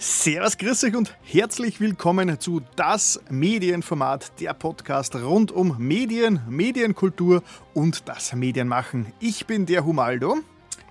Servus, 0.00 0.56
grüß 0.56 0.84
euch 0.84 0.94
und 0.94 1.16
herzlich 1.24 1.80
willkommen 1.80 2.38
zu 2.38 2.62
Das 2.76 3.20
Medienformat, 3.30 4.40
der 4.40 4.54
Podcast 4.54 5.16
rund 5.16 5.50
um 5.50 5.74
Medien, 5.76 6.40
Medienkultur 6.48 7.42
und 7.74 8.08
das 8.08 8.32
Medienmachen. 8.32 9.12
Ich 9.18 9.46
bin 9.46 9.66
der 9.66 9.84
Humaldo. 9.84 10.36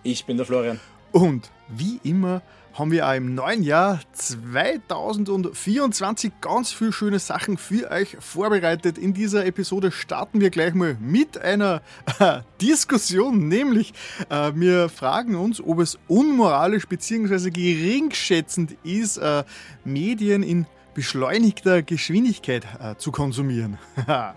Ich 0.04 0.26
bin 0.26 0.36
der 0.36 0.46
Florian. 0.46 0.82
Und 1.14 1.50
wie 1.70 2.02
immer 2.04 2.42
haben 2.78 2.92
wir 2.92 3.08
auch 3.08 3.16
im 3.16 3.34
neuen 3.34 3.64
Jahr 3.64 4.02
2024 4.14 6.34
ganz 6.42 6.72
viele 6.72 6.94
schöne 6.94 7.18
Sachen 7.18 7.58
für 7.58 7.90
euch 7.90 8.18
vorbereitet. 8.20 9.00
In 9.00 9.16
dieser 9.16 9.48
Episode 9.48 9.92
starten 9.92 10.42
wir 10.42 10.52
gleich 10.52 10.76
mal 10.76 10.96
mit 11.00 11.40
einer 11.40 11.82
äh, 12.20 12.42
Diskussion, 12.62 13.48
nämlich 13.48 13.94
äh, 14.30 14.52
wir 14.54 14.90
fragen 14.90 15.36
uns, 15.36 15.60
ob 15.60 15.80
es 15.80 15.98
unmoralisch 16.08 16.88
bzw. 16.88 17.50
geringschätzend 17.50 18.76
ist, 18.84 19.18
äh, 19.18 19.44
Medien 19.84 20.44
in 20.44 20.68
beschleunigter 20.94 21.82
Geschwindigkeit 21.82 22.68
äh, 22.80 22.96
zu 22.98 23.12
konsumieren. 23.12 23.80
ja, 24.08 24.36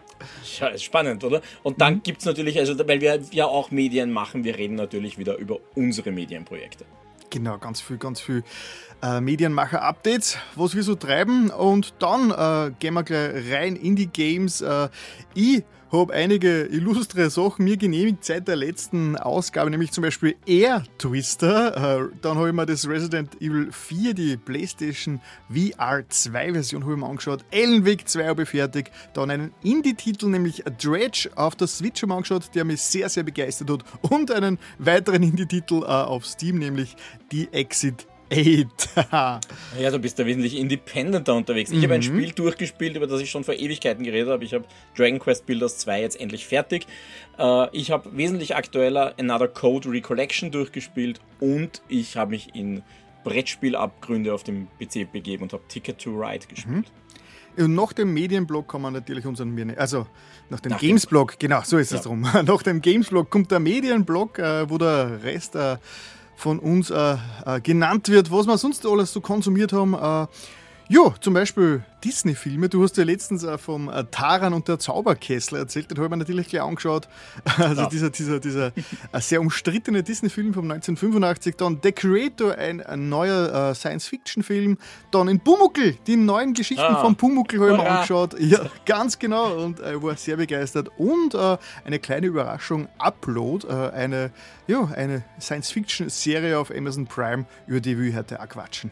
ist 0.74 0.84
spannend, 0.84 1.24
oder? 1.24 1.43
Und 1.62 1.82
dann 1.82 1.96
mhm. 1.96 2.04
gibt 2.04 2.20
es 2.20 2.24
natürlich, 2.24 2.59
also 2.59 2.79
weil 2.88 3.02
wir 3.02 3.20
ja 3.32 3.45
auch 3.45 3.70
Medien 3.70 4.12
machen, 4.12 4.45
wir 4.45 4.57
reden 4.57 4.77
natürlich 4.77 5.18
wieder 5.18 5.37
über 5.37 5.59
unsere 5.74 6.10
Medienprojekte. 6.10 6.87
Genau, 7.30 7.59
ganz 7.59 7.80
viel, 7.80 7.97
ganz 7.97 8.20
viel 8.20 8.43
äh, 9.02 9.20
Medienmacher-Updates, 9.20 10.37
was 10.57 10.75
wir 10.75 10.83
so 10.83 10.97
treiben. 10.97 11.51
Und 11.51 11.95
dann 12.01 12.30
äh, 12.33 12.73
gehen 12.80 12.95
wir 12.95 13.05
gleich 13.05 13.52
rein 13.52 13.77
in 13.77 13.95
die 13.95 14.09
Games. 14.09 14.61
Äh, 14.61 14.88
ich 15.35 15.62
habe 15.93 16.15
einige 16.15 16.62
illustre 16.67 17.30
Sachen 17.30 17.65
mir 17.65 17.77
genehmigt 17.77 18.25
seit 18.25 18.47
der 18.47 18.57
letzten 18.57 19.17
Ausgabe, 19.17 19.71
nämlich 19.71 19.91
zum 19.91 20.03
Beispiel 20.03 20.37
Air 20.47 20.85
Twister. 20.99 22.01
Äh, 22.01 22.09
dann 22.23 22.38
habe 22.38 22.49
ich 22.49 22.55
mir 22.55 22.66
das 22.66 22.88
Resident 22.88 23.41
Evil 23.41 23.73
4, 23.73 24.15
die 24.15 24.37
PlayStation 24.37 25.21
VR 25.49 26.09
2 26.09 26.52
Version, 26.52 26.85
habe 26.85 26.95
ich 26.95 27.01
mir 27.01 27.07
angeschaut. 27.07 27.45
Wake 27.52 28.09
2 28.09 28.27
habe 28.27 28.43
ich 28.45 28.49
fertig. 28.49 28.91
Dann 29.15 29.30
einen 29.30 29.52
Indie-Titel, 29.63 30.29
nämlich 30.29 30.63
Dredge 30.80 31.30
auf 31.35 31.57
der 31.57 31.66
Switch 31.66 32.02
habe 32.02 32.13
ich 32.13 32.16
angeschaut, 32.16 32.54
der 32.54 32.65
mich 32.65 32.80
sehr, 32.80 33.09
sehr 33.09 33.25
begeistert 33.25 33.71
hat. 33.71 33.85
Und 34.02 34.30
einen 34.30 34.59
weiteren 34.79 35.23
Indie-Titel 35.23 35.82
äh, 35.82 35.87
auf 35.87 36.25
Steam, 36.27 36.59
nämlich 36.59 36.97
die 37.32 37.52
Exit 37.52 38.07
Eight. 38.30 38.88
ja, 39.12 39.40
du 39.90 39.98
bist 39.98 40.18
da 40.18 40.26
wesentlich 40.26 40.56
independenter 40.56 41.34
unterwegs. 41.34 41.70
Ich 41.70 41.78
mhm. 41.78 41.82
habe 41.84 41.95
ein 41.95 42.02
Spiel 42.02 42.30
durchgespielt, 42.32 42.96
über 42.96 43.06
das 43.06 43.20
ich 43.20 43.30
schon 43.30 43.45
vor 43.45 43.54
Ewigkeiten 43.54 44.04
geredet 44.04 44.30
habe. 44.30 44.45
Ich 44.45 44.54
habe 44.54 44.64
Dragon 44.96 45.18
Quest 45.18 45.46
Builders 45.46 45.78
2 45.78 46.00
jetzt 46.00 46.20
endlich 46.20 46.46
fertig. 46.46 46.86
Äh, 47.38 47.76
ich 47.76 47.90
habe 47.90 48.16
wesentlich 48.16 48.54
aktueller 48.54 49.14
Another 49.18 49.48
Code 49.48 49.90
Recollection 49.90 50.51
durchgespielt 50.51 51.20
und 51.40 51.82
ich 51.88 52.16
habe 52.16 52.30
mich 52.30 52.54
in 52.54 52.82
Brettspielabgründe 53.24 54.32
auf 54.32 54.45
dem 54.45 54.68
PC 54.78 55.10
begeben 55.10 55.45
und 55.45 55.52
habe 55.52 55.62
Ticket 55.68 55.98
to 55.98 56.10
Ride 56.10 56.46
gespielt. 56.46 56.86
Mhm. 57.56 57.64
Und 57.64 57.74
nach 57.74 57.92
dem 57.92 58.14
Medienblog 58.14 58.68
kann 58.68 58.80
man 58.80 58.92
natürlich 58.92 59.26
unseren, 59.26 59.74
also 59.76 60.06
nach 60.51 60.60
dem 60.60 60.76
Gamesblog, 60.76 61.38
genau, 61.38 61.62
so 61.64 61.78
ist 61.78 61.90
ja. 61.90 61.98
es 61.98 62.04
drum. 62.04 62.20
Nach 62.45 62.62
dem 62.62 62.80
Gamesblog 62.80 63.28
kommt 63.28 63.51
der 63.51 63.60
Medienblog, 63.60 64.38
äh, 64.38 64.70
wo 64.70 64.78
der 64.78 65.22
Rest 65.22 65.56
äh, 65.56 65.76
von 66.41 66.59
uns 66.59 66.91
äh, 66.91 67.16
äh, 67.44 67.60
genannt 67.60 68.09
wird, 68.09 68.33
was 68.33 68.47
wir 68.47 68.56
sonst 68.56 68.87
alles 68.87 69.12
so 69.12 69.21
konsumiert 69.21 69.72
haben. 69.72 69.94
Äh, 69.94 70.27
ja, 70.91 71.15
zum 71.21 71.34
Beispiel 71.34 71.84
Disney-Filme. 72.03 72.69
Du 72.69 72.83
hast 72.83 72.97
ja 72.97 73.05
letztens 73.05 73.44
äh, 73.44 73.59
vom 73.59 73.88
äh, 73.88 74.06
Taran 74.10 74.53
und 74.53 74.66
der 74.66 74.81
Zauberkessel 74.81 75.56
erzählt. 75.56 75.88
Den 75.88 75.99
habe 75.99 76.06
ich 76.06 76.10
mir 76.10 76.16
natürlich 76.16 76.49
gleich 76.49 76.62
angeschaut. 76.62 77.09
Also 77.59 77.82
ja. 77.82 77.88
dieser, 77.88 78.10
dieser, 78.10 78.41
dieser 78.41 78.72
äh, 79.12 79.21
sehr 79.21 79.41
umstrittene 79.41 80.03
Disney-Film 80.03 80.53
von 80.53 80.65
1985. 80.65 81.55
Dann 81.55 81.78
The 81.81 81.93
Creator, 81.93 82.56
ein, 82.56 82.81
ein 82.81 83.09
neuer 83.09 83.72
Science-Fiction-Film. 83.72 84.78
Dann 85.12 85.28
in 85.28 85.38
Pumuckel, 85.38 85.97
die 86.09 86.16
neuen 86.16 86.54
Geschichten 86.54 86.82
ah. 86.82 87.00
von 87.00 87.14
Pumuckel 87.14 87.60
habe 87.60 87.70
ich 87.70 87.76
mir 87.78 87.88
angeschaut. 87.88 88.41
Ja, 88.41 88.66
ganz 88.84 89.16
genau. 89.16 89.62
Und 89.62 89.78
ich 89.78 90.03
war 90.03 90.16
sehr 90.16 90.38
begeistert. 90.38 90.88
Und 90.98 91.37
eine 91.37 92.00
kleine 92.00 92.26
Überraschung, 92.26 92.88
Upload, 92.98 93.69
eine, 93.69 94.32
ja, 94.66 94.91
eine 94.97 95.22
Science-Fiction-Serie 95.41 96.59
auf 96.59 96.72
Amazon 96.75 97.06
Prime, 97.06 97.47
über 97.69 97.81
die 97.81 97.93
ich 97.93 98.16
heute 98.16 98.43
auch 98.43 98.48
quatschen. 98.48 98.91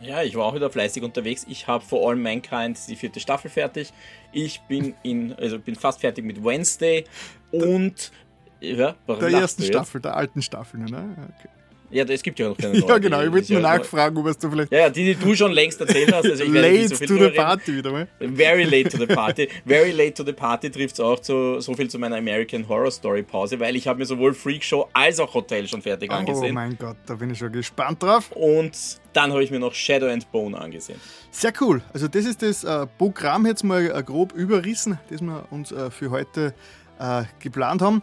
Ja, 0.00 0.22
ich 0.22 0.36
war 0.36 0.44
auch 0.44 0.54
wieder 0.54 0.70
fleißig 0.70 1.02
unterwegs. 1.02 1.46
Ich 1.48 1.66
habe 1.66 1.82
vor 1.84 2.08
All 2.08 2.16
Mankind 2.16 2.78
die 2.88 2.96
vierte 2.96 3.20
Staffel 3.20 3.50
fertig. 3.50 3.92
Ich 4.32 4.60
bin 4.62 4.94
in, 5.02 5.32
also 5.34 5.58
bin 5.58 5.74
fast 5.74 6.00
fertig 6.00 6.24
mit 6.24 6.44
Wednesday 6.44 7.04
und 7.50 8.12
ja, 8.60 8.94
der 9.08 9.28
ersten 9.28 9.62
Staffel, 9.62 10.00
der 10.00 10.16
alten 10.16 10.42
Staffel, 10.42 10.80
ne? 10.80 11.16
Okay. 11.38 11.48
Ja, 11.90 12.04
es 12.04 12.22
gibt 12.22 12.38
ja 12.38 12.48
noch 12.48 12.56
keine 12.56 12.78
neue. 12.78 12.88
ja, 12.88 12.98
genau, 12.98 13.22
ich 13.22 13.32
würde 13.32 13.52
nur 13.52 13.62
nachfragen, 13.62 14.16
ob 14.16 14.26
es 14.26 14.38
du 14.38 14.50
vielleicht. 14.50 14.72
Ja, 14.72 14.78
ja, 14.78 14.90
die, 14.90 15.14
die 15.14 15.14
du 15.14 15.34
schon 15.34 15.52
längst 15.52 15.80
erzählt 15.80 16.12
hast. 16.12 16.24
Also 16.24 16.44
ich 16.44 16.50
late 16.50 16.88
so 16.88 17.06
to 17.06 17.18
the 17.18 17.30
party 17.30 17.76
wieder 17.76 17.92
mal. 17.92 18.08
Very 18.18 18.64
late 18.64 18.90
to 18.90 18.98
the 18.98 19.06
party. 19.06 19.48
Very 19.64 19.92
late 19.92 20.14
to 20.14 20.24
the 20.24 20.32
party 20.32 20.70
trifft 20.70 20.94
es 20.94 21.00
auch 21.00 21.20
zu, 21.20 21.60
so 21.60 21.74
viel 21.74 21.88
zu 21.88 21.98
meiner 21.98 22.16
American 22.16 22.68
Horror 22.68 22.90
Story 22.90 23.22
Pause, 23.22 23.60
weil 23.60 23.76
ich 23.76 23.86
habe 23.86 23.98
mir 23.98 24.06
sowohl 24.06 24.34
Freak 24.34 24.64
Show 24.64 24.88
als 24.92 25.20
auch 25.20 25.32
Hotel 25.34 25.66
schon 25.68 25.82
fertig 25.82 26.10
oh, 26.10 26.14
angesehen. 26.14 26.50
Oh 26.50 26.54
mein 26.54 26.76
Gott, 26.78 26.96
da 27.06 27.14
bin 27.14 27.30
ich 27.30 27.38
schon 27.38 27.52
gespannt 27.52 28.02
drauf. 28.02 28.32
Und 28.32 28.76
dann 29.12 29.32
habe 29.32 29.42
ich 29.42 29.50
mir 29.50 29.58
noch 29.58 29.74
Shadow 29.74 30.06
and 30.06 30.30
Bone 30.30 30.58
angesehen. 30.58 31.00
Sehr 31.30 31.52
cool. 31.60 31.82
Also 31.92 32.08
das 32.08 32.24
ist 32.24 32.42
das 32.42 32.64
äh, 32.64 32.86
Programm 32.98 33.46
jetzt 33.46 33.64
mal 33.64 33.90
äh, 33.90 34.02
grob 34.02 34.32
überrissen, 34.32 34.98
das 35.10 35.20
wir 35.22 35.46
uns 35.50 35.72
äh, 35.72 35.90
für 35.90 36.10
heute 36.10 36.54
äh, 36.98 37.24
geplant 37.38 37.82
haben. 37.82 38.02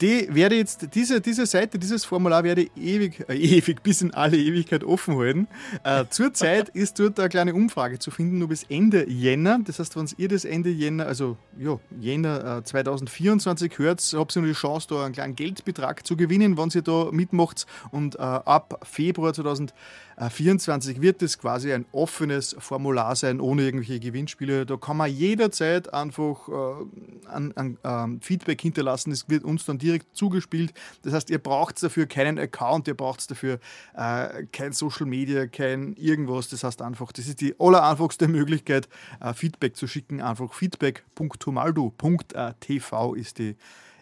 die 0.00 0.28
werde 0.34 0.56
jetzt, 0.56 0.94
diese, 0.94 1.20
diese 1.20 1.46
Seite, 1.46 1.78
dieses 1.78 2.04
Formular 2.04 2.44
werde 2.44 2.66
ewig, 2.76 3.24
äh, 3.28 3.34
ewig, 3.34 3.82
bis 3.82 4.02
in 4.02 4.12
alle 4.12 4.36
Ewigkeit 4.36 4.82
offen 4.84 5.16
halten. 5.16 5.48
Äh, 5.84 6.04
zurzeit 6.10 6.68
ist 6.74 6.98
dort 6.98 7.18
eine 7.20 7.28
kleine 7.28 7.54
Umfrage 7.54 7.98
zu 7.98 8.10
finden, 8.10 8.38
nur 8.38 8.48
bis 8.48 8.64
Ende 8.64 9.08
Jänner. 9.08 9.60
Das 9.64 9.78
heißt, 9.78 9.96
wenn 9.96 10.08
ihr 10.16 10.28
das 10.28 10.44
Ende 10.44 10.70
Jänner, 10.70 11.06
also 11.06 11.36
ja, 11.58 11.78
Jänner 12.00 12.58
äh, 12.58 12.64
2024 12.64 13.78
hört, 13.78 14.00
habt 14.14 14.36
ihr 14.36 14.42
nur 14.42 14.50
die 14.50 14.56
Chance, 14.56 14.88
da 14.90 15.04
einen 15.04 15.14
kleinen 15.14 15.36
Geldbetrag 15.36 16.06
zu 16.06 16.16
gewinnen, 16.16 16.58
wenn 16.58 16.70
ihr 16.74 16.82
da 16.82 17.08
mitmacht. 17.12 17.66
Und 17.90 18.16
äh, 18.16 18.18
ab 18.18 18.80
Februar 18.84 19.32
2024 19.32 19.74
24 20.16 21.00
wird 21.00 21.22
es 21.22 21.38
quasi 21.38 21.72
ein 21.72 21.84
offenes 21.92 22.56
Formular 22.58 23.14
sein, 23.16 23.40
ohne 23.40 23.62
irgendwelche 23.62 24.00
Gewinnspiele. 24.00 24.66
Da 24.66 24.76
kann 24.76 24.96
man 24.96 25.10
jederzeit 25.10 25.92
einfach 25.92 26.48
äh, 26.48 27.28
an, 27.28 27.52
an 27.56 27.78
ähm, 27.84 28.20
Feedback 28.20 28.60
hinterlassen. 28.60 29.12
Es 29.12 29.28
wird 29.28 29.44
uns 29.44 29.64
dann 29.64 29.78
direkt 29.78 30.16
zugespielt. 30.16 30.72
Das 31.02 31.12
heißt, 31.12 31.30
ihr 31.30 31.38
braucht 31.38 31.82
dafür 31.82 32.06
keinen 32.06 32.38
Account, 32.38 32.86
ihr 32.88 32.94
braucht 32.94 33.30
dafür 33.30 33.58
äh, 33.96 34.44
kein 34.52 34.72
Social 34.72 35.06
Media, 35.06 35.46
kein 35.46 35.94
irgendwas. 35.94 36.48
Das 36.48 36.64
heißt 36.64 36.82
einfach, 36.82 37.12
das 37.12 37.26
ist 37.26 37.40
die 37.40 37.54
allereinfachste 37.58 38.28
Möglichkeit, 38.28 38.88
äh, 39.20 39.32
Feedback 39.34 39.76
zu 39.76 39.86
schicken. 39.86 40.20
Einfach 40.20 40.52
feedback.humaldo.tv 40.52 43.14
ist 43.14 43.38
die, 43.38 43.56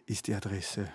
ist 0.07 0.27
die 0.27 0.35
Adresse. 0.35 0.89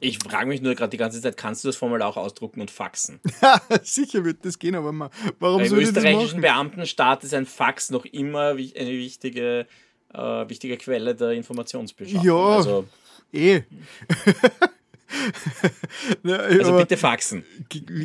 Ich 0.00 0.18
frage 0.18 0.46
mich 0.46 0.60
nur 0.62 0.74
gerade 0.74 0.90
die 0.90 0.96
ganze 0.96 1.20
Zeit, 1.20 1.36
kannst 1.36 1.64
du 1.64 1.68
das 1.68 1.76
Formular 1.76 2.08
auch 2.08 2.16
ausdrucken 2.16 2.60
und 2.60 2.70
faxen? 2.70 3.20
Ja, 3.42 3.60
sicher 3.82 4.24
wird 4.24 4.44
das 4.44 4.58
gehen, 4.58 4.74
aber 4.74 4.92
man, 4.92 5.10
warum 5.40 5.62
Im 5.62 5.68
soll 5.68 5.80
ich 5.80 5.88
das 5.88 5.96
österreichischen 5.96 6.40
machen? 6.40 6.42
Beamtenstaat 6.42 7.24
ist 7.24 7.34
ein 7.34 7.46
Fax 7.46 7.90
noch 7.90 8.04
immer 8.04 8.50
eine 8.50 8.90
wichtige, 8.90 9.66
äh, 10.14 10.48
wichtige 10.48 10.76
Quelle 10.76 11.14
der 11.14 11.30
Informationsbeschaffung. 11.32 12.24
Ja. 12.24 12.34
Also, 12.34 12.84
Eh. 13.32 13.62
Also 16.22 16.76
bitte 16.76 16.98
faxen. 16.98 17.42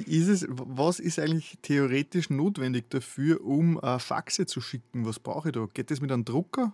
ist 0.06 0.30
es, 0.30 0.46
was 0.50 1.02
ist 1.02 1.20
eigentlich 1.20 1.58
theoretisch 1.62 2.30
notwendig 2.30 2.90
dafür, 2.90 3.44
um 3.44 3.78
äh, 3.80 4.00
Faxe 4.00 4.46
zu 4.46 4.62
schicken? 4.62 5.06
Was 5.06 5.20
brauche 5.20 5.50
ich 5.50 5.54
da? 5.54 5.68
Geht 5.74 5.92
das 5.92 6.00
mit 6.00 6.14
einem 6.14 6.24
Drucker? 6.24 6.74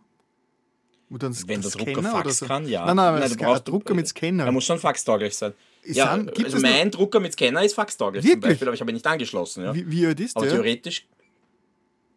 Wenn 1.09 1.61
der 1.61 1.71
Drucker 1.71 1.91
Scanner 1.91 2.11
Fax 2.11 2.38
so? 2.38 2.45
kann, 2.45 2.67
ja. 2.67 2.85
Nein, 2.85 2.95
nein, 2.95 3.19
Nein, 3.19 3.29
du 3.31 3.35
brauchst- 3.38 3.67
Drucker 3.67 3.94
mit 3.95 4.07
Scanner. 4.07 4.45
Er 4.45 4.51
muss 4.51 4.63
schon 4.65 4.77
faxtauglich 4.79 5.35
sein. 5.35 5.53
Ist 5.81 5.95
Ja, 5.97 6.11
an- 6.11 6.29
also 6.29 6.59
mein 6.59 6.91
Drucker 6.91 7.19
mit 7.19 7.33
Scanner 7.33 7.63
ist 7.63 7.73
faxtauglich 7.73 8.21
zum 8.23 8.29
Wirklich? 8.31 8.51
Beispiel, 8.51 8.67
aber 8.67 8.75
ich 8.75 8.81
habe 8.81 8.91
ihn 8.91 8.95
nicht 8.95 9.07
angeschlossen. 9.07 9.63
Ja. 9.63 9.73
wie, 9.73 9.89
wie 9.89 10.06
alt 10.06 10.19
ist 10.19 10.35
Aber 10.38 10.45
der? 10.45 10.56
theoretisch. 10.56 11.07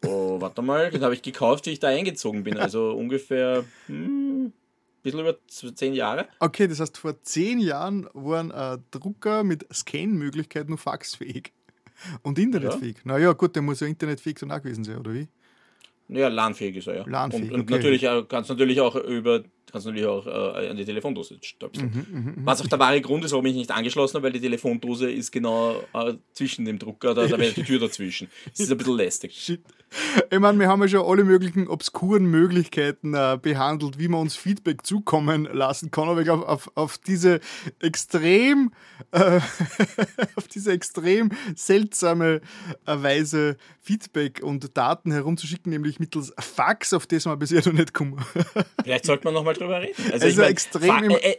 Oh, 0.05 0.39
warte 0.41 0.61
mal, 0.61 0.91
den 0.91 1.01
habe 1.01 1.13
ich 1.13 1.21
gekauft, 1.21 1.65
wie 1.65 1.71
ich 1.71 1.79
da 1.79 1.87
eingezogen 1.87 2.43
bin. 2.43 2.57
Also 2.57 2.91
ungefähr 2.91 3.63
hm, 3.87 4.45
ein 4.47 4.53
bisschen 5.01 5.19
über 5.21 5.37
zehn 5.47 5.93
Jahre. 5.93 6.27
Okay, 6.39 6.67
das 6.67 6.79
heißt, 6.81 6.97
vor 6.97 7.21
zehn 7.23 7.59
Jahren 7.59 8.09
waren 8.13 8.51
äh, 8.51 8.77
Drucker 8.91 9.43
mit 9.43 9.65
Scan-Möglichkeit 9.73 10.67
nur 10.67 10.77
faxfähig. 10.77 11.53
Und 12.21 12.37
internetfähig. 12.37 12.97
Naja, 13.05 13.31
gut, 13.31 13.55
der 13.55 13.61
muss 13.61 13.79
ja 13.79 13.87
internetfähig 13.87 14.35
dann 14.39 14.51
auch 14.51 14.61
gewesen 14.61 14.83
sein, 14.83 14.97
oder 14.97 15.13
wie? 15.13 15.27
Ja, 16.15 16.27
LAN-fähig 16.27 16.77
ist 16.77 16.87
er, 16.87 16.95
ja. 16.95 17.03
LAN-fähig, 17.07 17.51
und 17.51 17.53
und 17.53 17.61
okay. 17.61 17.75
natürlich 17.75 18.07
auch, 18.07 18.27
kannst 18.27 18.49
natürlich 18.49 18.81
auch 18.81 18.95
über 18.95 19.43
kannst 19.71 19.87
natürlich 19.87 20.07
auch 20.07 20.25
äh, 20.25 20.67
an 20.69 20.77
die 20.77 20.85
Telefondose 20.85 21.37
stöpseln. 21.41 22.05
Mhm, 22.11 22.45
Was 22.45 22.61
auch 22.61 22.67
der 22.67 22.79
wahre 22.79 23.01
Grund 23.01 23.25
ist, 23.25 23.31
warum 23.31 23.45
ich 23.45 23.55
nicht 23.55 23.71
angeschlossen 23.71 24.15
habe, 24.15 24.25
weil 24.25 24.33
die 24.33 24.41
Telefondose 24.41 25.11
ist 25.11 25.31
genau 25.31 25.83
äh, 25.93 26.13
zwischen 26.33 26.65
dem 26.65 26.79
Drucker, 26.79 27.13
da, 27.13 27.25
da 27.27 27.37
wäre 27.37 27.53
die 27.53 27.63
Tür 27.63 27.79
dazwischen. 27.79 28.29
Das 28.49 28.59
ist 28.59 28.71
ein 28.71 28.77
bisschen 28.77 28.97
lästig. 28.97 29.33
Shit. 29.37 29.61
Ich 30.31 30.39
meine, 30.39 30.59
wir 30.59 30.67
haben 30.67 30.81
ja 30.81 30.87
schon 30.87 31.05
alle 31.05 31.23
möglichen 31.23 31.67
obskuren 31.67 32.25
Möglichkeiten 32.25 33.13
äh, 33.13 33.37
behandelt, 33.39 33.99
wie 33.99 34.07
man 34.07 34.21
uns 34.21 34.35
Feedback 34.35 34.85
zukommen 34.85 35.47
lassen 35.51 35.91
kann. 35.91 36.09
Aber 36.09 36.19
ich 36.19 36.25
glaube, 36.25 36.47
auf, 36.47 36.71
auf 36.75 36.97
diese 36.97 37.39
extrem, 37.79 38.71
äh, 39.11 39.39
auf 40.35 40.47
diese 40.47 40.71
extrem 40.71 41.29
seltsame 41.55 42.41
äh, 42.85 43.03
Weise 43.03 43.57
Feedback 43.81 44.41
und 44.43 44.75
Daten 44.77 45.11
herumzuschicken, 45.11 45.71
nämlich 45.71 45.99
mittels 45.99 46.33
Fax, 46.39 46.93
auf 46.93 47.05
das 47.05 47.25
wir 47.25 47.37
bisher 47.37 47.61
noch 47.65 47.73
nicht 47.73 47.93
kommen. 47.93 48.23
Vielleicht 48.83 49.05
sollte 49.05 49.25
man 49.25 49.33
nochmal 49.33 49.52
drüber 49.53 49.81
reden. 49.81 49.95
Also, 49.97 50.13
Also 50.13 50.27
ich 50.27 50.35
mein, 50.37 50.49
extrem 50.49 51.09
äh, 51.09 51.15
äh, 51.15 51.37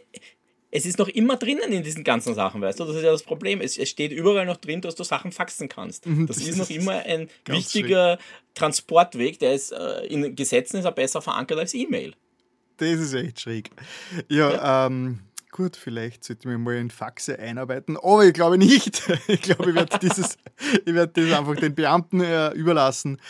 es 0.71 0.87
ist 0.87 0.99
noch 0.99 1.07
immer 1.07 1.37
drinnen 1.37 1.73
in 1.73 1.85
diesen 1.85 2.03
ganzen 2.03 2.35
Sachen, 2.35 2.61
weißt 2.61 2.81
du? 2.81 2.85
Das 2.85 2.97
ist 2.97 3.05
ja 3.05 3.13
das 3.13 3.23
Problem. 3.23 3.61
Es, 3.61 3.79
es 3.79 3.89
steht 3.89 4.11
überall 4.11 4.45
noch 4.45 4.57
drin, 4.57 4.81
dass 4.81 4.97
du 4.97 5.05
Sachen 5.05 5.31
faxen 5.31 5.69
kannst. 5.69 6.05
Das 6.27 6.39
ist 6.39 6.59
noch 6.59 6.69
immer 6.69 6.95
ein 6.95 7.29
wichtiger 7.47 8.19
Transportweg, 8.55 9.39
der 9.39 9.55
ist 9.55 9.71
äh, 9.71 10.05
in 10.07 10.35
Gesetzen 10.35 10.79
ist 10.79 10.85
er 10.85 10.91
besser 10.91 11.23
verankert 11.23 11.61
als 11.61 11.75
E-Mail. 11.75 12.15
Das 12.79 12.89
ist 12.89 13.15
echt 13.15 13.41
schräg. 13.41 13.71
Ja, 14.29 14.87
ähm, 14.87 15.21
gut, 15.53 15.77
vielleicht 15.77 16.25
sollte 16.25 16.41
ich 16.41 16.47
mich 16.47 16.59
mal 16.59 16.75
in 16.75 16.91
Faxe 16.91 17.39
einarbeiten, 17.39 17.97
aber 17.97 18.25
ich 18.25 18.35
glaube 18.35 18.59
nicht. 18.59 19.01
Ich 19.29 19.43
glaube, 19.43 19.71
ich 19.71 19.77
werde 19.77 19.97
dieses, 20.01 20.37
ich 20.85 20.93
werde 20.93 21.23
das 21.25 21.39
einfach 21.39 21.55
den 21.55 21.77
Beamten 21.77 22.21
äh, 22.21 22.51
überlassen. 22.51 23.21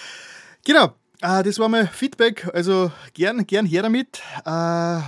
Genau, 0.64 0.94
äh, 1.24 1.42
das 1.42 1.58
war 1.58 1.68
mein 1.68 1.88
Feedback. 1.88 2.48
Also 2.52 2.92
gern, 3.14 3.46
gern 3.46 3.66
her 3.66 3.82
damit. 3.82 4.22
Äh, 4.44 5.00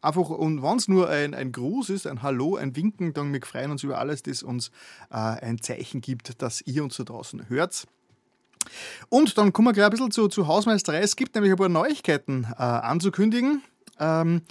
einfach, 0.00 0.30
und 0.30 0.62
wenn 0.62 0.76
es 0.76 0.88
nur 0.88 1.08
ein, 1.08 1.34
ein 1.34 1.52
Gruß 1.52 1.90
ist, 1.90 2.06
ein 2.06 2.22
Hallo, 2.22 2.56
ein 2.56 2.74
Winken, 2.74 3.12
dann 3.12 3.32
wir 3.32 3.42
freuen 3.42 3.70
uns 3.70 3.82
über 3.82 3.98
alles, 3.98 4.22
das 4.22 4.42
uns 4.42 4.70
äh, 5.10 5.16
ein 5.16 5.60
Zeichen 5.60 6.00
gibt, 6.00 6.40
dass 6.42 6.62
ihr 6.62 6.82
uns 6.82 6.96
da 6.96 7.04
draußen 7.04 7.48
hört. 7.50 7.84
Und 9.08 9.36
dann 9.38 9.52
kommen 9.52 9.68
wir 9.68 9.72
gleich 9.72 9.86
ein 9.86 9.90
bisschen 9.90 10.10
zu, 10.10 10.28
zu 10.28 10.46
Hausmeisterei. 10.46 11.00
Es 11.00 11.16
gibt 11.16 11.34
nämlich 11.34 11.52
ein 11.52 11.58
paar 11.58 11.68
Neuigkeiten 11.68 12.46
äh, 12.58 12.62
anzukündigen. 12.62 13.62
Ähm, 14.00 14.42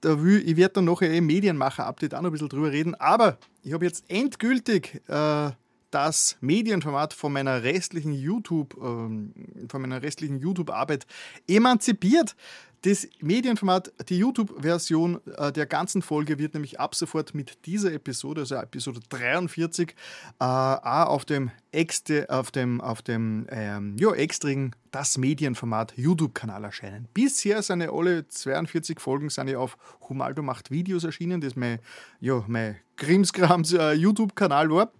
da 0.00 0.22
will, 0.22 0.42
ich 0.46 0.56
werde 0.56 0.74
dann 0.74 0.84
nachher 0.84 1.12
im 1.12 1.26
Medienmacher-Update 1.26 2.14
auch 2.14 2.20
noch 2.20 2.30
ein 2.30 2.32
bisschen 2.32 2.48
drüber 2.48 2.72
reden. 2.72 2.94
Aber 2.94 3.38
ich 3.62 3.72
habe 3.72 3.84
jetzt 3.84 4.04
endgültig 4.08 5.02
äh, 5.08 5.50
das 5.94 6.36
Medienformat 6.40 7.14
von 7.14 7.32
meiner 7.32 7.62
restlichen 7.62 8.12
YouTube, 8.12 8.76
ähm, 8.82 9.32
von 9.68 9.80
meiner 9.80 10.02
restlichen 10.02 10.40
YouTube-Arbeit 10.40 11.06
emanzipiert. 11.46 12.34
Das 12.82 13.08
Medienformat, 13.20 13.92
die 14.10 14.18
YouTube-Version 14.18 15.18
äh, 15.38 15.52
der 15.52 15.64
ganzen 15.64 16.02
Folge 16.02 16.38
wird 16.38 16.52
nämlich 16.52 16.80
ab 16.80 16.94
sofort 16.94 17.32
mit 17.32 17.64
dieser 17.64 17.92
Episode, 17.92 18.42
also 18.42 18.56
Episode 18.56 19.00
43, 19.08 19.94
äh, 20.38 20.44
auf 20.44 21.24
dem, 21.24 21.50
exte, 21.72 22.28
auf 22.28 22.50
dem, 22.50 22.82
auf 22.82 23.00
dem 23.00 23.46
ähm, 23.50 23.96
ja, 23.98 24.12
extrigen 24.12 24.72
das 24.90 25.16
Medienformat 25.16 25.94
YouTube-Kanal 25.96 26.64
erscheinen. 26.64 27.08
Bisher 27.14 27.62
sind 27.62 27.80
ja 27.80 27.90
alle 27.90 28.28
42 28.28 29.00
Folgen 29.00 29.30
sind 29.30 29.48
ja 29.48 29.58
auf 29.58 29.78
Humaldo 30.08 30.42
macht 30.42 30.70
Videos 30.70 31.04
erschienen, 31.04 31.40
das 31.40 31.56
mein, 31.56 31.78
ja, 32.20 32.44
mein 32.46 32.76
Krimskrams 32.96 33.72
äh, 33.72 33.92
YouTube-Kanal 33.92 34.70
war. 34.70 34.92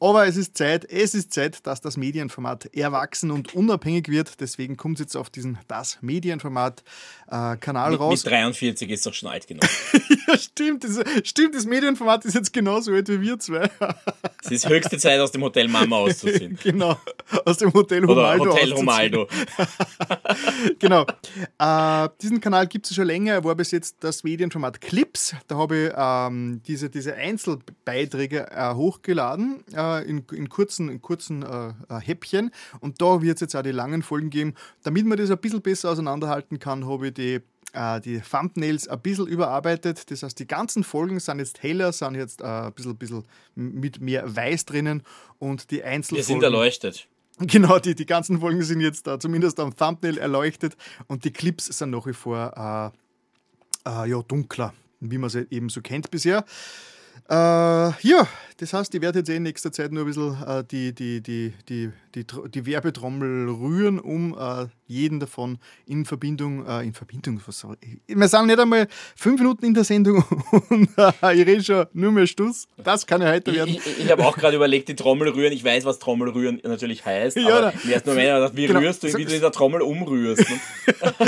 Aber 0.00 0.26
es 0.26 0.36
ist 0.36 0.56
Zeit, 0.56 0.84
es 0.84 1.14
ist 1.14 1.32
Zeit, 1.32 1.66
dass 1.66 1.80
das 1.80 1.96
Medienformat 1.96 2.74
erwachsen 2.74 3.30
und 3.30 3.54
unabhängig 3.54 4.08
wird. 4.08 4.40
Deswegen 4.40 4.76
kommt 4.76 4.98
es 4.98 5.06
jetzt 5.06 5.16
auf 5.16 5.30
diesen 5.30 5.58
das 5.68 5.98
Medienformat 6.00 6.82
äh, 7.28 7.34
raus. 7.34 8.24
mit 8.24 8.32
43 8.32 8.90
ist 8.90 9.06
doch 9.06 9.14
schon 9.14 9.28
alt 9.28 9.46
genug. 9.46 9.64
ja, 10.28 10.38
stimmt, 10.38 10.84
das, 10.84 11.00
stimmt, 11.24 11.54
das 11.54 11.64
Medienformat 11.64 12.24
ist 12.24 12.34
jetzt 12.34 12.52
genauso 12.52 12.92
alt 12.92 13.08
wie 13.08 13.20
wir 13.20 13.38
zwei. 13.38 13.68
es 14.44 14.50
ist 14.50 14.68
höchste 14.68 14.98
Zeit, 14.98 15.20
aus 15.20 15.32
dem 15.32 15.42
Hotel 15.42 15.68
Mama 15.68 15.96
auszuziehen. 15.96 16.58
genau, 16.62 16.98
aus 17.44 17.58
dem 17.58 17.72
Hotel 17.72 18.04
Oder 18.04 18.34
Humaldo. 18.34 18.52
Hotel. 18.52 18.72
Romaldo. 18.72 19.28
genau. 20.78 21.06
Äh, 21.58 22.08
diesen 22.22 22.40
Kanal 22.40 22.66
gibt 22.66 22.86
es 22.86 22.94
schon 22.94 23.06
länger. 23.06 23.34
Er 23.34 23.44
war 23.44 23.54
bis 23.54 23.70
jetzt 23.70 23.96
das 24.00 24.24
Medienformat 24.24 24.80
Clips. 24.80 25.34
Da 25.48 25.56
habe 25.56 25.76
ich 25.76 25.92
ähm, 25.96 26.60
diese, 26.66 26.90
diese 26.90 27.16
Einzelbeiträge 27.36 28.50
äh, 28.50 28.74
hochgeladen 28.74 29.64
äh, 29.74 30.08
in, 30.08 30.24
in 30.32 30.48
kurzen, 30.48 30.88
in 30.88 31.02
kurzen 31.02 31.42
äh, 31.42 31.68
äh, 31.88 32.00
Häppchen. 32.00 32.50
Und 32.80 33.00
da 33.02 33.22
wird 33.22 33.36
es 33.36 33.40
jetzt 33.42 33.56
auch 33.56 33.62
die 33.62 33.72
langen 33.72 34.02
Folgen 34.02 34.30
geben. 34.30 34.54
Damit 34.82 35.06
man 35.06 35.18
das 35.18 35.30
ein 35.30 35.38
bisschen 35.38 35.62
besser 35.62 35.90
auseinanderhalten 35.90 36.58
kann, 36.58 36.86
habe 36.88 37.08
ich 37.08 37.14
die 37.14 37.40
äh, 37.72 38.00
die 38.00 38.20
Thumbnails 38.20 38.88
ein 38.88 39.00
bisschen 39.00 39.26
überarbeitet. 39.26 40.10
Das 40.10 40.22
heißt, 40.22 40.38
die 40.38 40.46
ganzen 40.46 40.82
Folgen 40.82 41.20
sind 41.20 41.38
jetzt 41.38 41.62
heller, 41.62 41.92
sind 41.92 42.14
jetzt 42.14 42.40
äh, 42.40 42.44
ein 42.44 42.72
bisschen, 42.72 42.96
bisschen 42.96 43.24
mit 43.54 44.00
mehr 44.00 44.34
Weiß 44.34 44.64
drinnen 44.64 45.02
und 45.38 45.70
die 45.70 45.76
Wir 45.76 45.86
Einzelfolgen. 45.86 46.26
sind 46.26 46.42
erleuchtet. 46.42 47.08
Genau, 47.38 47.78
die, 47.78 47.94
die 47.94 48.06
ganzen 48.06 48.40
Folgen 48.40 48.62
sind 48.62 48.80
jetzt 48.80 49.06
da 49.06 49.20
zumindest 49.20 49.60
am 49.60 49.76
Thumbnail 49.76 50.16
erleuchtet 50.16 50.74
und 51.06 51.24
die 51.24 51.32
Clips 51.32 51.66
sind 51.66 51.90
nach 51.90 52.06
wie 52.06 52.14
vor 52.14 52.92
äh, 53.84 53.90
äh, 53.90 54.08
ja, 54.08 54.22
dunkler, 54.22 54.72
wie 55.00 55.18
man 55.18 55.28
sie 55.28 55.46
eben 55.50 55.68
so 55.68 55.82
kennt 55.82 56.10
bisher. 56.10 56.46
Äh, 57.28 57.34
ja, 57.34 58.28
das 58.58 58.72
heißt, 58.72 58.94
ich 58.94 59.00
werde 59.00 59.18
jetzt 59.20 59.28
eh 59.28 59.36
in 59.36 59.42
nächster 59.42 59.72
Zeit 59.72 59.92
nur 59.92 60.04
ein 60.04 60.06
bisschen 60.06 60.42
äh, 60.46 60.64
die, 60.64 60.94
die, 60.94 61.20
die, 61.20 61.52
die, 61.68 61.90
die, 62.14 62.26
die 62.26 62.66
Werbetrommel 62.66 63.48
rühren, 63.48 63.98
um 63.98 64.36
äh, 64.38 64.66
jeden 64.86 65.20
davon 65.20 65.58
in 65.86 66.04
Verbindung, 66.04 66.66
äh, 66.66 66.82
in 66.84 66.92
Verbindung, 66.94 67.40
was 67.46 67.58
soll 67.60 67.76
ich? 67.80 67.98
Wir 68.16 68.28
sind 68.28 68.46
nicht 68.46 68.58
einmal 68.58 68.88
fünf 69.16 69.40
Minuten 69.40 69.64
in 69.66 69.74
der 69.74 69.84
Sendung 69.84 70.22
und 70.70 70.88
äh, 70.96 71.12
ich 71.40 71.46
rede 71.46 71.62
schon 71.64 71.86
nur 71.92 72.12
mehr 72.12 72.26
Stuss. 72.26 72.66
Das 72.76 73.06
kann 73.06 73.22
ja 73.22 73.28
heute 73.30 73.50
Ich, 73.50 73.56
werden. 73.56 73.74
ich, 73.74 74.04
ich 74.04 74.10
habe 74.10 74.24
auch 74.24 74.36
gerade 74.36 74.56
überlegt, 74.56 74.88
die 74.88 74.96
Trommel 74.96 75.28
rühren. 75.28 75.52
Ich 75.52 75.64
weiß, 75.64 75.84
was 75.84 75.98
Trommel 75.98 76.30
rühren 76.30 76.60
natürlich 76.64 77.04
heißt. 77.04 77.36
Ja, 77.46 77.58
aber 77.58 77.72
im 77.84 77.90
ersten 77.90 78.08
Moment 78.10 78.26
ich 78.28 78.34
gedacht, 78.34 78.56
wie 78.56 78.66
Genau. 78.66 78.80
rührst 78.80 79.02
du, 79.02 79.08
wie 79.16 79.24
du 79.24 79.34
in 79.34 79.40
der 79.40 79.52
Trommel 79.52 79.82
umrührst. 79.82 80.48
Ne? 80.50 80.60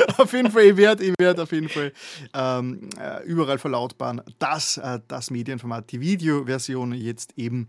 auf 0.18 0.32
jeden 0.32 0.50
Fall, 0.50 0.64
ich 0.64 0.76
werde 0.76 1.04
ich 1.04 1.14
werd 1.18 1.38
auf 1.40 1.52
jeden 1.52 1.68
Fall 1.68 1.92
ähm, 2.34 2.88
äh, 3.00 3.24
überall 3.24 3.58
verlautbaren, 3.58 4.22
dass 4.38 4.76
äh, 4.78 5.00
das 5.08 5.30
Medienformat, 5.30 5.92
die 5.92 6.00
Videoversion 6.00 6.92
jetzt 6.94 7.32
eben 7.36 7.68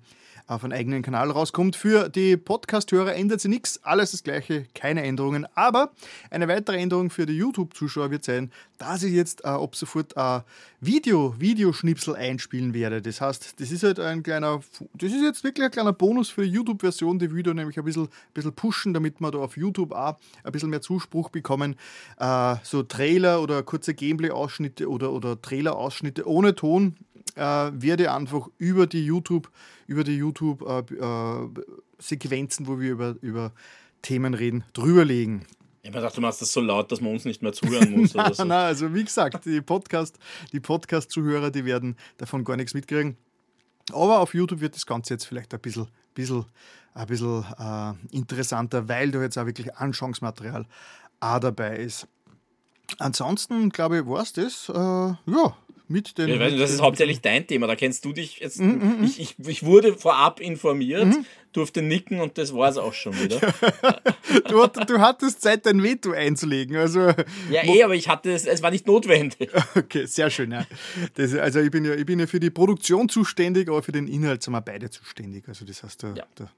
auf 0.49 0.63
einen 0.63 0.73
eigenen 0.73 1.03
Kanal 1.03 1.29
rauskommt. 1.29 1.75
Für 1.75 2.09
die 2.09 2.35
Podcast-Hörer 2.35 3.15
ändert 3.15 3.39
sich 3.39 3.49
nichts, 3.49 3.83
alles 3.83 4.11
das 4.11 4.23
gleiche, 4.23 4.65
keine 4.73 5.03
Änderungen. 5.03 5.45
Aber 5.53 5.91
eine 6.31 6.47
weitere 6.47 6.77
Änderung 6.77 7.11
für 7.11 7.27
die 7.27 7.37
YouTube-Zuschauer 7.37 8.09
wird 8.09 8.23
sein, 8.23 8.51
dass 8.79 9.03
ich 9.03 9.13
jetzt 9.13 9.45
äh, 9.45 9.49
ab 9.49 9.75
sofort 9.75 10.17
äh, 10.17 10.39
Video, 10.81 11.35
Videoschnipsel 11.37 12.15
einspielen 12.15 12.73
werde. 12.73 13.01
Das 13.01 13.21
heißt, 13.21 13.59
das 13.59 13.71
ist 13.71 13.83
halt 13.83 13.99
ein 13.99 14.23
kleiner, 14.23 14.61
das 14.93 15.11
ist 15.11 15.21
jetzt 15.21 15.43
wirklich 15.43 15.65
ein 15.65 15.71
kleiner 15.71 15.93
Bonus 15.93 16.29
für 16.29 16.43
die 16.43 16.49
YouTube-Version, 16.49 17.19
die 17.19 17.33
Video 17.33 17.53
nämlich 17.53 17.77
ein 17.77 17.85
bisschen, 17.85 18.07
bisschen 18.33 18.53
pushen, 18.53 18.93
damit 18.93 19.21
wir 19.21 19.29
da 19.29 19.37
auf 19.37 19.55
YouTube 19.55 19.91
auch 19.91 20.17
ein 20.43 20.51
bisschen 20.51 20.71
mehr 20.71 20.81
Zuspruch 20.81 21.29
bekommen. 21.29 21.75
Äh, 22.17 22.55
so 22.63 22.81
Trailer 22.81 23.43
oder 23.43 23.61
kurze 23.61 23.93
Gameplay-Ausschnitte 23.93 24.89
oder, 24.89 25.11
oder 25.11 25.39
Trailer-Ausschnitte 25.39 26.27
ohne 26.27 26.55
Ton 26.55 26.95
äh, 27.39 27.71
werde 27.81 28.11
einfach 28.11 28.47
über 28.57 28.87
die 28.87 29.05
YouTube, 29.05 29.49
über 29.87 30.03
die 30.03 30.17
YouTube 30.17 30.61
äh, 30.61 30.79
äh, 30.93 31.49
Sequenzen, 31.97 32.67
wo 32.67 32.79
wir 32.79 32.91
über, 32.91 33.15
über 33.21 33.51
Themen 34.01 34.33
reden, 34.33 34.63
drüberlegen. 34.73 35.45
Ich 35.81 35.89
habe 35.89 35.99
gedacht, 35.99 36.17
du 36.17 36.21
machst 36.21 36.41
das 36.41 36.51
so 36.51 36.59
laut, 36.59 36.91
dass 36.91 36.99
man 36.99 37.13
uns 37.13 37.25
nicht 37.25 37.41
mehr 37.41 37.53
zuhören 37.53 37.91
muss. 37.91 38.13
Oder 38.13 38.33
so. 38.33 38.43
Nein, 38.43 38.65
also 38.65 38.93
wie 38.93 39.03
gesagt, 39.03 39.45
die 39.45 39.61
Podcast, 39.61 40.17
die 40.51 40.59
Podcast-Zuhörer, 40.59 41.51
die 41.51 41.65
werden 41.65 41.95
davon 42.17 42.43
gar 42.43 42.57
nichts 42.57 42.73
mitkriegen. 42.73 43.17
Aber 43.91 44.19
auf 44.19 44.33
YouTube 44.33 44.59
wird 44.59 44.75
das 44.75 44.85
Ganze 44.85 45.13
jetzt 45.13 45.25
vielleicht 45.25 45.53
ein 45.53 45.59
bisschen, 45.59 45.87
bisschen, 46.13 46.45
ein 46.93 47.07
bisschen 47.07 47.45
äh, 47.57 47.93
interessanter, 48.15 48.87
weil 48.87 49.11
da 49.11 49.21
jetzt 49.21 49.37
auch 49.37 49.45
wirklich 49.45 49.73
Anschauungsmaterial 49.75 50.65
auch 51.21 51.39
dabei 51.39 51.77
ist. 51.77 52.07
Ansonsten, 52.97 53.69
glaube 53.69 53.99
ich, 53.99 54.05
war 54.05 54.23
es 54.23 54.33
das. 54.33 54.69
Äh, 54.69 54.73
ja, 54.73 55.55
mit 55.87 56.17
den. 56.17 56.29
Ja, 56.29 56.49
das 56.49 56.71
ist 56.71 56.81
hauptsächlich 56.81 57.21
dein 57.21 57.45
Thema, 57.47 57.67
da 57.67 57.75
kennst 57.75 58.05
du 58.05 58.13
dich 58.13 58.39
jetzt. 58.39 58.59
Mm 58.59 58.69
-hmm. 58.69 59.03
ich, 59.03 59.19
ich, 59.19 59.35
ich, 59.47 59.63
wurde 59.63 59.93
vorab 59.95 60.39
informiert, 60.39 61.05
mm 61.05 61.25
durfte 61.53 61.81
nicken 61.81 62.21
und 62.21 62.37
das 62.37 62.53
war 62.53 62.69
es 62.69 62.77
auch 62.77 62.93
schon 62.93 63.13
wieder. 63.19 63.39
du, 64.49 64.67
du, 64.85 64.99
hattest 64.99 65.41
Zeit, 65.41 65.65
dein 65.65 65.81
Veto 65.81 66.11
einzulegen. 66.11 66.75
Also, 66.77 67.11
ja, 67.49 67.63
eh, 67.63 67.83
aber 67.83 67.95
ich 67.95 68.07
hatte 68.07 68.31
es, 68.31 68.45
es 68.45 68.61
war 68.61 68.71
nicht 68.71 68.87
notwendig. 68.87 69.49
Okay, 69.75 70.05
sehr 70.05 70.29
schön. 70.29 70.51
Ja. 70.51 70.65
Das, 71.15 71.33
also 71.33 71.59
ich 71.59 71.71
bin, 71.71 71.85
ja, 71.85 71.93
ich 71.93 72.05
bin 72.05 72.19
ja 72.19 72.27
für 72.27 72.39
die 72.39 72.49
Produktion 72.49 73.07
zuständig, 73.07 73.69
aber 73.69 73.81
für 73.81 73.91
den 73.91 74.07
Inhalt 74.07 74.43
sind 74.43 74.53
wir 74.53 74.61
beide 74.61 74.89
zuständig. 74.89 75.47
Also 75.47 75.65
das 75.65 75.83
heißt, 75.83 76.03
der, 76.03 76.13
ja. 76.15 76.23
Der, 76.37 76.51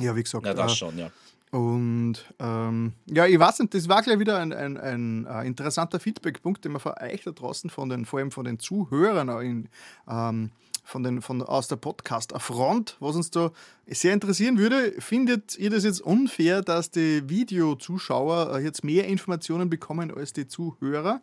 ja, 0.00 0.16
wie 0.16 0.22
gesagt. 0.22 0.44
Ja, 0.44 0.54
das 0.54 0.72
äh, 0.72 0.76
schon, 0.76 0.98
ja. 0.98 1.10
Und 1.52 2.14
ähm, 2.38 2.94
ja, 3.04 3.26
ich 3.26 3.38
weiß 3.38 3.58
nicht, 3.58 3.74
das 3.74 3.86
war 3.86 4.00
gleich 4.00 4.18
wieder 4.18 4.38
ein, 4.38 4.54
ein, 4.54 4.78
ein, 4.78 5.26
ein 5.26 5.46
interessanter 5.46 6.00
Feedbackpunkt, 6.00 6.64
den 6.64 6.72
man 6.72 6.80
von 6.80 6.94
euch 6.98 7.24
da 7.24 7.30
draußen, 7.30 7.68
von 7.68 7.90
den, 7.90 8.06
vor 8.06 8.20
allem 8.20 8.30
von 8.30 8.46
den 8.46 8.58
Zuhörern 8.58 9.28
in, 9.42 9.68
ähm, 10.08 10.50
von 10.82 11.02
den, 11.02 11.20
von, 11.20 11.42
aus 11.42 11.68
der 11.68 11.76
Podcast-Front, 11.76 12.96
was 13.00 13.16
uns 13.16 13.30
da 13.30 13.50
sehr 13.86 14.14
interessieren 14.14 14.56
würde. 14.56 14.94
Findet 14.98 15.58
ihr 15.58 15.68
das 15.68 15.84
jetzt 15.84 16.00
unfair, 16.00 16.62
dass 16.62 16.90
die 16.90 17.28
Videozuschauer 17.28 18.56
äh, 18.56 18.64
jetzt 18.64 18.82
mehr 18.82 19.06
Informationen 19.06 19.68
bekommen 19.68 20.10
als 20.10 20.32
die 20.32 20.48
Zuhörer? 20.48 21.20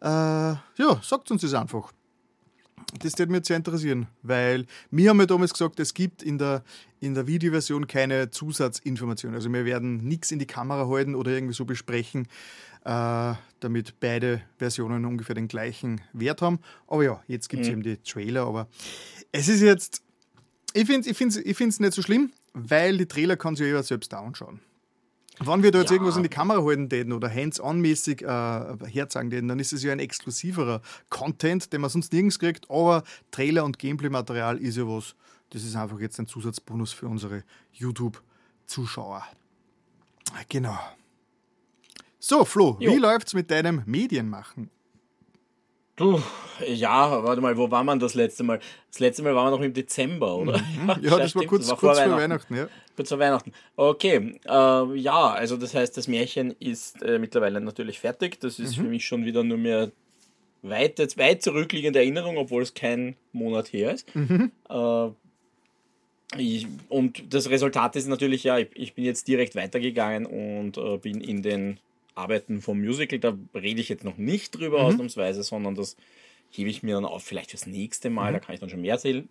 Äh, 0.00 0.06
ja, 0.06 1.00
sagt 1.02 1.30
uns 1.30 1.42
das 1.42 1.52
einfach. 1.52 1.92
Das 3.00 3.18
würde 3.18 3.32
mich 3.32 3.46
sehr 3.46 3.56
interessieren, 3.56 4.06
weil 4.22 4.66
wir 4.90 5.10
haben 5.10 5.18
ja 5.18 5.26
damals 5.26 5.52
gesagt, 5.52 5.80
es 5.80 5.92
gibt 5.92 6.22
in 6.22 6.38
der, 6.38 6.62
in 7.00 7.14
der 7.14 7.26
Videoversion 7.26 7.86
keine 7.86 8.30
Zusatzinformationen. 8.30 9.34
Also 9.34 9.52
wir 9.52 9.64
werden 9.64 9.98
nichts 10.06 10.30
in 10.30 10.38
die 10.38 10.46
Kamera 10.46 10.88
halten 10.88 11.14
oder 11.14 11.32
irgendwie 11.32 11.54
so 11.54 11.64
besprechen, 11.64 12.28
äh, 12.84 13.34
damit 13.60 13.98
beide 13.98 14.42
Versionen 14.58 15.04
ungefähr 15.04 15.34
den 15.34 15.48
gleichen 15.48 16.00
Wert 16.12 16.42
haben. 16.42 16.60
Aber 16.86 17.02
ja, 17.02 17.22
jetzt 17.26 17.48
gibt 17.48 17.62
es 17.62 17.68
mhm. 17.68 17.74
eben 17.74 17.82
die 17.82 17.96
Trailer. 17.98 18.46
Aber 18.46 18.68
es 19.32 19.48
ist 19.48 19.62
jetzt, 19.62 20.02
ich 20.72 20.86
finde 20.86 21.10
es 21.10 21.36
ich 21.36 21.60
ich 21.60 21.80
nicht 21.80 21.92
so 21.92 22.02
schlimm, 22.02 22.32
weil 22.54 22.98
die 22.98 23.06
Trailer 23.06 23.36
kann 23.36 23.56
sich 23.56 23.66
ja 23.66 23.82
selbst 23.82 24.12
da 24.12 24.20
anschauen. 24.20 24.60
Wenn 25.38 25.62
wir 25.62 25.70
da 25.70 25.80
jetzt 25.80 25.90
ja. 25.90 25.96
irgendwas 25.96 26.16
in 26.16 26.22
die 26.22 26.28
Kamera 26.28 26.64
halten 26.64 26.88
täten 26.88 27.12
oder 27.12 27.28
hands-on-mäßig 27.32 28.22
äh, 28.22 28.26
herzeigen 28.86 29.30
täten, 29.30 29.48
dann 29.48 29.58
ist 29.58 29.72
es 29.72 29.82
ja 29.82 29.92
ein 29.92 29.98
exklusiverer 29.98 30.80
Content, 31.10 31.72
den 31.72 31.82
man 31.82 31.90
sonst 31.90 32.12
nirgends 32.12 32.38
kriegt. 32.38 32.70
Aber 32.70 33.02
Trailer 33.30 33.64
und 33.64 33.78
Gameplay-Material 33.78 34.58
ist 34.58 34.76
ja 34.76 34.86
was, 34.86 35.14
das 35.50 35.62
ist 35.62 35.76
einfach 35.76 36.00
jetzt 36.00 36.18
ein 36.18 36.26
Zusatzbonus 36.26 36.92
für 36.92 37.06
unsere 37.06 37.44
YouTube-Zuschauer. 37.72 39.24
Genau. 40.48 40.78
So, 42.18 42.44
Flo, 42.44 42.76
jo. 42.80 42.92
wie 42.92 42.96
läuft's 42.96 43.34
mit 43.34 43.50
deinem 43.50 43.82
Medienmachen? 43.86 44.70
Puh, 45.96 46.20
ja, 46.66 47.24
warte 47.24 47.40
mal, 47.40 47.56
wo 47.56 47.70
war 47.70 47.82
man 47.82 47.98
das 47.98 48.14
letzte 48.14 48.44
Mal? 48.44 48.60
Das 48.90 49.00
letzte 49.00 49.22
Mal 49.22 49.34
waren 49.34 49.46
wir 49.46 49.56
noch 49.56 49.64
im 49.64 49.72
Dezember, 49.72 50.36
oder? 50.36 50.58
Mhm. 50.58 50.94
Ja, 51.02 51.18
das 51.18 51.34
war 51.34 51.44
kurz, 51.44 51.62
das 51.62 51.70
war 51.70 51.78
kurz 51.78 51.98
vor 51.98 52.06
Weihnachten. 52.06 52.22
Weihnachten 52.22 52.56
ja. 52.56 52.68
Kurz 52.94 53.08
vor 53.08 53.18
Weihnachten. 53.18 53.52
Okay, 53.76 54.40
äh, 54.46 54.98
ja, 54.98 55.30
also 55.30 55.56
das 55.56 55.74
heißt, 55.74 55.96
das 55.96 56.06
Märchen 56.06 56.54
ist 56.60 57.02
äh, 57.02 57.18
mittlerweile 57.18 57.60
natürlich 57.60 57.98
fertig. 57.98 58.38
Das 58.40 58.58
ist 58.58 58.76
mhm. 58.76 58.82
für 58.82 58.88
mich 58.88 59.06
schon 59.06 59.24
wieder 59.24 59.42
nur 59.42 59.58
mehr 59.58 59.90
weit, 60.62 60.98
weit 61.16 61.42
zurückliegende 61.42 61.98
Erinnerung, 61.98 62.36
obwohl 62.36 62.62
es 62.62 62.74
kein 62.74 63.16
Monat 63.32 63.72
her 63.72 63.92
ist. 63.92 64.14
Mhm. 64.14 64.52
Äh, 64.68 65.08
ich, 66.36 66.66
und 66.88 67.32
das 67.32 67.48
Resultat 67.48 67.96
ist 67.96 68.08
natürlich, 68.08 68.44
ja, 68.44 68.58
ich, 68.58 68.68
ich 68.74 68.94
bin 68.94 69.04
jetzt 69.04 69.28
direkt 69.28 69.54
weitergegangen 69.54 70.26
und 70.26 70.76
äh, 70.76 70.98
bin 70.98 71.20
in 71.20 71.42
den 71.42 71.80
Arbeiten 72.16 72.60
vom 72.60 72.80
Musical, 72.80 73.18
da 73.18 73.36
rede 73.54 73.80
ich 73.80 73.88
jetzt 73.88 74.04
noch 74.04 74.16
nicht 74.16 74.58
drüber 74.58 74.80
mhm. 74.80 74.84
ausnahmsweise, 74.86 75.42
sondern 75.42 75.74
das 75.74 75.96
hebe 76.50 76.70
ich 76.70 76.82
mir 76.82 76.94
dann 76.94 77.04
auf, 77.04 77.22
vielleicht 77.22 77.50
fürs 77.50 77.66
nächste 77.66 78.10
Mal, 78.10 78.30
mhm. 78.30 78.34
da 78.34 78.40
kann 78.40 78.54
ich 78.54 78.60
dann 78.60 78.70
schon 78.70 78.80
mehr 78.80 78.94
erzählen. 78.94 79.28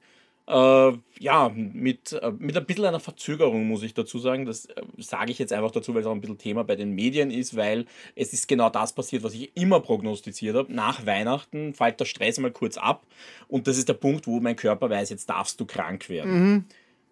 Äh, 0.47 0.91
ja, 1.19 1.51
mit, 1.55 2.13
äh, 2.13 2.31
mit 2.37 2.55
ein 2.55 2.65
bisschen 2.65 2.85
einer 2.85 2.99
Verzögerung 2.99 3.67
muss 3.67 3.81
ich 3.81 3.95
dazu 3.95 4.19
sagen. 4.19 4.45
Das 4.45 4.65
äh, 4.65 4.83
sage 4.97 5.31
ich 5.31 5.39
jetzt 5.39 5.51
einfach 5.51 5.71
dazu, 5.71 5.93
weil 5.95 6.01
es 6.01 6.07
auch 6.07 6.11
ein 6.11 6.21
bisschen 6.21 6.37
Thema 6.37 6.63
bei 6.63 6.75
den 6.75 6.91
Medien 6.91 7.31
ist, 7.31 7.55
weil 7.55 7.85
es 8.15 8.31
ist 8.31 8.47
genau 8.47 8.69
das 8.69 8.93
passiert, 8.93 9.23
was 9.23 9.33
ich 9.33 9.51
immer 9.55 9.79
prognostiziert 9.79 10.55
habe. 10.55 10.71
Nach 10.71 11.05
Weihnachten 11.07 11.73
fällt 11.73 11.99
der 11.99 12.05
Stress 12.05 12.37
mal 12.37 12.51
kurz 12.51 12.77
ab 12.77 13.07
und 13.47 13.65
das 13.65 13.77
ist 13.77 13.89
der 13.89 13.95
Punkt, 13.95 14.27
wo 14.27 14.39
mein 14.39 14.55
Körper 14.55 14.87
weiß, 14.87 15.09
jetzt 15.09 15.29
darfst 15.31 15.59
du 15.59 15.65
krank 15.65 16.09
werden. 16.09 16.31
Mhm. 16.31 16.65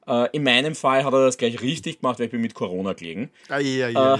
Äh, 0.08 0.30
in 0.32 0.44
meinem 0.44 0.76
Fall 0.76 1.04
hat 1.04 1.14
er 1.14 1.26
das 1.26 1.38
gleich 1.38 1.62
richtig 1.62 2.02
gemacht, 2.02 2.20
weil 2.20 2.26
ich 2.26 2.32
bin 2.32 2.42
mit 2.42 2.54
Corona 2.54 2.94
gelegen. 2.94 3.32
Ja, 3.50 3.60
ja. 3.60 4.16
Äh, 4.16 4.20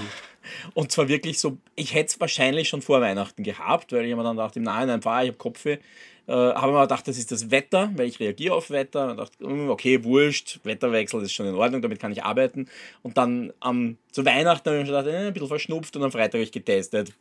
und 0.74 0.92
zwar 0.92 1.08
wirklich 1.08 1.38
so, 1.38 1.58
ich 1.74 1.94
hätte 1.94 2.14
es 2.14 2.20
wahrscheinlich 2.20 2.68
schon 2.68 2.82
vor 2.82 3.00
Weihnachten 3.00 3.42
gehabt, 3.42 3.92
weil 3.92 4.04
ich 4.04 4.14
mir 4.14 4.22
dann 4.22 4.36
dachte, 4.36 4.60
nein, 4.60 4.88
nein, 4.88 5.02
fahr, 5.02 5.22
ich 5.22 5.28
habe 5.28 5.38
Kopfweh. 5.38 5.78
Äh, 6.26 6.32
habe 6.32 6.72
mir 6.72 6.82
gedacht, 6.82 7.06
das 7.06 7.18
ist 7.18 7.30
das 7.32 7.50
Wetter, 7.50 7.90
weil 7.96 8.08
ich 8.08 8.18
reagiere 8.18 8.54
auf 8.54 8.70
Wetter. 8.70 9.10
Und 9.10 9.18
dachte, 9.18 9.44
hm, 9.44 9.68
okay, 9.68 10.02
wurscht, 10.04 10.60
Wetterwechsel 10.64 11.22
ist 11.22 11.32
schon 11.32 11.46
in 11.46 11.54
Ordnung, 11.54 11.82
damit 11.82 12.00
kann 12.00 12.12
ich 12.12 12.22
arbeiten. 12.22 12.68
Und 13.02 13.18
dann 13.18 13.52
ähm, 13.64 13.98
zu 14.10 14.24
Weihnachten 14.24 14.68
habe 14.68 14.80
ich 14.80 14.86
mir 14.86 14.92
gedacht, 14.92 15.06
äh, 15.06 15.26
ein 15.26 15.32
bisschen 15.32 15.48
verschnupft 15.48 15.96
und 15.96 16.02
am 16.02 16.12
Freitag 16.12 16.34
habe 16.34 16.44
ich 16.44 16.52
getestet. 16.52 17.12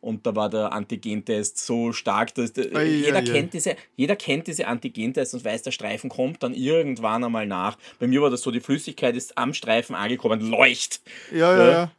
Und 0.00 0.26
da 0.26 0.34
war 0.34 0.48
der 0.48 0.72
Antigentest 0.72 1.58
so 1.58 1.92
stark, 1.92 2.34
dass 2.34 2.50
äh, 2.52 2.70
oh, 2.74 2.78
jeder, 2.78 3.22
ja, 3.22 3.32
Kennt 3.32 3.52
diese, 3.52 3.76
jeder 3.96 4.16
kennt 4.16 4.46
diese 4.46 4.66
Antigentests 4.66 5.34
und 5.34 5.44
weiß, 5.44 5.62
der 5.62 5.72
Streifen 5.72 6.08
kommt 6.08 6.42
dann 6.42 6.54
irgendwann 6.54 7.24
einmal 7.24 7.46
nach. 7.46 7.76
Bei 7.98 8.06
mir 8.06 8.22
war 8.22 8.30
das 8.30 8.40
so, 8.40 8.50
die 8.50 8.60
Flüssigkeit 8.60 9.16
ist 9.16 9.36
am 9.36 9.52
Streifen 9.52 9.94
angekommen, 9.94 10.40
leucht. 10.40 11.00
Ja, 11.30 11.56
ja, 11.56 11.70
ja. 11.70 11.92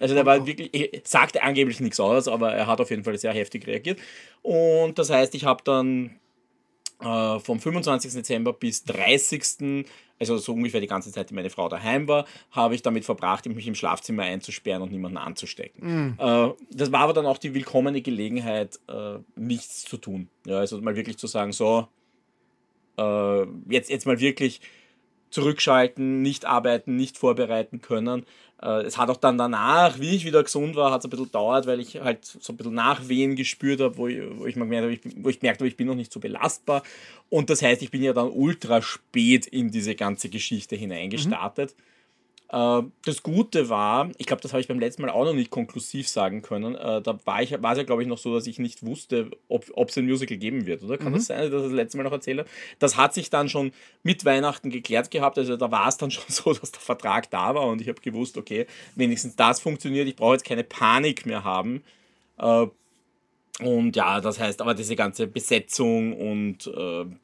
Also 0.00 0.14
der 0.14 0.26
war 0.26 0.46
wirklich, 0.46 1.02
sagte 1.04 1.42
angeblich 1.42 1.80
nichts 1.80 2.00
aus, 2.00 2.28
aber 2.28 2.52
er 2.52 2.66
hat 2.66 2.80
auf 2.80 2.90
jeden 2.90 3.04
Fall 3.04 3.16
sehr 3.18 3.32
heftig 3.32 3.66
reagiert. 3.66 3.98
Und 4.42 4.98
das 4.98 5.10
heißt, 5.10 5.34
ich 5.34 5.44
habe 5.44 5.62
dann 5.64 6.16
äh, 7.00 7.38
vom 7.40 7.60
25. 7.60 8.12
Dezember 8.12 8.52
bis 8.52 8.84
30. 8.84 9.86
Also 10.18 10.38
so 10.38 10.54
ungefähr 10.54 10.80
die 10.80 10.86
ganze 10.86 11.12
Zeit, 11.12 11.28
die 11.28 11.34
meine 11.34 11.50
Frau 11.50 11.68
daheim 11.68 12.08
war, 12.08 12.24
habe 12.50 12.74
ich 12.74 12.80
damit 12.80 13.04
verbracht, 13.04 13.44
mich 13.46 13.66
im 13.66 13.74
Schlafzimmer 13.74 14.22
einzusperren 14.22 14.82
und 14.82 14.90
niemanden 14.90 15.18
anzustecken. 15.18 15.84
Mhm. 15.84 16.16
Äh, 16.18 16.48
das 16.70 16.90
war 16.90 17.00
aber 17.00 17.12
dann 17.12 17.26
auch 17.26 17.38
die 17.38 17.52
willkommene 17.54 18.00
Gelegenheit, 18.00 18.80
äh, 18.88 19.18
nichts 19.34 19.82
zu 19.82 19.98
tun. 19.98 20.28
Ja, 20.46 20.58
also 20.58 20.80
mal 20.80 20.96
wirklich 20.96 21.18
zu 21.18 21.26
sagen, 21.26 21.52
so, 21.52 21.88
äh, 22.96 23.42
jetzt, 23.68 23.90
jetzt 23.90 24.06
mal 24.06 24.20
wirklich 24.20 24.62
zurückschalten, 25.28 26.22
nicht 26.22 26.46
arbeiten, 26.46 26.96
nicht 26.96 27.18
vorbereiten 27.18 27.82
können. 27.82 28.24
Äh, 28.62 28.82
es 28.82 28.96
hat 28.96 29.10
auch 29.10 29.16
dann 29.16 29.38
danach, 29.38 29.98
wie 29.98 30.14
ich 30.16 30.24
wieder 30.24 30.42
gesund 30.42 30.76
war, 30.76 30.90
hat 30.90 31.00
es 31.00 31.06
ein 31.06 31.10
bisschen 31.10 31.30
dauert, 31.30 31.66
weil 31.66 31.80
ich 31.80 32.00
halt 32.00 32.24
so 32.24 32.52
ein 32.52 32.56
bisschen 32.56 32.74
Nachwehen 32.74 33.36
gespürt 33.36 33.80
habe, 33.80 33.96
wo 33.96 34.08
ich, 34.08 34.18
wo 34.36 34.46
ich, 34.46 34.54
gemerkt 34.54 34.82
habe, 34.82 34.92
ich, 34.92 35.00
wo 35.16 35.28
ich 35.28 35.40
gemerkt 35.40 35.62
ich 35.62 35.76
bin 35.76 35.86
noch 35.86 35.94
nicht 35.94 36.12
so 36.12 36.20
belastbar. 36.20 36.82
Und 37.28 37.50
das 37.50 37.62
heißt, 37.62 37.82
ich 37.82 37.90
bin 37.90 38.02
ja 38.02 38.12
dann 38.12 38.30
ultra 38.30 38.80
spät 38.82 39.46
in 39.46 39.70
diese 39.70 39.94
ganze 39.94 40.28
Geschichte 40.28 40.76
hineingestartet. 40.76 41.74
Mhm. 41.76 41.82
Äh, 42.48 42.82
das 43.04 43.22
Gute 43.22 43.68
war, 43.68 44.10
ich 44.18 44.26
glaube, 44.26 44.42
das 44.42 44.52
habe 44.52 44.60
ich 44.60 44.68
beim 44.68 44.78
letzten 44.78 45.02
Mal 45.02 45.10
auch 45.10 45.24
noch 45.24 45.32
nicht 45.32 45.50
konklusiv 45.50 46.08
sagen 46.08 46.42
können. 46.42 46.74
Äh, 46.74 47.02
da 47.02 47.18
war, 47.24 47.42
ich, 47.42 47.60
war 47.60 47.72
es 47.72 47.78
ja, 47.78 47.84
glaube 47.84 48.02
ich, 48.02 48.08
noch 48.08 48.18
so, 48.18 48.34
dass 48.34 48.46
ich 48.46 48.58
nicht 48.58 48.84
wusste, 48.84 49.30
ob 49.48 49.88
es 49.88 49.98
ein 49.98 50.06
Musical 50.06 50.36
geben 50.36 50.66
wird, 50.66 50.82
oder? 50.82 50.98
Kann 50.98 51.12
mhm. 51.12 51.16
das 51.16 51.26
sein, 51.26 51.50
dass 51.50 51.62
ich 51.62 51.68
das 51.68 51.72
letzte 51.72 51.96
Mal 51.96 52.04
noch 52.04 52.12
erzähle? 52.12 52.44
Das 52.78 52.96
hat 52.96 53.14
sich 53.14 53.30
dann 53.30 53.48
schon 53.48 53.72
mit 54.02 54.24
Weihnachten 54.24 54.70
geklärt 54.70 55.10
gehabt. 55.10 55.38
Also 55.38 55.56
da 55.56 55.70
war 55.70 55.88
es 55.88 55.96
dann 55.96 56.10
schon 56.12 56.24
so, 56.28 56.52
dass 56.52 56.70
der 56.70 56.80
Vertrag 56.80 57.30
da 57.30 57.54
war 57.54 57.66
und 57.66 57.80
ich 57.80 57.88
habe 57.88 58.00
gewusst, 58.00 58.36
okay, 58.36 58.66
wenigstens 58.94 59.36
das 59.36 59.60
funktioniert. 59.60 60.06
Ich 60.06 60.16
brauche 60.16 60.34
jetzt 60.34 60.44
keine 60.44 60.64
Panik 60.64 61.26
mehr 61.26 61.42
haben. 61.42 61.82
Äh, 62.38 62.66
und 63.60 63.96
ja, 63.96 64.20
das 64.20 64.38
heißt 64.38 64.60
aber 64.60 64.74
diese 64.74 64.96
ganze 64.96 65.26
Besetzung 65.26 66.12
und 66.12 66.66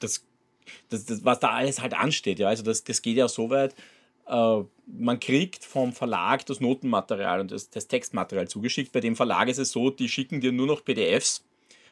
das, 0.00 0.24
das, 0.88 1.04
das, 1.04 1.24
was 1.26 1.40
da 1.40 1.50
alles 1.50 1.82
halt 1.82 1.92
ansteht, 1.92 2.38
ja, 2.38 2.48
also 2.48 2.62
das, 2.62 2.84
das 2.84 3.02
geht 3.02 3.18
ja 3.18 3.28
so 3.28 3.50
weit 3.50 3.74
man 4.92 5.18
kriegt 5.18 5.64
vom 5.64 5.92
Verlag 5.92 6.44
das 6.46 6.60
Notenmaterial 6.60 7.40
und 7.40 7.50
das, 7.50 7.70
das, 7.70 7.88
Textmaterial 7.88 8.48
zugeschickt. 8.48 8.92
Bei 8.92 9.00
dem 9.00 9.16
Verlag 9.16 9.48
ist 9.48 9.58
es 9.58 9.72
so, 9.72 9.90
die 9.90 10.08
schicken 10.08 10.40
dir 10.40 10.52
nur 10.52 10.66
noch 10.66 10.84
PDFs 10.84 11.44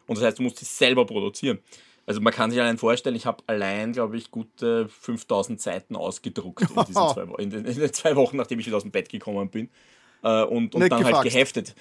und 0.06 0.18
das 0.18 0.24
heißt, 0.24 0.38
du 0.38 0.42
musst 0.42 0.60
es 0.62 0.76
selber 0.76 1.06
produzieren. 1.06 1.58
Also 2.06 2.20
man 2.20 2.32
kann 2.32 2.50
sich 2.50 2.60
allein 2.60 2.78
vorstellen, 2.78 3.14
ich 3.14 3.26
habe 3.26 3.42
allein, 3.46 3.92
glaube 3.92 4.16
ich, 4.16 4.30
gute 4.30 4.88
5000 4.88 5.60
Seiten 5.60 5.96
ausgedruckt 5.96 6.62
in, 6.62 6.84
diesen 6.84 7.08
zwei, 7.14 7.22
in, 7.38 7.50
den, 7.50 7.64
in, 7.64 7.78
den, 7.78 7.92
zwei 7.92 8.16
Wochen, 8.16 8.36
nachdem 8.36 8.58
ich 8.58 8.66
wieder 8.66 8.76
aus 8.76 8.82
dem 8.82 8.90
Bett 8.90 9.08
gekommen 9.08 9.48
bin. 9.48 9.68
Äh, 10.22 10.42
und, 10.42 10.74
und 10.74 10.80
dann 10.80 11.02
gefaxt. 11.02 11.14
halt 11.14 11.24
geheftet. 11.24 11.74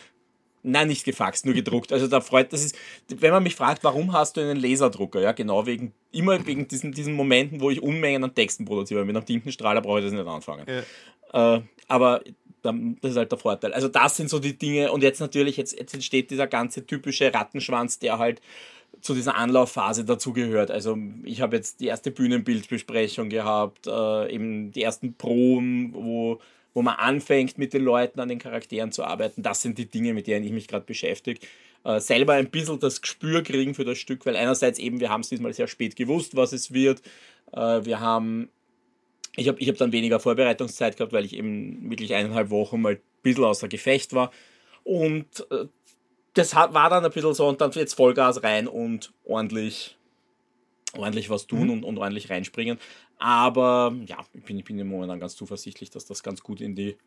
Nein, 0.61 0.87
nicht 0.89 1.05
gefaxt, 1.05 1.45
nur 1.45 1.53
gedruckt. 1.53 1.93
Also 1.93 2.07
da 2.07 2.19
freut 2.19 2.51
das 2.51 2.65
ist, 2.65 2.77
wenn 3.07 3.31
man 3.31 3.43
mich 3.43 3.55
fragt, 3.55 3.83
warum 3.83 4.13
hast 4.13 4.35
du 4.35 4.41
einen 4.41 4.59
Laserdrucker? 4.59 5.21
Ja, 5.21 5.31
genau 5.31 5.65
wegen 5.65 5.93
immer 6.11 6.45
wegen 6.45 6.67
diesen, 6.67 6.91
diesen 6.91 7.13
Momenten, 7.13 7.61
wo 7.61 7.69
ich 7.69 7.81
Unmengen 7.81 8.23
an 8.23 8.35
Texten 8.35 8.65
produziere. 8.65 9.05
Mit 9.05 9.15
einem 9.15 9.25
Tintenstrahler 9.25 9.81
brauche 9.81 9.99
ich 9.99 10.05
das 10.05 10.13
nicht 10.13 10.27
anfangen. 10.27 10.65
Ja. 10.67 11.55
Äh, 11.55 11.61
aber 11.87 12.21
das 12.61 12.75
ist 13.11 13.17
halt 13.17 13.31
der 13.31 13.39
Vorteil. 13.39 13.73
Also 13.73 13.87
das 13.87 14.17
sind 14.17 14.29
so 14.29 14.39
die 14.39 14.57
Dinge 14.57 14.91
und 14.91 15.01
jetzt 15.01 15.19
natürlich, 15.19 15.57
jetzt, 15.57 15.77
jetzt 15.77 15.93
entsteht 15.93 16.29
dieser 16.29 16.47
ganze 16.47 16.85
typische 16.85 17.33
Rattenschwanz, 17.33 17.99
der 17.99 18.17
halt 18.17 18.41
zu 19.01 19.13
dieser 19.13 19.35
Anlaufphase 19.35 20.03
dazugehört. 20.03 20.71
Also 20.71 20.97
ich 21.23 21.41
habe 21.41 21.55
jetzt 21.55 21.79
die 21.79 21.87
erste 21.87 22.11
Bühnenbildbesprechung 22.11 23.29
gehabt, 23.29 23.87
äh, 23.87 24.33
eben 24.33 24.71
die 24.71 24.83
ersten 24.83 25.13
Proben, 25.13 25.93
wo, 25.93 26.39
wo 26.79 26.81
man 26.81 26.95
anfängt 26.95 27.57
mit 27.57 27.73
den 27.73 27.83
Leuten 27.83 28.21
an 28.21 28.29
den 28.29 28.39
Charakteren 28.39 28.93
zu 28.93 29.03
arbeiten. 29.03 29.43
Das 29.43 29.61
sind 29.61 29.77
die 29.77 29.87
Dinge, 29.87 30.13
mit 30.13 30.27
denen 30.27 30.45
ich 30.45 30.53
mich 30.53 30.65
gerade 30.65 30.85
beschäftige. 30.85 31.41
Äh, 31.83 31.99
selber 31.99 32.35
ein 32.35 32.49
bisschen 32.49 32.79
das 32.79 33.01
Gespür 33.01 33.43
kriegen 33.43 33.75
für 33.75 33.83
das 33.83 33.97
Stück, 33.97 34.25
weil 34.25 34.37
einerseits 34.37 34.79
eben, 34.79 35.01
wir 35.01 35.09
haben 35.09 35.19
es 35.19 35.27
diesmal 35.27 35.53
sehr 35.53 35.67
spät 35.67 35.97
gewusst, 35.97 36.37
was 36.37 36.53
es 36.53 36.71
wird. 36.71 37.01
Äh, 37.51 37.83
wir 37.83 37.99
haben, 37.99 38.47
ich 39.35 39.49
habe 39.49 39.59
ich 39.59 39.67
hab 39.67 39.75
dann 39.75 39.91
weniger 39.91 40.21
Vorbereitungszeit 40.21 40.95
gehabt, 40.95 41.11
weil 41.11 41.25
ich 41.25 41.35
eben 41.35 41.89
wirklich 41.89 42.15
eineinhalb 42.15 42.49
Wochen 42.49 42.79
mal 42.79 42.93
ein 42.93 43.01
bisschen 43.23 43.43
außer 43.43 43.67
Gefecht 43.67 44.13
war. 44.13 44.31
Und 44.85 45.25
äh, 45.51 45.65
das 46.33 46.55
war 46.55 46.89
dann 46.89 47.03
ein 47.03 47.11
bisschen 47.11 47.33
so 47.33 47.45
und 47.45 47.59
dann 47.59 47.71
jetzt 47.71 47.95
Vollgas 47.95 48.41
rein 48.41 48.69
und 48.69 49.11
ordentlich, 49.25 49.97
ordentlich 50.97 51.29
was 51.29 51.47
tun 51.47 51.65
mhm. 51.65 51.69
und, 51.69 51.83
und 51.83 51.97
ordentlich 51.97 52.29
reinspringen. 52.29 52.79
Aber 53.17 53.95
ja, 54.05 54.17
ich 54.33 54.43
bin, 54.43 54.57
ich 54.57 54.65
bin 54.65 54.79
im 54.79 54.87
Moment 54.87 55.19
ganz 55.19 55.35
zuversichtlich, 55.35 55.89
dass 55.89 56.05
das 56.05 56.23
ganz 56.23 56.41
gut 56.41 56.61
in 56.61 56.75
die 56.75 56.97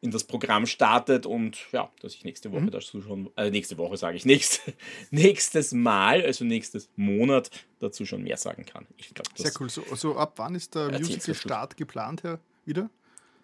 in 0.00 0.10
das 0.10 0.24
Programm 0.24 0.66
startet 0.66 1.24
und 1.26 1.58
ja, 1.72 1.90
dass 2.00 2.14
ich 2.14 2.24
nächste 2.24 2.52
Woche 2.52 2.62
mhm. 2.62 2.70
dazu 2.70 3.00
schon, 3.00 3.30
äh, 3.36 3.50
nächste 3.50 3.78
Woche 3.78 3.96
sage 3.96 4.16
ich, 4.16 4.24
nächst, 4.24 4.60
nächstes 5.10 5.72
Mal, 5.72 6.22
also 6.22 6.44
nächstes 6.44 6.90
Monat 6.96 7.50
dazu 7.78 8.04
schon 8.04 8.22
mehr 8.22 8.36
sagen 8.36 8.66
kann. 8.66 8.86
Ich 8.98 9.14
glaub, 9.14 9.26
Sehr 9.36 9.52
cool. 9.58 9.70
So, 9.70 9.82
so 9.94 10.16
ab 10.16 10.34
wann 10.36 10.54
ist 10.54 10.74
der 10.74 10.90
Musical-Start 10.90 11.76
geplant, 11.76 12.22
Herr, 12.24 12.40
wieder? 12.64 12.90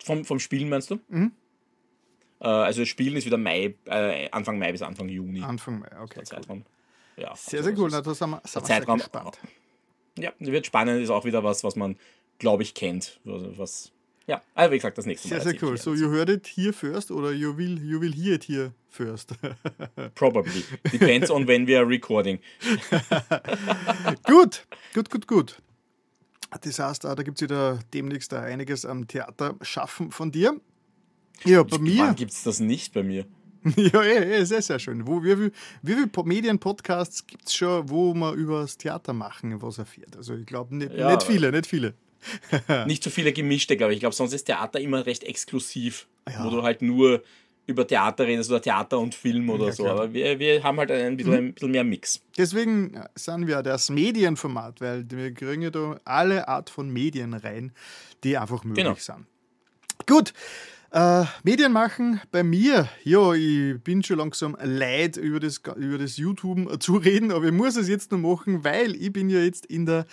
Vom, 0.05 0.25
vom 0.25 0.39
Spielen 0.39 0.69
meinst 0.69 0.91
du? 0.91 1.01
Mhm. 1.09 1.33
Äh, 2.41 2.49
also 2.49 2.85
Spielen 2.85 3.17
ist 3.17 3.25
wieder 3.25 3.39
Mai, 3.39 3.75
äh, 3.87 4.29
Anfang 4.31 4.59
Mai 4.59 4.73
bis 4.73 4.83
Anfang 4.83 5.09
Juni. 5.09 5.43
Anfang 5.43 5.79
Mai, 5.79 6.01
okay. 6.01 6.23
Zeitraum. 6.23 6.65
Ja, 7.17 7.35
sehr, 7.35 7.63
sehr 7.63 7.77
cool. 7.79 7.89
Na, 7.91 8.01
das 8.01 8.21
haben 8.21 8.31
wir, 8.31 8.41
das 8.41 8.53
Zeitraum, 8.53 8.99
sehr 8.99 9.09
gespannt. 9.09 9.39
Ja, 10.19 10.33
wird 10.39 10.67
spannend, 10.67 11.03
ist 11.03 11.11
auch 11.11 11.25
wieder 11.25 11.43
was, 11.43 11.65
was 11.65 11.77
man, 11.77 11.97
glaube 12.39 12.63
ich, 12.63 12.75
kennt. 12.75 13.21
Was, 13.25 13.93
ja, 14.27 14.43
also 14.55 14.73
wie 14.73 14.77
gesagt, 14.77 14.99
das 14.99 15.07
nächste 15.07 15.29
Mal. 15.29 15.41
Sehr, 15.41 15.53
sehr 15.53 15.63
cool. 15.63 15.77
So, 15.77 15.95
you 15.95 16.11
heard 16.11 16.29
it 16.29 16.47
here 16.47 16.73
first 16.73 17.11
oder 17.11 17.33
you 17.33 17.57
will, 17.57 17.79
you 17.83 18.01
will 18.01 18.13
hear 18.13 18.35
it 18.35 18.45
here 18.45 18.73
first? 18.89 19.35
Probably. 20.15 20.65
Depends 20.93 21.31
on 21.31 21.47
when 21.47 21.67
we 21.67 21.77
are 21.77 21.87
recording. 21.87 22.39
gut, 24.25 24.67
gut, 24.95 25.11
gut, 25.11 25.27
gut. 25.27 25.63
Das 26.61 26.79
heißt, 26.79 27.05
da 27.05 27.15
gibt 27.15 27.39
es 27.39 27.43
wieder 27.43 27.81
demnächst 27.95 28.33
einiges 28.35 28.85
am 28.85 29.09
Theater 29.09 29.57
schaffen 29.63 30.11
von 30.11 30.31
dir. 30.31 30.61
Ja, 31.45 31.63
bei 31.63 31.79
mir. 31.79 32.05
Wann 32.05 32.15
gibt 32.15 32.33
es 32.33 32.43
das 32.43 32.61
nicht 32.61 32.93
bei 32.93 33.03
mir? 33.03 33.27
ja, 33.77 34.03
eh, 34.03 34.41
eh, 34.41 34.45
sehr, 34.45 34.63
sehr 34.63 34.79
schön. 34.79 35.07
Wo, 35.07 35.23
wie, 35.23 35.39
wie, 35.39 35.53
wie 35.83 35.95
viele 35.95 36.11
Medienpodcasts 36.25 37.27
gibt 37.27 37.47
es 37.47 37.55
schon, 37.55 37.89
wo 37.89 38.15
man 38.15 38.35
über 38.35 38.63
das 38.63 38.77
Theater 38.77 39.13
machen 39.13 39.61
was 39.63 39.79
erfährt? 39.79 40.17
Also 40.17 40.35
ich 40.35 40.47
glaube, 40.47 40.75
nicht, 40.75 40.93
ja, 40.93 41.11
nicht 41.11 41.23
viele, 41.23 41.53
nicht 41.53 41.67
viele. 41.67 41.95
nicht 42.87 43.03
so 43.03 43.11
viele 43.11 43.33
gemischte, 43.33 43.77
glaube 43.77 43.93
ich. 43.93 43.97
Ich 43.97 44.01
glaube, 44.01 44.15
sonst 44.15 44.33
ist 44.33 44.45
Theater 44.45 44.81
immer 44.81 45.07
recht 45.07 45.25
exklusiv, 45.25 46.07
ja. 46.29 46.45
wo 46.45 46.51
du 46.51 46.63
halt 46.63 46.83
nur 46.83 47.23
über 47.67 47.87
Theater 47.87 48.27
redest 48.27 48.51
oder 48.51 48.61
Theater 48.61 48.99
und 48.99 49.15
Film 49.15 49.49
oder 49.51 49.67
ja, 49.67 49.73
so. 49.73 49.87
Aber 49.87 50.13
wir, 50.13 50.39
wir 50.39 50.63
haben 50.63 50.79
halt 50.79 50.91
ein 50.91 51.17
bisschen, 51.17 51.35
ein 51.35 51.55
bisschen 51.55 51.71
mehr 51.71 51.85
Mix. 51.85 52.21
Deswegen 52.37 53.01
sind 53.15 53.47
wir 53.47 53.63
das 53.63 53.91
Medienformat, 53.91 54.81
weil 54.81 55.07
wir 55.09 55.33
kriegen 55.33 55.63
ja 55.63 55.71
da 55.71 56.01
alle 56.05 56.49
Art 56.49 56.71
von 56.71 56.91
Medien 56.91 57.35
rein, 57.35 57.73
die 58.25 58.37
einfach 58.37 58.65
möglich 58.65 58.85
genau. 58.85 58.97
sind. 58.99 59.27
Gut, 60.07 60.33
äh, 60.93 61.25
Medien 61.43 61.73
machen 61.73 62.21
bei 62.31 62.43
mir, 62.43 62.87
ja, 63.03 63.33
ich 63.33 63.83
bin 63.83 64.03
schon 64.03 64.19
langsam 64.19 64.57
leid, 64.63 65.17
über 65.17 65.41
das, 65.41 65.63
über 65.77 65.97
das 65.97 66.19
YouTube 66.19 66.83
zu 66.83 66.97
reden, 66.97 67.33
aber 67.33 67.47
ich 67.47 67.53
muss 67.53 67.77
es 67.77 67.89
jetzt 67.89 68.13
noch 68.13 68.19
machen, 68.19 68.63
weil 68.63 68.95
ich 68.97 69.11
bin 69.11 69.31
ja 69.31 69.41
jetzt 69.41 69.65
in, 69.67 69.87
der, 69.87 70.05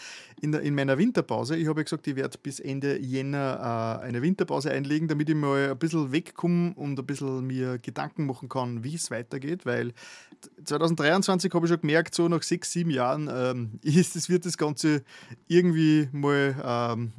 in, 0.42 0.54
der, 0.54 0.62
in 0.62 0.76
meiner 0.76 0.98
Winterpause. 0.98 1.58
Ich 1.58 1.68
habe 1.68 1.82
ja 1.82 1.84
gesagt, 1.84 2.08
ich 2.08 2.16
werde 2.16 2.38
bis 2.42 2.62
Ende 2.62 2.98
Jänner 2.98 4.00
äh, 4.02 4.06
eine 4.06 4.22
Winterpause 4.22 4.72
einlegen, 4.72 5.10
damit 5.10 5.28
ich 5.28 5.36
mal 5.36 5.72
ein 5.72 5.78
bisschen 5.78 6.14
wegkomme 6.14 6.74
und 6.76 6.98
ein 6.98 7.06
bisschen 7.06 7.46
mir 7.46 7.78
Gedanken 7.80 8.26
machen 8.26 8.48
kann, 8.48 8.82
wie 8.82 8.96
es 8.96 9.12
weitergeht, 9.12 9.66
weil 9.66 9.92
2023 10.64 11.54
habe 11.54 11.66
ich 11.66 11.72
schon 11.72 11.82
gemerkt, 11.82 12.16
so 12.16 12.30
nach 12.30 12.42
sechs, 12.44 12.72
sieben 12.72 12.92
Jahren 12.92 13.30
ähm, 13.30 13.72
ist, 13.84 14.16
es 14.16 14.30
wird 14.30 14.46
das 14.46 14.58
Ganze 14.58 15.04
irgendwie 15.48 16.08
mal, 16.14 16.56
ähm, 16.64 17.12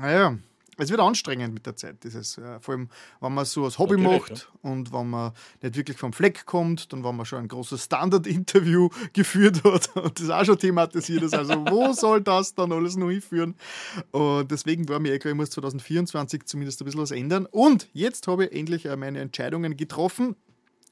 naja, 0.00 0.38
es 0.78 0.90
wird 0.90 1.00
anstrengend 1.00 1.52
mit 1.52 1.66
der 1.66 1.76
Zeit, 1.76 2.02
dieses, 2.02 2.38
äh, 2.38 2.58
vor 2.60 2.74
allem, 2.74 2.88
wenn 3.20 3.34
man 3.34 3.44
so 3.44 3.64
als 3.64 3.78
Hobby 3.78 3.96
Natürlich, 3.96 4.20
macht 4.20 4.48
ja. 4.62 4.70
und 4.70 4.92
wenn 4.92 5.10
man 5.10 5.32
nicht 5.60 5.76
wirklich 5.76 5.98
vom 5.98 6.12
Fleck 6.12 6.46
kommt, 6.46 6.92
dann 6.92 7.04
wenn 7.04 7.16
man 7.16 7.26
schon 7.26 7.40
ein 7.40 7.48
großes 7.48 7.84
Standard-Interview 7.84 8.88
geführt 9.12 9.62
hat 9.64 9.94
und 9.96 10.18
das 10.18 10.30
auch 10.30 10.44
schon 10.44 10.58
thematisiert 10.58 11.22
ist, 11.22 11.34
also 11.34 11.54
wo 11.66 11.92
soll 11.92 12.22
das 12.22 12.54
dann 12.54 12.72
alles 12.72 12.96
noch 12.96 13.10
hinführen? 13.10 13.54
Und 14.12 14.50
deswegen 14.50 14.88
war 14.88 14.98
mir 14.98 15.12
eh 15.12 15.18
klar, 15.18 15.32
ich 15.32 15.36
muss 15.36 15.50
2024 15.50 16.46
zumindest 16.46 16.80
ein 16.80 16.84
bisschen 16.86 17.00
was 17.00 17.10
ändern 17.10 17.46
und 17.46 17.88
jetzt 17.92 18.26
habe 18.26 18.46
ich 18.46 18.52
endlich 18.52 18.86
äh, 18.86 18.96
meine 18.96 19.20
Entscheidungen 19.20 19.76
getroffen, 19.76 20.36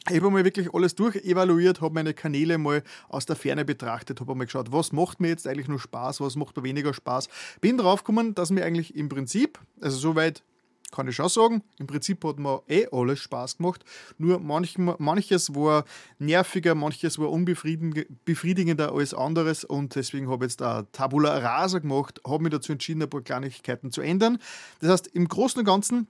ich 0.08 0.16
habe 0.16 0.30
mal 0.30 0.44
wirklich 0.44 0.72
alles 0.74 0.94
durchevaluiert, 0.94 1.80
habe 1.80 1.94
meine 1.94 2.14
Kanäle 2.14 2.56
mal 2.56 2.82
aus 3.08 3.26
der 3.26 3.36
Ferne 3.36 3.64
betrachtet, 3.64 4.20
habe 4.20 4.34
mal 4.34 4.44
geschaut, 4.44 4.72
was 4.72 4.92
macht 4.92 5.20
mir 5.20 5.28
jetzt 5.28 5.46
eigentlich 5.46 5.68
nur 5.68 5.78
Spaß, 5.78 6.20
was 6.20 6.36
macht 6.36 6.56
mir 6.56 6.62
weniger 6.62 6.94
Spaß. 6.94 7.28
Bin 7.60 7.76
drauf 7.76 8.02
gekommen, 8.02 8.34
dass 8.34 8.50
mir 8.50 8.64
eigentlich 8.64 8.94
im 8.96 9.08
Prinzip, 9.08 9.58
also 9.80 9.98
soweit 9.98 10.42
kann 10.90 11.06
ich 11.06 11.16
schon 11.16 11.28
sagen, 11.28 11.62
im 11.78 11.86
Prinzip 11.86 12.24
hat 12.24 12.38
mir 12.38 12.62
eh 12.68 12.86
alles 12.90 13.20
Spaß 13.20 13.58
gemacht. 13.58 13.84
Nur 14.18 14.40
manch, 14.40 14.76
manches 14.76 15.54
war 15.54 15.84
nerviger, 16.18 16.74
manches 16.74 17.18
war 17.18 17.30
unbefriedigender 17.30 18.92
als 18.92 19.14
anderes 19.14 19.64
und 19.64 19.94
deswegen 19.94 20.28
habe 20.28 20.46
ich 20.46 20.52
jetzt 20.52 20.60
da 20.60 20.84
Tabula 20.92 21.38
Rasa 21.38 21.78
gemacht, 21.78 22.20
habe 22.26 22.42
mich 22.42 22.52
dazu 22.52 22.72
entschieden, 22.72 23.02
ein 23.02 23.10
paar 23.10 23.20
Kleinigkeiten 23.20 23.92
zu 23.92 24.00
ändern. 24.00 24.38
Das 24.80 24.90
heißt, 24.90 25.06
im 25.08 25.28
Großen 25.28 25.60
und 25.60 25.66
Ganzen 25.66 26.08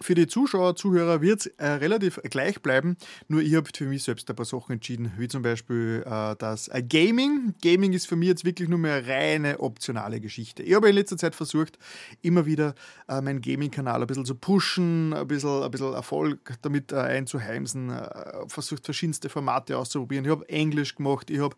für 0.00 0.14
die 0.14 0.26
Zuschauer, 0.26 0.74
Zuhörer 0.74 1.20
wird 1.20 1.40
es 1.40 1.46
äh, 1.58 1.66
relativ 1.66 2.18
gleich 2.30 2.60
bleiben, 2.62 2.96
nur 3.28 3.42
ich 3.42 3.54
habe 3.54 3.68
für 3.74 3.84
mich 3.84 4.02
selbst 4.02 4.28
ein 4.30 4.36
paar 4.36 4.46
Sachen 4.46 4.72
entschieden, 4.72 5.12
wie 5.18 5.28
zum 5.28 5.42
Beispiel 5.42 6.02
äh, 6.06 6.34
das 6.38 6.68
äh, 6.68 6.82
Gaming. 6.82 7.54
Gaming 7.62 7.92
ist 7.92 8.06
für 8.06 8.16
mich 8.16 8.28
jetzt 8.28 8.44
wirklich 8.44 8.68
nur 8.70 8.78
mehr 8.78 8.96
eine 8.96 9.06
reine 9.06 9.60
optionale 9.60 10.20
Geschichte. 10.20 10.62
Ich 10.62 10.74
habe 10.74 10.88
in 10.88 10.94
letzter 10.94 11.18
Zeit 11.18 11.34
versucht, 11.34 11.78
immer 12.22 12.46
wieder 12.46 12.74
äh, 13.08 13.20
meinen 13.20 13.42
Gaming-Kanal 13.42 14.00
ein 14.00 14.06
bisschen 14.06 14.24
zu 14.24 14.34
pushen, 14.34 15.12
ein 15.12 15.26
bisschen, 15.28 15.62
ein 15.62 15.70
bisschen 15.70 15.92
Erfolg 15.92 16.54
damit 16.62 16.90
äh, 16.92 16.96
einzuheimsen, 16.96 17.90
äh, 17.90 18.48
versucht 18.48 18.86
verschiedenste 18.86 19.28
Formate 19.28 19.76
auszuprobieren. 19.76 20.24
Ich 20.24 20.30
habe 20.30 20.48
Englisch 20.48 20.94
gemacht, 20.94 21.30
ich 21.30 21.40
habe 21.40 21.54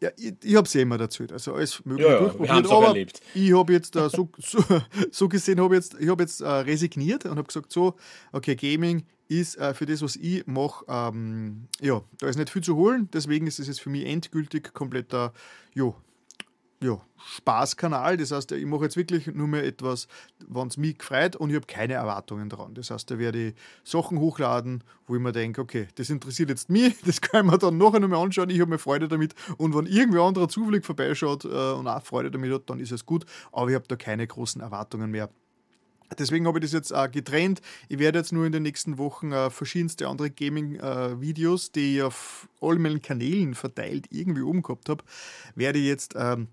ja, 0.00 0.10
ich, 0.16 0.34
ich 0.42 0.74
ja 0.74 0.80
immer 0.82 0.98
dazu, 0.98 1.24
also 1.32 1.54
alles 1.54 1.84
mögliche 1.86 2.10
ja, 2.10 2.18
durchprobiert. 2.18 2.70
Aber 2.70 2.86
erlebt. 2.88 3.20
ich 3.32 3.52
habe 3.54 3.72
jetzt 3.72 3.94
so, 3.94 4.08
so, 4.38 4.64
so, 5.10 5.28
gesehen, 5.28 5.58
hab 5.60 5.72
jetzt, 5.72 5.96
ich 5.98 6.08
habe 6.08 6.22
jetzt 6.22 6.42
resigniert 6.42 7.24
und 7.24 7.32
habe 7.32 7.44
gesagt, 7.44 7.72
so, 7.72 7.77
okay, 8.32 8.56
Gaming 8.56 9.04
ist 9.28 9.56
äh, 9.58 9.74
für 9.74 9.86
das, 9.86 10.02
was 10.02 10.16
ich 10.16 10.46
mache, 10.46 10.84
ähm, 10.88 11.68
ja, 11.80 12.02
da 12.18 12.28
ist 12.28 12.36
nicht 12.36 12.50
viel 12.50 12.62
zu 12.62 12.76
holen. 12.76 13.08
Deswegen 13.12 13.46
ist 13.46 13.58
es 13.58 13.66
jetzt 13.66 13.80
für 13.80 13.90
mich 13.90 14.06
endgültig 14.06 14.72
kompletter, 14.72 15.32
ja, 15.74 15.94
ja, 16.80 17.00
Spaßkanal. 17.16 18.16
Das 18.16 18.30
heißt, 18.30 18.52
ich 18.52 18.64
mache 18.64 18.84
jetzt 18.84 18.96
wirklich 18.96 19.26
nur 19.26 19.48
mehr 19.48 19.64
etwas, 19.64 20.06
wenn 20.46 20.68
es 20.68 20.76
mich 20.76 20.98
gefreut 20.98 21.34
und 21.36 21.50
ich 21.50 21.56
habe 21.56 21.66
keine 21.66 21.94
Erwartungen 21.94 22.48
dran. 22.48 22.74
Das 22.74 22.90
heißt, 22.90 23.10
da 23.10 23.18
werde 23.18 23.48
ich 23.48 23.54
Sachen 23.82 24.18
hochladen, 24.18 24.84
wo 25.06 25.16
ich 25.16 25.20
mir 25.20 25.32
denke, 25.32 25.60
okay, 25.60 25.88
das 25.96 26.08
interessiert 26.08 26.50
jetzt 26.50 26.70
mich, 26.70 26.96
das 27.04 27.20
kann 27.20 27.48
ich 27.48 27.56
dann 27.56 27.78
nachher 27.78 28.00
noch 28.00 28.08
mal 28.08 28.22
anschauen, 28.22 28.50
ich 28.50 28.60
habe 28.60 28.70
mir 28.70 28.78
Freude 28.78 29.08
damit 29.08 29.34
und 29.56 29.74
wenn 29.74 29.86
irgendwer 29.86 30.22
anderer 30.22 30.48
zufällig 30.48 30.84
vorbeischaut 30.84 31.44
äh, 31.44 31.48
und 31.48 31.88
auch 31.88 32.02
Freude 32.02 32.30
damit 32.30 32.52
hat, 32.52 32.70
dann 32.70 32.78
ist 32.78 32.92
es 32.92 33.04
gut, 33.04 33.26
aber 33.50 33.70
ich 33.70 33.74
habe 33.74 33.88
da 33.88 33.96
keine 33.96 34.26
großen 34.26 34.60
Erwartungen 34.60 35.10
mehr. 35.10 35.30
Deswegen 36.16 36.46
habe 36.46 36.58
ich 36.58 36.64
das 36.64 36.72
jetzt 36.72 36.90
äh, 36.90 37.08
getrennt. 37.08 37.60
Ich 37.88 37.98
werde 37.98 38.18
jetzt 38.18 38.32
nur 38.32 38.46
in 38.46 38.52
den 38.52 38.62
nächsten 38.62 38.98
Wochen 38.98 39.32
äh, 39.32 39.50
verschiedenste 39.50 40.08
andere 40.08 40.30
Gaming-Videos, 40.30 41.68
äh, 41.68 41.72
die 41.74 41.96
ich 41.96 42.02
auf 42.02 42.48
all 42.60 42.78
meinen 42.78 43.02
Kanälen 43.02 43.54
verteilt 43.54 44.06
irgendwie 44.10 44.42
umgehabt 44.42 44.88
habe, 44.88 45.04
werde 45.54 45.78
ich 45.78 45.86
jetzt 45.86 46.14
ähm, 46.16 46.48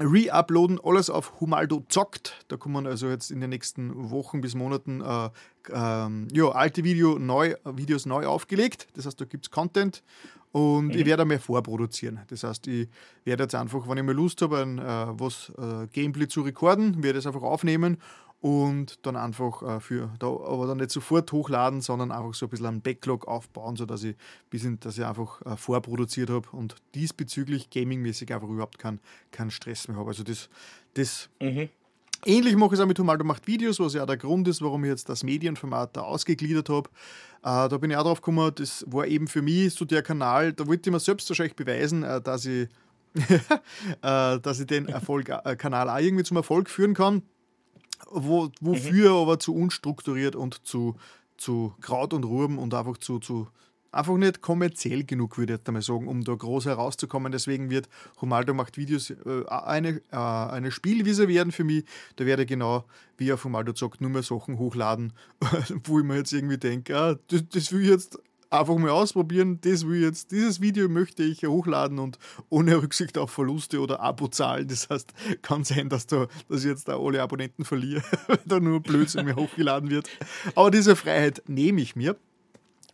re-uploaden. 0.00 0.80
Alles 0.82 1.10
auf 1.10 1.40
Humaldo 1.40 1.84
zockt. 1.88 2.44
Da 2.48 2.56
kommen 2.56 2.86
also 2.86 3.08
jetzt 3.08 3.30
in 3.30 3.40
den 3.40 3.50
nächsten 3.50 4.10
Wochen 4.10 4.40
bis 4.40 4.54
Monaten 4.54 5.00
äh, 5.00 5.30
ähm, 5.72 6.28
ja, 6.32 6.48
alte 6.50 6.84
Video 6.84 7.18
neu, 7.18 7.54
Videos 7.64 8.06
neu 8.06 8.26
aufgelegt. 8.26 8.88
Das 8.94 9.06
heißt, 9.06 9.20
da 9.20 9.24
gibt 9.24 9.46
es 9.46 9.50
Content. 9.50 10.02
Und 10.50 10.86
mhm. 10.86 10.92
ich 10.92 11.04
werde 11.04 11.26
mehr 11.26 11.40
vorproduzieren. 11.40 12.20
Das 12.28 12.42
heißt, 12.42 12.66
ich 12.68 12.88
werde 13.24 13.44
jetzt 13.44 13.54
einfach, 13.54 13.86
wenn 13.86 13.98
ich 13.98 14.04
mal 14.04 14.14
Lust 14.14 14.40
habe, 14.40 14.62
ein, 14.62 14.78
äh, 14.78 14.82
was 14.82 15.52
äh, 15.58 15.86
Gameplay 15.92 16.26
zu 16.26 16.40
recorden, 16.40 17.02
werde 17.02 17.18
es 17.18 17.26
einfach 17.26 17.42
aufnehmen 17.42 17.98
und 18.40 19.04
dann 19.04 19.16
einfach 19.16 19.62
äh, 19.62 19.80
für, 19.80 20.10
da, 20.18 20.28
aber 20.28 20.66
dann 20.66 20.78
nicht 20.78 20.90
sofort 20.90 21.30
hochladen, 21.32 21.80
sondern 21.80 22.12
einfach 22.12 22.34
so 22.34 22.46
ein 22.46 22.50
bisschen 22.50 22.66
einen 22.66 22.80
Backlog 22.80 23.26
aufbauen, 23.26 23.76
sodass 23.76 24.04
ich, 24.04 24.16
bis 24.48 24.64
in, 24.64 24.78
dass 24.80 24.96
ich 24.96 25.04
einfach 25.04 25.42
äh, 25.44 25.56
vorproduziert 25.56 26.30
habe 26.30 26.48
und 26.52 26.76
diesbezüglich 26.94 27.70
gamingmäßig 27.70 28.32
einfach 28.32 28.48
überhaupt 28.48 28.78
keinen 28.78 29.00
kein 29.32 29.50
Stress 29.50 29.88
mehr 29.88 29.96
habe. 29.96 30.10
Also 30.10 30.22
das, 30.22 30.48
das 30.94 31.28
mhm. 31.40 31.68
Ähnlich 32.24 32.56
mache 32.56 32.74
ich 32.74 32.80
es 32.80 32.80
auch 32.80 32.86
mit 32.86 32.98
Humaldo 32.98 33.24
macht 33.24 33.46
Videos, 33.46 33.78
was 33.78 33.94
ja 33.94 34.04
der 34.04 34.16
Grund 34.16 34.48
ist, 34.48 34.60
warum 34.60 34.82
ich 34.82 34.90
jetzt 34.90 35.08
das 35.08 35.22
Medienformat 35.22 35.96
da 35.96 36.00
ausgegliedert 36.00 36.68
habe. 36.68 36.90
Äh, 37.42 37.68
da 37.68 37.78
bin 37.78 37.90
ich 37.90 37.96
auch 37.96 38.02
drauf 38.02 38.20
gekommen, 38.20 38.50
das 38.56 38.84
war 38.88 39.06
eben 39.06 39.28
für 39.28 39.40
mich 39.40 39.74
so 39.74 39.84
der 39.84 40.02
Kanal, 40.02 40.52
da 40.52 40.66
wollte 40.66 40.90
ich 40.90 40.92
mir 40.92 40.98
selbst 40.98 41.30
wahrscheinlich 41.30 41.54
beweisen, 41.54 42.02
äh, 42.02 42.20
dass 42.20 42.44
ich, 42.44 42.68
äh, 43.14 44.40
dass 44.40 44.58
ich 44.58 44.66
den 44.66 44.88
Erfolg, 44.88 45.28
äh, 45.28 45.54
Kanal 45.54 45.88
auch 45.88 45.98
irgendwie 45.98 46.24
zum 46.24 46.36
Erfolg 46.36 46.68
führen 46.68 46.94
kann. 46.94 47.22
Wo, 48.10 48.50
wofür 48.60 49.12
mhm. 49.12 49.16
aber 49.22 49.38
zu 49.38 49.54
unstrukturiert 49.54 50.34
und 50.34 50.66
zu, 50.66 50.96
zu 51.36 51.74
Kraut 51.80 52.14
und 52.14 52.24
Ruben 52.24 52.58
und 52.58 52.74
einfach 52.74 52.96
zu, 52.96 53.18
zu 53.18 53.48
einfach 53.92 54.16
nicht 54.16 54.40
kommerziell 54.40 55.04
genug, 55.04 55.38
würde 55.38 55.54
ich 55.54 55.58
jetzt 55.58 55.68
einmal 55.68 55.82
sagen, 55.82 56.08
um 56.08 56.24
da 56.24 56.34
groß 56.34 56.66
herauszukommen. 56.66 57.32
Deswegen 57.32 57.70
wird 57.70 57.88
Romaldo 58.20 58.54
macht 58.54 58.76
Videos 58.76 59.10
äh, 59.10 59.16
eine, 59.48 60.00
äh, 60.10 60.16
eine 60.16 60.70
Spielwiese 60.70 61.28
werden 61.28 61.52
für 61.52 61.64
mich. 61.64 61.84
Da 62.16 62.26
werde 62.26 62.42
ich 62.42 62.48
genau, 62.48 62.84
wie 63.16 63.32
auf 63.32 63.44
Romaldo 63.44 63.74
sagt, 63.74 64.00
nur 64.00 64.10
mehr 64.10 64.22
Sachen 64.22 64.58
hochladen, 64.58 65.12
wo 65.84 65.98
ich 65.98 66.04
mir 66.04 66.16
jetzt 66.16 66.32
irgendwie 66.32 66.58
denke, 66.58 66.96
ah, 66.96 67.16
das, 67.28 67.44
das 67.48 67.72
will 67.72 67.82
ich 67.82 67.88
jetzt 67.88 68.18
einfach 68.50 68.76
mal 68.76 68.90
ausprobieren. 68.90 69.60
Das 69.60 69.86
will 69.86 70.02
jetzt, 70.02 70.30
dieses 70.30 70.60
Video 70.60 70.88
möchte 70.88 71.22
ich 71.22 71.44
hochladen 71.44 71.98
und 71.98 72.18
ohne 72.48 72.80
Rücksicht 72.82 73.18
auf 73.18 73.30
Verluste 73.30 73.80
oder 73.80 74.00
Abozahlen. 74.00 74.68
Das 74.68 74.88
heißt, 74.88 75.12
kann 75.42 75.64
sein, 75.64 75.88
dass, 75.88 76.06
da, 76.06 76.26
dass 76.48 76.60
ich 76.60 76.70
jetzt 76.70 76.88
da 76.88 76.98
alle 76.98 77.22
Abonnenten 77.22 77.64
verliere, 77.64 78.02
weil 78.26 78.38
da 78.44 78.60
nur 78.60 78.80
Blödsinn 78.80 79.24
mehr 79.24 79.36
hochgeladen 79.36 79.90
wird. 79.90 80.08
Aber 80.54 80.70
diese 80.70 80.96
Freiheit 80.96 81.42
nehme 81.46 81.80
ich 81.80 81.96
mir. 81.96 82.16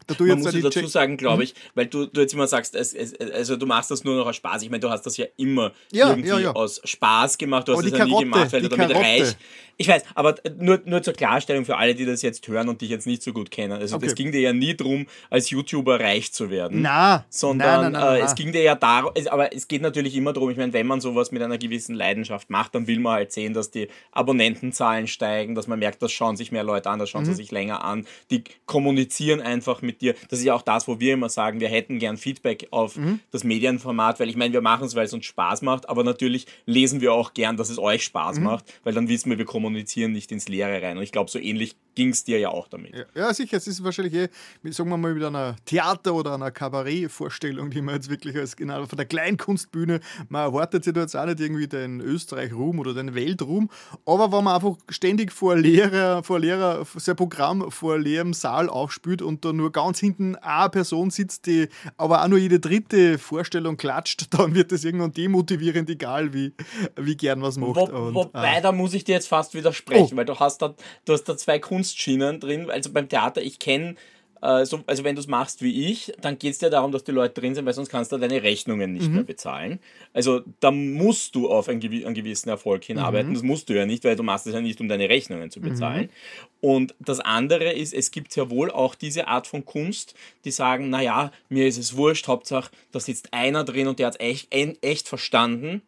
Da 0.07 0.15
Man 0.19 0.39
muss 0.41 0.53
dazu 0.53 0.71
Check 0.71 0.89
sagen, 0.89 1.17
glaube 1.17 1.37
mhm. 1.37 1.43
ich, 1.43 1.55
weil 1.75 1.87
du, 1.87 2.07
du 2.07 2.21
jetzt 2.21 2.35
immer 2.35 2.47
sagst, 2.47 2.75
es, 2.75 2.93
es, 2.95 3.19
also 3.21 3.57
du 3.57 3.67
machst 3.67 3.91
das 3.91 4.05
nur 4.05 4.17
noch 4.17 4.27
aus 4.27 4.37
Spaß. 4.37 4.63
Ich 4.63 4.71
meine, 4.71 4.81
du 4.81 4.91
hast 4.91 5.03
das 5.03 5.17
ja 5.17 5.27
immer 5.37 5.73
ja, 5.93 6.11
irgendwie 6.11 6.29
ja, 6.29 6.39
ja. 6.39 6.53
aus 6.53 6.81
Spaß 6.85 7.39
gemacht. 7.39 7.69
Du 7.69 7.77
hast 7.77 7.85
das 7.85 7.99
ja 7.99 8.05
nie 8.05 8.19
gemacht, 8.19 8.53
weil 8.53 8.63
du 8.63 8.69
damit 8.69 8.91
Karotte. 8.91 9.07
reich. 9.07 9.37
Ich 9.77 9.89
weiß, 9.89 10.05
aber 10.15 10.37
nur, 10.59 10.81
nur 10.85 11.03
zur 11.03 11.15
Klarstellung 11.15 11.65
für 11.65 11.77
alle, 11.77 11.95
die 11.95 12.05
das 12.05 12.23
jetzt 12.23 12.47
hören 12.47 12.69
und 12.69 12.81
dich 12.81 12.91
jetzt 12.91 13.07
nicht 13.07 13.23
so 13.23 13.33
gut 13.33 13.51
kennen. 13.51 13.73
Also 13.73 13.97
okay. 13.97 14.07
das 14.07 14.15
ging 14.15 14.31
dir 14.31 14.41
ja 14.41 14.53
nie 14.53 14.77
darum, 14.77 15.07
als 15.31 15.51
YouTuber 15.51 15.99
reich 15.99 16.33
zu 16.33 16.51
werden. 16.51 16.83
Na, 16.83 17.25
sondern 17.29 17.93
na, 17.93 17.99
na, 17.99 17.99
na, 17.99 18.17
äh, 18.17 18.21
es 18.21 18.35
ging 18.37 18.53
dir 18.53 18.63
ja 18.63 18.77
darum, 18.77 19.13
aber 19.31 19.53
es 19.53 19.67
geht 19.67 19.83
natürlich 19.83 20.15
immer 20.15 20.33
darum, 20.33 20.51
ich 20.51 20.57
meine, 20.57 20.73
wenn 20.73 20.87
man 20.87 21.01
sowas 21.01 21.33
mit 21.33 21.43
einer 21.43 21.59
gewissen 21.59 21.95
Leidenschaft 21.95 22.51
macht, 22.51 22.75
dann 22.75 22.87
will 22.87 23.01
man 23.01 23.15
halt 23.15 23.33
sehen, 23.33 23.53
dass 23.53 23.71
die 23.71 23.89
Abonnentenzahlen 24.13 25.09
steigen, 25.09 25.55
dass 25.57 25.67
man 25.67 25.81
merkt, 25.81 26.03
das 26.03 26.13
schauen 26.13 26.37
sich 26.37 26.53
mehr 26.53 26.65
Leute 26.65 26.91
an, 26.91 27.01
das 27.01 27.11
schauen 27.11 27.23
mhm. 27.23 27.27
sie 27.27 27.35
sich 27.35 27.51
länger 27.51 27.85
an, 27.85 28.07
die 28.31 28.45
kommunizieren 28.67 29.41
einfach 29.41 29.83
mit 29.83 29.94
dir. 29.99 30.15
Das 30.29 30.39
ist 30.39 30.45
ja 30.45 30.55
auch 30.55 30.63
da 30.63 30.75
das, 30.75 30.89
wo 30.89 31.01
wir 31.01 31.15
immer 31.15 31.29
sagen, 31.29 31.61
wir 31.61 31.69
hätten 31.69 31.99
gern 31.99 32.17
Feedback 32.17 32.69
auf 32.71 32.97
mhm. 32.97 33.21
das 33.31 33.45
Medienformat, 33.45 34.21
weil 34.21 34.29
ich 34.29 34.37
meine, 34.37 34.53
wir 34.53 34.61
machen 34.61 34.87
es, 34.87 34.95
weil 34.95 35.07
es 35.07 35.13
uns 35.13 35.25
Spaß 35.25 35.63
macht, 35.63 35.89
aber 35.89 36.05
natürlich 36.05 36.47
lesen 36.67 37.01
wir 37.01 37.13
auch 37.13 37.33
gern, 37.35 37.57
dass 37.57 37.71
es 37.71 37.79
euch 37.79 38.05
Spaß 38.05 38.39
mhm. 38.39 38.45
macht, 38.45 38.65
weil 38.83 38.93
dann 38.93 39.09
wissen 39.09 39.31
wir, 39.31 39.39
wir 39.39 39.45
kommunizieren 39.45 40.13
nicht 40.13 40.33
ins 40.33 40.49
Leere 40.49 40.83
rein. 40.83 40.97
Und 40.97 41.03
ich 41.03 41.13
glaube, 41.13 41.31
so 41.31 41.39
ähnlich 41.39 41.77
ging 41.95 42.11
es 42.11 42.25
dir 42.25 42.39
ja 42.39 42.49
auch 42.49 42.67
damit. 42.69 42.95
Ja, 42.95 43.05
ja, 43.15 43.35
sicher. 43.35 43.57
Es 43.57 43.69
ist 43.69 43.85
wahrscheinlich 43.85 44.15
eh, 44.15 44.29
sagen 44.71 44.91
wir 44.91 44.97
mal, 44.97 45.15
mit 45.15 45.23
einer 45.23 45.57
Theater- 45.65 46.15
oder 46.15 46.35
einer 46.35 46.51
Kabarett-Vorstellung, 46.51 47.71
die 47.71 47.81
man 47.81 47.95
jetzt 47.95 48.11
wirklich 48.11 48.37
als 48.37 48.57
genau 48.57 48.85
von 48.87 48.97
der 48.97 49.07
Kleinkunstbühne, 49.07 50.01
man 50.29 50.43
erwartet 50.43 50.85
sich 50.85 50.93
da 50.93 51.03
jetzt 51.03 51.17
auch 51.17 51.27
nicht 51.27 51.39
irgendwie 51.39 51.69
den 51.69 52.01
Österreich-Ruhm 52.01 52.81
oder 52.81 52.95
den 52.95 53.15
Weltruhm, 53.15 53.71
aber 54.05 54.33
wenn 54.33 54.45
man 54.45 54.57
einfach 54.57 54.77
ständig 54.89 55.33
vor 55.33 55.57
Lehrer, 55.57 56.25
vor 56.25 56.41
Lehrer, 56.41 56.85
sein 56.97 57.15
Programm 57.15 57.71
vor 57.71 57.99
leerem 57.99 58.33
Saal 58.33 58.69
aufspült 58.69 59.23
und 59.23 59.45
da 59.45 59.53
nur 59.53 59.71
ganz 59.71 59.84
hinten 59.93 60.37
eine 60.37 60.71
Person 60.71 61.11
sitzt, 61.11 61.47
die 61.47 61.69
aber 61.97 62.23
auch 62.23 62.29
nur 62.29 62.39
jede 62.39 62.59
dritte 62.59 63.19
Vorstellung 63.19 63.77
klatscht, 63.77 64.27
dann 64.31 64.55
wird 64.55 64.73
das 64.73 64.85
irgendwann 64.85 65.13
demotivierend, 65.13 65.89
egal 65.91 66.33
wie, 66.33 66.53
wie 66.97 67.17
gern 67.17 67.43
was 67.43 67.57
macht. 67.57 67.77
Wo, 67.77 67.85
und, 67.85 68.15
wobei, 68.15 68.59
ah. 68.59 68.61
da 68.61 68.73
muss 68.73 68.95
ich 68.95 69.05
dir 69.05 69.13
jetzt 69.13 69.29
fast 69.29 69.55
widersprechen, 69.55 70.11
oh. 70.13 70.17
weil 70.17 70.25
du 70.25 70.39
hast 70.39 70.63
da, 70.63 70.75
du 71.05 71.13
hast 71.13 71.25
da 71.25 71.37
zwei 71.37 71.59
Kunst 71.59 71.85
Kunstschienen 71.85 72.41
drin. 72.41 72.71
Also 72.71 72.93
beim 72.93 73.09
Theater, 73.09 73.43
ich 73.43 73.59
kenne 73.59 73.91
äh, 73.91 73.95
also 74.45 75.05
wenn 75.05 75.15
du 75.15 75.21
es 75.21 75.27
machst 75.27 75.63
wie 75.63 75.91
ich, 75.91 76.13
dann 76.21 76.39
geht 76.39 76.53
es 76.53 76.59
dir 76.59 76.69
darum, 76.69 76.93
dass 76.93 77.03
die 77.03 77.13
Leute 77.13 77.41
drin 77.41 77.55
sind, 77.55 77.65
weil 77.65 77.73
sonst 77.73 77.89
kannst 77.89 78.13
du 78.13 78.19
deine 78.19 78.43
Rechnungen 78.43 78.93
nicht 78.93 79.09
mhm. 79.09 79.15
mehr 79.15 79.25
bezahlen. 79.25 79.81
Also 80.13 80.43
da 80.61 80.71
musst 80.71 81.35
du 81.35 81.49
auf 81.49 81.69
einen, 81.69 81.81
gewissen 81.81 82.51
Erfolg 82.51 82.85
hinarbeiten. 82.85 83.31
Mhm. 83.31 83.35
Das 83.35 83.43
musst 83.43 83.71
du 83.71 83.73
ja 83.75 83.87
nicht, 83.87 84.05
weil 84.05 84.17
du 84.17 84.23
machst 84.23 84.47
es 84.47 84.53
ja 84.53 84.61
nicht, 84.61 84.79
um 84.83 84.89
deine 84.89 85.09
Rechnungen 85.09 85.51
zu 85.51 85.63
bezahlen. 85.63 86.03
Mhm. 86.03 86.09
Und 86.61 86.95
das 86.99 87.21
andere 87.21 87.73
ist, 87.73 87.95
es 87.95 88.11
gibt 88.11 88.37
ja 88.37 88.51
wohl 88.51 88.71
auch 88.71 88.95
diese 88.95 89.29
Art 89.29 89.47
von 89.47 89.65
Kunst, 89.65 90.15
die 90.45 90.51
sagen, 90.51 90.91
naja, 90.91 91.33
mir 91.49 91.67
ist 91.67 91.79
es 91.79 91.97
wurscht, 91.97 92.29
Hauptsache, 92.29 92.71
da 92.93 93.01
sitzt 93.01 93.33
einer 93.33 93.65
drin 93.65 93.87
und 93.87 93.99
der 93.99 94.09
hat 94.09 94.17
es 94.17 94.21
echt, 94.21 94.55
echt 94.83 95.09
verstanden. 95.09 95.81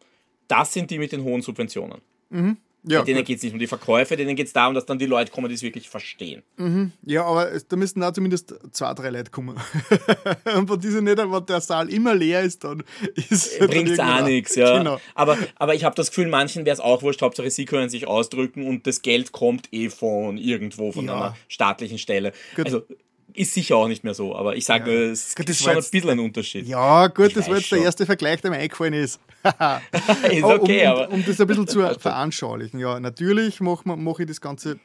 Das 0.47 0.73
sind 0.73 0.89
die 0.89 0.97
mit 0.97 1.11
den 1.11 1.23
hohen 1.23 1.43
Subventionen. 1.43 2.01
Mhm. 2.31 2.57
Ja, 2.87 3.01
denen 3.03 3.23
geht 3.23 3.37
es 3.37 3.43
nicht 3.43 3.53
um 3.53 3.59
die 3.59 3.67
Verkäufe, 3.67 4.15
denen 4.15 4.35
geht 4.35 4.47
es 4.47 4.53
darum, 4.53 4.73
dass 4.73 4.85
dann 4.85 4.99
die 4.99 5.05
Leute 5.05 5.31
kommen, 5.31 5.49
die 5.49 5.55
es 5.55 5.61
wirklich 5.61 5.89
verstehen. 5.89 6.43
Mhm. 6.57 6.91
Ja, 7.05 7.25
aber 7.25 7.51
da 7.67 7.75
müssten 7.75 8.01
da 8.01 8.13
zumindest 8.13 8.55
zwei, 8.71 8.93
drei 8.93 9.09
Leute 9.09 9.31
kommen. 9.31 9.57
und 10.55 10.67
von 10.67 10.79
diesen 10.79 11.03
nicht, 11.03 11.17
wenn 11.17 11.45
der 11.45 11.61
Saal 11.61 11.89
immer 11.89 12.15
leer 12.15 12.41
ist, 12.41 12.63
dann 12.63 12.83
ist 13.15 13.31
es. 13.31 13.59
Bringt 13.59 13.99
auch 13.99 14.23
nichts, 14.23 14.55
ja. 14.55 14.77
Genau. 14.77 14.99
Aber, 15.15 15.37
aber 15.55 15.75
ich 15.75 15.83
habe 15.83 15.95
das 15.95 16.09
Gefühl, 16.09 16.27
manchen 16.27 16.65
wäre 16.65 16.73
es 16.73 16.79
auch 16.79 17.01
wurscht, 17.01 17.21
Hauptsache 17.21 17.49
sie 17.49 17.65
können 17.65 17.89
sich 17.89 18.07
ausdrücken 18.07 18.65
und 18.65 18.87
das 18.87 19.01
Geld 19.01 19.31
kommt 19.31 19.73
eh 19.73 19.89
von 19.89 20.37
irgendwo, 20.37 20.91
von 20.91 21.05
ja. 21.05 21.15
einer 21.15 21.37
staatlichen 21.47 21.97
Stelle. 21.97 22.31
Gut. 22.55 22.65
Also 22.65 22.83
ist 23.33 23.53
sicher 23.53 23.75
auch 23.75 23.87
nicht 23.87 24.03
mehr 24.03 24.13
so, 24.13 24.35
aber 24.35 24.55
ich 24.55 24.65
sage 24.65 24.91
ja. 24.91 25.11
es 25.11 25.35
gut, 25.35 25.49
ist 25.49 25.61
schon 25.61 25.75
ein 25.75 25.77
bisschen 25.77 26.09
ein 26.09 26.19
Unterschied. 26.19 26.67
Ja, 26.67 27.07
gut, 27.07 27.27
ich 27.27 27.33
das 27.33 27.47
war 27.47 27.57
jetzt 27.57 27.67
schon. 27.67 27.77
der 27.77 27.85
erste 27.85 28.05
Vergleich, 28.05 28.41
der 28.41 28.51
mir 28.51 28.57
eingefallen 28.57 28.93
ist. 28.93 29.19
ist 30.31 30.43
okay, 30.43 30.87
um, 30.87 30.91
aber. 30.91 31.11
Um, 31.11 31.25
das 31.25 31.39
ein 31.39 31.47
bisschen 31.47 31.67
zu 31.67 31.79
veranschaulichen. 31.99 32.79
Ja, 32.79 32.99
natürlich 32.99 33.59
mache 33.59 33.83
mach 33.85 34.19
ich 34.19 34.27
das 34.27 34.41
Ganze 34.41 34.79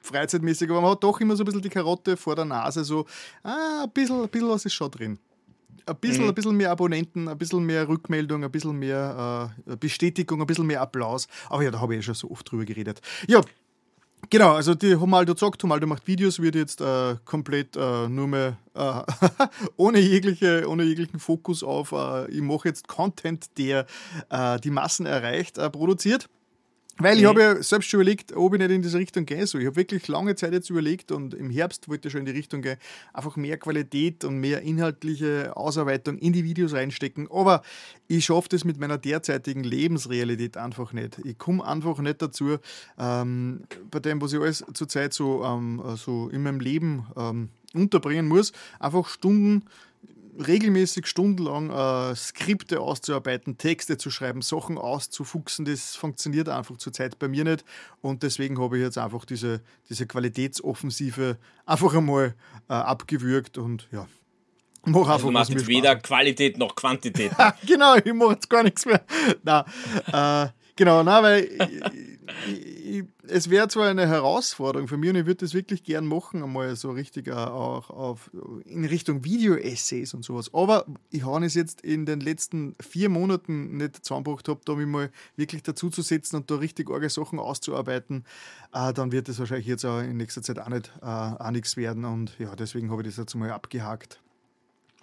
freizeitmäßig, 0.00 0.70
aber 0.70 0.80
man 0.80 0.92
hat 0.92 1.04
doch 1.04 1.20
immer 1.20 1.36
so 1.36 1.42
ein 1.42 1.46
bisschen 1.46 1.62
die 1.62 1.68
Karotte 1.68 2.16
vor 2.16 2.36
der 2.36 2.44
Nase, 2.44 2.84
so, 2.84 3.04
ah, 3.42 3.82
ein 3.84 3.90
bisschen, 3.90 4.22
ein 4.22 4.28
bisschen 4.28 4.48
was 4.48 4.64
ist 4.64 4.74
schon 4.74 4.90
drin. 4.90 5.18
Ein 5.84 5.96
bisschen, 5.96 6.24
mhm. 6.24 6.28
ein 6.28 6.34
bisschen 6.34 6.56
mehr 6.56 6.70
Abonnenten, 6.70 7.28
ein 7.28 7.38
bisschen 7.38 7.64
mehr 7.64 7.88
Rückmeldung, 7.88 8.44
ein 8.44 8.50
bisschen 8.50 8.78
mehr 8.78 9.50
äh, 9.66 9.76
Bestätigung, 9.76 10.40
ein 10.40 10.46
bisschen 10.46 10.66
mehr 10.66 10.82
Applaus. 10.82 11.26
Aber 11.48 11.62
ja, 11.62 11.70
da 11.70 11.80
habe 11.80 11.94
ich 11.94 11.98
ja 11.98 12.02
schon 12.02 12.14
so 12.14 12.30
oft 12.30 12.50
drüber 12.50 12.64
geredet. 12.64 13.00
Ja, 13.26 13.40
Genau, 14.30 14.52
also 14.52 14.74
die 14.74 14.94
Homaldo 14.94 15.32
zockt, 15.34 15.62
Homaldo 15.62 15.86
macht 15.86 16.06
Videos, 16.06 16.38
wird 16.40 16.54
jetzt 16.54 16.80
äh, 16.80 17.16
komplett 17.24 17.76
äh, 17.76 18.08
nur 18.08 18.28
mehr 18.28 18.58
äh, 18.74 19.02
ohne, 19.76 20.00
jegliche, 20.00 20.68
ohne 20.68 20.82
jeglichen 20.82 21.18
Fokus 21.18 21.62
auf, 21.62 21.92
äh, 21.92 22.30
ich 22.30 22.42
mache 22.42 22.68
jetzt 22.68 22.88
Content, 22.88 23.46
der 23.56 23.86
äh, 24.28 24.60
die 24.60 24.70
Massen 24.70 25.06
erreicht, 25.06 25.56
äh, 25.56 25.70
produziert. 25.70 26.28
Weil 27.00 27.18
ich 27.18 27.24
habe 27.24 27.40
ja 27.40 27.62
selbst 27.62 27.88
schon 27.88 28.00
überlegt, 28.00 28.34
ob 28.34 28.54
ich 28.54 28.58
nicht 28.58 28.70
in 28.70 28.82
diese 28.82 28.98
Richtung 28.98 29.24
gehen 29.24 29.46
soll. 29.46 29.60
Ich 29.60 29.66
habe 29.66 29.76
wirklich 29.76 30.08
lange 30.08 30.34
Zeit 30.34 30.52
jetzt 30.52 30.68
überlegt 30.68 31.12
und 31.12 31.32
im 31.32 31.48
Herbst 31.48 31.88
wollte 31.88 32.08
ich 32.08 32.12
schon 32.12 32.20
in 32.20 32.26
die 32.26 32.32
Richtung 32.32 32.60
gehen, 32.60 32.76
einfach 33.12 33.36
mehr 33.36 33.56
Qualität 33.56 34.24
und 34.24 34.38
mehr 34.38 34.62
inhaltliche 34.62 35.56
Ausarbeitung 35.56 36.18
in 36.18 36.32
die 36.32 36.44
Videos 36.44 36.72
reinstecken. 36.72 37.28
Aber 37.30 37.62
ich 38.08 38.24
schaffe 38.24 38.48
das 38.48 38.64
mit 38.64 38.80
meiner 38.80 38.98
derzeitigen 38.98 39.62
Lebensrealität 39.62 40.56
einfach 40.56 40.92
nicht. 40.92 41.18
Ich 41.24 41.38
komme 41.38 41.64
einfach 41.64 41.98
nicht 41.98 42.20
dazu, 42.20 42.56
ähm, 42.98 43.60
bei 43.90 44.00
dem, 44.00 44.20
was 44.20 44.32
ich 44.32 44.40
alles 44.40 44.64
zurzeit 44.74 45.12
so, 45.12 45.44
ähm, 45.44 45.80
so 45.96 46.28
in 46.30 46.42
meinem 46.42 46.60
Leben 46.60 47.06
ähm, 47.16 47.48
unterbringen 47.74 48.26
muss, 48.26 48.52
einfach 48.80 49.08
Stunden 49.08 49.62
regelmäßig 50.38 51.06
stundenlang 51.06 51.70
äh, 51.70 52.14
Skripte 52.14 52.80
auszuarbeiten, 52.80 53.58
Texte 53.58 53.98
zu 53.98 54.10
schreiben, 54.10 54.42
Sachen 54.42 54.78
auszufuchsen, 54.78 55.64
das 55.64 55.96
funktioniert 55.96 56.48
einfach 56.48 56.76
zurzeit 56.76 57.18
bei 57.18 57.28
mir 57.28 57.44
nicht. 57.44 57.64
Und 58.00 58.22
deswegen 58.22 58.60
habe 58.60 58.78
ich 58.78 58.84
jetzt 58.84 58.98
einfach 58.98 59.24
diese, 59.24 59.60
diese 59.88 60.06
Qualitätsoffensive 60.06 61.38
einfach 61.66 61.94
einmal 61.94 62.34
äh, 62.68 62.74
abgewürgt 62.74 63.58
und 63.58 63.88
ja. 63.92 64.06
Mach 64.84 65.00
einfach, 65.00 65.12
also 65.12 65.26
du 65.26 65.32
machst 65.32 65.50
jetzt 65.50 65.66
weder 65.66 65.96
Qualität 65.96 66.56
noch 66.56 66.74
Quantität. 66.74 67.32
genau, 67.66 67.96
ich 67.96 68.12
mache 68.14 68.32
jetzt 68.32 68.48
gar 68.48 68.62
nichts 68.62 68.86
mehr. 68.86 69.04
Nein, 69.42 69.64
äh, 70.12 70.48
genau, 70.78 71.02
nein, 71.02 71.22
weil 71.22 71.44
ich, 72.46 73.04
es 73.26 73.50
wäre 73.50 73.68
zwar 73.68 73.88
eine 73.88 74.08
Herausforderung 74.08 74.88
für 74.88 74.96
mich 74.96 75.10
und 75.10 75.16
ich 75.16 75.26
würde 75.26 75.44
das 75.44 75.52
wirklich 75.52 75.82
gern 75.82 76.06
machen, 76.06 76.42
einmal 76.42 76.74
so 76.76 76.90
richtig 76.90 77.30
auch 77.30 77.90
auf, 77.90 78.30
in 78.64 78.84
Richtung 78.84 79.24
Video-Essays 79.24 80.14
und 80.14 80.24
sowas. 80.24 80.54
Aber 80.54 80.86
ich 81.10 81.26
habe 81.26 81.44
es 81.44 81.54
jetzt 81.54 81.82
in 81.82 82.06
den 82.06 82.20
letzten 82.20 82.76
vier 82.80 83.08
Monaten 83.08 83.76
nicht 83.76 84.04
zusammengebracht, 84.04 84.48
habe, 84.48 84.60
da 84.64 84.74
mich 84.74 84.86
mal 84.86 85.10
wirklich 85.36 85.62
dazu 85.62 85.90
zu 85.90 86.00
setzen 86.00 86.36
und 86.36 86.50
da 86.50 86.56
richtig 86.56 86.90
arge 86.90 87.10
Sachen 87.10 87.38
auszuarbeiten. 87.38 88.24
Äh, 88.72 88.94
dann 88.94 89.12
wird 89.12 89.28
das 89.28 89.38
wahrscheinlich 89.38 89.66
jetzt 89.66 89.84
auch 89.84 90.00
in 90.00 90.16
nächster 90.16 90.42
Zeit 90.42 90.58
auch, 90.58 90.68
nicht, 90.68 90.92
äh, 91.02 91.04
auch 91.04 91.50
nichts 91.50 91.76
werden 91.76 92.04
und 92.04 92.38
ja, 92.38 92.54
deswegen 92.56 92.90
habe 92.90 93.02
ich 93.02 93.08
das 93.08 93.16
jetzt 93.16 93.34
mal 93.34 93.50
abgehakt. 93.50 94.20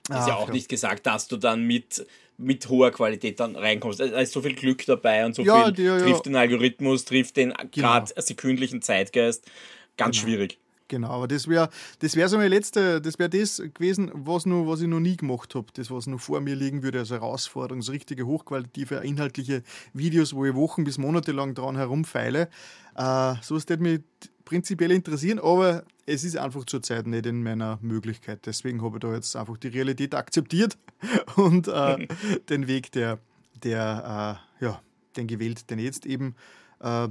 Ist 0.09 0.27
ja 0.27 0.35
auch 0.35 0.47
ja. 0.47 0.53
nicht 0.53 0.69
gesagt, 0.69 1.05
dass 1.05 1.27
du 1.27 1.37
dann 1.37 1.63
mit 1.63 2.05
mit 2.37 2.67
hoher 2.67 2.91
Qualität 2.91 3.39
dann 3.39 3.55
reinkommst. 3.55 3.99
Da 3.99 4.05
ist 4.05 4.33
so 4.33 4.41
viel 4.41 4.55
Glück 4.55 4.85
dabei 4.85 5.25
und 5.25 5.35
so 5.35 5.41
ja, 5.41 5.71
viel 5.71 5.85
ja, 5.85 5.99
trifft 5.99 6.25
den 6.25 6.35
Algorithmus, 6.35 7.05
trifft 7.05 7.37
den 7.37 7.53
genau. 7.53 7.69
gerade 7.71 8.11
sekündlichen 8.17 8.81
Zeitgeist. 8.81 9.49
Ganz 9.97 10.17
genau. 10.17 10.27
schwierig. 10.27 10.57
Genau, 10.87 11.09
aber 11.09 11.27
das 11.27 11.47
wäre 11.47 11.69
das 11.99 12.15
wär 12.15 12.29
so 12.29 12.37
meine 12.37 12.49
letzte, 12.49 13.01
das 13.01 13.17
wäre 13.17 13.29
das 13.29 13.57
gewesen, 13.73 14.11
was, 14.13 14.45
noch, 14.45 14.67
was 14.67 14.81
ich 14.81 14.87
noch 14.87 14.99
nie 14.99 15.17
gemacht 15.17 15.55
habe, 15.55 15.65
das, 15.73 15.89
was 15.89 16.05
noch 16.05 16.19
vor 16.19 16.41
mir 16.41 16.55
liegen 16.55 16.83
würde 16.83 16.99
als 16.99 17.09
Herausforderung, 17.09 17.81
so 17.81 17.91
richtige 17.91 18.27
hochqualitative, 18.27 18.97
inhaltliche 18.97 19.63
Videos, 19.93 20.35
wo 20.35 20.45
ich 20.45 20.53
Wochen 20.53 20.83
bis 20.83 20.99
Monate 20.99 21.31
lang 21.31 21.55
dran 21.55 21.75
herumfeile. 21.75 22.49
Äh, 22.95 23.33
so 23.41 23.55
ist 23.55 23.69
das 23.69 23.79
mich 23.79 24.01
prinzipiell 24.45 24.91
interessieren, 24.91 25.39
aber 25.39 25.83
es 26.05 26.23
ist 26.23 26.37
einfach 26.37 26.65
zurzeit 26.65 27.07
nicht 27.07 27.25
in 27.25 27.41
meiner 27.41 27.79
Möglichkeit. 27.81 28.45
Deswegen 28.45 28.83
habe 28.83 28.97
ich 28.97 29.01
da 29.01 29.13
jetzt 29.13 29.35
einfach 29.35 29.57
die 29.57 29.69
Realität 29.69 30.13
akzeptiert 30.13 30.77
und 31.35 31.67
äh, 31.67 32.07
den 32.49 32.67
Weg, 32.67 32.91
der, 32.91 33.17
der 33.63 34.39
äh, 34.61 34.65
ja, 34.65 34.81
den 35.17 35.25
gewählt, 35.25 35.69
den 35.71 35.79
jetzt 35.79 36.05
eben 36.05 36.35
äh, 36.79 37.07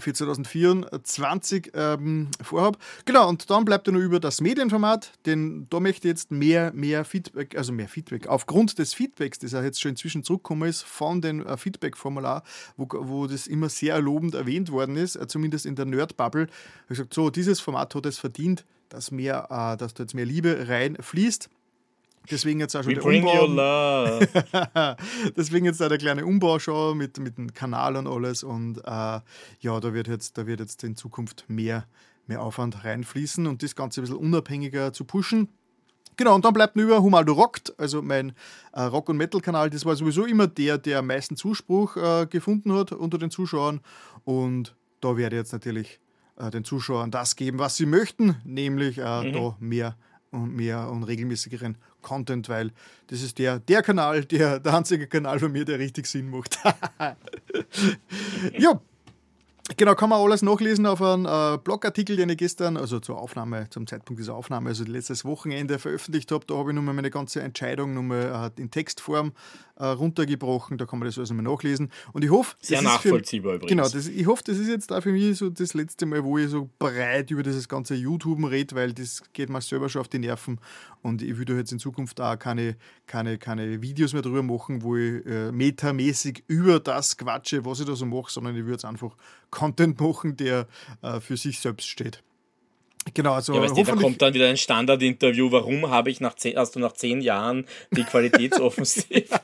für 0.00 0.12
2024 0.12 1.72
ähm, 1.74 2.28
vorhabe. 2.42 2.78
Genau, 3.04 3.28
und 3.28 3.50
dann 3.50 3.64
bleibt 3.64 3.88
er 3.88 3.92
nur 3.92 4.02
über 4.02 4.20
das 4.20 4.40
Medienformat, 4.40 5.12
denn 5.26 5.66
da 5.70 5.80
möchte 5.80 6.08
ich 6.08 6.12
jetzt 6.12 6.30
mehr, 6.30 6.72
mehr 6.72 7.04
Feedback, 7.04 7.56
also 7.56 7.72
mehr 7.72 7.88
Feedback, 7.88 8.26
aufgrund 8.26 8.78
des 8.78 8.94
Feedbacks, 8.94 9.38
das 9.38 9.52
ja 9.52 9.62
jetzt 9.62 9.80
schon 9.80 9.90
inzwischen 9.90 10.24
zurückgekommen 10.24 10.68
ist, 10.68 10.82
von 10.82 11.20
dem 11.20 11.46
äh, 11.46 11.56
Feedback-Formular, 11.56 12.42
wo, 12.76 12.88
wo 12.90 13.26
das 13.26 13.46
immer 13.46 13.68
sehr 13.68 14.00
lobend 14.00 14.34
erwähnt 14.34 14.70
worden 14.72 14.96
ist, 14.96 15.16
äh, 15.16 15.26
zumindest 15.26 15.66
in 15.66 15.76
der 15.76 15.86
Nerd-Bubble, 15.86 16.42
habe 16.42 16.50
ich 16.84 16.88
gesagt, 16.88 17.14
so, 17.14 17.30
dieses 17.30 17.60
Format 17.60 17.94
hat 17.94 18.06
es 18.06 18.18
verdient, 18.18 18.64
dass, 18.88 19.10
mehr, 19.10 19.46
äh, 19.50 19.76
dass 19.76 19.94
da 19.94 20.02
jetzt 20.02 20.14
mehr 20.14 20.26
Liebe 20.26 20.68
reinfließt. 20.68 21.48
Deswegen 22.28 22.60
jetzt 22.60 22.76
auch 22.76 22.82
schon 22.82 22.92
We 22.92 22.94
der 22.96 23.02
bring 23.02 23.24
Umbau. 23.24 23.42
Your 23.42 23.48
love. 23.48 24.96
Deswegen 25.36 25.64
jetzt 25.64 25.82
auch 25.82 25.88
der 25.88 25.98
kleine 25.98 26.26
Umbau 26.26 26.58
schon 26.58 26.98
mit, 26.98 27.18
mit 27.18 27.38
dem 27.38 27.52
Kanal 27.52 27.96
und 27.96 28.06
alles. 28.06 28.42
Und 28.42 28.78
äh, 28.78 29.20
ja, 29.60 29.80
da 29.80 29.94
wird, 29.94 30.08
jetzt, 30.08 30.36
da 30.36 30.46
wird 30.46 30.60
jetzt 30.60 30.84
in 30.84 30.96
Zukunft 30.96 31.44
mehr, 31.48 31.86
mehr 32.26 32.42
Aufwand 32.42 32.84
reinfließen 32.84 33.46
und 33.46 33.62
das 33.62 33.74
Ganze 33.74 34.00
ein 34.00 34.04
bisschen 34.04 34.18
unabhängiger 34.18 34.92
zu 34.92 35.04
pushen. 35.04 35.48
Genau, 36.16 36.34
und 36.34 36.44
dann 36.44 36.52
bleibt 36.52 36.76
nur 36.76 36.84
über 36.84 37.02
Humaldo 37.02 37.32
Rockt, 37.32 37.72
also 37.78 38.02
mein 38.02 38.34
äh, 38.72 38.82
Rock- 38.82 39.08
und 39.08 39.16
Metal-Kanal. 39.16 39.70
Das 39.70 39.86
war 39.86 39.96
sowieso 39.96 40.26
immer 40.26 40.46
der, 40.46 40.76
der 40.76 40.98
am 40.98 41.06
meisten 41.06 41.34
Zuspruch 41.34 41.96
äh, 41.96 42.26
gefunden 42.26 42.74
hat 42.74 42.92
unter 42.92 43.16
den 43.16 43.30
Zuschauern. 43.30 43.80
Und 44.24 44.76
da 45.00 45.16
werde 45.16 45.36
ich 45.36 45.40
jetzt 45.40 45.52
natürlich 45.52 45.98
äh, 46.36 46.50
den 46.50 46.64
Zuschauern 46.64 47.10
das 47.10 47.36
geben, 47.36 47.58
was 47.58 47.76
sie 47.76 47.86
möchten, 47.86 48.36
nämlich 48.44 48.98
äh, 48.98 49.30
mhm. 49.30 49.32
da 49.32 49.56
mehr 49.60 49.96
und 50.30 50.54
mehr 50.54 50.88
und 50.90 51.02
regelmäßigeren 51.04 51.76
Content, 52.02 52.48
weil 52.48 52.72
das 53.08 53.22
ist 53.22 53.38
der, 53.38 53.58
der 53.58 53.82
Kanal, 53.82 54.24
der, 54.24 54.60
der 54.60 54.74
einzige 54.74 55.06
Kanal 55.06 55.38
von 55.38 55.52
mir, 55.52 55.64
der 55.64 55.78
richtig 55.78 56.06
Sinn 56.06 56.30
macht. 56.30 56.58
ja, 58.58 58.80
Genau, 59.76 59.94
kann 59.94 60.10
man 60.10 60.20
alles 60.20 60.42
nachlesen 60.42 60.86
auf 60.86 61.00
einem 61.00 61.26
äh, 61.26 61.58
Blogartikel, 61.58 62.16
den 62.16 62.28
ich 62.30 62.38
gestern, 62.38 62.76
also 62.76 62.98
zur 62.98 63.18
Aufnahme, 63.18 63.68
zum 63.70 63.86
Zeitpunkt 63.86 64.20
dieser 64.20 64.34
Aufnahme, 64.34 64.70
also 64.70 64.84
letztes 64.84 65.24
Wochenende 65.24 65.78
veröffentlicht 65.78 66.32
habe. 66.32 66.44
Da 66.46 66.56
habe 66.56 66.70
ich 66.70 66.74
nochmal 66.74 66.94
meine 66.94 67.10
ganze 67.10 67.40
Entscheidung 67.40 67.94
nochmal 67.94 68.52
äh, 68.56 68.60
in 68.60 68.70
Textform 68.70 69.32
äh, 69.76 69.86
runtergebrochen. 69.86 70.76
Da 70.78 70.86
kann 70.86 70.98
man 70.98 71.06
das 71.06 71.18
alles 71.18 71.30
nochmal 71.30 71.44
nachlesen. 71.52 71.90
Und 72.12 72.24
ich 72.24 72.30
hoffe, 72.30 72.56
sehr 72.60 72.82
nachvollziehbar 72.82 73.60
für, 73.60 73.66
Genau, 73.66 73.88
das, 73.88 74.06
ich 74.06 74.26
hoffe, 74.26 74.42
das 74.44 74.58
ist 74.58 74.68
jetzt 74.68 74.92
auch 74.92 75.02
für 75.02 75.12
mich 75.12 75.38
so 75.38 75.50
das 75.50 75.74
letzte 75.74 76.06
Mal, 76.06 76.24
wo 76.24 76.36
ich 76.38 76.50
so 76.50 76.68
breit 76.78 77.30
über 77.30 77.42
dieses 77.42 77.68
ganze 77.68 77.94
YouTube 77.94 78.50
rede, 78.50 78.74
weil 78.74 78.92
das 78.92 79.22
geht 79.32 79.50
mir 79.50 79.60
selber 79.60 79.88
schon 79.88 80.00
auf 80.00 80.08
die 80.08 80.18
Nerven. 80.18 80.58
Und 81.02 81.22
ich 81.22 81.36
würde 81.38 81.56
jetzt 81.56 81.72
in 81.72 81.78
Zukunft 81.78 82.20
auch 82.20 82.38
keine, 82.38 82.76
keine, 83.06 83.38
keine 83.38 83.82
Videos 83.82 84.12
mehr 84.12 84.22
drüber 84.22 84.42
machen, 84.42 84.82
wo 84.82 84.96
ich 84.96 85.24
äh, 85.26 85.50
metamäßig 85.50 86.44
über 86.46 86.80
das 86.80 87.16
quatsche, 87.16 87.64
was 87.64 87.80
ich 87.80 87.86
da 87.86 87.96
so 87.96 88.06
mache, 88.06 88.30
sondern 88.30 88.56
ich 88.56 88.64
würde 88.64 88.76
es 88.76 88.84
einfach 88.84 89.16
Content 89.50 90.00
machen, 90.00 90.36
der 90.36 90.66
äh, 91.02 91.20
für 91.20 91.36
sich 91.36 91.58
selbst 91.60 91.88
steht. 91.88 92.22
Genau, 93.14 93.32
also 93.32 93.54
ja, 93.54 93.62
weißt 93.62 93.76
du, 93.76 93.82
da 93.82 93.94
kommt 93.96 94.20
dann 94.20 94.34
wieder 94.34 94.46
ein 94.48 94.58
Standardinterview. 94.58 95.50
Warum 95.50 95.90
habe 95.90 96.10
ich 96.10 96.20
nach 96.20 96.34
zehn, 96.34 96.56
hast 96.56 96.76
du 96.76 96.80
nach 96.80 96.92
zehn 96.92 97.22
Jahren 97.22 97.66
die 97.90 98.04
Qualitätsoffensive? 98.04 99.24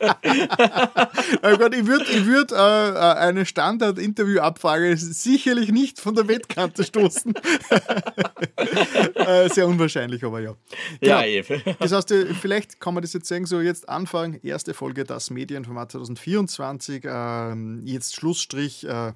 oh 1.42 1.56
Gott, 1.56 1.74
ich 1.74 1.86
würde 1.86 2.04
ich 2.04 2.26
würd, 2.26 2.52
äh, 2.52 2.54
äh 2.54 3.14
eine 3.16 3.46
Standardinterview-Abfrage 3.46 4.96
sicherlich 4.96 5.72
nicht 5.72 6.00
von 6.00 6.14
der 6.14 6.28
Wettkante 6.28 6.84
stoßen. 6.84 7.34
äh, 9.14 9.48
sehr 9.48 9.66
unwahrscheinlich, 9.66 10.22
aber 10.22 10.40
ja. 10.40 10.54
Genau. 11.00 11.20
Ja, 11.20 11.26
eben. 11.26 11.62
das 11.78 11.92
heißt, 11.92 12.10
äh, 12.12 12.26
vielleicht 12.34 12.78
kann 12.78 12.92
man 12.92 13.02
das 13.02 13.14
jetzt 13.14 13.26
sagen, 13.26 13.46
so 13.46 13.60
jetzt 13.62 13.88
Anfang, 13.88 14.38
erste 14.42 14.74
Folge 14.74 15.04
das 15.04 15.30
Medienformat 15.30 15.92
2024, 15.92 17.04
äh, 17.04 17.54
jetzt 17.84 18.14
Schlussstrich, 18.16 18.86
äh, 18.86 19.12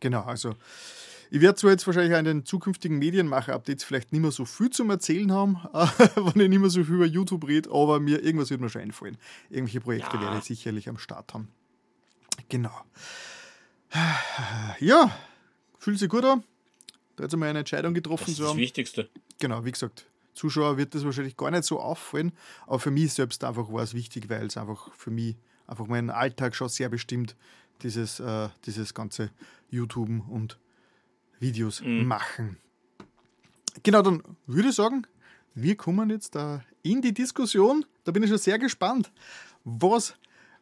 genau, 0.00 0.22
also 0.22 0.54
ich 1.30 1.40
werde 1.40 1.56
zwar 1.56 1.70
jetzt 1.70 1.86
wahrscheinlich 1.86 2.14
an 2.14 2.24
den 2.24 2.44
zukünftigen 2.44 2.98
Medienmacher-Updates 2.98 3.84
vielleicht 3.84 4.12
nicht 4.12 4.20
mehr 4.20 4.32
so 4.32 4.44
viel 4.44 4.70
zum 4.70 4.90
Erzählen 4.90 5.32
haben, 5.32 5.56
wenn 5.72 6.42
ich 6.42 6.48
nicht 6.48 6.58
mehr 6.58 6.70
so 6.70 6.82
viel 6.82 6.96
über 6.96 7.06
YouTube 7.06 7.46
rede, 7.46 7.70
aber 7.70 8.00
mir 8.00 8.22
irgendwas 8.22 8.50
wird 8.50 8.60
mir 8.60 8.68
schon 8.68 8.82
einfallen. 8.82 9.16
Irgendwelche 9.48 9.80
Projekte 9.80 10.16
ja. 10.16 10.22
werde 10.22 10.38
ich 10.38 10.44
sicherlich 10.44 10.88
am 10.88 10.98
Start 10.98 11.32
haben. 11.34 11.48
Genau. 12.48 12.72
Ja, 14.78 15.16
fühlt 15.78 15.98
sich 15.98 16.08
gut 16.08 16.24
an. 16.24 16.44
Da 17.16 17.24
hat 17.24 17.32
einmal 17.32 17.48
eine 17.48 17.60
Entscheidung 17.60 17.92
getroffen 17.92 18.24
das 18.26 18.38
ist 18.38 18.40
Das 18.40 18.56
Wichtigste. 18.56 19.08
Genau, 19.38 19.64
wie 19.64 19.72
gesagt, 19.72 20.06
Zuschauer 20.34 20.78
wird 20.78 20.94
das 20.94 21.04
wahrscheinlich 21.04 21.36
gar 21.36 21.50
nicht 21.50 21.64
so 21.64 21.80
auffallen, 21.80 22.32
aber 22.66 22.78
für 22.78 22.90
mich 22.90 23.12
selbst 23.12 23.42
einfach 23.44 23.72
war 23.72 23.82
es 23.82 23.94
wichtig, 23.94 24.28
weil 24.28 24.46
es 24.46 24.56
einfach 24.56 24.92
für 24.94 25.10
mich 25.10 25.36
einfach 25.66 25.86
meinen 25.86 26.10
Alltag 26.10 26.54
schon 26.54 26.68
sehr 26.68 26.88
bestimmt, 26.88 27.36
dieses, 27.82 28.20
äh, 28.20 28.48
dieses 28.64 28.94
ganze 28.94 29.30
YouTube 29.70 30.08
und 30.28 30.58
Videos 31.40 31.82
mhm. 31.82 32.04
machen. 32.04 32.58
Genau, 33.82 34.02
dann 34.02 34.22
würde 34.46 34.68
ich 34.68 34.74
sagen, 34.74 35.06
wir 35.54 35.76
kommen 35.76 36.10
jetzt 36.10 36.34
da 36.34 36.62
in 36.82 37.02
die 37.02 37.12
Diskussion. 37.12 37.84
Da 38.04 38.12
bin 38.12 38.22
ich 38.22 38.28
schon 38.28 38.38
sehr 38.38 38.58
gespannt, 38.58 39.10
was, 39.64 40.14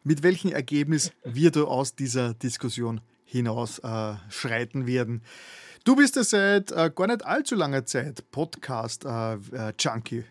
mit 0.03 0.23
welchem 0.23 0.51
Ergebnis 0.51 1.11
wir 1.23 1.51
da 1.51 1.63
aus 1.63 1.95
dieser 1.95 2.33
Diskussion 2.33 3.01
hinaus 3.25 3.79
äh, 3.79 4.15
schreiten 4.29 4.87
werden. 4.87 5.21
Du 5.83 5.95
bist 5.95 6.15
ja 6.15 6.23
seit 6.23 6.71
äh, 6.71 6.91
gar 6.93 7.07
nicht 7.07 7.25
allzu 7.25 7.55
langer 7.55 7.85
Zeit 7.85 8.29
Podcast-Junkie. 8.31 10.25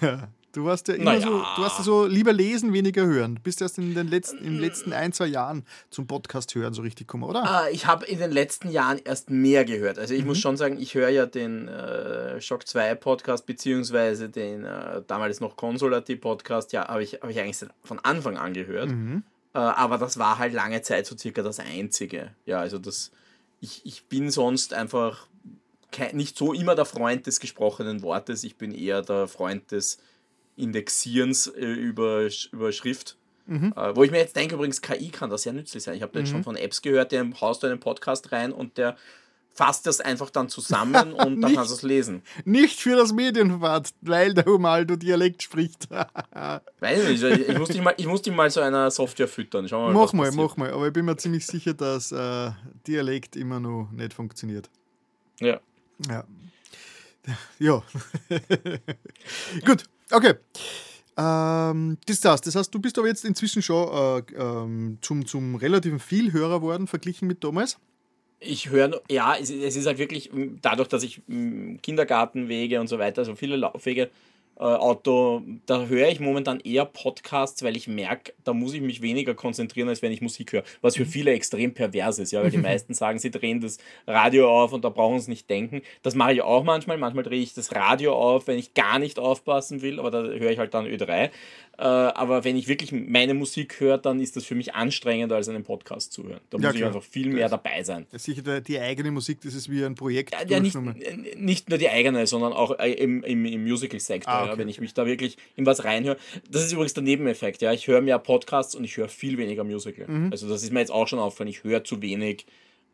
Äh, 0.00 0.18
Du 0.52 0.64
warst 0.64 0.88
ja 0.88 0.94
immer 0.94 1.12
naja. 1.12 1.22
so, 1.22 1.28
du 1.30 1.64
hast 1.64 1.78
ja 1.78 1.84
so 1.84 2.06
lieber 2.06 2.32
lesen, 2.32 2.72
weniger 2.72 3.06
hören. 3.06 3.36
Du 3.36 3.40
bist 3.40 3.62
erst 3.62 3.78
in 3.78 3.94
den 3.94 4.08
letzten, 4.08 4.38
in 4.38 4.54
den 4.54 4.60
letzten 4.60 4.92
ein, 4.92 5.12
zwei 5.12 5.26
Jahren 5.26 5.64
zum 5.90 6.08
Podcast 6.08 6.54
hören 6.56 6.74
so 6.74 6.82
richtig 6.82 7.06
gekommen, 7.06 7.24
oder? 7.24 7.44
Ah, 7.44 7.68
ich 7.70 7.86
habe 7.86 8.04
in 8.06 8.18
den 8.18 8.32
letzten 8.32 8.68
Jahren 8.70 8.98
erst 9.04 9.30
mehr 9.30 9.64
gehört. 9.64 9.98
Also 9.98 10.14
ich 10.14 10.22
mhm. 10.22 10.28
muss 10.28 10.38
schon 10.38 10.56
sagen, 10.56 10.80
ich 10.80 10.94
höre 10.94 11.10
ja 11.10 11.26
den 11.26 11.68
äh, 11.68 12.40
Shock 12.40 12.66
2 12.66 12.96
Podcast, 12.96 13.46
beziehungsweise 13.46 14.28
den 14.28 14.64
äh, 14.64 15.02
damals 15.06 15.40
noch 15.40 15.56
Consolati 15.56 16.16
Podcast, 16.16 16.72
ja, 16.72 16.88
habe 16.88 17.04
ich, 17.04 17.14
hab 17.22 17.30
ich 17.30 17.38
eigentlich 17.38 17.70
von 17.84 18.00
Anfang 18.00 18.36
an 18.36 18.52
gehört. 18.52 18.90
Mhm. 18.90 19.22
Äh, 19.54 19.58
aber 19.58 19.98
das 19.98 20.18
war 20.18 20.38
halt 20.38 20.52
lange 20.52 20.82
Zeit 20.82 21.06
so 21.06 21.16
circa 21.16 21.42
das 21.42 21.60
Einzige. 21.60 22.34
Ja, 22.44 22.58
also 22.58 22.78
das, 22.78 23.12
ich, 23.60 23.82
ich 23.84 24.06
bin 24.06 24.30
sonst 24.30 24.74
einfach 24.74 25.28
kein, 25.92 26.16
nicht 26.16 26.36
so 26.36 26.52
immer 26.52 26.74
der 26.74 26.84
Freund 26.84 27.26
des 27.26 27.40
gesprochenen 27.40 28.02
Wortes, 28.02 28.44
ich 28.44 28.56
bin 28.56 28.74
eher 28.74 29.02
der 29.02 29.28
Freund 29.28 29.70
des 29.70 29.98
Indexierens 30.56 31.46
äh, 31.46 31.64
über, 31.64 32.28
über 32.52 32.72
Schrift. 32.72 33.16
Mhm. 33.46 33.72
Äh, 33.76 33.96
wo 33.96 34.04
ich 34.04 34.10
mir 34.10 34.18
jetzt 34.18 34.36
denke, 34.36 34.54
übrigens, 34.54 34.80
KI 34.80 35.10
kann 35.10 35.30
das 35.30 35.42
sehr 35.42 35.52
nützlich 35.52 35.82
sein. 35.82 35.96
Ich 35.96 36.02
habe 36.02 36.12
da 36.12 36.20
jetzt 36.20 36.28
mhm. 36.28 36.34
schon 36.34 36.44
von 36.44 36.56
Apps 36.56 36.82
gehört, 36.82 37.12
der 37.12 37.28
haust 37.40 37.62
du 37.62 37.66
einen 37.66 37.80
Podcast 37.80 38.32
rein 38.32 38.52
und 38.52 38.78
der 38.78 38.96
fasst 39.52 39.86
das 39.86 40.00
einfach 40.00 40.30
dann 40.30 40.48
zusammen 40.48 41.12
und 41.12 41.40
dann 41.40 41.54
kannst 41.54 41.70
du 41.70 41.74
es 41.74 41.82
lesen. 41.82 42.22
Nicht 42.44 42.80
für 42.80 42.96
das 42.96 43.12
Medienformat, 43.12 43.90
weil 44.00 44.34
der 44.34 44.44
Humaldo 44.46 44.96
Dialekt 44.96 45.42
spricht. 45.42 45.88
Weiß 46.80 47.08
nicht, 47.08 47.22
ich 47.22 47.58
muss 47.58 47.68
dich 47.68 47.82
mal, 47.82 47.94
ich 47.96 48.06
muss 48.06 48.22
dich 48.22 48.34
mal 48.34 48.50
so 48.50 48.60
einer 48.60 48.90
Software 48.90 49.28
füttern. 49.28 49.66
Mal, 49.70 49.92
mach 49.92 50.12
mal, 50.12 50.26
passiert. 50.26 50.44
mach 50.44 50.56
mal. 50.56 50.72
Aber 50.72 50.86
ich 50.86 50.92
bin 50.92 51.04
mir 51.04 51.16
ziemlich 51.16 51.46
sicher, 51.46 51.74
dass 51.74 52.12
äh, 52.12 52.50
Dialekt 52.86 53.36
immer 53.36 53.60
noch 53.60 53.90
nicht 53.92 54.14
funktioniert. 54.14 54.70
Ja. 55.40 55.60
Ja. 56.08 56.24
Ja. 57.58 57.82
Gut, 59.66 59.84
Okay. 60.10 60.34
Ähm, 61.16 61.98
das 62.06 62.24
heißt, 62.24 62.46
das 62.46 62.54
heißt, 62.54 62.74
du 62.74 62.78
bist 62.80 62.98
aber 62.98 63.08
jetzt 63.08 63.24
inzwischen 63.24 63.62
schon 63.62 63.88
äh, 63.88 64.22
ähm, 64.36 64.98
zum, 65.00 65.26
zum 65.26 65.54
relativen 65.56 65.98
Vielhörer 65.98 66.62
worden, 66.62 66.86
verglichen 66.86 67.28
mit 67.28 67.44
damals? 67.44 67.78
Ich 68.38 68.70
höre, 68.70 69.02
ja, 69.10 69.36
es, 69.36 69.50
es, 69.50 69.76
ist 69.76 69.86
halt 69.86 69.98
wirklich 69.98 70.30
dadurch, 70.62 70.88
dass 70.88 71.02
ich 71.02 71.20
Kindergartenwege 71.82 72.80
und 72.80 72.86
so 72.86 72.98
weiter, 72.98 73.24
so 73.26 73.34
viele 73.34 73.56
Laufwege 73.56 74.08
Auto, 74.56 75.42
da 75.64 75.86
höre 75.86 76.08
ich 76.08 76.20
momentan 76.20 76.60
eher 76.60 76.84
Podcasts, 76.84 77.62
weil 77.62 77.78
ich 77.78 77.88
merke, 77.88 78.34
da 78.44 78.52
muss 78.52 78.74
ich 78.74 78.82
mich 78.82 79.00
weniger 79.00 79.34
konzentrieren, 79.34 79.88
als 79.88 80.02
wenn 80.02 80.12
ich 80.12 80.20
Musik 80.20 80.52
höre. 80.52 80.64
Was 80.82 80.96
für 80.96 81.06
mhm. 81.06 81.08
viele 81.08 81.30
extrem 81.32 81.72
pervers 81.72 82.18
ist, 82.18 82.30
ja, 82.30 82.42
weil 82.42 82.50
die 82.50 82.58
meisten 82.58 82.92
sagen, 82.92 83.18
sie 83.18 83.30
drehen 83.30 83.60
das 83.60 83.78
Radio 84.06 84.50
auf 84.50 84.74
und 84.74 84.84
da 84.84 84.90
brauchen 84.90 85.18
sie 85.18 85.30
nicht 85.30 85.48
denken. 85.48 85.80
Das 86.02 86.14
mache 86.14 86.34
ich 86.34 86.42
auch 86.42 86.62
manchmal. 86.62 86.98
Manchmal 86.98 87.24
drehe 87.24 87.40
ich 87.40 87.54
das 87.54 87.74
Radio 87.74 88.14
auf, 88.14 88.48
wenn 88.48 88.58
ich 88.58 88.74
gar 88.74 88.98
nicht 88.98 89.18
aufpassen 89.18 89.80
will, 89.80 89.98
aber 89.98 90.10
da 90.10 90.22
höre 90.22 90.50
ich 90.50 90.58
halt 90.58 90.74
dann 90.74 90.86
Ö3. 90.86 91.30
Äh, 91.80 91.84
aber 91.84 92.44
wenn 92.44 92.56
ich 92.56 92.68
wirklich 92.68 92.92
meine 92.92 93.32
Musik 93.32 93.80
höre, 93.80 93.96
dann 93.96 94.20
ist 94.20 94.36
das 94.36 94.44
für 94.44 94.54
mich 94.54 94.74
anstrengender 94.74 95.36
als 95.36 95.48
einen 95.48 95.64
Podcast 95.64 96.12
zu 96.12 96.24
hören. 96.24 96.40
Da 96.50 96.58
muss 96.58 96.66
ja, 96.66 96.72
ich 96.74 96.84
einfach 96.84 97.02
viel 97.02 97.30
mehr 97.30 97.48
dabei 97.48 97.82
sein. 97.82 98.06
Ja, 98.12 98.18
sicher 98.18 98.60
die 98.60 98.78
eigene 98.78 99.10
Musik, 99.10 99.40
das 99.40 99.54
ist 99.54 99.70
wie 99.70 99.82
ein 99.82 99.94
Projekt. 99.94 100.34
Ja, 100.34 100.46
ja 100.46 100.60
nicht, 100.60 100.76
nicht, 101.38 101.70
nur 101.70 101.78
die 101.78 101.88
eigene, 101.88 102.26
sondern 102.26 102.52
auch 102.52 102.78
äh, 102.78 102.92
im, 102.92 103.24
im, 103.24 103.46
im 103.46 103.62
Musical-Sektor, 103.62 104.30
ah, 104.30 104.44
okay. 104.44 104.58
wenn 104.58 104.68
ich 104.68 104.78
mich 104.78 104.92
da 104.92 105.06
wirklich 105.06 105.38
in 105.56 105.64
was 105.64 105.82
reinhöre. 105.82 106.18
Das 106.50 106.66
ist 106.66 106.72
übrigens 106.72 106.92
der 106.92 107.02
Nebeneffekt. 107.02 107.62
Ja, 107.62 107.72
ich 107.72 107.86
höre 107.86 108.02
mehr 108.02 108.18
Podcasts 108.18 108.74
und 108.74 108.84
ich 108.84 108.98
höre 108.98 109.08
viel 109.08 109.38
weniger 109.38 109.64
Musical. 109.64 110.06
Mhm. 110.06 110.32
Also 110.32 110.50
das 110.50 110.62
ist 110.62 110.74
mir 110.74 110.80
jetzt 110.80 110.92
auch 110.92 111.08
schon 111.08 111.18
aufgefallen. 111.18 111.48
Ich 111.48 111.64
höre 111.64 111.82
zu 111.82 112.02
wenig 112.02 112.44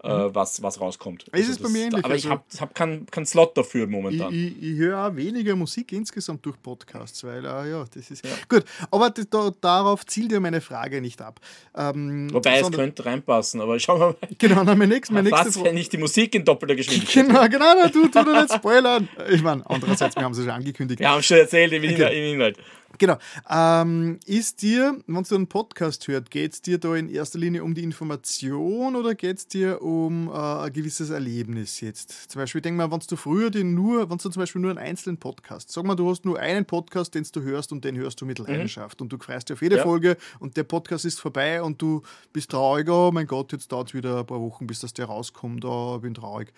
äh, 0.03 0.09
mhm. 0.09 0.35
was, 0.35 0.63
was 0.63 0.81
rauskommt. 0.81 1.25
Also 1.33 1.51
ist 1.51 1.57
es 1.57 1.63
bei 1.63 1.69
mir 1.69 1.85
ähnlich. 1.85 2.05
Aber 2.05 2.15
also 2.15 2.29
ich 2.29 2.31
habe 2.31 2.43
hab 2.61 2.75
keinen 2.75 3.07
kein 3.07 3.27
Slot 3.27 3.57
dafür 3.57 3.87
momentan. 3.87 4.33
Ich, 4.33 4.57
ich, 4.59 4.63
ich 4.63 4.79
höre 4.79 5.07
auch 5.07 5.17
weniger 5.17 5.57
Musik 5.57 5.93
insgesamt 5.93 6.45
durch 6.45 6.61
Podcasts, 6.61 7.25
weil, 7.25 7.45
äh, 7.45 7.71
ja, 7.71 7.85
das 7.93 8.11
ist. 8.11 8.25
Ja. 8.25 8.33
Gut, 8.49 8.65
aber 8.91 9.11
das, 9.11 9.29
da, 9.31 9.51
darauf 9.61 10.05
zielt 10.07 10.33
ja 10.33 10.41
meine 10.41 10.61
Frage 10.61 11.01
nicht 11.01 11.21
ab. 11.23 11.41
Ähm, 11.75 12.33
Wobei 12.33 12.61
es 12.61 12.71
könnte 12.71 13.05
reinpassen, 13.05 13.61
aber 13.61 13.79
schauen 13.79 14.01
wir 14.01 14.07
mal. 14.09 14.17
Genau, 14.39 14.65
dann 14.65 14.79
mein 14.79 14.89
nächstes, 14.89 15.15
mein 15.15 15.25
nächstes 15.25 15.57
Was, 15.57 15.65
wenn 15.65 15.77
ich 15.77 15.89
die 15.89 15.99
Musik 15.99 16.35
in 16.35 16.45
doppelter 16.45 16.75
Geschwindigkeit 16.75 17.27
Genau, 17.27 17.49
genau, 17.49 17.75
na, 17.83 17.89
du, 17.89 18.09
du 18.09 18.33
nicht 18.33 18.53
spoilern. 18.53 19.09
Ich 19.31 19.43
meine, 19.43 19.69
andererseits, 19.69 20.15
wir 20.17 20.23
haben 20.23 20.33
es 20.33 20.39
ja 20.39 20.45
schon 20.45 20.53
angekündigt. 20.53 21.01
Wir 21.01 21.11
haben 21.11 21.23
schon 21.23 21.39
erzählt 21.39 21.73
im. 21.73 21.83
Im 21.83 22.35
Inhalt. 22.35 22.59
Genau. 22.99 23.19
Ähm, 23.51 24.19
ist 24.27 24.63
dir, 24.63 24.99
wenn 25.07 25.23
du 25.23 25.35
einen 25.35 25.47
Podcast 25.47 26.09
hört, 26.09 26.31
geht 26.31 26.53
es 26.55 26.63
dir 26.63 26.79
da 26.79 26.95
in 26.95 27.09
erster 27.09 27.39
Linie 27.39 27.63
um 27.63 27.75
die 27.75 27.83
Information 27.83 28.97
oder 28.97 29.15
geht 29.15 29.39
es 29.39 29.49
dir 29.49 29.83
um 29.83 30.29
äh, 30.29 30.33
ein 30.33 30.73
gewisses 30.73 31.11
Erlebnis 31.11 31.81
jetzt? 31.81 32.31
Zum 32.31 32.41
Beispiel, 32.41 32.61
denk 32.61 32.77
mal, 32.77 32.91
wenn 32.91 33.01
du 33.07 33.17
früher 33.17 33.51
den 33.51 33.75
nur, 33.75 34.11
wenn 34.11 34.19
du 34.19 34.29
zum 34.29 34.41
Beispiel 34.41 34.61
nur 34.61 34.71
einen 34.71 34.79
einzelnen 34.79 35.19
Podcast, 35.19 35.71
sag 35.71 35.85
mal, 35.85 35.95
du 35.95 36.09
hast 36.09 36.25
nur 36.25 36.39
einen 36.39 36.65
Podcast, 36.65 37.15
den 37.15 37.27
du 37.31 37.43
hörst 37.43 37.73
und 37.73 37.85
den 37.85 37.97
hörst 37.97 38.21
du 38.21 38.27
mit 38.27 38.39
mhm. 38.39 38.47
Leidenschaft 38.47 39.01
mhm. 39.01 39.05
und 39.05 39.13
du 39.13 39.19
freust 39.19 39.49
dich 39.49 39.55
auf 39.55 39.63
jede 39.63 39.77
ja. 39.77 39.83
Folge 39.83 40.17
und 40.39 40.57
der 40.57 40.65
Podcast 40.65 41.05
ist 41.05 41.21
vorbei 41.21 41.63
und 41.63 41.81
du 41.83 42.03
bist 42.33 42.51
traurig, 42.51 42.89
oh 42.89 43.11
mein 43.13 43.27
Gott, 43.27 43.53
jetzt 43.53 43.73
dauert 43.73 43.89
es 43.89 43.95
wieder 43.95 44.21
ein 44.21 44.27
paar 44.27 44.41
Wochen, 44.41 44.67
bis 44.67 44.81
das 44.81 44.95
der 44.95 45.07
rauskommt, 45.07 45.65
oh, 45.65 45.99
bin 45.99 46.15
traurig. 46.15 46.53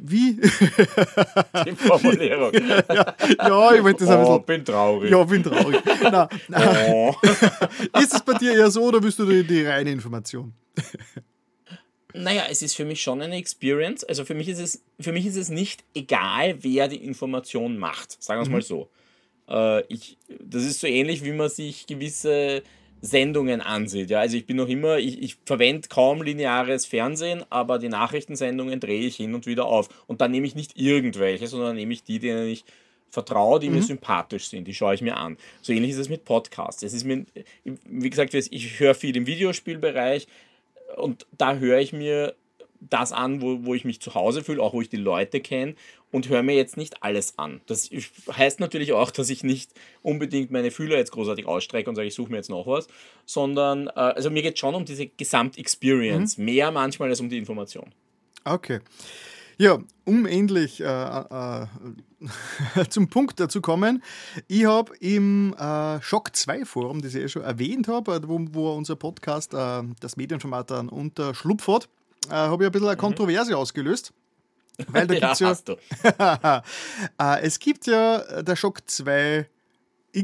Wie? 0.00 0.34
Die 1.66 1.76
Formulierung. 1.76 2.52
ja, 2.54 3.14
ja, 3.18 3.74
ich 3.74 3.82
wollte 3.82 4.04
das 4.04 4.10
ein 4.10 4.18
bisschen. 4.20 4.34
Oh, 4.34 4.38
bin 4.38 4.64
traurig. 4.64 5.10
Ja, 5.10 5.24
bin 5.24 5.42
traurig. 5.42 5.82
Na, 6.02 6.28
na. 6.48 6.86
Oh. 6.88 7.14
ist 8.00 8.14
es 8.14 8.22
bei 8.22 8.34
dir 8.34 8.54
eher 8.54 8.70
so 8.70 8.84
oder 8.84 9.00
bist 9.00 9.18
du 9.18 9.26
die, 9.26 9.44
die 9.44 9.66
reine 9.66 9.90
Information? 9.90 10.54
Naja, 12.14 12.44
es 12.48 12.62
ist 12.62 12.76
für 12.76 12.86
mich 12.86 13.02
schon 13.02 13.20
eine 13.20 13.36
Experience. 13.36 14.04
Also 14.04 14.24
für 14.24 14.34
mich 14.34 14.48
ist 14.48 14.58
es, 14.58 14.82
für 14.98 15.12
mich 15.12 15.26
ist 15.26 15.36
es 15.36 15.50
nicht 15.50 15.84
egal, 15.94 16.56
wer 16.62 16.88
die 16.88 17.04
Information 17.04 17.76
macht. 17.76 18.22
Sagen 18.22 18.38
wir 18.38 18.42
es 18.42 18.48
mhm. 18.48 18.54
mal 18.54 18.62
so. 18.62 18.88
Äh, 19.48 19.84
ich, 19.92 20.16
das 20.40 20.64
ist 20.64 20.80
so 20.80 20.86
ähnlich, 20.86 21.24
wie 21.24 21.32
man 21.32 21.50
sich 21.50 21.86
gewisse 21.86 22.62
Sendungen 23.00 23.60
ansieht. 23.60 24.10
Ja, 24.10 24.20
also 24.20 24.36
ich 24.36 24.46
bin 24.46 24.56
noch 24.56 24.68
immer, 24.68 24.98
ich, 24.98 25.22
ich 25.22 25.36
verwende 25.44 25.88
kaum 25.88 26.22
lineares 26.22 26.86
Fernsehen, 26.86 27.44
aber 27.50 27.78
die 27.78 27.88
Nachrichtensendungen 27.88 28.80
drehe 28.80 29.06
ich 29.06 29.16
hin 29.16 29.34
und 29.34 29.46
wieder 29.46 29.66
auf. 29.66 29.88
Und 30.06 30.20
dann 30.20 30.30
nehme 30.30 30.46
ich 30.46 30.54
nicht 30.54 30.78
irgendwelche, 30.78 31.46
sondern 31.46 31.76
nehme 31.76 31.92
ich 31.92 32.02
die, 32.02 32.18
denen 32.18 32.48
ich 32.48 32.64
vertraue, 33.10 33.60
die 33.60 33.68
mhm. 33.68 33.76
mir 33.76 33.82
sympathisch 33.82 34.48
sind. 34.48 34.66
Die 34.66 34.74
schaue 34.74 34.94
ich 34.94 35.02
mir 35.02 35.16
an. 35.16 35.36
So 35.62 35.72
ähnlich 35.72 35.92
ist 35.92 35.98
es 35.98 36.08
mit 36.08 36.24
Podcasts. 36.24 36.82
Es 36.82 36.92
ist 36.92 37.04
mir, 37.04 37.24
wie 37.64 38.10
gesagt, 38.10 38.34
ich 38.34 38.80
höre 38.80 38.94
viel 38.94 39.16
im 39.16 39.26
Videospielbereich 39.26 40.26
und 40.96 41.26
da 41.36 41.56
höre 41.56 41.78
ich 41.78 41.92
mir 41.92 42.34
das 42.80 43.12
an, 43.12 43.42
wo, 43.42 43.64
wo 43.64 43.74
ich 43.74 43.84
mich 43.84 44.00
zu 44.00 44.14
Hause 44.14 44.42
fühle, 44.42 44.62
auch 44.62 44.72
wo 44.72 44.80
ich 44.80 44.88
die 44.88 44.96
Leute 44.96 45.40
kenne 45.40 45.74
und 46.10 46.28
höre 46.28 46.42
mir 46.42 46.54
jetzt 46.54 46.76
nicht 46.76 47.02
alles 47.02 47.38
an. 47.38 47.60
Das 47.66 47.90
heißt 48.30 48.60
natürlich 48.60 48.92
auch, 48.92 49.10
dass 49.10 49.30
ich 49.30 49.42
nicht 49.42 49.72
unbedingt 50.02 50.50
meine 50.50 50.70
Fühler 50.70 50.96
jetzt 50.96 51.12
großartig 51.12 51.46
ausstrecke 51.46 51.90
und 51.90 51.96
sage, 51.96 52.08
ich 52.08 52.14
suche 52.14 52.30
mir 52.30 52.36
jetzt 52.36 52.50
noch 52.50 52.66
was, 52.66 52.88
sondern 53.26 53.88
äh, 53.88 53.90
also 53.94 54.30
mir 54.30 54.42
geht 54.42 54.54
es 54.54 54.60
schon 54.60 54.74
um 54.74 54.84
diese 54.84 55.06
Gesamtexperience, 55.06 56.38
mhm. 56.38 56.44
mehr 56.44 56.70
manchmal 56.70 57.10
als 57.10 57.20
um 57.20 57.28
die 57.28 57.38
Information. 57.38 57.92
Okay. 58.44 58.80
Ja, 59.60 59.78
um 60.04 60.24
endlich 60.24 60.80
äh, 60.80 60.84
äh, 60.84 61.66
zum 62.88 63.08
Punkt 63.08 63.50
zu 63.50 63.60
kommen, 63.60 64.04
ich 64.46 64.66
habe 64.66 64.96
im 65.00 65.52
äh, 65.58 66.00
Shock 66.00 66.36
2 66.36 66.64
Forum, 66.64 67.02
das 67.02 67.16
ich 67.16 67.24
eh 67.24 67.28
schon 67.28 67.42
erwähnt 67.42 67.88
habe, 67.88 68.20
wo, 68.26 68.38
wo 68.52 68.72
unser 68.72 68.94
Podcast 68.94 69.54
äh, 69.54 69.82
das 69.98 70.16
Medienformat 70.16 70.70
dann 70.70 70.88
unterschlupft, 70.88 71.88
äh, 72.28 72.32
habe 72.32 72.64
ich 72.64 72.68
ein 72.68 72.72
bisschen 72.72 72.88
eine 72.88 72.96
mhm. 72.96 73.00
Kontroverse 73.00 73.52
mhm. 73.52 73.58
ausgelöst. 73.58 74.12
Weil 74.88 75.06
da 75.06 75.14
ja, 75.14 75.34
gibt's 75.34 75.40
ja, 75.40 76.62
äh, 77.20 77.40
es 77.42 77.58
gibt 77.58 77.86
ja 77.86 78.18
äh, 78.18 78.44
der 78.44 78.56
Schock 78.56 78.88
2 78.88 79.48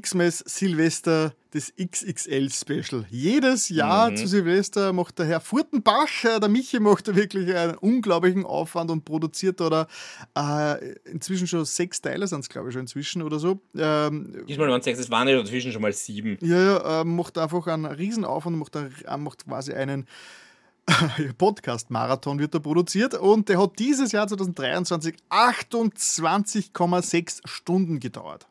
Xmas 0.01 0.39
Silvester 0.39 1.35
das 1.51 1.73
XXL 1.77 2.51
Special. 2.51 3.07
Jedes 3.11 3.69
Jahr 3.69 4.11
mhm. 4.11 4.17
zu 4.17 4.27
Silvester 4.27 4.93
macht 4.93 5.21
der 5.21 5.27
Herr 5.27 5.41
Furtenbach, 5.41 6.25
äh, 6.25 6.41
der 6.41 6.49
Michi 6.49 6.81
macht 6.81 7.07
da 7.07 7.15
wirklich 7.15 7.55
einen 7.55 7.77
unglaublichen 7.77 8.45
Aufwand 8.45 8.91
und 8.91 9.05
produziert 9.05 9.61
da 9.61 9.87
äh, 10.37 10.95
inzwischen 11.05 11.47
schon 11.47 11.65
sechs 11.65 12.01
Teile 12.01 12.27
sind 12.27 12.41
es 12.41 12.49
glaube 12.49 12.69
ich 12.69 12.73
schon 12.73 12.83
inzwischen 12.83 13.23
oder 13.23 13.39
so. 13.39 13.61
Ähm, 13.77 14.45
Diesmal 14.49 14.69
waren 14.69 14.81
es 14.81 14.85
sechs, 14.85 14.99
es 14.99 15.11
waren 15.11 15.29
ja 15.29 15.39
inzwischen 15.39 15.71
schon 15.71 15.83
mal 15.83 15.93
sieben. 15.93 16.39
Ja, 16.41 16.59
ja, 16.59 17.01
äh, 17.01 17.05
macht 17.05 17.39
einfach 17.39 17.67
einen 17.69 17.87
Riesenaufwand, 17.87 18.57
macht, 18.57 18.77
macht 19.19 19.45
quasi 19.45 19.75
einen 19.75 20.07
Podcast-Marathon 21.39 22.39
wird 22.39 22.55
da 22.55 22.59
produziert 22.59 23.15
und 23.15 23.49
der 23.49 23.61
hat 23.61 23.79
dieses 23.79 24.13
Jahr 24.13 24.29
2023 24.29 25.17
28,6 25.31 27.41
Stunden 27.47 28.01
gedauert. 28.01 28.47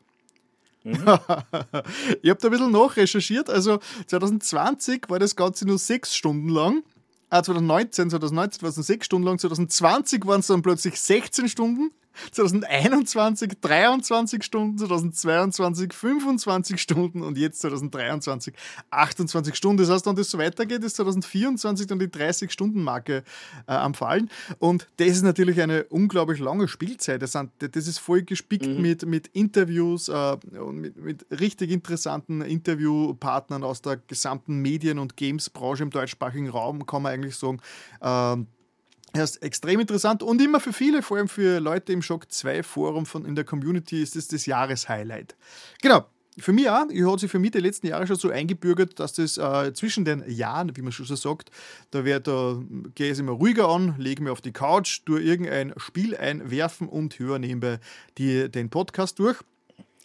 Mhm. 0.82 0.94
ich 2.22 2.30
habe 2.30 2.40
da 2.40 2.48
ein 2.48 2.50
bisschen 2.50 2.72
nachrecherchiert. 2.72 3.48
Also 3.48 3.78
2020 4.06 5.08
war 5.08 5.18
das 5.18 5.36
Ganze 5.36 5.66
nur 5.66 5.78
sechs 5.78 6.14
Stunden 6.14 6.48
lang. 6.48 6.82
Ah, 7.30 7.42
2019, 7.42 8.10
2019 8.10 8.62
war 8.62 8.68
es 8.68 8.76
nur 8.76 8.84
sechs 8.84 9.06
Stunden 9.06 9.26
lang. 9.26 9.38
2020 9.38 10.26
waren 10.26 10.40
es 10.40 10.46
dann 10.46 10.62
plötzlich 10.62 11.00
16 11.00 11.48
Stunden. 11.48 11.90
2021 12.32 13.52
23 13.60 14.42
Stunden, 14.42 14.78
2022 14.78 15.92
25 15.92 16.80
Stunden 16.80 17.22
und 17.22 17.38
jetzt 17.38 17.60
2023 17.60 18.54
28 18.90 19.54
Stunden. 19.54 19.78
Das 19.78 19.90
heißt, 19.90 20.06
wenn 20.06 20.16
das 20.16 20.30
so 20.30 20.38
weitergeht, 20.38 20.82
ist 20.82 20.96
2024 20.96 21.86
dann 21.86 21.98
die 21.98 22.06
30-Stunden-Marke 22.06 23.24
äh, 23.66 23.72
am 23.72 23.94
Fallen. 23.94 24.30
Und 24.58 24.86
das 24.96 25.08
ist 25.08 25.22
natürlich 25.22 25.60
eine 25.60 25.84
unglaublich 25.84 26.40
lange 26.40 26.68
Spielzeit. 26.68 27.22
Das, 27.22 27.32
sind, 27.32 27.50
das 27.58 27.86
ist 27.86 27.98
voll 27.98 28.22
gespickt 28.22 28.66
mhm. 28.66 28.82
mit, 28.82 29.06
mit 29.06 29.28
Interviews 29.28 30.08
äh, 30.08 30.36
und 30.58 30.80
mit, 30.80 30.96
mit 30.96 31.26
richtig 31.30 31.70
interessanten 31.70 32.42
Interviewpartnern 32.42 33.64
aus 33.64 33.82
der 33.82 33.96
gesamten 33.96 34.56
Medien- 34.60 34.98
und 34.98 35.16
Games-Branche 35.16 35.82
im 35.82 35.90
deutschsprachigen 35.90 36.48
Raum, 36.48 36.86
kann 36.86 37.02
man 37.02 37.12
eigentlich 37.12 37.36
sagen. 37.36 37.60
Äh, 38.00 38.44
er 39.14 39.24
ist 39.24 39.42
extrem 39.42 39.80
interessant 39.80 40.22
und 40.22 40.42
immer 40.42 40.58
für 40.58 40.72
viele, 40.72 41.00
vor 41.00 41.16
allem 41.16 41.28
für 41.28 41.60
Leute 41.60 41.92
im 41.92 42.02
Shock 42.02 42.30
2 42.30 42.64
Forum 42.64 43.06
von 43.06 43.24
in 43.24 43.36
der 43.36 43.44
Community, 43.44 44.02
ist 44.02 44.16
es 44.16 44.28
das 44.28 44.44
Jahreshighlight. 44.44 45.36
Genau. 45.80 46.04
Für 46.36 46.52
mich 46.52 46.68
auch, 46.68 46.88
ich 46.90 47.06
hat 47.06 47.20
sich 47.20 47.30
für 47.30 47.38
mich 47.38 47.52
die 47.52 47.60
letzten 47.60 47.86
Jahre 47.86 48.08
schon 48.08 48.16
so 48.16 48.28
eingebürgert, 48.28 48.98
dass 48.98 49.12
das 49.12 49.38
äh, 49.38 49.72
zwischen 49.72 50.04
den 50.04 50.24
Jahren, 50.28 50.76
wie 50.76 50.82
man 50.82 50.90
schon 50.90 51.06
so 51.06 51.14
sagt, 51.14 51.52
da, 51.92 52.02
da 52.02 52.60
gehe 52.96 53.12
ich 53.12 53.18
immer 53.20 53.30
ruhiger 53.30 53.68
an, 53.68 53.94
lege 53.98 54.20
mir 54.20 54.32
auf 54.32 54.40
die 54.40 54.50
Couch, 54.50 55.02
tue 55.06 55.22
irgendein 55.22 55.72
Spiel 55.76 56.16
einwerfen 56.16 56.88
und 56.88 57.20
höre 57.20 57.38
nebenbei 57.38 57.78
die, 58.18 58.50
den 58.50 58.68
Podcast 58.68 59.20
durch. 59.20 59.36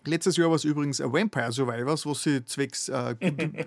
Letztes 0.06 0.38
Jahr 0.38 0.50
war 0.50 0.56
es 0.56 0.64
übrigens 0.64 1.02
ein 1.02 1.12
Vampire 1.12 1.52
Survivors, 1.52 2.06
was 2.06 2.24
sie 2.24 2.44
zwecks 2.46 2.90
äh, 2.90 3.16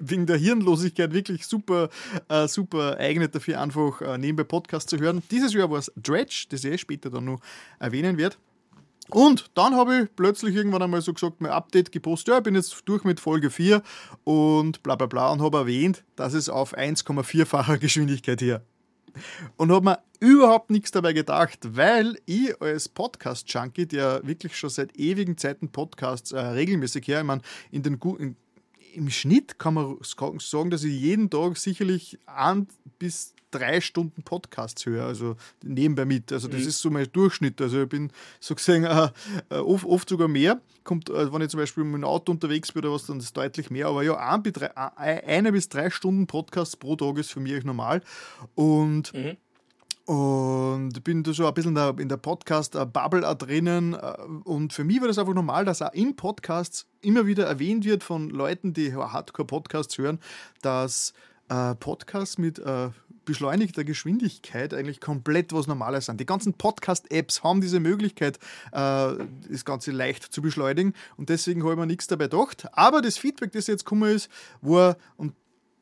wegen 0.00 0.26
der 0.26 0.36
Hirnlosigkeit 0.36 1.12
wirklich 1.12 1.46
super, 1.46 1.88
äh, 2.28 2.48
super 2.48 2.96
eignet 2.98 3.34
dafür, 3.34 3.60
einfach 3.60 4.00
äh, 4.00 4.18
nebenbei 4.18 4.44
Podcast 4.44 4.90
zu 4.90 4.98
hören. 4.98 5.22
Dieses 5.30 5.52
Jahr 5.52 5.70
war 5.70 5.78
es 5.78 5.92
Dredge, 5.96 6.46
das 6.50 6.64
ich 6.64 6.80
später 6.80 7.10
dann 7.10 7.26
noch 7.26 7.40
erwähnen 7.78 8.16
werde. 8.18 8.36
Und 9.08 9.50
dann 9.54 9.74
habe 9.74 10.02
ich 10.02 10.16
plötzlich 10.16 10.54
irgendwann 10.54 10.82
einmal 10.82 11.02
so 11.02 11.12
gesagt, 11.12 11.40
mein 11.40 11.50
Update 11.50 11.92
gepostet, 11.92 12.28
ja, 12.28 12.38
ich 12.38 12.44
bin 12.44 12.54
jetzt 12.54 12.82
durch 12.86 13.04
mit 13.04 13.20
Folge 13.20 13.50
4 13.50 13.82
und 14.24 14.82
bla 14.82 14.94
bla 14.94 15.06
bla 15.06 15.30
und 15.30 15.42
habe 15.42 15.58
erwähnt, 15.58 16.04
dass 16.16 16.34
es 16.34 16.48
auf 16.48 16.76
1,4-facher 16.76 17.78
Geschwindigkeit 17.78 18.40
hier 18.40 18.62
und 19.56 19.72
habe 19.72 19.84
mir 19.84 19.98
überhaupt 20.20 20.70
nichts 20.70 20.90
dabei 20.90 21.12
gedacht, 21.12 21.58
weil 21.62 22.18
ich 22.26 22.60
als 22.60 22.88
Podcast-Junkie, 22.88 23.86
der 23.86 24.26
wirklich 24.26 24.56
schon 24.56 24.70
seit 24.70 24.96
ewigen 24.96 25.36
Zeiten 25.36 25.70
Podcasts 25.70 26.32
äh, 26.32 26.38
regelmäßig 26.38 27.06
her, 27.08 27.20
ich 27.20 27.26
meine, 27.26 27.42
in 27.70 27.82
den 27.82 27.98
in, 28.18 28.36
im 28.94 29.10
Schnitt 29.10 29.58
kann 29.58 29.74
man 29.74 29.98
sagen, 30.02 30.70
dass 30.70 30.84
ich 30.84 30.92
jeden 30.92 31.30
Tag 31.30 31.56
sicherlich 31.56 32.18
ein 32.26 32.68
bis 32.98 33.34
drei 33.52 33.80
Stunden 33.80 34.22
Podcasts 34.22 34.84
höre, 34.84 35.06
also 35.06 35.36
nebenbei 35.62 36.04
mit. 36.04 36.32
Also 36.32 36.48
das 36.48 36.62
mhm. 36.62 36.68
ist 36.68 36.80
so 36.80 36.90
mein 36.90 37.06
Durchschnitt. 37.12 37.60
Also 37.60 37.82
ich 37.82 37.88
bin 37.88 38.10
so 38.40 38.54
gesehen 38.54 38.84
äh, 38.84 39.08
äh, 39.50 39.56
oft, 39.56 39.84
oft, 39.84 40.08
sogar 40.08 40.28
mehr. 40.28 40.60
Kommt, 40.82 41.10
äh, 41.10 41.32
wenn 41.32 41.42
ich 41.42 41.50
zum 41.50 41.60
Beispiel 41.60 41.84
mit 41.84 41.94
dem 41.94 42.04
Auto 42.04 42.32
unterwegs 42.32 42.72
bin 42.72 42.84
oder 42.84 42.94
was, 42.94 43.06
dann 43.06 43.18
ist 43.18 43.36
deutlich 43.36 43.70
mehr. 43.70 43.86
Aber 43.86 44.02
ja, 44.02 44.16
ein 44.16 44.42
drei, 44.42 44.74
eine 44.96 45.52
bis 45.52 45.68
drei 45.68 45.90
Stunden 45.90 46.26
Podcasts 46.26 46.76
pro 46.76 46.96
Tag 46.96 47.18
ist 47.18 47.32
für 47.32 47.40
mich 47.40 47.64
normal. 47.64 48.02
Und 48.54 49.12
mhm. 49.14 49.36
und 50.06 51.04
bin 51.04 51.22
da 51.22 51.32
so 51.32 51.46
ein 51.46 51.54
bisschen 51.54 51.70
in 51.70 51.74
der, 51.76 51.94
in 51.98 52.08
der 52.08 52.16
Podcast-Bubble 52.16 53.22
drinnen. 53.36 53.94
Und 54.44 54.72
für 54.72 54.84
mich 54.84 55.00
war 55.00 55.08
das 55.08 55.18
einfach 55.18 55.34
normal, 55.34 55.64
dass 55.64 55.82
auch 55.82 55.92
in 55.92 56.16
Podcasts 56.16 56.86
immer 57.02 57.26
wieder 57.26 57.46
erwähnt 57.46 57.84
wird 57.84 58.02
von 58.02 58.30
Leuten, 58.30 58.72
die 58.72 58.94
Hardcore-Podcasts 58.94 59.98
hören, 59.98 60.18
dass 60.62 61.12
äh, 61.52 61.74
Podcasts 61.74 62.38
mit 62.38 62.58
äh, 62.58 62.90
beschleunigter 63.24 63.84
Geschwindigkeit 63.84 64.74
eigentlich 64.74 65.00
komplett 65.00 65.52
was 65.52 65.66
Normales 65.66 66.06
sind. 66.06 66.20
Die 66.20 66.26
ganzen 66.26 66.54
Podcast-Apps 66.54 67.42
haben 67.42 67.60
diese 67.60 67.80
Möglichkeit, 67.80 68.38
äh, 68.72 69.14
das 69.50 69.64
Ganze 69.64 69.90
leicht 69.90 70.24
zu 70.24 70.42
beschleunigen 70.42 70.94
und 71.16 71.28
deswegen 71.28 71.62
habe 71.62 71.72
ich 71.72 71.78
mir 71.78 71.86
nichts 71.86 72.06
dabei 72.06 72.24
gedacht. 72.24 72.66
Aber 72.72 73.02
das 73.02 73.18
Feedback, 73.18 73.52
das 73.52 73.66
jetzt 73.66 73.84
gekommen 73.84 74.14
ist, 74.14 74.28
war, 74.60 74.96
und 75.16 75.34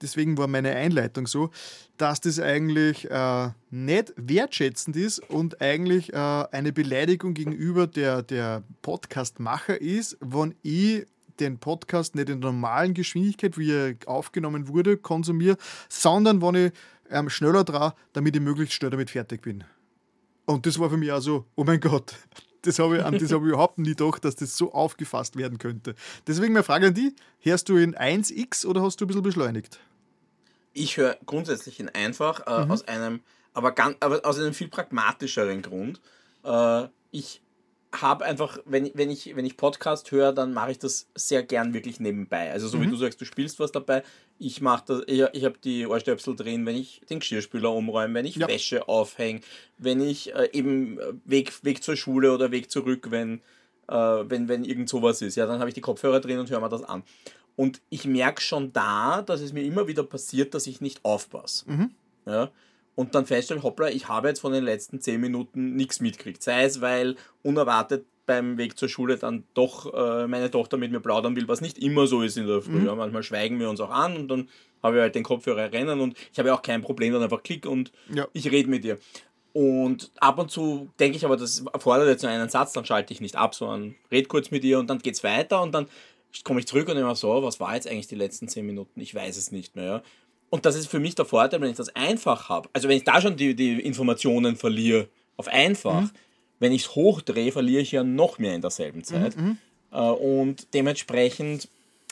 deswegen 0.03 0.39
war 0.39 0.47
meine 0.47 0.75
Einleitung 0.75 1.27
so, 1.27 1.51
dass 1.97 2.21
das 2.21 2.41
eigentlich 2.41 3.11
äh, 3.11 3.51
nicht 3.71 4.13
wertschätzend 4.17 4.97
ist 4.97 5.19
und 5.31 5.61
eigentlich 5.61 6.13
äh, 6.13 6.17
eine 6.17 6.73
Beleidigung 6.73 7.35
gegenüber 7.35 7.87
der, 7.87 8.23
der 8.23 8.63
Podcast-Macher 8.83 9.81
ist, 9.81 10.17
wenn 10.21 10.55
ich 10.63 11.07
den 11.41 11.59
Podcast 11.59 12.15
nicht 12.15 12.29
in 12.29 12.41
der 12.41 12.51
normalen 12.53 12.95
Geschwindigkeit, 12.95 13.57
wie 13.59 13.73
er 13.73 13.95
aufgenommen 14.07 14.69
wurde, 14.69 14.97
konsumiere, 14.97 15.57
sondern 15.89 16.43
wenn 16.43 16.67
ich 16.67 16.73
ähm, 17.11 17.31
schneller 17.31 17.65
dran, 17.65 17.93
damit 18.13 18.37
ich 18.37 18.43
möglichst 18.43 18.75
schnell 18.75 18.91
damit 18.91 19.11
fertig 19.11 19.43
bin. 19.43 19.65
Und 20.47 20.67
das 20.67 20.79
war 20.79 20.91
für 20.91 20.97
mich 20.97 21.13
auch 21.13 21.21
so, 21.21 21.47
oh 21.55 21.65
mein 21.65 21.81
Gott, 21.81 22.15
das 22.63 22.79
habe 22.79 22.99
ich, 22.99 23.05
an 23.05 23.19
das 23.19 23.33
habe 23.33 23.47
ich 23.47 23.53
überhaupt 23.53 23.79
nie 23.79 23.95
gedacht, 23.95 24.25
dass 24.25 24.37
das 24.37 24.57
so 24.57 24.73
aufgefasst 24.73 25.37
werden 25.37 25.59
könnte. 25.59 25.95
Deswegen 26.27 26.53
meine 26.53 26.65
Frage 26.65 26.89
an 26.89 26.95
dich, 26.95 27.15
hörst 27.41 27.69
du 27.69 27.77
in 27.77 27.95
1x 27.95 28.67
oder 28.67 28.83
hast 28.83 29.01
du 29.01 29.05
ein 29.05 29.09
bisschen 29.09 29.23
beschleunigt? 29.23 29.81
Ich 30.73 30.97
höre 30.97 31.17
grundsätzlich 31.27 31.81
in 31.81 31.89
einfach, 31.89 32.47
äh, 32.47 32.65
mhm. 32.65 32.71
aus 32.71 32.87
einem, 32.87 33.21
aber, 33.55 33.73
ganz, 33.73 33.97
aber 34.01 34.25
aus 34.25 34.39
einem 34.39 34.55
viel 34.55 34.69
pragmatischeren 34.69 35.63
Grund. 35.63 36.01
Äh, 36.45 36.89
ich 37.11 37.43
habe 37.93 38.25
einfach, 38.25 38.59
wenn, 38.65 38.91
wenn, 38.95 39.11
ich, 39.11 39.35
wenn 39.35 39.45
ich 39.45 39.57
Podcast 39.57 40.11
höre, 40.13 40.33
dann 40.33 40.53
mache 40.53 40.71
ich 40.73 40.79
das 40.79 41.09
sehr 41.15 41.43
gern 41.43 41.75
wirklich 41.75 41.99
nebenbei. 41.99 42.53
Also 42.53 42.69
so 42.69 42.79
mhm. 42.79 42.83
wie 42.83 42.87
du 42.89 42.97
sagst, 42.97 43.21
du 43.21 43.25
spielst 43.25 43.59
was 43.59 43.73
dabei. 43.73 44.03
Ich 44.39 44.61
mache 44.61 44.85
das, 44.87 45.03
ich, 45.07 45.25
ich 45.33 45.45
habe 45.45 45.59
die 45.63 45.87
Ohrstöpsel 45.87 46.37
drin, 46.37 46.65
wenn 46.67 46.77
ich 46.77 47.03
den 47.11 47.19
Geschirrspüler 47.19 47.73
umräume, 47.73 48.15
wenn 48.15 48.27
ich 48.27 48.37
ja. 48.37 48.49
Wäsche 48.49 48.89
aufhänge, 48.89 49.41
wenn 49.79 50.01
ich 50.01 50.35
äh, 50.35 50.49
eben 50.53 50.99
äh, 50.99 51.13
Weg, 51.25 51.65
Weg 51.65 51.83
zur 51.83 51.97
Schule 51.97 52.33
oder 52.33 52.53
Weg 52.53 52.71
zurück, 52.71 53.09
wenn, 53.11 53.41
äh, 53.89 53.95
wenn, 53.95 54.49
wenn 54.49 54.65
irgend 54.65 54.89
sowas 54.89 55.21
ist. 55.21 55.37
Ja, 55.37 55.47
dann 55.47 55.59
habe 55.59 55.69
ich 55.69 55.75
die 55.75 55.81
Kopfhörer 55.81 56.21
drin 56.21 56.39
und 56.39 56.51
höre 56.51 56.61
mir 56.61 56.69
das 56.69 56.85
an. 56.85 57.03
Und 57.57 57.83
ich 57.91 58.07
merke 58.07 58.41
schon 58.41 58.73
da, 58.73 59.23
dass 59.23 59.41
es 59.41 59.53
mir 59.53 59.65
immer 59.65 59.89
wieder 59.89 60.05
passiert, 60.05 60.55
dass 60.55 60.67
ich 60.67 60.81
nicht 60.81 61.05
aufpasse. 61.05 61.69
Mhm. 61.69 61.91
Ja 62.25 62.51
und 63.01 63.15
dann 63.15 63.25
feststellen, 63.25 63.63
hoppla, 63.63 63.89
ich 63.89 64.09
habe 64.09 64.29
jetzt 64.29 64.41
von 64.41 64.53
den 64.53 64.63
letzten 64.63 65.01
zehn 65.01 65.23
Minuten 65.23 65.75
nichts 65.75 66.01
mitgekriegt. 66.01 66.43
Sei 66.43 66.65
es, 66.65 66.83
weil 66.83 67.17
unerwartet 67.43 68.05
beim 68.27 68.59
Weg 68.59 68.77
zur 68.77 68.91
Schule 68.91 69.17
dann 69.17 69.45
doch 69.55 69.91
äh, 69.95 70.27
meine 70.27 70.51
Tochter 70.51 70.77
mit 70.77 70.93
mir 70.93 71.01
plaudern 71.01 71.35
will, 71.35 71.49
was 71.49 71.63
nicht 71.63 71.79
immer 71.79 72.07
so 72.07 72.21
ist 72.21 72.37
in 72.37 72.47
der 72.47 72.61
Früh. 72.61 72.73
Mhm. 72.73 72.87
Ja, 72.87 72.95
manchmal 72.95 73.23
schweigen 73.23 73.59
wir 73.59 73.71
uns 73.71 73.81
auch 73.81 73.89
an 73.89 74.19
und 74.19 74.29
dann 74.29 74.51
habe 74.83 74.97
ich 74.97 75.01
halt 75.01 75.15
den 75.15 75.23
Kopfhörer 75.23 75.73
rennen 75.73 75.99
und 75.99 76.15
ich 76.31 76.39
habe 76.39 76.53
auch 76.53 76.61
kein 76.61 76.83
Problem, 76.83 77.15
dann 77.15 77.23
einfach 77.23 77.43
klick 77.43 77.65
und 77.65 77.91
ja. 78.15 78.29
ich 78.35 78.51
rede 78.51 78.69
mit 78.69 78.85
dir. 78.85 78.99
Und 79.55 80.11
ab 80.21 80.39
und 80.39 80.51
zu 80.51 80.91
denke 81.01 81.17
ich 81.17 81.25
aber, 81.25 81.39
das 81.39 81.65
erfordert 81.73 82.07
jetzt 82.07 82.23
nur 82.23 82.31
einen 82.31 82.51
Satz, 82.51 82.75
dann 82.75 82.85
schalte 82.85 83.15
ich 83.15 83.23
nicht 83.23 83.37
ab, 83.37 83.55
sondern 83.55 83.95
red 84.13 84.29
kurz 84.29 84.51
mit 84.51 84.63
ihr 84.63 84.79
und 84.79 84.91
dann 84.91 84.99
geht 84.99 85.15
es 85.15 85.25
weiter 85.25 85.63
und 85.63 85.73
dann 85.73 85.87
komme 86.45 86.61
ich 86.61 86.67
zurück 86.67 86.87
und 86.91 86.99
immer 86.99 87.17
so, 87.17 87.43
was 87.43 87.61
war 87.61 87.75
jetzt 87.75 87.89
eigentlich 87.89 88.09
die 88.09 88.15
letzten 88.15 88.47
zehn 88.47 88.67
Minuten? 88.67 89.01
Ich 89.01 89.15
weiß 89.15 89.39
es 89.39 89.53
nicht 89.53 89.75
mehr. 89.75 90.03
Und 90.51 90.67
das 90.67 90.75
ist 90.75 90.89
für 90.89 90.99
mich 90.99 91.15
der 91.15 91.25
Vorteil, 91.25 91.61
wenn 91.61 91.71
ich 91.71 91.77
das 91.77 91.95
einfach 91.95 92.49
habe. 92.49 92.69
Also 92.73 92.89
wenn 92.89 92.97
ich 92.97 93.05
da 93.05 93.21
schon 93.21 93.37
die, 93.37 93.55
die 93.55 93.81
Informationen 93.81 94.57
verliere 94.57 95.09
auf 95.37 95.49
einfach, 95.49 96.03
mhm. 96.03 96.11
wenn 96.59 96.73
ich 96.73 96.83
es 96.83 96.95
hochdrehe, 96.95 97.53
verliere 97.53 97.83
ich 97.83 97.93
ja 97.93 98.03
noch 98.03 98.39
mehr 98.39 98.55
in 98.55 98.61
derselben 98.61 99.05
Zeit. 99.05 99.37
Mhm. 99.37 99.43
mhm. 99.43 99.59
Äh, 99.93 99.99
und 99.99 100.75
dementsprechend 100.75 101.69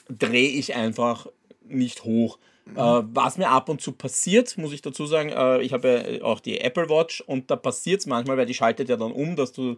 drehe 0.08 0.48
ich 0.50 0.74
einfach 0.74 1.26
nicht 1.68 2.04
hoch. 2.04 2.38
Mhm. 2.64 2.76
Äh, 2.76 3.02
was 3.14 3.38
mir 3.38 3.48
ab 3.48 3.68
und 3.68 3.80
zu 3.80 3.92
passiert, 3.92 4.56
muss 4.56 4.72
ich 4.72 4.82
dazu 4.82 5.06
sagen, 5.06 5.30
äh, 5.30 5.60
ich 5.62 5.72
habe 5.72 6.18
ja 6.18 6.24
auch 6.24 6.40
die 6.40 6.60
Apple 6.60 6.88
Watch 6.88 7.20
und 7.22 7.50
da 7.50 7.56
passiert 7.56 8.00
es 8.00 8.06
manchmal, 8.06 8.36
weil 8.36 8.46
die 8.46 8.54
schaltet 8.54 8.88
ja 8.88 8.96
dann 8.96 9.12
um, 9.12 9.36
dass 9.36 9.52
du 9.52 9.76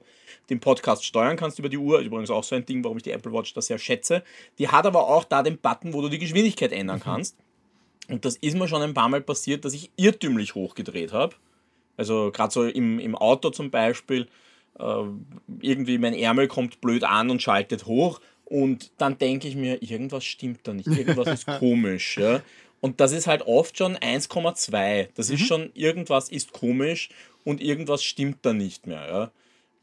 den 0.49 0.61
Podcast 0.61 1.05
steuern 1.05 1.37
kannst 1.37 1.59
über 1.59 1.69
die 1.69 1.79
Uhr. 1.79 2.01
Übrigens 2.01 2.31
auch 2.31 2.45
so 2.45 2.57
ein 2.57 2.67
Ding, 2.67 2.83
warum 2.85 2.97
ich 2.97 3.03
die 3.03 3.13
Apple 3.13 3.33
Watch 3.33 3.55
da 3.55 3.63
sehr 3.63 3.79
schätze. 3.79 4.23
Die 4.59 4.69
hat 4.69 4.87
aber 4.87 5.09
auch 5.09 5.25
da 5.25 5.43
den 5.43 5.59
Button, 5.59 5.93
wo 5.93 6.03
du 6.03 6.09
die 6.09 6.19
Geschwindigkeit 6.19 6.73
ändern 6.73 6.99
mhm. 6.99 7.05
Und 8.11 8.25
das 8.25 8.37
ist 8.37 8.57
mir 8.57 8.69
schon 8.69 8.83
ein 8.83 8.95
paar 8.95 9.09
Mal 9.09 9.21
passiert, 9.21 9.65
dass 9.65 9.75
ich 9.75 9.91
irrtümlich 9.97 10.55
hochgedreht 10.55 11.13
habe. 11.13 11.37
Also 11.97 12.31
gerade 12.33 12.53
so 12.53 12.65
im, 12.65 12.99
im 12.99 13.15
Auto 13.15 13.51
zum 13.51 13.71
Beispiel, 13.71 14.27
äh, 14.79 15.05
irgendwie 15.61 15.99
mein 15.99 16.15
Ärmel 16.15 16.49
kommt 16.49 16.81
blöd 16.81 17.05
an 17.05 17.31
und 17.31 17.43
schaltet 17.43 17.87
hoch 17.87 18.21
und 18.45 18.91
dann 18.99 19.19
denke 19.19 19.47
ich 19.47 19.55
mir, 19.55 19.83
irgendwas 19.83 20.25
stimmt 20.25 20.61
da 20.65 20.73
nicht, 20.73 20.89
irgendwas 20.89 21.29
ist 21.29 21.47
komisch. 21.59 22.19
Ja? 22.19 22.41
Und 22.81 23.01
das 23.01 23.13
ist 23.13 23.27
halt 23.27 23.43
oft 23.43 23.77
schon 23.77 23.97
1,2. 23.97 25.09
Das 25.15 25.29
mhm. 25.29 25.35
ist 25.35 25.47
schon, 25.47 25.71
irgendwas 25.75 26.31
ist 26.31 26.53
komisch 26.53 27.11
und 27.45 27.61
irgendwas 27.61 28.03
stimmt 28.03 28.39
da 28.43 28.53
nicht 28.53 28.87
mehr. 28.87 29.31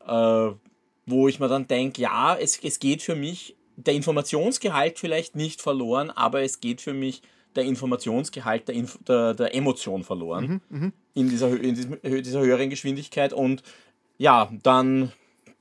Ja? 0.05 0.49
Äh, 0.49 0.55
wo 1.05 1.28
ich 1.28 1.39
mir 1.39 1.47
dann 1.47 1.67
denke, 1.67 2.01
ja, 2.01 2.36
es, 2.36 2.59
es 2.61 2.80
geht 2.80 3.01
für 3.01 3.15
mich, 3.15 3.55
der 3.78 3.93
Informationsgehalt 3.93 4.99
vielleicht 4.99 5.36
nicht 5.36 5.61
verloren, 5.61 6.09
aber 6.09 6.41
es 6.41 6.59
geht 6.59 6.82
für 6.82 6.93
mich 6.93 7.21
der 7.58 7.66
Informationsgehalt 7.66 8.68
der, 8.68 8.76
Inf 8.76 8.97
der, 9.08 9.34
der 9.34 9.53
Emotion 9.53 10.03
verloren 10.03 10.62
mhm, 10.70 10.80
mhm, 10.80 10.93
in, 11.14 11.30
dieser, 11.30 11.60
in 11.60 11.76
diesem, 11.76 11.97
dieser 12.01 12.39
höheren 12.39 12.70
Geschwindigkeit 12.70 13.34
und 13.34 13.64
ja, 14.18 14.49
dann 14.64 15.12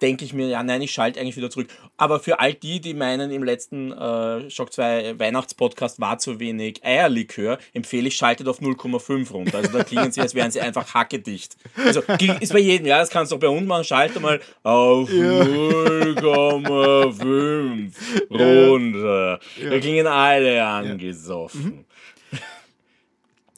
denke 0.03 0.25
ich 0.25 0.33
mir, 0.33 0.49
ja, 0.49 0.63
nein, 0.63 0.83
ich 0.83 0.93
schalte 0.93 1.21
eigentlich 1.21 1.37
wieder 1.37 1.51
zurück. 1.51 1.69
Aber 1.97 2.21
für 2.21 2.39
all 2.39 2.53
die, 2.53 2.81
die 2.81 2.95
meinen, 2.95 3.31
im 3.31 3.43
letzten 3.43 3.93
äh, 3.93 4.51
Shock 4.51 4.73
2 4.73 5.19
Weihnachtspodcast 5.19 6.01
war 6.01 6.19
zu 6.19 6.39
wenig 6.39 6.85
Eierlikör, 6.85 7.59
empfehle 7.73 8.09
ich, 8.09 8.17
schaltet 8.17 8.49
auf 8.49 8.61
0,5 8.61 9.33
runter. 9.33 9.59
Also 9.59 9.73
da 9.73 9.85
klingen 9.85 10.13
sie, 10.13 10.21
als 10.21 10.35
wären 10.35 10.51
sie 10.51 10.61
einfach 10.61 10.93
hackedicht. 10.93 11.57
Also 11.77 12.03
ist 12.41 12.53
bei 12.53 12.59
jedem, 12.59 12.87
ja, 12.87 12.99
das 12.99 13.11
kannst 13.11 13.33
du 13.33 13.37
auch 13.37 13.41
bei 13.41 13.49
uns 13.49 13.67
machen, 13.67 13.85
schalte 13.85 14.21
mal 14.21 14.41
auf 14.63 15.11
ja. 15.11 15.43
0,5 15.43 17.93
runter. 18.31 19.41
Ja. 19.63 19.71
Da 19.71 19.81
klingen 19.81 20.07
alle 20.07 20.65
angesoffen. 20.65 21.65
Mhm. 21.65 21.86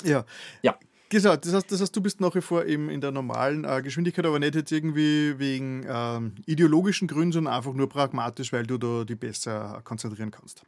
Ja. 0.04 0.24
Ja. 0.62 0.78
Genau, 1.10 1.36
das 1.36 1.54
heißt, 1.54 1.72
das 1.72 1.80
heißt, 1.80 1.96
du 1.96 2.02
bist 2.02 2.20
nach 2.20 2.34
wie 2.34 2.42
vor 2.42 2.66
eben 2.66 2.90
in 2.90 3.00
der 3.00 3.10
normalen 3.12 3.64
äh, 3.64 3.80
Geschwindigkeit, 3.82 4.26
aber 4.26 4.38
nicht 4.38 4.54
jetzt 4.54 4.70
irgendwie 4.70 5.38
wegen 5.38 5.86
ähm, 5.88 6.34
ideologischen 6.44 7.08
Gründen, 7.08 7.32
sondern 7.32 7.54
einfach 7.54 7.72
nur 7.72 7.88
pragmatisch, 7.88 8.52
weil 8.52 8.66
du 8.66 8.76
da 8.76 9.04
die 9.04 9.14
besser 9.14 9.80
konzentrieren 9.84 10.30
kannst. 10.30 10.64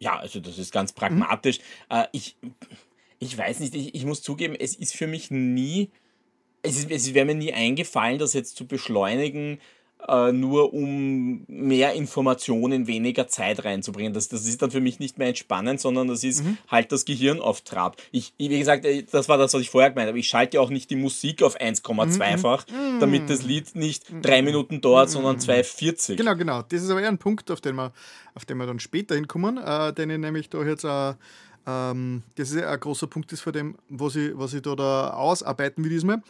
Ja, 0.00 0.18
also 0.18 0.40
das 0.40 0.58
ist 0.58 0.72
ganz 0.72 0.92
pragmatisch. 0.92 1.60
Mhm. 1.60 1.96
Äh, 1.96 2.06
ich, 2.10 2.36
ich 3.20 3.38
weiß 3.38 3.60
nicht, 3.60 3.76
ich, 3.76 3.94
ich 3.94 4.04
muss 4.04 4.20
zugeben, 4.20 4.56
es 4.58 4.74
ist 4.74 4.96
für 4.96 5.06
mich 5.06 5.30
nie, 5.30 5.90
es, 6.62 6.84
es 6.86 7.14
wäre 7.14 7.24
mir 7.24 7.36
nie 7.36 7.52
eingefallen, 7.52 8.18
das 8.18 8.32
jetzt 8.32 8.56
zu 8.56 8.66
beschleunigen, 8.66 9.60
äh, 10.08 10.32
nur 10.32 10.72
um 10.74 11.44
mehr 11.46 11.92
Informationen 11.94 12.72
in 12.72 12.86
weniger 12.86 13.28
Zeit 13.28 13.64
reinzubringen. 13.64 14.12
Das, 14.12 14.28
das 14.28 14.46
ist 14.46 14.62
dann 14.62 14.70
für 14.70 14.80
mich 14.80 14.98
nicht 14.98 15.18
mehr 15.18 15.28
entspannend, 15.28 15.80
sondern 15.80 16.08
das 16.08 16.24
ist 16.24 16.44
mhm. 16.44 16.58
halt 16.68 16.92
das 16.92 17.04
Gehirn 17.04 17.40
auf 17.40 17.60
Trab. 17.60 17.96
Ich, 18.10 18.32
wie 18.38 18.58
gesagt, 18.58 18.84
äh, 18.84 19.04
das 19.10 19.28
war 19.28 19.38
das, 19.38 19.54
was 19.54 19.60
ich 19.60 19.70
vorher 19.70 19.90
gemeint 19.90 20.08
habe. 20.08 20.18
Ich 20.18 20.28
schalte 20.28 20.56
ja 20.56 20.60
auch 20.60 20.70
nicht 20.70 20.90
die 20.90 20.96
Musik 20.96 21.42
auf 21.42 21.60
1,2-fach, 21.60 22.66
mhm. 22.68 23.00
damit 23.00 23.30
das 23.30 23.42
Lied 23.42 23.74
nicht 23.74 24.10
mhm. 24.10 24.22
drei 24.22 24.42
Minuten 24.42 24.80
dauert, 24.80 25.08
mhm. 25.08 25.12
sondern 25.12 25.36
2,40. 25.38 26.16
Genau, 26.16 26.34
genau. 26.36 26.62
Das 26.62 26.82
ist 26.82 26.90
aber 26.90 27.02
eher 27.02 27.08
ein 27.08 27.18
Punkt, 27.18 27.50
auf 27.50 27.60
den 27.60 27.76
wir, 27.76 27.92
auf 28.34 28.44
den 28.44 28.58
wir 28.58 28.66
dann 28.66 28.80
später 28.80 29.14
hinkommen, 29.14 29.58
äh, 29.58 29.92
den 29.92 30.10
ich 30.10 30.18
nämlich 30.18 30.50
da 30.50 30.62
jetzt 30.62 30.86
ähm, 31.66 32.22
das 32.34 32.50
ist 32.50 32.62
ein 32.62 32.80
großer 32.80 33.06
Punkt 33.06 33.32
ist 33.32 33.40
vor 33.40 33.52
dem, 33.52 33.76
was 33.88 34.16
ich, 34.16 34.32
was 34.34 34.54
ich 34.54 34.62
da, 34.62 34.74
da 34.74 35.10
ausarbeiten 35.10 35.84
will 35.84 35.90
diesmal. 35.90 36.22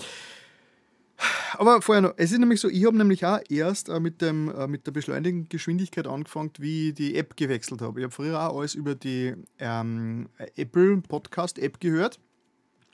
Aber 1.58 1.82
vorher 1.82 2.02
noch, 2.02 2.14
es 2.16 2.32
ist 2.32 2.38
nämlich 2.38 2.60
so, 2.60 2.68
ich 2.68 2.84
habe 2.86 2.96
nämlich 2.96 3.24
auch 3.24 3.38
erst 3.48 3.88
äh, 3.88 4.00
mit, 4.00 4.20
dem, 4.20 4.50
äh, 4.50 4.66
mit 4.66 4.86
der 4.86 4.92
beschleunigten 4.92 5.48
Geschwindigkeit 5.48 6.06
angefangen, 6.06 6.52
wie 6.58 6.88
ich 6.88 6.94
die 6.94 7.16
App 7.16 7.36
gewechselt 7.36 7.82
habe. 7.82 8.00
Ich 8.00 8.04
habe 8.04 8.14
früher 8.14 8.40
auch 8.40 8.58
alles 8.58 8.74
über 8.74 8.94
die 8.94 9.34
ähm, 9.58 10.28
Apple 10.56 10.98
Podcast 11.02 11.58
App 11.58 11.80
gehört. 11.80 12.18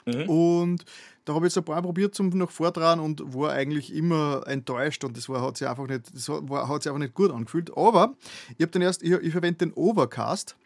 Mhm. 0.06 0.28
Und 0.28 0.84
da 1.24 1.34
habe 1.34 1.46
ich 1.46 1.52
jetzt 1.52 1.58
ein 1.58 1.64
paar 1.64 1.82
probiert 1.82 2.14
zum 2.14 2.30
noch 2.30 2.50
vortragen 2.50 3.00
und 3.00 3.34
war 3.34 3.52
eigentlich 3.52 3.94
immer 3.94 4.42
enttäuscht 4.46 5.04
und 5.04 5.16
das 5.16 5.28
war, 5.28 5.42
hat 5.42 5.58
sich 5.58 5.68
einfach 5.68 5.86
nicht, 5.86 6.14
das 6.14 6.28
war, 6.28 6.68
hat 6.68 6.82
sich 6.82 6.90
einfach 6.90 7.00
nicht 7.00 7.14
gut 7.14 7.30
angefühlt. 7.30 7.76
Aber 7.76 8.14
ich 8.56 8.62
habe 8.62 8.72
dann 8.72 8.82
erst, 8.82 9.02
ich, 9.02 9.12
ich 9.12 9.32
verwende 9.32 9.58
den 9.58 9.72
Overcast. 9.74 10.56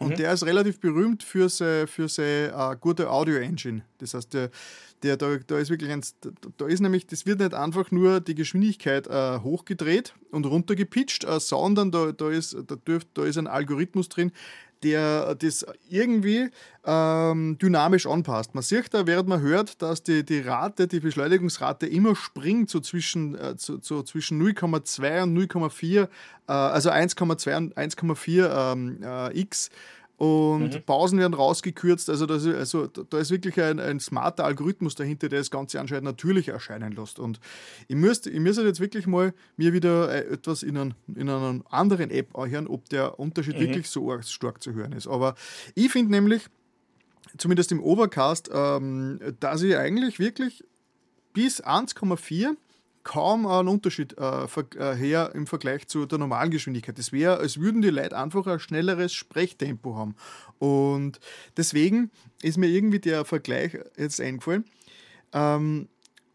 Und 0.00 0.12
mhm. 0.12 0.16
der 0.16 0.32
ist 0.32 0.46
relativ 0.46 0.80
berühmt 0.80 1.22
für 1.22 1.50
seine, 1.50 1.86
für 1.86 2.08
seine 2.08 2.54
uh, 2.56 2.74
gute 2.74 3.10
Audio-Engine. 3.10 3.82
Das 3.98 4.14
heißt, 4.14 4.32
der, 4.32 4.50
der, 5.02 5.18
da, 5.18 5.36
da 5.46 5.58
ist 5.58 5.68
wirklich 5.68 5.90
ein, 5.90 6.02
da 6.56 6.66
ist 6.66 6.80
nämlich, 6.80 7.06
das 7.06 7.26
wird 7.26 7.38
nicht 7.38 7.52
einfach 7.52 7.90
nur 7.90 8.20
die 8.20 8.34
Geschwindigkeit 8.34 9.06
uh, 9.08 9.42
hochgedreht 9.42 10.14
und 10.30 10.46
runtergepitcht, 10.46 11.26
uh, 11.26 11.38
sondern 11.38 11.90
da, 11.90 12.12
da, 12.12 12.30
ist, 12.30 12.56
da, 12.66 12.76
dürft, 12.76 13.08
da 13.12 13.24
ist 13.24 13.36
ein 13.36 13.46
Algorithmus 13.46 14.08
drin, 14.08 14.32
der 14.82 15.34
das 15.34 15.66
irgendwie 15.88 16.50
ähm, 16.84 17.58
dynamisch 17.58 18.06
anpasst. 18.06 18.54
Man 18.54 18.62
sieht 18.62 18.92
da, 18.94 19.06
während 19.06 19.28
man 19.28 19.40
hört, 19.40 19.82
dass 19.82 20.02
die, 20.02 20.24
die 20.24 20.40
Rate, 20.40 20.86
die 20.86 21.00
Beschleunigungsrate 21.00 21.86
immer 21.86 22.16
springt, 22.16 22.70
so 22.70 22.80
zwischen, 22.80 23.36
äh, 23.36 23.56
zu, 23.56 23.78
so 23.82 24.02
zwischen 24.02 24.40
0,2 24.40 25.22
und 25.22 25.36
0,4, 25.36 26.02
äh, 26.02 26.08
also 26.52 26.90
1,2 26.90 27.56
und 27.56 27.76
1,4 27.76 28.72
ähm, 28.72 29.02
äh, 29.02 29.38
x 29.40 29.70
und 30.20 30.74
mhm. 30.74 30.82
Pausen 30.84 31.18
werden 31.18 31.32
rausgekürzt. 31.32 32.10
Also, 32.10 32.26
das 32.26 32.44
also 32.44 32.86
da 32.88 33.18
ist 33.18 33.30
wirklich 33.30 33.58
ein, 33.58 33.80
ein 33.80 34.00
smarter 34.00 34.44
Algorithmus 34.44 34.94
dahinter, 34.94 35.30
der 35.30 35.38
das 35.38 35.50
Ganze 35.50 35.80
anscheinend 35.80 36.04
natürlich 36.04 36.48
erscheinen 36.48 36.92
lässt. 36.92 37.18
Und 37.18 37.40
ich 37.88 37.96
müsste 37.96 38.28
ich 38.28 38.38
müsste 38.38 38.60
jetzt 38.60 38.80
wirklich 38.80 39.06
mal 39.06 39.32
mir 39.56 39.72
wieder 39.72 40.12
äh, 40.12 40.34
etwas 40.34 40.62
in, 40.62 40.76
ein, 40.76 40.94
in 41.08 41.30
einer 41.30 41.62
anderen 41.70 42.10
App 42.10 42.36
hören, 42.36 42.66
ob 42.66 42.86
der 42.90 43.18
Unterschied 43.18 43.56
mhm. 43.56 43.60
wirklich 43.60 43.88
so 43.88 44.20
stark 44.20 44.62
zu 44.62 44.74
hören 44.74 44.92
ist. 44.92 45.08
Aber 45.08 45.36
ich 45.74 45.90
finde 45.90 46.10
nämlich, 46.10 46.42
zumindest 47.38 47.72
im 47.72 47.82
Overcast, 47.82 48.50
ähm, 48.52 49.20
dass 49.40 49.62
ich 49.62 49.74
eigentlich 49.74 50.18
wirklich 50.18 50.62
bis 51.32 51.64
1,4 51.64 52.56
kaum 53.02 53.46
einen 53.46 53.68
Unterschied 53.68 54.16
äh, 54.18 54.44
äh, 54.44 54.94
her 54.94 55.32
im 55.34 55.46
Vergleich 55.46 55.88
zu 55.88 56.06
der 56.06 56.18
normalen 56.18 56.50
Geschwindigkeit. 56.50 56.98
Es 56.98 57.12
wäre, 57.12 57.38
als 57.38 57.58
würden 57.58 57.82
die 57.82 57.90
Leute 57.90 58.16
einfach 58.16 58.46
ein 58.46 58.60
schnelleres 58.60 59.12
Sprechtempo 59.12 59.96
haben. 59.96 60.14
Und 60.58 61.20
deswegen 61.56 62.10
ist 62.42 62.58
mir 62.58 62.68
irgendwie 62.68 63.00
der 63.00 63.24
Vergleich 63.24 63.78
jetzt 63.96 64.20
eingefallen. 64.20 64.64
Ähm, 65.32 65.88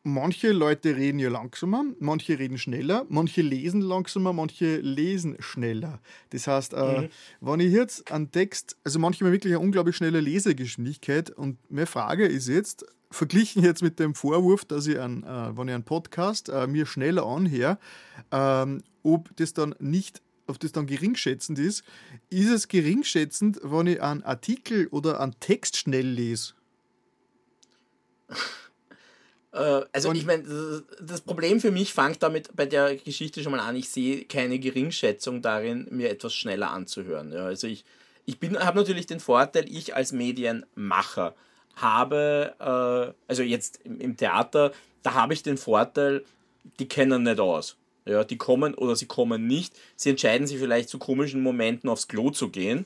manche 0.05 0.51
Leute 0.51 0.95
reden 0.95 1.19
ja 1.19 1.29
langsamer, 1.29 1.83
manche 1.99 2.37
reden 2.37 2.57
schneller, 2.57 3.05
manche 3.09 3.41
lesen 3.41 3.81
langsamer, 3.81 4.33
manche 4.33 4.77
lesen 4.77 5.35
schneller. 5.39 5.99
Das 6.29 6.47
heißt, 6.47 6.73
äh, 6.73 7.01
mhm. 7.01 7.09
wenn 7.41 7.59
ich 7.59 7.73
jetzt 7.73 8.11
einen 8.11 8.31
Text, 8.31 8.77
also 8.83 8.99
manche 8.99 9.25
haben 9.25 9.31
wirklich 9.31 9.53
eine 9.53 9.59
unglaublich 9.59 9.95
schnelle 9.95 10.21
Lesegeschwindigkeit 10.21 11.31
und 11.31 11.57
meine 11.69 11.87
Frage 11.87 12.25
ist 12.25 12.47
jetzt, 12.47 12.85
verglichen 13.09 13.63
jetzt 13.63 13.81
mit 13.81 13.99
dem 13.99 14.13
Vorwurf, 14.13 14.63
dass 14.63 14.85
ich, 14.87 14.99
ein, 14.99 15.23
äh, 15.23 15.57
wenn 15.57 15.67
ich 15.67 15.73
einen 15.73 15.83
Podcast 15.83 16.49
äh, 16.49 16.67
mir 16.67 16.85
schneller 16.85 17.25
anhöre, 17.25 17.79
ähm, 18.31 18.83
ob 19.03 19.35
das 19.37 19.53
dann 19.53 19.75
nicht 19.79 20.21
ob 20.47 20.59
das 20.59 20.71
dann 20.71 20.85
geringschätzend 20.85 21.57
ist, 21.57 21.83
ist 22.29 22.51
es 22.51 22.67
geringschätzend, 22.67 23.59
wenn 23.63 23.87
ich 23.87 23.99
einen 23.99 24.21
Artikel 24.21 24.85
oder 24.91 25.19
einen 25.19 25.33
Text 25.39 25.75
schnell 25.75 26.07
lese? 26.07 26.53
Äh, 29.55 29.85
also 29.93 30.09
Und 30.09 30.17
ich 30.17 30.25
meine, 30.25 30.43
das 31.01 31.21
Problem 31.21 31.59
für 31.59 31.71
mich 31.71 31.93
fängt 31.93 32.21
damit 32.21 32.55
bei 32.55 32.65
der 32.65 32.95
Geschichte 32.97 33.41
schon 33.41 33.53
mal 33.53 33.61
an. 33.61 33.75
Ich 33.75 33.89
sehe 33.89 34.25
keine 34.25 34.59
Geringschätzung 34.59 35.41
darin, 35.41 35.87
mir 35.89 36.09
etwas 36.09 36.33
schneller 36.33 36.71
anzuhören. 36.71 37.31
Ja, 37.31 37.45
also 37.45 37.67
ich, 37.67 37.85
ich 38.25 38.37
habe 38.59 38.77
natürlich 38.77 39.07
den 39.07 39.19
Vorteil, 39.19 39.65
ich 39.69 39.95
als 39.95 40.11
Medienmacher 40.11 41.35
habe, 41.75 42.53
äh, 42.59 43.13
also 43.27 43.43
jetzt 43.43 43.79
im, 43.83 43.99
im 43.99 44.17
Theater, 44.17 44.71
da 45.03 45.13
habe 45.13 45.33
ich 45.33 45.43
den 45.43 45.57
Vorteil, 45.57 46.25
die 46.79 46.87
kennen 46.87 47.23
nicht 47.23 47.39
aus. 47.39 47.77
Ja, 48.05 48.23
die 48.23 48.37
kommen 48.37 48.75
oder 48.75 48.95
sie 48.95 49.07
kommen 49.07 49.47
nicht. 49.47 49.73
Sie 49.95 50.11
entscheiden 50.11 50.45
sich 50.45 50.59
vielleicht 50.59 50.89
zu 50.89 50.99
komischen 50.99 51.41
Momenten 51.41 51.89
aufs 51.89 52.07
Klo 52.07 52.29
zu 52.29 52.49
gehen. 52.49 52.85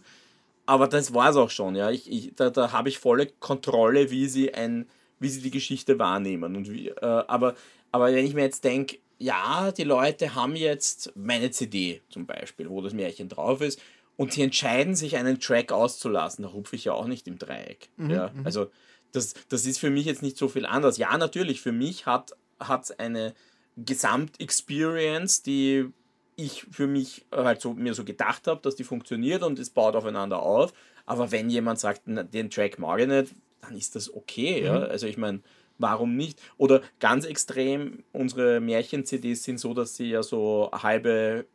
Aber 0.66 0.88
das 0.88 1.14
war 1.14 1.30
es 1.32 1.36
auch 1.36 1.50
schon. 1.50 1.76
Ja. 1.76 1.90
Ich, 1.92 2.10
ich, 2.10 2.32
da 2.36 2.50
da 2.50 2.72
habe 2.72 2.90
ich 2.90 3.00
volle 3.00 3.26
Kontrolle, 3.40 4.12
wie 4.12 4.30
sie, 4.30 4.54
ein, 4.54 4.88
wie 5.20 5.30
sie 5.30 5.42
die 5.42 5.52
Geschichte 5.52 6.00
wahrnehmen. 6.00 6.56
Und 6.56 6.72
wie, 6.72 6.90
äh, 6.90 7.06
aber, 7.06 7.56
aber 7.92 8.14
wenn 8.14 8.26
ich 8.26 8.34
mir 8.34 8.44
jetzt 8.44 8.64
denke, 8.64 8.98
ja, 9.18 9.72
die 9.72 9.84
Leute 9.84 10.34
haben 10.36 10.56
jetzt 10.56 11.12
meine 11.16 11.52
CD 11.52 12.02
zum 12.10 12.26
Beispiel, 12.26 12.70
wo 12.70 12.82
das 12.82 12.94
Märchen 12.94 13.30
drauf 13.30 13.62
ist, 13.62 13.82
und 14.16 14.34
sie 14.34 14.42
entscheiden 14.42 14.96
sich, 14.96 15.16
einen 15.16 15.40
Track 15.40 15.72
auszulassen. 15.72 16.44
Da 16.44 16.50
rupfe 16.50 16.76
ich 16.76 16.84
ja 16.84 16.92
auch 16.92 17.08
nicht 17.08 17.26
im 17.30 17.38
Dreieck. 17.38 17.88
Mhm, 17.96 18.10
ja, 18.10 18.32
mhm. 18.34 18.46
also 18.46 18.70
das, 19.14 19.34
das 19.48 19.66
ist 19.66 19.80
für 19.80 19.90
mich 19.90 20.06
jetzt 20.06 20.22
nicht 20.22 20.38
so 20.38 20.50
viel 20.50 20.66
anders. 20.66 20.98
Ja, 20.98 21.18
natürlich, 21.18 21.62
für 21.62 21.72
mich 21.72 22.06
hat 22.06 22.34
es 22.60 22.92
eine 23.00 23.34
Gesamtexperience, 23.78 25.42
die 25.44 25.94
ich 26.36 26.66
für 26.70 26.88
mich 26.88 27.26
halt 27.32 27.62
so 27.62 27.74
mir 27.74 27.94
so 27.94 28.04
gedacht 28.04 28.48
habe, 28.48 28.62
dass 28.62 28.76
die 28.76 28.84
funktioniert 28.84 29.42
und 29.42 29.58
es 29.58 29.70
baut 29.70 29.96
aufeinander 29.96 30.42
auf. 30.42 30.74
Aber 31.06 31.32
wenn 31.32 31.50
jemand 31.50 31.80
sagt, 31.80 32.02
den 32.06 32.50
Track 32.50 32.78
mag 32.78 33.00
ich 33.00 33.08
nicht, 33.08 33.34
dann 33.62 33.76
ist 33.76 33.96
das 33.96 34.14
okay. 34.14 34.62
Mhm. 34.62 34.66
Ja? 34.66 34.80
Also 34.84 35.08
ich 35.08 35.18
meine, 35.18 35.42
warum 35.80 36.16
nicht? 36.16 36.40
Oder 36.58 36.82
ganz 37.00 37.26
extrem, 37.26 38.04
unsere 38.12 38.60
Märchen-CDs 38.60 39.44
sind 39.44 39.60
so, 39.60 39.74
dass 39.74 39.96
sie 39.96 40.10
ja 40.10 40.22
so 40.22 40.70
halbe, 40.72 41.46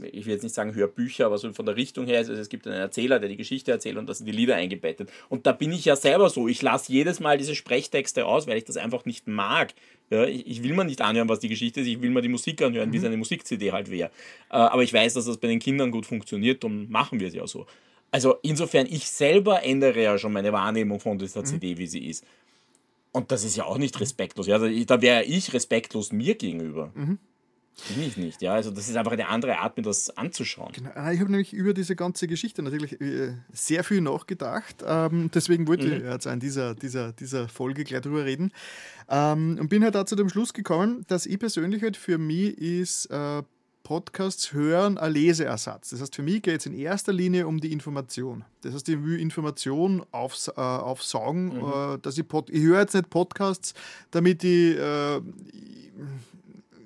ich 0.00 0.24
will 0.24 0.34
jetzt 0.34 0.44
nicht 0.44 0.54
sagen 0.54 0.74
Hörbücher, 0.74 1.26
aber 1.26 1.36
so 1.36 1.52
von 1.52 1.66
der 1.66 1.76
Richtung 1.76 2.06
her, 2.06 2.18
also 2.18 2.32
es 2.32 2.48
gibt 2.48 2.66
einen 2.66 2.76
Erzähler, 2.76 3.18
der 3.18 3.28
die 3.28 3.36
Geschichte 3.36 3.72
erzählt 3.72 3.96
und 3.96 4.08
da 4.08 4.14
sind 4.14 4.26
die 4.26 4.32
Lieder 4.32 4.54
eingebettet. 4.54 5.10
Und 5.28 5.46
da 5.46 5.52
bin 5.52 5.72
ich 5.72 5.84
ja 5.84 5.96
selber 5.96 6.30
so, 6.30 6.48
ich 6.48 6.62
lasse 6.62 6.92
jedes 6.92 7.20
Mal 7.20 7.36
diese 7.36 7.54
Sprechtexte 7.54 8.24
aus, 8.24 8.46
weil 8.46 8.56
ich 8.56 8.64
das 8.64 8.76
einfach 8.76 9.04
nicht 9.04 9.26
mag. 9.26 9.74
Ja, 10.10 10.24
ich, 10.24 10.46
ich, 10.46 10.62
will 10.62 10.74
mir 10.74 10.84
nicht 10.84 11.00
anhören, 11.00 11.28
was 11.28 11.40
die 11.40 11.48
Geschichte 11.48 11.80
ist, 11.80 11.86
ich 11.86 12.00
will 12.00 12.10
mir 12.10 12.22
die 12.22 12.28
Musik 12.28 12.62
anhören, 12.62 12.90
mhm. 12.90 12.92
wie 12.92 12.98
es 12.98 13.04
eine 13.04 13.16
Musik-CD 13.16 13.72
halt 13.72 13.90
wäre. 13.90 14.10
Äh, 14.50 14.56
aber 14.56 14.82
ich 14.82 14.92
weiß, 14.92 15.14
dass 15.14 15.24
das 15.24 15.38
bei 15.38 15.48
den 15.48 15.58
Kindern 15.58 15.90
gut 15.90 16.06
funktioniert, 16.06 16.62
darum 16.62 16.88
machen 16.88 17.18
wir 17.18 17.28
es 17.28 17.34
ja 17.34 17.46
so. 17.46 17.66
Also 18.12 18.36
insofern, 18.42 18.86
ich 18.86 19.08
selber 19.08 19.64
ändere 19.64 20.02
ja 20.02 20.18
schon 20.18 20.32
meine 20.32 20.52
Wahrnehmung 20.52 21.00
von 21.00 21.18
dieser 21.18 21.40
mhm. 21.40 21.46
CD, 21.46 21.78
wie 21.78 21.86
sie 21.86 22.06
ist. 22.06 22.24
Und 23.10 23.32
das 23.32 23.42
ist 23.42 23.56
ja 23.56 23.64
auch 23.64 23.78
nicht 23.78 23.98
respektlos. 24.00 24.46
Ja? 24.46 24.58
Da 24.58 25.02
wäre 25.02 25.24
ich 25.24 25.52
respektlos 25.52 26.12
mir 26.12 26.34
gegenüber. 26.34 26.92
Mhm. 26.94 27.18
Bin 27.88 28.02
ich 28.06 28.16
nicht, 28.18 28.42
ja. 28.42 28.52
Also 28.52 28.70
das 28.70 28.88
ist 28.88 28.96
einfach 28.96 29.12
eine 29.12 29.28
andere 29.28 29.58
Art, 29.58 29.78
mir 29.78 29.82
das 29.82 30.14
anzuschauen. 30.16 30.72
Genau. 30.72 30.90
Ich 31.10 31.20
habe 31.20 31.30
nämlich 31.30 31.54
über 31.54 31.72
diese 31.72 31.96
ganze 31.96 32.28
Geschichte 32.28 32.62
natürlich 32.62 33.00
äh, 33.00 33.34
sehr 33.50 33.82
viel 33.82 34.02
nachgedacht. 34.02 34.84
Ähm, 34.86 35.30
deswegen 35.34 35.66
wollte 35.66 35.86
mhm. 35.86 35.92
ich 35.94 36.02
jetzt 36.02 36.26
an 36.26 36.38
dieser, 36.38 36.74
dieser, 36.74 37.12
dieser 37.12 37.48
Folge 37.48 37.84
gleich 37.84 38.02
drüber 38.02 38.26
reden. 38.26 38.52
Ähm, 39.08 39.56
und 39.58 39.68
bin 39.68 39.82
halt 39.82 39.94
da 39.94 40.04
zu 40.04 40.16
dem 40.16 40.28
Schluss 40.28 40.52
gekommen, 40.52 41.04
dass 41.08 41.24
ich 41.24 41.38
persönlich 41.38 41.82
halt 41.82 41.96
für 41.96 42.18
mich 42.18 42.58
ist 42.58 43.06
äh, 43.06 43.42
Podcasts 43.82 44.52
hören 44.52 44.98
ein 44.98 45.12
Leseersatz. 45.12 45.90
Das 45.90 46.00
heißt, 46.00 46.14
für 46.14 46.22
mich 46.22 46.42
geht 46.42 46.60
es 46.60 46.66
in 46.66 46.74
erster 46.74 47.12
Linie 47.12 47.46
um 47.46 47.60
die 47.60 47.72
Information. 47.72 48.44
Das 48.62 48.74
heißt, 48.74 48.88
ich 48.88 49.02
will 49.02 49.18
Information 49.18 50.04
aufs, 50.12 50.48
äh, 50.48 50.52
aufsaugen. 50.52 51.56
Mhm. 51.56 51.94
Äh, 51.94 51.98
dass 52.00 52.18
ich, 52.18 52.24
ich 52.48 52.62
höre 52.62 52.80
jetzt 52.80 52.94
nicht 52.94 53.10
Podcasts, 53.10 53.74
damit 54.10 54.44
ich, 54.44 54.76
äh, 54.78 55.20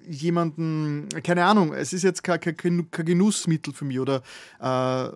jemanden, 0.08 1.08
keine 1.22 1.44
Ahnung, 1.44 1.72
es 1.72 1.92
ist 1.92 2.02
jetzt 2.02 2.22
kein, 2.22 2.40
kein, 2.40 2.56
kein 2.56 3.04
Genussmittel 3.04 3.72
für 3.72 3.84
mich 3.84 3.98
oder 3.98 4.22
äh, 4.60 5.08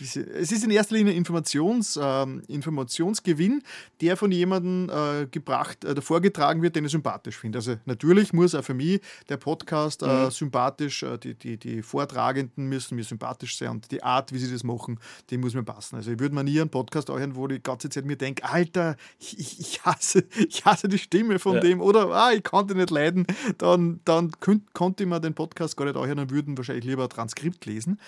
es 0.00 0.52
ist 0.52 0.64
in 0.64 0.70
erster 0.70 0.94
Linie 0.94 1.14
Informations, 1.14 1.96
äh, 1.96 2.26
Informationsgewinn, 2.48 3.62
der 4.00 4.16
von 4.16 4.30
jemandem 4.30 4.90
äh, 4.90 5.26
gebracht, 5.26 5.84
äh, 5.84 6.00
vorgetragen 6.00 6.62
wird, 6.62 6.76
den 6.76 6.84
ich 6.84 6.92
sympathisch 6.92 7.38
finde. 7.38 7.58
Also 7.58 7.76
natürlich 7.84 8.32
muss 8.32 8.54
auch 8.54 8.64
für 8.64 8.74
mich 8.74 9.00
der 9.28 9.36
Podcast 9.36 10.02
äh, 10.02 10.24
mhm. 10.24 10.30
sympathisch, 10.30 11.02
äh, 11.02 11.18
die, 11.18 11.34
die, 11.34 11.56
die 11.56 11.82
Vortragenden 11.82 12.68
müssen 12.68 12.96
mir 12.96 13.04
sympathisch 13.04 13.56
sein 13.56 13.70
und 13.70 13.90
die 13.90 14.02
Art, 14.02 14.32
wie 14.32 14.38
sie 14.38 14.52
das 14.52 14.64
machen, 14.64 14.98
die 15.30 15.38
muss 15.38 15.54
mir 15.54 15.62
passen. 15.62 15.96
Also 15.96 16.12
ich 16.12 16.18
würde 16.18 16.34
mir 16.34 16.44
nie 16.44 16.60
einen 16.60 16.70
Podcast 16.70 17.08
hören, 17.08 17.34
wo 17.34 17.46
ich 17.46 17.54
die 17.54 17.62
ganze 17.62 17.88
Zeit 17.88 18.04
mir 18.04 18.16
denke, 18.16 18.44
Alter, 18.44 18.96
ich, 19.18 19.58
ich, 19.60 19.84
hasse, 19.84 20.24
ich 20.48 20.64
hasse 20.64 20.88
die 20.88 20.98
Stimme 20.98 21.38
von 21.38 21.54
ja. 21.54 21.60
dem 21.60 21.80
oder 21.80 22.10
ah, 22.10 22.32
ich 22.32 22.44
konnte 22.44 22.74
nicht 22.74 22.90
leiden, 22.90 23.26
dann, 23.58 24.00
dann 24.04 24.25
dann 24.28 24.62
konnte 24.72 25.06
man 25.06 25.22
den 25.22 25.34
Podcast 25.34 25.76
gar 25.76 25.84
nicht 25.84 25.96
auch 25.96 26.06
hören 26.06 26.30
würden 26.30 26.56
wahrscheinlich 26.56 26.84
lieber 26.84 27.04
ein 27.04 27.08
Transkript 27.08 27.66
lesen. 27.66 28.00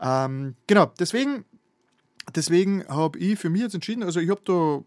Ähm, 0.00 0.54
genau, 0.66 0.92
deswegen, 0.98 1.44
deswegen 2.34 2.86
habe 2.88 3.18
ich 3.18 3.38
für 3.38 3.50
mich 3.50 3.62
jetzt 3.62 3.74
entschieden, 3.74 4.02
also 4.02 4.20
ich 4.20 4.30
habe 4.30 4.40
da 4.44 4.82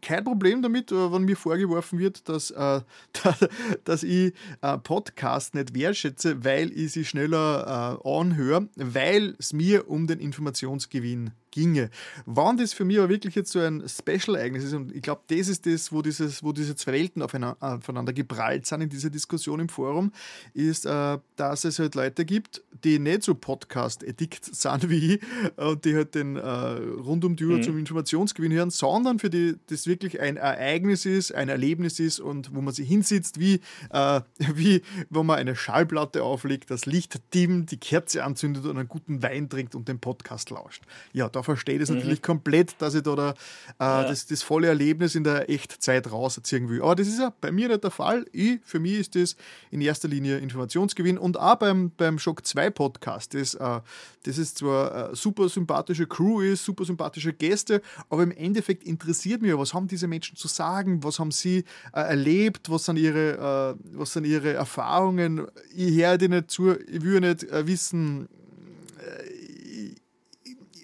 kein 0.00 0.24
Problem 0.24 0.62
damit, 0.62 0.92
äh, 0.92 1.12
wenn 1.12 1.22
mir 1.22 1.36
vorgeworfen 1.36 1.98
wird, 1.98 2.28
dass, 2.28 2.50
äh, 2.50 2.80
dass 3.84 4.02
ich 4.02 4.32
äh, 4.62 4.78
Podcast 4.78 5.54
nicht 5.54 5.74
wertschätze, 5.74 6.44
weil 6.44 6.72
ich 6.72 6.92
sie 6.92 7.04
schneller 7.04 8.00
äh, 8.04 8.08
anhöre, 8.08 8.68
weil 8.76 9.34
es 9.38 9.52
mir 9.52 9.88
um 9.88 10.06
den 10.06 10.20
Informationsgewinn 10.20 11.32
ginge. 11.58 11.90
Wann 12.26 12.56
das 12.56 12.72
für 12.72 12.84
mich 12.84 12.98
aber 12.98 13.08
wirklich 13.08 13.34
jetzt 13.34 13.52
so 13.52 13.60
ein 13.60 13.82
Special-Ereignis 13.88 14.64
ist, 14.64 14.74
und 14.74 14.94
ich 14.94 15.02
glaube, 15.02 15.22
das 15.28 15.48
ist 15.48 15.66
das, 15.66 15.90
wo, 15.90 16.02
dieses, 16.02 16.42
wo 16.42 16.52
diese 16.52 16.76
zwei 16.76 16.98
Welten 16.98 17.22
aufeinander 17.22 18.12
geprallt 18.12 18.66
sind 18.66 18.80
in 18.80 18.88
dieser 18.88 19.10
Diskussion 19.10 19.60
im 19.60 19.68
Forum, 19.68 20.12
ist, 20.54 20.84
äh, 20.84 21.18
dass 21.36 21.64
es 21.64 21.78
halt 21.78 21.94
Leute 21.94 22.24
gibt, 22.24 22.62
die 22.84 22.98
nicht 22.98 23.22
so 23.22 23.34
Podcast-Edikt 23.34 24.44
sind 24.44 24.90
wie 24.90 25.14
ich 25.14 25.20
und 25.56 25.84
die 25.84 25.94
halt 25.94 26.14
den 26.14 26.36
äh, 26.36 26.40
rund 26.40 27.24
um 27.24 27.36
die 27.36 27.44
Uhr 27.44 27.58
mhm. 27.58 27.62
zum 27.62 27.78
Informationsgewinn 27.78 28.52
hören, 28.52 28.70
sondern 28.70 29.18
für 29.18 29.30
die 29.30 29.56
das 29.68 29.86
wirklich 29.86 30.20
ein 30.20 30.36
Ereignis 30.36 31.06
ist, 31.06 31.34
ein 31.34 31.48
Erlebnis 31.48 32.00
ist 32.00 32.20
und 32.20 32.54
wo 32.54 32.60
man 32.60 32.74
sich 32.74 32.88
hinsitzt, 32.88 33.38
wie, 33.38 33.60
äh, 33.90 34.20
wie 34.54 34.82
wenn 35.10 35.26
man 35.26 35.38
eine 35.38 35.56
Schallplatte 35.56 36.22
auflegt, 36.22 36.70
das 36.70 36.86
Licht 36.86 37.20
dimmt, 37.34 37.70
die 37.70 37.78
Kerze 37.78 38.24
anzündet 38.24 38.64
und 38.64 38.76
einen 38.76 38.88
guten 38.88 39.22
Wein 39.22 39.48
trinkt 39.48 39.74
und 39.74 39.88
den 39.88 40.00
Podcast 40.00 40.50
lauscht. 40.50 40.82
Ja, 41.12 41.28
da 41.28 41.42
verstehe 41.48 41.78
das 41.78 41.88
mhm. 41.88 41.96
natürlich 41.96 42.22
komplett, 42.22 42.74
dass 42.78 42.94
ich 42.94 43.02
da, 43.02 43.16
da 43.16 43.30
äh, 43.30 43.34
ja. 43.80 44.02
das, 44.04 44.26
das 44.26 44.42
volle 44.42 44.68
Erlebnis 44.68 45.14
in 45.14 45.24
der 45.24 45.48
Echtzeit 45.48 46.10
rausziehen 46.10 46.68
will. 46.68 46.82
Aber 46.82 46.94
das 46.94 47.08
ist 47.08 47.18
ja 47.18 47.32
bei 47.40 47.50
mir 47.50 47.68
nicht 47.68 47.82
der 47.82 47.90
Fall. 47.90 48.26
Ich, 48.32 48.60
für 48.64 48.78
mich 48.78 48.98
ist 48.98 49.14
das 49.14 49.36
in 49.70 49.80
erster 49.80 50.08
Linie 50.08 50.38
Informationsgewinn 50.38 51.16
und 51.16 51.38
auch 51.38 51.56
beim, 51.56 51.90
beim 51.96 52.18
Shock 52.18 52.46
2 52.46 52.70
Podcast, 52.70 53.34
das, 53.34 53.54
äh, 53.54 53.80
das 54.24 54.38
ist 54.38 54.58
zwar 54.58 55.06
eine 55.06 55.16
super 55.16 55.48
sympathische 55.48 56.06
Crew 56.06 56.42
ist, 56.42 56.64
super 56.64 56.84
sympathische 56.84 57.32
Gäste, 57.32 57.80
aber 58.10 58.22
im 58.22 58.32
Endeffekt 58.32 58.84
interessiert 58.84 59.40
mich, 59.40 59.56
was 59.56 59.72
haben 59.72 59.88
diese 59.88 60.06
Menschen 60.06 60.36
zu 60.36 60.48
sagen, 60.48 61.02
was 61.02 61.18
haben 61.18 61.30
sie 61.30 61.64
äh, 61.94 62.00
erlebt, 62.00 62.70
was 62.70 62.84
sind 62.84 62.98
ihre, 62.98 63.76
äh, 63.78 63.96
was 63.96 64.12
sind 64.12 64.24
ihre 64.24 64.52
Erfahrungen. 64.52 65.46
Ich 65.74 65.96
höre 65.96 66.18
die 66.18 66.28
nicht 66.28 66.50
zu, 66.50 66.78
ich 66.78 67.02
will 67.02 67.20
nicht 67.20 67.44
äh, 67.44 67.66
wissen, 67.66 68.28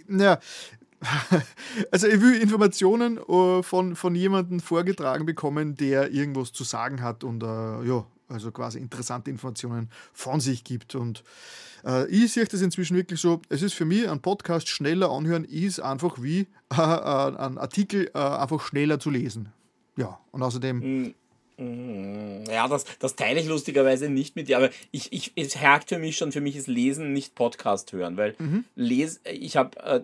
ja, 0.08 0.38
also 1.90 2.06
ich 2.06 2.20
will 2.20 2.40
Informationen 2.40 3.18
äh, 3.18 3.62
von, 3.62 3.96
von 3.96 4.14
jemandem 4.14 4.60
vorgetragen 4.60 5.26
bekommen, 5.26 5.76
der 5.76 6.12
irgendwas 6.12 6.52
zu 6.52 6.64
sagen 6.64 7.02
hat 7.02 7.24
und 7.24 7.42
äh, 7.42 7.46
ja, 7.46 8.06
also 8.28 8.50
quasi 8.52 8.78
interessante 8.78 9.30
Informationen 9.30 9.90
von 10.12 10.40
sich 10.40 10.64
gibt. 10.64 10.94
Und 10.94 11.22
äh, 11.84 12.06
ich 12.08 12.32
sehe 12.32 12.44
das 12.44 12.62
inzwischen 12.62 12.96
wirklich 12.96 13.20
so, 13.20 13.42
es 13.48 13.62
ist 13.62 13.74
für 13.74 13.84
mich 13.84 14.08
ein 14.08 14.20
Podcast 14.20 14.68
schneller 14.68 15.10
anhören, 15.10 15.44
ist 15.44 15.80
einfach 15.80 16.20
wie 16.22 16.46
äh, 16.72 16.76
äh 16.76 17.36
ein 17.36 17.58
Artikel 17.58 18.10
äh, 18.14 18.18
einfach 18.18 18.62
schneller 18.62 18.98
zu 18.98 19.10
lesen. 19.10 19.52
Ja, 19.96 20.18
und 20.32 20.42
außerdem 20.42 20.80
hm. 20.80 21.02
Mhm. 21.02 21.14
Ja, 21.56 22.66
das, 22.66 22.84
das 22.98 23.14
teile 23.14 23.38
ich 23.38 23.46
lustigerweise 23.46 24.08
nicht 24.08 24.34
mit 24.34 24.48
dir, 24.48 24.56
aber 24.56 24.70
ich, 24.90 25.12
ich, 25.12 25.32
es 25.36 25.56
hakt 25.60 25.88
für 25.88 25.98
mich 25.98 26.16
schon, 26.16 26.32
für 26.32 26.40
mich 26.40 26.56
ist 26.56 26.66
Lesen 26.66 27.12
nicht 27.12 27.36
Podcast 27.36 27.92
hören, 27.92 28.16
weil 28.16 28.34
mhm. 28.38 28.64
Les, 28.74 29.20
ich 29.24 29.56
habe, 29.56 29.78
äh, 29.78 30.00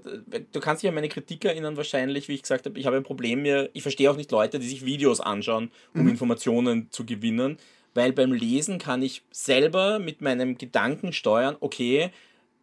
du 0.53 0.61
kannst 0.61 0.83
dich 0.83 0.89
an 0.89 0.95
meine 0.95 1.09
Kritik 1.09 1.45
erinnern 1.45 1.77
wahrscheinlich, 1.77 2.29
wie 2.29 2.35
ich 2.35 2.43
gesagt 2.43 2.67
habe, 2.67 2.79
ich 2.79 2.87
habe 2.87 2.97
ein 2.97 3.03
Problem, 3.03 3.43
mir, 3.43 3.69
ich 3.73 3.83
verstehe 3.83 4.11
auch 4.11 4.17
nicht 4.17 4.31
Leute, 4.31 4.61
die 4.61 4.69
sich 4.69 4.85
Videos 4.85 5.21
anschauen, 5.21 5.73
um 5.93 6.03
mhm. 6.03 6.11
Informationen 6.11 6.89
zu 6.93 7.05
gewinnen, 7.05 7.59
weil 7.95 8.13
beim 8.13 8.33
Lesen 8.33 8.79
kann 8.79 9.03
ich 9.03 9.23
selber 9.33 9.99
mit 9.99 10.21
meinem 10.21 10.57
Gedanken 10.57 11.13
steuern, 11.13 11.57
okay, 11.59 12.11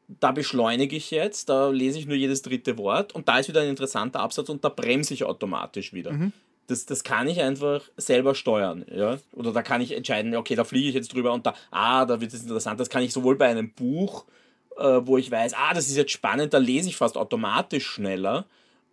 da 0.08 0.32
beschleunige 0.32 0.96
ich 0.96 1.12
jetzt, 1.12 1.50
da 1.50 1.68
lese 1.70 2.00
ich 2.00 2.06
nur 2.06 2.16
jedes 2.16 2.42
dritte 2.42 2.78
Wort 2.78 3.14
und 3.14 3.28
da 3.28 3.40
ist 3.40 3.50
wieder 3.50 3.62
ein 3.62 3.70
interessanter 3.70 4.22
Absatz 4.22 4.48
und 4.48 4.64
da 4.64 4.70
bremse 4.70 5.14
ich 5.14 5.26
automatisch 5.26 5.92
wieder. 5.92 6.14
Mhm 6.14 6.32
das, 6.68 6.86
das 6.86 7.04
kann 7.04 7.28
ich 7.28 7.42
einfach 7.42 7.82
selber 7.96 8.36
steuern. 8.36 8.86
Ja? 8.94 9.18
Oder 9.34 9.54
da 9.54 9.62
kann 9.62 9.82
ich 9.82 9.94
entscheiden, 9.94 10.36
okay, 10.36 10.56
da 10.56 10.64
fliege 10.64 10.90
ich 10.90 10.96
jetzt 10.96 11.14
drüber 11.14 11.34
und 11.34 11.46
da, 11.46 11.54
ah, 11.72 12.06
da 12.06 12.22
wird 12.22 12.34
es 12.34 12.44
interessant. 12.44 12.80
Das 12.80 12.90
kann 12.90 13.04
ich 13.04 13.14
sowohl 13.14 13.36
bei 13.36 13.48
einem 13.48 13.72
Buch, 13.72 14.26
äh, 14.78 15.00
wo 15.04 15.18
ich 15.18 15.32
weiß, 15.32 15.54
ah, 15.54 15.74
das 15.74 15.88
ist 15.88 15.98
jetzt 15.98 16.12
spannend, 16.12 16.54
da 16.54 16.58
lese 16.58 16.90
ich 16.90 16.98
fast 16.98 17.18
automatisch 17.18 17.88
schneller. 17.88 18.46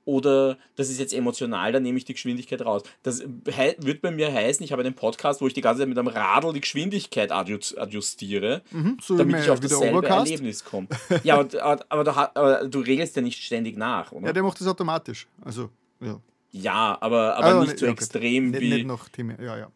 Oder 0.06 0.58
das 0.76 0.90
ist 0.90 1.00
jetzt 1.00 1.14
emotional, 1.14 1.72
da 1.72 1.80
nehme 1.80 1.96
ich 1.96 2.04
die 2.04 2.12
Geschwindigkeit 2.12 2.60
raus. 2.60 2.82
Das 3.02 3.22
wird 3.22 4.02
bei 4.02 4.10
mir 4.10 4.30
heißen, 4.30 4.62
ich 4.62 4.70
habe 4.70 4.82
einen 4.82 4.94
Podcast, 4.94 5.40
wo 5.40 5.46
ich 5.46 5.54
die 5.54 5.62
ganze 5.62 5.80
Zeit 5.80 5.88
mit 5.88 5.98
einem 5.98 6.08
Radl 6.08 6.52
die 6.52 6.60
Geschwindigkeit 6.60 7.32
adjustiere, 7.32 8.60
mhm, 8.70 8.98
so 9.00 9.16
damit 9.16 9.40
ich 9.40 9.48
auf 9.48 9.60
dasselbe 9.60 10.06
Erlebnis 10.06 10.62
komme. 10.62 10.88
ja, 11.22 11.38
aber, 11.38 11.86
aber, 11.88 12.10
aber, 12.10 12.36
aber, 12.36 12.68
du 12.68 12.80
regelst 12.80 13.16
ja 13.16 13.22
nicht 13.22 13.42
ständig 13.42 13.78
nach, 13.78 14.12
oder? 14.12 14.26
Ja, 14.26 14.32
der 14.34 14.42
macht 14.42 14.60
das 14.60 14.66
automatisch. 14.66 15.26
Also, 15.42 15.70
ja. 16.00 16.20
Ja, 16.56 16.96
aber, 17.00 17.36
aber 17.36 17.46
also, 17.46 17.62
nicht 17.64 17.78
so 17.80 17.86
extrem 17.86 18.52
nicht, 18.52 18.60
wie. 18.60 18.70
Nicht 18.70 18.86
noch 18.86 19.08
Themen, 19.08 19.36
ja, 19.42 19.58
ja. 19.58 19.72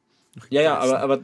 Ja, 0.48 0.62
ja, 0.62 0.78
aber, 0.78 1.00
aber, 1.00 1.20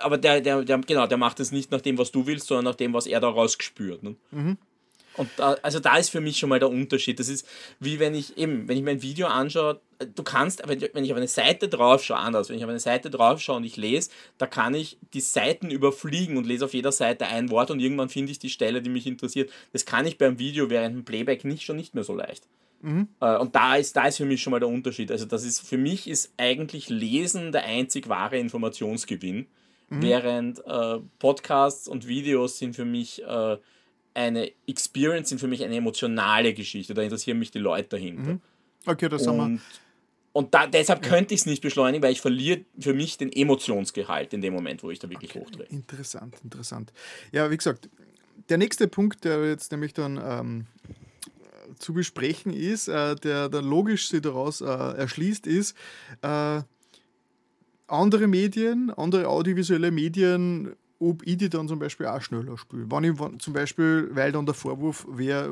aber 0.00 0.18
der, 0.18 0.40
der, 0.40 0.64
der, 0.64 0.78
genau, 0.78 1.06
der 1.06 1.16
macht 1.16 1.38
es 1.38 1.52
nicht 1.52 1.70
nach 1.70 1.80
dem, 1.80 1.96
was 1.96 2.10
du 2.10 2.26
willst, 2.26 2.48
sondern 2.48 2.64
nach 2.64 2.74
dem, 2.74 2.92
was 2.92 3.06
er 3.06 3.20
daraus 3.20 3.56
gespürt. 3.56 4.02
Ne? 4.02 4.16
Mhm. 4.32 4.58
Und 5.14 5.30
da, 5.36 5.52
also 5.62 5.78
da 5.78 5.96
ist 5.96 6.10
für 6.10 6.20
mich 6.20 6.38
schon 6.38 6.48
mal 6.48 6.58
der 6.58 6.70
Unterschied. 6.70 7.20
Das 7.20 7.28
ist 7.28 7.46
wie 7.78 8.00
wenn 8.00 8.16
ich 8.16 8.36
eben, 8.36 8.66
wenn 8.66 8.76
ich 8.76 8.82
mein 8.82 9.00
Video 9.00 9.28
anschaue, 9.28 9.80
du 10.00 10.22
kannst, 10.24 10.66
wenn 10.66 11.04
ich 11.04 11.12
auf 11.12 11.16
eine 11.16 11.28
Seite 11.28 11.68
drauf 11.68 12.02
schaue, 12.02 12.18
anders, 12.18 12.48
wenn 12.48 12.56
ich 12.56 12.64
auf 12.64 12.70
eine 12.70 12.80
Seite 12.80 13.10
drauf 13.10 13.40
schaue 13.40 13.58
und 13.58 13.64
ich 13.64 13.76
lese, 13.76 14.10
da 14.38 14.48
kann 14.48 14.74
ich 14.74 14.98
die 15.14 15.20
Seiten 15.20 15.70
überfliegen 15.70 16.36
und 16.36 16.48
lese 16.48 16.64
auf 16.64 16.74
jeder 16.74 16.90
Seite 16.90 17.26
ein 17.26 17.50
Wort 17.50 17.70
und 17.70 17.78
irgendwann 17.78 18.08
finde 18.08 18.32
ich 18.32 18.40
die 18.40 18.50
Stelle, 18.50 18.82
die 18.82 18.90
mich 18.90 19.06
interessiert. 19.06 19.50
Das 19.72 19.84
kann 19.84 20.04
ich 20.04 20.18
beim 20.18 20.40
Video 20.40 20.68
während 20.68 20.96
dem 20.96 21.04
Playback 21.04 21.44
nicht 21.44 21.62
schon 21.62 21.76
nicht 21.76 21.94
mehr 21.94 22.02
so 22.02 22.14
leicht. 22.14 22.48
Mhm. 22.82 23.08
Und 23.18 23.54
da 23.54 23.76
ist, 23.76 23.96
da 23.96 24.06
ist 24.06 24.16
für 24.16 24.24
mich 24.24 24.42
schon 24.42 24.52
mal 24.52 24.60
der 24.60 24.68
Unterschied. 24.68 25.10
Also 25.10 25.26
das 25.26 25.44
ist 25.44 25.60
für 25.60 25.78
mich 25.78 26.08
ist 26.08 26.32
eigentlich 26.36 26.88
Lesen 26.88 27.52
der 27.52 27.64
einzig 27.64 28.08
wahre 28.08 28.38
Informationsgewinn, 28.38 29.46
mhm. 29.90 30.02
während 30.02 30.64
äh, 30.66 30.98
Podcasts 31.18 31.88
und 31.88 32.08
Videos 32.08 32.58
sind 32.58 32.74
für 32.74 32.84
mich 32.84 33.22
äh, 33.22 33.58
eine 34.14 34.50
Experience, 34.66 35.28
sind 35.28 35.38
für 35.38 35.46
mich 35.46 35.62
eine 35.62 35.76
emotionale 35.76 36.54
Geschichte. 36.54 36.94
Da 36.94 37.02
interessieren 37.02 37.38
mich 37.38 37.50
die 37.50 37.58
Leute 37.58 37.88
dahinter. 37.90 38.32
Mhm. 38.32 38.40
Okay, 38.86 39.08
das 39.08 39.26
und, 39.26 39.40
haben 39.40 39.54
wir. 39.54 39.60
Und 40.32 40.54
da, 40.54 40.66
deshalb 40.66 41.02
könnte 41.02 41.34
ich 41.34 41.40
es 41.40 41.46
nicht 41.46 41.60
beschleunigen, 41.60 42.02
weil 42.02 42.12
ich 42.12 42.20
verliere 42.20 42.60
für 42.78 42.94
mich 42.94 43.18
den 43.18 43.32
Emotionsgehalt 43.32 44.32
in 44.32 44.40
dem 44.40 44.54
Moment, 44.54 44.82
wo 44.82 44.90
ich 44.90 45.00
da 45.00 45.10
wirklich 45.10 45.32
okay. 45.32 45.40
hochdrehe. 45.40 45.66
Interessant, 45.66 46.36
interessant. 46.44 46.92
Ja, 47.32 47.50
wie 47.50 47.56
gesagt, 47.56 47.90
der 48.48 48.58
nächste 48.58 48.86
Punkt, 48.86 49.24
der 49.24 49.48
jetzt 49.48 49.72
nämlich 49.72 49.92
dann 49.92 50.20
ähm, 50.22 50.66
zu 51.80 51.92
besprechen 51.92 52.52
ist, 52.52 52.88
äh, 52.88 53.16
der 53.16 53.48
dann 53.48 53.64
logisch 53.64 54.08
sich 54.08 54.22
daraus 54.22 54.60
äh, 54.60 54.66
erschließt, 54.66 55.46
ist, 55.46 55.76
äh, 56.22 56.62
andere 57.86 58.28
Medien, 58.28 58.90
andere 58.90 59.28
audiovisuelle 59.28 59.90
Medien 59.90 60.76
ob 61.00 61.26
ich 61.26 61.38
die 61.38 61.48
dann 61.48 61.66
zum 61.66 61.78
Beispiel 61.78 62.06
auch 62.06 62.20
schneller 62.20 62.58
spiele. 62.58 62.84
Wenn 62.90 63.04
ich 63.04 63.38
zum 63.38 63.54
Beispiel, 63.54 64.10
weil 64.12 64.32
dann 64.32 64.44
der 64.44 64.54
Vorwurf 64.54 65.06
wäre, 65.08 65.50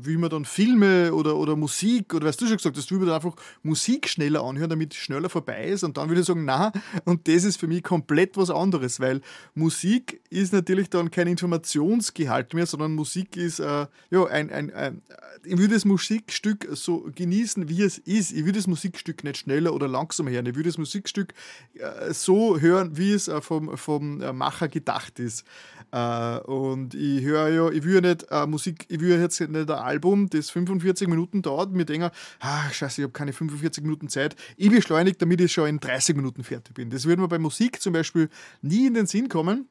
wie 0.00 0.16
man 0.16 0.28
dann 0.28 0.44
Filme 0.44 1.14
oder, 1.14 1.36
oder 1.36 1.54
Musik, 1.54 2.14
oder 2.14 2.26
weißt 2.26 2.40
du 2.40 2.46
schon 2.46 2.56
gesagt 2.56 2.76
hast, 2.76 2.90
will 2.90 2.98
man 2.98 3.06
dann 3.06 3.16
einfach 3.16 3.36
Musik 3.62 4.08
schneller 4.08 4.42
anhören, 4.42 4.70
damit 4.70 4.94
es 4.94 4.98
schneller 4.98 5.28
vorbei 5.28 5.68
ist. 5.68 5.84
Und 5.84 5.96
dann 5.96 6.08
würde 6.08 6.22
ich 6.22 6.26
sagen, 6.26 6.44
na, 6.44 6.72
und 7.04 7.28
das 7.28 7.44
ist 7.44 7.60
für 7.60 7.68
mich 7.68 7.84
komplett 7.84 8.36
was 8.36 8.50
anderes, 8.50 8.98
weil 8.98 9.20
Musik 9.54 10.20
ist 10.30 10.52
natürlich 10.52 10.90
dann 10.90 11.12
kein 11.12 11.28
Informationsgehalt 11.28 12.52
mehr, 12.54 12.66
sondern 12.66 12.96
Musik 12.96 13.36
ist, 13.36 13.60
äh, 13.60 13.86
ja, 14.10 14.24
ein, 14.24 14.50
ein, 14.50 14.72
ein, 14.74 15.02
ich 15.44 15.58
würde 15.58 15.74
das 15.74 15.84
Musikstück 15.84 16.68
so 16.72 17.08
genießen, 17.14 17.68
wie 17.68 17.82
es 17.82 17.98
ist. 17.98 18.32
Ich 18.32 18.44
würde 18.44 18.58
das 18.58 18.66
Musikstück 18.66 19.22
nicht 19.22 19.36
schneller 19.36 19.72
oder 19.72 19.86
langsamer 19.86 20.32
hören. 20.32 20.46
Ich 20.46 20.56
würde 20.56 20.70
das 20.70 20.78
Musikstück 20.78 21.34
äh, 21.74 22.12
so 22.12 22.58
hören, 22.58 22.96
wie 22.96 23.12
es 23.12 23.28
äh, 23.28 23.40
vom, 23.40 23.76
vom 23.76 24.20
äh, 24.20 24.32
Macher 24.32 24.66
gedacht 24.66 24.87
gedacht 24.88 25.18
ist. 25.18 25.44
Äh, 25.90 26.38
und 26.40 26.94
ich 26.94 27.22
höre 27.22 27.48
ja, 27.48 27.70
ich 27.70 27.84
will 27.84 27.94
ja 27.96 28.00
nicht 28.00 28.26
äh, 28.30 28.46
Musik, 28.46 28.86
ich 28.88 29.00
will 29.00 29.18
jetzt 29.20 29.40
nicht 29.40 29.70
ein 29.70 29.70
Album, 29.70 30.28
das 30.28 30.50
45 30.50 31.08
Minuten 31.08 31.42
dauert, 31.42 31.72
mir 31.72 31.84
denke, 31.84 32.10
ah, 32.40 32.70
scheiße, 32.70 33.00
ich 33.00 33.04
habe 33.04 33.12
keine 33.12 33.32
45 33.32 33.82
Minuten 33.84 34.08
Zeit. 34.08 34.36
Ich 34.56 34.70
beschleunige, 34.70 35.16
damit 35.18 35.40
ich 35.40 35.52
schon 35.52 35.68
in 35.68 35.80
30 35.80 36.16
Minuten 36.16 36.44
fertig 36.44 36.74
bin. 36.74 36.90
Das 36.90 37.04
würde 37.06 37.22
mir 37.22 37.28
bei 37.28 37.38
Musik 37.38 37.80
zum 37.80 37.92
Beispiel 37.92 38.28
nie 38.62 38.86
in 38.86 38.94
den 38.94 39.06
Sinn 39.06 39.28
kommen, 39.28 39.66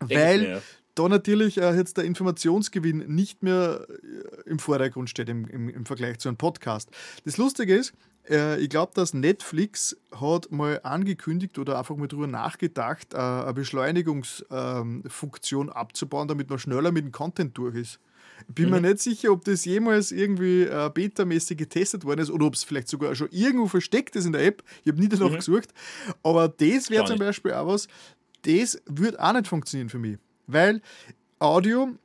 weil 0.00 0.38
mir, 0.38 0.48
ja. 0.48 0.62
da 0.94 1.08
natürlich 1.08 1.58
äh, 1.58 1.74
jetzt 1.74 1.96
der 1.96 2.04
Informationsgewinn 2.04 3.04
nicht 3.08 3.42
mehr 3.42 3.86
äh, 3.88 4.50
im 4.50 4.58
Vordergrund 4.58 5.10
steht 5.10 5.28
im, 5.28 5.46
im, 5.48 5.68
im 5.68 5.86
Vergleich 5.86 6.18
zu 6.18 6.28
einem 6.28 6.36
Podcast. 6.36 6.90
Das 7.24 7.36
Lustige 7.38 7.74
ist, 7.74 7.94
äh, 8.28 8.60
ich 8.60 8.68
glaube, 8.68 8.92
dass 8.94 9.14
Netflix 9.14 9.96
hat 10.20 10.50
mal 10.50 10.80
angekündigt 10.82 11.58
oder 11.58 11.78
einfach 11.78 11.96
mal 11.96 12.08
darüber 12.08 12.26
nachgedacht, 12.26 13.14
äh, 13.14 13.18
eine 13.18 13.54
Beschleunigungsfunktion 13.54 15.70
abzubauen, 15.70 16.28
damit 16.28 16.50
man 16.50 16.58
schneller 16.58 16.92
mit 16.92 17.04
dem 17.04 17.12
Content 17.12 17.56
durch 17.58 17.76
ist. 17.76 18.00
Bin 18.48 18.66
mhm. 18.66 18.72
mir 18.72 18.80
nicht 18.82 18.98
sicher, 19.00 19.32
ob 19.32 19.44
das 19.44 19.64
jemals 19.64 20.12
irgendwie 20.12 20.64
äh, 20.64 20.90
betamäßig 20.92 21.56
getestet 21.56 22.04
worden 22.04 22.20
ist 22.20 22.30
oder 22.30 22.44
ob 22.46 22.54
es 22.54 22.64
vielleicht 22.64 22.88
sogar 22.88 23.14
schon 23.14 23.28
irgendwo 23.30 23.66
versteckt 23.66 24.14
ist 24.16 24.26
in 24.26 24.32
der 24.32 24.44
App. 24.44 24.62
Ich 24.84 24.92
habe 24.92 25.00
nie 25.00 25.08
danach 25.08 25.30
mhm. 25.30 25.36
gesucht. 25.36 25.72
Aber 26.22 26.48
das 26.48 26.90
wäre 26.90 27.06
zum 27.06 27.18
Beispiel 27.18 27.54
auch 27.54 27.66
was, 27.66 27.88
das 28.42 28.82
würde 28.86 29.22
auch 29.22 29.32
nicht 29.32 29.48
funktionieren 29.48 29.88
für 29.88 29.98
mich. 29.98 30.18
Weil 30.46 30.82
Audio 31.38 31.96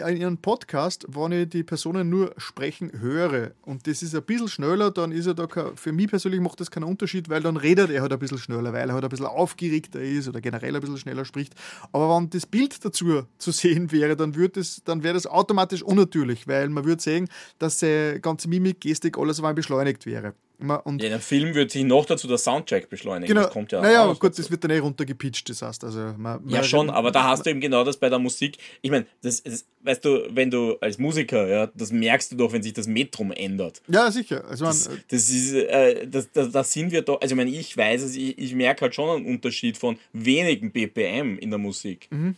in 0.00 0.16
ihrem 0.16 0.38
Podcast, 0.38 1.06
wenn 1.08 1.32
ich 1.32 1.48
die 1.48 1.62
Personen 1.62 2.08
nur 2.08 2.34
sprechen 2.36 2.92
höre 3.00 3.52
und 3.62 3.86
das 3.86 4.02
ist 4.02 4.14
ein 4.14 4.22
bisschen 4.22 4.48
schneller, 4.48 4.90
dann 4.90 5.12
ist 5.12 5.26
er 5.26 5.34
da 5.34 5.46
kein, 5.46 5.76
für 5.76 5.92
mich 5.92 6.08
persönlich 6.08 6.40
macht 6.40 6.60
das 6.60 6.70
keinen 6.70 6.84
Unterschied, 6.84 7.28
weil 7.28 7.42
dann 7.42 7.56
redet 7.56 7.90
er 7.90 8.02
halt 8.02 8.12
ein 8.12 8.18
bisschen 8.18 8.38
schneller, 8.38 8.72
weil 8.72 8.88
er 8.88 8.94
halt 8.94 9.04
ein 9.04 9.10
bisschen 9.10 9.26
aufgeregter 9.26 10.00
ist 10.00 10.28
oder 10.28 10.40
generell 10.40 10.74
ein 10.74 10.80
bisschen 10.80 10.98
schneller 10.98 11.24
spricht. 11.24 11.54
Aber 11.92 12.16
wenn 12.16 12.30
das 12.30 12.46
Bild 12.46 12.84
dazu 12.84 13.22
zu 13.38 13.50
sehen 13.50 13.92
wäre, 13.92 14.16
dann, 14.16 14.32
das, 14.52 14.82
dann 14.84 15.02
wäre 15.02 15.14
das 15.14 15.26
automatisch 15.26 15.82
unnatürlich, 15.82 16.46
weil 16.48 16.68
man 16.68 16.84
würde 16.84 17.02
sehen, 17.02 17.28
dass 17.58 17.78
die 17.78 18.18
ganze 18.20 18.48
Mimik, 18.48 18.80
Gestik, 18.80 19.18
alles 19.18 19.40
auf 19.40 19.54
beschleunigt 19.54 20.06
wäre. 20.06 20.34
Und 20.60 21.00
ja, 21.00 21.08
in 21.08 21.12
einem 21.14 21.22
Film 21.22 21.54
wird 21.54 21.70
sich 21.70 21.84
noch 21.84 22.04
dazu 22.04 22.28
der 22.28 22.38
Soundtrack 22.38 22.88
beschleunigen. 22.88 23.28
Genau. 23.28 23.44
Das 23.44 23.52
kommt 23.52 23.72
ja 23.72 23.80
naja, 23.80 24.06
gut, 24.06 24.24
dazu. 24.24 24.42
das 24.42 24.50
wird 24.50 24.62
dann 24.64 24.70
eh 24.70 24.78
runtergepitcht, 24.78 25.48
das 25.48 25.62
heißt. 25.62 25.84
Also, 25.84 25.98
man, 25.98 26.42
man 26.42 26.48
ja, 26.48 26.62
schon, 26.62 26.90
aber 26.90 27.10
da 27.10 27.24
hast 27.24 27.46
du 27.46 27.50
eben 27.50 27.60
genau 27.60 27.84
das 27.84 27.96
bei 27.96 28.08
der 28.08 28.18
Musik. 28.18 28.58
Ich 28.82 28.90
meine, 28.90 29.06
das, 29.22 29.42
das, 29.42 29.64
weißt 29.82 30.04
du, 30.04 30.28
wenn 30.30 30.50
du 30.50 30.76
als 30.80 30.98
Musiker, 30.98 31.46
ja, 31.48 31.68
das 31.74 31.92
merkst 31.92 32.32
du 32.32 32.36
doch, 32.36 32.52
wenn 32.52 32.62
sich 32.62 32.72
das 32.72 32.86
Metrum 32.86 33.32
ändert. 33.32 33.80
Ja, 33.88 34.10
sicher. 34.10 34.44
Also, 34.48 34.66
das, 34.66 34.90
das 35.08 35.30
ist, 35.30 35.54
äh, 35.54 36.06
das, 36.06 36.30
das, 36.32 36.50
das 36.50 36.72
sind 36.72 36.92
wir 36.92 37.02
doch, 37.02 37.20
also 37.20 37.34
ich 37.34 37.36
meine, 37.36 37.50
ich 37.50 37.76
weiß 37.76 38.02
es, 38.02 38.16
ich, 38.16 38.38
ich 38.38 38.54
merke 38.54 38.82
halt 38.82 38.94
schon 38.94 39.08
einen 39.08 39.26
Unterschied 39.26 39.78
von 39.78 39.98
wenigen 40.12 40.70
BPM 40.72 41.38
in 41.38 41.50
der 41.50 41.58
Musik. 41.58 42.08
Mhm 42.10 42.36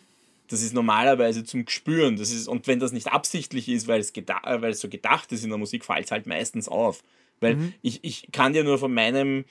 das 0.52 0.60
ist 0.60 0.74
normalerweise 0.74 1.44
zum 1.44 1.64
Gespüren. 1.64 2.16
Das 2.16 2.30
ist, 2.30 2.46
und 2.46 2.66
wenn 2.66 2.78
das 2.78 2.92
nicht 2.92 3.10
absichtlich 3.10 3.68
ist, 3.70 3.88
weil 3.88 4.00
es, 4.00 4.12
weil 4.14 4.70
es 4.70 4.80
so 4.80 4.88
gedacht 4.88 5.32
ist 5.32 5.44
in 5.44 5.48
der 5.48 5.58
Musik, 5.58 5.84
fällt 5.84 6.04
es 6.04 6.10
halt 6.10 6.26
meistens 6.26 6.68
auf. 6.68 7.02
Weil 7.42 7.56
mhm. 7.56 7.74
ich, 7.82 8.02
ich 8.02 8.28
kann 8.32 8.52
dir 8.52 8.64
nur 8.64 8.78
von 8.78 8.92
meinem 8.92 9.44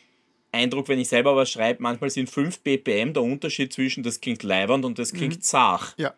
Eindruck, 0.51 0.87
wenn 0.89 0.99
ich 0.99 1.07
selber 1.07 1.35
was 1.35 1.49
schreibe, 1.49 1.81
manchmal 1.81 2.09
sind 2.09 2.29
5 2.29 2.59
BPM 2.59 3.13
der 3.13 3.23
Unterschied 3.23 3.71
zwischen 3.71 4.03
das 4.03 4.19
klingt 4.19 4.43
leibernd 4.43 4.83
und 4.85 4.99
das 4.99 5.13
klingt 5.13 5.37
mhm. 5.37 5.41
zart. 5.41 5.93
Ja. 5.97 6.13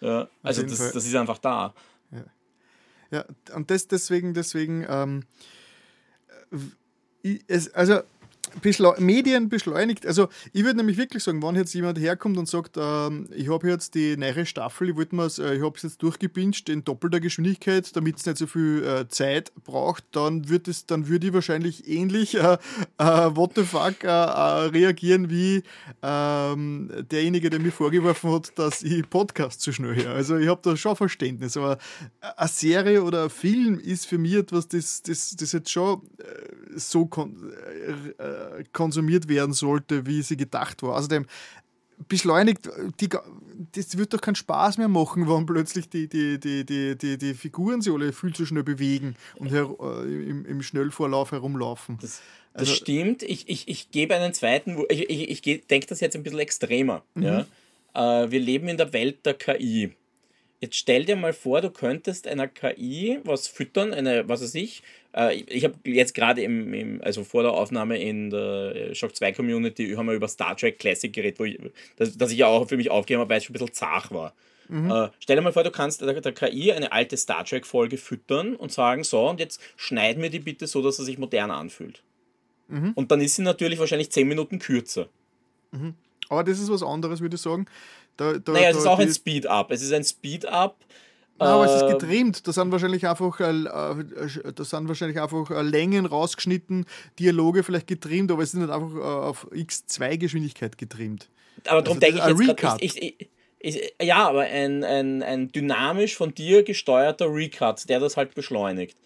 ja 0.00 0.28
also 0.42 0.62
das, 0.62 0.92
das 0.92 1.06
ist 1.06 1.14
einfach 1.14 1.38
da. 1.38 1.74
Ja, 2.10 2.24
ja 3.10 3.24
und 3.54 3.70
das 3.70 3.86
deswegen, 3.86 4.34
deswegen, 4.34 4.86
ähm, 4.88 5.24
es, 7.46 7.72
also 7.74 8.00
Medien 8.98 9.48
beschleunigt. 9.48 10.06
Also 10.06 10.28
ich 10.52 10.64
würde 10.64 10.78
nämlich 10.78 10.96
wirklich 10.96 11.22
sagen, 11.22 11.42
wenn 11.42 11.54
jetzt 11.56 11.74
jemand 11.74 11.98
herkommt 11.98 12.38
und 12.38 12.48
sagt, 12.48 12.76
ähm, 12.76 13.28
ich 13.34 13.50
habe 13.50 13.68
jetzt 13.68 13.94
die 13.94 14.16
neue 14.16 14.46
Staffel, 14.46 14.90
ich, 14.90 14.96
äh, 15.38 15.56
ich 15.56 15.62
habe 15.62 15.76
es 15.76 15.82
jetzt 15.82 16.02
durchgepinscht 16.02 16.68
in 16.68 16.84
doppelter 16.84 17.20
Geschwindigkeit, 17.20 17.94
damit 17.94 18.16
es 18.16 18.26
nicht 18.26 18.38
so 18.38 18.46
viel 18.46 18.84
äh, 18.84 19.08
Zeit 19.08 19.52
braucht, 19.64 20.04
dann 20.12 20.48
würde 20.48 20.72
würd 21.08 21.24
ich 21.24 21.32
wahrscheinlich 21.32 21.88
ähnlich 21.88 22.34
äh, 22.34 22.58
äh, 22.98 23.04
what 23.36 23.52
the 23.54 23.64
fuck 23.64 24.02
äh, 24.04 24.06
äh, 24.06 24.66
reagieren 24.68 25.30
wie 25.30 25.62
ähm, 26.02 26.90
derjenige, 27.10 27.50
der 27.50 27.60
mir 27.60 27.72
vorgeworfen 27.72 28.32
hat, 28.32 28.58
dass 28.58 28.82
ich 28.82 29.08
Podcast 29.08 29.60
zu 29.60 29.72
schnell 29.72 29.96
höre. 29.96 30.14
Also 30.14 30.36
ich 30.36 30.48
habe 30.48 30.60
da 30.62 30.76
schon 30.76 30.96
Verständnis, 30.96 31.56
aber 31.56 31.78
eine 32.36 32.48
Serie 32.48 33.02
oder 33.02 33.24
ein 33.24 33.30
Film 33.30 33.78
ist 33.78 34.06
für 34.06 34.18
mich 34.18 34.34
etwas, 34.34 34.68
das, 34.68 35.02
das, 35.02 35.36
das 35.36 35.52
jetzt 35.52 35.70
schon 35.70 36.02
so 36.74 37.06
konsumiert 38.72 39.28
werden 39.28 39.52
sollte, 39.52 40.06
wie 40.06 40.22
sie 40.22 40.36
gedacht 40.36 40.82
war. 40.82 40.96
Außerdem 40.96 41.26
beschleunigt, 42.08 42.68
die, 43.00 43.08
das 43.72 43.96
wird 43.96 44.12
doch 44.12 44.20
keinen 44.20 44.34
Spaß 44.34 44.78
mehr 44.78 44.88
machen, 44.88 45.28
wenn 45.28 45.46
plötzlich 45.46 45.88
die, 45.88 46.08
die, 46.08 46.38
die, 46.38 46.64
die, 46.64 46.96
die, 46.96 47.18
die 47.18 47.34
Figuren 47.34 47.80
sich 47.80 47.92
alle 47.92 48.12
viel 48.12 48.34
zu 48.34 48.44
schnell 48.44 48.64
bewegen 48.64 49.16
und 49.36 49.50
her, 49.50 49.68
äh, 49.80 50.28
im, 50.28 50.44
im 50.44 50.62
Schnellvorlauf 50.62 51.32
herumlaufen. 51.32 51.98
Das, 52.00 52.20
das 52.52 52.68
also, 52.68 52.74
stimmt. 52.74 53.22
Ich, 53.22 53.48
ich, 53.48 53.68
ich 53.68 53.90
gebe 53.90 54.14
einen 54.14 54.34
zweiten, 54.34 54.84
ich, 54.88 55.08
ich, 55.08 55.46
ich 55.46 55.66
denke 55.66 55.86
das 55.86 56.00
jetzt 56.00 56.16
ein 56.16 56.22
bisschen 56.22 56.38
extremer. 56.38 57.02
Mhm. 57.14 57.22
Ja? 57.22 57.46
Äh, 57.94 58.30
wir 58.30 58.40
leben 58.40 58.68
in 58.68 58.76
der 58.76 58.92
Welt 58.92 59.24
der 59.24 59.34
KI. 59.34 59.92
Jetzt 60.60 60.76
stell 60.76 61.04
dir 61.04 61.16
mal 61.16 61.34
vor, 61.34 61.60
du 61.60 61.70
könntest 61.70 62.26
einer 62.26 62.48
KI 62.48 63.20
was 63.24 63.46
füttern, 63.46 63.92
eine, 63.92 64.26
was 64.28 64.42
weiß 64.42 64.54
ich. 64.54 64.82
Äh, 65.14 65.34
ich 65.48 65.64
habe 65.64 65.74
jetzt 65.84 66.14
gerade 66.14 66.42
im, 66.42 66.72
im, 66.72 67.02
also 67.02 67.24
vor 67.24 67.42
der 67.42 67.52
Aufnahme 67.52 67.98
in 67.98 68.30
der 68.30 68.94
Shock 68.94 69.14
2 69.14 69.32
Community 69.32 69.92
haben 69.92 70.06
wir 70.06 70.14
über 70.14 70.28
Star 70.28 70.56
Trek 70.56 70.78
Classic 70.78 71.12
geredet, 71.12 71.38
wo 71.38 71.44
ich, 71.44 71.58
das, 71.96 72.16
das 72.16 72.32
ich 72.32 72.38
ja 72.38 72.46
auch 72.46 72.68
für 72.68 72.76
mich 72.78 72.90
aufgegeben 72.90 73.20
habe, 73.20 73.30
weil 73.30 73.38
es 73.38 73.44
schon 73.44 73.54
ein 73.54 73.58
bisschen 73.58 73.74
zart 73.74 74.10
war. 74.12 74.34
Mhm. 74.68 74.90
Äh, 74.90 75.10
stell 75.18 75.36
dir 75.36 75.42
mal 75.42 75.52
vor, 75.52 75.62
du 75.62 75.70
kannst 75.70 76.00
der, 76.00 76.20
der 76.20 76.32
KI 76.32 76.72
eine 76.72 76.90
alte 76.90 77.16
Star 77.16 77.44
Trek-Folge 77.44 77.98
füttern 77.98 78.56
und 78.56 78.72
sagen, 78.72 79.04
so, 79.04 79.28
und 79.28 79.40
jetzt 79.40 79.60
schneid 79.76 80.18
mir 80.18 80.30
die 80.30 80.40
bitte 80.40 80.66
so, 80.66 80.82
dass 80.82 80.98
er 80.98 81.04
sich 81.04 81.18
modern 81.18 81.50
anfühlt. 81.50 82.02
Mhm. 82.68 82.92
Und 82.94 83.10
dann 83.10 83.20
ist 83.20 83.36
sie 83.36 83.42
natürlich 83.42 83.78
wahrscheinlich 83.78 84.10
10 84.10 84.26
Minuten 84.26 84.58
kürzer. 84.58 85.08
Mhm. 85.70 85.94
Aber 86.28 86.42
das 86.42 86.58
ist 86.58 86.70
was 86.70 86.82
anderes, 86.82 87.20
würde 87.20 87.36
ich 87.36 87.42
sagen. 87.42 87.66
Da, 88.16 88.38
da, 88.38 88.52
naja, 88.52 88.70
es 88.70 88.78
ist 88.78 88.86
auch 88.86 88.98
ein 88.98 89.12
Speed-Up. 89.12 89.70
Es 89.70 89.82
ist 89.82 89.92
ein 89.92 90.04
Speed-Up. 90.04 90.76
Nein, 91.38 91.48
aber 91.48 91.66
es 91.66 91.74
ist 91.74 91.82
ähm, 91.82 91.98
getrimmt. 91.98 92.48
Da 92.48 92.52
sind 92.52 92.72
wahrscheinlich 92.72 93.06
einfach, 93.06 93.40
äh, 93.40 93.50
äh, 93.50 94.52
da 94.54 94.64
sind 94.64 94.88
wahrscheinlich 94.88 95.20
einfach 95.20 95.50
äh, 95.50 95.62
Längen 95.62 96.06
rausgeschnitten, 96.06 96.86
Dialoge 97.18 97.62
vielleicht 97.62 97.86
getrimmt, 97.86 98.30
aber 98.30 98.42
es 98.42 98.52
sind 98.52 98.62
nicht 98.62 98.72
einfach 98.72 98.94
auf 98.96 99.46
X2-Geschwindigkeit 99.52 100.78
getrimmt. 100.78 101.28
Aber 101.66 101.82
darum 101.82 101.98
also, 101.98 102.00
denke 102.00 102.42
ich 102.42 102.48
jetzt 102.48 102.56
grad, 102.56 102.82
ich, 102.82 103.02
ich, 103.02 103.28
ich, 103.58 103.94
ja, 104.00 104.28
aber 104.28 104.42
ein, 104.42 104.82
ein, 104.82 105.22
ein 105.22 105.52
dynamisch 105.52 106.16
von 106.16 106.34
dir 106.34 106.62
gesteuerter 106.62 107.26
Recut, 107.26 107.86
der 107.88 108.00
das 108.00 108.16
halt 108.16 108.34
beschleunigt. 108.34 108.96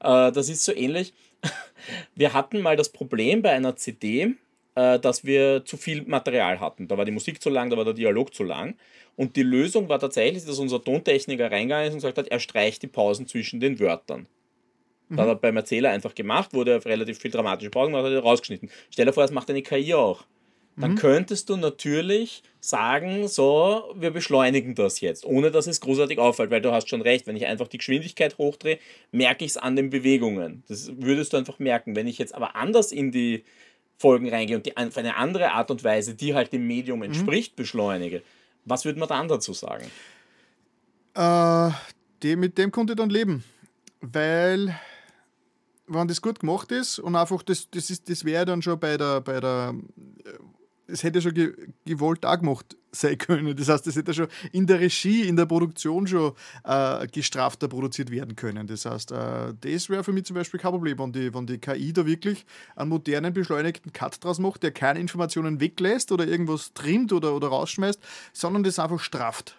das 0.00 0.48
ist 0.48 0.64
so 0.64 0.72
ähnlich. 0.74 1.14
Wir 2.14 2.32
hatten 2.32 2.62
mal 2.62 2.76
das 2.76 2.88
Problem 2.88 3.42
bei 3.42 3.50
einer 3.50 3.76
CD, 3.76 4.34
dass 4.76 5.24
wir 5.24 5.64
zu 5.64 5.78
viel 5.78 6.02
Material 6.02 6.60
hatten. 6.60 6.86
Da 6.86 6.98
war 6.98 7.06
die 7.06 7.10
Musik 7.10 7.42
zu 7.42 7.48
lang, 7.48 7.70
da 7.70 7.78
war 7.78 7.84
der 7.84 7.94
Dialog 7.94 8.34
zu 8.34 8.44
lang. 8.44 8.76
Und 9.16 9.34
die 9.36 9.42
Lösung 9.42 9.88
war 9.88 9.98
tatsächlich, 9.98 10.44
dass 10.44 10.58
unser 10.58 10.84
Tontechniker 10.84 11.50
reingegangen 11.50 11.88
ist 11.88 11.94
und 11.94 12.00
gesagt 12.00 12.18
hat, 12.18 12.28
er 12.28 12.38
streicht 12.38 12.82
die 12.82 12.86
Pausen 12.86 13.26
zwischen 13.26 13.58
den 13.58 13.80
Wörtern. 13.80 14.28
Mhm. 15.08 15.16
Das 15.16 15.26
hat 15.26 15.28
er 15.28 15.34
beim 15.36 15.56
Erzähler 15.56 15.90
einfach 15.90 16.14
gemacht, 16.14 16.52
wurde 16.52 16.84
relativ 16.84 17.18
viel 17.18 17.30
dramatische 17.30 17.70
Pausen 17.70 17.92
gemacht, 17.92 18.04
hat 18.04 18.12
er 18.12 18.20
rausgeschnitten. 18.20 18.70
Stell 18.90 19.06
dir 19.06 19.14
vor, 19.14 19.24
das 19.24 19.32
macht 19.32 19.48
eine 19.48 19.62
KI 19.62 19.94
auch. 19.94 20.24
Dann 20.78 20.92
mhm. 20.92 20.96
könntest 20.96 21.48
du 21.48 21.56
natürlich 21.56 22.42
sagen, 22.60 23.28
so, 23.28 23.94
wir 23.94 24.10
beschleunigen 24.10 24.74
das 24.74 25.00
jetzt, 25.00 25.24
ohne 25.24 25.50
dass 25.50 25.66
es 25.66 25.80
großartig 25.80 26.18
auffällt, 26.18 26.50
weil 26.50 26.60
du 26.60 26.70
hast 26.70 26.90
schon 26.90 27.00
recht, 27.00 27.26
wenn 27.26 27.36
ich 27.36 27.46
einfach 27.46 27.68
die 27.68 27.78
Geschwindigkeit 27.78 28.36
hochdrehe, 28.36 28.78
merke 29.10 29.46
ich 29.46 29.52
es 29.52 29.56
an 29.56 29.74
den 29.74 29.88
Bewegungen. 29.88 30.64
Das 30.68 30.92
würdest 30.98 31.32
du 31.32 31.38
einfach 31.38 31.58
merken. 31.58 31.96
Wenn 31.96 32.06
ich 32.06 32.18
jetzt 32.18 32.34
aber 32.34 32.56
anders 32.56 32.92
in 32.92 33.10
die 33.10 33.44
Folgen 33.98 34.28
reingehe 34.28 34.56
und 34.56 34.66
die 34.66 34.76
auf 34.76 34.96
eine 34.96 35.16
andere 35.16 35.52
Art 35.52 35.70
und 35.70 35.82
Weise, 35.82 36.14
die 36.14 36.34
halt 36.34 36.52
dem 36.52 36.66
Medium 36.66 36.98
mhm. 36.98 37.06
entspricht, 37.06 37.52
mhm. 37.52 37.62
beschleunige, 37.62 38.22
was 38.64 38.84
würde 38.84 38.98
man 38.98 39.08
dann 39.08 39.28
dazu 39.28 39.52
sagen? 39.52 39.90
Äh, 41.14 41.70
die, 42.22 42.36
mit 42.36 42.58
dem 42.58 42.70
konnte 42.70 42.92
ich 42.92 42.96
dann 42.98 43.10
leben. 43.10 43.44
Weil, 44.00 44.78
wenn 45.86 46.08
das 46.08 46.20
gut 46.20 46.40
gemacht 46.40 46.70
ist 46.72 46.98
und 46.98 47.16
einfach, 47.16 47.42
das, 47.42 47.70
das, 47.70 47.86
das 48.04 48.24
wäre 48.24 48.44
dann 48.44 48.60
schon 48.60 48.78
bei 48.78 48.96
der, 48.96 49.20
bei 49.20 49.40
der 49.40 49.74
äh, 50.24 50.30
es 50.88 51.02
hätte 51.02 51.20
schon 51.20 51.34
ge 51.34 51.52
gewollt 51.84 52.24
auch 52.24 52.38
gemacht 52.38 52.76
sein 52.92 53.18
können. 53.18 53.54
Das 53.56 53.68
heißt, 53.68 53.86
es 53.86 53.96
hätte 53.96 54.14
schon 54.14 54.28
in 54.52 54.66
der 54.66 54.80
Regie, 54.80 55.22
in 55.22 55.36
der 55.36 55.46
Produktion 55.46 56.06
schon 56.06 56.32
äh, 56.64 57.06
gestrafter 57.08 57.68
produziert 57.68 58.10
werden 58.10 58.36
können. 58.36 58.66
Das 58.66 58.84
heißt, 58.84 59.12
äh, 59.12 59.54
das 59.60 59.90
wäre 59.90 60.04
für 60.04 60.12
mich 60.12 60.24
zum 60.24 60.34
Beispiel 60.34 60.58
kein 60.60 60.72
Problem, 60.72 60.98
wenn 60.98 61.12
die, 61.12 61.34
wenn 61.34 61.46
die 61.46 61.58
KI 61.58 61.92
da 61.92 62.06
wirklich 62.06 62.44
einen 62.74 62.90
modernen, 62.90 63.32
beschleunigten 63.32 63.92
Cut 63.92 64.22
draus 64.24 64.38
macht, 64.38 64.62
der 64.62 64.70
keine 64.70 65.00
Informationen 65.00 65.60
weglässt 65.60 66.12
oder 66.12 66.26
irgendwas 66.26 66.72
trimmt 66.72 67.12
oder, 67.12 67.34
oder 67.34 67.48
rausschmeißt, 67.48 68.00
sondern 68.32 68.62
das 68.62 68.78
einfach 68.78 69.00
strafft. 69.00 69.56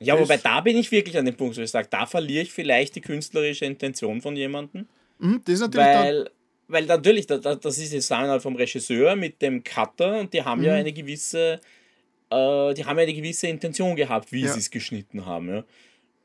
Ja, 0.00 0.18
wobei 0.18 0.36
da 0.36 0.60
bin 0.60 0.76
ich 0.76 0.90
wirklich 0.90 1.16
an 1.16 1.24
dem 1.24 1.36
Punkt, 1.36 1.56
wo 1.56 1.60
ich 1.62 1.70
sage, 1.70 1.88
da 1.90 2.04
verliere 2.04 2.42
ich 2.42 2.52
vielleicht 2.52 2.96
die 2.96 3.00
künstlerische 3.00 3.64
Intention 3.64 4.20
von 4.20 4.36
jemandem. 4.36 4.86
Mhm, 5.18 5.40
das 5.44 5.54
ist 5.54 5.60
natürlich 5.60 5.86
weil, 5.86 6.30
weil 6.68 6.86
natürlich, 6.86 7.26
das 7.26 7.78
ist 7.78 7.92
die 7.92 8.00
Zusammenarbeit 8.00 8.42
vom 8.42 8.56
Regisseur 8.56 9.16
mit 9.16 9.40
dem 9.42 9.62
Cutter 9.62 10.20
und 10.20 10.32
die 10.32 10.42
haben 10.42 10.60
mhm. 10.60 10.66
ja 10.66 10.74
eine 10.74 10.92
gewisse, 10.92 11.60
äh, 12.30 12.74
die 12.74 12.84
haben 12.84 12.98
eine 12.98 13.14
gewisse 13.14 13.48
Intention 13.48 13.96
gehabt, 13.96 14.32
wie 14.32 14.42
ja. 14.42 14.52
sie 14.52 14.60
es 14.60 14.70
geschnitten 14.70 15.26
haben. 15.26 15.48
Ja. 15.48 15.64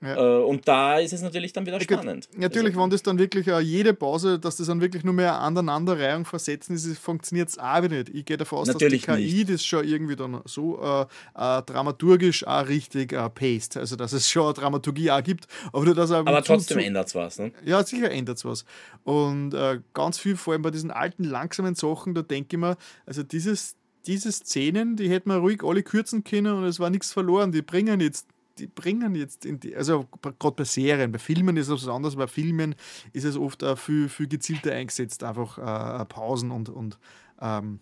Ja. 0.01 0.15
Äh, 0.15 0.43
und 0.43 0.65
da 0.67 0.99
ist 0.99 1.11
es 1.11 1.21
natürlich 1.21 1.51
dann 1.51 1.65
wieder 1.65 1.79
spannend. 1.81 2.29
Natürlich, 2.37 2.69
also, 2.69 2.81
wenn 2.81 2.89
das 2.89 3.03
dann 3.03 3.19
wirklich 3.19 3.47
uh, 3.49 3.59
jede 3.59 3.93
Pause, 3.93 4.39
dass 4.39 4.55
das 4.55 4.67
dann 4.67 4.79
wirklich 4.79 5.03
nur 5.03 5.13
mehr 5.13 5.39
Aneinanderreihung 5.39 6.23
versetzen 6.23 6.75
ist, 6.75 6.97
funktioniert 6.97 7.49
es 7.49 7.57
auch 7.57 7.81
nicht. 7.81 8.09
Ich 8.09 8.23
gehe 8.23 8.37
davon 8.37 8.59
aus, 8.59 8.67
dass 8.67 8.77
die 8.77 8.99
KI 8.99 9.15
nicht. 9.15 9.49
das 9.49 9.65
schon 9.65 9.85
irgendwie 9.85 10.15
dann 10.15 10.41
so 10.45 10.79
uh, 10.79 11.05
uh, 11.35 11.61
dramaturgisch 11.65 12.47
auch 12.47 12.67
richtig 12.67 13.11
uh, 13.11 13.29
paced. 13.29 13.75
Also, 13.75 13.97
dass 13.97 14.13
es 14.13 14.29
schon 14.29 14.45
eine 14.45 14.53
Dramaturgie 14.53 15.11
auch 15.11 15.23
gibt. 15.23 15.47
Aber, 15.73 15.93
dass 15.93 16.11
aber 16.11 16.41
trotzdem 16.43 16.79
ändert 16.79 17.07
es 17.07 17.15
was. 17.15 17.39
Ne? 17.39 17.51
Ja, 17.65 17.83
sicher 17.83 18.09
ändert 18.09 18.37
es 18.37 18.45
was. 18.45 18.65
Und 19.03 19.55
ganz 19.93 20.17
viel, 20.17 20.37
vor 20.37 20.53
allem 20.53 20.61
bei 20.61 20.71
diesen 20.71 20.91
alten, 20.91 21.23
langsamen 21.23 21.75
Sachen, 21.75 22.13
da 22.13 22.21
denke 22.21 22.55
ich 22.55 22.59
mir, 22.59 22.77
also 23.05 23.23
dieses, 23.23 23.75
diese 24.07 24.31
Szenen, 24.31 24.95
die 24.95 25.09
hätten 25.09 25.29
wir 25.29 25.37
ruhig 25.37 25.63
alle 25.63 25.83
kürzen 25.83 26.23
können 26.23 26.53
und 26.53 26.63
es 26.63 26.79
war 26.79 26.89
nichts 26.89 27.11
verloren. 27.11 27.51
Die 27.51 27.61
bringen 27.61 27.99
jetzt 27.99 28.27
die 28.59 28.67
bringen 28.67 29.15
jetzt 29.15 29.45
in 29.45 29.59
die, 29.59 29.75
also 29.75 30.05
gerade 30.21 30.55
bei 30.55 30.63
Serien, 30.63 31.11
bei 31.11 31.19
Filmen 31.19 31.57
ist 31.57 31.69
es 31.69 31.83
was 31.83 31.87
anderes, 31.87 32.15
bei 32.15 32.27
Filmen 32.27 32.75
ist 33.13 33.23
es 33.23 33.37
oft 33.37 33.63
auch 33.63 33.77
viel, 33.77 34.09
viel 34.09 34.27
gezielter 34.27 34.73
eingesetzt, 34.73 35.23
einfach 35.23 35.57
äh, 35.57 36.05
Pausen 36.05 36.51
und, 36.51 36.69
und 36.69 36.99
ähm, 37.41 37.79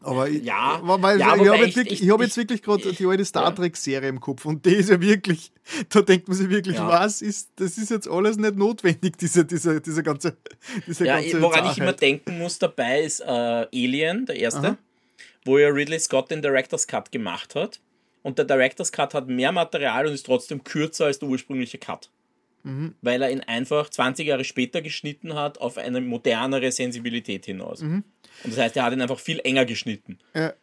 aber 0.00 0.28
ja, 0.28 0.80
ich, 0.82 1.02
weil, 1.02 1.18
ja, 1.18 1.34
ich 1.34 1.48
habe 1.48 1.64
jetzt, 1.64 1.76
wirklich, 1.76 2.02
ich, 2.02 2.10
hab 2.10 2.20
jetzt 2.20 2.36
wirklich 2.36 2.62
gerade 2.62 2.92
die 2.92 3.06
alte 3.06 3.24
Star 3.24 3.54
Trek-Serie 3.54 4.10
im 4.10 4.20
Kopf 4.20 4.44
und 4.44 4.64
die 4.66 4.74
ist 4.74 4.90
ja 4.90 5.00
wirklich, 5.00 5.50
da 5.88 6.02
denkt 6.02 6.28
man 6.28 6.36
sich 6.36 6.50
wirklich, 6.50 6.76
ja. 6.76 6.86
was 6.86 7.22
ist, 7.22 7.52
das 7.56 7.78
ist 7.78 7.90
jetzt 7.90 8.08
alles 8.08 8.36
nicht 8.36 8.56
notwendig, 8.56 9.16
diese, 9.20 9.44
diese, 9.44 9.80
diese 9.80 10.02
ganze, 10.02 10.36
diese 10.86 11.06
ja, 11.06 11.20
ganze 11.20 11.40
Woran 11.40 11.60
Zarheit. 11.60 11.72
ich 11.72 11.78
immer 11.78 11.92
denken 11.94 12.38
muss 12.38 12.58
dabei 12.58 13.02
ist 13.02 13.20
äh, 13.20 13.24
Alien, 13.24 14.26
der 14.26 14.36
erste, 14.36 14.66
Aha. 14.68 14.78
wo 15.44 15.58
ja 15.58 15.68
Ridley 15.68 15.98
Scott 15.98 16.30
den 16.30 16.42
Director's 16.42 16.86
Cut 16.86 17.10
gemacht 17.10 17.54
hat 17.54 17.80
und 18.24 18.38
der 18.38 18.46
Director's 18.46 18.90
Cut 18.90 19.14
hat 19.14 19.28
mehr 19.28 19.52
Material 19.52 20.06
und 20.06 20.14
ist 20.14 20.26
trotzdem 20.26 20.64
kürzer 20.64 21.04
als 21.04 21.20
der 21.20 21.28
ursprüngliche 21.28 21.78
Cut. 21.78 22.10
Mhm. 22.64 22.94
Weil 23.02 23.22
er 23.22 23.30
ihn 23.30 23.42
einfach 23.42 23.90
20 23.90 24.26
Jahre 24.26 24.44
später 24.44 24.80
geschnitten 24.80 25.34
hat 25.34 25.58
auf 25.58 25.76
eine 25.76 26.00
modernere 26.00 26.72
Sensibilität 26.72 27.44
hinaus. 27.44 27.82
Mhm. 27.82 28.02
Und 28.42 28.52
das 28.52 28.58
heißt, 28.58 28.76
er 28.76 28.84
hat 28.84 28.94
ihn 28.94 29.02
einfach 29.02 29.20
viel 29.20 29.40
enger 29.44 29.66
geschnitten. 29.66 30.18
Ja. 30.34 30.54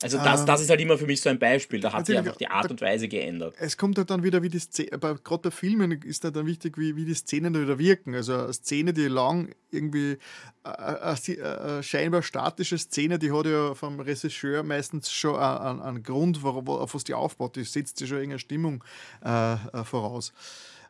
Also 0.00 0.18
das, 0.18 0.44
das 0.44 0.60
ist 0.60 0.70
halt 0.70 0.80
immer 0.80 0.96
für 0.96 1.06
mich 1.06 1.20
so 1.20 1.28
ein 1.28 1.40
Beispiel. 1.40 1.80
Da 1.80 1.92
hat 1.92 2.06
sich 2.06 2.16
einfach 2.16 2.36
die 2.36 2.46
Art 2.46 2.66
da- 2.66 2.70
und 2.70 2.80
Weise 2.80 3.08
geändert. 3.08 3.56
Es 3.58 3.76
kommt 3.76 3.98
halt 3.98 4.10
dann 4.10 4.22
wieder, 4.22 4.42
wie 4.42 4.48
die 4.48 4.60
Szene, 4.60 4.90
gerade 4.90 5.42
bei 5.42 5.50
Filmen 5.50 5.90
ist 6.02 6.22
da 6.22 6.30
dann 6.30 6.46
wichtig, 6.46 6.78
wie, 6.78 6.94
wie 6.94 7.04
die 7.04 7.14
Szenen 7.14 7.52
da 7.52 7.60
wieder 7.60 7.80
wirken. 7.80 8.14
Also 8.14 8.34
eine 8.34 8.52
Szene, 8.52 8.92
die 8.92 9.08
lang 9.08 9.52
irgendwie, 9.72 10.18
äh, 10.64 10.68
äh, 10.68 11.32
äh, 11.32 11.78
äh, 11.78 11.82
scheinbar 11.82 12.22
statische 12.22 12.78
Szene, 12.78 13.18
die 13.18 13.32
hat 13.32 13.46
ja 13.46 13.74
vom 13.74 13.98
Regisseur 13.98 14.62
meistens 14.62 15.10
schon 15.10 15.36
einen, 15.36 15.80
einen 15.80 16.02
Grund, 16.04 16.44
auf 16.44 16.94
was 16.94 17.02
die 17.02 17.14
aufbaut. 17.14 17.56
Die 17.56 17.64
setzt 17.64 18.00
ja 18.00 18.06
schon 18.06 18.18
irgendeine 18.18 18.38
Stimmung 18.38 18.84
äh, 19.24 19.54
äh, 19.54 19.84
voraus. 19.84 20.32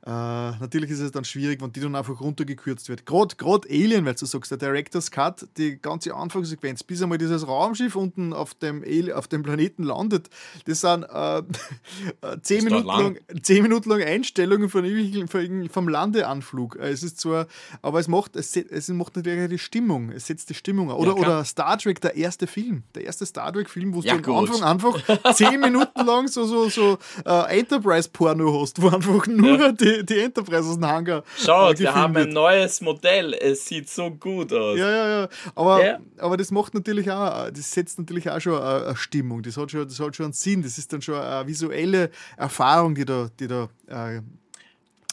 Äh, 0.07 0.11
natürlich 0.11 0.91
ist 0.91 1.01
es 1.01 1.11
dann 1.13 1.25
schwierig, 1.25 1.61
wenn 1.61 1.73
die 1.73 1.81
dann 1.81 1.95
einfach 1.97 2.21
runtergekürzt 2.21 2.89
wird. 2.89 3.05
Gerade 3.05 3.37
Alien, 3.69 4.05
weil 4.07 4.15
du 4.15 4.27
sagst, 4.27 4.51
der 4.51 4.59
Director's 4.59 5.11
Cut, 5.11 5.47
die 5.57 5.77
ganze 5.81 6.15
Anfangssequenz, 6.15 6.83
bis 6.85 7.03
einmal 7.03 7.19
dieses 7.19 7.47
Raumschiff 7.47 7.97
unten 7.97 8.33
auf 8.33 8.55
dem, 8.55 8.83
Ali- 8.83 9.13
auf 9.13 9.29
dem 9.29 9.43
Planeten 9.43 9.83
landet, 9.83 10.29
das 10.67 10.81
sind 10.83 11.03
äh, 11.03 11.43
zehn, 12.43 12.65
dauert 12.69 12.85
Minuten 12.85 12.87
lang. 12.87 13.19
zehn 13.43 13.63
Minuten 13.63 13.91
lang 13.91 14.03
Einstellungen 14.03 14.69
von, 14.69 15.29
von, 15.29 15.69
vom 15.69 15.89
Landeanflug. 15.89 16.77
Äh, 16.77 16.89
Es 16.91 17.03
ist 17.03 17.21
zwar, 17.21 17.47
aber 17.83 17.99
es 18.01 18.09
macht, 18.09 18.37
es, 18.37 18.57
es 18.57 18.89
macht 18.89 19.17
natürlich 19.17 19.49
die 19.51 19.59
Stimmung, 19.59 20.11
es 20.11 20.27
setzt 20.27 20.49
die 20.51 20.55
Stimmung 20.55 20.91
an. 20.91 20.97
Oder, 20.97 21.15
klar. 21.15 21.27
oder 21.27 21.45
Star 21.45 21.77
Trek, 21.79 22.01
der 22.01 22.17
erste 22.17 22.47
Film, 22.47 22.83
der 22.95 23.05
erste 23.05 23.27
Star 23.27 23.53
Trek-Film, 23.53 23.95
wo 23.95 24.01
Ja, 24.01 24.17
du 24.17 24.33
am. 24.35 24.47
Anfang 24.47 24.63
einfach 24.63 25.35
zehn 25.35 25.61
Minuten 25.61 26.07
lang 26.07 26.29
so, 26.29 26.45
so, 26.45 26.69
so 26.69 26.99
äh, 27.25 27.59
Enterprise-Porno 27.59 28.61
hast, 28.63 28.81
wo 28.81 28.89
einfach 28.89 29.27
nur 29.27 29.73
die, 29.73 29.88
die 30.03 30.19
Enterprise 30.21 30.69
aus 30.69 30.75
dem 30.75 30.87
Hangar 30.87 31.23
Schau, 31.39 31.71
äh, 31.71 31.79
wir 31.79 31.95
haben 31.95 32.17
ein 32.17 32.31
neues 32.31 32.81
Modell. 32.81 33.35
Es 33.35 33.67
sieht 33.67 33.89
so 33.89 34.11
gut 34.11 34.53
aus. 34.53 34.79
Ja, 34.79 34.91
ja, 34.91 35.09
ja. 35.23 35.29
Aber, 35.55 35.85
Ja. 35.85 35.99
aber 36.19 36.37
das 36.37 36.51
macht 36.51 36.75
natürlich 36.75 37.11
auch, 37.11 37.51
das 37.51 37.73
setzt 37.73 37.99
natürlich 37.99 38.29
auch 38.31 38.41
schon 38.41 38.61
eine, 38.61 38.87
eine 38.87 38.97
Stimmung. 38.97 39.43
Das 39.43 39.57
hat, 39.57 39.71
schon, 39.71 39.87
das 39.87 39.99
hat 40.01 40.17
schon 40.17 40.27
einen 40.27 40.33
Sinn. 40.33 40.63
Das 40.63 40.79
ist 40.79 40.93
dann 40.93 41.03
schon 41.03 41.17
eine 41.17 41.47
visuelle 41.47 42.11
Erfahrung, 42.37 42.95
die 42.95 43.05
da, 43.05 43.29
die 43.39 43.47
da, 43.47 43.69
äh, 43.89 44.21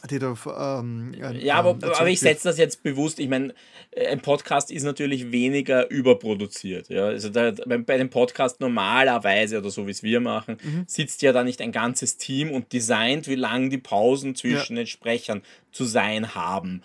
die 0.08 0.20
da 0.20 0.36
ähm, 0.80 1.14
Ja, 1.40 1.56
aber, 1.56 1.78
aber 1.82 2.10
ich 2.10 2.20
setze 2.20 2.48
das 2.50 2.58
jetzt 2.58 2.84
bewusst. 2.84 3.20
Ich 3.20 3.30
meine, 3.30 3.54
ein 4.10 4.22
Podcast 4.22 4.72
ist 4.72 4.84
natürlich 4.84 5.32
weniger 5.32 5.90
überproduziert. 5.90 6.90
Ja? 6.90 7.08
Also 7.08 7.30
da, 7.30 7.52
bei 7.66 7.78
bei 7.78 7.98
dem 7.98 8.10
Podcast 8.10 8.60
normalerweise 8.60 9.58
oder 9.58 9.70
so 9.70 9.88
wie 9.88 9.92
es 9.92 10.04
wir 10.04 10.20
machen, 10.20 10.58
sitzt 10.88 11.22
ja 11.22 11.32
da 11.32 11.44
nicht 11.44 11.62
ein 11.62 11.72
ganzes 11.72 12.18
Team 12.18 12.52
und 12.52 12.74
designt, 12.74 13.28
wie 13.28 13.36
lang 13.36 13.70
die 13.70 13.78
Pausen 13.78 14.36
zwischen 14.36 14.76
den 14.76 14.88
Sprechern 14.88 15.42
zu 15.72 15.86
sein 15.86 16.36
haben. 16.36 16.82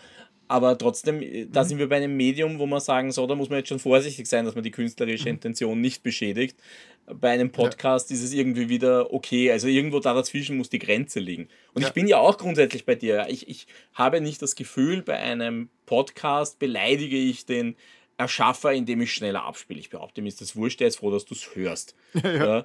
Aber 0.51 0.77
trotzdem, 0.77 1.23
äh, 1.23 1.47
da 1.47 1.63
sind 1.63 1.79
wir 1.79 1.89
bei 1.89 1.99
einem 1.99 2.17
Medium, 2.17 2.59
wo 2.59 2.67
man 2.67 2.81
sagen 2.81 3.13
so, 3.13 3.25
da 3.29 3.37
muss 3.37 3.51
man 3.51 3.59
jetzt 3.59 3.69
schon 3.69 3.79
vorsichtig 3.79 4.27
sein, 4.27 4.45
dass 4.45 4.57
man 4.57 4.65
die 4.65 4.73
künstlerische 4.73 5.29
Intention 5.29 5.81
nicht 5.81 6.03
beschädigt. 6.03 6.59
Bei 7.07 7.31
einem 7.31 7.53
Podcast 7.53 8.11
ist 8.11 8.21
es 8.21 8.33
irgendwie 8.33 8.69
wieder 8.69 9.13
okay. 9.15 9.53
Also 9.53 9.69
irgendwo 9.69 10.01
da 10.01 10.13
dazwischen 10.13 10.57
muss 10.57 10.69
die 10.69 10.81
Grenze 10.81 11.21
liegen. 11.21 11.47
Und 11.73 11.83
Ja. 11.83 11.89
ich 11.89 11.95
bin 11.95 12.09
ja 12.09 12.19
auch 12.19 12.37
grundsätzlich 12.37 12.85
bei 12.85 12.97
dir. 12.97 13.27
Ich, 13.29 13.49
ich 13.49 13.69
habe 13.95 14.21
nicht 14.21 14.43
das 14.43 14.57
Gefühl, 14.57 15.03
bei 15.03 15.19
einem 15.21 15.69
Podcast 15.87 16.59
beleidige 16.59 17.17
ich 17.17 17.47
den 17.47 17.77
Erschaffer, 18.17 18.73
indem 18.73 19.03
ich 19.03 19.13
schneller 19.15 19.45
abspiele. 19.45 19.79
Ich 19.79 19.91
behaupte, 19.91 20.21
mir 20.21 20.29
ist 20.29 20.41
das 20.41 20.57
wurscht, 20.57 20.81
der 20.81 20.89
ist 20.89 20.97
froh, 20.97 21.13
dass 21.13 21.27
du 21.27 21.35
es 21.35 21.55
hörst. 21.55 21.95
Ja, 22.25 22.63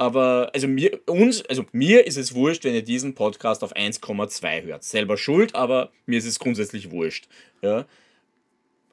Aber 0.00 0.48
also 0.54 0.66
mir, 0.66 0.98
uns, 1.04 1.44
also 1.44 1.66
mir 1.72 2.06
ist 2.06 2.16
es 2.16 2.34
wurscht, 2.34 2.64
wenn 2.64 2.72
ihr 2.72 2.80
diesen 2.80 3.14
Podcast 3.14 3.62
auf 3.62 3.76
1,2 3.76 4.62
hört. 4.62 4.82
Selber 4.82 5.18
schuld, 5.18 5.54
aber 5.54 5.92
mir 6.06 6.16
ist 6.16 6.24
es 6.24 6.38
grundsätzlich 6.38 6.90
wurscht. 6.90 7.28
Ja. 7.60 7.84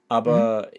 Aber 0.10 0.70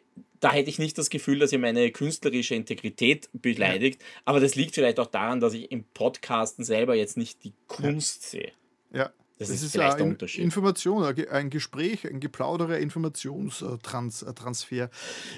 da 0.40 0.52
hätte 0.52 0.68
ich 0.68 0.78
nicht 0.78 0.98
das 0.98 1.08
Gefühl, 1.08 1.38
dass 1.38 1.50
ihr 1.50 1.58
meine 1.58 1.90
künstlerische 1.92 2.54
Integrität 2.54 3.30
beleidigt. 3.32 4.02
Aber 4.26 4.38
das 4.38 4.54
liegt 4.54 4.74
vielleicht 4.74 5.00
auch 5.00 5.06
daran, 5.06 5.40
dass 5.40 5.54
ich 5.54 5.72
im 5.72 5.84
Podcasten 5.94 6.62
selber 6.62 6.94
jetzt 6.94 7.16
nicht 7.16 7.42
die 7.42 7.54
Kunst 7.66 8.28
sehe. 8.28 8.52
Ja. 8.92 9.10
Das 9.38 9.50
ist 9.50 9.70
vielleicht 9.70 9.90
ja 9.92 9.96
der 9.96 10.04
ein 10.06 10.12
Unterschied. 10.12 10.42
Information, 10.42 11.04
ein 11.04 11.14
Ge- 11.14 11.28
ein 11.28 11.50
Gespräch, 11.50 12.04
ein 12.06 12.20
Geplauderer, 12.20 12.78
Informationstransfer. 12.78 14.90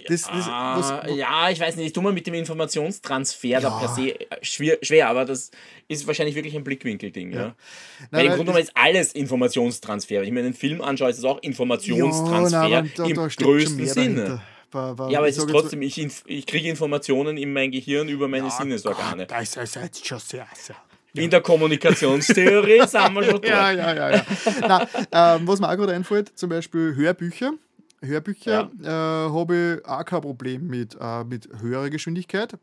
Das, 0.09 0.23
das, 0.23 0.29
ah, 0.49 1.03
was, 1.05 1.17
ja, 1.17 1.51
ich 1.51 1.61
weiß 1.61 1.77
nicht, 1.77 1.87
ich 1.89 1.93
tue 1.93 2.03
mal 2.03 2.13
mit 2.13 2.27
dem 2.27 2.35
Informationstransfer 2.35 3.61
da 3.61 3.69
Ja. 3.69 3.79
per 3.79 3.89
se 3.89 4.21
äh, 4.21 4.27
schwer, 4.43 4.79
schwer, 4.83 5.09
aber 5.09 5.25
das 5.25 5.51
ist 5.89 6.07
wahrscheinlich 6.07 6.35
wirklich 6.35 6.55
ein 6.57 6.65
Blickwinkelding. 6.65 7.33
Ja. 7.33 7.43
Nein, 7.43 7.55
Weil 8.11 8.21
im 8.23 8.29
Grunde 8.33 8.45
genommen 8.47 8.63
ist 8.63 8.73
alles 8.75 9.13
Informationstransfer. 9.13 10.17
Wenn 10.17 10.25
ich 10.25 10.33
mir 10.33 10.41
einen 10.41 10.55
Film 10.55 10.81
anschaue, 10.81 11.11
ist 11.11 11.19
es 11.19 11.25
auch 11.25 11.39
Informationstransfer 11.43 12.67
Ja, 12.69 12.83
nein, 12.83 12.93
da- 12.97 13.05
im 13.05 13.15
da 13.15 13.27
größten 13.29 13.87
Sinne. 13.87 14.15
dahinter. 14.25 14.43
Bei- 14.71 14.93
bei- 14.95 15.11
Ja, 15.11 15.19
aber 15.19 15.29
es 15.29 15.37
ist 15.37 15.49
trotzdem, 15.51 15.83
ich, 15.83 15.99
ich 16.27 16.47
kriege 16.47 16.69
Informationen 16.69 17.37
in 17.37 17.53
mein 17.53 17.73
Gehirn 17.73 18.09
über 18.09 18.29
meine 18.29 18.51
Sinnesorgane. 18.51 19.27
Das 19.27 19.57
ist 19.57 19.75
jetzt 19.75 20.07
schon 20.07 20.19
sehr, 20.21 20.47
sehr. 20.55 20.77
In 21.15 21.31
der 21.31 21.41
Kommunikationstheorie 21.41 22.81
sind 22.87 23.15
wir 23.15 23.25
schon 23.25 23.33
dort. 23.33 23.49
Ja, 23.49 23.71
ja, 23.73 23.95
ja. 23.95 24.11
ja. 24.11 24.25
Na, 24.61 25.37
ähm, 25.37 25.47
was 25.47 25.61
mir 25.61 25.69
auch 25.69 25.77
gerade 25.77 25.95
einfällt, 25.95 26.37
zum 26.39 26.51
Beispiel 26.51 26.95
Hörbücher. 26.95 27.53
Hörbücher 28.03 28.71
äh, 28.83 28.89
habe 28.89 29.81
ich 29.83 29.89
auch 29.89 30.05
kein 30.05 30.21
Problem 30.21 30.67
mit, 30.67 30.97
äh, 31.01 31.25
mit 31.25 31.49
höherer 31.61 31.91
Geschwindigkeit. 31.91 32.59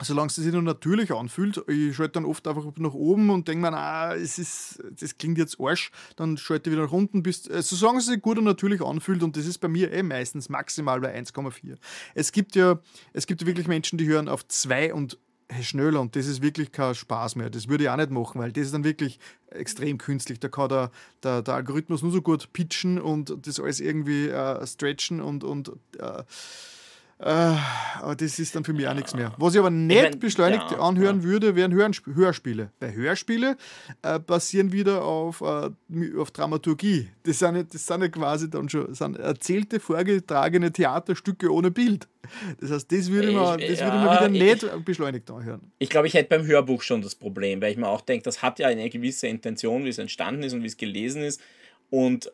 Solange 0.00 0.28
es 0.28 0.34
sich 0.34 0.52
nur 0.52 0.62
natürlich 0.62 1.12
anfühlt, 1.12 1.62
ich 1.68 1.94
schalte 1.94 2.14
dann 2.14 2.24
oft 2.24 2.48
einfach 2.48 2.64
nach 2.76 2.94
oben 2.94 3.30
und 3.30 3.46
denke 3.46 3.70
mir, 3.70 3.76
ah, 3.76 4.14
es 4.14 4.38
ist, 4.38 4.82
das 4.98 5.16
klingt 5.16 5.38
jetzt 5.38 5.60
Arsch, 5.60 5.92
dann 6.16 6.36
schalte 6.36 6.70
ich 6.70 6.74
wieder 6.74 6.86
nach 6.86 6.92
unten, 6.92 7.22
bis, 7.22 7.48
also 7.48 7.76
solange 7.76 7.98
es 7.98 8.06
sich 8.06 8.20
gut 8.20 8.38
und 8.38 8.44
natürlich 8.44 8.80
anfühlt 8.80 9.22
und 9.22 9.36
das 9.36 9.46
ist 9.46 9.58
bei 9.58 9.68
mir 9.68 9.92
eh 9.92 10.02
meistens 10.02 10.48
maximal 10.48 11.00
bei 11.00 11.16
1,4. 11.16 11.76
Es 12.14 12.32
gibt 12.32 12.56
ja, 12.56 12.80
es 13.12 13.26
gibt 13.26 13.42
ja 13.42 13.46
wirklich 13.46 13.68
Menschen, 13.68 13.96
die 13.96 14.06
hören 14.06 14.28
auf 14.28 14.46
2 14.48 14.92
und 14.92 15.18
schneller 15.60 16.00
und 16.00 16.16
das 16.16 16.26
ist 16.26 16.42
wirklich 16.42 16.72
kein 16.72 16.94
Spaß 16.94 17.36
mehr. 17.36 17.50
Das 17.50 17.68
würde 17.68 17.84
ich 17.84 17.90
auch 17.90 17.96
nicht 17.96 18.10
machen, 18.10 18.40
weil 18.40 18.52
das 18.52 18.66
ist 18.66 18.74
dann 18.74 18.84
wirklich 18.84 19.18
extrem 19.50 19.98
künstlich. 19.98 20.40
Da 20.40 20.48
kann 20.48 20.68
der, 20.68 20.90
der, 21.22 21.42
der 21.42 21.54
Algorithmus 21.54 22.02
nur 22.02 22.12
so 22.12 22.22
gut 22.22 22.52
pitchen 22.52 23.00
und 23.00 23.36
das 23.46 23.60
alles 23.60 23.80
irgendwie 23.80 24.28
äh, 24.28 24.66
stretchen 24.66 25.20
und, 25.20 25.44
und 25.44 25.72
äh, 25.98 26.22
aber 27.24 28.16
das 28.16 28.38
ist 28.38 28.54
dann 28.56 28.64
für 28.64 28.72
mich 28.72 28.86
auch 28.88 28.94
nichts 28.94 29.14
mehr. 29.14 29.32
Was 29.38 29.54
ich 29.54 29.60
aber 29.60 29.70
nicht 29.70 30.02
mein, 30.02 30.18
beschleunigt 30.18 30.70
ja, 30.72 30.78
anhören 30.80 31.22
würde, 31.22 31.54
wären 31.54 31.72
Hörsp- 31.72 32.14
Hörspiele. 32.14 32.70
Weil 32.80 32.94
Hörspiele 32.94 33.56
äh, 34.02 34.18
basieren 34.18 34.72
wieder 34.72 35.04
auf, 35.04 35.40
äh, 35.40 35.70
auf 36.18 36.30
Dramaturgie. 36.32 37.08
Das 37.22 37.38
sind, 37.38 37.54
ja- 37.56 37.62
das 37.62 37.86
sind 37.86 38.00
ja 38.02 38.08
quasi 38.08 38.50
dann 38.50 38.68
schon 38.68 38.92
sind 38.94 39.18
erzählte, 39.18 39.78
vorgetragene 39.78 40.72
Theaterstücke 40.72 41.52
ohne 41.52 41.70
Bild. 41.70 42.08
Das 42.60 42.70
heißt, 42.70 42.90
das 42.90 43.10
würde 43.10 43.32
man, 43.32 43.58
Ich- 43.60 43.68
das 43.70 43.80
würde 43.80 43.96
ja, 43.96 44.04
man 44.04 44.32
wieder 44.34 44.46
ich- 44.54 44.62
nicht 44.62 44.84
beschleunigt 44.84 45.30
anhören. 45.30 45.60
Ich 45.78 45.90
glaube, 45.90 46.06
ich 46.08 46.14
hätte 46.14 46.36
beim 46.36 46.46
Hörbuch 46.46 46.82
schon 46.82 47.02
das 47.02 47.14
Problem, 47.14 47.60
weil 47.62 47.70
ich 47.72 47.78
mir 47.78 47.88
auch 47.88 48.00
denke, 48.00 48.24
das 48.24 48.42
hat 48.42 48.58
ja 48.58 48.68
eine 48.68 48.88
gewisse 48.90 49.28
Intention, 49.28 49.84
wie 49.84 49.88
es 49.90 49.98
entstanden 49.98 50.42
ist 50.42 50.52
und 50.54 50.62
wie 50.62 50.66
es 50.68 50.76
gelesen 50.76 51.22
ist. 51.22 51.40
Und 51.90 52.26
äh, 52.28 52.30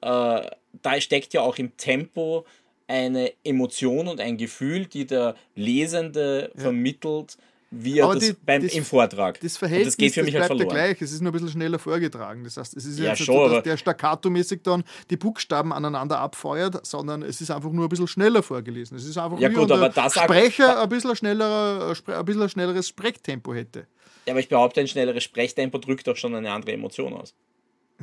da 0.82 1.00
steckt 1.00 1.34
ja 1.34 1.40
auch 1.42 1.58
im 1.58 1.76
Tempo 1.76 2.46
eine 2.88 3.32
Emotion 3.44 4.08
und 4.08 4.20
ein 4.20 4.36
Gefühl, 4.36 4.86
die 4.86 5.06
der 5.06 5.36
Lesende 5.54 6.50
vermittelt, 6.56 7.36
wie 7.70 7.98
er 7.98 8.14
das, 8.14 8.34
beim, 8.46 8.62
das- 8.62 8.72
im 8.72 8.82
Vortrag. 8.84 9.38
Das 9.40 9.52
und 9.52 9.58
Verhältnis 9.58 9.88
das 9.94 9.96
geht 9.98 10.14
für 10.14 10.22
mich 10.22 10.34
halt 10.34 10.46
bleibt 10.48 10.60
ja 10.60 10.66
verloren. 10.66 10.86
gleich. 10.88 11.02
Es 11.02 11.12
ist 11.12 11.20
nur 11.20 11.30
ein 11.30 11.34
bisschen 11.34 11.50
schneller 11.50 11.78
vorgetragen. 11.78 12.42
Das 12.42 12.56
heißt, 12.56 12.74
es 12.74 12.86
ist 12.86 12.98
Ja, 12.98 13.10
jetzt 13.10 13.18
nicht 13.20 13.26
schon, 13.26 13.50
so, 13.50 13.54
dass 13.56 13.62
der 13.64 13.76
staccato-mäßig 13.76 14.60
dann 14.62 14.84
die 15.10 15.18
Buchstaben 15.18 15.74
aneinander 15.74 16.18
abfeuert, 16.18 16.86
sondern 16.86 17.22
es 17.22 17.42
ist 17.42 17.50
einfach 17.50 17.70
nur 17.70 17.84
ein 17.84 17.88
bisschen 17.90 18.08
schneller 18.08 18.42
vorgelesen. 18.42 18.96
Es 18.96 19.04
ist 19.04 19.18
einfach 19.18 19.38
Ja, 19.38 19.50
gut, 19.50 19.70
aber 19.70 19.90
der 19.90 20.02
das 20.02 20.14
Sprecher 20.14 20.80
ein 20.82 20.88
bisschen, 20.88 21.14
schneller, 21.14 21.94
ein 22.06 22.24
bisschen 22.24 22.48
schnelleres 22.48 22.88
Sprechtempo 22.88 23.52
hätte. 23.52 23.86
Ja, 24.24 24.32
aber 24.32 24.40
ich 24.40 24.48
behaupte, 24.48 24.80
ein 24.80 24.88
schnelleres 24.88 25.22
Sprechtempo 25.24 25.76
drückt 25.76 26.08
auch 26.08 26.16
schon 26.16 26.34
eine 26.34 26.50
andere 26.50 26.72
Emotion 26.72 27.12
aus. 27.12 27.34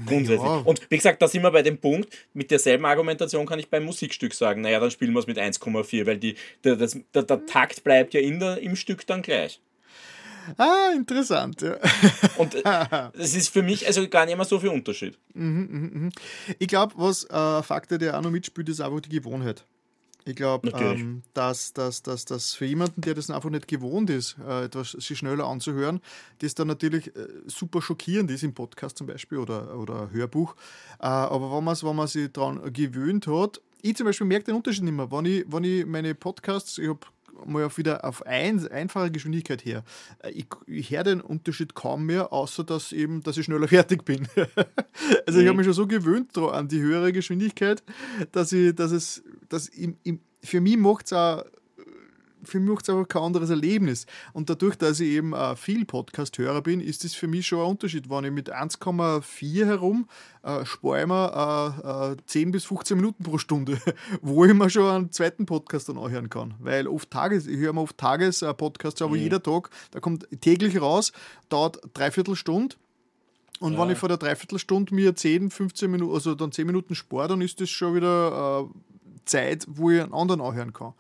Grundsätzlich. 0.06 0.42
Ja. 0.42 0.58
Und 0.58 0.82
wie 0.90 0.98
gesagt, 0.98 1.22
da 1.22 1.28
sind 1.28 1.44
wir 1.44 1.52
bei 1.52 1.62
dem 1.62 1.78
Punkt, 1.78 2.14
mit 2.34 2.52
derselben 2.52 2.86
Argumentation 2.86 3.46
kann 3.46 3.60
ich 3.60 3.70
beim 3.70 3.86
Musikstück 3.86 4.34
sagen, 4.34 4.62
naja, 4.62 4.80
dann 4.80 4.92
spielen 4.92 5.14
wir 5.14 5.20
es 5.20 5.28
mit 5.28 5.38
1,4, 5.38 6.06
weil 6.06 6.18
die, 6.18 6.36
der, 6.64 6.76
das, 6.76 6.98
der, 7.14 7.24
der 7.24 7.46
Takt 7.46 7.84
bleibt 7.84 8.14
ja 8.14 8.20
in 8.20 8.40
der, 8.40 8.62
im 8.62 8.76
Stück 8.76 9.08
dann 9.08 9.22
gleich. 9.22 9.62
Ah, 10.58 10.92
interessant. 10.96 11.62
Ja. 11.62 11.78
Und 12.38 12.56
äh, 12.56 12.62
das 12.64 13.36
ist 13.36 13.50
für 13.50 13.64
mich 13.64 13.88
also 13.88 14.08
gar 14.08 14.26
nicht 14.26 14.36
mehr 14.36 14.46
so 14.46 14.60
viel 14.60 14.70
Unterschied. 14.70 15.18
Ich 16.60 16.68
glaube, 16.68 16.94
was 16.98 17.24
äh, 17.30 17.64
Faktor, 17.64 17.98
der 17.98 18.18
auch 18.18 18.22
noch 18.22 18.32
mitspielt, 18.32 18.70
ist 18.70 18.82
einfach 18.82 19.00
die 19.00 19.10
Gewohnheit. 19.10 19.66
Ich 20.28 20.36
glaube, 20.36 20.70
ähm, 20.70 21.22
dass, 21.36 21.72
dass, 21.74 22.02
dass, 22.02 22.26
dass 22.26 22.56
für 22.56 22.66
jemanden, 22.66 23.02
der 23.02 23.14
das 23.14 23.30
einfach 23.30 23.52
nicht 23.52 23.68
gewohnt 23.68 24.10
ist, 24.10 24.38
äh, 24.46 24.66
etwas 24.66 24.92
sich 24.92 25.20
schneller 25.20 25.46
anzuhören, 25.46 26.02
das 26.40 26.56
dann 26.56 26.68
natürlich 26.68 27.16
äh, 27.16 27.28
super 27.46 27.80
schockierend 27.80 28.32
ist 28.32 28.44
im 28.44 28.56
Podcast 28.56 28.98
zum 28.98 29.06
Beispiel 29.06 29.38
oder, 29.38 29.78
oder 29.78 30.10
Hörbuch. 30.12 30.56
Äh, 31.00 31.06
aber 31.06 31.56
wenn 31.56 31.64
man, 31.64 31.78
wenn 31.80 31.96
man 31.96 32.08
sich 32.08 32.32
daran 32.32 32.74
gewöhnt 32.74 33.28
hat, 33.28 33.62
ich 33.84 33.96
zum 33.96 34.08
Beispiel 34.08 34.26
merke 34.26 34.46
den 34.46 34.56
Unterschied 34.56 34.84
nicht 34.84 34.94
mehr. 34.94 35.12
Wenn 35.12 35.26
ich, 35.26 35.46
wenn 35.48 35.64
ich 35.64 35.86
meine 35.86 36.16
Podcasts, 36.16 36.80
ich 36.80 36.90
habe 36.90 37.06
mal 37.46 37.66
auf 37.66 37.78
wieder 37.78 38.06
auf 38.06 38.26
ein, 38.26 38.66
einfache 38.68 39.12
Geschwindigkeit 39.12 39.66
her. 39.66 39.84
Äh, 40.20 40.32
Ich, 40.32 40.48
ich 40.68 40.92
höre 40.92 41.04
den 41.04 41.22
Unterschied 41.22 41.76
kaum 41.76 42.06
mehr, 42.06 42.32
außer 42.32 42.64
dass 42.64 42.92
eben, 42.92 43.24
dass 43.24 43.38
ich 43.38 43.46
schneller 43.46 43.68
fertig 43.68 44.06
bin. 44.06 44.28
also 45.26 45.40
ich 45.40 45.48
habe 45.48 45.58
mich 45.58 45.66
schon 45.66 45.74
so 45.74 45.88
gewöhnt 45.88 46.38
an 46.38 46.68
die 46.68 46.82
höhere 46.82 47.12
Geschwindigkeit, 47.12 47.84
dass 48.32 48.52
ich, 48.52 48.76
dass 48.76 48.92
es, 48.92 49.24
dass 49.50 49.68
im, 49.68 49.98
im, 50.04 50.20
für 50.44 50.62
mich 50.62 50.78
macht 50.78 51.06
es 51.08 51.14
auch 51.14 51.44
für 52.46 52.60
mich 52.60 52.70
macht 52.70 52.84
es 52.84 52.90
einfach 52.90 53.08
kein 53.08 53.24
anderes 53.24 53.50
Erlebnis. 53.50 54.06
Und 54.34 54.50
dadurch, 54.50 54.76
dass 54.76 55.00
ich 55.00 55.10
eben 55.10 55.34
äh, 55.34 55.56
viel 55.56 55.86
Podcast-Hörer 55.86 56.62
bin, 56.62 56.80
ist 56.80 57.04
das 57.04 57.14
für 57.14 57.28
mich 57.28 57.48
schon 57.48 57.60
ein 57.60 57.66
Unterschied. 57.66 58.10
Wenn 58.10 58.26
ich 58.26 58.32
mit 58.32 58.54
1,4 58.54 59.66
herum 59.66 60.08
äh, 60.44 60.64
spare 60.66 61.02
ich 61.02 61.08
mir 61.08 62.16
äh, 62.18 62.22
10 62.28 62.48
äh, 62.48 62.52
bis 62.52 62.66
15 62.66 62.98
Minuten 62.98 63.24
pro 63.24 63.38
Stunde, 63.38 63.80
wo 64.22 64.46
ich 64.46 64.54
mir 64.54 64.70
schon 64.70 64.90
einen 64.90 65.12
zweiten 65.12 65.46
Podcast 65.46 65.90
dann 65.90 65.98
anhören 65.98 66.30
kann. 66.30 66.54
Weil 66.60 66.88
oft 66.88 67.10
Tages, 67.10 67.48
ich 67.48 67.58
höre 67.58 67.74
mir 67.74 67.82
oft 67.82 67.98
Tages-Podcasts, 67.98 69.02
aber 69.02 69.16
mhm. 69.16 69.22
jeder 69.22 69.42
Tag, 69.42 69.70
da 69.92 70.00
kommt 70.00 70.28
täglich 70.42 70.80
raus, 70.80 71.12
dauert 71.50 71.80
dreiviertel 71.94 72.36
Stunde. 72.36 72.76
Und 73.60 73.74
ja. 73.74 73.80
wenn 73.80 73.90
ich 73.90 73.98
vor 73.98 74.10
der 74.10 74.18
Dreiviertelstunde 74.18 74.94
mir 74.94 75.16
10, 75.16 75.50
15 75.50 75.90
Minuten, 75.90 76.14
also 76.14 76.36
dann 76.36 76.52
10 76.52 76.68
Minuten 76.68 76.94
spare, 76.94 77.30
dann 77.30 77.42
ist 77.42 77.62
das 77.62 77.70
schon 77.70 77.96
wieder 77.96 78.66
äh, 78.66 79.20
Zeit, 79.26 79.66
wo 79.68 79.90
ich 79.90 80.02
einen 80.02 80.14
anderen 80.14 80.42
anhören 80.42 80.74
kann. 80.74 80.94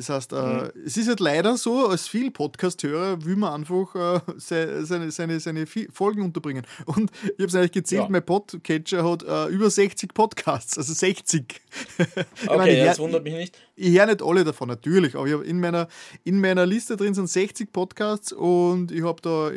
Das 0.00 0.08
heißt, 0.08 0.32
äh, 0.32 0.36
mhm. 0.36 0.70
es 0.86 0.96
ist 0.96 1.08
halt 1.08 1.20
leider 1.20 1.58
so, 1.58 1.88
als 1.88 2.08
viel 2.08 2.30
Podcast-Hörer 2.30 3.22
will 3.22 3.36
man 3.36 3.52
einfach 3.52 3.94
äh, 4.16 4.20
seine, 4.38 5.10
seine, 5.10 5.40
seine 5.40 5.66
Folgen 5.66 6.22
unterbringen. 6.22 6.66
Und 6.86 7.10
ich 7.22 7.32
habe 7.32 7.44
es 7.44 7.54
eigentlich 7.54 7.72
gezählt, 7.72 8.04
ja. 8.04 8.08
mein 8.08 8.24
Podcatcher 8.24 9.04
hat 9.04 9.22
äh, 9.24 9.48
über 9.48 9.68
60 9.68 10.14
Podcasts, 10.14 10.78
also 10.78 10.94
60. 10.94 11.60
okay, 11.98 12.24
meine, 12.46 12.78
ja, 12.78 12.84
das 12.86 12.98
wundert 12.98 13.24
mich 13.24 13.34
nicht. 13.34 13.58
Ich 13.76 13.98
höre 13.98 14.06
nicht 14.06 14.22
alle 14.22 14.42
davon, 14.42 14.68
natürlich, 14.68 15.16
aber 15.16 15.26
ich 15.26 15.34
in 15.46 15.60
meiner, 15.60 15.86
in 16.24 16.40
meiner 16.40 16.64
Liste 16.64 16.96
drin 16.96 17.12
sind 17.12 17.28
60 17.28 17.70
Podcasts 17.70 18.32
und 18.32 18.92
ich 18.92 19.02
habe 19.02 19.20
da 19.20 19.50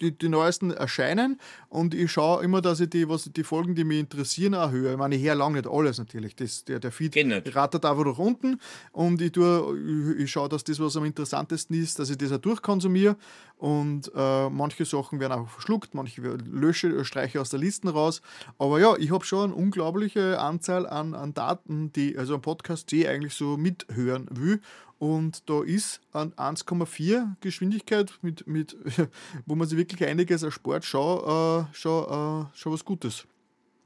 die, 0.00 0.16
die 0.16 0.28
neuesten 0.28 0.70
erscheinen 0.70 1.40
und 1.68 1.94
ich 1.94 2.10
schaue 2.10 2.42
immer, 2.42 2.60
dass 2.60 2.80
ich 2.80 2.90
die, 2.90 3.08
was, 3.08 3.30
die 3.32 3.44
Folgen, 3.44 3.74
die 3.74 3.84
mich 3.84 4.00
interessieren, 4.00 4.54
auch 4.54 4.70
höre. 4.70 4.92
Ich 4.92 4.98
meine, 4.98 5.16
ich 5.16 5.24
höre 5.24 5.34
lange 5.34 5.56
nicht 5.58 5.68
alles 5.68 5.98
natürlich. 5.98 6.36
Das, 6.36 6.64
der, 6.64 6.80
der 6.80 6.92
Feed 6.92 7.16
rattert 7.54 7.84
einfach 7.84 8.04
nach 8.04 8.18
unten 8.18 8.60
und 8.92 9.20
ich, 9.20 9.32
tue, 9.32 10.14
ich, 10.16 10.24
ich 10.24 10.30
schaue, 10.30 10.48
dass 10.48 10.64
das, 10.64 10.80
was 10.80 10.96
am 10.96 11.04
interessantesten 11.04 11.80
ist, 11.80 11.98
dass 11.98 12.10
ich 12.10 12.18
das 12.18 12.32
auch 12.32 12.38
durchkonsumiere 12.38 13.16
und 13.58 14.10
äh, 14.14 14.48
manche 14.50 14.84
Sachen 14.84 15.18
werden 15.18 15.32
auch 15.32 15.48
verschluckt, 15.48 15.94
manche 15.94 16.20
lösche, 16.20 17.04
streiche 17.04 17.40
aus 17.40 17.50
der 17.50 17.58
Liste 17.58 17.90
raus. 17.90 18.22
Aber 18.58 18.78
ja, 18.78 18.96
ich 18.96 19.10
habe 19.10 19.24
schon 19.24 19.50
eine 19.50 19.54
unglaubliche 19.54 20.38
Anzahl 20.38 20.86
an, 20.86 21.14
an 21.14 21.34
Daten, 21.34 21.92
die, 21.92 22.16
also 22.16 22.34
ein 22.34 22.40
Podcast, 22.40 22.90
die 22.92 23.02
ich 23.02 23.08
eigentlich 23.08 23.34
so 23.34 23.56
mithören 23.56 24.28
will 24.30 24.60
und 24.98 25.48
da 25.48 25.62
ist 25.62 26.00
an 26.12 26.32
1,4 26.32 27.36
Geschwindigkeit, 27.40 28.12
mit, 28.22 28.46
mit, 28.46 28.76
wo 29.46 29.54
man 29.54 29.68
sich 29.68 29.78
wirklich 29.78 30.08
einiges 30.08 30.42
erspart, 30.42 30.84
schon, 30.84 31.18
äh, 31.18 31.74
schon, 31.74 32.04
äh, 32.04 32.56
schon 32.56 32.72
was 32.72 32.84
Gutes. 32.84 33.26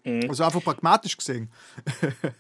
Mhm. 0.05 0.29
Also 0.29 0.45
einfach 0.45 0.63
pragmatisch 0.63 1.17
gesehen. 1.17 1.51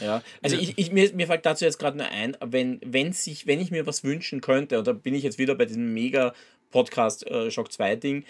Ja, 0.00 0.22
also 0.42 0.56
ich, 0.56 0.78
ich, 0.78 0.90
mir, 0.90 1.12
mir 1.12 1.26
fällt 1.26 1.44
dazu 1.44 1.64
jetzt 1.64 1.78
gerade 1.78 1.98
nur 1.98 2.08
ein, 2.08 2.36
wenn, 2.40 2.80
wenn, 2.82 3.12
sich, 3.12 3.46
wenn 3.46 3.60
ich 3.60 3.70
mir 3.70 3.86
was 3.86 4.04
wünschen 4.04 4.40
könnte, 4.40 4.78
und 4.78 4.86
da 4.86 4.94
bin 4.94 5.14
ich 5.14 5.22
jetzt 5.22 5.38
wieder 5.38 5.54
bei 5.54 5.66
diesem 5.66 5.92
mega-Podcast 5.92 7.26
äh, 7.26 7.50
Shock 7.50 7.72
2 7.72 7.96
Ding, 7.96 8.24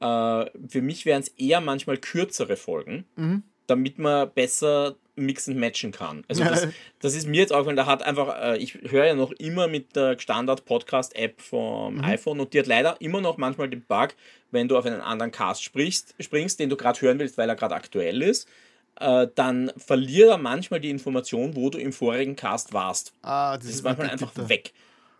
äh, 0.00 0.46
für 0.68 0.82
mich 0.82 1.06
wären 1.06 1.22
es 1.22 1.28
eher 1.28 1.60
manchmal 1.60 1.98
kürzere 1.98 2.56
Folgen, 2.56 3.04
mhm. 3.16 3.44
damit 3.68 3.98
man 3.98 4.30
besser 4.32 4.96
mixen 5.18 5.58
matchen 5.58 5.92
kann. 5.92 6.24
Also 6.28 6.44
das, 6.44 6.68
das 7.00 7.14
ist 7.14 7.26
mir 7.26 7.40
jetzt 7.40 7.52
aufgefallen, 7.52 7.76
da 7.76 7.86
hat 7.86 8.02
einfach, 8.02 8.40
äh, 8.40 8.58
ich 8.58 8.74
höre 8.74 9.06
ja 9.06 9.14
noch 9.14 9.32
immer 9.32 9.68
mit 9.68 9.96
der 9.96 10.18
Standard-Podcast-App 10.18 11.40
vom 11.40 11.96
mhm. 11.96 12.04
iPhone 12.04 12.40
und 12.40 12.52
die 12.52 12.58
hat 12.58 12.66
leider 12.66 12.96
immer 13.00 13.20
noch 13.20 13.36
manchmal 13.36 13.68
den 13.68 13.82
Bug, 13.82 14.14
wenn 14.50 14.68
du 14.68 14.78
auf 14.78 14.86
einen 14.86 15.00
anderen 15.00 15.32
Cast 15.32 15.62
sprichst, 15.62 16.14
springst, 16.20 16.58
den 16.60 16.70
du 16.70 16.76
gerade 16.76 17.00
hören 17.00 17.18
willst, 17.18 17.36
weil 17.36 17.48
er 17.48 17.56
gerade 17.56 17.74
aktuell 17.74 18.22
ist, 18.22 18.48
äh, 19.00 19.28
dann 19.34 19.72
verliert 19.76 20.30
er 20.30 20.38
manchmal 20.38 20.80
die 20.80 20.90
Information, 20.90 21.54
wo 21.54 21.70
du 21.70 21.78
im 21.78 21.92
vorigen 21.92 22.36
Cast 22.36 22.72
warst. 22.72 23.12
Ah, 23.22 23.56
das, 23.56 23.66
das 23.66 23.74
ist 23.76 23.82
manchmal 23.82 24.10
einfach 24.10 24.32
bitter. 24.32 24.48
weg. 24.48 24.72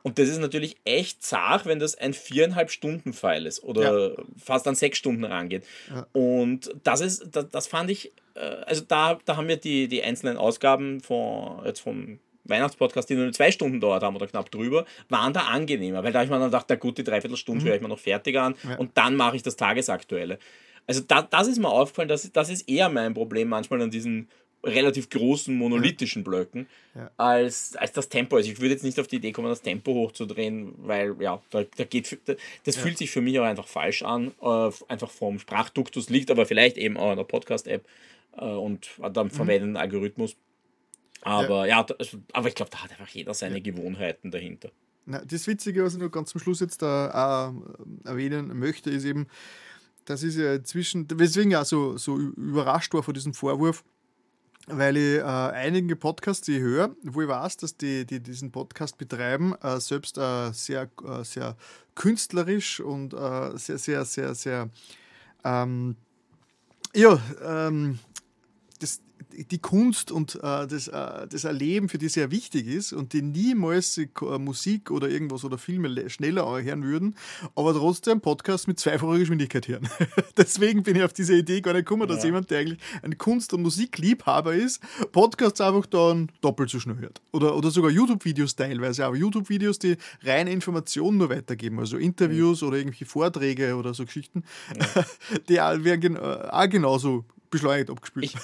Und 0.03 0.19
das 0.19 0.29
ist 0.29 0.39
natürlich 0.39 0.77
echt 0.85 1.23
zart, 1.23 1.67
wenn 1.67 1.79
das 1.79 1.95
ein 1.97 2.15
viereinhalb 2.15 2.71
Stunden 2.71 3.13
Pfeil 3.13 3.47
ist 3.47 3.63
oder 3.63 4.11
ja. 4.11 4.17
fast 4.43 4.67
an 4.69 4.75
sechs 4.75 4.99
Stunden 4.99 5.25
rangeht. 5.25 5.65
Ja. 5.91 6.07
Und 6.13 6.71
das 6.85 7.01
ist, 7.01 7.27
das, 7.33 7.51
das 7.51 7.67
fand 7.67 7.91
ich, 7.91 8.13
also 8.67 8.83
da, 8.87 9.19
da 9.25 9.37
haben 9.37 9.49
wir 9.49 9.57
die, 9.57 9.89
die 9.89 10.03
einzelnen 10.03 10.37
Ausgaben 10.37 11.01
von, 11.01 11.65
jetzt 11.65 11.81
vom 11.81 12.19
Weihnachtspodcast, 12.45 13.09
die 13.09 13.15
nur 13.15 13.33
zwei 13.33 13.51
Stunden 13.51 13.81
dauert 13.81 14.03
haben 14.03 14.17
oder 14.17 14.27
knapp 14.27 14.51
drüber, 14.51 14.85
waren 15.09 15.33
da 15.33 15.43
angenehmer, 15.43 16.03
weil 16.03 16.13
da 16.13 16.21
habe 16.21 16.25
ich 16.25 16.31
mir 16.31 16.39
dann 16.39 16.51
gedacht, 16.51 16.67
na 16.69 16.77
gut, 16.77 16.99
die 16.99 17.05
Dreiviertelstunde 17.05 17.63
mhm. 17.63 17.69
höre 17.69 17.77
ich 17.77 17.83
mir 17.83 17.89
noch 17.89 17.99
fertig 17.99 18.39
an 18.39 18.55
ja. 18.69 18.77
und 18.77 18.97
dann 18.97 19.17
mache 19.17 19.37
ich 19.37 19.43
das 19.43 19.57
Tagesaktuelle. 19.57 20.39
Also 20.87 21.03
da, 21.07 21.23
das 21.23 21.49
ist 21.49 21.59
mir 21.59 21.69
aufgefallen, 21.69 22.09
das, 22.09 22.31
das 22.33 22.49
ist 22.49 22.69
eher 22.69 22.89
mein 22.89 23.13
Problem 23.13 23.49
manchmal 23.49 23.83
an 23.83 23.91
diesen 23.91 24.29
relativ 24.65 25.09
großen 25.11 25.55
monolithischen 25.55 26.25
Blöcken 26.25 26.67
ja. 26.95 27.11
als, 27.17 27.77
als 27.77 27.93
das 27.93 28.09
Tempo. 28.09 28.37
Also 28.37 28.51
ich 28.51 28.59
würde 28.59 28.73
jetzt 28.73 28.83
nicht 28.83 28.99
auf 28.99 29.07
die 29.07 29.17
Idee 29.17 29.31
kommen, 29.33 29.49
das 29.49 29.63
Tempo 29.63 29.95
hochzudrehen, 29.95 30.75
weil 30.79 31.15
ja, 31.21 31.41
da, 31.51 31.63
da 31.77 31.85
geht, 31.85 32.19
das 32.65 32.77
ja. 32.77 32.83
fühlt 32.83 32.99
sich 32.99 33.11
für 33.11 33.21
mich 33.21 33.39
auch 33.39 33.45
einfach 33.45 33.69
falsch 33.69 34.03
an, 34.03 34.33
äh, 34.43 34.71
einfach 34.89 35.11
vom 35.11 35.39
Sprachduktus, 35.39 36.11
liegt 36.11 36.31
aber 36.31 36.45
vielleicht 36.45 36.77
eben 36.77 36.97
auch 36.97 37.11
in 37.11 37.19
der 37.19 37.25
Podcast-App 37.25 37.85
äh, 37.85 37.89
und 38.33 38.89
dann 39.13 39.27
mhm. 39.27 39.31
verwendeten 39.31 39.77
Algorithmus. 39.77 40.37
Aber 41.23 41.67
ja, 41.67 41.81
ja 41.81 41.87
also, 41.99 42.19
aber 42.33 42.49
ich 42.49 42.55
glaube, 42.55 42.71
da 42.71 42.85
hat 42.85 42.91
einfach 42.93 43.09
jeder 43.09 43.35
seine 43.35 43.61
Gewohnheiten 43.61 44.31
dahinter. 44.31 44.71
Na, 45.07 45.25
das 45.25 45.47
Witzige, 45.47 45.85
was 45.85 45.95
ich 45.95 46.01
noch 46.01 46.11
ganz 46.11 46.31
zum 46.31 46.41
Schluss 46.41 46.61
jetzt 46.61 46.83
da 46.83 47.53
äh, 48.05 48.09
erwähnen 48.09 48.59
möchte, 48.59 48.91
ist 48.91 49.05
eben, 49.05 49.27
das 50.05 50.23
ist 50.23 50.37
ja 50.37 50.55
inzwischen, 50.55 51.07
weswegen 51.11 51.51
ja 51.51 51.65
so, 51.65 51.97
so 51.97 52.19
überrascht 52.19 52.93
war 52.95 53.03
von 53.03 53.15
diesem 53.15 53.33
Vorwurf, 53.33 53.85
weil 54.67 54.97
ich 54.99 55.19
äh, 55.19 55.23
einige 55.23 55.97
Podcasts, 55.97 56.45
die 56.45 56.57
ich 56.57 56.61
höre, 56.61 56.95
wo 57.03 57.23
ich 57.23 57.29
weiß, 57.29 57.57
dass 57.57 57.77
die, 57.77 58.05
die 58.05 58.21
diesen 58.21 58.53
Podcast 58.53 58.99
betreiben, 58.99 59.55
äh, 59.63 59.81
selbst 59.81 60.19
äh, 60.19 60.53
sehr, 60.53 60.91
äh, 61.03 61.25
sehr 61.25 61.57
künstlerisch 61.95 62.81
und 62.81 63.15
äh, 63.15 63.57
sehr, 63.57 63.79
sehr, 63.79 64.05
sehr, 64.05 64.35
sehr, 64.35 64.69
ähm, 65.43 65.97
ja, 66.95 67.21
ähm, 67.43 67.99
das, 68.79 69.01
die 69.33 69.59
Kunst 69.59 70.11
und 70.11 70.37
äh, 70.37 70.67
das, 70.67 70.89
äh, 70.89 71.27
das 71.29 71.45
Erleben, 71.45 71.89
für 71.89 71.99
die 71.99 72.09
sehr 72.09 72.31
wichtig 72.31 72.67
ist 72.67 72.93
und 72.93 73.13
die 73.13 73.23
niemals 73.23 73.99
äh, 73.99 74.09
Musik 74.39 74.91
oder 74.91 75.09
irgendwas 75.09 75.45
oder 75.45 75.59
Filme 75.59 76.09
schneller 76.11 76.45
hören 76.63 76.85
würden, 76.85 77.17
aber 77.55 77.75
trotzdem 77.75 78.21
Podcast 78.21 78.69
mit 78.69 78.79
zweifacher 78.79 79.19
Geschwindigkeit 79.19 79.69
hören. 79.69 79.89
Deswegen 80.37 80.83
bin 80.83 80.97
ich 80.97 81.03
auf 81.03 81.13
diese 81.13 81.35
Idee 81.35 81.61
gar 81.61 81.73
nicht 81.73 81.87
gekommen, 81.87 82.09
ja. 82.09 82.15
dass 82.15 82.25
jemand, 82.25 82.51
der 82.51 82.61
eigentlich 82.61 82.79
ein 83.03 83.19
Kunst- 83.19 83.53
und 83.53 83.63
Musikliebhaber 83.63 84.55
ist, 84.55 84.81
Podcasts 85.13 85.61
einfach 85.61 85.87
dann 85.87 86.31
doppelt 86.41 86.71
so 86.71 86.81
schnell 86.81 86.99
hört. 86.99 87.21
Oder, 87.33 87.57
oder 87.57 87.71
sogar 87.71 87.91
YouTube-Videos 87.91 88.57
teilweise, 88.57 89.05
aber 89.05 89.17
YouTube-Videos, 89.17 89.79
die 89.79 89.97
reine 90.23 90.53
Informationen 90.53 91.19
nur 91.19 91.31
weitergeben, 91.31 91.79
also 91.79 91.97
Interviews 91.97 92.63
mhm. 92.63 92.69
oder 92.69 92.77
irgendwelche 92.79 93.07
Vorträge 93.07 93.77
oder 93.77 93.95
so 93.95 94.05
Geschichten, 94.05 94.45
ja. 94.77 95.05
die 95.49 95.85
werden, 95.85 96.17
äh, 96.17 96.19
auch 96.19 96.69
genauso 96.69 97.25
beschleunigt 97.51 97.91
abgespielt. 97.91 98.25
Ich, 98.25 98.35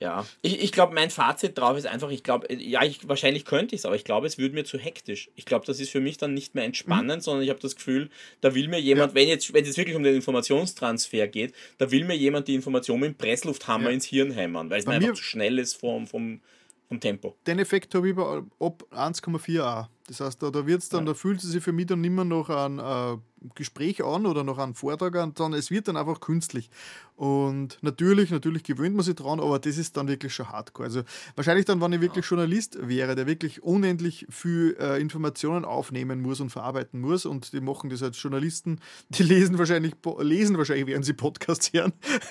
ja, 0.00 0.26
ich, 0.42 0.62
ich 0.62 0.72
glaube, 0.72 0.94
mein 0.94 1.10
Fazit 1.10 1.56
drauf 1.56 1.76
ist 1.76 1.86
einfach, 1.86 2.10
ich 2.10 2.22
glaube, 2.22 2.52
ja, 2.54 2.82
ich, 2.82 3.08
wahrscheinlich 3.08 3.44
könnte 3.44 3.74
ich 3.74 3.80
es, 3.80 3.86
aber 3.86 3.96
ich 3.96 4.04
glaube, 4.04 4.26
es 4.26 4.38
würde 4.38 4.54
mir 4.54 4.64
zu 4.64 4.78
hektisch. 4.78 5.30
Ich 5.34 5.44
glaube, 5.44 5.66
das 5.66 5.80
ist 5.80 5.90
für 5.90 6.00
mich 6.00 6.18
dann 6.18 6.34
nicht 6.34 6.54
mehr 6.54 6.64
entspannend, 6.64 7.16
mhm. 7.16 7.20
sondern 7.20 7.42
ich 7.42 7.50
habe 7.50 7.60
das 7.60 7.76
Gefühl, 7.76 8.10
da 8.40 8.54
will 8.54 8.68
mir 8.68 8.80
jemand, 8.80 9.12
ja. 9.12 9.20
wenn 9.20 9.28
jetzt 9.28 9.52
wenn 9.52 9.64
es 9.64 9.76
wirklich 9.76 9.96
um 9.96 10.02
den 10.02 10.14
Informationstransfer 10.14 11.26
geht, 11.28 11.54
da 11.78 11.90
will 11.90 12.04
mir 12.04 12.16
jemand 12.16 12.48
die 12.48 12.54
Information 12.54 13.00
mit 13.00 13.10
dem 13.10 13.16
Presslufthammer 13.16 13.88
ja. 13.88 13.90
ins 13.90 14.04
Hirn 14.04 14.30
hämmern, 14.30 14.70
weil 14.70 14.80
es 14.80 14.86
mir 14.86 14.94
einfach 14.94 15.14
zu 15.14 15.22
schnell 15.22 15.58
ist 15.58 15.74
vom, 15.74 16.06
vom, 16.06 16.40
vom 16.88 17.00
Tempo. 17.00 17.36
Den 17.46 17.58
Effekt 17.58 17.94
habe 17.94 18.08
ich 18.08 18.14
bei, 18.14 18.42
ab 18.60 18.84
1,4a. 18.92 19.88
Das 20.06 20.20
heißt, 20.20 20.42
da, 20.42 20.50
da 20.50 20.66
wird's 20.66 20.88
dann, 20.88 21.06
ja. 21.06 21.12
da 21.12 21.14
fühlt 21.14 21.42
es 21.42 21.50
sich 21.50 21.62
für 21.62 21.72
mich 21.72 21.86
dann 21.86 22.00
mehr 22.00 22.24
noch 22.24 22.48
an 22.48 22.78
äh, 22.78 23.18
Gespräch 23.54 24.04
an 24.04 24.26
oder 24.26 24.44
noch 24.44 24.58
einen 24.58 24.74
Vortrag 24.74 25.16
an, 25.16 25.34
sondern 25.36 25.58
es 25.58 25.70
wird 25.70 25.88
dann 25.88 25.96
einfach 25.96 26.20
künstlich. 26.20 26.70
Und 27.16 27.78
natürlich, 27.80 28.30
natürlich 28.30 28.62
gewöhnt 28.62 28.94
man 28.94 29.02
sich 29.02 29.14
dran, 29.14 29.40
aber 29.40 29.58
das 29.58 29.78
ist 29.78 29.96
dann 29.96 30.06
wirklich 30.06 30.34
schon 30.34 30.50
hardcore. 30.50 30.86
Also 30.86 31.02
wahrscheinlich 31.34 31.64
dann, 31.64 31.80
wenn 31.80 31.94
ich 31.94 32.02
wirklich 32.02 32.26
Journalist 32.26 32.76
wäre, 32.86 33.14
der 33.14 33.26
wirklich 33.26 33.62
unendlich 33.62 34.26
viel 34.28 34.76
äh, 34.78 35.00
Informationen 35.00 35.64
aufnehmen 35.64 36.20
muss 36.20 36.40
und 36.40 36.50
verarbeiten 36.50 37.00
muss 37.00 37.24
und 37.24 37.54
die 37.54 37.62
machen 37.62 37.88
das 37.88 38.02
als 38.02 38.22
Journalisten, 38.22 38.80
die 39.08 39.22
lesen 39.22 39.58
wahrscheinlich, 39.58 39.94
lesen 40.18 40.58
wahrscheinlich, 40.58 40.86
während 40.86 41.06
sie 41.06 41.14
Podcasts 41.14 41.72
hören. 41.72 41.94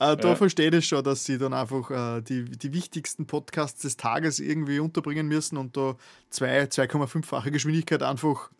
äh, 0.00 0.16
da 0.16 0.16
ja. 0.16 0.36
verstehe 0.36 0.74
ich 0.74 0.88
schon, 0.88 1.04
dass 1.04 1.26
sie 1.26 1.36
dann 1.36 1.52
einfach 1.52 1.90
äh, 1.90 2.22
die, 2.22 2.44
die 2.44 2.72
wichtigsten 2.72 3.26
Podcasts 3.26 3.82
des 3.82 3.98
Tages 3.98 4.40
irgendwie 4.40 4.80
unterbringen 4.80 5.28
müssen 5.28 5.58
und 5.58 5.76
da 5.76 5.96
zwei, 6.30 6.62
2,5-fache 6.62 7.50
Geschwindigkeit 7.50 8.02
einfach 8.02 8.50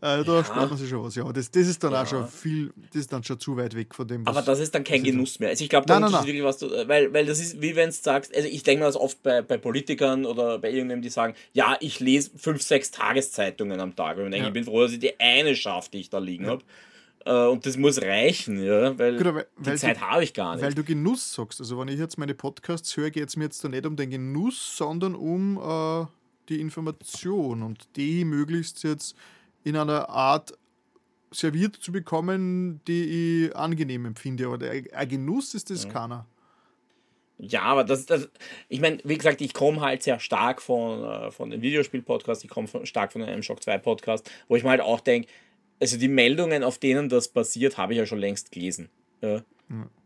da 0.00 0.22
ja. 0.22 0.44
spart 0.44 0.70
man 0.70 0.78
sich 0.78 0.88
schon 0.88 1.04
was. 1.04 1.14
Ja, 1.14 1.30
das, 1.32 1.50
das 1.50 1.66
ist 1.66 1.82
dann 1.84 1.92
ja. 1.92 2.02
auch 2.02 2.06
schon 2.06 2.26
viel, 2.28 2.72
das 2.92 3.02
ist 3.02 3.12
dann 3.12 3.22
schon 3.22 3.38
zu 3.38 3.56
weit 3.56 3.74
weg 3.74 3.94
von 3.94 4.06
dem. 4.06 4.26
Aber 4.26 4.42
das 4.42 4.58
ist 4.60 4.74
dann 4.74 4.84
kein 4.84 5.02
Genuss 5.02 5.38
mehr. 5.38 5.50
Also 5.50 5.64
ich 5.64 5.70
glaube, 5.70 5.86
nein, 5.88 6.02
nein, 6.02 6.12
wirklich 6.12 6.42
was, 6.42 6.58
du, 6.58 6.68
weil, 6.88 7.12
weil 7.12 7.26
das 7.26 7.40
ist, 7.40 7.60
wie 7.60 7.76
wenn 7.76 7.90
du 7.90 7.94
sagst, 7.94 8.34
also 8.34 8.48
ich 8.48 8.62
denke 8.62 8.80
mir 8.80 8.86
das 8.86 8.96
oft 8.96 9.22
bei, 9.22 9.42
bei 9.42 9.58
Politikern 9.58 10.24
oder 10.24 10.58
bei 10.58 10.68
irgendjemandem, 10.68 11.02
die 11.02 11.10
sagen, 11.10 11.34
ja, 11.52 11.76
ich 11.80 12.00
lese 12.00 12.30
fünf, 12.36 12.62
sechs 12.62 12.90
Tageszeitungen 12.90 13.80
am 13.80 13.94
Tag. 13.94 14.18
Und 14.18 14.32
ja. 14.32 14.46
ich 14.46 14.52
bin 14.52 14.64
froh, 14.64 14.82
dass 14.82 14.92
ich 14.92 15.00
die 15.00 15.18
eine 15.20 15.54
schaffe, 15.54 15.90
die 15.92 16.00
ich 16.00 16.10
da 16.10 16.18
liegen 16.18 16.46
habe. 16.46 16.62
Äh, 17.24 17.46
und 17.46 17.66
das 17.66 17.76
muss 17.76 18.00
reichen, 18.00 18.62
ja, 18.62 18.98
weil, 18.98 19.16
Gut, 19.16 19.34
weil 19.34 19.46
die 19.58 19.74
Zeit 19.76 20.00
habe 20.00 20.24
ich 20.24 20.34
gar 20.34 20.54
nicht. 20.54 20.64
Weil 20.64 20.74
du 20.74 20.82
Genuss 20.82 21.34
sagst. 21.34 21.60
Also 21.60 21.78
wenn 21.78 21.88
ich 21.88 21.98
jetzt 21.98 22.18
meine 22.18 22.34
Podcasts 22.34 22.96
höre, 22.96 23.10
geht 23.10 23.28
es 23.28 23.36
mir 23.36 23.44
jetzt 23.44 23.62
da 23.62 23.68
nicht 23.68 23.86
um 23.86 23.96
den 23.96 24.10
Genuss, 24.10 24.76
sondern 24.76 25.14
um 25.14 25.58
äh, 25.58 26.06
die 26.48 26.60
Information 26.60 27.62
und 27.62 27.86
die 27.96 28.24
möglichst 28.24 28.82
jetzt 28.82 29.14
in 29.64 29.76
einer 29.76 30.08
Art 30.08 30.56
serviert 31.30 31.76
zu 31.76 31.92
bekommen, 31.92 32.80
die 32.86 33.46
ich 33.46 33.56
angenehm 33.56 34.06
empfinde. 34.06 34.46
Aber 34.46 34.58
der, 34.58 34.82
ein 34.92 35.08
Genuss 35.08 35.54
ist 35.54 35.70
das 35.70 35.84
ja. 35.84 35.90
keiner. 35.90 36.26
Ja, 37.38 37.62
aber 37.62 37.82
das, 37.82 38.06
das 38.06 38.28
ich 38.68 38.80
meine, 38.80 38.98
wie 39.04 39.16
gesagt, 39.16 39.40
ich 39.40 39.52
komme 39.52 39.80
halt 39.80 40.02
sehr 40.02 40.20
stark 40.20 40.62
von, 40.62 41.02
äh, 41.02 41.30
von 41.32 41.50
den 41.50 41.60
Videospiel-Podcasts, 41.60 42.44
ich 42.44 42.50
komme 42.50 42.68
stark 42.84 43.12
von 43.12 43.22
einem 43.22 43.42
Shock 43.42 43.62
2 43.62 43.78
Podcast, 43.78 44.30
wo 44.46 44.56
ich 44.56 44.62
mir 44.62 44.70
halt 44.70 44.80
auch 44.80 45.00
denke, 45.00 45.28
also 45.80 45.96
die 45.96 46.08
Meldungen, 46.08 46.62
auf 46.62 46.78
denen 46.78 47.08
das 47.08 47.28
basiert, 47.28 47.78
habe 47.78 47.94
ich 47.94 47.98
ja 47.98 48.06
schon 48.06 48.20
längst 48.20 48.52
gelesen. 48.52 48.90
Ja. 49.20 49.42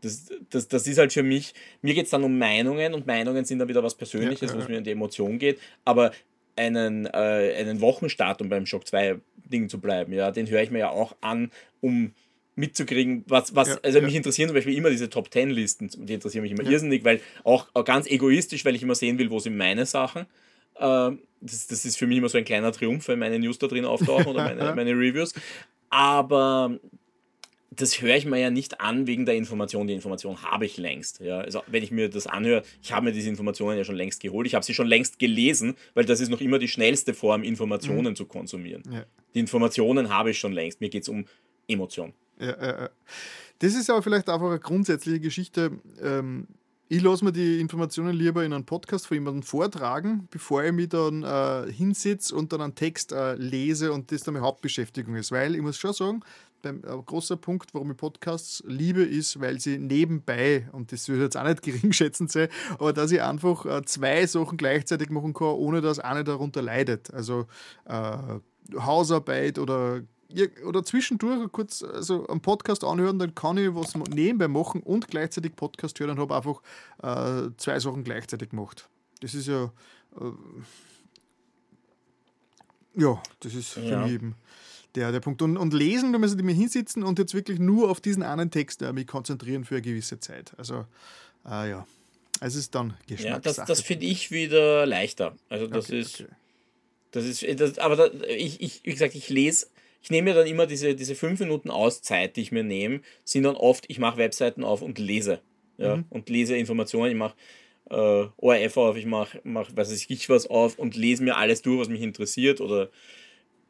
Das, 0.01 0.29
das, 0.49 0.67
das 0.69 0.87
ist 0.87 0.97
halt 0.97 1.11
für 1.11 1.23
mich, 1.23 1.53
mir 1.81 1.93
geht 1.93 2.05
es 2.05 2.11
dann 2.11 2.23
um 2.23 2.37
Meinungen 2.37 2.93
und 2.93 3.05
Meinungen 3.05 3.43
sind 3.43 3.59
dann 3.59 3.67
wieder 3.67 3.83
was 3.83 3.95
Persönliches, 3.95 4.51
ja, 4.51 4.55
wo 4.55 4.61
es 4.61 4.69
mir 4.69 4.77
in 4.77 4.83
die 4.83 4.91
Emotion 4.91 5.39
geht, 5.39 5.59
aber 5.83 6.11
einen, 6.57 7.05
äh, 7.05 7.55
einen 7.57 7.81
Wochenstart, 7.81 8.41
um 8.41 8.49
beim 8.49 8.65
Shock 8.65 8.87
2 8.87 9.19
Ding 9.45 9.69
zu 9.69 9.79
bleiben, 9.79 10.11
ja, 10.11 10.31
den 10.31 10.49
höre 10.49 10.61
ich 10.61 10.71
mir 10.71 10.79
ja 10.79 10.89
auch 10.89 11.15
an, 11.21 11.51
um 11.79 12.11
mitzukriegen, 12.55 13.23
was, 13.27 13.55
was, 13.55 13.69
ja, 13.69 13.77
also 13.83 14.01
mich 14.01 14.15
interessieren 14.15 14.49
zum 14.49 14.55
Beispiel 14.55 14.75
immer 14.75 14.89
diese 14.89 15.09
Top 15.09 15.29
Ten 15.29 15.51
Listen, 15.51 15.89
die 15.95 16.15
interessieren 16.15 16.41
mich 16.41 16.51
immer 16.51 16.63
ja. 16.63 16.71
irrsinnig, 16.71 17.05
weil 17.05 17.21
auch, 17.43 17.67
auch, 17.73 17.85
ganz 17.85 18.07
egoistisch, 18.07 18.65
weil 18.65 18.75
ich 18.75 18.81
immer 18.81 18.95
sehen 18.95 19.19
will, 19.19 19.29
wo 19.29 19.39
sind 19.39 19.55
meine 19.55 19.85
Sachen. 19.85 20.23
Äh, 20.75 21.11
das, 21.39 21.67
das 21.67 21.85
ist 21.85 21.97
für 21.97 22.07
mich 22.07 22.17
immer 22.17 22.29
so 22.29 22.37
ein 22.37 22.45
kleiner 22.45 22.71
Triumph, 22.71 23.07
wenn 23.07 23.19
meine 23.19 23.37
News 23.37 23.59
da 23.59 23.67
drin 23.67 23.85
auftauchen 23.85 24.25
oder 24.25 24.43
meine, 24.43 24.73
meine 24.75 24.91
Reviews. 24.91 25.33
Aber 25.89 26.79
das 27.77 28.01
höre 28.01 28.15
ich 28.15 28.25
mir 28.25 28.39
ja 28.39 28.49
nicht 28.49 28.81
an 28.81 29.07
wegen 29.07 29.25
der 29.25 29.35
Information. 29.35 29.87
Die 29.87 29.93
Information 29.93 30.41
habe 30.41 30.65
ich 30.65 30.77
längst. 30.77 31.19
Ja? 31.19 31.39
Also 31.39 31.61
wenn 31.67 31.83
ich 31.83 31.91
mir 31.91 32.09
das 32.09 32.27
anhöre, 32.27 32.63
ich 32.81 32.91
habe 32.91 33.05
mir 33.05 33.11
diese 33.11 33.29
Informationen 33.29 33.77
ja 33.77 33.83
schon 33.83 33.95
längst 33.95 34.21
geholt. 34.21 34.47
Ich 34.47 34.55
habe 34.55 34.65
sie 34.65 34.73
schon 34.73 34.87
längst 34.87 35.19
gelesen, 35.19 35.75
weil 35.93 36.05
das 36.05 36.19
ist 36.19 36.29
noch 36.29 36.41
immer 36.41 36.59
die 36.59 36.67
schnellste 36.67 37.13
Form, 37.13 37.43
Informationen 37.43 38.11
mhm. 38.11 38.15
zu 38.15 38.25
konsumieren. 38.25 38.83
Ja. 38.91 39.05
Die 39.33 39.39
Informationen 39.39 40.09
habe 40.09 40.31
ich 40.31 40.39
schon 40.39 40.53
längst. 40.53 40.81
Mir 40.81 40.89
geht 40.89 41.03
es 41.03 41.09
um 41.09 41.25
Emotion. 41.67 42.13
Ja, 42.39 42.89
Das 43.59 43.73
ist 43.73 43.89
aber 43.89 44.01
vielleicht 44.01 44.29
einfach 44.29 44.49
eine 44.49 44.59
grundsätzliche 44.59 45.19
Geschichte. 45.19 45.71
Ähm, 46.01 46.47
ich 46.89 47.01
lasse 47.01 47.25
mir 47.25 47.33
die 47.33 47.59
Informationen 47.59 48.15
lieber 48.15 48.45
in 48.45 48.53
einem 48.53 48.63
Podcast 48.63 49.07
von 49.07 49.15
jemandem 49.15 49.43
vortragen, 49.43 50.27
bevor 50.31 50.63
ich 50.63 50.71
mich 50.71 50.87
dann 50.87 51.23
äh, 51.23 51.71
hinsetze 51.71 52.33
und 52.33 52.53
dann 52.53 52.61
einen 52.61 52.75
Text 52.75 53.11
äh, 53.11 53.35
lese 53.35 53.91
und 53.91 54.11
das 54.11 54.23
dann 54.23 54.35
meine 54.35 54.45
Hauptbeschäftigung 54.45 55.15
ist. 55.15 55.31
Weil 55.31 55.55
ich 55.55 55.61
muss 55.61 55.77
schon 55.77 55.91
sagen, 55.91 56.23
ein 56.67 57.05
großer 57.05 57.37
Punkt, 57.37 57.73
warum 57.73 57.91
ich 57.91 57.97
Podcasts 57.97 58.63
liebe, 58.65 59.03
ist, 59.03 59.39
weil 59.39 59.59
sie 59.59 59.77
nebenbei, 59.77 60.67
und 60.71 60.91
das 60.91 61.07
wird 61.09 61.21
jetzt 61.21 61.37
auch 61.37 61.43
nicht 61.43 61.61
geringschätzend 61.63 62.31
sein, 62.31 62.49
aber 62.73 62.93
dass 62.93 63.11
ich 63.11 63.21
einfach 63.21 63.65
äh, 63.65 63.83
zwei 63.85 64.25
Sachen 64.25 64.57
gleichzeitig 64.57 65.09
machen 65.09 65.33
kann, 65.33 65.47
ohne 65.47 65.81
dass 65.81 65.99
eine 65.99 66.23
darunter 66.23 66.61
leidet. 66.61 67.13
Also 67.13 67.47
äh, 67.85 68.17
Hausarbeit 68.77 69.59
oder 69.59 70.01
oder 70.65 70.83
zwischendurch 70.83 71.49
kurz 71.53 71.81
also 71.81 72.27
einen 72.27 72.41
Podcast 72.41 72.83
anhören, 72.83 73.17
dann 73.17 73.33
kann 73.33 73.57
ich 73.57 73.73
was 73.73 73.95
nebenbei 73.95 74.49
machen 74.49 74.83
und 74.83 75.07
gleichzeitig 75.07 75.55
Podcast 75.55 75.97
hören 76.01 76.11
und 76.11 76.19
habe 76.19 76.35
einfach 76.35 76.61
äh, 77.01 77.49
zwei 77.55 77.79
Sachen 77.79 78.03
gleichzeitig 78.03 78.49
gemacht. 78.49 78.89
Das 79.21 79.33
ist 79.33 79.47
ja 79.47 79.71
äh, 80.19 80.31
ja, 82.97 83.21
das 83.39 83.53
ist 83.53 83.69
für 83.69 83.81
ja. 83.81 84.01
mich 84.01 84.13
eben 84.13 84.35
der, 84.95 85.11
der 85.11 85.19
Punkt. 85.19 85.41
Und, 85.41 85.57
und 85.57 85.73
lesen, 85.73 86.13
da 86.13 86.19
müssen 86.19 86.37
die 86.37 86.43
mir 86.43 86.53
hinsitzen 86.53 87.03
und 87.03 87.19
jetzt 87.19 87.33
wirklich 87.33 87.59
nur 87.59 87.89
auf 87.89 88.01
diesen 88.01 88.23
einen 88.23 88.51
Text 88.51 88.81
äh, 88.81 88.93
mich 88.93 89.07
konzentrieren 89.07 89.65
für 89.65 89.75
eine 89.75 89.81
gewisse 89.81 90.19
Zeit. 90.19 90.53
Also 90.57 90.85
äh, 91.45 91.69
ja, 91.69 91.87
es 92.39 92.55
ist 92.55 92.75
dann 92.75 92.95
Geschmackssache. 93.07 93.55
Ja, 93.57 93.65
das, 93.65 93.65
das 93.65 93.81
finde 93.81 94.05
ich 94.05 94.31
wieder 94.31 94.85
leichter. 94.85 95.35
Also 95.49 95.67
das 95.67 95.85
okay, 95.85 95.99
ist, 95.99 96.21
okay. 96.21 96.31
das 97.11 97.25
ist, 97.25 97.59
das, 97.59 97.77
aber 97.79 97.95
da, 97.95 98.07
ich, 98.27 98.61
ich, 98.61 98.81
wie 98.83 98.91
gesagt, 98.91 99.15
ich 99.15 99.29
lese 99.29 99.67
ich 100.07 100.11
nehme 100.11 100.29
mir 100.29 100.35
dann 100.35 100.47
immer 100.47 100.67
diese, 100.67 100.95
diese 100.95 101.15
fünf 101.15 101.39
Minuten 101.41 101.69
Auszeit, 101.69 102.37
die 102.37 102.41
ich 102.41 102.53
mir 102.53 102.63
nehme, 102.63 103.01
sind 103.25 103.43
dann 103.43 103.57
oft, 103.57 103.83
ich 103.89 103.99
mache 103.99 104.17
Webseiten 104.17 104.63
auf 104.63 104.81
und 104.81 104.99
lese. 104.99 105.41
Ja, 105.77 105.97
mhm. 105.97 106.05
und 106.09 106.29
lese 106.29 106.55
Informationen, 106.55 107.11
ich 107.11 107.17
mache 107.17 107.35
äh, 107.89 108.27
ORF 108.37 108.77
auf, 108.77 108.95
ich 108.95 109.05
mache, 109.05 109.41
mach, 109.43 109.69
weiß 109.75 109.91
ich 109.91 110.29
was 110.29 110.47
auf 110.47 110.79
und 110.79 110.95
lese 110.95 111.23
mir 111.23 111.35
alles 111.35 111.61
durch, 111.61 111.81
was 111.81 111.89
mich 111.89 112.01
interessiert 112.01 112.61
oder 112.61 112.89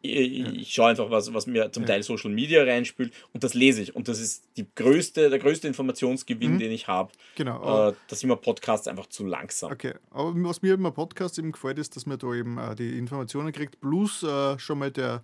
ich, 0.01 0.73
schaue 0.73 0.89
einfach, 0.89 1.09
was, 1.09 1.33
was 1.33 1.47
mir 1.47 1.71
zum. 1.71 1.85
Teil 1.85 2.03
Social 2.03 2.29
Media 2.31 2.63
reinspült 2.63 3.13
und 3.33 3.43
das 3.43 3.53
lese 3.53 3.81
ich. 3.81 3.95
Und 3.95 4.07
das 4.07 4.19
ist 4.19 4.43
die 4.57 4.65
größte, 4.75 5.29
der 5.29 5.39
größte 5.39 5.67
Informationsgewinn, 5.67 6.53
mhm. 6.53 6.59
den 6.59 6.71
ich 6.71 6.87
habe. 6.87 7.11
Genau. 7.35 7.89
Äh, 7.89 7.93
dass 8.07 8.23
immer 8.23 8.35
Podcasts 8.35 8.87
einfach 8.87 9.07
zu 9.07 9.25
langsam. 9.25 9.71
Okay, 9.71 9.93
aber 10.11 10.33
was 10.35 10.61
mir 10.61 10.73
immer 10.73 10.91
Podcasts 10.91 11.37
eben 11.37 11.51
gefällt, 11.51 11.79
ist, 11.79 11.95
dass 11.95 12.05
man 12.05 12.19
da 12.19 12.33
eben 12.33 12.57
äh, 12.57 12.75
die 12.75 12.97
Informationen 12.97 13.51
kriegt, 13.51 13.79
plus 13.79 14.23
äh, 14.23 14.59
schon 14.59 14.79
mal 14.79 14.91
der 14.91 15.23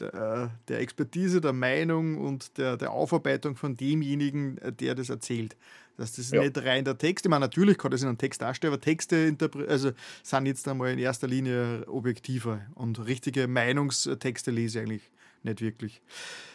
der, 0.00 0.50
der, 0.68 0.80
Expertise, 0.80 1.40
der 1.40 1.54
Meinung 1.54 2.18
und 2.18 2.58
der, 2.58 2.76
der 2.76 2.92
Aufarbeitung 2.92 3.56
von 3.56 3.76
demjenigen, 3.76 4.58
äh, 4.58 4.72
der 4.72 4.94
das 4.94 5.08
erzählt. 5.08 5.56
Dass 5.98 6.12
das 6.12 6.30
ja. 6.30 6.40
nicht 6.40 6.56
rein 6.64 6.84
der 6.84 6.96
Text, 6.96 7.26
ich 7.26 7.30
meine, 7.30 7.44
natürlich 7.44 7.76
kann 7.76 7.90
das 7.90 8.02
in 8.02 8.08
einem 8.08 8.18
Text 8.18 8.40
darstellen, 8.40 8.72
aber 8.72 8.80
Texte 8.80 9.36
also 9.66 9.90
sind 10.22 10.46
jetzt 10.46 10.66
einmal 10.68 10.92
in 10.92 10.98
erster 11.00 11.26
Linie 11.26 11.84
objektiver 11.88 12.60
und 12.76 13.04
richtige 13.04 13.48
Meinungstexte 13.48 14.52
lese 14.52 14.78
ich 14.78 14.84
eigentlich 14.84 15.10
nicht 15.42 15.60
wirklich. 15.60 16.00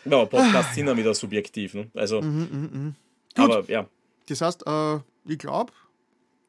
Ja, 0.05 0.23
Podcasts 0.23 0.71
ah, 0.71 0.73
sind 0.73 0.85
dann 0.85 0.97
wieder 0.97 1.13
subjektiv. 1.13 1.73
Ne? 1.73 1.91
Also, 1.93 2.21
mhm, 2.21 2.47
mh, 2.51 2.79
mh. 2.79 3.43
aber 3.43 3.69
ja. 3.69 3.89
Das 4.29 4.39
heißt, 4.39 4.65
äh, 4.65 4.99
ich 5.27 5.39
glaube, 5.39 5.73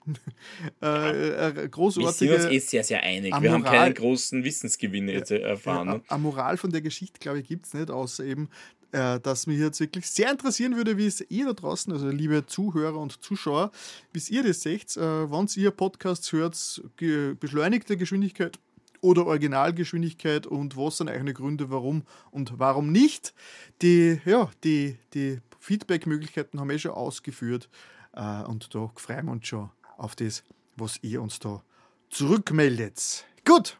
äh, 0.83 1.49
äh, 1.49 1.69
großartige. 1.69 2.31
Wir 2.31 2.39
sind 2.39 2.53
uns 2.53 2.55
eh 2.55 2.59
sehr, 2.61 2.85
sehr 2.85 3.03
einig. 3.03 3.35
Wir 3.41 3.53
haben 3.53 3.65
keinen 3.65 3.95
großen 3.95 4.45
Wissensgewinn 4.45 5.09
jetzt 5.09 5.33
erfahren. 5.33 5.89
Ja, 5.89 6.01
eine 6.07 6.23
Moral 6.23 6.57
von 6.59 6.71
der 6.71 6.81
Geschichte, 6.81 7.19
glaube 7.19 7.41
ich, 7.41 7.49
gibt 7.49 7.67
es 7.67 7.75
nicht, 7.75 7.91
außer 7.91 8.25
eben, 8.25 8.49
äh, 8.95 9.19
dass 9.19 9.49
mich 9.49 9.59
jetzt 9.59 9.81
wirklich 9.81 10.09
sehr 10.09 10.31
interessieren 10.31 10.77
würde, 10.77 10.97
wie 10.97 11.07
es 11.07 11.21
ihr 11.29 11.47
da 11.47 11.53
draußen, 11.53 11.93
also 11.93 12.09
liebe 12.09 12.47
Zuhörer 12.47 12.99
und 12.99 13.23
Zuschauer, 13.23 13.73
wie 14.13 14.23
ihr 14.33 14.45
das 14.45 14.63
seht, 14.63 14.97
äh, 14.97 15.31
wenn 15.31 15.49
ihr 15.57 15.73
Podcasts 15.73 16.31
hört, 16.31 16.83
ge 16.97 17.35
beschleunigte 17.35 17.97
Geschwindigkeit 17.97 18.59
oder 19.01 19.27
Originalgeschwindigkeit 19.27 20.47
und 20.47 20.77
was 20.77 20.99
sind 20.99 21.11
eigentlich 21.11 21.37
Gründe, 21.37 21.71
warum 21.71 22.05
und 22.31 22.59
warum 22.59 22.93
nicht. 22.93 23.35
Die, 23.83 24.21
ja, 24.25 24.49
die, 24.63 24.97
die 25.13 25.41
Feedback-Möglichkeiten 25.59 26.61
haben 26.61 26.71
wir 26.71 26.79
schon 26.79 26.93
ausgeführt 26.93 27.69
äh, 28.13 28.43
und 28.45 28.75
da 28.77 28.93
freuen 28.95 29.27
wir 29.27 29.33
uns 29.33 29.49
schon 29.49 29.71
auf 29.99 30.15
das, 30.15 30.45
was 30.77 31.01
ihr 31.03 31.21
uns 31.21 31.41
da 31.41 31.65
zurückmeldet. 32.11 33.25
Gut, 33.45 33.77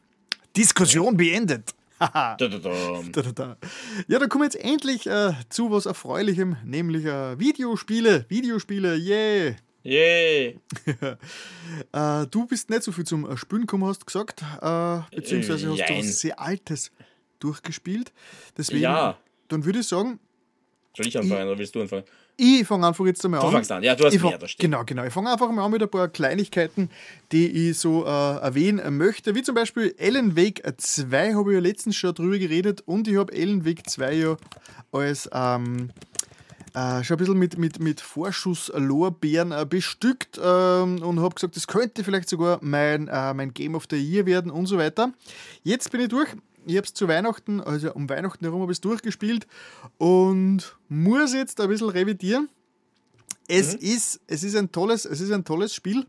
Diskussion 0.57 1.17
beendet. 1.17 1.73
da, 1.99 2.37
da, 2.37 3.33
da. 3.33 3.57
Ja, 4.09 4.19
dann 4.19 4.29
kommen 4.29 4.43
wir 4.43 4.47
jetzt 4.47 4.57
endlich 4.57 5.07
äh, 5.07 5.33
zu 5.49 5.71
was 5.71 5.87
Erfreulichem, 5.87 6.57
nämlich 6.65 7.05
äh, 7.05 7.39
Videospiele. 7.39 8.27
Videospiele, 8.29 8.97
yeah! 8.97 9.55
Yeah! 9.85 10.55
äh, 12.23 12.27
du 12.31 12.47
bist 12.47 12.71
nicht 12.71 12.83
so 12.83 12.91
viel 12.91 13.05
zum 13.05 13.31
äh, 13.31 13.37
Spielen 13.37 13.63
gekommen, 13.63 13.85
hast 13.85 14.07
gesagt, 14.07 14.43
äh, 14.63 15.01
beziehungsweise 15.15 15.71
hast 15.71 15.79
Jein. 15.79 16.01
du 16.01 16.09
was 16.09 16.21
sehr 16.21 16.41
Altes 16.41 16.91
durchgespielt. 17.39 18.13
Deswegen, 18.57 18.83
ja. 18.83 19.19
dann 19.49 19.65
würde 19.65 19.81
ich 19.81 19.87
sagen. 19.87 20.19
Soll 20.97 21.07
ich 21.07 21.19
anfangen 21.19 21.43
ich, 21.43 21.47
oder 21.49 21.59
willst 21.59 21.75
du 21.75 21.83
anfangen? 21.83 22.05
Ich 22.37 22.67
fange 22.67 22.87
einfach 22.87 23.07
jetzt 23.07 23.25
einmal 23.25 23.41
an. 23.41 23.47
Du 23.47 23.53
fangst 23.53 23.71
an, 23.71 23.83
ja, 23.83 23.95
du 23.95 24.05
hast 24.05 24.15
ich 24.15 24.23
mehr 24.23 24.39
da 24.39 24.49
stehen. 24.49 24.71
Genau, 24.71 24.85
genau. 24.85 25.05
Ich 25.05 25.13
fange 25.13 25.31
einfach 25.31 25.51
mal 25.53 25.65
an 25.65 25.71
mit 25.71 25.83
ein 25.83 25.89
paar 25.89 26.09
Kleinigkeiten, 26.09 26.91
die 27.31 27.71
ich 27.71 27.79
so 27.79 28.05
äh, 28.05 28.09
erwähnen 28.09 28.97
möchte. 28.97 29.35
Wie 29.35 29.43
zum 29.43 29.55
Beispiel 29.55 29.95
Ellen 29.99 30.37
Wake 30.37 30.63
2 30.77 31.35
habe 31.35 31.53
ich 31.53 31.55
ja 31.55 31.61
letztens 31.61 31.97
schon 31.97 32.15
drüber 32.15 32.39
geredet 32.39 32.83
und 32.87 33.07
ich 33.07 33.17
habe 33.17 33.33
Ellen 33.33 33.65
Wake 33.65 33.89
2 33.89 34.13
ja 34.15 34.37
als 34.91 35.31
ähm, 35.33 35.91
äh, 36.75 37.05
schon 37.05 37.15
ein 37.15 37.19
bisschen 37.19 37.39
mit, 37.39 37.57
mit, 37.57 37.79
mit 37.79 38.01
Vorschusslorbeeren 38.01 39.53
äh, 39.53 39.65
bestückt 39.65 40.41
ähm, 40.43 41.03
und 41.03 41.21
habe 41.21 41.37
gesagt, 41.37 41.55
das 41.55 41.69
könnte 41.69 42.03
vielleicht 42.03 42.29
sogar 42.29 42.59
mein, 42.63 43.07
äh, 43.07 43.33
mein 43.33 43.55
Game 43.55 43.77
of 43.77 43.85
the 43.89 43.97
Year 43.97 44.27
werden 44.27 44.51
und 44.51 44.67
so 44.67 44.77
weiter. 44.77 45.13
Jetzt 45.63 45.93
bin 45.93 46.01
ich 46.01 46.09
durch 46.09 46.31
ich 46.67 46.77
habe 46.77 46.87
es 46.87 46.95
zu 46.95 47.09
Weihnachten, 47.09 47.61
also 47.61 47.93
um 47.95 48.09
Weihnachten 48.09 48.45
herum 48.45 48.63
habe 48.63 48.73
ich 48.73 48.77
es 48.77 48.81
durchgespielt 48.81 49.47
und 49.99 50.77
muss 50.89 51.35
jetzt 51.35 51.61
ein 51.61 51.69
bisschen 51.69 51.89
revidieren. 51.89 52.49
Es, 53.49 53.75
mhm. 53.75 53.81
ist, 53.81 54.21
es, 54.27 54.43
ist 54.43 54.57
ein 54.57 54.73
tolles, 54.73 55.05
es 55.05 55.21
ist 55.21 55.33
ein 55.33 55.45
tolles 55.45 55.75
Spiel. 55.75 56.07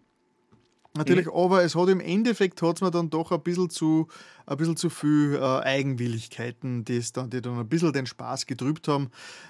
Natürlich, 0.96 1.26
mhm. 1.26 1.34
aber 1.34 1.64
es 1.64 1.76
hat 1.76 1.90
im 1.90 2.00
Endeffekt 2.00 2.62
hat 2.62 2.82
mir 2.82 2.92
dann 2.92 3.10
doch 3.10 3.32
ein 3.32 3.42
bisschen 3.42 3.70
zu, 3.70 4.08
ein 4.46 4.58
bisschen 4.58 4.78
zu 4.78 4.90
viel 4.90 5.36
äh, 5.36 5.40
Eigenwilligkeiten, 5.40 6.86
die, 6.86 7.02
dann, 7.14 7.30
die 7.30 7.42
dann 7.42 7.60
ein 7.60 7.70
bisschen 7.70 7.94
den 7.94 8.06
Spaß 8.06 8.46
getrübt 8.46 8.88
haben. 8.88 9.10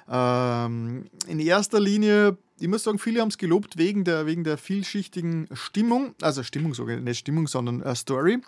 Ähm, 0.09 1.05
in 1.27 1.39
erster 1.39 1.79
Linie 1.79 2.37
ich 2.57 2.69
muss 2.69 2.83
sagen, 2.83 2.99
viele 2.99 3.19
haben 3.19 3.27
es 3.27 3.37
gelobt 3.37 3.77
wegen 3.77 4.05
der, 4.05 4.25
wegen 4.25 4.45
der 4.45 4.57
vielschichtigen 4.57 5.49
Stimmung, 5.51 6.15
also 6.21 6.41
Stimmung 6.41 6.71
ich, 6.71 7.01
nicht 7.01 7.19
Stimmung, 7.19 7.47
sondern 7.47 7.81
äh, 7.81 7.95
Story, 7.95 8.41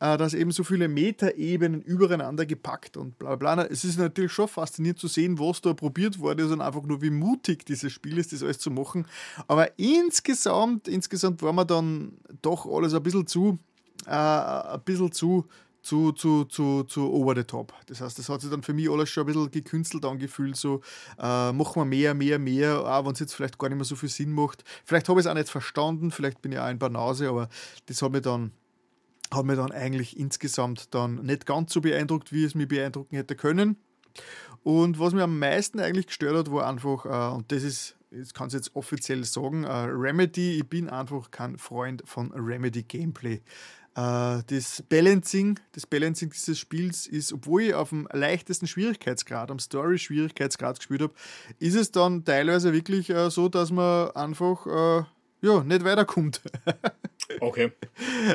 äh, 0.00 0.16
dass 0.16 0.34
eben 0.34 0.50
so 0.50 0.64
viele 0.64 0.88
Metaebenen 0.88 1.80
übereinander 1.80 2.46
gepackt 2.46 2.96
und 2.96 3.16
bla 3.16 3.36
bla. 3.36 3.64
Es 3.64 3.84
ist 3.84 3.96
natürlich 3.96 4.32
schon 4.32 4.48
faszinierend 4.48 4.98
zu 4.98 5.06
sehen, 5.06 5.38
was 5.38 5.60
da 5.60 5.72
probiert 5.72 6.18
wurde 6.18 6.46
und 6.46 6.60
einfach 6.60 6.82
nur 6.82 7.00
wie 7.00 7.10
mutig 7.10 7.64
dieses 7.64 7.92
Spiel 7.92 8.18
ist, 8.18 8.32
das 8.32 8.42
alles 8.42 8.58
zu 8.58 8.72
machen. 8.72 9.06
Aber 9.46 9.78
insgesamt, 9.78 10.88
insgesamt 10.88 11.40
war 11.40 11.52
mir 11.52 11.64
dann 11.64 12.14
doch 12.42 12.66
alles 12.66 12.92
ein 12.92 13.04
bisschen 13.04 13.28
zu 13.28 13.60
äh, 14.06 14.10
ein 14.10 14.82
bisschen 14.84 15.12
zu, 15.12 15.46
zu, 15.84 16.12
zu, 16.12 16.44
zu, 16.46 16.84
zu 16.84 17.12
over 17.12 17.36
the 17.36 17.44
top. 17.44 17.74
Das 17.86 18.00
heißt, 18.00 18.18
das 18.18 18.28
hat 18.30 18.40
sich 18.40 18.50
dann 18.50 18.62
für 18.62 18.72
mich 18.72 18.90
alles 18.90 19.10
schon 19.10 19.24
ein 19.24 19.26
bisschen 19.26 19.50
gekünstelt 19.50 20.04
angefühlt, 20.06 20.56
so 20.56 20.80
äh, 21.18 21.52
machen 21.52 21.82
wir 21.82 21.84
mehr, 21.84 22.14
mehr, 22.14 22.38
mehr, 22.38 22.80
auch 22.80 23.04
wenn 23.04 23.12
es 23.12 23.20
jetzt 23.20 23.34
vielleicht 23.34 23.58
gar 23.58 23.68
nicht 23.68 23.76
mehr 23.76 23.84
so 23.84 23.94
viel 23.94 24.08
Sinn 24.08 24.32
macht. 24.32 24.64
Vielleicht 24.84 25.08
habe 25.08 25.20
ich 25.20 25.26
es 25.26 25.30
auch 25.30 25.34
nicht 25.34 25.50
verstanden, 25.50 26.10
vielleicht 26.10 26.40
bin 26.40 26.52
ich 26.52 26.58
auch 26.58 26.64
ein 26.64 26.78
Banause, 26.78 27.28
aber 27.28 27.48
das 27.86 28.00
hat 28.00 28.12
mich 28.12 28.22
dann 28.22 28.52
hat 29.32 29.44
mich 29.44 29.56
dann 29.56 29.72
eigentlich 29.72 30.18
insgesamt 30.18 30.94
dann 30.94 31.16
nicht 31.16 31.44
ganz 31.44 31.72
so 31.72 31.80
beeindruckt, 31.80 32.32
wie 32.32 32.44
es 32.44 32.54
mich 32.54 32.68
beeindrucken 32.68 33.16
hätte 33.16 33.34
können. 33.34 33.76
Und 34.62 34.98
was 34.98 35.12
mir 35.12 35.24
am 35.24 35.38
meisten 35.38 35.80
eigentlich 35.80 36.06
gestört 36.06 36.36
hat, 36.36 36.52
war 36.52 36.66
einfach, 36.66 37.04
äh, 37.04 37.34
und 37.34 37.50
das 37.52 37.62
ist, 37.62 37.96
das 38.10 38.32
kann 38.32 38.48
ich 38.48 38.54
jetzt 38.54 38.74
offiziell 38.74 39.24
sagen, 39.24 39.64
äh, 39.64 39.72
Remedy, 39.72 40.58
ich 40.58 40.68
bin 40.68 40.88
einfach 40.88 41.30
kein 41.30 41.58
Freund 41.58 42.02
von 42.06 42.32
Remedy 42.32 42.84
Gameplay. 42.84 43.42
Äh, 43.96 44.42
das 44.46 44.82
Balancing, 44.88 45.60
das 45.72 45.86
Balancing 45.86 46.30
dieses 46.30 46.58
Spiels 46.58 47.06
ist, 47.06 47.32
obwohl 47.32 47.62
ich 47.62 47.74
auf 47.74 47.90
dem 47.90 48.08
leichtesten 48.12 48.66
Schwierigkeitsgrad, 48.66 49.50
am 49.50 49.58
Story-Schwierigkeitsgrad 49.58 50.78
gespielt 50.78 51.02
habe, 51.02 51.14
ist 51.58 51.74
es 51.76 51.92
dann 51.92 52.24
teilweise 52.24 52.72
wirklich 52.72 53.10
äh, 53.10 53.30
so, 53.30 53.48
dass 53.48 53.70
man 53.70 54.10
einfach 54.12 54.66
äh, 54.66 55.04
ja, 55.42 55.62
nicht 55.62 55.84
weiterkommt. 55.84 56.40
Okay. 57.40 57.72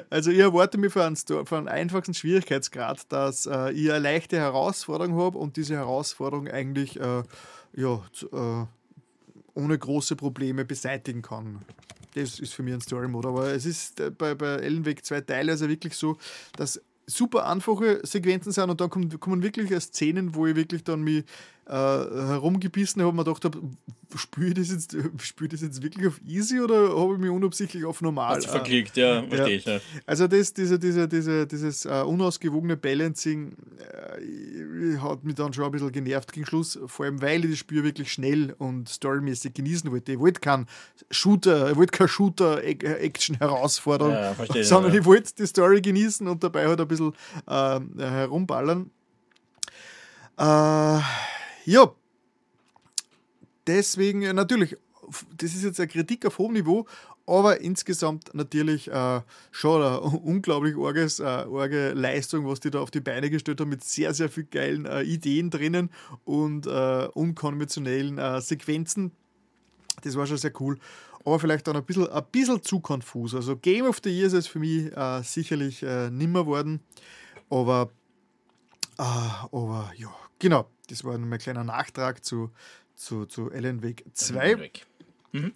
Also 0.09 0.31
ich 0.31 0.39
erwarte 0.39 0.77
mir 0.77 0.89
für 0.89 1.05
einen, 1.05 1.15
für 1.15 1.57
einen 1.57 1.67
einfachsten 1.67 2.13
Schwierigkeitsgrad, 2.13 3.11
dass 3.11 3.45
äh, 3.45 3.71
ich 3.71 3.89
eine 3.89 3.99
leichte 3.99 4.37
Herausforderung 4.37 5.15
habe 5.15 5.37
und 5.37 5.57
diese 5.57 5.75
Herausforderung 5.75 6.47
eigentlich 6.47 6.99
äh, 6.99 7.23
ja, 7.73 8.01
äh, 8.31 8.65
ohne 9.53 9.77
große 9.77 10.15
Probleme 10.15 10.65
beseitigen 10.65 11.21
kann. 11.21 11.63
Das 12.13 12.39
ist 12.39 12.53
für 12.53 12.63
mich 12.63 12.73
ein 12.73 12.81
Story-Mode. 12.81 13.27
Aber 13.27 13.53
es 13.53 13.65
ist 13.65 13.99
äh, 13.99 14.11
bei, 14.11 14.35
bei 14.35 14.55
Ellen 14.55 14.85
Weg 14.85 15.05
2 15.05 15.21
Teile 15.21 15.51
also 15.51 15.67
wirklich 15.67 15.95
so, 15.95 16.17
dass 16.55 16.81
super 17.05 17.47
einfache 17.47 18.05
Sequenzen 18.05 18.51
sind 18.51 18.69
und 18.69 18.79
dann 18.79 18.89
kommen, 18.89 19.19
kommen 19.19 19.43
wirklich 19.43 19.77
Szenen, 19.81 20.35
wo 20.35 20.45
ich 20.45 20.55
wirklich 20.55 20.83
dann 20.83 21.01
mich 21.01 21.23
äh, 21.69 21.71
herumgebissen 21.71 23.03
habe 23.03 23.15
mir 23.15 23.23
gedacht 23.23 23.45
spüre 24.15 24.47
ich, 24.47 24.55
das 24.55 24.71
jetzt, 24.71 24.97
spür 25.21 25.47
das 25.47 25.61
jetzt 25.61 25.83
wirklich 25.83 26.07
auf 26.07 26.19
easy 26.25 26.59
oder 26.59 26.97
habe 26.97 27.13
ich 27.13 27.19
mich 27.19 27.29
unabsichtlich 27.29 27.85
auf 27.85 28.01
normal? 28.01 28.37
Hast 28.37 28.47
du 28.47 28.51
verklickt, 28.51 28.97
ja, 28.97 29.21
verstehe 29.23 29.57
ich. 29.57 29.65
Ja. 29.65 29.79
Also 30.05 30.27
das, 30.27 30.53
diese, 30.53 30.77
diese, 30.79 31.07
diese, 31.07 31.45
dieses 31.45 31.85
uh, 31.85 32.05
unausgewogene 32.05 32.75
Balancing 32.75 33.53
äh, 33.77 34.97
hat 34.97 35.23
mich 35.23 35.35
dann 35.35 35.53
schon 35.53 35.65
ein 35.65 35.71
bisschen 35.71 35.91
genervt 35.91 36.33
gegen 36.33 36.47
Schluss, 36.47 36.79
vor 36.87 37.05
allem 37.05 37.21
weil 37.21 37.45
ich 37.45 37.51
das 37.51 37.59
Spiel 37.59 37.83
wirklich 37.83 38.11
schnell 38.11 38.55
und 38.57 38.89
storymäßig 38.89 39.53
genießen 39.53 39.91
wollte. 39.91 40.13
Ich 40.13 40.19
wollte 40.19 40.39
keinen 40.39 40.65
Shooter, 41.11 41.69
ich 41.71 41.77
wollte 41.77 41.91
keine 41.91 42.07
Shooter-Action-Herausforderung, 42.07 44.13
ja, 44.13 44.33
sondern 44.63 44.93
ja. 44.93 44.99
ich 44.99 45.05
wollte 45.05 45.35
die 45.37 45.45
Story 45.45 45.81
genießen 45.81 46.27
und 46.27 46.43
dabei 46.43 46.65
halt 46.67 46.81
ein 46.81 46.87
bisschen 46.87 47.13
äh, 47.47 47.79
herumballern. 47.99 48.89
Äh, 50.37 50.99
ja, 51.69 51.93
deswegen 53.67 54.23
äh, 54.23 54.33
natürlich, 54.33 54.75
das 55.37 55.53
ist 55.53 55.63
jetzt 55.63 55.79
eine 55.79 55.87
Kritik 55.87 56.25
auf 56.25 56.39
hohem 56.39 56.53
Niveau, 56.53 56.87
aber 57.27 57.61
insgesamt 57.61 58.33
natürlich 58.33 58.89
äh, 58.89 59.21
schon 59.51 59.83
eine 59.83 59.99
unglaublich 60.01 60.75
arges, 60.75 61.19
äh, 61.19 61.23
arge 61.25 61.93
Leistung, 61.93 62.47
was 62.47 62.59
die 62.59 62.71
da 62.71 62.79
auf 62.79 62.89
die 62.89 63.01
Beine 63.01 63.29
gestellt 63.29 63.61
haben, 63.61 63.69
mit 63.69 63.83
sehr, 63.83 64.15
sehr 64.15 64.29
vielen 64.29 64.49
geilen 64.49 64.85
äh, 64.87 65.03
Ideen 65.03 65.51
drinnen 65.51 65.91
und 66.25 66.65
äh, 66.65 67.07
unkonventionellen 67.13 68.17
äh, 68.17 68.41
Sequenzen. 68.41 69.11
Das 70.01 70.15
war 70.15 70.25
schon 70.25 70.37
sehr 70.37 70.59
cool. 70.59 70.79
Aber 71.23 71.39
vielleicht 71.39 71.67
dann 71.67 71.75
ein 71.75 71.83
bisschen, 71.83 72.07
ein 72.07 72.25
bisschen 72.31 72.63
zu 72.63 72.79
konfus. 72.79 73.35
Also 73.35 73.57
Game 73.57 73.85
of 73.85 73.99
the 74.03 74.09
Year 74.09 74.25
ist 74.25 74.33
es 74.33 74.47
für 74.47 74.57
mich 74.57 74.89
sicherlich 75.21 75.81
nimmer 75.81 76.45
worden. 76.45 76.79
Aber, 77.49 77.89
aber 78.97 79.91
ja, 79.97 80.09
genau. 80.39 80.65
Das 80.89 81.03
war 81.03 81.17
mein 81.17 81.39
kleiner 81.39 81.63
Nachtrag 81.63 82.23
zu, 82.23 82.51
zu, 82.95 83.25
zu 83.25 83.51
Wake 83.51 84.05
2. 84.13 84.71
Mhm. 85.31 85.51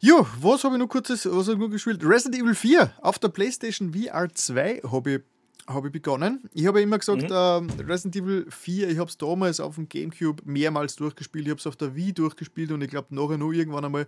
Jo, 0.00 0.26
was 0.40 0.64
habe 0.64 0.74
ich 0.74 0.80
noch 0.80 0.88
kurzes, 0.88 1.26
was 1.26 1.46
habe 1.46 1.52
ich 1.52 1.58
noch 1.58 1.68
gespielt? 1.68 2.04
Resident 2.04 2.42
Evil 2.42 2.54
4 2.54 2.92
auf 3.00 3.18
der 3.18 3.28
PlayStation 3.28 3.94
VR 3.94 4.28
2 4.32 4.82
habe 4.90 5.10
ich 5.10 5.20
habe 5.66 5.88
ich 5.88 5.92
begonnen. 5.92 6.48
Ich 6.52 6.66
habe 6.66 6.78
ja 6.80 6.84
immer 6.84 6.98
gesagt, 6.98 7.22
mhm. 7.22 7.30
äh, 7.78 7.82
Resident 7.82 8.16
Evil 8.16 8.46
4, 8.50 8.88
ich 8.90 8.98
habe 8.98 9.08
es 9.08 9.16
damals 9.16 9.60
auf 9.60 9.76
dem 9.76 9.88
Gamecube 9.88 10.42
mehrmals 10.44 10.96
durchgespielt. 10.96 11.46
Ich 11.46 11.50
habe 11.50 11.60
es 11.60 11.66
auf 11.66 11.76
der 11.76 11.94
Wii 11.94 12.12
durchgespielt 12.12 12.70
und 12.70 12.82
ich 12.82 12.90
glaube 12.90 13.14
nachher 13.14 13.38
noch 13.38 13.52
irgendwann 13.52 13.84
einmal. 13.84 14.06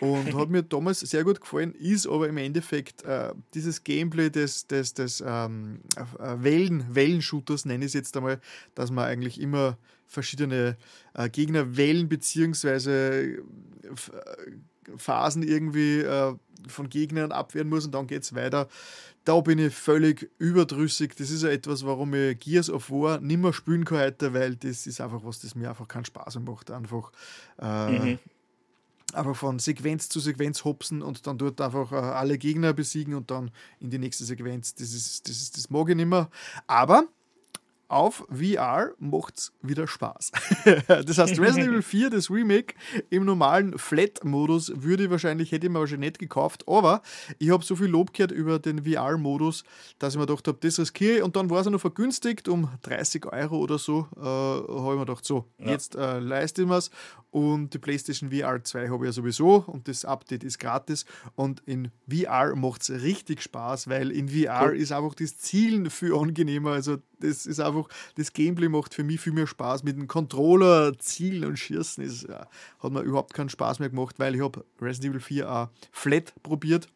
Und 0.00 0.34
hat 0.34 0.50
mir 0.50 0.62
damals 0.62 1.00
sehr 1.00 1.24
gut 1.24 1.40
gefallen, 1.40 1.74
ist 1.74 2.06
aber 2.06 2.28
im 2.28 2.36
Endeffekt 2.36 3.04
äh, 3.04 3.32
dieses 3.54 3.84
Gameplay 3.84 4.30
des, 4.30 4.66
des, 4.66 4.94
des 4.94 5.22
ähm, 5.26 5.80
äh, 5.96 6.36
Wellen, 6.42 6.84
Wellenshooters, 6.94 7.64
nenne 7.64 7.84
ich 7.84 7.90
es 7.90 7.94
jetzt 7.94 8.16
einmal, 8.16 8.40
dass 8.74 8.90
man 8.90 9.04
eigentlich 9.04 9.40
immer 9.40 9.78
verschiedene 10.06 10.76
äh, 11.14 11.28
Gegner 11.28 11.76
wählen, 11.76 12.08
beziehungsweise 12.08 13.00
äh, 13.02 13.40
Phasen 14.96 15.42
irgendwie 15.42 16.00
äh, 16.00 16.34
von 16.66 16.88
Gegnern 16.88 17.32
abwehren 17.32 17.68
muss 17.68 17.86
und 17.86 17.92
dann 17.92 18.06
geht 18.06 18.22
es 18.22 18.34
weiter 18.34 18.68
da 19.28 19.42
bin 19.42 19.58
ich 19.58 19.74
völlig 19.74 20.30
überdrüssig. 20.38 21.14
Das 21.16 21.30
ist 21.30 21.42
ja 21.42 21.50
etwas, 21.50 21.84
warum 21.84 22.14
ich 22.14 22.38
Gears 22.40 22.70
of 22.70 22.90
War 22.90 23.20
nicht 23.20 23.38
mehr 23.38 23.52
spielen 23.52 23.84
kann 23.84 23.98
heute, 23.98 24.32
weil 24.32 24.56
das 24.56 24.86
ist 24.86 25.02
einfach 25.02 25.20
was, 25.22 25.40
das 25.40 25.54
mir 25.54 25.68
einfach 25.68 25.86
keinen 25.86 26.06
Spaß 26.06 26.38
macht. 26.40 26.70
Einfach, 26.70 27.12
äh, 27.60 27.90
mhm. 27.90 28.18
einfach 29.12 29.36
von 29.36 29.58
Sequenz 29.58 30.08
zu 30.08 30.18
Sequenz 30.18 30.64
hopsen 30.64 31.02
und 31.02 31.26
dann 31.26 31.36
dort 31.36 31.60
einfach 31.60 31.92
äh, 31.92 31.96
alle 31.96 32.38
Gegner 32.38 32.72
besiegen 32.72 33.14
und 33.14 33.30
dann 33.30 33.50
in 33.80 33.90
die 33.90 33.98
nächste 33.98 34.24
Sequenz. 34.24 34.74
Das, 34.74 34.94
ist, 34.94 35.28
das, 35.28 35.36
ist, 35.36 35.58
das 35.58 35.68
mag 35.68 35.90
ich 35.90 35.96
nicht 35.96 36.08
mehr. 36.08 36.30
Aber 36.66 37.04
auf 37.88 38.26
VR 38.30 38.92
macht 38.98 39.38
es 39.38 39.52
wieder 39.62 39.86
Spaß. 39.86 40.32
das 40.86 41.18
heißt, 41.18 41.40
Resident 41.40 41.68
Evil 41.68 41.82
4, 41.88 42.10
das 42.10 42.30
Remake, 42.30 42.74
im 43.10 43.24
normalen 43.24 43.78
Flat-Modus 43.78 44.72
würde 44.76 45.04
ich 45.04 45.10
wahrscheinlich, 45.10 45.52
hätte 45.52 45.66
ich 45.66 45.72
mir 45.72 45.80
wahrscheinlich 45.80 46.10
nicht 46.10 46.18
gekauft, 46.18 46.64
aber 46.68 47.02
ich 47.38 47.50
habe 47.50 47.64
so 47.64 47.76
viel 47.76 47.86
Lob 47.86 48.12
gehört 48.12 48.32
über 48.32 48.58
den 48.58 48.84
VR-Modus, 48.84 49.64
dass 49.98 50.14
ich 50.14 50.20
mir 50.20 50.26
gedacht 50.26 50.46
habe, 50.48 50.58
das 50.60 50.78
riskiere 50.78 51.16
ich 51.18 51.22
und 51.22 51.34
dann 51.36 51.48
war 51.50 51.60
es 51.60 51.66
noch 51.66 51.80
vergünstigt 51.80 52.48
um 52.48 52.68
30 52.82 53.26
Euro 53.26 53.58
oder 53.58 53.78
so, 53.78 54.06
äh, 54.16 54.20
habe 54.20 54.92
ich 54.92 54.98
mir 54.98 55.06
gedacht, 55.06 55.24
so, 55.24 55.46
ja. 55.58 55.70
jetzt 55.70 55.94
äh, 55.94 56.18
leiste 56.18 56.62
ich 56.62 56.68
mir 56.68 56.76
es 56.76 56.90
und 57.30 57.74
die 57.74 57.78
PlayStation 57.78 58.30
VR 58.30 58.62
2 58.62 58.88
habe 58.88 59.04
ich 59.04 59.08
ja 59.08 59.12
sowieso 59.12 59.64
und 59.66 59.88
das 59.88 60.04
Update 60.04 60.44
ist 60.44 60.58
gratis 60.58 61.04
und 61.36 61.62
in 61.66 61.90
VR 62.08 62.54
macht 62.54 62.82
es 62.82 62.90
richtig 63.02 63.42
Spaß, 63.42 63.88
weil 63.88 64.10
in 64.10 64.28
VR 64.28 64.68
cool. 64.68 64.76
ist 64.76 64.92
einfach 64.92 65.14
das 65.14 65.38
Zielen 65.38 65.90
viel 65.90 66.14
angenehmer, 66.14 66.72
also 66.72 66.98
das 67.20 67.46
ist 67.46 67.60
einfach, 67.60 67.88
das 68.16 68.32
Gameplay 68.32 68.68
macht 68.68 68.94
für 68.94 69.04
mich 69.04 69.20
viel 69.20 69.32
mehr 69.32 69.46
Spaß. 69.46 69.82
Mit 69.82 69.96
dem 69.96 70.08
Controller 70.08 70.98
zielen 70.98 71.44
und 71.44 71.58
schießen 71.58 72.02
ist, 72.02 72.28
ja, 72.28 72.46
hat 72.80 72.92
mir 72.92 73.02
überhaupt 73.02 73.34
keinen 73.34 73.48
Spaß 73.48 73.78
mehr 73.78 73.90
gemacht, 73.90 74.18
weil 74.18 74.34
ich 74.34 74.42
habe 74.42 74.64
Resident 74.80 75.14
Evil 75.14 75.20
4 75.20 75.50
auch 75.50 75.68
flat 75.92 76.34
probiert. 76.42 76.88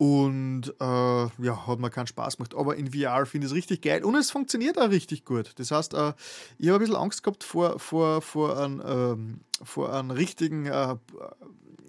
Und 0.00 0.74
äh, 0.80 0.84
ja, 0.84 1.66
hat 1.66 1.78
mir 1.78 1.90
keinen 1.90 2.06
Spaß 2.06 2.38
gemacht. 2.38 2.54
Aber 2.54 2.74
in 2.74 2.90
VR 2.90 3.26
finde 3.26 3.46
ich 3.46 3.52
es 3.52 3.54
richtig 3.54 3.82
geil 3.82 4.02
und 4.02 4.14
es 4.14 4.30
funktioniert 4.30 4.80
auch 4.80 4.88
richtig 4.88 5.26
gut. 5.26 5.52
Das 5.56 5.70
heißt, 5.70 5.92
äh, 5.92 6.14
ich 6.56 6.68
habe 6.68 6.78
ein 6.78 6.80
bisschen 6.80 6.96
Angst 6.96 7.22
gehabt 7.22 7.44
vor, 7.44 7.78
vor, 7.78 8.22
vor, 8.22 8.58
einem, 8.58 8.82
ähm, 8.82 9.40
vor 9.62 9.92
einem 9.92 10.10
richtigen 10.10 10.64
äh, 10.64 10.96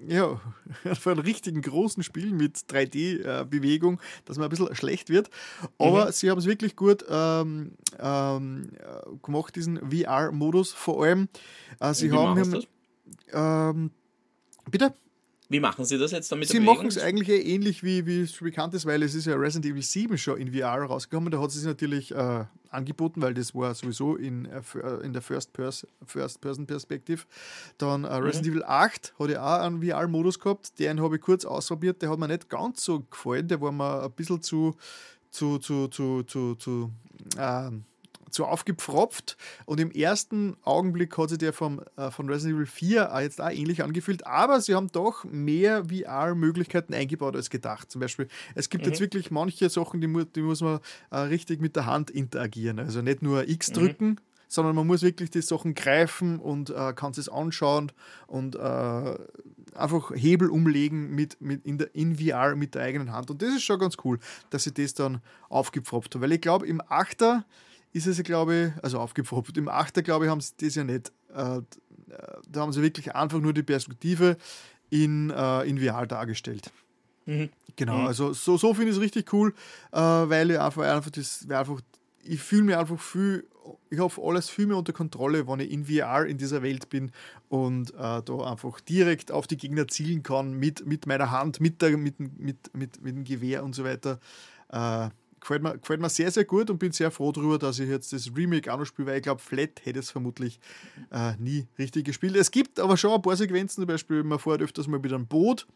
ja, 0.06 0.42
für 0.94 1.12
einen 1.12 1.22
richtigen 1.22 1.62
großen 1.62 2.04
Spiel 2.04 2.34
mit 2.34 2.58
3D-Bewegung, 2.58 4.02
dass 4.26 4.36
man 4.36 4.48
ein 4.48 4.50
bisschen 4.50 4.76
schlecht 4.76 5.10
wird. 5.10 5.30
Aber 5.78 6.08
mhm. 6.08 6.12
sie 6.12 6.30
haben 6.30 6.40
es 6.40 6.46
wirklich 6.46 6.76
gut 6.76 7.06
ähm, 7.10 7.76
ähm, 7.98 8.72
gemacht, 9.24 9.56
diesen 9.56 9.90
VR-Modus 9.90 10.74
vor 10.74 11.06
allem. 11.06 11.30
Äh, 11.80 11.94
sie 11.94 12.12
Wie 12.12 12.18
haben. 12.18 12.66
Ähm, 13.32 13.92
bitte? 14.70 14.94
Wie 15.52 15.60
machen 15.60 15.84
Sie 15.84 15.98
das 15.98 16.12
jetzt 16.12 16.32
damit? 16.32 16.48
Sie 16.48 16.62
machen 16.62 16.88
es 16.88 16.98
eigentlich 16.98 17.46
ähnlich 17.46 17.84
wie, 17.84 18.06
wie 18.06 18.22
es 18.22 18.38
bekannt 18.38 18.74
ist, 18.74 18.86
weil 18.86 19.04
es 19.04 19.16
ist 19.16 19.26
ja 19.26 19.36
Resident 19.36 19.66
Evil 19.66 19.82
7 19.82 20.18
schon 20.18 20.38
in 20.38 20.54
VR 20.54 20.84
rausgekommen. 20.84 21.30
Da 21.30 21.42
hat 21.42 21.50
es 21.50 21.56
sich 21.56 21.66
natürlich 21.66 22.16
äh, 22.16 22.46
angeboten, 22.70 23.22
weil 23.22 23.34
das 23.34 23.54
war 23.54 23.76
sowieso 23.76 24.16
in, 24.16 24.46
äh, 24.46 24.62
äh 24.82 25.06
in 25.06 25.12
der 25.12 25.22
First-Person-Perspektive. 25.22 27.24
Dann 27.78 28.06
äh, 28.06 28.14
Resident 28.14 28.46
mhm. 28.46 28.54
Evil 28.54 28.64
8 28.64 29.14
hat 29.20 29.30
ja 29.30 29.44
auch 29.44 29.60
einen 29.66 29.84
VR-Modus 29.84 30.40
gehabt. 30.40 30.80
Den 30.80 31.02
habe 31.02 31.18
ich 31.18 31.22
kurz 31.22 31.44
ausprobiert. 31.44 32.02
Der 32.02 32.12
hat 32.12 32.18
mir 32.18 32.30
nicht 32.30 32.48
ganz 32.48 32.86
so 32.86 33.02
gefallen. 33.02 33.50
Der 33.50 33.60
war 33.60 33.74
mir 33.74 34.04
ein 34.04 34.12
bisschen 34.14 34.42
zu, 34.42 34.78
zu, 35.32 35.58
zu, 35.58 35.90
zu, 35.90 36.24
zu, 36.24 36.56
zu 36.56 36.94
äh, 37.38 37.72
zu 38.32 38.46
aufgepfropft 38.46 39.38
und 39.66 39.80
im 39.80 39.92
ersten 39.92 40.56
Augenblick 40.64 41.18
hat 41.18 41.30
sich 41.30 41.38
der 41.38 41.54
vom, 41.54 41.82
äh, 41.98 42.12
von 42.12 42.30
Resident 42.30 42.58
Evil 42.58 42.66
4 42.66 43.12
jetzt 43.22 43.42
auch 43.42 43.50
ähnlich 43.50 43.84
angefühlt, 43.84 44.26
aber 44.26 44.62
sie 44.62 44.76
haben 44.76 44.92
doch 44.92 45.24
mehr 45.26 45.86
VR-Möglichkeiten 45.86 46.94
eingebaut 46.94 47.36
als 47.36 47.50
gedacht. 47.50 47.92
Zum 47.92 48.02
Beispiel, 48.02 48.28
es 48.56 48.70
gibt 48.70 48.86
mhm. 48.86 48.92
jetzt 48.92 49.02
wirklich 49.02 49.32
manche 49.32 49.70
Sachen, 49.70 50.02
die, 50.02 50.08
mu 50.08 50.24
die 50.24 50.42
muss 50.42 50.62
man 50.62 50.80
äh, 51.12 51.18
richtig 51.18 51.62
mit 51.62 51.76
der 51.76 51.86
Hand 51.86 52.10
interagieren. 52.10 52.80
Also 52.80 53.02
nicht 53.02 53.22
nur 53.22 53.48
X 53.48 53.70
mhm. 53.70 53.74
drücken, 53.74 54.22
sondern 54.52 54.76
man 54.76 54.86
muss 54.86 55.02
wirklich 55.02 55.30
die 55.30 55.42
Sachen 55.42 55.76
greifen 55.76 56.38
und 56.38 56.72
äh, 56.72 56.92
kann 56.94 57.14
es 57.16 57.30
anschauen 57.30 57.92
und 58.28 58.56
äh, 58.56 59.16
einfach 59.74 60.12
Hebel 60.14 60.50
umlegen 60.50 61.16
mit, 61.16 61.40
mit 61.40 61.66
in, 61.66 61.78
der, 61.78 61.96
in 61.96 62.18
VR 62.18 62.56
mit 62.58 62.76
der 62.76 62.84
eigenen 62.84 63.14
Hand. 63.14 63.32
Und 63.32 63.42
das 63.42 63.56
ist 63.56 63.64
schon 63.64 63.80
ganz 63.80 63.96
cool, 64.04 64.20
dass 64.50 64.66
sie 64.66 64.74
das 64.74 64.94
dann 64.94 65.22
aufgepfropft 65.48 66.14
haben. 66.14 66.22
Weil 66.22 66.34
ich 66.34 66.42
glaube, 66.42 66.68
im 66.68 66.82
Achter 66.90 67.46
ist 67.94 68.08
es, 68.08 68.22
glaube 68.24 68.74
ich, 68.76 68.84
also 68.84 69.00
aufgepfropft, 69.00 69.58
im 69.58 69.68
Achter, 69.68 70.02
glaube 70.02 70.26
ich, 70.26 70.32
haben 70.32 70.42
sie 70.42 70.54
das 70.60 70.76
ja 70.76 70.84
nicht. 70.84 71.12
Äh, 71.34 71.62
da 72.50 72.62
haben 72.62 72.74
sie 72.74 72.82
wirklich 72.82 73.16
einfach 73.16 73.40
nur 73.40 73.54
die 73.54 73.64
Perspektive 73.64 74.38
in, 74.90 75.30
äh, 75.30 75.64
in 75.64 75.80
VR 75.80 76.06
dargestellt. 76.06 76.72
Mhm. 77.26 77.50
Genau, 77.76 78.00
mhm. 78.00 78.08
also 78.08 78.34
so, 78.34 78.58
so 78.58 78.74
finde 78.74 78.92
ich 78.92 78.98
es 78.98 79.02
richtig 79.02 79.32
cool, 79.34 79.54
äh, 79.92 79.98
weil 80.00 80.52
ich 80.52 80.60
einfach, 80.60 80.84
einfach 80.84 81.12
das, 81.12 81.48
einfach, 81.50 81.80
ich 82.24 82.40
fühle 82.40 82.64
mich 82.64 82.76
einfach 82.76 83.00
viel, 83.00 83.48
ich 83.90 84.00
habe 84.00 84.14
alles 84.22 84.50
viel 84.50 84.68
mehr 84.68 84.78
unter 84.78 84.94
Kontrolle, 84.94 85.48
wenn 85.48 85.60
ich 85.60 85.72
in 85.72 85.86
VR 85.86 86.26
in 86.26 86.38
dieser 86.38 86.62
Welt 86.64 86.90
bin 86.90 87.12
und 87.48 87.94
äh, 87.94 88.22
da 88.22 88.38
einfach 88.44 88.80
direkt 88.82 89.32
auf 89.32 89.48
die 89.48 89.58
Gegner 89.58 89.88
zielen 89.88 90.24
kann 90.24 90.54
mit, 90.54 90.86
mit 90.86 91.08
meiner 91.08 91.32
Hand, 91.32 91.62
mit, 91.62 91.82
der, 91.82 91.98
mit, 91.98 92.20
mit, 92.20 92.76
mit, 92.76 93.02
mit 93.02 93.16
dem 93.16 93.24
Gewehr 93.24 93.64
und 93.64 93.74
so 93.74 93.84
weiter. 93.84 94.20
Äh, 94.70 95.10
gefällt, 95.42 95.64
mir, 95.64 95.78
gefällt 95.78 96.00
mir 96.00 96.10
sehr, 96.10 96.32
sehr 96.32 96.46
gut 96.46 96.70
und 96.70 96.78
bin 96.78 96.92
sehr 96.92 97.12
froh 97.12 97.32
darüber, 97.32 97.60
dass 97.60 97.80
ich 97.80 97.90
jetzt 97.90 98.14
das 98.14 98.30
Remake 98.36 98.72
auch 98.74 98.78
noch 98.78 98.86
spiele, 98.86 99.10
weil 99.10 99.18
ich 99.18 99.24
glaube, 99.24 99.42
Flat 99.42 99.82
hätte 99.84 100.00
es 100.00 100.10
vermutlich 100.10 100.60
äh, 101.12 101.34
nie 101.38 101.68
richtig 101.78 102.06
gespielt. 102.06 102.36
Es 102.36 102.52
gibt 102.52 102.80
aber 102.80 102.96
schon 102.96 103.12
ein 103.12 103.22
paar 103.22 103.36
Sequenzen, 103.36 103.82
zum 103.82 103.88
Beispiel, 103.88 104.24
man 104.24 104.40
fährt 104.40 104.62
öfters 104.62 104.88
mal 104.88 105.00
mit 105.00 105.12
einem 105.12 105.28
Boot 105.28 105.68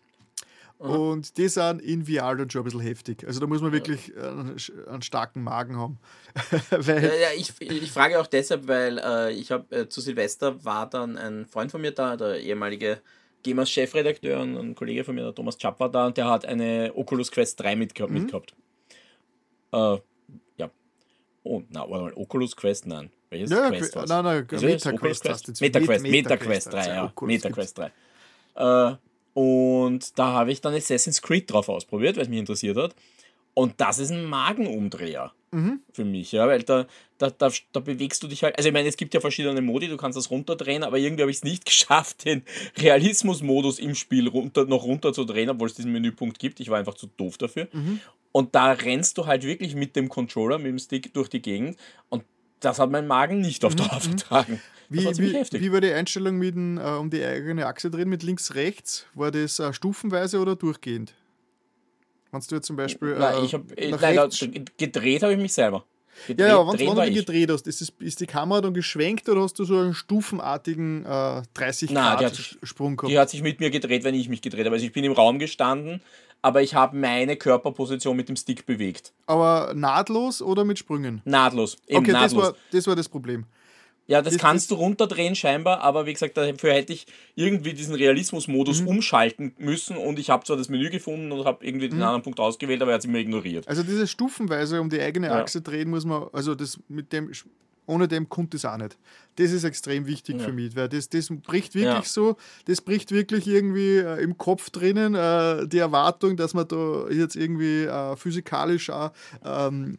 und 0.78 1.38
die 1.38 1.48
sind 1.48 1.82
in 1.82 2.06
VR 2.06 2.36
dann 2.36 2.50
schon 2.50 2.62
ein 2.62 2.66
bisschen 2.66 2.82
heftig. 2.82 3.26
Also 3.26 3.40
da 3.40 3.48
muss 3.48 3.62
man 3.62 3.72
wirklich 3.72 4.16
einen, 4.18 4.58
einen 4.88 5.02
starken 5.02 5.42
Magen 5.42 5.78
haben. 5.78 6.00
weil 6.70 7.04
ja, 7.04 7.16
ja, 7.16 7.28
ich, 7.36 7.60
ich 7.62 7.92
frage 7.92 8.20
auch 8.20 8.28
deshalb, 8.28 8.68
weil 8.68 8.98
äh, 9.00 9.32
ich 9.32 9.52
habe 9.52 9.74
äh, 9.74 9.88
zu 9.88 10.02
Silvester 10.02 10.64
war 10.66 10.90
dann 10.90 11.18
ein 11.18 11.46
Freund 11.46 11.72
von 11.72 11.82
mir 11.82 11.92
da, 11.92 12.18
der 12.18 12.42
ehemalige 12.42 13.02
GEMAS 13.44 13.70
Chefredakteur 13.70 14.42
und 14.42 14.58
ein 14.58 14.76
Kollege 14.76 15.04
von 15.04 15.16
mir, 15.16 15.22
der 15.22 15.36
Thomas 15.36 15.58
Chapp, 15.58 15.80
war 15.80 15.90
da 15.90 16.08
und 16.08 16.18
der 16.18 16.28
hat 16.30 16.46
eine 16.46 16.92
Oculus 16.94 17.32
Quest 17.32 17.60
3 17.62 17.76
mitgehabt. 17.78 18.12
Mhm. 18.12 18.20
mitgehabt. 18.20 18.54
Äh, 19.76 20.00
ja. 20.58 20.72
Oh, 21.44 21.62
na, 21.70 21.82
warte 21.82 22.04
mal, 22.04 22.14
Oculus 22.16 22.56
Quest, 22.56 22.88
nein. 22.88 23.12
Welches 23.30 23.50
ja, 23.52 23.70
Quest? 23.70 23.96
Nein, 23.96 24.24
nein, 24.24 24.48
MetaQuest. 24.50 25.26
MetaQuest, 25.26 25.62
MetaQuest, 25.62 26.04
MetaQuest 26.04 26.74
3, 26.74 26.88
ja. 26.88 27.14
MetaQuest 27.22 27.78
3. 27.78 27.92
Äh, 28.56 28.96
und 29.34 30.18
da 30.18 30.28
habe 30.28 30.52
ich 30.52 30.62
dann 30.62 30.74
Assassin's 30.74 31.22
Creed 31.22 31.52
drauf 31.52 31.68
ausprobiert, 31.68 32.16
weil 32.16 32.24
es 32.24 32.30
mich 32.30 32.40
interessiert 32.40 32.78
hat. 32.78 32.96
Und 33.54 33.80
das 33.82 34.00
ist 34.00 34.12
ein 34.12 34.26
Magenumdreher 34.26 35.34
mhm. 35.56 35.80
für 35.92 36.06
mich, 36.06 36.32
ja, 36.32 36.48
weil 36.48 36.64
da, 36.64 36.86
da, 37.18 37.30
da, 37.30 37.52
da, 37.72 37.80
bewegst 37.80 38.22
du 38.24 38.28
dich 38.28 38.44
halt. 38.44 38.58
Also, 38.58 38.70
ich 38.70 38.74
meine, 38.74 38.88
es 38.88 38.98
gibt 38.98 39.14
ja 39.14 39.20
verschiedene 39.20 39.62
Modi, 39.62 39.88
du 39.88 39.98
kannst 39.98 40.18
das 40.18 40.30
runterdrehen, 40.30 40.84
aber 40.84 40.98
irgendwie 40.98 41.24
habe 41.24 41.32
ich 41.32 41.38
es 41.38 41.44
nicht 41.44 41.66
geschafft, 41.66 42.26
den 42.26 42.44
Realismus-Modus 42.78 43.80
im 43.80 43.96
Spiel 43.96 44.28
runter, 44.28 44.66
noch 44.66 44.84
runterzudrehen, 44.84 45.50
obwohl 45.50 45.68
es 45.68 45.76
diesen 45.76 45.92
Menüpunkt 45.92 46.40
gibt. 46.40 46.60
Ich 46.60 46.70
war 46.70 46.78
einfach 46.78 46.96
zu 46.96 47.08
doof 47.08 47.38
dafür. 47.38 47.68
Mhm. 47.72 48.00
Und 48.32 48.54
da 48.54 48.72
rennst 48.72 49.18
du 49.18 49.28
halt 49.28 49.44
wirklich 49.44 49.76
mit 49.76 49.96
dem 49.96 50.10
Controller, 50.10 50.58
mit 50.58 50.68
dem 50.68 50.80
Stick 50.80 51.14
durch 51.14 51.30
die 51.30 51.42
Gegend 51.42 51.78
und 52.10 52.24
das 52.60 52.80
hat 52.80 52.90
mein 52.92 53.08
Magen 53.08 53.42
nicht 53.42 53.64
auf 53.64 53.74
mhm. 53.74 53.78
Dauer 53.78 53.96
mhm. 53.96 54.02
vertragen. 54.02 54.62
Wie, 54.90 55.00
wie, 55.00 55.62
wie, 55.62 55.72
war 55.72 55.82
die 55.82 55.92
Einstellung 55.92 56.38
mit 56.38 56.56
äh, 56.56 57.00
um 57.00 57.10
die 57.10 57.24
eigene 57.24 57.66
Achse 57.66 57.90
drehen 57.90 58.10
mit 58.10 58.24
links, 58.24 58.54
rechts? 58.54 59.08
War 59.16 59.32
das 59.32 59.60
äh, 59.60 59.74
stufenweise 59.74 60.40
oder 60.40 60.56
durchgehend? 60.56 61.14
Kannst 62.32 62.52
du 62.52 62.56
jetzt 62.56 62.68
zum 62.68 62.76
Beispiel. 62.76 63.14
Äh, 63.14 63.20
nein, 63.20 63.44
ich 63.44 63.54
hab, 63.54 63.64
nein, 63.78 64.66
gedreht 64.78 65.24
habe 65.24 65.34
ich 65.34 65.40
mich 65.40 65.54
selber. 65.54 65.86
Gedreht, 66.28 66.48
ja, 66.48 66.60
ja, 66.60 66.68
wenn, 66.68 66.80
wenn 66.80 66.96
du 66.96 67.06
die 67.06 67.14
gedreht 67.14 67.52
hast, 67.52 67.68
ist, 67.68 67.82
das, 67.82 67.94
ist 68.00 68.20
die 68.20 68.26
Kamera 68.26 68.62
dann 68.62 68.74
geschwenkt 68.74 69.28
oder 69.28 69.42
hast 69.42 69.60
du 69.60 69.66
so 69.66 69.78
einen 69.78 69.94
stufenartigen 69.94 71.06
äh, 71.06 71.42
30 71.54 71.92
Nein, 71.92 72.18
Grad 72.18 72.36
sich, 72.36 72.58
Sprung 72.64 72.96
gehabt? 72.96 73.12
Die 73.12 73.20
hat 73.20 73.30
sich 73.30 73.42
mit 73.42 73.60
mir 73.60 73.70
gedreht, 73.70 74.04
wenn 74.04 74.16
ich 74.16 74.30
mich 74.30 74.42
gedreht 74.42 74.66
habe. 74.66 74.76
Also 74.76 74.86
ich 74.86 74.94
bin 74.94 75.04
im 75.04 75.12
Raum 75.12 75.40
gestanden, 75.40 76.02
aber 76.42 76.62
ich 76.62 76.74
habe 76.74 76.96
meine 76.96 77.36
Körperposition 77.36 78.16
mit 78.16 78.30
dem 78.30 78.38
Stick 78.38 78.66
bewegt. 78.66 79.14
Aber 79.26 79.74
nahtlos 79.76 80.42
oder 80.42 80.64
mit 80.64 80.80
Sprüngen? 80.80 81.22
Nahtlos. 81.26 81.78
okay, 81.92 82.12
nahtlos. 82.12 82.32
Das, 82.32 82.36
war, 82.36 82.56
das 82.72 82.88
war 82.88 82.96
das 82.96 83.10
Problem. 83.10 83.46
Ja, 84.08 84.22
das, 84.22 84.34
das 84.34 84.42
kannst 84.42 84.70
das, 84.72 84.78
du 84.78 84.84
runterdrehen 84.84 85.36
scheinbar, 85.36 85.82
aber 85.82 86.06
wie 86.06 86.14
gesagt, 86.14 86.38
dafür 86.38 86.74
hätte 86.74 86.94
ich 86.94 87.08
irgendwie 87.36 87.74
diesen 87.74 87.96
Realismus-Modus 87.96 88.82
mhm. 88.82 88.88
umschalten 88.88 89.54
müssen 89.58 89.98
und 89.98 90.20
ich 90.20 90.30
habe 90.30 90.44
zwar 90.46 90.58
das 90.58 90.70
Menü 90.70 90.90
gefunden 90.90 91.32
und 91.32 91.46
habe 91.46 91.66
irgendwie 91.66 91.90
den 91.90 91.98
mhm. 91.98 92.04
anderen 92.04 92.22
Punkt 92.22 92.40
ausgewählt, 92.40 92.82
aber 92.82 92.92
er 92.92 92.96
hat 92.96 93.02
es 93.02 93.06
immer 93.06 93.18
ignoriert. 93.18 93.68
Also 93.68 93.84
diese 93.84 94.08
stufenweise 94.08 94.80
um 94.80 94.90
die 94.90 95.02
eigene 95.02 95.32
Achse 95.32 95.60
ja. 95.60 95.64
drehen 95.64 95.90
muss 95.90 96.06
man, 96.06 96.28
also 96.34 96.54
das 96.54 96.80
mit 96.88 97.12
dem 97.14 97.32
ohne 97.88 98.08
dem 98.08 98.30
kommt 98.30 98.54
es 98.54 98.66
auch 98.66 98.78
nicht. 98.78 98.98
Das 99.36 99.52
ist 99.52 99.64
extrem 99.64 100.08
wichtig 100.08 100.38
ja. 100.38 100.44
für 100.44 100.54
mich, 100.54 100.76
weil 100.76 100.90
das, 100.90 101.10
das 101.10 101.30
bricht 101.30 101.76
wirklich 101.76 101.94
ja. 101.94 102.04
so, 102.04 102.38
das 102.66 102.82
bricht 102.82 103.12
wirklich 103.12 103.48
irgendwie 103.48 103.98
äh, 103.98 104.22
im 104.24 104.38
Kopf 104.38 104.70
drinnen 104.70 105.16
äh, 105.16 105.68
die 105.68 105.78
Erwartung, 105.78 106.38
dass 106.38 106.54
man 106.54 106.68
da 106.68 107.08
jetzt 107.10 107.36
irgendwie 107.36 107.84
äh, 107.84 108.16
physikalisch 108.16 108.90
auch 108.90 109.12
ähm, 109.44 109.98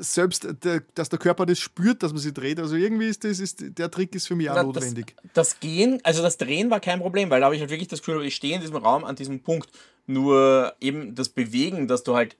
selbst, 0.00 0.46
der, 0.64 0.82
dass 0.94 1.08
der 1.08 1.18
Körper 1.18 1.46
das 1.46 1.58
spürt, 1.58 2.02
dass 2.02 2.12
man 2.12 2.20
sich 2.20 2.34
dreht. 2.34 2.58
Also 2.58 2.76
irgendwie 2.76 3.06
ist 3.06 3.24
das, 3.24 3.40
ist, 3.40 3.78
der 3.78 3.90
Trick 3.90 4.14
ist 4.14 4.26
für 4.26 4.34
mich 4.36 4.50
auch 4.50 4.56
Na, 4.56 4.62
notwendig. 4.62 5.14
Das, 5.22 5.32
das, 5.32 5.60
Gehen, 5.60 6.00
also 6.04 6.22
das 6.22 6.36
Drehen 6.36 6.70
war 6.70 6.80
kein 6.80 7.00
Problem, 7.00 7.30
weil 7.30 7.40
da 7.40 7.46
habe 7.46 7.54
ich 7.54 7.60
halt 7.60 7.70
wirklich 7.70 7.88
das 7.88 8.00
Gefühl, 8.00 8.24
ich 8.24 8.34
stehe 8.34 8.54
in 8.54 8.60
diesem 8.60 8.76
Raum 8.76 9.04
an 9.04 9.16
diesem 9.16 9.40
Punkt. 9.40 9.70
Nur 10.06 10.74
eben 10.80 11.14
das 11.14 11.28
Bewegen, 11.28 11.86
dass 11.86 12.02
du 12.02 12.14
halt 12.14 12.36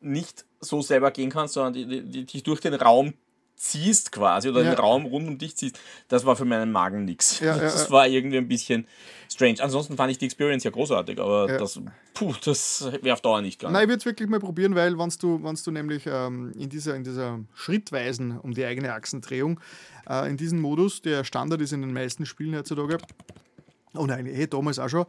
nicht 0.00 0.44
so 0.60 0.82
selber 0.82 1.10
gehen 1.10 1.30
kannst, 1.30 1.54
sondern 1.54 1.72
dich 1.74 2.42
durch 2.42 2.60
den 2.60 2.74
Raum 2.74 3.14
ziehst 3.60 4.10
quasi 4.10 4.48
oder 4.48 4.62
ja. 4.62 4.70
den 4.70 4.78
Raum 4.78 5.04
rund 5.04 5.28
um 5.28 5.36
dich 5.36 5.54
ziehst, 5.54 5.78
das 6.08 6.24
war 6.24 6.34
für 6.34 6.46
meinen 6.46 6.72
Magen 6.72 7.04
nichts. 7.04 7.40
Ja, 7.40 7.56
das 7.58 7.90
war 7.90 8.08
irgendwie 8.08 8.38
ein 8.38 8.48
bisschen 8.48 8.86
strange. 9.30 9.56
Ansonsten 9.60 9.96
fand 9.96 10.10
ich 10.10 10.16
die 10.16 10.24
Experience 10.24 10.64
ja 10.64 10.70
großartig, 10.70 11.20
aber 11.20 11.46
das, 11.46 11.78
puh, 12.14 12.32
das 12.42 12.90
wäre 13.02 13.12
auf 13.12 13.20
Dauer 13.20 13.42
nicht 13.42 13.58
gegangen. 13.58 13.74
Nein, 13.74 13.82
ich 13.82 13.88
würde 13.88 13.98
es 13.98 14.06
wirklich 14.06 14.30
mal 14.30 14.40
probieren, 14.40 14.74
weil 14.74 14.98
wenn 14.98 15.12
du, 15.20 15.44
wenn's 15.44 15.62
du 15.62 15.72
nämlich 15.72 16.04
ähm, 16.06 16.52
in, 16.58 16.70
dieser, 16.70 16.96
in 16.96 17.04
dieser 17.04 17.38
Schrittweisen 17.54 18.38
um 18.38 18.54
die 18.54 18.64
eigene 18.64 18.94
Achsendrehung, 18.94 19.60
äh, 20.08 20.30
in 20.30 20.38
diesem 20.38 20.58
Modus, 20.58 21.02
der 21.02 21.24
Standard 21.24 21.60
ist 21.60 21.74
in 21.74 21.82
den 21.82 21.92
meisten 21.92 22.24
Spielen 22.24 22.56
heutzutage, 22.56 22.96
und 23.92 24.10
eigentlich 24.10 24.38
eh 24.38 24.46
damals 24.46 24.78
auch 24.78 24.88
schon, 24.88 25.04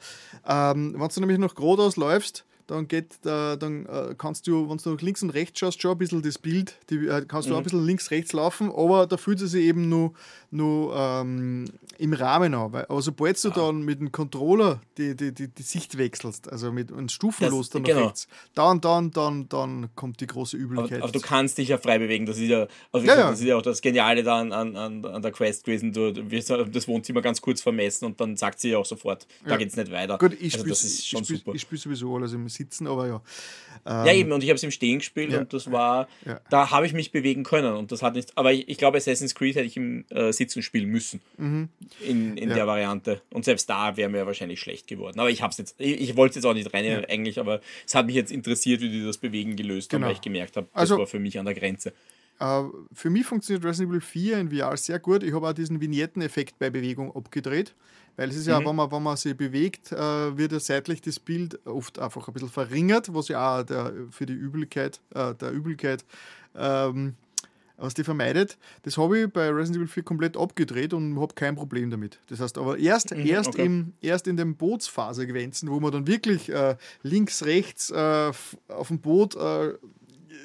ähm, 0.46 0.96
wenn 0.98 1.08
du 1.08 1.20
nämlich 1.22 1.38
noch 1.38 1.56
geradeaus 1.56 1.96
läufst, 1.96 2.44
dann 2.72 2.88
geht, 2.88 3.14
äh, 3.26 3.58
dann 3.58 3.86
äh, 3.86 4.16
kannst 4.18 4.48
du, 4.48 4.70
wenn 4.70 4.78
du 4.78 4.90
nach 4.92 5.02
links 5.02 5.22
und 5.22 5.32
rechts 5.32 5.60
schaust, 5.60 5.82
schon 5.82 5.92
ein 5.92 5.98
bisschen 5.98 6.22
das 6.22 6.38
Bild, 6.38 6.76
die, 6.90 7.08
äh, 7.08 7.26
kannst 7.28 7.48
du 7.48 7.54
mhm. 7.54 7.58
ein 7.58 7.64
bisschen 7.64 7.86
links, 7.86 8.12
rechts 8.12 8.34
laufen, 8.34 8.72
aber 8.72 9.08
da 9.08 9.18
fühlt 9.18 9.42
es 9.42 9.52
sich 9.52 9.66
eben 9.66 9.90
nur, 9.90 10.14
nur 10.52 10.96
ähm, 10.96 11.66
im 11.98 12.14
Rahmen 12.14 12.54
an. 12.54 12.74
Weil, 12.74 12.86
aber 12.86 13.02
sobald 13.02 13.42
du 13.44 13.48
ja. 13.50 13.54
dann 13.54 13.84
mit 13.84 14.00
dem 14.00 14.12
Controller 14.12 14.82
die, 14.98 15.16
die, 15.16 15.34
die, 15.34 15.48
die 15.48 15.64
Sicht 15.64 15.98
wechselst, 15.98 16.52
also 16.52 16.72
mit 16.72 16.92
einem 16.92 17.10
stufenlos 17.10 17.68
das, 17.68 17.74
dann 17.74 17.84
genau. 17.84 18.06
rechts, 18.06 18.28
dann, 18.54 18.82
dann, 18.82 19.12
dann, 19.12 19.48
dann 19.50 19.90
kommt 19.96 20.20
die 20.20 20.28
große 20.28 20.58
Übelkeit. 20.58 21.00
Aber, 21.00 21.04
aber, 21.06 21.12
du 21.14 21.22
kannst 21.22 21.58
dich 21.58 21.70
ja 21.70 21.78
frei 21.78 22.00
bewegen, 22.00 22.26
das 22.26 22.38
ist 22.38 22.50
ja, 22.50 22.68
also 22.92 23.08
ja, 23.08 23.18
ja. 23.18 23.30
Das 23.32 23.40
ist 23.40 23.46
ja 23.46 23.56
auch 23.56 23.62
das 23.62 23.82
Geniale 23.82 24.24
da 24.24 24.40
an, 24.40 24.52
an, 24.52 25.06
an 25.06 25.22
der 25.22 25.32
Quest 25.32 25.64
gewesen. 25.64 25.94
Du, 25.94 26.12
wirst 26.30 26.50
das 26.50 26.88
Wohnzimmer 26.88 27.22
ganz 27.22 27.42
kurz 27.42 27.62
vermessen 27.62 28.06
und 28.06 28.20
dann 28.20 28.36
sagt 28.36 28.60
sie 28.60 28.72
ja 28.72 28.78
auch 28.78 28.86
sofort, 28.86 29.28
da 29.46 29.56
geht 29.58 29.70
es 29.70 29.78
nicht 29.78 29.92
weiter. 29.92 30.18
Gut, 30.18 30.34
ich 30.40 30.54
also 30.54 30.76
spiele 30.76 31.60
spiel 31.60 31.78
sowieso 31.78 32.16
alles 32.16 32.34
im 32.34 32.48
Sitzen, 32.50 32.88
aber 32.88 33.08
ja. 33.08 33.22
Ähm, 33.86 34.06
ja, 34.06 34.14
eben, 34.14 34.32
und 34.32 34.44
ich 34.44 34.50
habe 34.50 34.58
es 34.58 34.64
im 34.64 34.72
Stehen 34.72 35.00
gespielt 35.00 35.34
und 35.34 35.54
das 35.54 35.72
war, 35.72 36.08
da 36.50 36.72
habe 36.72 36.86
ich 36.86 36.94
mich 36.94 37.12
bewegen 37.12 37.44
können 37.44 37.74
und 37.74 37.92
das 37.92 38.04
hat 38.04 38.16
nicht, 38.16 38.38
aber 38.38 38.52
ich, 38.52 38.68
ich 38.70 38.78
glaube, 38.78 38.98
Assassin's 38.98 39.34
Creed 39.34 39.56
hätte 39.56 39.66
ich 39.66 39.78
im 39.78 40.06
äh, 40.10 40.32
Sitzen 40.42 40.64
spielen 40.64 40.90
müssen. 40.90 41.22
Mhm. 41.38 41.70
In, 42.02 42.38
in 42.38 42.50
ja. 42.50 42.56
der 42.56 42.68
Variante. 42.68 43.22
Und 43.32 43.46
selbst 43.46 43.70
da 43.70 43.96
wäre 43.96 44.10
mir 44.10 44.26
wahrscheinlich 44.26 44.60
schlecht 44.60 44.88
geworden. 44.88 45.20
Aber 45.20 45.30
ich 45.30 45.42
habe 45.42 45.54
jetzt, 45.58 45.76
ich, 45.78 46.02
ich 46.02 46.18
wollte 46.18 46.36
jetzt 46.36 46.46
auch 46.46 46.54
nicht 46.54 46.74
rein 46.74 46.86
ja. 46.86 47.00
eigentlich, 47.08 47.40
aber 47.40 47.62
es 47.86 47.94
hat 47.94 48.08
mich 48.08 48.16
jetzt 48.16 48.32
interessiert, 48.32 48.82
wie 48.82 48.90
die 48.90 49.06
das 49.06 49.18
Bewegen 49.18 49.56
gelöst 49.56 49.90
genau. 49.90 50.02
haben, 50.02 50.10
weil 50.10 50.16
ich 50.16 50.22
gemerkt 50.22 50.58
habe, 50.58 50.68
das 50.74 50.82
also, 50.82 50.98
war 50.98 51.08
für 51.08 51.20
mich 51.20 51.38
an 51.38 51.46
der 51.46 51.54
Grenze. 51.54 51.94
Uh, 52.42 52.72
für 52.92 53.12
mich 53.12 53.28
funktioniert 53.28 53.64
Resident 53.64 53.92
Evil 53.92 54.02
4 54.02 54.40
in 54.40 54.50
VR 54.50 54.76
sehr 54.76 54.98
gut. 54.98 55.22
Ich 55.22 55.32
habe 55.32 55.48
auch 55.48 55.54
diesen 55.54 55.80
Vignetten-Effekt 55.80 56.58
bei 56.58 56.72
Bewegung 56.72 57.16
abgedreht. 57.16 57.76
Weil 58.18 58.30
es 58.30 58.36
ist 58.36 58.48
ja, 58.48 58.60
mhm. 58.60 58.66
wenn, 58.66 58.76
man, 58.76 58.92
wenn 58.92 59.04
man 59.04 59.16
sich 59.16 59.38
bewegt, 59.38 59.92
äh, 59.92 60.38
wird 60.38 60.52
ja 60.52 60.60
seitlich 60.60 61.02
das 61.02 61.20
Bild 61.20 61.66
oft 61.66 62.00
einfach 62.00 62.28
ein 62.28 62.34
bisschen 62.34 62.50
verringert, 62.50 63.14
was 63.14 63.28
ja 63.28 63.60
auch 63.60 63.64
der, 63.64 63.94
für 64.10 64.26
die 64.26 64.34
Übelkeit, 64.34 65.00
äh, 65.14 65.34
der 65.36 65.52
Übelkeit 65.52 66.04
ähm, 66.56 67.16
was 67.82 67.94
die 67.94 68.04
vermeidet. 68.04 68.58
Das 68.84 68.98
habe 68.98 69.22
ich 69.22 69.28
bei 69.28 69.50
Resident 69.50 69.78
Evil 69.78 69.88
4 69.88 70.04
komplett 70.04 70.38
abgedreht 70.38 70.94
und 70.94 71.20
habe 71.20 71.34
kein 71.34 71.56
Problem 71.56 71.90
damit. 71.90 72.20
Das 72.28 72.40
heißt, 72.40 72.58
aber 72.58 72.78
erst, 72.78 73.16
mhm, 73.16 73.26
erst, 73.26 73.50
okay. 73.50 73.66
im, 73.66 73.94
erst 74.02 74.28
in 74.28 74.38
den 74.38 74.56
Bootsphase-Sequenzen, 74.56 75.70
wo 75.70 75.80
man 75.80 75.92
dann 75.92 76.08
wirklich 76.08 76.50
äh, 76.50 76.76
links, 77.04 77.44
rechts 77.44 77.90
äh, 77.90 78.32
auf 78.68 78.88
dem 78.88 79.00
Boot 79.00 79.36
äh, 79.36 79.74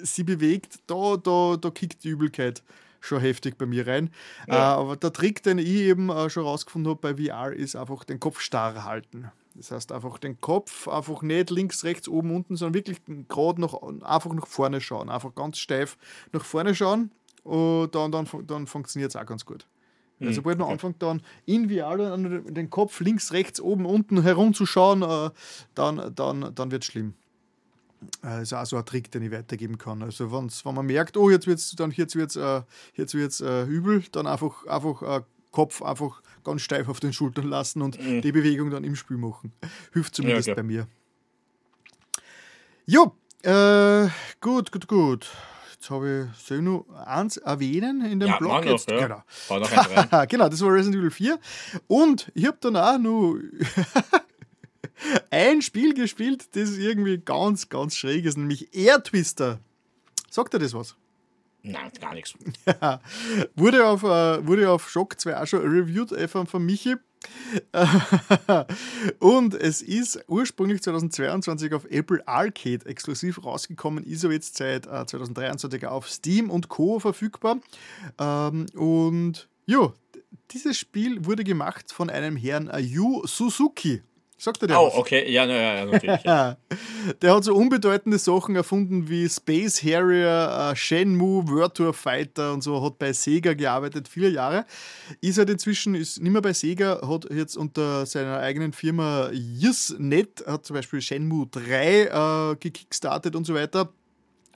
sie 0.03 0.25
bewegt, 0.25 0.81
da, 0.87 1.17
da, 1.17 1.57
da 1.57 1.71
kickt 1.71 2.05
die 2.05 2.09
Übelkeit 2.09 2.63
schon 3.01 3.21
heftig 3.21 3.57
bei 3.57 3.67
mir 3.67 3.87
rein. 3.87 4.11
Ja. 4.49 4.55
Äh, 4.55 4.81
aber 4.81 4.97
der 4.97 5.13
Trick, 5.13 5.43
den 5.43 5.59
ich 5.59 5.69
eben 5.69 6.09
äh, 6.11 6.29
schon 6.31 6.45
rausgefunden 6.45 6.91
habe 6.91 7.15
bei 7.15 7.23
VR, 7.23 7.53
ist 7.53 7.77
einfach 7.77 8.05
den 8.05 8.19
Kopf 8.19 8.41
starr 8.41 8.85
halten. 8.85 9.31
Das 9.55 9.71
heißt 9.71 9.93
einfach 9.93 10.19
den 10.19 10.41
Kopf 10.41 10.87
einfach 10.89 11.23
nicht 11.23 11.51
links, 11.51 11.85
rechts, 11.85 12.09
oben, 12.09 12.35
unten, 12.35 12.57
sondern 12.57 12.75
wirklich 12.75 12.99
gerade 13.29 13.61
noch 13.61 13.83
einfach 14.03 14.33
nach 14.35 14.47
vorne 14.47 14.81
schauen. 14.81 15.09
Einfach 15.09 15.35
ganz 15.35 15.59
steif 15.59 15.97
nach 16.33 16.45
vorne 16.45 16.75
schauen 16.75 17.11
und 17.47 17.95
dann, 17.95 18.13
dann, 18.13 18.27
dann 18.47 18.67
funktioniert 18.67 19.11
es 19.11 19.17
auch 19.17 19.27
ganz 19.27 19.45
gut. 19.45 19.67
Mhm. 20.19 20.33
Sobald 20.33 20.59
man 20.59 20.71
anfängt, 20.71 21.03
dann 21.03 21.23
in 21.45 21.69
VR 21.69 22.13
an 22.13 22.45
den 22.49 22.71
Kopf 22.71 23.01
links, 23.01 23.33
rechts, 23.33 23.61
oben, 23.61 23.85
unten 23.85 24.23
herumzuschauen, 24.23 25.03
äh, 25.03 25.31
dann, 25.75 26.15
dann, 26.15 26.55
dann 26.55 26.71
wird 26.71 26.83
es 26.83 26.91
schlimm. 26.91 27.15
Das 28.23 28.43
ist 28.43 28.53
auch 28.53 28.65
so 28.67 28.77
ein 28.77 28.85
Trick, 28.85 29.11
den 29.11 29.23
ich 29.23 29.31
weitergeben 29.31 29.79
kann. 29.79 30.03
Also 30.03 30.31
wenn 30.31 30.75
man 30.75 30.87
merkt, 30.87 31.17
oh, 31.17 31.31
jetzt 31.31 31.47
wird 31.47 31.59
es 31.59 31.77
jetzt 31.97 32.17
wird's, 32.17 32.37
äh, 32.37 32.63
jetzt 32.95 33.15
wird's, 33.15 33.41
äh, 33.41 33.65
übel, 33.65 34.05
dann 34.13 34.27
einfach, 34.27 34.67
einfach 34.67 35.03
äh, 35.03 35.23
Kopf 35.51 35.83
einfach 35.83 36.23
ganz 36.45 36.63
steif 36.63 36.89
auf 36.89 37.01
den 37.01 37.13
Schultern 37.13 37.49
lassen 37.49 37.83
und 37.83 38.01
mhm. 38.01 38.21
die 38.21 38.33
Bewegung 38.33 38.71
dann 38.71 38.85
im 38.85 38.97
Spiel 38.97 39.17
machen. 39.17 39.53
Hilft 39.93 40.15
zumindest 40.15 40.49
ja, 40.49 40.55
bei 40.55 40.63
mir. 40.63 40.87
Jo, 42.87 43.15
äh, 43.43 44.09
gut, 44.41 44.71
gut, 44.71 44.87
gut. 44.87 45.31
Jetzt 45.79 45.91
habe 45.91 46.29
ich, 46.33 46.43
soll 46.43 46.59
ich 46.59 46.65
noch 46.65 46.87
eins 47.07 47.37
erwähnen 47.37 48.05
in 48.05 48.19
dem 48.19 48.31
ja, 48.31 48.39
Blog? 48.39 48.65
Jetzt? 48.65 48.89
Noch, 48.89 48.99
ja. 48.99 49.23
Genau. 49.49 50.27
genau, 50.29 50.49
das 50.49 50.61
war 50.63 50.73
Resident 50.73 50.97
Evil 50.97 51.11
4. 51.11 51.39
Und 51.87 52.33
ich 52.35 52.47
habe 52.47 52.57
dann 52.61 52.77
auch 52.77 52.99
noch 52.99 53.37
ein 55.31 55.63
Spiel 55.63 55.95
gespielt, 55.95 56.49
das 56.57 56.79
irgendwie 56.79 57.19
ganz, 57.19 57.69
ganz 57.69 57.95
schräg 57.97 58.25
ist, 58.25 58.39
nämlich 58.39 58.75
Air 58.75 59.03
Twister. 59.03 59.61
Sagt 60.31 60.55
dir 60.55 60.59
das 60.59 60.75
was? 60.75 60.97
Nein, 61.63 61.91
gar 62.01 62.15
nichts. 62.15 62.35
Ja, 62.67 63.01
wurde, 63.55 63.87
auf, 63.87 64.03
uh, 64.03 64.47
wurde 64.47 64.71
auf 64.71 64.89
Shock 64.89 65.21
2 65.21 65.37
auch 65.37 65.47
schon 65.47 65.61
reviewed 65.61 66.13
äh, 66.13 66.29
von 66.29 66.65
Michi. 66.65 66.97
und 69.19 69.55
es 69.55 69.83
ist 69.83 70.25
ursprünglich 70.29 70.83
2022 70.83 71.75
auf 71.75 71.85
Apple 71.91 72.27
Arcade 72.27 72.87
exklusiv 72.87 73.45
rausgekommen, 73.45 74.05
ist 74.05 74.25
aber 74.25 74.35
jetzt 74.35 74.57
seit 74.57 74.87
äh, 74.87 75.07
2023 75.07 75.87
auf 75.87 76.09
Steam 76.09 76.51
und 76.51 76.69
Co. 76.69 76.99
verfügbar. 76.99 77.59
Ähm, 78.19 78.67
und 78.75 79.49
ja, 79.67 79.93
dieses 80.51 80.79
Spiel 80.79 81.25
wurde 81.25 81.45
gemacht 81.45 81.93
von 81.93 82.11
einem 82.11 82.37
Herrn 82.37 82.71
Yu 82.79 83.27
Suzuki. 83.27 84.03
Sagt 84.39 84.61
er 84.63 84.69
dir 84.69 84.79
Oh, 84.79 84.89
was? 84.89 84.95
okay, 84.95 85.31
ja, 85.33 85.47
ja, 85.47 85.57
ja, 85.77 85.85
natürlich. 85.87 86.23
Ja. 86.25 86.57
der 87.23 87.35
hat 87.35 87.45
so 87.45 87.55
unbedeutende 87.55 88.19
Sachen 88.19 88.55
erfunden 88.55 89.09
wie 89.09 89.27
Space 89.29 89.83
Harrier, 89.83 90.71
äh, 90.73 90.77
Shenmue, 90.77 91.49
World 91.49 91.75
Tour 91.75 91.95
Fighter 91.95 92.53
und 92.53 92.63
so, 92.63 92.83
hat 92.85 92.99
bei 92.99 93.13
Sega 93.15 93.55
gearbeitet, 93.55 94.09
viele 94.09 94.29
Jahre. 94.29 94.67
Ist 95.23 95.39
halt 95.39 95.49
inzwischen, 95.49 95.95
ist 95.95 96.21
nicht 96.21 96.33
mehr 96.33 96.43
bei 96.43 96.53
Sega, 96.53 97.01
hat 97.09 97.31
jetzt 97.31 97.57
unter 97.57 98.05
seiner 98.05 98.39
eigenen 98.39 98.73
Firma 98.75 99.31
YesNet, 99.33 100.45
hat 100.47 100.67
zum 100.67 100.75
Beispiel 100.75 101.01
Shenmue 101.01 101.47
3 101.51 102.53
äh, 102.53 102.57
gekickstartet 102.57 103.37
und 103.37 103.47
so 103.47 103.55
weiter. 103.55 103.91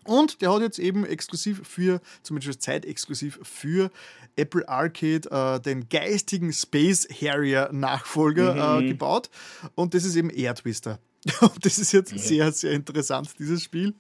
Und 0.05 0.41
der 0.41 0.53
hat 0.53 0.63
jetzt 0.63 0.79
eben 0.79 1.05
exklusiv 1.05 1.67
für, 1.67 2.01
zumindest 2.23 2.63
zeitexklusiv 2.63 3.39
für 3.43 3.91
Apple 4.37 4.69
Arcade 4.69 5.31
äh, 5.31 5.61
den 5.61 5.89
geistigen 5.89 6.53
Space 6.53 7.09
Harrier 7.21 7.69
Nachfolger 7.73 8.55
äh, 8.55 8.81
mhm. 8.81 8.87
äh, 8.87 8.89
gebaut. 8.89 9.31
Und 9.75 9.95
das 9.95 10.05
ist 10.05 10.17
eben 10.17 10.31
Air 10.31 10.55
Twister. 10.55 10.99
Und 11.41 11.67
das 11.67 11.79
ist 11.79 11.93
jetzt 11.93 12.13
ja. 12.13 12.19
sehr, 12.19 12.53
sehr 12.53 12.73
interessant, 12.73 13.29
dieses 13.39 13.63
Spiel, 13.63 13.93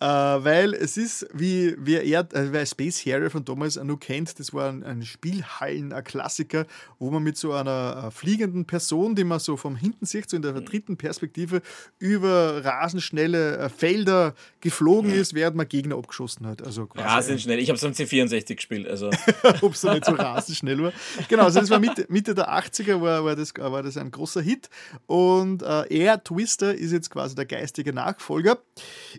äh, 0.00 0.04
weil 0.04 0.74
es 0.74 0.98
ist, 0.98 1.26
wie 1.32 1.74
wer, 1.78 2.04
er, 2.04 2.20
äh, 2.34 2.52
wer 2.52 2.66
Space 2.66 3.06
Harrier 3.06 3.30
von 3.30 3.42
damals 3.42 3.76
noch 3.76 3.96
kennt, 3.96 4.38
das 4.38 4.52
war 4.52 4.68
ein, 4.68 4.84
ein 4.84 5.02
Spielhallen, 5.02 5.94
ein 5.94 6.04
Klassiker, 6.04 6.66
wo 6.98 7.10
man 7.10 7.22
mit 7.22 7.38
so 7.38 7.54
einer 7.54 8.08
äh, 8.08 8.10
fliegenden 8.10 8.66
Person, 8.66 9.14
die 9.14 9.24
man 9.24 9.38
so 9.38 9.56
von 9.56 9.76
hinten 9.76 10.04
sieht, 10.04 10.28
so 10.28 10.36
in 10.36 10.42
der 10.42 10.52
dritten 10.60 10.98
Perspektive, 10.98 11.62
über 11.98 12.62
rasenschnelle 12.62 13.56
äh, 13.56 13.68
Felder 13.70 14.34
geflogen 14.60 15.10
ist, 15.10 15.32
während 15.32 15.56
man 15.56 15.66
Gegner 15.66 15.96
abgeschossen 15.96 16.46
hat. 16.46 16.62
Also 16.62 16.86
rasenschnell, 16.94 17.60
ich 17.60 17.70
habe 17.70 17.78
es 17.78 17.84
am 17.84 17.92
C64 17.92 18.56
gespielt. 18.56 18.86
Also. 18.86 19.08
Ob 19.62 19.72
es 19.72 19.82
nicht 19.84 20.04
so 20.04 20.12
rasenschnell 20.12 20.82
war. 20.82 20.92
Genau, 21.28 21.44
also 21.44 21.60
das 21.60 21.70
war 21.70 21.78
Mitte, 21.78 22.04
Mitte 22.10 22.34
der 22.34 22.50
80er, 22.50 23.00
war, 23.00 23.24
war, 23.24 23.36
das, 23.36 23.54
war 23.56 23.82
das 23.82 23.96
ein 23.96 24.10
großer 24.10 24.42
Hit 24.42 24.68
und 25.06 25.62
äh, 25.62 25.86
er, 25.88 26.22
Twist 26.22 26.41
Twister 26.42 26.74
ist 26.74 26.90
jetzt 26.90 27.10
quasi 27.10 27.36
der 27.36 27.46
geistige 27.46 27.92
Nachfolger. 27.92 28.58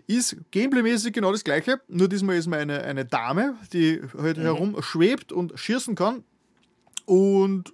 Ist 0.06 0.36
gameplaymäßig 0.50 1.14
genau 1.14 1.32
das 1.32 1.42
gleiche, 1.42 1.80
nur 1.88 2.08
diesmal 2.08 2.36
ist 2.36 2.46
man 2.46 2.60
eine, 2.60 2.82
eine 2.82 3.06
Dame, 3.06 3.56
die 3.72 4.02
halt 4.18 4.36
mhm. 4.36 4.42
herumschwebt 4.42 5.32
und 5.32 5.58
schießen 5.58 5.94
kann. 5.94 6.22
Und 7.06 7.72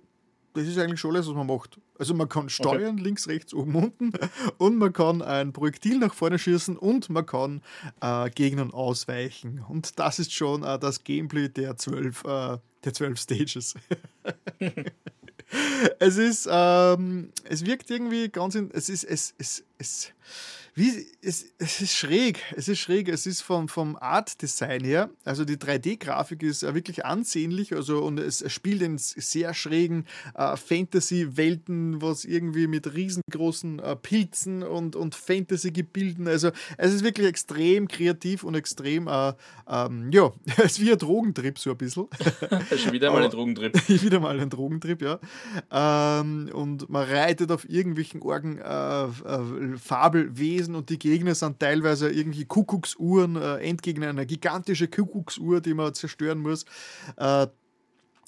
das 0.55 0.69
ist 0.69 0.79
eigentlich 0.79 1.01
schon 1.01 1.15
alles, 1.15 1.27
was 1.27 1.35
man 1.35 1.49
macht. 1.49 1.81
Also 1.99 2.15
man 2.15 2.29
kann 2.29 2.49
steuern, 2.49 2.95
okay. 2.95 3.03
links, 3.03 3.29
rechts, 3.29 3.53
oben, 3.53 3.75
unten 3.75 4.13
und 4.59 4.79
man 4.79 4.93
kann 4.93 5.21
ein 5.21 5.53
Projektil 5.53 5.99
nach 5.99 6.15
vorne 6.15 6.39
schießen 6.39 6.77
und 6.77 7.11
man 7.11 7.27
kann 7.27 7.61
äh, 8.01 8.31
Gegnern 8.31 8.73
ausweichen. 8.73 9.65
Und 9.69 9.99
das 9.99 10.21
ist 10.21 10.33
schon 10.33 10.63
äh, 10.63 10.79
das 10.79 11.03
Gameplay 11.03 11.49
der 11.49 11.77
zwölf, 11.77 12.25
äh, 12.25 12.59
der 12.85 12.95
zwölf 12.95 13.19
Stages. 13.19 13.75
es 15.99 16.17
ist, 16.17 16.49
ähm, 16.51 17.31
es 17.45 17.65
wirkt 17.65 17.91
irgendwie 17.91 18.29
ganz, 18.29 18.55
in, 18.55 18.71
es 18.73 18.89
ist, 18.89 19.05
es, 19.05 19.35
es, 19.39 19.65
es, 19.79 20.13
wie, 20.75 21.07
es, 21.23 21.47
es 21.59 21.81
ist 21.81 21.95
schräg, 21.95 22.41
es 22.57 22.69
ist 22.69 22.79
schräg, 22.79 23.09
es 23.09 23.27
ist 23.27 23.43
vom, 23.43 23.69
vom 23.69 23.97
Art-Design 23.97 24.85
her, 24.85 25.11
also 25.25 25.45
die 25.45 25.57
3D-Grafik 25.57 26.43
ist 26.43 26.63
äh, 26.63 26.75
wirklich 26.75 27.05
ansehnlich, 27.05 27.75
also 27.75 28.03
und 28.03 28.19
es 28.19 28.45
spielt 28.53 28.83
in 28.83 28.99
sehr 28.99 29.55
schrägen 29.55 30.07
äh, 30.35 30.57
Fantasy-Welten, 30.57 32.01
was 32.01 32.25
irgendwie 32.25 32.67
mit 32.67 32.95
riesengroßen 32.95 33.79
äh, 33.79 33.97
Pilzen 33.97 34.63
und, 34.63 34.97
und 34.97 35.15
Fantasy-Gebilden, 35.15 36.29
also 36.29 36.51
es 36.77 36.93
ist 36.93 37.05
wirklich 37.05 37.27
extrem 37.27 37.89
kreativ 37.89 38.45
und 38.45 38.55
extrem, 38.55 39.09
äh, 39.09 39.33
ähm, 39.69 40.11
ja, 40.13 40.33
es 40.57 40.73
ist 40.73 40.81
wie 40.81 40.93
ein 40.93 40.99
Drogentrip 40.99 41.59
so 41.59 41.71
ein 41.71 41.77
bisschen. 41.77 42.07
Schon 42.77 42.93
wieder 42.93 43.13
mal 43.13 43.23
ein 43.23 43.31
Drogentrip. 43.31 43.89
wieder 43.89 44.21
mal 44.21 44.39
ein 44.39 44.51
Drogentrip, 44.51 45.03
ja. 45.03 45.19
Ähm, 45.71 46.51
und 46.53 46.89
man 46.89 47.09
reitet 47.09 47.51
auf 47.51 47.69
irgendwelchen 47.69 48.23
Orgen 48.23 48.59
äh, 48.59 49.05
äh, 49.05 49.79
Fabelwesen 49.79 50.70
gewesen 50.71 50.75
und 50.75 50.91
die 50.91 50.99
Gegner 50.99 51.35
sind 51.35 51.61
teilweise 51.61 52.11
irgendwie 52.11 52.45
Kuckucksuhren, 52.45 53.37
äh, 53.37 53.57
Endgegner, 53.59 54.09
eine 54.09 54.27
gigantische 54.27 54.89
Kuckucksuhr, 54.89 55.61
die 55.61 55.75
man 55.75 55.95
zerstören 55.95 56.39
muss. 56.39 56.65
Äh, 57.17 57.47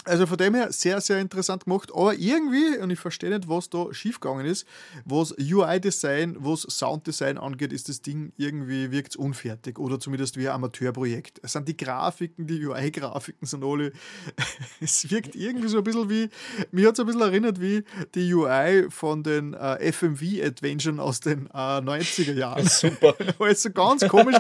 also 0.05 0.27
von 0.27 0.37
dem 0.37 0.55
her 0.55 0.73
sehr, 0.73 1.01
sehr 1.01 1.21
interessant 1.21 1.65
gemacht. 1.65 1.91
Aber 1.95 2.15
irgendwie, 2.15 2.79
und 2.79 2.91
ich 2.91 2.99
verstehe 2.99 3.31
nicht, 3.31 3.49
was 3.49 3.71
da 3.71 3.93
schiefgegangen 3.93 4.47
ist, 4.47 4.67
was 5.05 5.35
UI-Design, 5.39 6.37
was 6.41 6.63
Sounddesign 6.63 7.39
angeht, 7.39 7.73
ist 7.73 7.89
das 7.89 8.03
Ding 8.03 8.33
irgendwie, 8.37 8.91
wirkt 8.91 9.17
unfertig 9.17 9.79
oder 9.79 10.01
zumindest 10.01 10.37
wie 10.37 10.49
ein 10.49 10.55
Amateurprojekt. 10.55 11.41
Es 11.43 11.53
sind 11.53 11.69
die 11.69 11.77
Grafiken, 11.77 12.47
die 12.47 12.65
UI-Grafiken 12.65 13.47
sind 13.47 13.65
alle, 13.65 13.93
es 14.81 15.11
wirkt 15.11 15.37
irgendwie 15.37 15.69
so 15.69 15.79
ein 15.79 15.85
bisschen 15.85 16.11
wie, 16.11 16.29
mir 16.73 16.89
hat 16.89 16.95
es 16.95 17.01
ein 17.01 17.07
bisschen 17.07 17.21
erinnert 17.21 17.61
wie 17.61 17.85
die 18.15 18.35
UI 18.35 18.87
von 18.91 19.23
den 19.23 19.55
äh, 19.55 19.93
FMV-Adventuren 19.93 20.99
aus 20.99 21.21
den 21.21 21.47
äh, 21.47 21.79
90er 21.79 22.35
Jahren. 22.35 22.67
Super. 22.69 23.15
also 23.39 23.71
ganz 23.71 24.07
komisch, 24.09 24.39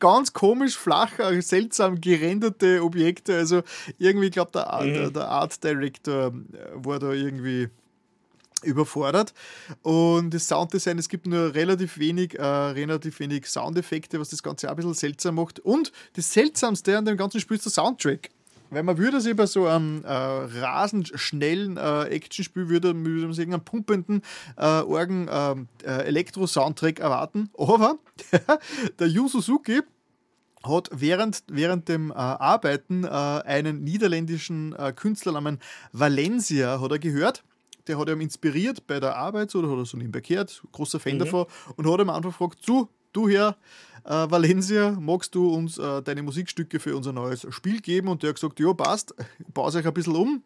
ganz 0.00 0.32
komisch, 0.32 0.76
flach, 0.76 1.12
seltsam 1.40 2.00
gerenderte 2.00 2.82
Objekte. 2.82 3.36
Also 3.36 3.62
irgendwie, 3.98 4.26
ich 4.26 4.32
glaube, 4.32 4.50
der, 4.52 4.80
mhm 4.82 5.03
der, 5.03 5.03
Art 5.28 5.62
Director 5.62 6.28
äh, 6.28 6.32
war 6.74 6.98
da 6.98 7.12
irgendwie 7.12 7.68
überfordert. 8.64 9.34
Und 9.82 10.32
das 10.32 10.48
Sounddesign, 10.48 10.98
es 10.98 11.08
gibt 11.08 11.26
nur 11.26 11.54
relativ 11.54 11.98
wenig, 11.98 12.38
äh, 12.38 12.42
relativ 12.42 13.20
wenig 13.20 13.46
Soundeffekte, 13.46 14.18
was 14.18 14.30
das 14.30 14.42
Ganze 14.42 14.68
auch 14.68 14.72
ein 14.72 14.76
bisschen 14.76 14.94
seltsam 14.94 15.36
macht. 15.36 15.60
Und 15.60 15.92
das 16.14 16.32
Seltsamste 16.32 16.98
an 16.98 17.04
dem 17.04 17.16
ganzen 17.16 17.40
Spiel 17.40 17.56
ist 17.56 17.66
der 17.66 17.72
Soundtrack. 17.72 18.30
Weil 18.70 18.82
man 18.82 18.98
würde 18.98 19.20
sich 19.20 19.36
bei 19.36 19.46
so 19.46 19.66
einem 19.66 20.04
äh, 20.04 20.08
rasend 20.08 21.12
schnellen 21.14 21.76
äh, 21.76 22.04
Actionspiel, 22.04 22.68
würde, 22.68 22.94
würde 22.94 23.26
man 23.26 23.32
sagen, 23.32 23.52
einen 23.52 23.64
pumpenden 23.64 24.22
äh, 24.56 24.80
Orgen 24.80 25.28
ähm, 25.30 25.68
äh, 25.84 26.08
erwarten. 26.98 27.50
Aber 27.56 27.98
der 28.98 29.06
Yu 29.06 29.28
Suzuki, 29.28 29.82
hat 30.64 30.88
während, 30.92 31.44
während 31.48 31.88
dem 31.88 32.10
äh, 32.10 32.14
Arbeiten 32.14 33.04
äh, 33.04 33.08
einen 33.08 33.84
niederländischen 33.84 34.74
äh, 34.74 34.92
Künstler 34.92 35.32
namens 35.32 35.60
Valencia 35.92 36.80
hat 36.80 36.90
er 36.90 36.98
gehört. 36.98 37.44
Der 37.86 37.98
hat 37.98 38.08
ihn 38.08 38.20
inspiriert 38.20 38.86
bei 38.86 38.98
der 38.98 39.16
Arbeit, 39.16 39.54
oder 39.54 39.70
hat 39.70 39.76
er 39.76 39.84
so 39.84 39.96
nebenbei 39.96 40.20
gehört, 40.20 40.62
großer 40.72 40.98
Fan 40.98 41.14
mhm. 41.14 41.18
davon, 41.20 41.46
und 41.76 41.90
hat 41.90 42.00
ihm 42.00 42.08
einfach 42.08 42.30
gefragt, 42.30 42.58
du, 42.66 42.88
du 43.12 43.28
Herr 43.28 43.56
äh, 44.04 44.30
Valencia, 44.30 44.92
magst 44.92 45.34
du 45.34 45.52
uns 45.52 45.76
äh, 45.76 46.02
deine 46.02 46.22
Musikstücke 46.22 46.80
für 46.80 46.96
unser 46.96 47.12
neues 47.12 47.46
Spiel 47.50 47.80
geben? 47.80 48.08
Und 48.08 48.22
der 48.22 48.30
hat 48.30 48.36
gesagt, 48.36 48.58
ja, 48.58 48.72
passt, 48.72 49.14
baue 49.52 49.72
euch 49.72 49.86
ein 49.86 49.94
bisschen 49.94 50.16
um. 50.16 50.42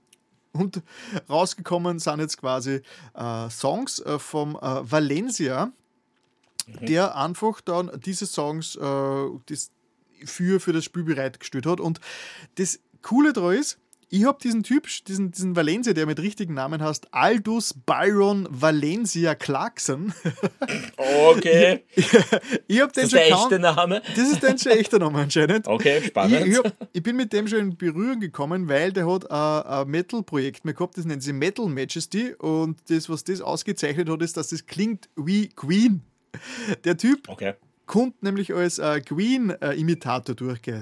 Und 0.52 0.82
rausgekommen 1.28 2.00
sind 2.00 2.20
jetzt 2.20 2.38
quasi 2.38 2.80
äh, 3.14 3.50
Songs 3.50 4.02
vom 4.16 4.54
Valencia, 4.54 5.66
mhm. 6.66 6.86
der 6.86 7.14
einfach 7.16 7.60
dann 7.60 7.90
diese 8.04 8.26
Songs, 8.26 8.76
das, 9.46 9.70
für, 10.24 10.60
für 10.60 10.72
das 10.72 10.84
Spiel 10.84 11.04
bereitgestellt 11.04 11.66
hat. 11.66 11.80
Und 11.80 12.00
das 12.56 12.80
Coole 13.02 13.32
daran 13.32 13.56
ist, 13.56 13.78
ich 14.10 14.24
habe 14.24 14.38
diesen 14.42 14.62
Typ, 14.62 14.86
diesen, 15.06 15.32
diesen 15.32 15.54
Valencia, 15.54 15.92
der 15.92 16.06
mit 16.06 16.18
richtigen 16.18 16.54
Namen 16.54 16.82
heißt, 16.82 17.08
Aldous 17.12 17.74
Byron 17.84 18.46
Valencia 18.50 19.34
Clarkson. 19.34 20.14
Okay. 20.98 21.84
ich, 21.94 22.06
ich 22.66 22.80
hab 22.80 22.92
den 22.92 23.02
das 23.02 23.04
ist 23.04 23.12
der 23.12 23.28
kaum- 23.30 23.42
echte 23.52 23.58
Name. 23.58 24.02
Das 24.16 24.30
ist 24.30 24.42
dein 24.42 24.58
schon 24.58 24.72
echter 24.72 24.98
Name 24.98 25.18
anscheinend. 25.20 25.66
Okay, 25.66 25.98
Ich, 25.98 26.06
spannend. 26.06 26.46
ich, 26.46 26.56
hab, 26.58 26.72
ich 26.92 27.02
bin 27.02 27.16
mit 27.16 27.32
dem 27.32 27.46
schon 27.48 27.58
in 27.58 27.76
Berührung 27.76 28.20
gekommen, 28.20 28.68
weil 28.68 28.92
der 28.92 29.06
hat 29.10 29.30
ein, 29.30 29.62
ein 29.62 29.88
Metal-Projekt 29.88 30.64
mehr 30.64 30.74
gehabt, 30.74 30.96
das 30.98 31.04
nennt 31.04 31.22
sich 31.22 31.32
Metal 31.32 31.66
Majesty. 31.66 32.34
Und 32.34 32.78
das, 32.88 33.08
was 33.08 33.24
das 33.24 33.40
ausgezeichnet 33.40 34.08
hat, 34.08 34.22
ist, 34.22 34.36
dass 34.36 34.48
das 34.48 34.66
klingt 34.66 35.08
wie 35.16 35.48
Queen. 35.48 36.02
Der 36.84 36.96
Typ 36.96 37.28
Okay. 37.28 37.54
Kommt 37.88 38.22
nämlich 38.22 38.54
als 38.54 38.78
äh, 38.78 39.00
Queen-Imitator. 39.00 40.36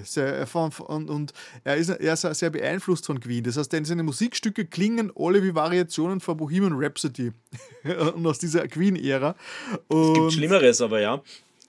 Sehr, 0.05 0.41
äh, 0.41 0.47
von, 0.47 0.71
und, 0.87 1.09
und 1.09 1.33
er 1.65 1.77
ist, 1.77 1.89
er 1.89 2.13
ist 2.13 2.21
sehr 2.39 2.51
beeinflusst 2.51 3.07
von 3.07 3.19
Queen. 3.21 3.43
Das 3.45 3.57
heißt, 3.57 3.73
seine 3.85 4.03
Musikstücke 4.03 4.67
klingen 4.67 5.11
alle 5.17 5.43
wie 5.43 5.55
Variationen 5.55 6.21
von 6.21 6.37
Bohemian 6.37 6.75
Rhapsody 6.75 7.33
und 8.15 8.27
aus 8.27 8.39
dieser 8.39 8.69
Queen-Ära. 8.69 9.35
Gibt 9.73 9.93
Und- 9.93 10.33
Schlimmeres, 10.33 10.83
aber 10.83 11.01
ja. 11.01 11.23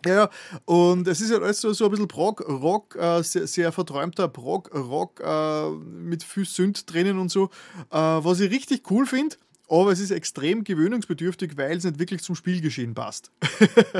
ja, 0.06 0.14
ja, 0.14 0.30
und 0.66 1.08
es 1.08 1.22
ist 1.22 1.32
halt 1.32 1.44
alles 1.44 1.62
so, 1.62 1.72
so 1.72 1.86
ein 1.86 1.92
bisschen 1.92 2.08
Prog, 2.08 2.42
Rock, 2.48 2.96
äh, 2.96 3.22
sehr, 3.24 3.48
sehr 3.48 3.72
verträumter 3.72 4.28
Prog, 4.28 4.74
Rock 4.74 5.22
äh, 5.24 5.70
mit 5.70 6.24
viel 6.24 6.46
Synth 6.46 6.92
drinnen 6.92 7.20
und 7.20 7.30
so, 7.30 7.46
äh, 7.92 7.98
was 7.98 8.40
ich 8.40 8.52
richtig 8.52 8.90
cool 8.92 9.06
finde. 9.06 9.36
Aber 9.70 9.92
es 9.92 10.00
ist 10.00 10.12
extrem 10.12 10.64
gewöhnungsbedürftig, 10.64 11.58
weil 11.58 11.78
es 11.78 11.84
nicht 11.84 12.00
wirklich 12.00 12.24
zum 12.24 12.36
Spielgeschehen 12.36 12.94
passt. 12.94 13.32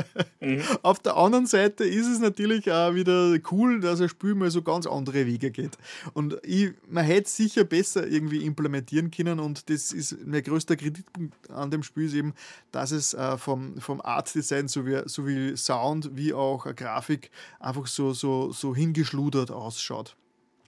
Auf 0.82 0.98
der 1.00 1.16
anderen 1.16 1.46
Seite 1.46 1.84
ist 1.84 2.06
es 2.06 2.20
natürlich 2.20 2.70
auch 2.72 2.94
wieder 2.94 3.36
cool, 3.50 3.80
dass 3.80 4.00
ein 4.00 4.08
Spiel 4.08 4.34
mal 4.34 4.50
so 4.50 4.62
ganz 4.62 4.86
andere 4.86 5.26
Wege 5.26 5.50
geht. 5.50 5.76
Und 6.14 6.38
ich, 6.42 6.72
man 6.88 7.04
hätte 7.04 7.26
es 7.26 7.36
sicher 7.36 7.64
besser 7.64 8.06
irgendwie 8.06 8.44
implementieren 8.44 9.10
können 9.10 9.40
und 9.40 9.68
das 9.68 9.92
ist 9.92 10.16
mein 10.24 10.42
größter 10.42 10.76
Kritikpunkt 10.76 11.50
an 11.50 11.70
dem 11.70 11.82
Spiel 11.82 12.06
ist 12.06 12.14
eben, 12.14 12.34
dass 12.72 12.90
es 12.90 13.12
äh, 13.12 13.36
vom, 13.36 13.78
vom 13.78 14.00
Art 14.00 14.34
Design 14.34 14.68
sowie, 14.68 15.02
sowie 15.04 15.56
Sound 15.56 16.10
wie 16.16 16.32
auch 16.32 16.64
Grafik 16.74 17.30
einfach 17.60 17.86
so, 17.86 18.12
so, 18.14 18.52
so 18.52 18.74
hingeschludert 18.74 19.50
ausschaut 19.50 20.16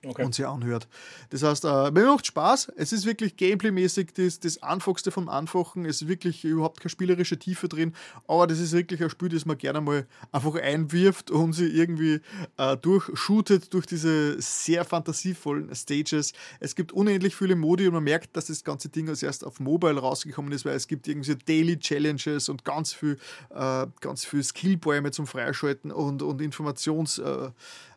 Okay. 0.03 0.25
und 0.25 0.35
sich 0.35 0.47
anhört. 0.47 0.89
Das 1.29 1.43
heißt, 1.43 1.67
äh, 1.67 1.91
mir 1.91 2.07
macht 2.07 2.27
Spaß. 2.27 2.73
Es 2.77 2.91
ist 2.91 3.05
wirklich 3.05 3.37
gameplaymäßig 3.37 4.15
das, 4.15 4.41
das 4.41 4.63
Einfachste 4.63 5.11
vom 5.11 5.29
Einfachen. 5.29 5.85
Es 5.85 6.01
ist 6.01 6.09
wirklich 6.09 6.43
überhaupt 6.43 6.81
keine 6.81 6.89
spielerische 6.89 7.39
Tiefe 7.39 7.69
drin. 7.69 7.93
Aber 8.27 8.47
das 8.47 8.61
ist 8.61 8.73
wirklich 8.73 9.03
ein 9.03 9.11
Spiel, 9.11 9.29
das 9.29 9.45
man 9.45 9.59
gerne 9.59 9.83
mal 9.83 10.07
einfach 10.33 10.55
einwirft 10.55 11.31
und 11.31 11.53
sie 11.53 11.67
irgendwie 11.67 12.23
äh, 12.57 12.79
durchshootet 12.79 13.75
durch 13.75 13.85
diese 13.85 14.41
sehr 14.41 14.87
fantasievollen 14.87 15.75
Stages. 15.75 16.33
Es 16.61 16.75
gibt 16.75 16.93
unendlich 16.93 17.37
viele 17.37 17.55
Modi 17.55 17.87
und 17.87 17.93
man 17.93 18.05
merkt, 18.05 18.35
dass 18.39 18.47
das 18.47 18.65
ganze 18.65 18.89
Ding 18.89 19.07
als 19.11 19.23
erst 19.23 19.45
auf 19.45 19.61
Mobile 19.61 19.99
rausgekommen 19.99 20.53
ist, 20.53 20.65
weil 20.65 20.77
es 20.77 20.89
gibt 20.89 21.09
irgendwie 21.09 21.37
Daily 21.37 21.79
Challenges 21.79 22.49
und 22.49 22.65
ganz 22.65 22.95
viel, 22.95 23.19
äh, 23.55 23.87
ganz 24.01 24.25
viel 24.25 24.43
Skillbäume 24.43 25.11
zum 25.11 25.27
Freischalten 25.27 25.93
und, 25.93 26.23
und 26.23 26.41
Informations... 26.41 27.19
Äh, 27.19 27.51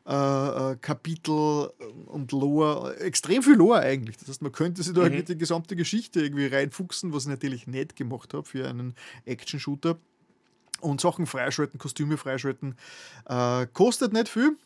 äh, 0.06 0.72
äh, 0.72 0.76
Kapitel 0.82 1.72
und 2.08 2.32
Lore, 2.34 2.98
extrem 3.00 3.42
viel 3.42 3.56
Lore 3.56 3.80
eigentlich. 3.80 4.18
Das 4.18 4.28
heißt, 4.28 4.42
man 4.42 4.52
könnte 4.52 4.84
sich 4.84 4.94
da 4.94 5.08
Mhm. 5.08 5.24
die 5.26 5.38
gesamte 5.38 5.76
Geschichte 5.76 6.22
irgendwie 6.22 6.48
reinfuchsen, 6.48 7.14
was 7.14 7.24
ich 7.24 7.30
natürlich 7.30 7.68
nicht 7.68 7.96
gemacht 7.96 8.34
habe 8.34 8.46
für 8.46 8.68
einen 8.68 8.96
Action-Shooter. 9.26 9.98
Und 10.82 11.00
Sachen 11.00 11.26
freischalten, 11.26 11.80
Kostüme 11.80 12.18
freischalten. 12.18 12.76
Äh, 13.26 13.68
kostet 13.68 14.12
nicht 14.12 14.28
viel. 14.28 14.58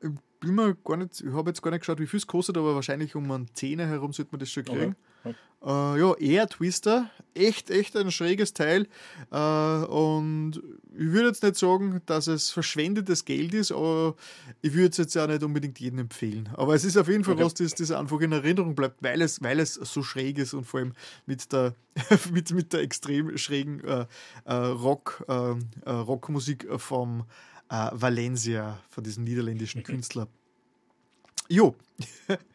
Ich 0.00 0.10
bin 0.38 0.54
mir 0.54 0.76
gar 0.84 0.96
nicht, 0.96 1.20
ich 1.20 1.32
habe 1.32 1.50
jetzt 1.50 1.62
gar 1.62 1.72
nicht 1.72 1.80
geschaut, 1.80 1.98
wie 1.98 2.06
viel 2.06 2.18
es 2.18 2.26
kostet, 2.28 2.56
aber 2.56 2.76
wahrscheinlich 2.76 3.16
um 3.16 3.28
einen 3.30 3.48
Zehner 3.54 3.86
herum 3.88 4.12
sollte 4.12 4.30
man 4.32 4.38
das 4.38 4.50
schon 4.50 4.64
kriegen. 4.64 4.80
Okay. 4.80 4.94
Äh, 5.24 6.00
ja, 6.00 6.14
Air 6.14 6.48
Twister, 6.48 7.08
echt, 7.34 7.70
echt 7.70 7.96
ein 7.96 8.10
schräges 8.10 8.52
Teil. 8.52 8.88
Äh, 9.30 9.36
und 9.36 10.60
ich 10.94 11.12
würde 11.12 11.28
jetzt 11.28 11.42
nicht 11.44 11.56
sagen, 11.56 12.00
dass 12.06 12.26
es 12.26 12.50
verschwendetes 12.50 13.24
Geld 13.24 13.54
ist, 13.54 13.70
aber 13.70 14.16
ich 14.60 14.72
würde 14.74 14.88
es 14.88 14.96
jetzt 14.96 15.16
auch 15.16 15.28
nicht 15.28 15.42
unbedingt 15.42 15.78
jedem 15.78 16.00
empfehlen. 16.00 16.48
Aber 16.54 16.74
es 16.74 16.84
ist 16.84 16.96
auf 16.96 17.08
jeden 17.08 17.22
Fall 17.22 17.34
Okay. 17.34 17.44
was, 17.44 17.54
das, 17.54 17.74
das 17.74 17.92
einfach 17.92 18.20
in 18.20 18.32
Erinnerung 18.32 18.74
bleibt, 18.74 19.02
weil 19.02 19.22
es, 19.22 19.40
weil 19.40 19.60
es 19.60 19.74
so 19.74 20.02
schräg 20.02 20.38
ist 20.38 20.52
und 20.52 20.64
vor 20.64 20.80
allem 20.80 20.94
mit 21.26 21.52
der, 21.52 21.74
mit, 22.32 22.50
mit 22.50 22.72
der 22.72 22.80
extrem 22.80 23.38
schrägen 23.38 23.84
äh, 23.84 24.06
äh, 24.44 24.52
Rock, 24.54 25.24
äh, 25.28 25.52
äh, 25.84 25.90
Rockmusik 25.90 26.66
vom 26.78 27.24
Valencia, 27.68 28.78
von 28.90 29.02
diesem 29.02 29.24
niederländischen 29.24 29.82
Künstler. 29.82 30.28
Jo. 31.48 31.74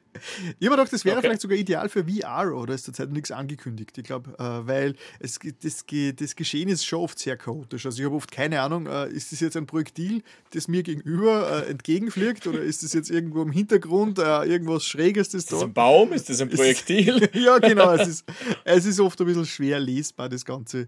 Ich 0.59 0.67
habe 0.67 0.75
gedacht, 0.77 0.93
das 0.93 1.05
wäre 1.05 1.17
Okay. 1.17 1.27
vielleicht 1.27 1.41
sogar 1.41 1.57
ideal 1.57 1.89
für 1.89 2.05
VR, 2.05 2.53
oder 2.55 2.73
ist 2.73 2.85
zurzeit 2.85 3.11
nichts 3.11 3.31
angekündigt. 3.31 3.97
Ich 3.97 4.03
glaube, 4.03 4.31
äh, 4.39 4.67
weil 4.67 4.95
es, 5.19 5.39
das, 5.61 5.85
das 6.15 6.35
Geschehen 6.35 6.69
ist 6.69 6.85
schon 6.85 6.99
oft 6.99 7.19
sehr 7.19 7.37
chaotisch. 7.37 7.85
Also 7.85 7.99
ich 7.99 8.05
habe 8.05 8.15
oft 8.15 8.31
keine 8.31 8.61
Ahnung, 8.61 8.87
äh, 8.87 9.09
ist 9.09 9.31
das 9.31 9.39
jetzt 9.39 9.57
ein 9.57 9.65
Projektil, 9.65 10.23
das 10.51 10.67
mir 10.67 10.83
gegenüber 10.83 11.63
äh, 11.65 11.69
entgegenfliegt 11.69 12.47
oder 12.47 12.61
ist 12.61 12.83
das 12.83 12.93
jetzt 12.93 13.09
irgendwo 13.09 13.41
im 13.41 13.51
Hintergrund 13.51 14.17
irgendwas 14.19 14.85
Schräges, 14.85 15.29
das 15.29 15.43
Ist 15.43 15.51
das 15.51 15.59
da 15.59 15.65
ein 15.65 15.73
Baum? 15.73 16.13
Ist 16.13 16.29
das 16.29 16.41
ein 16.41 16.49
Projektil? 16.51 17.29
ja, 17.33 17.59
genau. 17.59 17.91
Es 17.93 18.07
ist, 18.07 18.25
es 18.63 18.85
ist 18.85 18.99
oft 18.99 19.19
ein 19.21 19.27
bisschen 19.27 19.45
schwer 19.45 19.79
lesbar, 19.79 20.29
das 20.29 20.45
Ganze. 20.45 20.87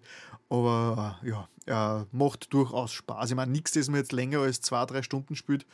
Aber 0.49 1.19
ja, 1.68 2.06
macht 2.11 2.51
durchaus 2.53 2.91
Spaß. 2.91 3.30
Ich 3.30 3.35
meine, 3.35 3.51
nichts, 3.51 3.72
das 3.72 3.88
man 3.89 3.99
jetzt 3.99 4.11
länger 4.11 4.39
als 4.39 4.61
zwei, 4.61 4.85
drei 4.85 5.03
Stunden 5.03 5.35
spielt. 5.35 5.65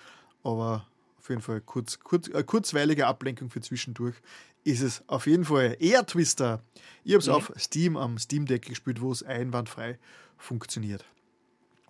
Aber 0.43 0.85
auf 1.25 1.29
jeden 1.29 1.41
Fall 1.41 1.59
kurz, 1.61 1.99
kurz, 1.99 2.27
äh, 2.27 2.43
kurzweilige 2.43 3.07
Ablenkung 3.07 3.49
für 3.49 3.59
zwischendurch 3.59 4.13
ist 4.63 4.81
es 4.81 5.03
auf 5.07 5.25
jeden 5.25 5.45
Fall. 5.45 5.75
Air 5.79 6.05
Twister. 6.05 6.61
Ich 7.03 7.13
habe 7.13 7.19
es 7.21 7.29
auf 7.29 7.51
Steam 7.57 7.97
am 7.97 8.19
Steam 8.19 8.45
Deck 8.45 8.61
gespielt, 8.67 9.01
wo 9.01 9.11
es 9.11 9.23
einwandfrei 9.23 9.97
funktioniert. 10.37 11.03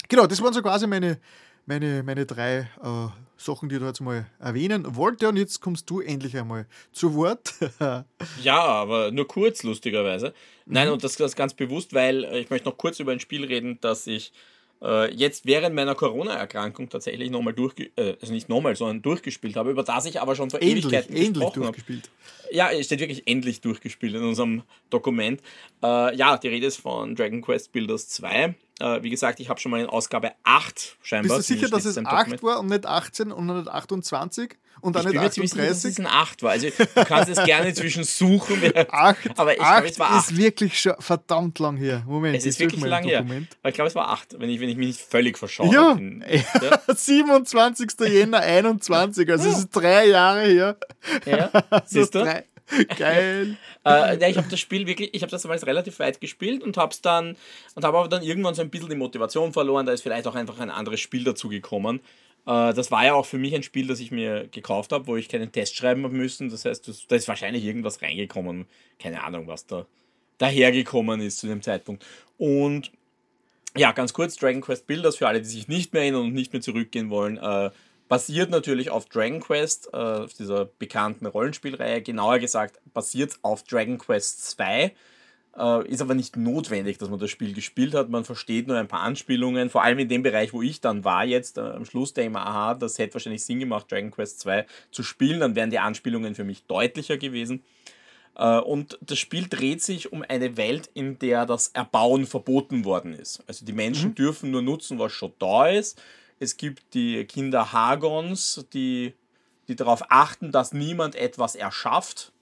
Genau, 0.08 0.26
das 0.26 0.42
waren 0.42 0.54
so 0.54 0.62
quasi 0.62 0.88
meine, 0.88 1.20
meine, 1.66 2.02
meine 2.04 2.26
drei 2.26 2.70
äh, 2.82 3.08
Sachen, 3.38 3.68
die 3.68 3.76
ich 3.76 3.82
da 3.82 3.88
jetzt 3.88 4.00
mal 4.00 4.26
erwähnen 4.40 4.96
wollte. 4.96 5.28
Und 5.28 5.36
jetzt 5.36 5.60
kommst 5.60 5.90
du 5.90 6.00
endlich 6.00 6.38
einmal 6.38 6.66
zu 6.94 7.14
Wort. 7.16 7.54
Ja, 8.42 8.62
aber 8.62 9.12
nur 9.12 9.28
kurz, 9.28 9.64
lustigerweise. 9.64 10.34
Nein, 10.66 10.88
Mhm. 10.88 10.94
und 10.94 11.04
das, 11.04 11.18
das 11.18 11.36
ganz 11.36 11.54
bewusst, 11.54 11.94
weil 11.94 12.24
äh, 12.24 12.40
ich 12.40 12.50
möchte 12.50 12.70
noch 12.70 12.78
kurz 12.78 13.02
über 13.02 13.12
ein 13.12 13.20
Spiel 13.20 13.44
reden, 13.44 13.80
das 13.82 14.08
ich 14.08 14.32
jetzt 15.12 15.46
während 15.46 15.76
meiner 15.76 15.96
Corona-Erkrankung 15.96 16.90
tatsächlich 16.90 17.32
nochmal 17.32 17.54
durchge... 17.54 17.90
Äh, 17.96 18.18
also 18.22 18.34
nicht 18.34 18.50
nochmal, 18.50 18.76
sondern 18.76 19.02
durchgespielt 19.02 19.56
habe, 19.56 19.72
über 19.72 19.84
das 19.84 20.06
ich 20.06 20.22
aber 20.22 20.36
schon 20.36 20.50
vor 20.50 20.62
ähnlich, 20.62 20.86
Ewigkeiten 20.86 21.16
ähnlich 21.16 21.34
gesprochen 21.34 21.64
habe. 21.64 21.74
durchgespielt. 21.74 22.10
Ja, 22.52 22.70
es 22.72 22.86
steht 22.86 23.00
wirklich 23.00 23.28
endlich 23.28 23.62
durchgespielt 23.62 24.14
in 24.14 24.24
unserem 24.24 24.64
Dokument. 24.90 25.42
Äh, 25.82 26.16
ja, 26.16 26.38
die 26.38 26.50
Rede 26.50 26.68
ist 26.68 26.78
von 26.78 27.16
Dragon 27.16 27.42
Quest 27.42 27.72
Builders 27.72 28.10
2. 28.10 28.56
Äh, 28.80 29.04
wie 29.04 29.10
gesagt, 29.10 29.40
ich 29.40 29.50
habe 29.50 29.60
schon 29.60 29.72
mal 29.72 29.82
in 29.82 29.88
Ausgabe 29.88 30.34
8 30.44 30.98
scheinbar. 31.02 31.38
Bist 31.38 31.50
du 31.50 31.54
sicher, 31.56 31.70
dass 31.70 31.86
es 31.86 31.98
im 31.98 32.06
8 32.06 32.18
Dokument. 32.18 32.44
war 32.44 32.60
und 32.60 32.68
nicht 32.68 32.86
18 32.86 33.32
und 33.32 33.48
nicht 33.48 33.68
28 33.68 34.56
und 34.86 34.96
Ich 34.96 35.04
bin 35.04 35.12
nicht 35.14 35.22
mir 35.22 35.32
ziemlich 35.32 35.52
sicher, 35.52 35.68
dass 35.68 35.84
es 35.84 36.00
38? 36.00 36.00
ein 36.00 36.08
8 36.08 36.44
war. 36.44 36.52
Also 36.52 36.68
du 36.70 37.06
kannst 37.06 37.30
es 37.30 37.44
gerne 37.44 37.74
zwischen 37.74 38.04
suchen. 38.04 38.62
8, 38.90 39.18
aber 39.38 39.52
ich 39.54 39.58
glaube, 39.58 39.72
8 39.76 39.86
es 39.90 40.00
war 40.00 40.12
8. 40.12 40.32
ist 40.32 40.38
wirklich 40.38 40.80
schon 40.80 40.94
verdammt 41.00 41.60
lang 41.60 41.78
her. 41.78 42.04
Moment, 42.06 42.38
Es 42.38 42.46
ist 42.46 42.60
wirklich 42.60 42.82
lang 42.84 43.04
her. 43.04 43.26
Ich 43.68 43.74
glaube, 43.74 43.88
es 43.90 43.96
war 43.96 44.10
8, 44.10 44.40
wenn 44.40 44.50
ich, 44.50 44.60
wenn 44.60 44.70
ich 44.70 44.78
mich 44.78 44.88
nicht 44.88 45.02
völlig 45.02 45.38
verschaue. 45.38 45.74
Ja, 45.74 45.94
bin. 45.94 46.24
ja. 46.62 46.80
27. 46.94 47.92
Jänner 48.08 48.40
21, 48.40 49.30
also 49.30 49.50
es 49.50 49.58
ist 49.60 49.70
drei 49.72 50.08
Jahre 50.08 50.42
her. 50.46 50.78
Ja, 51.26 51.50
siehst 51.86 52.16
du? 52.16 52.20
drei- 52.24 52.46
Geil. 52.98 53.58
Äh, 53.86 54.20
ja, 54.20 54.28
ich 54.28 54.38
habe 54.38 54.48
das 54.50 54.60
Spiel 54.60 54.88
wirklich, 54.88 55.14
ich 55.14 55.22
habe 55.22 55.30
das 55.30 55.44
damals 55.44 55.68
relativ 55.68 56.00
weit 56.00 56.20
gespielt 56.20 56.64
und 56.64 56.78
habe 56.78 56.96
dann 57.04 57.36
und 57.76 57.86
habe 57.86 57.98
aber 58.00 58.08
dann 58.08 58.24
irgendwann 58.24 58.56
so 58.56 58.64
ein 58.64 58.72
bisschen 58.72 58.90
die 58.90 58.96
Motivation 58.96 59.54
verloren. 59.54 59.86
Da 59.86 59.92
ist 59.92 60.02
vielleicht 60.02 60.26
auch 60.26 60.34
einfach 60.34 60.58
ein 60.60 60.72
anderes 60.72 61.00
Spiel 61.00 61.24
dazugekommen. 61.24 62.00
Das 62.46 62.92
war 62.92 63.04
ja 63.06 63.14
auch 63.16 63.26
für 63.26 63.40
mich 63.40 63.56
ein 63.56 63.64
Spiel, 63.64 63.88
das 63.88 64.00
ich 64.00 64.12
mir 64.12 64.48
gekauft 64.48 64.92
habe, 64.92 65.08
wo 65.08 65.16
ich 65.16 65.30
keinen 65.30 65.52
Test 65.52 65.76
schreiben 65.76 66.04
habe 66.04 66.16
müssen. 66.16 66.50
Das 66.50 66.66
heißt, 66.66 66.88
da 67.08 67.16
ist 67.16 67.28
wahrscheinlich 67.28 67.64
irgendwas 67.64 68.02
reingekommen. 68.02 68.68
Keine 69.00 69.24
Ahnung, 69.24 69.48
was 69.48 69.66
da 69.66 69.88
dahergekommen 70.38 71.22
ist 71.22 71.40
zu 71.40 71.48
dem 71.48 71.62
Zeitpunkt. 71.62 72.06
Und 72.38 72.92
ja, 73.76 73.92
ganz 73.92 74.14
kurz, 74.14 74.36
Dragon 74.36 74.62
Quest 74.62 74.88
Builders, 74.88 75.18
für 75.18 75.28
alle, 75.28 75.42
die 75.42 75.48
sich 75.48 75.68
nicht 75.68 75.94
mehr 75.94 76.04
erinnern 76.04 76.24
und 76.24 76.34
nicht 76.34 76.54
mehr 76.54 76.62
zurückgehen 76.62 77.10
wollen, 77.10 77.38
äh, 77.38 77.72
basiert 78.08 78.50
natürlich 78.50 78.90
auf 78.90 79.06
Dragon 79.08 79.40
Quest, 79.40 79.90
äh, 79.92 79.98
auf 79.98 80.34
dieser 80.34 80.66
bekannten 80.66 81.26
Rollenspielreihe. 81.26 82.02
Genauer 82.02 82.40
gesagt, 82.40 82.80
basiert 82.94 83.38
auf 83.42 83.64
Dragon 83.64 83.98
Quest 83.98 84.50
2. 84.52 84.94
Äh, 85.58 85.88
ist 85.88 86.02
aber 86.02 86.16
nicht 86.16 86.36
notwendig, 86.36 86.98
dass 86.98 87.10
man 87.10 87.20
das 87.20 87.30
Spiel 87.30 87.54
gespielt 87.54 87.94
hat. 87.94 88.10
Man 88.10 88.26
versteht 88.26 88.68
nur 88.68 88.78
ein 88.78 88.90
paar 88.90 89.02
Anspielungen, 89.02 89.70
vor 89.70 89.84
allem 89.84 90.00
in 90.00 90.10
dem 90.10 90.22
Bereich, 90.22 90.52
wo 90.54 90.62
ich 90.62 90.82
dann 90.82 91.04
war, 91.06 91.24
jetzt 91.24 91.58
äh, 91.58 91.62
am 91.62 91.86
Schluss 91.86 92.14
der 92.14 92.26
immer, 92.26 92.46
aha, 92.46 92.74
das 92.74 93.00
hätte 93.00 93.14
wahrscheinlich 93.14 93.46
Sinn 93.46 93.60
gemacht, 93.60 93.90
Dragon 93.90 94.12
Quest 94.12 94.42
2 94.42 94.66
zu 94.92 95.02
spielen. 95.04 95.40
Dann 95.40 95.56
wären 95.56 95.70
die 95.70 95.80
Anspielungen 95.80 96.36
für 96.36 96.44
mich 96.44 96.66
deutlicher 96.66 97.18
gewesen. 97.18 97.64
Äh, 98.36 98.60
Und 98.60 98.98
das 99.02 99.18
Spiel 99.18 99.48
dreht 99.48 99.82
sich 99.82 100.12
um 100.12 100.26
eine 100.28 100.58
Welt, 100.58 100.90
in 100.94 101.20
der 101.20 101.46
das 101.46 101.70
Erbauen 101.70 102.26
verboten 102.26 102.84
worden 102.84 103.14
ist. 103.14 103.42
Also 103.48 103.66
die 103.66 103.74
Menschen 103.74 104.14
dürfen 104.16 104.52
nur 104.52 104.62
nutzen, 104.62 105.00
was 105.00 105.14
schon 105.14 105.32
da 105.40 105.68
ist. 105.68 106.02
Es 106.38 106.58
gibt 106.58 106.94
die 106.94 107.24
Kinder 107.24 107.72
Hagons, 107.72 108.66
die, 108.74 109.14
die 109.70 109.76
darauf 109.78 110.04
achten, 110.10 110.52
dass 110.52 110.74
niemand 110.74 111.16
etwas 111.16 111.56
erschafft. 111.56 112.34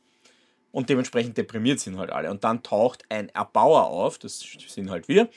Und 0.74 0.90
dementsprechend 0.90 1.38
deprimiert 1.38 1.80
sind 1.80 1.98
halt 1.98 2.12
alle. 2.12 2.30
Und 2.32 2.44
dann 2.44 2.64
taucht 2.64 3.04
ein 3.08 3.30
Erbauer 3.30 3.86
auf, 3.86 4.18
das 4.18 4.40
sind 4.68 4.90
halt 4.90 5.08
wir. 5.08 5.30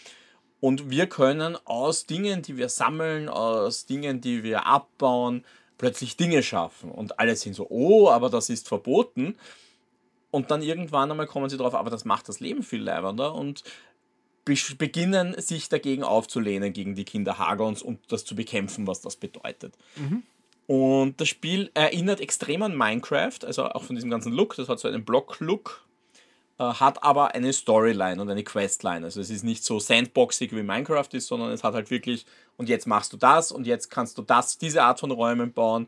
Und 0.60 0.90
wir 0.90 1.06
können 1.06 1.56
aus 1.66 2.06
Dingen, 2.06 2.40
die 2.40 2.56
wir 2.56 2.70
sammeln, 2.70 3.28
aus 3.28 3.84
Dingen, 3.84 4.22
die 4.22 4.42
wir 4.42 4.66
abbauen, 4.66 5.44
plötzlich 5.76 6.16
Dinge 6.16 6.42
schaffen. 6.42 6.90
Und 6.90 7.20
alle 7.20 7.36
sind 7.36 7.54
so, 7.54 7.66
oh, 7.68 8.08
aber 8.08 8.30
das 8.30 8.48
ist 8.48 8.66
verboten. 8.66 9.36
Und 10.30 10.50
dann 10.50 10.62
irgendwann 10.62 11.10
einmal 11.10 11.26
kommen 11.26 11.50
sie 11.50 11.58
drauf, 11.58 11.74
aber 11.74 11.90
das 11.90 12.06
macht 12.06 12.30
das 12.30 12.40
Leben 12.40 12.62
viel 12.62 12.82
leibender 12.82 13.34
und 13.34 13.62
beginnen 14.78 15.38
sich 15.38 15.68
dagegen 15.68 16.02
aufzulehnen, 16.02 16.72
gegen 16.72 16.94
die 16.94 17.04
Kinder 17.04 17.38
Hagons 17.38 17.82
und 17.82 18.00
das 18.10 18.24
zu 18.24 18.34
bekämpfen, 18.34 18.86
was 18.86 19.02
das 19.02 19.16
bedeutet. 19.16 19.74
Mhm. 19.96 20.22
Und 20.66 21.20
das 21.20 21.28
Spiel 21.28 21.70
erinnert 21.74 22.20
extrem 22.20 22.62
an 22.62 22.76
Minecraft, 22.76 23.38
also 23.44 23.66
auch 23.66 23.84
von 23.84 23.94
diesem 23.94 24.10
ganzen 24.10 24.32
Look. 24.32 24.56
Das 24.56 24.68
hat 24.68 24.80
so 24.80 24.88
einen 24.88 25.04
Block-Look, 25.04 25.84
äh, 26.58 26.64
hat 26.64 27.02
aber 27.04 27.34
eine 27.34 27.52
Storyline 27.52 28.20
und 28.20 28.28
eine 28.28 28.42
Questline. 28.42 29.04
Also 29.04 29.20
es 29.20 29.30
ist 29.30 29.44
nicht 29.44 29.64
so 29.64 29.78
sandboxig 29.78 30.50
wie 30.52 30.62
Minecraft 30.62 31.08
ist, 31.12 31.28
sondern 31.28 31.52
es 31.52 31.62
hat 31.62 31.74
halt 31.74 31.90
wirklich, 31.90 32.26
und 32.56 32.68
jetzt 32.68 32.86
machst 32.86 33.12
du 33.12 33.16
das 33.16 33.52
und 33.52 33.66
jetzt 33.66 33.90
kannst 33.90 34.18
du 34.18 34.22
das, 34.22 34.58
diese 34.58 34.82
Art 34.82 34.98
von 34.98 35.12
Räumen 35.12 35.52
bauen. 35.52 35.86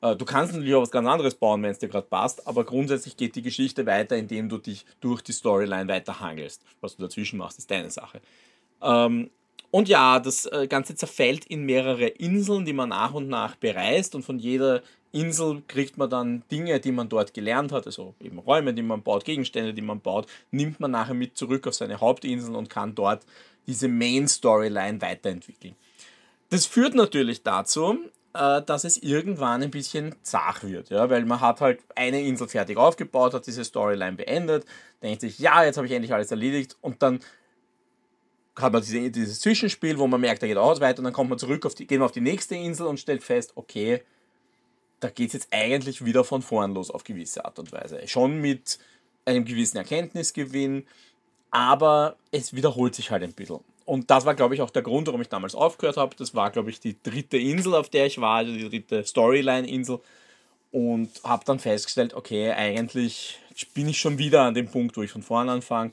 Äh, 0.00 0.16
du 0.16 0.24
kannst 0.24 0.52
natürlich 0.52 0.74
auch 0.74 0.82
was 0.82 0.90
ganz 0.90 1.06
anderes 1.06 1.36
bauen, 1.36 1.62
wenn 1.62 1.70
es 1.70 1.78
dir 1.78 1.88
gerade 1.88 2.08
passt, 2.08 2.48
aber 2.48 2.64
grundsätzlich 2.64 3.16
geht 3.16 3.36
die 3.36 3.42
Geschichte 3.42 3.86
weiter, 3.86 4.16
indem 4.16 4.48
du 4.48 4.58
dich 4.58 4.86
durch 5.00 5.22
die 5.22 5.32
Storyline 5.32 5.88
weiterhangelst. 5.88 6.62
Was 6.80 6.96
du 6.96 7.02
dazwischen 7.02 7.38
machst, 7.38 7.58
ist 7.58 7.70
deine 7.70 7.90
Sache. 7.90 8.20
Ähm, 8.82 9.30
und 9.70 9.88
ja, 9.88 10.18
das 10.20 10.46
äh, 10.46 10.66
Ganze 10.68 10.94
zerfällt 10.94 11.44
in 11.46 11.64
mehrere 11.64 12.06
Inseln, 12.06 12.64
die 12.64 12.72
man 12.72 12.90
nach 12.90 13.14
und 13.14 13.28
nach 13.28 13.56
bereist. 13.56 14.14
Und 14.14 14.22
von 14.22 14.38
jeder 14.38 14.82
Insel 15.12 15.62
kriegt 15.66 15.98
man 15.98 16.10
dann 16.10 16.42
Dinge, 16.50 16.78
die 16.80 16.92
man 16.92 17.08
dort 17.08 17.34
gelernt 17.34 17.72
hat, 17.72 17.86
also 17.86 18.14
eben 18.20 18.38
Räume, 18.38 18.74
die 18.74 18.82
man 18.82 19.02
baut, 19.02 19.24
Gegenstände, 19.24 19.72
die 19.74 19.82
man 19.82 20.00
baut, 20.00 20.26
nimmt 20.50 20.78
man 20.80 20.90
nachher 20.90 21.14
mit 21.14 21.36
zurück 21.36 21.66
auf 21.66 21.74
seine 21.74 22.00
Hauptinsel 22.00 22.54
und 22.54 22.70
kann 22.70 22.94
dort 22.94 23.24
diese 23.66 23.88
Main 23.88 24.28
Storyline 24.28 25.00
weiterentwickeln. 25.00 25.74
Das 26.50 26.66
führt 26.66 26.94
natürlich 26.94 27.42
dazu, 27.42 27.98
äh, 28.34 28.62
dass 28.62 28.84
es 28.84 28.98
irgendwann 28.98 29.62
ein 29.62 29.70
bisschen 29.70 30.14
zach 30.22 30.62
wird, 30.62 30.90
ja, 30.90 31.08
weil 31.10 31.24
man 31.24 31.40
hat 31.40 31.60
halt 31.60 31.80
eine 31.94 32.22
Insel 32.22 32.48
fertig 32.48 32.76
aufgebaut, 32.76 33.34
hat 33.34 33.46
diese 33.46 33.64
Storyline 33.64 34.16
beendet, 34.16 34.64
denkt 35.02 35.22
sich, 35.22 35.38
ja, 35.38 35.64
jetzt 35.64 35.76
habe 35.76 35.86
ich 35.86 35.92
endlich 35.92 36.12
alles 36.12 36.30
erledigt. 36.30 36.76
Und 36.82 37.02
dann 37.02 37.20
hat 38.56 38.72
man 38.72 38.82
diese, 38.82 39.10
dieses 39.10 39.40
Zwischenspiel, 39.40 39.98
wo 39.98 40.06
man 40.06 40.20
merkt, 40.20 40.42
da 40.42 40.46
geht 40.46 40.56
auch 40.56 40.80
weiter 40.80 40.98
und 40.98 41.04
dann 41.04 41.12
kommt 41.12 41.30
man 41.30 41.38
zurück 41.38 41.66
auf 41.66 41.74
die, 41.74 41.86
geht 41.86 41.98
man 41.98 42.06
auf 42.06 42.12
die 42.12 42.20
nächste 42.20 42.54
Insel 42.54 42.86
und 42.86 42.98
stellt 42.98 43.22
fest, 43.22 43.52
okay, 43.54 44.02
da 45.00 45.10
geht 45.10 45.28
es 45.28 45.34
jetzt 45.34 45.48
eigentlich 45.50 46.04
wieder 46.04 46.24
von 46.24 46.42
vorn 46.42 46.74
los 46.74 46.90
auf 46.90 47.04
gewisse 47.04 47.44
Art 47.44 47.58
und 47.58 47.70
Weise. 47.72 48.00
Schon 48.08 48.40
mit 48.40 48.78
einem 49.26 49.44
gewissen 49.44 49.76
Erkenntnisgewinn, 49.76 50.86
aber 51.50 52.16
es 52.32 52.54
wiederholt 52.54 52.94
sich 52.94 53.10
halt 53.10 53.22
ein 53.22 53.32
bisschen. 53.32 53.60
Und 53.84 54.10
das 54.10 54.24
war, 54.24 54.34
glaube 54.34 54.54
ich, 54.54 54.62
auch 54.62 54.70
der 54.70 54.82
Grund, 54.82 55.06
warum 55.06 55.20
ich 55.20 55.28
damals 55.28 55.54
aufgehört 55.54 55.96
habe. 55.96 56.16
Das 56.16 56.34
war, 56.34 56.50
glaube 56.50 56.70
ich, 56.70 56.80
die 56.80 56.96
dritte 57.02 57.36
Insel, 57.36 57.74
auf 57.74 57.88
der 57.88 58.06
ich 58.06 58.20
war, 58.20 58.38
also 58.38 58.52
die 58.52 58.68
dritte 58.68 59.04
Storyline-Insel. 59.04 60.00
Und 60.72 61.10
habe 61.22 61.44
dann 61.44 61.60
festgestellt, 61.60 62.14
okay, 62.14 62.50
eigentlich 62.50 63.38
bin 63.74 63.88
ich 63.88 63.98
schon 63.98 64.18
wieder 64.18 64.42
an 64.42 64.54
dem 64.54 64.68
Punkt, 64.68 64.96
wo 64.96 65.02
ich 65.02 65.10
von 65.10 65.22
vorn 65.22 65.48
anfange 65.48 65.92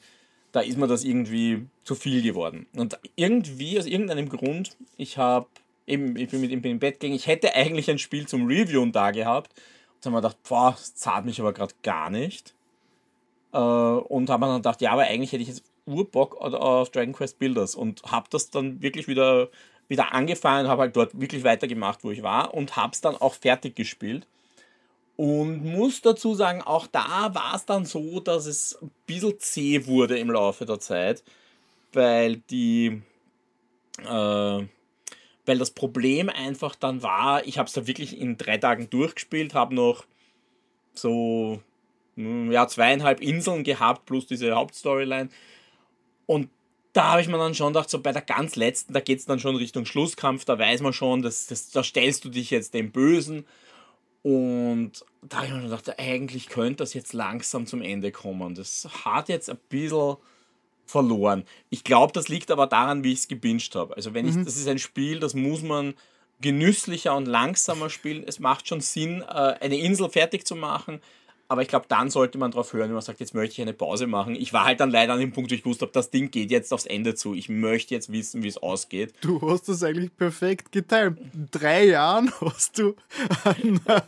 da 0.54 0.62
ist 0.62 0.78
mir 0.78 0.88
das 0.88 1.04
irgendwie 1.04 1.66
zu 1.84 1.96
viel 1.96 2.22
geworden. 2.22 2.68
Und 2.76 2.98
irgendwie, 3.16 3.78
aus 3.78 3.86
irgendeinem 3.86 4.30
Grund, 4.30 4.78
ich 4.98 5.18
habe 5.18 5.48
eben, 5.86 6.16
ich 6.16 6.30
bin 6.30 6.42
mit 6.42 6.52
ihm 6.52 6.64
im 6.64 6.80
Bett 6.80 7.00
gegangen, 7.00 7.16
ich 7.16 7.28
hätte 7.28 7.56
eigentlich 7.56 7.90
ein 7.90 8.00
Spiel 8.00 8.28
zum 8.28 8.48
Reviewen 8.48 8.92
da 8.92 9.12
gehabt. 9.12 9.52
Und 9.96 10.06
dann 10.06 10.14
habe 10.14 10.28
ich 10.28 10.34
gedacht, 10.34 10.50
boah, 10.50 10.72
das 10.72 10.96
zahlt 10.96 11.26
mich 11.26 11.40
aber 11.40 11.54
gerade 11.54 11.74
gar 11.84 12.10
nicht. 12.10 12.54
Äh, 13.54 13.58
und 13.58 14.30
habe 14.30 14.46
dann 14.46 14.58
gedacht, 14.58 14.82
ja, 14.82 14.92
aber 14.92 15.04
eigentlich 15.04 15.32
hätte 15.32 15.44
ich 15.44 15.50
jetzt 15.50 15.64
Urbock 15.86 16.38
auf 16.38 16.90
Dragon 16.92 17.14
Quest 17.14 17.40
Builders 17.40 17.76
und 17.76 18.04
habe 18.04 18.28
das 18.30 18.50
dann 18.50 18.82
wirklich 18.82 19.08
wieder, 19.08 19.50
wieder 19.90 20.14
angefangen, 20.14 20.70
habe 20.70 20.84
halt 20.84 20.96
dort 20.96 21.20
wirklich 21.20 21.44
weitergemacht, 21.44 22.04
wo 22.04 22.12
ich 22.12 22.24
war 22.24 22.54
und 22.54 22.78
habe 22.78 22.94
es 22.94 23.02
dann 23.02 23.18
auch 23.18 23.34
fertig 23.34 23.76
gespielt. 23.76 24.26
Und 25.16 25.64
muss 25.64 26.02
dazu 26.02 26.34
sagen, 26.34 26.62
auch 26.62 26.88
da 26.88 27.36
war 27.36 27.54
es 27.56 27.66
dann 27.66 27.86
so, 27.86 28.20
dass 28.20 28.46
es 28.48 28.78
ein 28.82 28.90
bisschen 29.06 29.40
zäh 29.40 29.86
wurde 29.86 30.18
im 30.18 30.32
Laufe 30.32 30.66
der 30.66 30.80
Zeit, 30.80 31.24
weil 31.96 32.38
die, 32.38 33.02
äh, 34.00 34.68
weil 35.46 35.58
das 35.58 35.72
Problem 35.72 36.30
einfach 36.30 36.76
dann 36.76 37.04
war, 37.04 37.46
ich 37.46 37.58
habe 37.58 37.68
es 37.68 37.74
da 37.74 37.88
wirklich 37.88 38.20
in 38.20 38.38
drei 38.38 38.58
Tagen 38.58 38.90
durchgespielt, 38.90 39.54
habe 39.54 39.76
noch 39.76 40.06
so 40.94 41.62
hm, 42.16 42.52
ja, 42.52 42.68
zweieinhalb 42.68 43.22
Inseln 43.22 43.64
gehabt, 43.64 44.06
plus 44.06 44.28
diese 44.28 44.54
Hauptstoryline. 44.54 45.30
Und 46.26 46.50
da 46.94 47.12
habe 47.12 47.22
ich 47.22 47.28
mir 47.28 47.38
dann 47.38 47.56
schon 47.56 47.74
gedacht, 47.74 47.90
so 47.90 48.02
bei 48.02 48.12
der 48.12 48.22
ganz 48.22 48.56
letzten, 48.56 48.94
da 48.94 49.00
geht 49.00 49.20
es 49.20 49.26
dann 49.26 49.40
schon 49.40 49.56
Richtung 49.56 49.86
Schlusskampf, 49.86 50.46
da 50.46 50.60
weiß 50.60 50.82
man 50.82 50.94
schon, 50.94 51.24
dass, 51.24 51.48
dass, 51.48 51.72
da 51.72 51.84
stellst 51.84 52.24
du 52.24 52.30
dich 52.30 52.52
jetzt 52.52 52.74
dem 52.76 52.92
Bösen 52.92 53.46
und 54.22 54.92
da 55.22 55.38
habe 55.38 55.48
ich 55.48 55.54
mir 55.54 55.64
gedacht, 55.64 56.00
eigentlich 56.00 56.48
könnte 56.48 56.78
das 56.78 56.94
jetzt 56.94 57.14
langsam 57.14 57.66
zum 57.66 57.82
Ende 57.82 58.12
kommen. 58.12 58.56
Das 58.56 58.88
hat 59.04 59.28
jetzt 59.28 59.50
ein 59.50 59.60
bisschen 59.70 60.16
verloren. 60.86 61.44
Ich 61.70 61.84
glaube, 61.84 62.14
das 62.14 62.28
liegt 62.28 62.52
aber 62.52 62.68
daran, 62.68 63.04
wie 63.04 63.14
ich 63.14 63.20
es 63.20 63.28
gebinged 63.28 63.76
habe. 63.76 63.96
Also 63.96 64.14
wenn 64.14 64.28
ich, 64.28 64.36
mhm. 64.36 64.46
das 64.46 64.58
ist 64.58 64.68
ein 64.68 64.80
Spiel, 64.80 65.20
das 65.20 65.34
muss 65.34 65.62
man 65.62 65.94
genüsslicher 66.42 67.16
und 67.16 67.26
langsamer 67.26 67.90
spielen. 67.90 68.24
Es 68.26 68.40
macht 68.40 68.68
schon 68.68 68.82
Sinn, 68.82 69.22
äh, 69.22 69.56
eine 69.62 69.78
Insel 69.78 70.10
fertig 70.10 70.46
zu 70.46 70.56
machen, 70.56 71.00
aber 71.54 71.62
ich 71.62 71.68
glaube, 71.68 71.86
dann 71.88 72.10
sollte 72.10 72.38
man 72.38 72.50
darauf 72.50 72.74
hören, 72.74 72.88
wenn 72.88 72.94
man 72.94 73.02
sagt, 73.04 73.20
jetzt 73.20 73.36
möchte 73.36 73.54
ich 73.54 73.62
eine 73.62 73.74
Pause 73.74 74.08
machen. 74.08 74.36
Ich 74.36 74.54
war 74.54 74.66
halt 74.66 74.80
dann 74.80 74.90
leider 74.90 75.14
an 75.14 75.20
dem 75.20 75.34
Punkt, 75.34 75.52
wo 75.52 75.56
ich 75.56 75.66
wusste, 75.66 75.86
das 75.86 76.10
Ding 76.10 76.32
geht 76.32 76.50
jetzt 76.50 76.74
aufs 76.74 76.86
Ende 76.86 77.16
zu. 77.16 77.36
Ich 77.36 77.48
möchte 77.48 77.94
jetzt 77.94 78.12
wissen, 78.12 78.42
wie 78.42 78.48
es 78.48 78.58
ausgeht. 78.58 79.14
Du 79.22 79.40
hast 79.42 79.70
das 79.70 79.84
eigentlich 79.84 80.16
perfekt 80.16 80.72
getimt. 80.72 81.20
In 81.20 81.50
drei 81.52 81.86
Jahren 81.86 82.32
hast 82.42 82.80
du 82.80 82.96
ja. 83.88 84.04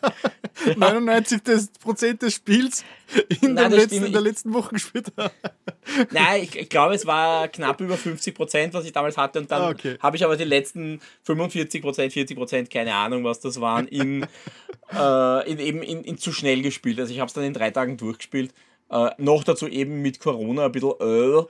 99 0.76 1.42
Prozent 1.80 2.22
des 2.24 2.34
Spiels 2.34 2.84
in, 3.42 3.54
Nein, 3.54 3.72
letzten, 3.72 4.06
in 4.06 4.12
der 4.12 4.22
letzten 4.22 4.54
Woche 4.54 4.74
gespielt. 4.76 5.12
Nein, 6.12 6.44
ich, 6.44 6.56
ich, 6.56 6.70
glaube, 6.70 6.96
es 6.96 7.06
war 7.06 7.48
knapp 7.48 7.80
über 7.82 7.98
50 7.98 8.34
Prozent, 8.34 8.74
was 8.74 8.86
ich 8.86 8.92
damals 8.92 9.18
hatte. 9.18 9.40
Und 9.40 9.52
dann 9.52 9.62
ah, 9.62 9.70
okay. 9.70 9.98
habe 10.00 10.18
ich 10.18 10.24
aber 10.24 10.36
die 10.38 10.44
letzten 10.44 11.00
45 11.24 11.82
Prozent, 11.82 12.14
40 12.14 12.38
Prozent, 12.38 12.70
keine 12.70 12.94
Ahnung, 12.96 13.24
was 13.24 13.40
das 13.40 13.62
waren, 13.62 13.88
in, 13.88 14.24
äh, 14.94 15.52
in, 15.52 15.60
eben 15.60 15.84
in, 15.84 16.04
in, 16.04 16.18
zu 16.18 16.32
schnell 16.32 16.62
gespielt. 16.62 17.00
Also 17.00 17.14
ich 17.14 17.20
habe 17.20 17.28
es 17.28 17.34
dann 17.34 17.44
in 17.44 17.54
drei 17.54 17.72
Tagen 17.72 17.98
durchgespielt. 17.98 18.54
Äh, 18.90 19.12
noch 19.18 19.44
dazu 19.44 19.68
eben 19.68 20.02
mit 20.02 20.20
Corona 20.20 20.66
ein 20.66 20.72
bisschen 20.72 20.94
äh. 21.00 21.44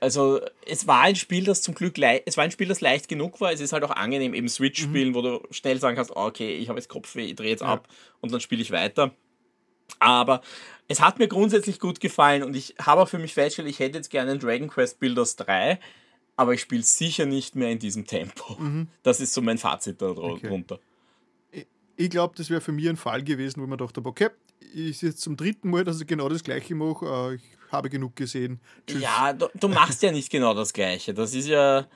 Also 0.00 0.40
es 0.64 0.86
war 0.86 1.02
ein 1.02 1.16
Spiel, 1.16 1.44
das 1.44 1.60
zum 1.60 1.74
Glück 1.74 1.98
es 1.98 2.36
war 2.36 2.44
ein 2.44 2.52
Spiel, 2.52 2.68
das 2.68 2.80
leicht 2.80 3.08
genug 3.08 3.40
war. 3.40 3.52
Es 3.52 3.60
ist 3.60 3.72
halt 3.72 3.82
auch 3.82 3.90
angenehm, 3.90 4.32
eben 4.32 4.48
Switch 4.48 4.84
mhm. 4.84 4.90
spielen, 4.90 5.08
mhm. 5.10 5.14
wo 5.14 5.22
du 5.22 5.42
schnell 5.50 5.80
sagen 5.80 5.96
kannst, 5.96 6.12
okay, 6.12 6.54
ich 6.54 6.68
habe 6.68 6.78
jetzt 6.78 6.88
Kopfweh, 6.88 7.26
ich 7.26 7.34
drehe 7.34 7.50
jetzt 7.50 7.62
ja. 7.62 7.68
ab 7.68 7.88
und 8.20 8.32
dann 8.32 8.40
spiele 8.40 8.62
ich 8.62 8.70
weiter. 8.70 9.12
Aber 9.98 10.42
es 10.88 11.00
hat 11.00 11.18
mir 11.18 11.28
grundsätzlich 11.28 11.80
gut 11.80 12.00
gefallen 12.00 12.42
und 12.42 12.56
ich 12.56 12.74
habe 12.80 13.02
auch 13.02 13.08
für 13.08 13.18
mich 13.18 13.34
festgestellt, 13.34 13.68
ich 13.68 13.78
hätte 13.78 13.98
jetzt 13.98 14.10
gerne 14.10 14.32
einen 14.32 14.40
Dragon 14.40 14.68
Quest 14.68 15.00
Builders 15.00 15.36
3, 15.36 15.78
aber 16.36 16.54
ich 16.54 16.60
spiele 16.60 16.82
sicher 16.82 17.26
nicht 17.26 17.56
mehr 17.56 17.70
in 17.70 17.78
diesem 17.78 18.06
Tempo. 18.06 18.56
Mhm. 18.58 18.88
Das 19.02 19.20
ist 19.20 19.34
so 19.34 19.42
mein 19.42 19.58
Fazit 19.58 20.00
darunter. 20.00 20.76
Okay. 20.76 20.80
Ich, 21.50 21.66
ich 21.96 22.10
glaube, 22.10 22.34
das 22.36 22.48
wäre 22.48 22.60
für 22.60 22.72
mich 22.72 22.88
ein 22.88 22.96
Fall 22.96 23.22
gewesen, 23.22 23.60
wo 23.60 23.66
man 23.66 23.78
dachte, 23.78 24.00
okay, 24.04 24.30
ist 24.72 25.02
jetzt 25.02 25.20
zum 25.20 25.36
dritten 25.36 25.70
Mal, 25.70 25.84
dass 25.84 26.00
ich 26.00 26.06
genau 26.06 26.28
das 26.28 26.42
gleiche 26.42 26.74
mache. 26.74 27.06
Äh, 27.06 27.34
ich 27.36 27.72
habe 27.72 27.90
genug 27.90 28.16
gesehen. 28.16 28.60
Tschüss. 28.86 29.02
Ja, 29.02 29.32
du, 29.32 29.48
du 29.54 29.68
machst 29.68 30.02
ja 30.02 30.12
nicht 30.12 30.30
genau 30.30 30.54
das 30.54 30.72
gleiche. 30.72 31.12
Das 31.14 31.34
ist 31.34 31.48
ja 31.48 31.86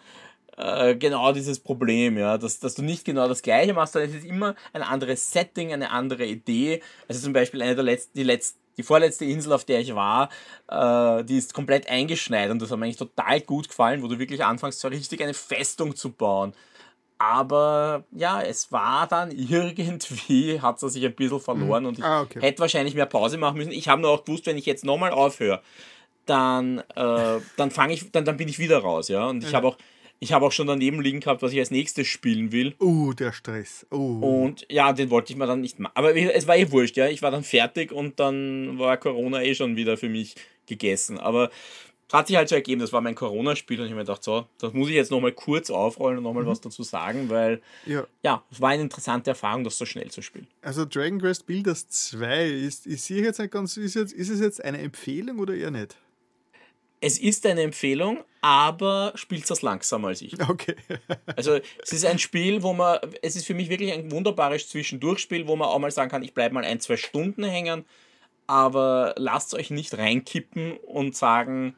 äh, 0.62 0.96
genau 0.96 1.32
dieses 1.32 1.58
Problem, 1.58 2.16
ja, 2.16 2.38
dass, 2.38 2.60
dass 2.60 2.74
du 2.74 2.82
nicht 2.82 3.04
genau 3.04 3.26
das 3.28 3.42
gleiche 3.42 3.74
machst, 3.74 3.94
sondern 3.94 4.10
es 4.10 4.16
ist 4.16 4.24
immer 4.24 4.54
ein 4.72 4.82
anderes 4.82 5.30
Setting, 5.30 5.72
eine 5.72 5.90
andere 5.90 6.24
Idee. 6.24 6.82
Also 7.08 7.20
zum 7.20 7.32
Beispiel 7.32 7.62
eine 7.62 7.74
der 7.74 7.84
letzten, 7.84 8.16
die 8.16 8.24
letzten 8.24 8.62
die 8.78 8.82
vorletzte 8.82 9.26
Insel, 9.26 9.52
auf 9.52 9.64
der 9.64 9.80
ich 9.80 9.94
war, 9.94 10.30
äh, 10.68 11.24
die 11.24 11.36
ist 11.36 11.52
komplett 11.52 11.90
eingeschneit 11.90 12.50
und 12.50 12.62
das 12.62 12.70
hat 12.70 12.78
mir 12.78 12.86
eigentlich 12.86 12.96
total 12.96 13.40
gut 13.42 13.68
gefallen, 13.68 14.02
wo 14.02 14.08
du 14.08 14.18
wirklich 14.18 14.42
anfängst, 14.42 14.80
so 14.80 14.88
richtig 14.88 15.22
eine 15.22 15.34
Festung 15.34 15.94
zu 15.94 16.10
bauen. 16.10 16.54
Aber 17.18 18.04
ja, 18.10 18.40
es 18.40 18.72
war 18.72 19.06
dann 19.06 19.30
irgendwie, 19.30 20.60
hat 20.62 20.82
es 20.82 20.92
sich 20.92 21.04
ein 21.04 21.14
bisschen 21.14 21.38
verloren 21.38 21.82
mhm. 21.82 21.88
und 21.88 21.98
ich 21.98 22.04
ah, 22.04 22.22
okay. 22.22 22.40
hätte 22.40 22.60
wahrscheinlich 22.60 22.94
mehr 22.94 23.06
Pause 23.06 23.36
machen 23.36 23.58
müssen. 23.58 23.72
Ich 23.72 23.88
habe 23.88 24.00
nur 24.00 24.10
auch 24.10 24.24
gewusst, 24.24 24.46
wenn 24.46 24.56
ich 24.56 24.66
jetzt 24.66 24.84
nochmal 24.84 25.10
aufhöre, 25.10 25.60
dann, 26.26 26.78
äh, 26.94 27.40
dann 27.56 27.70
fange 27.70 27.94
ich, 27.94 28.10
dann, 28.10 28.24
dann 28.24 28.36
bin 28.36 28.48
ich 28.48 28.58
wieder 28.58 28.78
raus, 28.78 29.08
ja. 29.08 29.26
Und 29.26 29.44
ich 29.44 29.50
ja. 29.50 29.56
habe 29.56 29.68
auch, 29.68 29.76
ich 30.22 30.32
habe 30.32 30.46
auch 30.46 30.52
schon 30.52 30.68
daneben 30.68 31.02
liegen 31.02 31.18
gehabt, 31.18 31.42
was 31.42 31.52
ich 31.52 31.58
als 31.58 31.72
nächstes 31.72 32.06
spielen 32.06 32.52
will. 32.52 32.76
Uh, 32.80 33.12
der 33.12 33.32
Stress. 33.32 33.84
Uh. 33.90 34.44
Und 34.44 34.64
ja, 34.70 34.92
den 34.92 35.10
wollte 35.10 35.32
ich 35.32 35.36
mir 35.36 35.48
dann 35.48 35.60
nicht 35.60 35.80
machen. 35.80 35.94
Aber 35.96 36.14
es 36.14 36.46
war 36.46 36.56
eh 36.56 36.70
wurscht, 36.70 36.96
ja. 36.96 37.08
Ich 37.08 37.22
war 37.22 37.32
dann 37.32 37.42
fertig 37.42 37.90
und 37.90 38.20
dann 38.20 38.78
war 38.78 38.98
Corona 38.98 39.42
eh 39.42 39.56
schon 39.56 39.74
wieder 39.74 39.96
für 39.96 40.08
mich 40.08 40.36
gegessen. 40.66 41.18
Aber 41.18 41.50
hat 42.12 42.28
sich 42.28 42.36
halt 42.36 42.48
so 42.48 42.54
ergeben, 42.54 42.80
das 42.80 42.92
war 42.92 43.00
mein 43.00 43.16
Corona-Spiel 43.16 43.80
und 43.80 43.86
ich 43.86 43.90
habe 43.90 43.98
mir 43.98 44.04
gedacht, 44.04 44.22
so, 44.22 44.46
das 44.58 44.72
muss 44.74 44.88
ich 44.88 44.94
jetzt 44.94 45.10
nochmal 45.10 45.32
kurz 45.32 45.70
aufrollen 45.70 46.18
und 46.18 46.24
nochmal 46.24 46.44
mhm. 46.44 46.48
was 46.48 46.60
dazu 46.60 46.84
sagen, 46.84 47.28
weil 47.28 47.60
ja. 47.84 48.06
ja, 48.22 48.44
es 48.52 48.60
war 48.60 48.70
eine 48.70 48.82
interessante 48.82 49.30
Erfahrung, 49.30 49.64
das 49.64 49.76
so 49.76 49.86
schnell 49.86 50.12
zu 50.12 50.22
spielen. 50.22 50.46
Also 50.60 50.84
Dragon 50.84 51.20
Quest 51.20 51.46
Builders 51.46 51.88
2, 51.88 52.48
ist, 52.48 52.86
ist, 52.86 53.08
jetzt 53.08 53.40
nicht 53.40 53.50
ganz, 53.50 53.76
ist, 53.76 53.94
jetzt, 53.94 54.12
ist 54.12 54.28
es 54.28 54.38
jetzt 54.38 54.62
eine 54.62 54.78
Empfehlung 54.78 55.40
oder 55.40 55.54
eher 55.54 55.72
nicht? 55.72 55.96
Es 57.02 57.18
ist 57.18 57.44
eine 57.46 57.62
Empfehlung, 57.62 58.22
aber 58.42 59.12
spielt 59.16 59.50
es 59.50 59.60
langsamer 59.60 60.08
als 60.08 60.22
ich. 60.22 60.40
Okay. 60.40 60.76
also 61.36 61.58
es 61.82 61.92
ist 61.92 62.04
ein 62.06 62.20
Spiel, 62.20 62.62
wo 62.62 62.72
man, 62.72 62.98
es 63.22 63.34
ist 63.34 63.44
für 63.44 63.54
mich 63.54 63.68
wirklich 63.68 63.92
ein 63.92 64.10
wunderbares 64.12 64.68
Zwischendurchspiel, 64.68 65.48
wo 65.48 65.56
man 65.56 65.68
auch 65.68 65.80
mal 65.80 65.90
sagen 65.90 66.10
kann, 66.10 66.22
ich 66.22 66.32
bleibe 66.32 66.54
mal 66.54 66.64
ein, 66.64 66.80
zwei 66.80 66.96
Stunden 66.96 67.42
hängen, 67.42 67.84
aber 68.46 69.14
lasst 69.16 69.52
euch 69.54 69.70
nicht 69.70 69.98
reinkippen 69.98 70.76
und 70.76 71.16
sagen, 71.16 71.74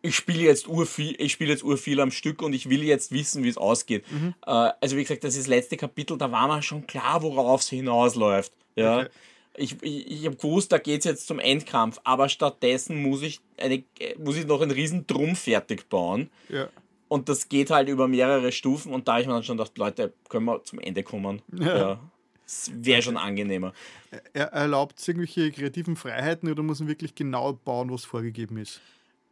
ich 0.00 0.16
spiele 0.16 0.44
jetzt 0.44 0.66
urviel, 0.66 1.14
ich 1.18 1.32
spiele 1.32 1.50
jetzt 1.50 1.62
urviel 1.62 2.00
am 2.00 2.10
Stück 2.10 2.40
und 2.40 2.54
ich 2.54 2.68
will 2.70 2.82
jetzt 2.82 3.12
wissen, 3.12 3.44
wie 3.44 3.48
es 3.48 3.58
ausgeht. 3.58 4.10
Mhm. 4.10 4.34
Äh, 4.46 4.70
also 4.80 4.96
wie 4.96 5.02
gesagt, 5.02 5.24
das 5.24 5.34
ist 5.34 5.44
das 5.44 5.48
letzte 5.48 5.76
Kapitel, 5.76 6.16
da 6.16 6.32
war 6.32 6.48
man 6.48 6.62
schon 6.62 6.86
klar, 6.86 7.22
worauf 7.22 7.60
es 7.60 7.68
hinausläuft. 7.68 8.52
Ja. 8.76 9.00
Okay. 9.00 9.08
Ich, 9.56 9.76
ich, 9.82 10.10
ich 10.10 10.26
habe 10.26 10.36
gewusst, 10.36 10.72
da 10.72 10.78
geht 10.78 11.00
es 11.00 11.04
jetzt 11.04 11.26
zum 11.26 11.38
Endkampf, 11.38 12.00
aber 12.04 12.28
stattdessen 12.28 13.00
muss 13.00 13.22
ich, 13.22 13.40
eine, 13.56 13.84
muss 14.18 14.36
ich 14.36 14.46
noch 14.46 14.60
einen 14.60 14.70
riesen 14.70 15.06
Drum 15.06 15.36
fertig 15.36 15.88
bauen. 15.88 16.30
Ja. 16.48 16.68
Und 17.08 17.28
das 17.28 17.48
geht 17.48 17.70
halt 17.70 17.88
über 17.88 18.08
mehrere 18.08 18.50
Stufen 18.50 18.92
und 18.92 19.06
da 19.06 19.12
habe 19.12 19.22
ich 19.22 19.28
mir 19.28 19.34
dann 19.34 19.44
schon 19.44 19.56
gedacht, 19.56 19.78
Leute, 19.78 20.12
können 20.28 20.46
wir 20.46 20.64
zum 20.64 20.80
Ende 20.80 21.02
kommen. 21.02 21.42
Ja. 21.52 21.76
ja. 21.76 22.00
Das 22.44 22.70
wäre 22.74 23.02
schon 23.02 23.16
angenehmer. 23.16 23.72
Er 24.32 24.46
erlaubt 24.48 25.06
irgendwelche 25.06 25.50
kreativen 25.50 25.96
Freiheiten 25.96 26.50
oder 26.50 26.62
muss 26.62 26.80
man 26.80 26.88
wirklich 26.88 27.14
genau 27.14 27.52
bauen, 27.52 27.90
was 27.90 28.04
vorgegeben 28.04 28.58
ist? 28.58 28.80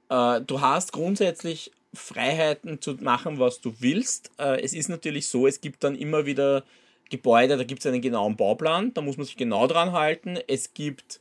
Äh, 0.09 0.40
du 0.43 0.61
hast 0.61 0.93
grundsätzlich 0.93 1.73
Freiheiten 1.94 2.81
zu 2.81 2.94
machen, 2.94 3.39
was 3.39 3.61
du 3.61 3.74
willst. 3.81 4.31
Äh, 4.39 4.62
es 4.62 4.73
ist 4.73 4.89
natürlich 4.89 5.27
so, 5.27 5.47
es 5.47 5.61
gibt 5.61 5.85
dann 5.85 5.94
immer 5.94 6.24
wieder 6.24 6.65
Gebäude, 7.12 7.56
da 7.56 7.64
gibt 7.64 7.80
es 7.80 7.86
einen 7.86 8.01
genauen 8.01 8.36
Bauplan, 8.36 8.93
da 8.94 9.02
muss 9.02 9.16
man 9.16 9.26
sich 9.26 9.36
genau 9.36 9.66
dran 9.66 9.93
halten. 9.93 10.39
Es 10.48 10.74
gibt 10.74 11.20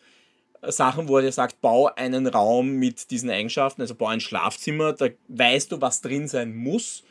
äh, 0.61 0.72
Sachen, 0.72 1.07
wo 1.07 1.19
er 1.19 1.31
sagt, 1.31 1.61
bau 1.61 1.88
einen 1.95 2.26
Raum 2.27 2.77
mit 2.77 3.11
diesen 3.11 3.30
Eigenschaften, 3.30 3.81
also 3.81 3.93
bau 3.93 4.07
ein 4.07 4.22
Schlafzimmer, 4.22 4.93
da 4.93 5.07
weißt 5.27 5.72
du, 5.72 5.81
was 5.81 6.01
drin 6.01 6.27
sein 6.27 6.55
muss, 6.55 7.03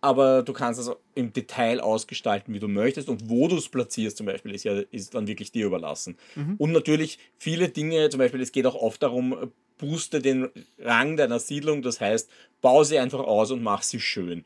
aber 0.00 0.42
du 0.42 0.52
kannst 0.52 0.80
es 0.80 0.90
im 1.14 1.32
Detail 1.32 1.80
ausgestalten, 1.80 2.52
wie 2.52 2.58
du 2.58 2.68
möchtest 2.68 3.08
und 3.08 3.30
wo 3.30 3.48
du 3.48 3.56
es 3.56 3.68
platzierst 3.68 4.16
zum 4.16 4.26
Beispiel, 4.26 4.52
ist 4.54 4.64
ja 4.64 4.82
ist 4.90 5.14
dann 5.14 5.28
wirklich 5.28 5.52
dir 5.52 5.66
überlassen. 5.66 6.18
Mhm. 6.34 6.56
Und 6.58 6.72
natürlich 6.72 7.18
viele 7.38 7.68
Dinge, 7.68 8.10
zum 8.10 8.18
Beispiel, 8.18 8.42
es 8.42 8.52
geht 8.52 8.66
auch 8.66 8.74
oft 8.74 9.02
darum, 9.02 9.52
booste 9.78 10.20
den 10.20 10.50
Rang 10.78 11.16
deiner 11.16 11.38
Siedlung, 11.38 11.82
das 11.82 12.00
heißt, 12.00 12.28
bau 12.60 12.84
sie 12.84 12.98
einfach 12.98 13.20
aus 13.20 13.50
und 13.50 13.62
mach 13.62 13.82
sie 13.82 14.00
schön. 14.00 14.44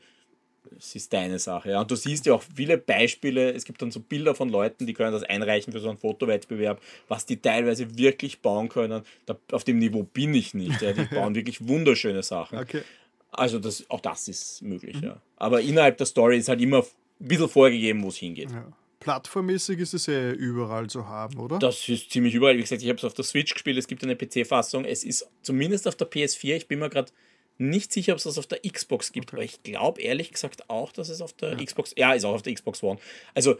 Das 0.71 0.95
ist 0.95 1.11
deine 1.13 1.39
Sache. 1.39 1.71
Ja. 1.71 1.81
Und 1.81 1.91
du 1.91 1.95
siehst 1.95 2.25
ja 2.25 2.33
auch 2.33 2.43
viele 2.55 2.77
Beispiele, 2.77 3.51
es 3.53 3.65
gibt 3.65 3.81
dann 3.81 3.91
so 3.91 3.99
Bilder 3.99 4.35
von 4.35 4.49
Leuten, 4.49 4.85
die 4.85 4.93
können 4.93 5.11
das 5.11 5.23
einreichen 5.23 5.73
für 5.73 5.79
so 5.79 5.89
einen 5.89 5.97
Fotowettbewerb, 5.97 6.81
was 7.07 7.25
die 7.25 7.37
teilweise 7.37 7.97
wirklich 7.97 8.41
bauen 8.41 8.69
können. 8.69 9.03
Da, 9.25 9.37
auf 9.51 9.63
dem 9.63 9.79
Niveau 9.79 10.03
bin 10.03 10.33
ich 10.33 10.53
nicht. 10.53 10.81
Ja. 10.81 10.93
Die 10.93 11.03
bauen 11.15 11.35
wirklich 11.35 11.67
wunderschöne 11.67 12.23
Sachen. 12.23 12.59
Okay. 12.59 12.81
Also 13.31 13.59
das, 13.59 13.89
auch 13.89 14.01
das 14.01 14.27
ist 14.27 14.61
möglich, 14.61 14.97
mhm. 14.97 15.03
ja. 15.03 15.21
Aber 15.37 15.61
innerhalb 15.61 15.97
der 15.97 16.05
Story 16.07 16.37
ist 16.37 16.49
halt 16.49 16.61
immer 16.61 16.79
ein 16.79 17.27
bisschen 17.27 17.49
vorgegeben, 17.49 18.03
wo 18.03 18.07
es 18.07 18.17
hingeht. 18.17 18.51
Ja 18.51 18.65
plattformmäßig 18.99 19.79
ist 19.79 19.93
es 19.93 20.05
ja 20.07 20.31
überall 20.31 20.89
zu 20.89 21.07
haben, 21.07 21.39
oder? 21.39 21.59
Das 21.59 21.87
ist 21.87 22.11
ziemlich 22.11 22.33
überall. 22.33 22.57
Wie 22.57 22.61
gesagt, 22.61 22.81
ich 22.81 22.89
habe 22.89 22.97
es 22.97 23.03
auf 23.03 23.13
der 23.13 23.25
Switch 23.25 23.53
gespielt, 23.53 23.77
es 23.77 23.87
gibt 23.87 24.03
eine 24.03 24.15
PC-Fassung. 24.15 24.85
Es 24.85 25.03
ist 25.03 25.29
zumindest 25.41 25.87
auf 25.87 25.95
der 25.95 26.09
PS4, 26.09 26.55
ich 26.55 26.67
bin 26.67 26.79
mir 26.79 26.89
gerade 26.89 27.11
nicht 27.59 27.93
sicher, 27.93 28.13
ob 28.13 28.17
es 28.17 28.23
das 28.23 28.37
auf 28.37 28.47
der 28.47 28.59
Xbox 28.61 29.11
gibt, 29.11 29.29
okay. 29.29 29.35
aber 29.35 29.43
ich 29.43 29.63
glaube 29.63 30.01
ehrlich 30.01 30.31
gesagt 30.31 30.69
auch, 30.69 30.91
dass 30.91 31.09
es 31.09 31.21
auf 31.21 31.33
der 31.33 31.51
ja. 31.51 31.63
Xbox, 31.63 31.93
ja, 31.97 32.13
ist 32.13 32.25
auch 32.25 32.33
auf 32.33 32.41
der 32.41 32.53
Xbox 32.53 32.81
One. 32.81 32.99
Also 33.35 33.57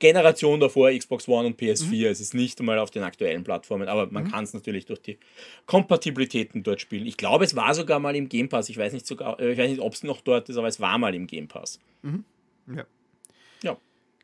Generation 0.00 0.58
davor 0.58 0.90
Xbox 0.90 1.28
One 1.28 1.46
und 1.46 1.60
PS4. 1.60 1.86
Mhm. 1.86 2.04
Es 2.06 2.20
ist 2.20 2.34
nicht 2.34 2.58
einmal 2.58 2.78
auf 2.78 2.90
den 2.90 3.02
aktuellen 3.02 3.44
Plattformen, 3.44 3.86
aber 3.86 4.10
man 4.10 4.24
mhm. 4.24 4.30
kann 4.30 4.44
es 4.44 4.54
natürlich 4.54 4.86
durch 4.86 5.00
die 5.00 5.18
Kompatibilitäten 5.66 6.62
dort 6.62 6.80
spielen. 6.80 7.06
Ich 7.06 7.16
glaube, 7.16 7.44
es 7.44 7.54
war 7.54 7.74
sogar 7.74 8.00
mal 8.00 8.16
im 8.16 8.28
Game 8.28 8.48
Pass. 8.48 8.68
Ich 8.68 8.78
weiß 8.78 8.94
nicht 8.94 9.06
sogar, 9.06 9.38
äh, 9.38 9.52
ich 9.52 9.58
weiß 9.58 9.70
nicht, 9.70 9.80
ob 9.80 9.92
es 9.92 10.02
noch 10.02 10.22
dort 10.22 10.48
ist, 10.48 10.56
aber 10.56 10.68
es 10.68 10.80
war 10.80 10.98
mal 10.98 11.14
im 11.14 11.26
Game 11.26 11.48
Pass. 11.48 11.78
Mhm. 12.02 12.24
Ja. 12.74 12.86
Ja. 13.62 13.76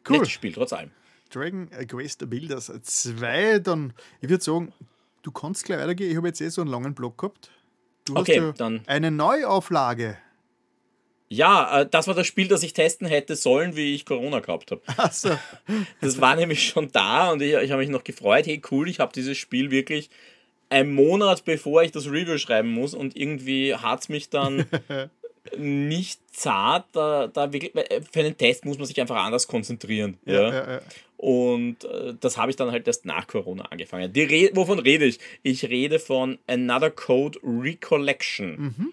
Cool. 0.09 0.17
Nettes 0.17 0.31
Spiel, 0.31 0.53
trotz 0.53 0.73
allem. 0.73 0.91
Dragon 1.31 1.69
Quest 1.69 2.29
Builders 2.31 2.73
2, 2.83 3.59
dann, 3.59 3.93
ich 4.21 4.31
würde 4.31 4.43
sagen, 4.43 4.73
du 5.23 5.31
kannst 5.31 5.65
gleich 5.65 5.79
weitergehen. 5.79 6.11
Ich 6.11 6.17
habe 6.17 6.29
jetzt 6.29 6.41
eh 6.41 6.49
so 6.49 6.63
einen 6.63 6.71
langen 6.71 6.95
Block 6.95 7.19
gehabt. 7.19 7.51
Du 8.07 8.17
okay, 8.17 8.37
ja 8.37 8.53
dann. 8.53 8.81
Eine 8.87 9.11
Neuauflage. 9.11 10.17
Ja, 11.29 11.81
äh, 11.81 11.89
das 11.91 12.07
war 12.07 12.15
das 12.15 12.27
Spiel, 12.27 12.49
das 12.49 12.63
ich 12.63 12.73
testen 12.73 13.07
hätte 13.07 13.35
sollen, 13.35 13.75
wie 13.75 13.95
ich 13.95 14.07
Corona 14.07 14.41
gehabt 14.41 14.71
habe. 14.71 14.83
So. 15.13 15.31
Das 16.01 16.21
war 16.21 16.37
nämlich 16.37 16.69
schon 16.69 16.91
da 16.93 17.33
und 17.33 17.43
ich, 17.43 17.55
ich 17.55 17.71
habe 17.71 17.83
mich 17.83 17.91
noch 17.91 18.05
gefreut, 18.05 18.47
hey 18.47 18.63
cool, 18.71 18.89
ich 18.89 19.01
habe 19.01 19.13
dieses 19.13 19.37
Spiel 19.37 19.71
wirklich 19.71 20.09
einen 20.69 20.95
Monat 20.95 21.45
bevor 21.45 21.83
ich 21.83 21.93
das 21.93 22.07
Review 22.07 22.39
schreiben 22.39 22.71
muss 22.71 22.95
und 22.95 23.17
irgendwie 23.17 23.75
hat 23.75 24.01
es 24.01 24.09
mich 24.09 24.31
dann 24.31 24.67
nicht 25.57 26.21
zart. 26.33 26.87
Da, 26.93 27.27
da 27.29 27.53
wirklich, 27.53 27.75
äh, 27.75 28.01
für 28.11 28.21
einen 28.21 28.37
Test 28.37 28.65
muss 28.65 28.79
man 28.79 28.87
sich 28.87 29.01
einfach 29.01 29.17
anders 29.17 29.47
konzentrieren. 29.47 30.19
Ja, 30.25 30.43
ja. 30.43 30.73
ja. 30.73 30.81
Und 31.17 31.85
äh, 31.85 32.15
das 32.21 32.37
habe 32.37 32.51
ich 32.51 32.57
dann 32.57 32.71
halt 32.71 32.87
erst 32.87 33.07
nach 33.07 33.27
Corona 33.27 33.65
angefangen. 33.65 34.13
Die 34.13 34.23
Re 34.23 34.51
wovon 34.53 34.79
rede 34.79 35.07
ich? 35.07 35.19
Ich 35.43 35.65
rede 35.65 35.99
von 35.99 36.39
Another 36.47 36.91
Code 36.91 37.39
Recollection. 37.43 38.75
Mhm. 38.77 38.93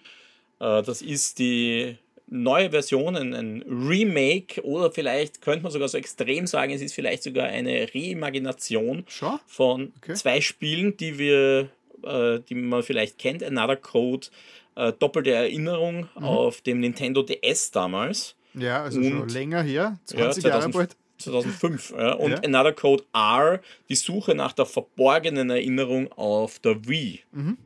Äh, 0.59 0.83
das 0.83 1.01
ist 1.01 1.39
die 1.39 1.97
neue 2.27 2.71
Version, 2.71 3.15
ein, 3.15 3.33
ein, 3.33 3.61
Remake 3.63 4.61
oder 4.63 4.91
vielleicht 4.91 5.41
könnte 5.41 5.63
man 5.63 5.71
sogar 5.71 5.87
so 5.87 5.97
extrem 5.97 6.47
sagen, 6.47 6.73
es 6.73 6.81
ist 6.81 6.93
vielleicht 6.93 7.23
sogar 7.23 7.47
eine 7.47 7.87
Reimagination 7.93 9.05
Sure. 9.07 9.39
von 9.45 9.93
okay. 9.97 10.13
zwei 10.15 10.41
Spielen, 10.41 10.97
die 10.97 11.19
wir, 11.19 11.69
äh, 12.03 12.39
die 12.39 12.55
man 12.55 12.83
vielleicht 12.83 13.17
kennt. 13.17 13.43
Another 13.43 13.75
Code 13.75 14.27
äh, 14.75 14.93
doppelte 14.93 15.31
Erinnerung 15.31 16.07
mhm. 16.15 16.23
auf 16.23 16.61
dem 16.61 16.79
Nintendo 16.79 17.23
DS 17.23 17.71
damals. 17.71 18.35
Ja, 18.53 18.83
also 18.83 18.99
und, 18.99 19.09
schon 19.09 19.29
länger 19.29 19.61
her, 19.63 19.99
20 20.05 20.43
ja, 20.43 20.49
Jahre 20.51 20.69
bald. 20.69 20.95
2005. 21.17 21.93
Ja. 21.97 22.13
Und 22.13 22.31
ja. 22.31 22.37
Another 22.43 22.73
Code 22.73 23.03
R, 23.13 23.61
die 23.89 23.95
Suche 23.95 24.35
nach 24.35 24.51
der 24.53 24.65
verborgenen 24.65 25.49
Erinnerung 25.49 26.11
auf 26.11 26.59
der 26.59 26.87
Wii. 26.87 27.21
Mhm. 27.31 27.57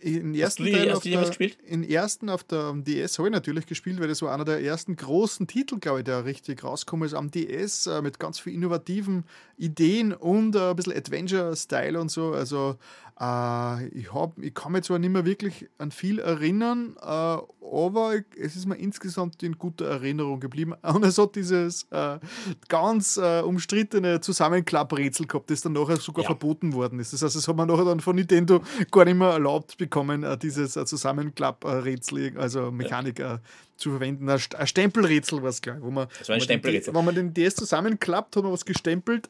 In 0.00 0.34
ersten 0.34 0.64
hast 0.64 0.72
du, 0.72 0.78
Teil 0.78 0.92
hast 0.92 1.04
du 1.04 1.10
der, 1.10 1.24
gespielt? 1.24 1.58
In 1.66 1.82
ersten 1.82 2.30
auf 2.30 2.42
der 2.44 2.72
DS 2.74 3.18
habe 3.18 3.28
ich 3.28 3.32
natürlich 3.32 3.66
gespielt, 3.66 4.00
weil 4.00 4.08
das 4.08 4.22
war 4.22 4.32
einer 4.32 4.44
der 4.44 4.62
ersten 4.62 4.96
großen 4.96 5.46
Titel, 5.46 5.78
glaube 5.78 5.98
ich, 5.98 6.04
der 6.04 6.24
richtig 6.24 6.64
rausgekommen 6.64 7.06
ist 7.06 7.14
am 7.14 7.30
DS 7.30 7.86
äh, 7.86 8.00
mit 8.00 8.18
ganz 8.18 8.38
vielen 8.38 8.56
innovativen 8.56 9.24
Ideen 9.56 10.12
und 10.12 10.56
äh, 10.56 10.70
ein 10.70 10.76
bisschen 10.76 10.96
Adventure-Style 10.96 12.00
und 12.00 12.10
so. 12.10 12.32
Also 12.32 12.76
äh, 13.20 13.88
ich, 13.88 14.12
hab, 14.14 14.38
ich 14.38 14.54
kann 14.54 14.72
mich 14.72 14.84
zwar 14.84 14.98
nicht 14.98 15.10
mehr 15.10 15.26
wirklich 15.26 15.68
an 15.76 15.90
viel 15.90 16.18
erinnern, 16.18 16.96
äh, 17.02 17.06
aber 17.06 18.14
es 18.36 18.56
ist 18.56 18.66
mir 18.66 18.76
insgesamt 18.76 19.42
in 19.42 19.58
guter 19.58 19.86
Erinnerung 19.86 20.40
geblieben. 20.40 20.74
Und 20.82 21.04
es 21.04 21.18
hat 21.18 21.36
dieses 21.36 21.86
äh, 21.90 22.18
ganz 22.68 23.16
äh, 23.16 23.42
umstrittene 23.42 24.20
Zusammenklapprätsel 24.20 25.26
gehabt, 25.26 25.50
das 25.50 25.60
dann 25.60 25.74
nachher 25.74 25.98
sogar 25.98 26.24
ja. 26.24 26.30
verboten 26.30 26.72
worden 26.72 26.98
ist. 26.98 27.12
Das 27.12 27.22
heißt, 27.22 27.36
es 27.36 27.46
hat 27.46 27.56
man 27.56 27.68
nachher 27.68 27.84
dann 27.84 28.00
von 28.00 28.16
Nintendo 28.16 28.62
gar 28.90 29.04
nicht 29.04 29.18
mehr 29.18 29.28
erlaubt 29.28 29.76
bekommen, 29.90 30.22
äh, 30.22 30.38
dieses 30.38 30.76
äh, 30.76 30.86
Zusammenklapprätsel, 30.86 32.38
also 32.38 32.70
Mechanik 32.70 33.18
ja. 33.18 33.40
zu 33.76 33.90
verwenden. 33.90 34.28
Ein, 34.28 34.38
Stempelrätsel 34.66 35.42
war 35.42 35.50
es, 35.50 35.60
glaube 35.60 35.80
ich. 35.80 35.84
Wo 35.84 35.90
man, 35.90 36.06
das 36.18 36.28
war 36.28 36.36
ein 36.36 36.40
Stempelrätsel. 36.40 36.94
Wenn 36.94 37.04
man 37.04 37.14
den 37.14 37.34
DS 37.34 37.56
zusammenklappt, 37.56 38.36
hat 38.36 38.44
man 38.44 38.52
was 38.52 38.64
gestempelt. 38.64 39.28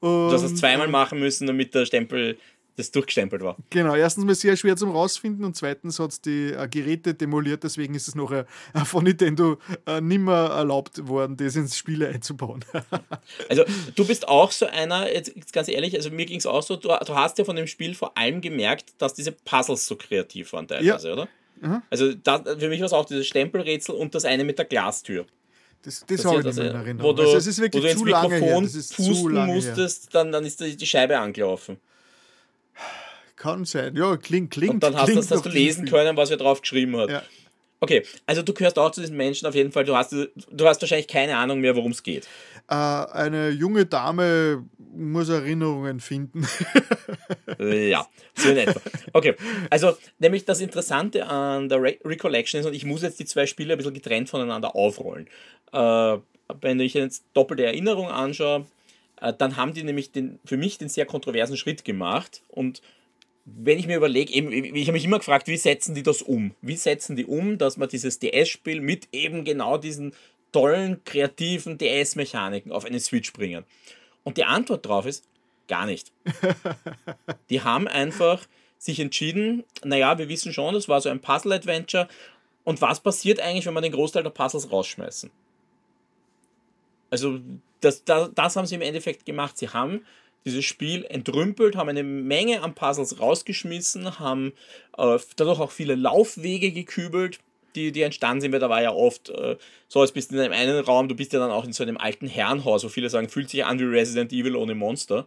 du 0.00 0.32
hast 0.32 0.42
es 0.42 0.56
zweimal 0.56 0.88
machen 0.88 1.20
müssen, 1.20 1.46
damit 1.46 1.74
der 1.74 1.86
Stempel 1.86 2.36
das 2.80 2.90
durchgestempelt 2.90 3.42
war. 3.42 3.56
Genau, 3.70 3.94
erstens 3.94 4.24
mal 4.24 4.34
sehr 4.34 4.56
schwer 4.56 4.76
zum 4.76 4.90
rausfinden 4.90 5.44
und 5.44 5.56
zweitens 5.56 5.98
hat 5.98 6.10
es 6.10 6.20
die 6.20 6.52
äh, 6.52 6.68
Geräte 6.68 7.14
demoliert, 7.14 7.64
deswegen 7.64 7.94
ist 7.94 8.08
es 8.08 8.14
noch 8.14 8.32
äh, 8.32 8.44
von 8.84 9.04
Nintendo 9.04 9.58
äh, 9.86 10.00
nimmer 10.00 10.50
erlaubt 10.50 11.06
worden, 11.06 11.36
das 11.36 11.56
ins 11.56 11.76
Spiele 11.76 12.08
einzubauen. 12.08 12.64
also 13.48 13.64
du 13.94 14.06
bist 14.06 14.28
auch 14.28 14.50
so 14.50 14.66
einer, 14.66 15.12
jetzt 15.12 15.52
ganz 15.52 15.68
ehrlich, 15.68 15.94
also 15.96 16.10
mir 16.10 16.26
ging 16.26 16.38
es 16.38 16.46
auch 16.46 16.62
so, 16.62 16.76
du, 16.76 16.88
du, 16.88 17.14
hast 17.14 17.38
ja 17.38 17.44
von 17.44 17.56
dem 17.56 17.66
Spiel 17.66 17.94
vor 17.94 18.16
allem 18.16 18.40
gemerkt, 18.40 18.94
dass 18.98 19.14
diese 19.14 19.32
Puzzles 19.32 19.86
so 19.86 19.96
kreativ 19.96 20.52
waren 20.52 20.68
teilweise, 20.68 21.08
ja. 21.08 21.14
oder? 21.14 21.28
Mhm. 21.60 21.82
Also 21.90 22.14
da, 22.14 22.42
für 22.42 22.68
mich 22.68 22.80
war 22.80 22.86
es 22.86 22.92
auch 22.92 23.04
dieses 23.04 23.26
Stempelrätsel 23.26 23.94
und 23.94 24.14
das 24.14 24.24
eine 24.24 24.44
mit 24.44 24.58
der 24.58 24.64
Glastür. 24.64 25.26
Das, 25.82 26.04
das, 26.06 26.22
das 26.22 26.24
habe 26.26 26.40
ich 26.40 26.46
nicht 26.46 26.56
mehr 26.56 26.70
in 26.70 26.76
Erinnerung. 26.76 27.10
Wo 27.10 27.12
du, 27.14 27.22
also 27.22 27.36
es 27.36 27.46
ist 27.46 27.60
wirklich 27.60 27.82
wo 27.82 27.86
du 27.86 27.92
ins 27.92 28.04
Mikrofon 28.04 28.64
pusten 28.64 29.46
musstest, 29.46 30.14
dann, 30.14 30.30
dann 30.32 30.44
ist 30.44 30.60
die 30.60 30.86
Scheibe 30.86 31.18
angelaufen. 31.18 31.78
Kann 33.40 33.64
sein. 33.64 33.96
Ja, 33.96 34.18
klingt, 34.18 34.50
klingt. 34.50 34.74
Und 34.74 34.82
dann 34.82 34.94
hast, 34.94 35.16
das, 35.16 35.30
hast 35.30 35.46
du 35.46 35.48
lesen 35.48 35.86
können, 35.86 36.14
was 36.18 36.30
er 36.30 36.36
drauf 36.36 36.60
geschrieben 36.60 36.94
hat. 36.98 37.08
Ja. 37.08 37.22
Okay, 37.80 38.02
also 38.26 38.42
du 38.42 38.52
gehörst 38.52 38.78
auch 38.78 38.90
zu 38.90 39.00
diesen 39.00 39.16
Menschen 39.16 39.48
auf 39.48 39.54
jeden 39.54 39.72
Fall. 39.72 39.84
Du 39.84 39.96
hast, 39.96 40.12
du 40.12 40.66
hast 40.66 40.82
wahrscheinlich 40.82 41.08
keine 41.08 41.38
Ahnung 41.38 41.60
mehr, 41.60 41.74
worum 41.74 41.92
es 41.92 42.02
geht. 42.02 42.28
äh, 42.68 42.74
eine 42.74 43.48
junge 43.48 43.86
Dame 43.86 44.66
muss 44.94 45.30
Erinnerungen 45.30 46.00
finden. 46.00 46.46
ja, 47.58 48.06
so 48.34 48.50
in 48.50 48.58
etwa. 48.58 48.78
Okay, 49.14 49.34
also 49.70 49.96
nämlich 50.18 50.44
das 50.44 50.60
Interessante 50.60 51.26
an 51.26 51.70
der 51.70 51.80
Re 51.80 51.96
Recollection 52.04 52.60
ist, 52.60 52.66
und 52.66 52.74
ich 52.74 52.84
muss 52.84 53.00
jetzt 53.00 53.20
die 53.20 53.24
zwei 53.24 53.46
Spiele 53.46 53.72
ein 53.72 53.78
bisschen 53.78 53.94
getrennt 53.94 54.28
voneinander 54.28 54.76
aufrollen. 54.76 55.28
Äh, 55.72 56.18
wenn 56.60 56.78
ich 56.78 56.92
jetzt 56.92 57.24
doppelte 57.32 57.64
Erinnerung 57.64 58.08
anschaue, 58.10 58.66
äh, 59.22 59.32
dann 59.32 59.56
haben 59.56 59.72
die 59.72 59.84
nämlich 59.84 60.12
den, 60.12 60.38
für 60.44 60.58
mich 60.58 60.76
den 60.76 60.90
sehr 60.90 61.06
kontroversen 61.06 61.56
Schritt 61.56 61.86
gemacht 61.86 62.42
und 62.48 62.82
wenn 63.58 63.78
ich 63.78 63.86
mir 63.86 63.96
überlege, 63.96 64.32
eben, 64.32 64.52
ich 64.52 64.86
habe 64.86 64.92
mich 64.92 65.04
immer 65.04 65.18
gefragt, 65.18 65.46
wie 65.48 65.56
setzen 65.56 65.94
die 65.94 66.02
das 66.02 66.22
um? 66.22 66.54
Wie 66.62 66.76
setzen 66.76 67.16
die 67.16 67.26
um, 67.26 67.58
dass 67.58 67.76
man 67.76 67.88
dieses 67.88 68.18
DS-Spiel 68.18 68.80
mit 68.80 69.08
eben 69.12 69.44
genau 69.44 69.78
diesen 69.78 70.14
tollen, 70.52 71.02
kreativen 71.04 71.78
DS-Mechaniken 71.78 72.72
auf 72.72 72.84
eine 72.84 73.00
Switch 73.00 73.32
bringen? 73.32 73.64
Und 74.24 74.36
die 74.36 74.44
Antwort 74.44 74.84
darauf 74.84 75.06
ist, 75.06 75.24
gar 75.68 75.86
nicht. 75.86 76.12
die 77.50 77.62
haben 77.62 77.88
einfach 77.88 78.46
sich 78.78 78.98
entschieden, 79.00 79.64
naja, 79.84 80.18
wir 80.18 80.28
wissen 80.28 80.52
schon, 80.52 80.74
das 80.74 80.88
war 80.88 81.00
so 81.00 81.08
ein 81.08 81.20
Puzzle-Adventure. 81.20 82.08
Und 82.64 82.80
was 82.80 83.00
passiert 83.00 83.40
eigentlich, 83.40 83.66
wenn 83.66 83.74
wir 83.74 83.80
den 83.80 83.92
Großteil 83.92 84.22
der 84.22 84.30
Puzzles 84.30 84.70
rausschmeißen? 84.70 85.30
Also, 87.10 87.40
das, 87.80 88.04
das, 88.04 88.30
das 88.34 88.56
haben 88.56 88.66
sie 88.66 88.74
im 88.74 88.82
Endeffekt 88.82 89.26
gemacht. 89.26 89.58
Sie 89.58 89.68
haben 89.68 90.04
dieses 90.44 90.64
Spiel 90.64 91.04
entrümpelt, 91.08 91.76
haben 91.76 91.88
eine 91.88 92.02
Menge 92.02 92.62
an 92.62 92.74
Puzzles 92.74 93.20
rausgeschmissen, 93.20 94.18
haben 94.18 94.52
äh, 94.96 95.18
dadurch 95.36 95.60
auch 95.60 95.70
viele 95.70 95.94
Laufwege 95.94 96.72
gekübelt, 96.72 97.38
die, 97.74 97.92
die 97.92 98.02
entstanden 98.02 98.40
sind, 98.40 98.52
weil 98.52 98.60
da 98.60 98.70
war 98.70 98.82
ja 98.82 98.92
oft 98.92 99.28
äh, 99.30 99.56
so, 99.88 100.00
als 100.00 100.12
bist 100.12 100.30
du 100.30 100.36
in 100.36 100.40
einem 100.40 100.52
einen 100.52 100.80
Raum, 100.80 101.08
du 101.08 101.14
bist 101.14 101.32
ja 101.32 101.38
dann 101.38 101.50
auch 101.50 101.64
in 101.64 101.72
so 101.72 101.82
einem 101.82 101.98
alten 101.98 102.26
Herrenhaus, 102.26 102.84
wo 102.84 102.88
viele 102.88 103.10
sagen, 103.10 103.28
fühlt 103.28 103.50
sich 103.50 103.64
an 103.64 103.78
wie 103.78 103.84
Resident 103.84 104.32
Evil 104.32 104.56
ohne 104.56 104.74
Monster. 104.74 105.26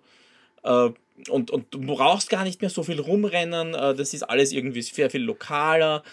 Äh, 0.64 0.90
und, 1.30 1.52
und 1.52 1.74
du 1.74 1.80
brauchst 1.80 2.30
gar 2.30 2.44
nicht 2.44 2.60
mehr 2.62 2.70
so 2.70 2.84
viel 2.84 3.00
rumrennen, 3.00 3.76
äh, 3.76 3.96
das 3.96 4.14
ist 4.14 4.24
alles 4.24 4.52
irgendwie 4.52 4.82
sehr 4.82 5.10
viel 5.10 5.22
lokaler. 5.22 6.04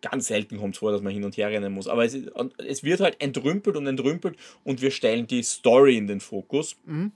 Ganz 0.00 0.28
selten 0.28 0.58
kommt 0.58 0.74
es 0.74 0.78
vor, 0.78 0.92
dass 0.92 1.02
man 1.02 1.12
hin 1.12 1.24
und 1.24 1.36
her 1.36 1.50
rennen 1.50 1.72
muss. 1.72 1.88
Aber 1.88 2.04
es, 2.04 2.16
es 2.58 2.84
wird 2.84 3.00
halt 3.00 3.20
entrümpelt 3.20 3.76
und 3.76 3.86
entrümpelt 3.86 4.36
und 4.62 4.80
wir 4.80 4.92
stellen 4.92 5.26
die 5.26 5.42
Story 5.42 5.96
in 5.96 6.06
den 6.06 6.20
Fokus. 6.20 6.76
Mhm 6.84 7.12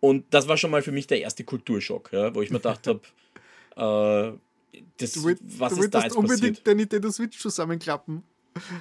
und 0.00 0.24
das 0.30 0.48
war 0.48 0.56
schon 0.56 0.70
mal 0.70 0.82
für 0.82 0.92
mich 0.92 1.06
der 1.06 1.20
erste 1.20 1.44
Kulturschock, 1.44 2.10
ja, 2.12 2.34
wo 2.34 2.42
ich 2.42 2.50
mir 2.50 2.58
gedacht 2.58 2.86
habe, 2.86 3.00
äh, 4.34 4.80
das, 4.98 5.12
du 5.12 5.24
willst, 5.24 5.42
was 5.58 5.74
du 5.74 5.80
ist 5.82 5.94
da 5.94 6.02
jetzt 6.02 6.16
unbedingt 6.16 6.40
passiert? 6.40 6.66
der 6.66 6.74
Nintendo 6.74 7.10
Switch 7.10 7.38
zusammenklappen. 7.38 8.22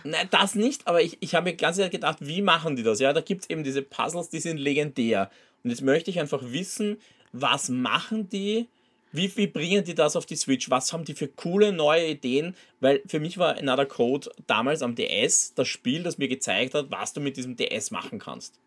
Nein, 0.04 0.28
das 0.32 0.56
nicht, 0.56 0.88
aber 0.88 1.02
ich, 1.02 1.18
ich 1.20 1.36
habe 1.36 1.50
mir 1.50 1.56
ganz 1.56 1.78
gedacht, 1.78 2.20
wie 2.22 2.42
machen 2.42 2.76
die 2.76 2.84
das? 2.84 3.00
Ja, 3.00 3.12
da 3.14 3.22
gibt 3.22 3.44
es 3.44 3.50
eben 3.50 3.64
diese 3.64 3.82
Puzzles, 3.82 4.30
die 4.30 4.40
sind 4.40 4.58
legendär. 4.58 5.30
Und 5.64 5.70
jetzt 5.70 5.82
möchte 5.82 6.10
ich 6.10 6.20
einfach 6.20 6.42
wissen, 6.44 6.98
was 7.34 7.70
machen 7.70 8.30
die? 8.30 8.68
Wie, 9.12 9.36
wie 9.36 9.48
bringen 9.48 9.84
die 9.84 9.96
das 9.96 10.16
auf 10.16 10.26
die 10.26 10.36
Switch? 10.36 10.70
Was 10.70 10.94
haben 10.94 11.06
die 11.06 11.14
für 11.14 11.28
coole 11.28 11.72
neue 11.72 12.08
Ideen? 12.08 12.56
Weil 12.80 13.02
für 13.08 13.20
mich 13.20 13.38
war 13.38 13.58
Another 13.58 13.86
Code 13.86 14.30
damals 14.48 14.82
am 14.82 14.96
DS 14.96 15.54
das 15.56 15.68
Spiel, 15.68 16.04
das 16.04 16.18
mir 16.18 16.28
gezeigt 16.28 16.74
hat, 16.74 16.92
was 16.92 17.14
du 17.14 17.22
mit 17.22 17.38
diesem 17.38 17.56
DS 17.56 17.92
machen 17.92 18.20
kannst 18.20 18.60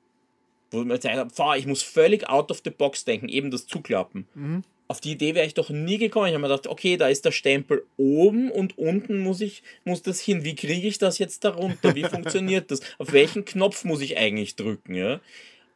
wo 0.71 0.79
man 0.79 0.97
gesagt 0.97 1.39
hat, 1.39 1.59
ich 1.59 1.67
muss 1.67 1.83
völlig 1.83 2.29
out 2.29 2.51
of 2.51 2.61
the 2.65 2.71
box 2.71 3.05
denken, 3.05 3.29
eben 3.29 3.51
das 3.51 3.67
Zuklappen. 3.67 4.27
Mhm. 4.35 4.65
Auf 4.87 5.01
die 5.01 5.13
Idee 5.13 5.35
wäre 5.35 5.47
ich 5.47 5.53
doch 5.53 5.69
nie 5.69 5.99
gekommen. 5.99 6.29
Ich 6.29 6.33
habe 6.33 6.41
mir 6.41 6.49
gedacht, 6.49 6.67
okay, 6.67 6.97
da 6.97 7.09
ist 7.09 7.25
der 7.25 7.31
Stempel 7.31 7.85
oben 7.99 8.51
und 8.51 8.79
unten 8.79 9.19
muss 9.19 9.43
ich 9.43 9.63
muss 9.85 10.03
das 10.03 10.19
hin. 10.19 10.45
Wie 10.45 10.55
kriege 10.55 10.89
ich 10.89 10.97
das 10.97 11.19
jetzt 11.19 11.45
darunter? 11.45 11.95
Wie 11.95 12.05
funktioniert 12.05 12.71
das? 12.71 12.81
Auf 12.99 13.13
welchen 13.13 13.45
Knopf 13.45 13.85
muss 13.85 14.01
ich 14.01 14.17
eigentlich 14.17 14.57
drücken? 14.57 14.95
Ja? 14.95 15.21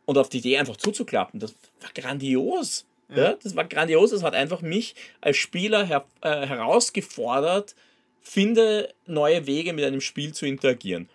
Und 0.07 0.17
auf 0.17 0.31
die 0.31 0.39
Idee 0.39 0.59
einfach 0.59 0.79
zuzuklappen, 0.79 1.41
das 1.41 1.55
war 1.81 1.91
grandios. 1.95 2.87
Ja. 3.11 3.17
ja? 3.17 3.37
Das 3.43 3.55
war 3.55 3.65
grandios. 3.65 4.13
Das 4.13 4.23
hat 4.23 4.35
einfach 4.35 4.63
mich 4.63 4.95
als 5.21 5.37
Spieler 5.37 5.85
her 5.85 6.07
äh, 6.23 6.47
herausgefordert, 6.47 7.75
finde 8.23 8.95
neue 9.07 9.47
Wege 9.47 9.75
mit 9.75 9.85
einem 9.85 10.01
Spiel 10.01 10.33
zu 10.33 10.47
interagieren. 10.47 11.11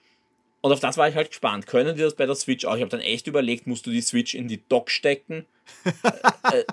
Und 0.62 0.72
auf 0.72 0.80
das 0.80 0.98
war 0.98 1.08
ich 1.08 1.16
halt 1.16 1.30
gespannt. 1.30 1.68
Können 1.68 1.96
die 1.96 2.02
das 2.02 2.16
bei 2.16 2.26
der 2.26 2.36
Switch 2.36 2.66
auch? 2.66 2.76
Ich 2.76 2.82
habe 2.82 2.90
dann 2.90 3.00
echt 3.00 3.28
überlegt, 3.28 3.68
musst 3.68 3.86
du 3.86 3.92
die 3.92 4.02
Switch 4.02 4.34
in 4.34 4.48
die 4.48 4.62
Dock 4.68 4.90
stecken? 4.90 5.46
Äh, 6.54 6.60
äh, 6.60 6.66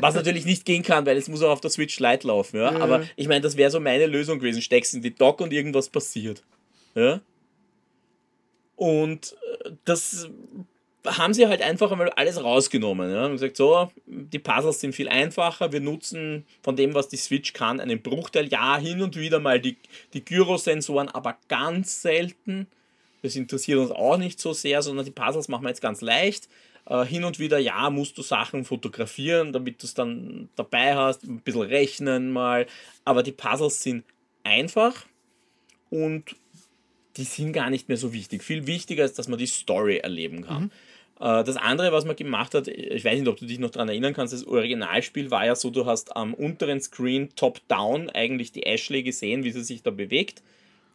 was 0.00 0.14
natürlich 0.14 0.44
nicht 0.44 0.64
gehen 0.64 0.82
kann, 0.82 1.06
weil 1.06 1.16
es 1.16 1.28
muss 1.28 1.42
auch 1.42 1.50
auf 1.50 1.60
der 1.60 1.70
Switch 1.70 1.98
Lite 2.00 2.26
laufen. 2.26 2.56
Ja? 2.56 2.72
ja. 2.72 2.80
Aber 2.80 3.04
ich 3.16 3.28
meine, 3.28 3.40
das 3.40 3.56
wäre 3.56 3.70
so 3.70 3.80
meine 3.80 4.06
Lösung 4.06 4.38
gewesen. 4.38 4.60
Steckst 4.60 4.94
in 4.94 5.02
die 5.02 5.14
Dock 5.14 5.40
und 5.40 5.52
irgendwas 5.52 5.88
passiert. 5.88 6.42
Ja? 6.94 7.20
Und 8.76 9.36
äh, 9.64 9.72
das 9.84 10.28
haben 11.16 11.34
sie 11.34 11.46
halt 11.46 11.62
einfach 11.62 11.90
einmal 11.90 12.10
alles 12.10 12.42
rausgenommen. 12.42 13.10
Ja? 13.10 13.26
Und 13.26 13.32
gesagt, 13.32 13.56
so, 13.56 13.90
die 14.06 14.38
Puzzles 14.38 14.80
sind 14.80 14.94
viel 14.94 15.08
einfacher, 15.08 15.72
wir 15.72 15.80
nutzen 15.80 16.44
von 16.62 16.76
dem, 16.76 16.94
was 16.94 17.08
die 17.08 17.16
Switch 17.16 17.52
kann, 17.52 17.80
einen 17.80 18.02
Bruchteil. 18.02 18.48
Ja, 18.48 18.76
hin 18.78 19.00
und 19.00 19.16
wieder 19.16 19.40
mal 19.40 19.60
die, 19.60 19.76
die 20.12 20.24
Gyrosensoren, 20.24 21.08
aber 21.08 21.36
ganz 21.48 22.02
selten. 22.02 22.66
Das 23.22 23.36
interessiert 23.36 23.78
uns 23.78 23.90
auch 23.90 24.16
nicht 24.16 24.40
so 24.40 24.52
sehr, 24.52 24.82
sondern 24.82 25.04
die 25.04 25.10
Puzzles 25.10 25.48
machen 25.48 25.64
wir 25.64 25.70
jetzt 25.70 25.80
ganz 25.80 26.00
leicht. 26.00 26.48
Äh, 26.86 27.04
hin 27.04 27.24
und 27.24 27.38
wieder, 27.38 27.58
ja, 27.58 27.90
musst 27.90 28.16
du 28.18 28.22
Sachen 28.22 28.64
fotografieren, 28.64 29.52
damit 29.52 29.82
du 29.82 29.86
es 29.86 29.94
dann 29.94 30.48
dabei 30.56 30.94
hast, 30.94 31.24
ein 31.24 31.40
bisschen 31.40 31.62
rechnen 31.62 32.32
mal. 32.32 32.66
Aber 33.04 33.22
die 33.22 33.32
Puzzles 33.32 33.82
sind 33.82 34.04
einfach 34.44 35.06
und 35.90 36.36
die 37.16 37.24
sind 37.24 37.52
gar 37.52 37.68
nicht 37.68 37.88
mehr 37.88 37.96
so 37.96 38.12
wichtig. 38.12 38.44
Viel 38.44 38.66
wichtiger 38.66 39.04
ist, 39.04 39.18
dass 39.18 39.28
man 39.28 39.38
die 39.38 39.46
Story 39.46 39.98
erleben 39.98 40.44
kann. 40.44 40.64
Mhm. 40.64 40.70
Äh, 41.20 41.44
das 41.44 41.56
andere, 41.56 41.92
was 41.92 42.04
man 42.04 42.16
gemacht 42.16 42.54
hat, 42.54 42.68
ich 42.68 43.04
weiß 43.04 43.18
nicht, 43.18 43.28
ob 43.28 43.36
du 43.36 43.46
dich 43.46 43.58
noch 43.58 43.70
daran 43.70 43.88
erinnern 43.88 44.14
kannst, 44.14 44.32
das 44.32 44.46
Originalspiel 44.46 45.30
war 45.30 45.46
ja 45.46 45.56
so, 45.56 45.70
du 45.70 45.86
hast 45.86 46.16
am 46.16 46.34
unteren 46.34 46.80
Screen 46.80 47.30
top-down 47.36 48.10
eigentlich 48.10 48.52
die 48.52 48.64
Ashley 48.64 49.02
gesehen, 49.02 49.44
wie 49.44 49.52
sie 49.52 49.64
sich 49.64 49.82
da 49.82 49.90
bewegt. 49.90 50.42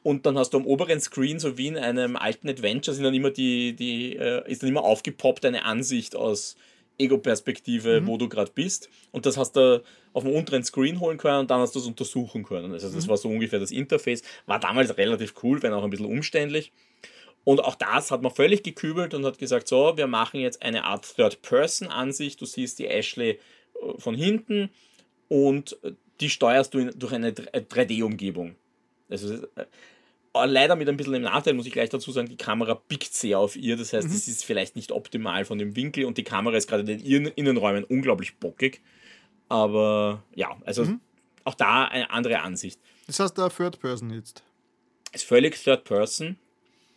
Und 0.03 0.25
dann 0.25 0.37
hast 0.37 0.53
du 0.53 0.57
am 0.57 0.65
oberen 0.65 0.99
Screen, 0.99 1.39
so 1.39 1.57
wie 1.57 1.67
in 1.67 1.77
einem 1.77 2.17
alten 2.17 2.49
Adventure, 2.49 2.93
sind 2.93 3.05
dann 3.05 3.13
immer 3.13 3.31
die, 3.31 3.73
die, 3.73 4.17
äh, 4.17 4.49
ist 4.51 4.61
dann 4.61 4.69
immer 4.69 4.83
aufgepoppt 4.83 5.45
eine 5.45 5.63
Ansicht 5.63 6.15
aus 6.15 6.57
Ego-Perspektive, 6.97 8.01
mhm. 8.01 8.07
wo 8.07 8.17
du 8.17 8.27
gerade 8.29 8.51
bist. 8.53 8.89
Und 9.11 9.25
das 9.25 9.37
hast 9.37 9.55
du 9.55 9.81
auf 10.11 10.23
dem 10.23 10.33
unteren 10.33 10.63
Screen 10.63 10.99
holen 10.99 11.17
können 11.17 11.39
und 11.39 11.51
dann 11.51 11.59
hast 11.59 11.73
du 11.73 11.79
es 11.79 11.87
untersuchen 11.87 12.43
können. 12.43 12.73
Also 12.73 12.91
das 12.91 13.05
mhm. 13.05 13.09
war 13.09 13.17
so 13.17 13.29
ungefähr 13.29 13.59
das 13.59 13.71
Interface. 13.71 14.21
War 14.45 14.59
damals 14.59 14.97
relativ 14.97 15.33
cool, 15.41 15.63
wenn 15.63 15.73
auch 15.73 15.83
ein 15.83 15.89
bisschen 15.89 16.05
umständlich. 16.05 16.71
Und 17.45 17.63
auch 17.63 17.75
das 17.75 18.11
hat 18.11 18.21
man 18.21 18.31
völlig 18.31 18.63
gekübelt 18.63 19.13
und 19.13 19.25
hat 19.25 19.37
gesagt, 19.37 19.67
so, 19.67 19.97
wir 19.97 20.07
machen 20.07 20.39
jetzt 20.39 20.61
eine 20.61 20.85
Art 20.85 21.15
Third-Person-Ansicht. 21.15 22.39
Du 22.39 22.45
siehst 22.45 22.79
die 22.79 22.87
Ashley 22.87 23.31
äh, 23.31 23.37
von 23.97 24.15
hinten 24.15 24.69
und 25.27 25.77
die 26.21 26.29
steuerst 26.29 26.73
du 26.73 26.91
durch 26.91 27.13
eine 27.13 27.31
3D-Umgebung. 27.31 28.55
Also, 29.09 29.33
äh, 29.55 29.65
leider 30.45 30.75
mit 30.75 30.87
ein 30.87 30.97
bisschen 30.97 31.15
im 31.15 31.23
Nachteil, 31.23 31.53
muss 31.53 31.65
ich 31.65 31.73
gleich 31.73 31.89
dazu 31.89 32.11
sagen, 32.11 32.29
die 32.29 32.37
Kamera 32.37 32.81
biegt 32.87 33.13
sehr 33.13 33.39
auf 33.39 33.55
ihr. 33.55 33.75
Das 33.75 33.93
heißt, 33.93 34.07
mhm. 34.07 34.13
es 34.13 34.27
ist 34.27 34.45
vielleicht 34.45 34.75
nicht 34.75 34.91
optimal 34.91 35.43
von 35.43 35.57
dem 35.57 35.75
Winkel 35.75 36.05
und 36.05 36.17
die 36.17 36.23
Kamera 36.23 36.55
ist 36.55 36.67
gerade 36.67 36.91
in 36.91 36.99
den 36.99 37.25
Innenräumen 37.35 37.83
unglaublich 37.83 38.37
bockig. 38.37 38.81
Aber 39.49 40.23
ja, 40.33 40.55
also 40.65 40.85
mhm. 40.85 41.01
auch 41.43 41.55
da 41.55 41.85
eine 41.85 42.09
andere 42.09 42.39
Ansicht. 42.41 42.79
Das 43.07 43.19
heißt, 43.19 43.37
der 43.37 43.49
Third 43.49 43.79
Person 43.79 44.11
jetzt. 44.11 44.43
Ist 45.11 45.25
völlig 45.25 45.61
Third 45.61 45.83
Person 45.83 46.37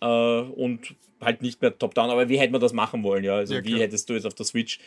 äh, 0.00 0.06
und 0.06 0.94
halt 1.20 1.42
nicht 1.42 1.60
mehr 1.62 1.76
top-down. 1.76 2.10
Aber 2.10 2.28
wie 2.28 2.38
hätte 2.38 2.52
man 2.52 2.60
das 2.60 2.72
machen 2.72 3.02
wollen? 3.02 3.24
Ja? 3.24 3.36
Also, 3.36 3.54
ja, 3.54 3.64
wie 3.64 3.80
hättest 3.80 4.08
du 4.08 4.14
jetzt 4.14 4.26
auf 4.26 4.34
der 4.34 4.46
Switch 4.46 4.78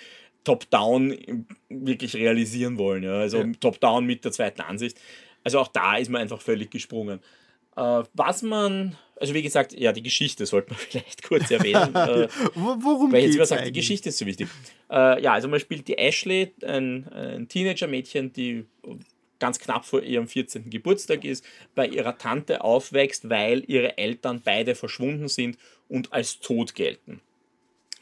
top-down 0.44 1.46
wirklich 1.70 2.16
realisieren 2.16 2.78
wollen? 2.78 3.04
Ja? 3.04 3.20
Also, 3.20 3.40
ja. 3.40 3.52
top-down 3.60 4.06
mit 4.06 4.26
der 4.26 4.32
zweiten 4.32 4.62
Ansicht. 4.62 5.00
Also, 5.44 5.60
auch 5.60 5.68
da 5.70 5.98
ist 5.98 6.10
man 6.10 6.22
einfach 6.22 6.42
völlig 6.42 6.72
gesprungen. 6.72 7.20
Äh, 7.76 8.04
was 8.14 8.42
man, 8.42 8.98
also 9.16 9.34
wie 9.34 9.42
gesagt, 9.42 9.74
ja, 9.74 9.92
die 9.94 10.04
Geschichte 10.04 10.46
sollte 10.46 10.72
man 10.72 10.80
vielleicht 10.90 11.24
kurz 11.24 11.50
erwähnen. 11.52 11.96
äh, 11.96 12.28
Worum 12.56 13.12
weil 13.12 13.26
jetzt 13.26 13.50
sagt, 13.50 13.66
die 13.66 13.72
Geschichte 13.72 14.10
ist 14.10 14.18
so 14.18 14.26
wichtig. 14.26 14.50
Äh, 14.90 15.22
ja, 15.22 15.34
also 15.34 15.48
man 15.48 15.60
spielt 15.60 15.88
die 15.88 15.98
Ashley, 15.98 16.54
ein, 16.64 17.08
ein 17.10 17.48
Teenager-Mädchen, 17.48 18.34
die 18.34 18.66
ganz 19.40 19.60
knapp 19.60 19.86
vor 19.86 20.02
ihrem 20.02 20.28
14. 20.28 20.70
Geburtstag 20.70 21.24
ist, 21.24 21.46
bei 21.76 21.88
ihrer 21.88 22.18
Tante 22.18 22.62
aufwächst, 22.62 23.30
weil 23.30 23.64
ihre 23.68 23.98
Eltern 23.98 24.42
beide 24.44 24.76
verschwunden 24.76 25.28
sind 25.28 25.58
und 25.88 26.14
als 26.14 26.40
tot 26.40 26.76
gelten. 26.76 27.22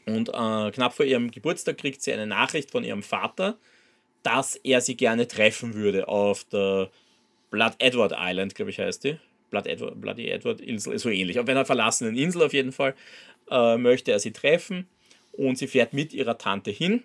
Und 0.06 0.30
äh, 0.30 0.70
knapp 0.70 0.94
vor 0.94 1.06
ihrem 1.06 1.30
Geburtstag 1.30 1.78
kriegt 1.78 2.02
sie 2.02 2.12
eine 2.12 2.26
Nachricht 2.26 2.70
von 2.70 2.84
ihrem 2.84 3.02
Vater, 3.02 3.58
dass 4.22 4.56
er 4.56 4.80
sie 4.80 4.96
gerne 4.96 5.28
treffen 5.28 5.74
würde 5.74 6.08
auf 6.08 6.44
der 6.44 6.90
Blood 7.50 7.74
Edward 7.78 8.14
Island, 8.16 8.54
glaube 8.54 8.70
ich, 8.70 8.78
heißt 8.78 9.04
die. 9.04 9.18
Blood 9.50 9.66
Edward, 9.66 10.00
Bloody 10.00 10.28
Edward 10.28 10.60
Insel, 10.60 10.98
so 10.98 11.08
ähnlich. 11.08 11.38
Auf 11.38 11.48
einer 11.48 11.64
verlassenen 11.64 12.16
Insel 12.16 12.42
auf 12.42 12.52
jeden 12.52 12.72
Fall 12.72 12.94
äh, 13.50 13.76
möchte 13.76 14.12
er 14.12 14.18
sie 14.18 14.32
treffen 14.32 14.86
und 15.32 15.56
sie 15.56 15.66
fährt 15.66 15.92
mit 15.92 16.12
ihrer 16.12 16.36
Tante 16.36 16.70
hin. 16.70 17.02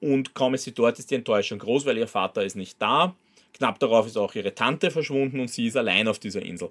Und 0.00 0.34
kaum 0.34 0.54
ist 0.54 0.64
sie 0.64 0.72
dort, 0.72 0.98
ist 0.98 1.10
die 1.10 1.16
Enttäuschung 1.16 1.58
groß, 1.58 1.84
weil 1.84 1.98
ihr 1.98 2.08
Vater 2.08 2.42
ist 2.42 2.56
nicht 2.56 2.80
da. 2.80 3.14
Knapp 3.54 3.78
darauf 3.78 4.06
ist 4.06 4.16
auch 4.16 4.34
ihre 4.34 4.54
Tante 4.54 4.90
verschwunden 4.90 5.40
und 5.40 5.48
sie 5.48 5.66
ist 5.66 5.76
allein 5.76 6.08
auf 6.08 6.18
dieser 6.18 6.42
Insel. 6.42 6.70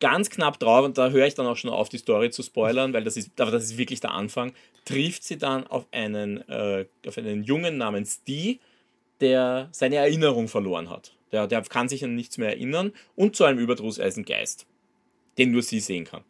ganz 0.00 0.30
knapp 0.30 0.58
drauf, 0.58 0.84
und 0.84 0.98
da 0.98 1.10
höre 1.10 1.26
ich 1.26 1.34
dann 1.34 1.46
auch 1.46 1.56
schon 1.56 1.70
auf, 1.70 1.88
die 1.88 1.98
Story 1.98 2.30
zu 2.30 2.42
spoilern, 2.42 2.92
weil 2.92 3.04
das 3.04 3.16
ist, 3.16 3.30
aber 3.40 3.52
das 3.52 3.64
ist 3.64 3.78
wirklich 3.78 4.00
der 4.00 4.10
Anfang, 4.10 4.52
trifft 4.84 5.22
sie 5.22 5.38
dann 5.38 5.66
auf 5.68 5.86
einen, 5.92 6.46
äh, 6.48 6.86
auf 7.06 7.16
einen 7.18 7.44
Jungen 7.44 7.78
namens 7.78 8.24
Dee, 8.24 8.58
der 9.20 9.68
seine 9.70 9.96
Erinnerung 9.96 10.48
verloren 10.48 10.90
hat. 10.90 11.12
Der, 11.30 11.46
der 11.46 11.62
kann 11.62 11.88
sich 11.88 12.04
an 12.04 12.16
nichts 12.16 12.36
mehr 12.36 12.48
erinnern 12.48 12.92
und 13.14 13.36
zu 13.36 13.44
einem 13.44 13.60
Überdruss 13.60 14.00
als 14.00 14.16
ein 14.16 14.24
Geist, 14.24 14.66
den 15.38 15.52
nur 15.52 15.62
sie 15.62 15.80
sehen 15.80 16.04
kann. 16.04 16.24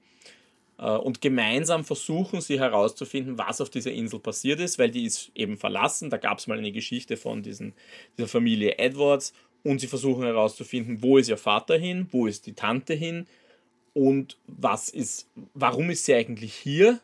Äh, 0.82 0.96
und 0.96 1.20
gemeinsam 1.20 1.84
versuchen 1.84 2.40
sie 2.40 2.59
herauszufinden, 2.59 3.38
was 3.38 3.60
auf 3.60 3.70
dieser 3.70 3.92
Insel 3.92 4.18
passiert 4.18 4.60
ist, 4.60 4.78
weil 4.78 4.90
die 4.90 5.04
ist 5.04 5.30
eben 5.34 5.56
verlassen. 5.56 6.10
Da 6.10 6.16
gab 6.16 6.38
es 6.38 6.46
mal 6.48 6.59
eine 6.59 6.72
Geschichte 6.72 7.16
von 7.16 7.42
diesen, 7.42 7.72
dieser 8.18 8.28
Familie 8.28 8.78
Edwards. 8.78 9.32
Und 9.64 9.80
sie 9.80 9.86
versuchen 9.86 10.24
herauszufinden, 10.24 11.02
wo 11.02 11.18
ist 11.18 11.28
ihr 11.28 11.36
Vater 11.36 11.78
hin, 11.78 12.09
wo 12.10 12.26
ist 12.26 12.46
die 12.46 12.54
Tante 12.54 12.94
hin 12.94 13.28
und 13.94 14.36
was 14.48 14.88
ist, 14.88 15.28
warum 15.54 15.88
ist 15.90 16.04
sie 16.04 16.14
eigentlich 16.14 16.52
hier? 16.52 16.98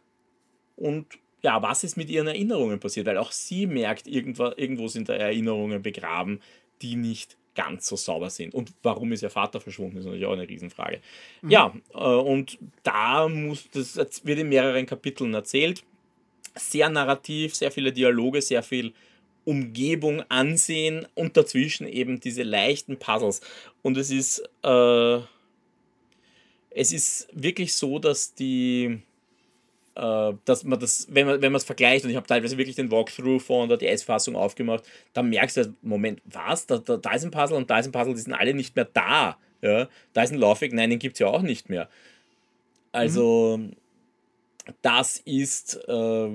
Und 0.74 1.06
ja, 1.42 1.62
was 1.62 1.84
ist 1.84 1.96
mit 1.96 2.10
ihren 2.10 2.26
Erinnerungen 2.26 2.80
passiert, 2.80 3.06
weil 3.06 3.18
auch 3.18 3.30
sie 3.30 3.68
merkt, 3.68 4.08
irgendwo, 4.08 4.50
irgendwo 4.56 4.88
sind 4.88 5.08
da 5.08 5.14
Erinnerungen 5.14 5.82
begraben, 5.82 6.40
die 6.82 6.96
nicht 6.96 7.37
ganz 7.54 7.86
so 7.86 7.96
sauber 7.96 8.30
sind. 8.30 8.54
Und 8.54 8.72
warum 8.82 9.12
ist 9.12 9.22
ihr 9.22 9.30
Vater 9.30 9.60
verschwunden, 9.60 9.98
ist 9.98 10.04
natürlich 10.04 10.26
auch 10.26 10.32
eine 10.32 10.48
Riesenfrage. 10.48 11.00
Mhm. 11.42 11.50
Ja, 11.50 11.74
äh, 11.92 11.98
und 11.98 12.58
da 12.82 13.28
muss, 13.28 13.68
das 13.70 14.24
wird 14.24 14.38
in 14.38 14.48
mehreren 14.48 14.86
Kapiteln 14.86 15.34
erzählt. 15.34 15.82
Sehr 16.54 16.88
narrativ, 16.88 17.54
sehr 17.54 17.70
viele 17.70 17.92
Dialoge, 17.92 18.42
sehr 18.42 18.62
viel 18.62 18.92
Umgebung 19.44 20.22
ansehen 20.28 21.06
und 21.14 21.36
dazwischen 21.36 21.88
eben 21.88 22.20
diese 22.20 22.42
leichten 22.42 22.98
Puzzles. 22.98 23.40
Und 23.80 23.96
es 23.96 24.10
ist, 24.10 24.42
äh, 24.62 25.18
es 26.70 26.92
ist 26.92 27.28
wirklich 27.32 27.74
so, 27.74 27.98
dass 27.98 28.34
die, 28.34 29.00
äh, 29.98 30.32
dass 30.44 30.62
man 30.62 30.78
das, 30.78 31.08
wenn 31.10 31.26
man 31.26 31.42
wenn 31.42 31.54
es 31.56 31.64
vergleicht, 31.64 32.04
und 32.04 32.10
ich 32.10 32.16
habe 32.16 32.26
teilweise 32.26 32.56
wirklich 32.56 32.76
den 32.76 32.90
Walkthrough 32.90 33.42
von 33.42 33.68
der 33.68 33.78
DS-Fassung 33.78 34.36
aufgemacht, 34.36 34.84
dann 35.12 35.28
merkst 35.28 35.56
du, 35.56 35.74
Moment, 35.82 36.22
was? 36.24 36.66
Da, 36.66 36.78
da, 36.78 36.96
da 36.96 37.12
ist 37.14 37.24
ein 37.24 37.32
Puzzle 37.32 37.56
und 37.56 37.68
da 37.68 37.80
ist 37.80 37.86
ein 37.86 37.92
Puzzle, 37.92 38.14
die 38.14 38.20
sind 38.20 38.32
alle 38.32 38.54
nicht 38.54 38.76
mehr 38.76 38.84
da. 38.84 39.38
Ja? 39.60 39.88
Da 40.12 40.22
ist 40.22 40.32
ein 40.32 40.38
Laufweg, 40.38 40.72
nein, 40.72 40.90
den 40.90 41.00
gibt 41.00 41.14
es 41.14 41.18
ja 41.18 41.26
auch 41.26 41.42
nicht 41.42 41.68
mehr. 41.68 41.88
Also, 42.92 43.58
mhm. 43.58 43.72
das 44.82 45.18
ist, 45.24 45.74
äh, 45.88 46.28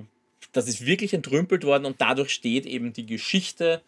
das 0.51 0.67
ist 0.67 0.85
wirklich 0.85 1.13
entrümpelt 1.13 1.63
worden 1.63 1.85
und 1.85 2.01
dadurch 2.01 2.31
steht 2.31 2.65
eben 2.65 2.91
die 2.91 3.05
Geschichte 3.05 3.81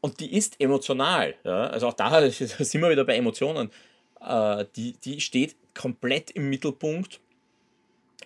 und 0.00 0.18
die 0.18 0.36
ist 0.36 0.60
emotional. 0.60 1.36
Ja? 1.44 1.68
Also 1.68 1.86
auch 1.86 1.94
da 1.94 2.28
sind 2.30 2.82
wir 2.82 2.90
wieder 2.90 3.04
bei 3.04 3.14
Emotionen. 3.14 3.70
Äh, 4.20 4.64
die, 4.74 4.96
die 5.04 5.20
steht 5.20 5.54
komplett 5.72 6.32
im 6.32 6.50
Mittelpunkt 6.50 7.20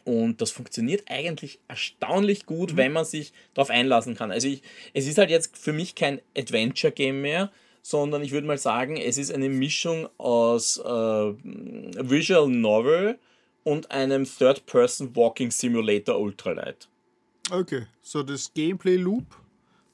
und 0.09 0.41
das 0.41 0.51
funktioniert 0.51 1.05
eigentlich 1.11 1.61
erstaunlich 1.69 2.47
gut, 2.47 2.73
mhm. 2.73 2.77
wenn 2.79 2.93
man 2.93 3.05
sich 3.05 3.35
darauf 3.53 3.69
einlassen 3.69 4.15
kann. 4.15 4.31
Also 4.33 4.49
ich, 4.49 4.63
es 4.95 5.07
ist 5.07 5.19
halt 5.19 5.29
jetzt 5.29 5.57
für 5.59 5.75
mich 5.75 5.95
kein 5.95 6.23
Adventure-Game 6.35 7.21
mehr, 7.21 7.53
sondern 7.83 8.23
ich 8.23 8.33
würde 8.33 8.47
mal 8.47 8.57
sagen, 8.57 8.97
es 8.97 9.19
ist 9.19 9.31
eine 9.31 9.51
Mischung 9.51 10.09
aus 10.17 10.79
äh, 10.79 10.83
Visual 10.83 12.49
Novel 12.49 13.19
und 13.65 13.91
einem 13.91 14.25
Third-Person 14.25 15.15
Walking 15.15 15.51
Simulator 15.51 16.19
Ultralight. 16.19 16.89
Okay, 17.51 17.87
so 18.01 18.23
das 18.23 18.55
Gameplay 18.55 18.97
Loop, 18.97 19.27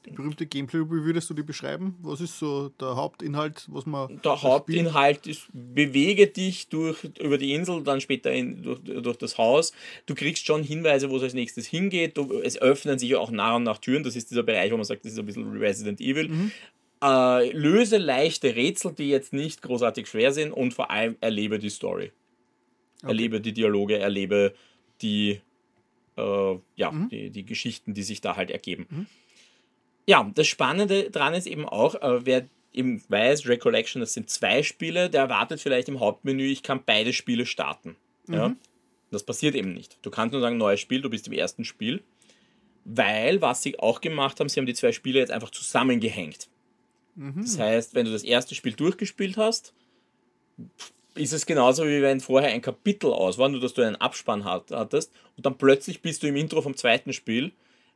die 0.06 0.10
berühmte 0.10 0.46
Gameplay 0.46 0.80
wie 0.80 1.04
würdest 1.04 1.30
du 1.30 1.34
die 1.34 1.42
beschreiben? 1.42 1.96
Was 2.02 2.20
ist 2.20 2.38
so 2.38 2.68
der 2.80 2.96
Hauptinhalt, 2.96 3.66
was 3.68 3.86
man. 3.86 4.20
Der 4.22 4.42
Hauptinhalt 4.42 5.18
spielt? 5.20 5.36
ist, 5.36 5.48
bewege 5.52 6.26
dich 6.26 6.68
durch, 6.68 7.04
über 7.18 7.38
die 7.38 7.52
Insel, 7.52 7.82
dann 7.82 8.00
später 8.00 8.32
in, 8.32 8.62
durch, 8.62 8.80
durch 8.82 9.16
das 9.16 9.38
Haus. 9.38 9.72
Du 10.06 10.14
kriegst 10.14 10.46
schon 10.46 10.62
Hinweise, 10.62 11.10
wo 11.10 11.16
es 11.16 11.22
als 11.22 11.34
nächstes 11.34 11.66
hingeht. 11.66 12.16
Du, 12.16 12.40
es 12.40 12.60
öffnen 12.60 12.98
sich 12.98 13.14
auch 13.16 13.30
nach 13.30 13.56
und 13.56 13.62
nach 13.62 13.78
Türen. 13.78 14.02
Das 14.02 14.16
ist 14.16 14.30
dieser 14.30 14.42
Bereich, 14.42 14.70
wo 14.72 14.76
man 14.76 14.84
sagt, 14.84 15.04
das 15.04 15.12
ist 15.12 15.18
ein 15.18 15.26
bisschen 15.26 15.56
Resident 15.56 16.00
Evil. 16.00 16.28
Mhm. 16.28 16.52
Äh, 17.02 17.50
löse 17.52 17.98
leichte 17.98 18.54
Rätsel, 18.54 18.92
die 18.92 19.08
jetzt 19.08 19.32
nicht 19.32 19.62
großartig 19.62 20.06
schwer 20.06 20.32
sind 20.32 20.52
und 20.52 20.74
vor 20.74 20.90
allem 20.90 21.16
erlebe 21.20 21.58
die 21.58 21.70
Story. 21.70 22.12
Okay. 22.98 23.08
Erlebe 23.08 23.40
die 23.40 23.52
Dialoge, 23.52 23.98
erlebe 23.98 24.54
die 25.02 25.40
äh, 26.16 26.58
ja, 26.76 26.90
mhm. 26.90 27.08
die, 27.08 27.30
die 27.30 27.44
Geschichten, 27.44 27.94
die 27.94 28.02
sich 28.02 28.20
da 28.20 28.36
halt 28.36 28.50
ergeben. 28.50 28.86
Mhm. 28.90 29.06
Ja, 30.06 30.30
das 30.34 30.46
Spannende 30.46 31.10
daran 31.10 31.34
ist 31.34 31.46
eben 31.46 31.66
auch, 31.66 31.94
äh, 31.94 32.26
wer 32.26 32.46
eben 32.72 33.02
weiß, 33.08 33.46
Recollection, 33.46 34.00
das 34.00 34.12
sind 34.12 34.28
zwei 34.28 34.62
Spiele, 34.62 35.08
der 35.08 35.22
erwartet 35.22 35.60
vielleicht 35.60 35.88
im 35.88 36.00
Hauptmenü, 36.00 36.44
ich 36.44 36.62
kann 36.62 36.82
beide 36.84 37.12
Spiele 37.12 37.46
starten. 37.46 37.96
Mhm. 38.26 38.34
Ja? 38.34 38.56
Das 39.10 39.22
passiert 39.22 39.54
eben 39.54 39.72
nicht. 39.72 39.98
Du 40.02 40.10
kannst 40.10 40.32
nur 40.32 40.40
sagen, 40.40 40.56
neues 40.56 40.80
Spiel, 40.80 41.00
du 41.00 41.08
bist 41.08 41.28
im 41.28 41.32
ersten 41.32 41.64
Spiel. 41.64 42.02
Weil, 42.84 43.40
was 43.40 43.62
sie 43.62 43.78
auch 43.78 44.00
gemacht 44.00 44.40
haben, 44.40 44.48
sie 44.48 44.60
haben 44.60 44.66
die 44.66 44.74
zwei 44.74 44.92
Spiele 44.92 45.20
jetzt 45.20 45.30
einfach 45.30 45.50
zusammengehängt. 45.50 46.48
Mhm. 47.14 47.42
Das 47.42 47.58
heißt, 47.58 47.94
wenn 47.94 48.04
du 48.04 48.12
das 48.12 48.24
erste 48.24 48.54
Spiel 48.54 48.72
durchgespielt 48.72 49.36
hast, 49.36 49.72
ist 51.14 51.32
es 51.32 51.46
genauso 51.46 51.86
wie 51.86 52.02
wenn 52.02 52.20
vorher 52.20 52.50
ein 52.50 52.60
Kapitel 52.60 53.12
aus 53.12 53.38
war, 53.38 53.48
nur 53.48 53.60
dass 53.60 53.74
du 53.74 53.82
einen 53.82 53.96
Abspann 53.96 54.44
hattest 54.44 55.12
und 55.36 55.46
dann 55.46 55.56
plötzlich 55.56 56.02
bist 56.02 56.22
du 56.22 56.26
im 56.26 56.36
Intro 56.36 56.60
vom 56.60 56.76
zweiten 56.76 57.12
Spiel, 57.12 57.52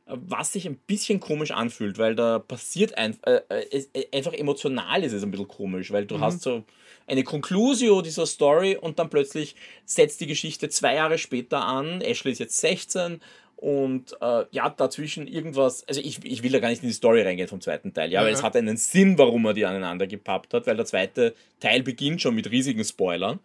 was 0.09 0.53
sich 0.53 0.65
ein 0.65 0.77
bisschen 0.87 1.19
komisch 1.19 1.51
anfühlt, 1.51 1.97
weil 1.97 2.15
da 2.15 2.39
passiert 2.39 2.97
ein, 2.97 3.17
äh, 3.23 3.41
äh, 3.49 3.85
äh, 3.93 4.17
einfach 4.17 4.33
emotional 4.33 5.03
ist 5.03 5.13
es 5.13 5.23
ein 5.23 5.31
bisschen 5.31 5.47
komisch, 5.47 5.91
weil 5.91 6.05
du 6.05 6.17
mhm. 6.17 6.21
hast 6.21 6.41
so 6.41 6.63
eine 7.07 7.23
Conclusio 7.23 8.01
dieser 8.01 8.25
Story 8.25 8.75
und 8.75 8.99
dann 8.99 9.09
plötzlich 9.09 9.55
setzt 9.85 10.21
die 10.21 10.27
Geschichte 10.27 10.69
zwei 10.69 10.95
Jahre 10.95 11.17
später 11.17 11.65
an, 11.65 12.01
Ashley 12.01 12.31
ist 12.31 12.39
jetzt 12.39 12.59
16 12.59 13.21
und 13.55 14.15
äh, 14.21 14.45
ja, 14.51 14.69
dazwischen 14.69 15.27
irgendwas, 15.27 15.87
also 15.87 16.01
ich, 16.01 16.23
ich 16.23 16.43
will 16.43 16.51
da 16.51 16.59
gar 16.59 16.69
nicht 16.69 16.81
in 16.81 16.89
die 16.89 16.93
Story 16.93 17.21
reingehen 17.21 17.47
vom 17.47 17.61
zweiten 17.61 17.93
Teil, 17.93 18.11
ja, 18.11 18.21
ja, 18.21 18.25
weil 18.25 18.33
es 18.33 18.41
hat 18.41 18.55
einen 18.55 18.77
Sinn, 18.77 19.17
warum 19.17 19.45
er 19.45 19.53
die 19.53 19.65
aneinander 19.65 20.07
gepappt 20.07 20.53
hat, 20.53 20.65
weil 20.65 20.77
der 20.77 20.85
zweite 20.85 21.35
Teil 21.59 21.83
beginnt 21.83 22.21
schon 22.21 22.35
mit 22.35 22.49
riesigen 22.49 22.83
Spoilern. 22.83 23.39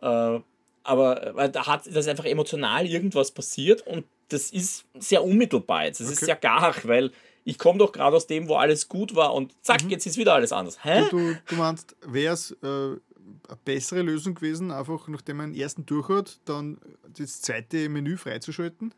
Äh, 0.00 0.40
aber 0.84 1.32
weil 1.34 1.50
da 1.50 1.66
hat 1.66 1.82
das 1.92 2.08
einfach 2.08 2.24
emotional 2.24 2.86
irgendwas 2.86 3.30
passiert 3.32 3.86
und 3.86 4.04
das 4.28 4.50
ist 4.50 4.84
sehr 4.98 5.24
unmittelbar 5.24 5.86
jetzt. 5.86 6.00
Das 6.00 6.08
okay. 6.08 6.14
ist 6.14 6.24
sehr 6.24 6.36
gar, 6.36 6.74
weil 6.84 7.12
ich 7.44 7.58
komme 7.58 7.78
doch 7.78 7.92
gerade 7.92 8.16
aus 8.16 8.26
dem, 8.26 8.48
wo 8.48 8.56
alles 8.56 8.88
gut 8.88 9.14
war 9.14 9.34
und 9.34 9.54
zack, 9.62 9.84
mhm. 9.84 9.90
jetzt 9.90 10.06
ist 10.06 10.18
wieder 10.18 10.34
alles 10.34 10.52
anders. 10.52 10.84
Hä? 10.84 11.04
Du, 11.10 11.34
du 11.46 11.54
meinst, 11.56 11.96
wäre 12.06 12.34
es 12.34 12.50
äh, 12.62 12.66
eine 12.66 12.98
bessere 13.64 14.02
Lösung 14.02 14.34
gewesen, 14.34 14.70
einfach 14.70 15.08
nachdem 15.08 15.38
man 15.38 15.52
den 15.52 15.60
ersten 15.60 15.86
durch 15.86 16.08
hat, 16.08 16.38
dann 16.44 16.78
das 17.16 17.40
zweite 17.40 17.88
Menü 17.88 18.16
freizuschalten? 18.16 18.92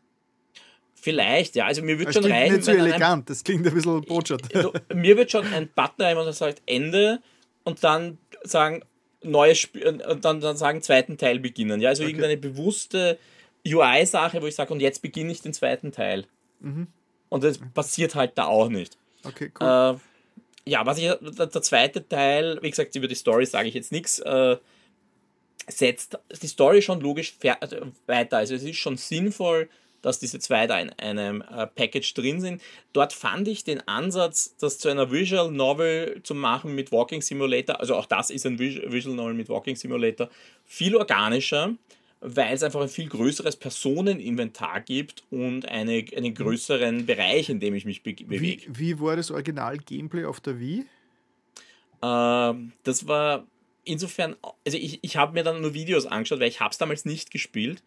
Vielleicht, 0.95 1.55
ja. 1.55 1.65
Also 1.65 1.81
mir 1.81 1.97
wird 1.97 2.09
das 2.09 2.15
schon 2.15 2.31
reichen. 2.31 2.55
Nicht 2.55 2.65
so 2.65 2.71
elegant, 2.71 3.29
das 3.29 3.43
klingt 3.43 3.65
ein 3.65 3.73
bisschen 3.73 4.01
botschert. 4.01 4.43
Mir 4.93 5.17
wird 5.17 5.31
schon 5.31 5.45
ein 5.47 5.69
Button 5.73 6.03
rein, 6.03 6.15
der 6.15 6.33
sagt 6.33 6.61
Ende 6.65 7.21
und 7.63 7.83
dann 7.83 8.17
sagen 8.43 8.83
neues 9.23 9.59
Spiel 9.59 9.87
und 9.87 10.25
dann, 10.25 10.41
dann 10.41 10.57
sagen 10.57 10.81
zweiten 10.81 11.17
Teil 11.17 11.39
beginnen. 11.39 11.79
Ja, 11.81 11.89
also 11.89 12.03
okay. 12.03 12.11
irgendeine 12.11 12.37
bewusste 12.37 13.17
UI-Sache, 13.67 14.41
wo 14.41 14.47
ich 14.47 14.55
sage, 14.55 14.73
und 14.73 14.79
jetzt 14.79 15.01
beginne 15.01 15.31
ich 15.31 15.41
den 15.41 15.53
zweiten 15.53 15.91
Teil. 15.91 16.25
Mhm. 16.59 16.87
Und 17.29 17.43
das 17.43 17.59
passiert 17.73 18.15
halt 18.15 18.37
da 18.37 18.45
auch 18.45 18.69
nicht. 18.69 18.97
Okay, 19.23 19.51
cool. 19.59 19.97
Äh, 20.65 20.69
ja, 20.69 20.85
was 20.85 20.97
ich, 20.97 21.05
der, 21.05 21.47
der, 21.47 21.61
zweite 21.61 22.07
Teil, 22.07 22.59
wie 22.61 22.69
gesagt, 22.69 22.95
über 22.95 23.07
die 23.07 23.15
Story 23.15 23.45
sage 23.45 23.67
ich 23.67 23.73
jetzt 23.73 23.91
nichts, 23.91 24.19
äh, 24.19 24.57
setzt 25.67 26.19
die 26.41 26.47
Story 26.47 26.81
schon 26.81 27.01
logisch 27.01 27.35
also 27.59 27.77
weiter. 28.05 28.37
Also 28.37 28.55
es 28.55 28.63
ist 28.63 28.77
schon 28.77 28.97
sinnvoll, 28.97 29.69
dass 30.01 30.19
diese 30.19 30.39
zwei 30.39 30.67
da 30.67 30.79
in 30.79 30.89
einem 30.91 31.41
äh, 31.41 31.67
Package 31.67 32.13
drin 32.13 32.41
sind. 32.41 32.61
Dort 32.93 33.13
fand 33.13 33.47
ich 33.47 33.63
den 33.63 33.87
Ansatz, 33.87 34.55
das 34.59 34.79
zu 34.79 34.89
einer 34.89 35.11
Visual 35.11 35.51
Novel 35.51 36.21
zu 36.23 36.35
machen 36.35 36.75
mit 36.75 36.91
Walking 36.91 37.21
Simulator, 37.21 37.79
also 37.79 37.95
auch 37.95 38.05
das 38.05 38.29
ist 38.29 38.45
ein 38.45 38.59
Visual 38.59 39.15
Novel 39.15 39.33
mit 39.33 39.49
Walking 39.49 39.75
Simulator, 39.75 40.29
viel 40.65 40.95
organischer, 40.95 41.75
weil 42.21 42.53
es 42.53 42.63
einfach 42.63 42.81
ein 42.81 42.89
viel 42.89 43.09
größeres 43.09 43.55
Personeninventar 43.55 44.81
gibt 44.81 45.23
und 45.31 45.67
eine, 45.67 46.05
einen 46.15 46.33
größeren 46.33 47.05
Bereich, 47.05 47.49
in 47.49 47.59
dem 47.59 47.73
ich 47.73 47.85
mich 47.85 48.03
be 48.03 48.13
bewege. 48.13 48.63
Wie, 48.67 48.79
wie 48.79 48.99
war 48.99 49.15
das 49.15 49.31
Original-Gameplay 49.31 50.25
auf 50.25 50.39
der 50.39 50.59
Wii? 50.59 50.85
Äh, 52.01 52.53
das 52.83 53.07
war 53.07 53.47
insofern, 53.83 54.35
also 54.65 54.77
ich, 54.77 54.99
ich 55.01 55.17
habe 55.17 55.33
mir 55.33 55.43
dann 55.43 55.61
nur 55.61 55.73
Videos 55.73 56.05
angeschaut, 56.05 56.39
weil 56.39 56.47
ich 56.47 56.59
habe 56.59 56.71
es 56.71 56.77
damals 56.77 57.05
nicht 57.05 57.31
gespielt. 57.31 57.81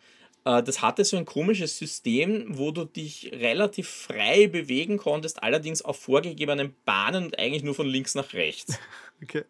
Äh, 0.44 0.62
das 0.62 0.82
hatte 0.82 1.05
so 1.05 1.16
ein 1.16 1.24
komisches 1.24 1.78
System, 1.78 2.59
wo 2.59 2.73
du 2.73 2.85
dich 2.85 3.31
relativ 3.32 3.89
frei 3.89 4.48
bewegen 4.48 4.97
konntest, 4.97 5.43
allerdings 5.43 5.82
auf 5.82 5.98
vorgegebenen 6.01 6.74
Bahnen 6.85 7.27
und 7.27 7.39
eigentlich 7.39 7.62
nur 7.62 7.74
von 7.74 7.86
links 7.86 8.15
nach 8.15 8.32
rechts. 8.35 8.78
Okay. 9.23 9.44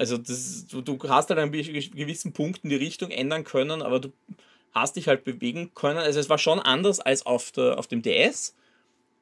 Also 0.00 0.16
das, 0.16 0.66
du, 0.66 0.80
du 0.80 0.98
hast 1.10 1.28
halt 1.28 1.38
an 1.38 1.52
gewissen 1.52 2.32
Punkten 2.32 2.70
die 2.70 2.76
Richtung 2.76 3.10
ändern 3.10 3.44
können, 3.44 3.82
aber 3.82 4.00
du 4.00 4.10
hast 4.72 4.96
dich 4.96 5.08
halt 5.08 5.24
bewegen 5.24 5.72
können. 5.74 5.98
Also 5.98 6.18
es 6.18 6.30
war 6.30 6.38
schon 6.38 6.58
anders 6.58 7.00
als 7.00 7.26
auf, 7.26 7.52
der, 7.52 7.78
auf 7.78 7.86
dem 7.86 8.00
DS. 8.00 8.54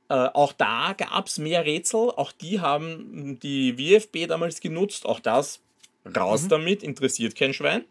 Äh, 0.09 0.15
auch 0.15 0.53
da 0.53 0.95
gab 0.97 1.27
es 1.27 1.39
mehr 1.39 1.65
Rätsel. 1.65 2.11
Auch 2.11 2.31
die 2.31 2.61
haben 2.61 3.41
die 3.41 3.73
VFB 3.73 4.29
damals 4.29 4.61
genutzt. 4.61 5.05
Auch 5.05 5.19
das 5.19 5.59
raus 6.17 6.45
mhm. 6.45 6.49
damit, 6.51 6.85
interessiert 6.85 7.35
kein 7.35 7.53
Schwein. 7.53 7.85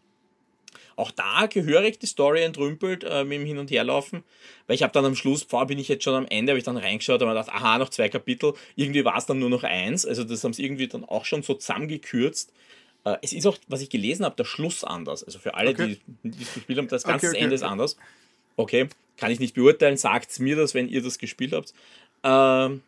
Auch 0.98 1.10
da 1.12 1.46
gehörig 1.46 1.98
die 1.98 2.06
Story 2.06 2.42
entrümpelt 2.42 3.04
äh, 3.04 3.24
mit 3.24 3.38
dem 3.38 3.46
Hin- 3.46 3.58
und 3.58 3.70
Herlaufen. 3.70 4.24
Weil 4.66 4.74
ich 4.74 4.82
habe 4.82 4.92
dann 4.92 5.04
am 5.04 5.14
Schluss, 5.14 5.44
vor 5.44 5.66
bin 5.66 5.78
ich 5.78 5.88
jetzt 5.88 6.04
schon 6.04 6.14
am 6.14 6.26
Ende, 6.26 6.52
habe 6.52 6.58
ich 6.58 6.64
dann 6.64 6.76
reingeschaut 6.76 7.22
und 7.22 7.28
mir 7.28 7.34
gedacht, 7.34 7.50
aha, 7.54 7.78
noch 7.78 7.88
zwei 7.88 8.08
Kapitel. 8.08 8.54
Irgendwie 8.76 9.04
war 9.04 9.16
es 9.16 9.26
dann 9.26 9.38
nur 9.38 9.50
noch 9.50 9.62
eins. 9.62 10.04
Also 10.04 10.24
das 10.24 10.42
haben 10.42 10.52
sie 10.52 10.64
irgendwie 10.64 10.88
dann 10.88 11.04
auch 11.04 11.24
schon 11.24 11.42
so 11.42 11.54
zusammengekürzt. 11.54 12.52
Äh, 13.04 13.16
es 13.22 13.32
ist 13.32 13.46
auch, 13.46 13.56
was 13.68 13.80
ich 13.80 13.90
gelesen 13.90 14.24
habe, 14.24 14.34
der 14.36 14.44
Schluss 14.44 14.82
anders. 14.84 15.22
Also 15.22 15.38
für 15.38 15.54
alle, 15.54 15.70
Okay. 15.70 15.98
die, 16.24 16.30
die 16.30 16.42
es 16.42 16.54
gespielt 16.54 16.78
haben, 16.78 16.88
das 16.88 17.04
ganze 17.04 17.28
Okay, 17.28 17.36
okay. 17.36 17.44
Ende 17.44 17.54
ist 17.54 17.62
anders. 17.62 17.96
Okay, 18.56 18.88
kann 19.16 19.30
ich 19.30 19.38
nicht 19.38 19.54
beurteilen. 19.54 19.96
Sagt 19.96 20.38
mir 20.40 20.56
das, 20.56 20.74
wenn 20.74 20.88
ihr 20.88 21.02
das 21.02 21.18
gespielt 21.18 21.52
habt. 21.52 21.72
Ähm, 22.24 22.82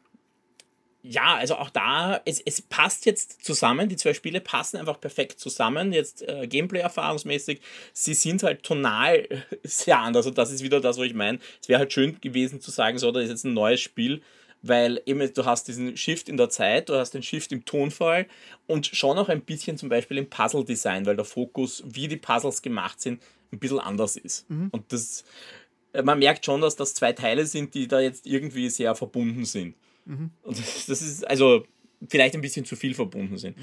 ja, 1.03 1.37
also 1.37 1.57
auch 1.57 1.71
da, 1.71 2.21
es, 2.27 2.41
es 2.41 2.61
passt 2.61 3.07
jetzt 3.07 3.43
zusammen. 3.45 3.89
Die 3.89 3.97
zwei 3.97 4.13
Spiele 4.13 4.41
passen 4.41 4.77
einfach 4.77 5.01
perfekt 5.01 5.41
zusammen. 5.41 5.93
Jetzt 5.93 6.23
äh, 6.29 6.47
Gameplay-erfahrungsmäßig. 6.47 7.61
Sie 7.93 8.15
sind 8.15 8.43
halt 8.43 8.63
tonal 8.63 9.27
sehr 9.63 9.99
anders. 9.99 10.27
Und 10.27 10.37
das 10.37 10.51
ist 10.51 10.63
wieder 10.63 10.81
das, 10.81 10.99
was 10.99 11.07
ich 11.07 11.15
meine. 11.15 11.39
Es 11.63 11.69
wäre 11.69 11.81
halt 11.81 11.93
schön 11.93 12.21
gewesen 12.21 12.61
zu 12.61 12.71
sagen, 12.71 12.99
so, 12.99 13.11
da 13.13 13.21
ist 13.21 13.31
jetzt 13.31 13.45
ein 13.45 13.55
neues 13.55 13.81
Spiel. 13.81 14.21
Weil 14.63 15.01
eben 15.07 15.33
du 15.33 15.45
hast 15.47 15.69
diesen 15.69 15.97
Shift 15.97 16.29
in 16.29 16.37
der 16.37 16.51
Zeit, 16.51 16.91
du 16.91 16.95
hast 16.95 17.13
den 17.13 17.23
Shift 17.23 17.51
im 17.51 17.65
Tonfall 17.65 18.27
und 18.67 18.87
schon 18.87 19.17
auch 19.17 19.31
ein 19.31 19.41
bisschen 19.41 19.79
zum 19.79 19.89
Beispiel 19.89 20.19
im 20.19 20.29
Puzzle-Design, 20.29 21.07
weil 21.07 21.17
der 21.17 21.25
Fokus, 21.25 21.83
wie 21.87 22.09
die 22.09 22.19
Puzzles 22.19 22.61
gemacht 22.61 23.01
sind, 23.01 23.23
ein 23.53 23.59
bisschen 23.59 23.79
anders 23.79 24.17
ist. 24.17 24.45
Und 24.71 24.93
das, 24.93 25.25
äh, 25.95 26.03
man 26.03 26.19
merkt 26.19 26.45
schon, 26.45 26.61
dass 26.61 26.77
das 26.77 26.93
zwei 26.93 27.15
Teile 27.15 27.47
sind, 27.47 27.73
die 27.73 27.89
da 27.89 28.01
jetzt 28.01 28.27
irgendwie 28.27 28.69
sehr 28.69 28.95
verbunden 28.95 29.47
sind. 29.47 29.77
Und 30.07 30.59
das 30.59 30.87
das 30.87 31.03
ist 31.03 31.27
also 31.27 31.65
vielleicht 32.09 32.35
ein 32.35 32.41
bisschen 32.41 32.65
zu 32.65 32.77
viel 32.77 32.95
verbunden 32.95 33.37
sind. 33.39 33.57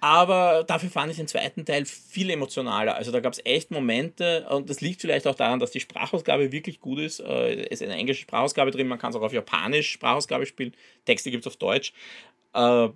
Aber 0.00 0.64
dafür 0.66 0.90
fand 0.90 1.12
ich 1.12 1.18
den 1.18 1.28
zweiten 1.28 1.64
Teil 1.64 1.84
viel 1.84 2.28
emotionaler. 2.30 2.96
Also 2.96 3.12
da 3.12 3.20
gab 3.20 3.34
es 3.34 3.40
echt 3.44 3.70
Momente, 3.70 4.44
und 4.50 4.68
das 4.68 4.80
liegt 4.80 5.00
vielleicht 5.00 5.28
auch 5.28 5.36
daran, 5.36 5.60
dass 5.60 5.70
die 5.70 5.78
Sprachausgabe 5.78 6.50
wirklich 6.50 6.80
gut 6.80 6.98
ist. 6.98 7.20
Äh, 7.20 7.66
Es 7.66 7.80
ist 7.80 7.82
eine 7.84 7.94
englische 7.94 8.22
Sprachausgabe 8.22 8.72
drin, 8.72 8.88
man 8.88 8.98
kann 8.98 9.10
es 9.10 9.16
auch 9.16 9.22
auf 9.22 9.32
Japanisch 9.32 9.92
Sprachausgabe 9.92 10.44
spielen. 10.46 10.74
Texte 11.04 11.30
gibt 11.30 11.44
es 11.44 11.46
auf 11.46 11.56
Deutsch. 11.56 11.92
Äh, 12.54 12.88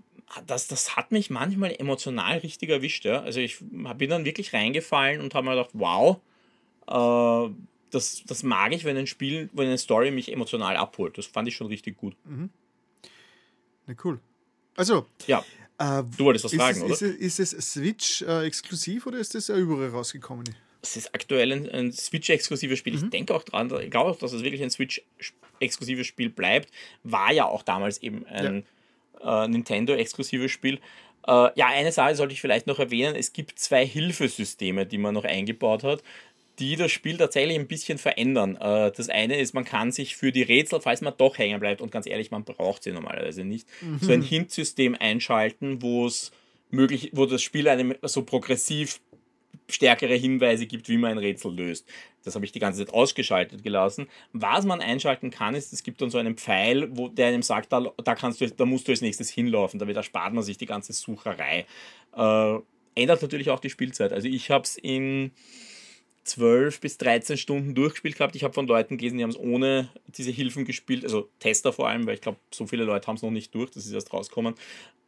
Das, 0.48 0.66
das 0.66 0.96
hat 0.96 1.12
mich 1.12 1.30
manchmal 1.30 1.76
emotional 1.78 2.38
richtig 2.38 2.70
erwischt. 2.70 3.04
Ja? 3.04 3.20
Also 3.20 3.38
ich 3.38 3.58
bin 3.60 4.10
dann 4.10 4.24
wirklich 4.24 4.52
reingefallen 4.52 5.20
und 5.20 5.32
habe 5.34 5.46
mir 5.46 5.54
gedacht, 5.54 5.70
wow, 5.74 6.16
äh, 6.88 7.54
das, 7.96 8.22
das 8.26 8.42
mag 8.42 8.72
ich, 8.72 8.84
wenn 8.84 8.96
ein 8.96 9.06
Spiel, 9.06 9.48
wenn 9.52 9.66
eine 9.66 9.78
Story 9.78 10.10
mich 10.10 10.32
emotional 10.32 10.76
abholt. 10.76 11.18
Das 11.18 11.26
fand 11.26 11.48
ich 11.48 11.56
schon 11.56 11.66
richtig 11.66 11.96
gut. 11.96 12.14
Na 13.86 13.94
cool. 14.04 14.20
Also, 14.76 15.06
Ja, 15.26 15.44
äh, 15.78 16.02
du 16.16 16.24
wolltest 16.24 16.44
was 16.44 16.52
ist, 16.52 16.60
fragen, 16.60 16.76
es, 16.78 16.82
oder? 16.82 16.92
ist, 16.92 17.02
es, 17.02 17.38
ist 17.38 17.52
es 17.54 17.72
Switch 17.72 18.22
äh, 18.22 18.46
exklusiv 18.46 19.06
oder 19.06 19.18
ist 19.18 19.34
das 19.34 19.48
ja 19.48 19.56
überall 19.56 19.88
rausgekommen? 19.88 20.44
Es 20.82 20.96
ist 20.96 21.14
aktuell 21.14 21.52
ein, 21.52 21.68
ein 21.68 21.92
Switch-exklusives 21.92 22.78
Spiel. 22.78 22.94
Ich 22.94 23.10
denke 23.10 23.34
auch 23.34 23.42
dran, 23.42 23.72
ich 23.80 23.90
glaube 23.90 24.10
auch, 24.10 24.18
dass 24.18 24.32
es 24.32 24.44
wirklich 24.44 24.62
ein 24.62 24.70
Switch-exklusives 24.70 26.06
Spiel 26.06 26.30
bleibt. 26.30 26.70
War 27.02 27.32
ja 27.32 27.46
auch 27.46 27.64
damals 27.64 27.98
eben 27.98 28.24
ein 28.26 28.64
äh, 29.20 29.48
Nintendo-exklusives 29.48 30.52
Spiel. 30.52 30.78
Äh, 31.26 31.48
ja, 31.56 31.66
eine 31.66 31.90
Sache 31.90 32.14
sollte 32.14 32.34
ich 32.34 32.40
vielleicht 32.40 32.68
noch 32.68 32.78
erwähnen. 32.78 33.16
Es 33.16 33.32
gibt 33.32 33.58
zwei 33.58 33.84
Hilfesysteme, 33.84 34.86
die 34.86 34.98
man 34.98 35.14
noch 35.14 35.24
eingebaut 35.24 35.82
hat, 35.82 36.02
die 36.58 36.76
das 36.76 36.90
Spiel 36.90 37.16
tatsächlich 37.16 37.58
ein 37.58 37.66
bisschen 37.66 37.98
verändern. 37.98 38.56
Äh, 38.56 38.92
das 38.92 39.08
eine 39.08 39.38
ist, 39.38 39.54
man 39.54 39.64
kann 39.64 39.92
sich 39.92 40.16
für 40.16 40.32
die 40.32 40.42
Rätsel, 40.42 40.80
falls 40.80 41.00
man 41.00 41.14
doch 41.16 41.38
hängen 41.38 41.60
bleibt, 41.60 41.80
und 41.80 41.90
ganz 41.90 42.06
ehrlich, 42.06 42.30
man 42.30 42.44
braucht 42.44 42.82
sie 42.82 42.92
normalerweise 42.92 43.44
nicht, 43.44 43.68
so 44.00 44.12
ein 44.12 44.22
Hint-System 44.22 44.96
einschalten, 44.98 45.82
wo 45.82 46.06
es 46.06 46.32
möglich, 46.70 47.10
wo 47.12 47.26
das 47.26 47.42
Spiel 47.42 47.68
einem 47.68 47.94
so 48.02 48.22
progressiv 48.22 49.00
stärkere 49.68 50.14
Hinweise 50.14 50.66
gibt, 50.66 50.88
wie 50.88 50.96
man 50.96 51.12
ein 51.12 51.18
Rätsel 51.18 51.52
löst. 51.52 51.86
Das 52.24 52.34
habe 52.34 52.44
ich 52.44 52.52
die 52.52 52.58
ganze 52.58 52.84
Zeit 52.84 52.94
ausgeschaltet 52.94 53.62
gelassen. 53.62 54.08
Was 54.32 54.64
man 54.64 54.80
einschalten 54.80 55.30
kann, 55.30 55.54
ist, 55.54 55.72
es 55.72 55.82
gibt 55.82 56.00
dann 56.00 56.10
so 56.10 56.18
einen 56.18 56.36
Pfeil, 56.36 56.88
wo 56.96 57.08
der 57.08 57.28
einem 57.28 57.42
sagt, 57.42 57.72
da, 57.72 57.92
da, 58.02 58.14
kannst 58.14 58.40
du, 58.40 58.50
da 58.50 58.64
musst 58.64 58.86
du 58.86 58.92
als 58.92 59.00
nächstes 59.00 59.28
hinlaufen. 59.28 59.78
Damit 59.78 59.96
erspart 59.96 60.32
man 60.34 60.44
sich 60.44 60.56
die 60.56 60.66
ganze 60.66 60.92
Sucherei. 60.92 61.66
Äh, 62.16 62.58
ändert 62.94 63.22
natürlich 63.22 63.50
auch 63.50 63.60
die 63.60 63.70
Spielzeit. 63.70 64.12
Also 64.12 64.28
ich 64.28 64.50
habe 64.50 64.64
es 64.64 64.76
in 64.76 65.32
12 66.26 66.80
bis 66.80 66.98
13 66.98 67.36
Stunden 67.36 67.74
durchgespielt 67.74 68.16
gehabt. 68.16 68.36
Ich 68.36 68.44
habe 68.44 68.54
von 68.54 68.66
Leuten 68.66 68.98
gelesen, 68.98 69.18
die 69.18 69.22
haben 69.22 69.30
es 69.30 69.38
ohne 69.38 69.88
diese 70.08 70.30
Hilfen 70.30 70.64
gespielt, 70.64 71.04
also 71.04 71.28
Tester 71.38 71.72
vor 71.72 71.88
allem, 71.88 72.06
weil 72.06 72.14
ich 72.14 72.20
glaube, 72.20 72.38
so 72.52 72.66
viele 72.66 72.84
Leute 72.84 73.06
haben 73.06 73.16
es 73.16 73.22
noch 73.22 73.30
nicht 73.30 73.54
durch, 73.54 73.70
das 73.70 73.86
ist 73.86 73.92
erst 73.92 74.12
rausgekommen. 74.12 74.54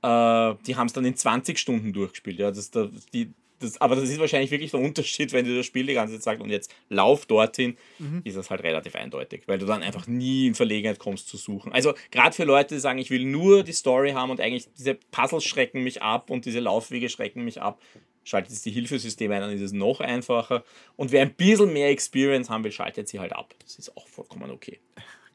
Äh, 0.03 0.55
die 0.67 0.77
haben 0.77 0.87
es 0.87 0.93
dann 0.93 1.05
in 1.05 1.17
20 1.17 1.59
Stunden 1.59 1.93
durchgespielt. 1.93 2.39
Ja, 2.39 2.51
das, 2.51 2.71
da, 2.71 2.89
die, 3.13 3.33
das, 3.59 3.81
aber 3.81 3.97
das 3.97 4.09
ist 4.09 4.19
wahrscheinlich 4.19 4.51
wirklich 4.51 4.71
der 4.71 4.81
Unterschied, 4.81 5.33
wenn 5.33 5.45
dir 5.45 5.57
das 5.57 5.67
Spiel 5.67 5.87
die 5.87 5.95
ganze 5.95 6.15
Zeit 6.15 6.23
sagt 6.23 6.41
und 6.41 6.51
jetzt 6.51 6.73
lauf 6.89 7.27
dorthin, 7.27 7.77
ist 8.25 8.37
das 8.37 8.51
halt 8.51 8.63
relativ 8.63 8.95
eindeutig, 8.95 9.43
weil 9.47 9.59
du 9.59 9.67
dann 9.67 9.83
einfach 9.83 10.07
nie 10.07 10.47
in 10.47 10.55
Verlegenheit 10.55 10.99
kommst 10.99 11.29
zu 11.29 11.37
suchen. 11.37 11.73
Also 11.73 11.95
gerade 12.11 12.35
für 12.35 12.45
Leute, 12.45 12.77
die 12.77 12.81
sagen, 12.81 12.99
ich 12.99 13.11
will 13.11 13.25
nur 13.25 13.65
die 13.65 13.73
Story 13.73 14.13
haben 14.13 14.31
und 14.31 14.41
eigentlich 14.41 14.69
diese 14.79 14.95
Puzzles 14.95 15.45
schrecken 15.45 15.83
mich 15.83 16.03
ab 16.03 16.31
und 16.31 16.45
diese 16.45 16.61
Laufwege 16.61 17.09
schrecken 17.09 17.45
mich 17.45 17.61
ab, 17.61 17.81
schaltet 18.29 18.53
jetzt 18.53 18.65
die 18.67 18.71
Hilfesysteme 18.71 19.35
ein, 19.35 19.41
dann 19.41 19.51
ist 19.51 19.61
es 19.61 19.73
noch 19.73 20.01
einfacher. 20.01 20.65
Und 20.97 21.13
wer 21.13 21.23
ein 21.23 21.35
bisschen 21.35 21.73
mehr 21.73 21.89
Experience 21.91 22.51
haben 22.51 22.65
will, 22.65 22.73
schaltet 22.73 23.09
sie 23.09 23.19
halt 23.19 23.33
ab. 23.33 23.55
Das 23.61 23.77
ist 23.77 23.97
auch 23.97 24.07
vollkommen 24.09 24.51
okay. 24.51 24.79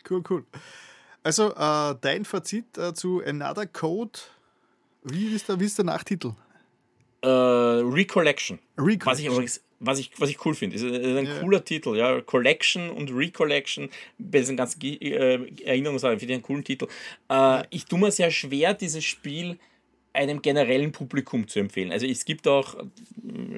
Cool, 0.10 0.24
cool. 0.30 0.46
Also, 1.24 1.54
äh, 1.56 1.96
dein 2.02 2.26
Fazit 2.26 2.78
äh, 2.78 2.94
zu 2.94 3.22
Another 3.26 3.66
Code. 3.66 4.20
Wie 5.04 5.34
ist 5.36 5.48
der, 5.50 5.60
wie 5.60 5.66
ist 5.66 5.78
der 5.78 5.86
Nachtitel? 5.86 6.34
Äh, 7.22 7.28
Recollection. 7.28 8.60
Recollection. 8.78 9.06
Was 9.06 9.20
ich 9.20 9.26
übrigens, 9.28 9.64
was 9.80 10.00
ich, 10.00 10.12
was 10.18 10.30
ich 10.30 10.46
cool 10.46 10.54
finde, 10.56 10.76
ist, 10.76 10.84
ist 10.84 11.18
ein 11.18 11.26
Ja. 11.26 11.40
cooler 11.40 11.64
Titel, 11.64 11.96
ja. 11.96 12.22
Collection 12.22 12.90
und 12.90 13.10
Recollection, 13.12 13.90
bei 14.18 14.40
diesen 14.40 14.58
ganzen 14.58 14.80
Ge- 14.80 14.98
äh, 14.98 15.64
Erinnerungssachen, 15.64 16.20
finde 16.20 16.34
ich 16.34 16.38
einen 16.38 16.44
coolen 16.44 16.64
Titel. 16.64 16.88
Äh, 17.30 17.64
ich 17.70 17.86
tue 17.86 18.00
mir 18.00 18.12
sehr 18.12 18.32
schwer, 18.32 18.74
dieses 18.74 19.04
Spiel 19.06 19.58
einem 20.14 20.42
generellen 20.42 20.92
Publikum 20.92 21.48
zu 21.48 21.60
empfehlen. 21.60 21.92
Also 21.92 22.06
es 22.06 22.24
gibt 22.26 22.48
auch, 22.48 22.76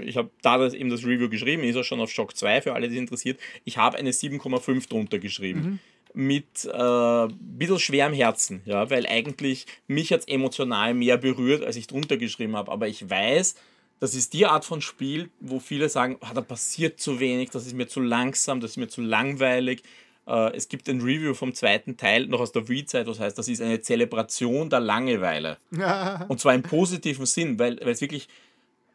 ich 0.04 0.18
habe 0.18 0.30
da 0.42 0.58
das, 0.58 0.74
eben 0.74 0.90
das 0.90 1.04
Review 1.04 1.30
geschrieben, 1.30 1.64
ist 1.64 1.76
auch 1.76 1.84
schon 1.84 2.00
auf 2.00 2.12
Shock 2.12 2.36
2 2.36 2.62
für 2.62 2.74
alle, 2.74 2.88
die 2.88 2.96
es 2.96 3.02
interessiert. 3.02 3.40
Ich 3.66 3.78
habe 3.78 3.98
eine 3.98 4.12
7,5 4.12 4.90
drunter 4.90 5.20
geschrieben. 5.20 5.80
Mit 6.14 6.64
äh, 6.64 6.72
ein 6.72 7.38
bisschen 7.58 7.80
schwerem 7.80 8.14
Herzen, 8.14 8.62
ja, 8.64 8.90
weil 8.90 9.06
eigentlich 9.06 9.66
mich 9.88 10.14
hat 10.14 10.22
es 10.22 10.28
emotional 10.30 10.94
mehr 10.94 11.18
berührt, 11.18 11.62
als 11.62 11.76
ich 11.76 11.88
drunter 11.88 12.16
geschrieben 12.16 12.56
habe. 12.56 12.72
Aber 12.72 12.88
ich 12.88 13.10
weiß, 13.10 13.56
das 14.00 14.16
ist 14.16 14.34
die 14.34 14.46
Art 14.46 14.64
von 14.64 14.80
Spiel, 14.82 15.30
wo 15.42 15.60
viele 15.60 15.90
sagen, 15.90 16.18
ah, 16.22 16.34
da 16.34 16.40
passiert 16.40 17.02
zu 17.02 17.20
wenig, 17.20 17.50
das 17.50 17.66
ist 17.66 17.74
mir 17.74 17.88
zu 17.88 18.00
langsam, 18.00 18.62
das 18.62 18.72
ist 18.72 18.78
mir 18.78 18.88
zu 18.88 19.02
langweilig. 19.02 19.84
Äh, 20.28 20.56
es 20.56 20.68
gibt 20.70 20.90
ein 20.90 21.02
Review 21.02 21.34
vom 21.34 21.54
zweiten 21.54 21.98
Teil, 21.98 22.26
noch 22.28 22.40
aus 22.40 22.52
der 22.52 22.68
Wii-Zeit, 22.68 23.08
was 23.08 23.20
heißt, 23.20 23.38
das 23.38 23.48
ist 23.48 23.62
eine 23.62 23.80
Zelebration 23.82 24.70
der 24.70 24.80
Langeweile. 24.80 25.58
Und 26.28 26.40
zwar 26.40 26.54
im 26.56 26.64
positiven 26.64 27.26
Sinn, 27.26 27.60
weil, 27.60 27.80
weil 27.82 27.90
es 27.94 28.02
wirklich, 28.02 28.28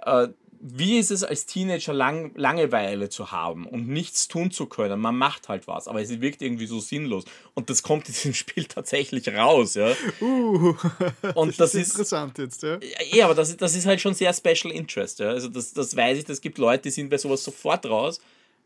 äh, 0.05 0.29
wie 0.63 0.99
ist 0.99 1.11
es 1.11 1.25
als 1.25 1.47
Teenager 1.47 1.95
lang, 1.95 2.33
Langeweile 2.35 3.09
zu 3.09 3.33
haben 3.33 3.65
und 3.67 3.89
nichts 3.89 4.29
tun 4.29 4.51
zu 4.51 4.67
können? 4.67 5.01
Man 5.01 5.17
macht 5.17 5.49
halt 5.49 5.67
was, 5.67 5.89
aber 5.89 6.03
es 6.03 6.21
wirkt 6.21 6.43
irgendwie 6.43 6.67
so 6.67 6.81
sinnlos. 6.81 7.25
Und 7.55 7.71
das 7.71 7.83
kommt 7.83 8.09
in 8.09 8.13
diesem 8.15 8.35
Spiel 8.35 8.65
tatsächlich 8.69 9.27
raus, 9.29 9.73
ja. 9.75 9.91
Uh, 10.21 10.75
Und 11.35 11.49
das, 11.53 11.57
das 11.57 11.75
ist 11.77 11.81
ist- 11.83 11.91
interessant 11.93 12.37
jetzt, 12.37 12.63
ja. 12.63 12.79
Ja, 13.11 13.25
aber 13.25 13.35
das, 13.35 13.49
ist- 13.49 13.63
das 13.63 13.75
ist 13.75 13.87
halt 13.87 14.03
schon 14.03 14.13
sehr 14.13 14.35
Special 14.35 14.71
Interest. 14.71 15.21
Ja. 15.21 15.31
Also 15.31 15.49
das, 15.49 15.73
das 15.73 15.97
weiß 15.97 16.19
ich, 16.19 16.29
es 16.29 16.43
gibt 16.43 16.59
Leute, 16.59 16.83
die 16.83 16.91
sind 16.91 17.09
bei 17.09 17.17
sowas 17.17 17.43
sofort 17.43 17.87
raus. 17.87 18.21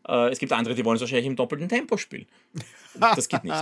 Äh, 0.07 0.29
es 0.29 0.39
gibt 0.39 0.51
andere, 0.51 0.75
die 0.75 0.85
wollen 0.85 0.95
es 0.95 1.01
wahrscheinlich 1.01 1.25
im 1.25 1.35
doppelten 1.35 1.69
Tempo 1.69 1.97
spielen. 1.97 2.27
Das 2.97 3.27
geht 3.27 3.43
nicht. 3.43 3.53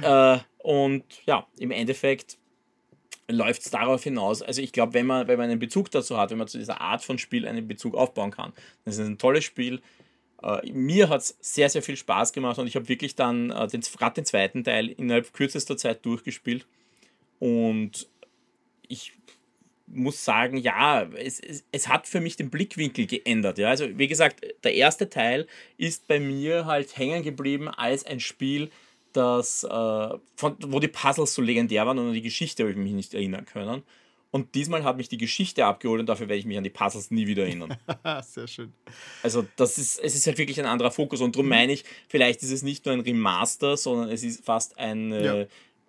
äh, 0.00 0.38
und 0.58 1.04
ja, 1.26 1.46
im 1.58 1.70
Endeffekt 1.70 2.38
läuft 3.28 3.62
es 3.62 3.70
darauf 3.70 4.02
hinaus. 4.02 4.40
Also 4.40 4.62
ich 4.62 4.72
glaube, 4.72 4.94
wenn 4.94 5.04
man, 5.04 5.28
wenn 5.28 5.38
man 5.38 5.50
einen 5.50 5.58
Bezug 5.58 5.90
dazu 5.90 6.16
hat, 6.16 6.30
wenn 6.30 6.38
man 6.38 6.48
zu 6.48 6.56
dieser 6.56 6.80
Art 6.80 7.04
von 7.04 7.18
Spiel 7.18 7.46
einen 7.46 7.68
Bezug 7.68 7.94
aufbauen 7.94 8.30
kann, 8.30 8.52
dann 8.84 8.92
ist 8.92 8.98
es 8.98 9.06
ein 9.06 9.18
tolles 9.18 9.44
Spiel. 9.44 9.82
Äh, 10.42 10.70
mir 10.72 11.08
hat 11.08 11.20
es 11.20 11.36
sehr, 11.40 11.68
sehr 11.68 11.82
viel 11.82 11.96
Spaß 11.96 12.32
gemacht 12.32 12.58
und 12.58 12.66
ich 12.66 12.76
habe 12.76 12.88
wirklich 12.88 13.14
dann 13.14 13.50
äh, 13.50 13.66
den, 13.66 13.80
gerade 13.80 14.14
den 14.14 14.24
zweiten 14.24 14.64
Teil 14.64 14.88
innerhalb 14.88 15.32
kürzester 15.32 15.76
Zeit 15.76 16.04
durchgespielt. 16.06 16.66
Und 17.38 18.08
ich 18.88 19.12
muss 19.86 20.24
sagen, 20.24 20.56
ja, 20.56 21.02
es, 21.16 21.40
es, 21.40 21.64
es 21.72 21.88
hat 21.88 22.06
für 22.06 22.20
mich 22.20 22.36
den 22.36 22.50
Blickwinkel 22.50 23.06
geändert. 23.06 23.58
Ja? 23.58 23.68
Also, 23.68 23.86
wie 23.98 24.08
gesagt, 24.08 24.44
der 24.64 24.74
erste 24.74 25.08
Teil 25.08 25.46
ist 25.76 26.08
bei 26.08 26.18
mir 26.20 26.66
halt 26.66 26.96
hängen 26.96 27.22
geblieben 27.22 27.68
als 27.68 28.04
ein 28.04 28.20
Spiel, 28.20 28.70
das, 29.12 29.64
äh, 29.64 29.68
von, 29.68 30.56
wo 30.60 30.78
die 30.78 30.88
Puzzles 30.88 31.34
so 31.34 31.40
legendär 31.40 31.86
waren 31.86 31.98
und 31.98 32.08
an 32.08 32.14
die 32.14 32.22
Geschichte 32.22 32.62
habe 32.62 32.72
ich 32.72 32.76
mich 32.76 32.92
nicht 32.92 33.14
erinnern 33.14 33.46
können. 33.46 33.82
Und 34.30 34.54
diesmal 34.54 34.84
hat 34.84 34.98
mich 34.98 35.08
die 35.08 35.16
Geschichte 35.16 35.64
abgeholt 35.64 36.00
und 36.00 36.06
dafür 36.06 36.28
werde 36.28 36.38
ich 36.38 36.44
mich 36.44 36.58
an 36.58 36.64
die 36.64 36.70
Puzzles 36.70 37.10
nie 37.10 37.26
wieder 37.26 37.44
erinnern. 37.44 37.78
Sehr 38.22 38.46
schön. 38.46 38.72
Also 39.22 39.46
das 39.56 39.78
ist, 39.78 39.98
es 39.98 40.14
ist 40.14 40.26
halt 40.26 40.36
wirklich 40.36 40.60
ein 40.60 40.66
anderer 40.66 40.90
Fokus 40.90 41.22
und 41.22 41.34
darum 41.34 41.48
meine 41.48 41.72
ich, 41.72 41.84
vielleicht 42.08 42.42
ist 42.42 42.50
es 42.50 42.62
nicht 42.62 42.84
nur 42.84 42.92
ein 42.92 43.00
Remaster, 43.00 43.78
sondern 43.78 44.10
es 44.10 44.22
ist 44.22 44.44
fast 44.44 44.76
ein, 44.78 45.12
Ja. 45.12 45.46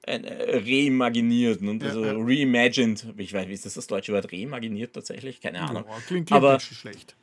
Äh, 0.07 0.57
reimaginiert 0.57 1.61
und 1.61 1.81
Ja, 1.81 1.89
also 1.89 2.05
ja. 2.05 2.13
reimagined. 2.15 3.05
Ich 3.17 3.33
weiß, 3.33 3.47
wie 3.47 3.53
ist 3.53 3.65
das 3.65 3.75
das 3.75 3.87
deutsche 3.87 4.13
Wort? 4.13 4.31
Reimaginiert 4.31 4.93
tatsächlich? 4.93 5.41
Keine 5.41 5.61
Ahnung. 5.61 5.85
Ja, 5.87 5.95
klingt, 6.07 6.27
klingt 6.27 6.31
Aber- 6.31 6.59
schlecht. 6.59 7.15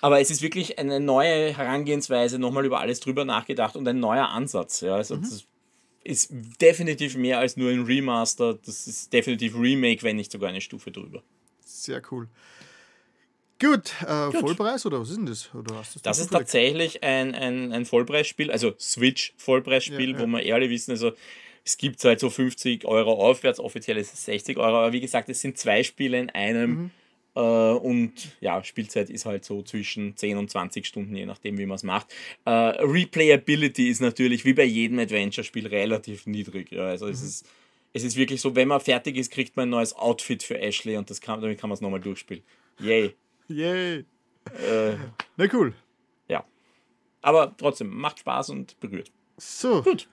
Aber 0.00 0.20
es 0.20 0.30
ist 0.30 0.42
wirklich 0.42 0.78
eine 0.78 1.00
neue 1.00 1.56
Herangehensweise, 1.56 2.38
nochmal 2.38 2.64
über 2.64 2.78
alles 2.78 3.00
drüber 3.00 3.24
nachgedacht 3.24 3.74
und 3.74 3.86
ein 3.88 3.98
neuer 3.98 4.28
Ansatz. 4.28 4.80
Ja, 4.80 4.94
also 4.94 5.16
mhm. 5.16 5.22
das 5.22 5.44
ist 6.04 6.30
definitiv 6.60 7.16
mehr 7.16 7.40
als 7.40 7.56
nur 7.56 7.70
ein 7.70 7.82
Remaster. 7.82 8.54
Das 8.54 8.86
ist 8.86 9.12
definitiv 9.12 9.56
Remake, 9.56 10.04
wenn 10.04 10.16
nicht 10.16 10.30
sogar 10.30 10.50
eine 10.50 10.60
Stufe 10.60 10.92
drüber. 10.92 11.22
Sehr 11.64 12.00
cool. 12.12 12.28
Gut, 13.60 13.92
äh, 14.06 14.30
Gut, 14.30 14.40
Vollpreis 14.40 14.86
oder 14.86 15.00
was 15.00 15.10
ist 15.10 15.16
denn 15.16 15.26
das? 15.26 15.50
Das, 15.66 16.02
das 16.02 16.18
ist 16.20 16.30
tatsächlich 16.30 17.02
ein, 17.02 17.34
ein, 17.34 17.72
ein 17.72 17.84
Vollpreisspiel, 17.86 18.52
also 18.52 18.74
Switch-Vollpreisspiel, 18.78 20.12
ja, 20.12 20.16
ja. 20.16 20.22
wo 20.22 20.26
wir 20.26 20.42
ehrlich 20.44 20.70
wissen, 20.70 20.92
also 20.92 21.12
es 21.68 21.76
gibt 21.76 22.02
halt 22.02 22.18
so 22.18 22.30
50 22.30 22.86
Euro 22.86 23.12
aufwärts, 23.12 23.60
offiziell 23.60 23.98
ist 23.98 24.14
es 24.14 24.24
60 24.24 24.56
Euro, 24.56 24.78
aber 24.78 24.92
wie 24.92 25.00
gesagt, 25.00 25.28
es 25.28 25.42
sind 25.42 25.58
zwei 25.58 25.82
Spiele 25.82 26.18
in 26.18 26.30
einem. 26.30 26.70
Mhm. 26.70 26.90
Äh, 27.36 27.40
und 27.40 28.12
ja, 28.40 28.64
Spielzeit 28.64 29.10
ist 29.10 29.26
halt 29.26 29.44
so 29.44 29.62
zwischen 29.62 30.16
10 30.16 30.38
und 30.38 30.50
20 30.50 30.86
Stunden, 30.86 31.14
je 31.14 31.26
nachdem, 31.26 31.58
wie 31.58 31.66
man 31.66 31.76
es 31.76 31.82
macht. 31.82 32.06
Äh, 32.46 32.50
Replayability 32.50 33.88
ist 33.90 34.00
natürlich 34.00 34.46
wie 34.46 34.54
bei 34.54 34.64
jedem 34.64 34.98
Adventure-Spiel 34.98 35.66
relativ 35.66 36.26
niedrig. 36.26 36.72
Ja, 36.72 36.86
also 36.86 37.04
mhm. 37.04 37.12
es 37.12 37.22
ist 37.22 37.46
es 37.92 38.04
ist 38.04 38.16
wirklich 38.16 38.40
so, 38.40 38.54
wenn 38.54 38.68
man 38.68 38.80
fertig 38.80 39.16
ist, 39.16 39.30
kriegt 39.30 39.56
man 39.56 39.68
ein 39.68 39.70
neues 39.70 39.94
Outfit 39.94 40.42
für 40.42 40.58
Ashley 40.58 40.96
und 40.96 41.10
das 41.10 41.20
kann, 41.20 41.40
damit 41.40 41.58
kann 41.58 41.68
man 41.68 41.74
es 41.74 41.80
nochmal 41.80 42.00
durchspielen. 42.00 42.42
Yay. 42.80 43.14
Yay. 43.48 44.04
Äh, 44.68 44.96
Na 45.36 45.46
cool. 45.52 45.74
Ja. 46.28 46.44
Aber 47.22 47.54
trotzdem, 47.56 47.88
macht 47.88 48.20
Spaß 48.20 48.50
und 48.50 48.78
berührt. 48.80 49.10
So. 49.36 49.82
Gut. 49.82 50.08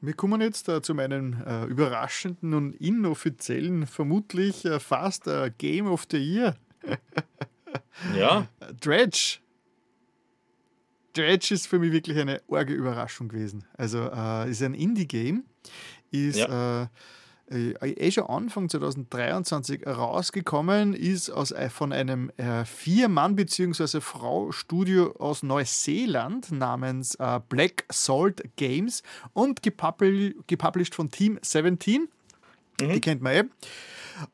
Wir 0.00 0.14
kommen 0.14 0.40
jetzt 0.40 0.68
äh, 0.68 0.80
zu 0.80 0.94
meinem 0.94 1.42
äh, 1.44 1.64
überraschenden 1.64 2.54
und 2.54 2.74
inoffiziellen, 2.74 3.86
vermutlich 3.86 4.64
äh, 4.64 4.78
fast 4.78 5.26
äh, 5.26 5.50
Game 5.58 5.88
of 5.88 6.06
the 6.10 6.18
Year. 6.18 6.56
ja. 8.16 8.46
Dredge. 8.80 9.38
Dredge 11.14 11.54
ist 11.54 11.66
für 11.66 11.80
mich 11.80 11.90
wirklich 11.92 12.16
eine 12.18 12.40
arge 12.48 12.74
Überraschung 12.74 13.28
gewesen. 13.28 13.64
Also 13.76 14.08
äh, 14.12 14.48
ist 14.50 14.62
ein 14.62 14.74
Indie-Game, 14.74 15.44
ist 16.12 16.38
ja. 16.38 16.88
Äh, 17.50 17.72
eh 17.80 18.10
schon 18.10 18.26
Anfang 18.26 18.68
2023 18.68 19.86
rausgekommen, 19.86 20.94
ist 20.94 21.30
aus, 21.30 21.50
äh, 21.50 21.70
von 21.70 21.92
einem 21.92 22.30
äh, 22.36 22.64
Vier-Mann- 22.64 23.36
bzw. 23.36 24.00
Frau-Studio 24.00 25.14
aus 25.18 25.42
Neuseeland 25.42 26.52
namens 26.52 27.14
äh, 27.16 27.40
Black 27.48 27.84
Salt 27.90 28.42
Games 28.56 29.02
und 29.32 29.62
gepubli 29.62 30.34
gepublished 30.46 30.94
von 30.94 31.10
Team 31.10 31.38
17. 31.42 32.08
Mhm. 32.80 32.92
Die 32.92 33.00
kennt 33.00 33.22
man 33.22 33.32
eh. 33.32 33.44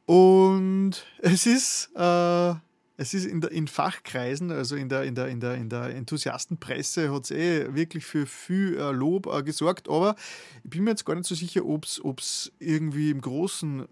Und 0.07 1.05
es 1.19 1.47
ist 1.47 1.91
äh, 1.95 2.55
es 2.97 3.13
ist 3.13 3.27
in, 3.27 3.41
der, 3.41 3.51
in 3.51 3.67
Fachkreisen, 3.67 4.51
also 4.53 4.77
in 4.77 4.89
der, 4.89 5.03
in 5.03 5.15
der, 5.15 5.29
in 5.29 5.41
der, 5.41 5.55
in 5.55 5.69
der 5.69 5.95
Enthusiastenpresse, 5.95 7.13
hat 7.13 7.25
es 7.25 7.31
eh 7.33 7.75
wirklich 7.75 8.05
für 8.07 8.27
viel 8.27 8.77
äh, 8.79 8.93
Lob 8.93 9.27
äh, 9.27 9.43
gesorgt. 9.43 9.89
Aber 9.89 10.15
ich 10.63 10.71
bin 10.71 10.85
mir 10.85 10.91
jetzt 10.91 11.05
gar 11.05 11.15
nicht 11.15 11.27
so 11.27 11.35
sicher, 11.35 11.65
ob 11.65 11.85
es 11.85 12.53
irgendwie 12.59 13.11
im 13.11 13.21
Großen, 13.21 13.87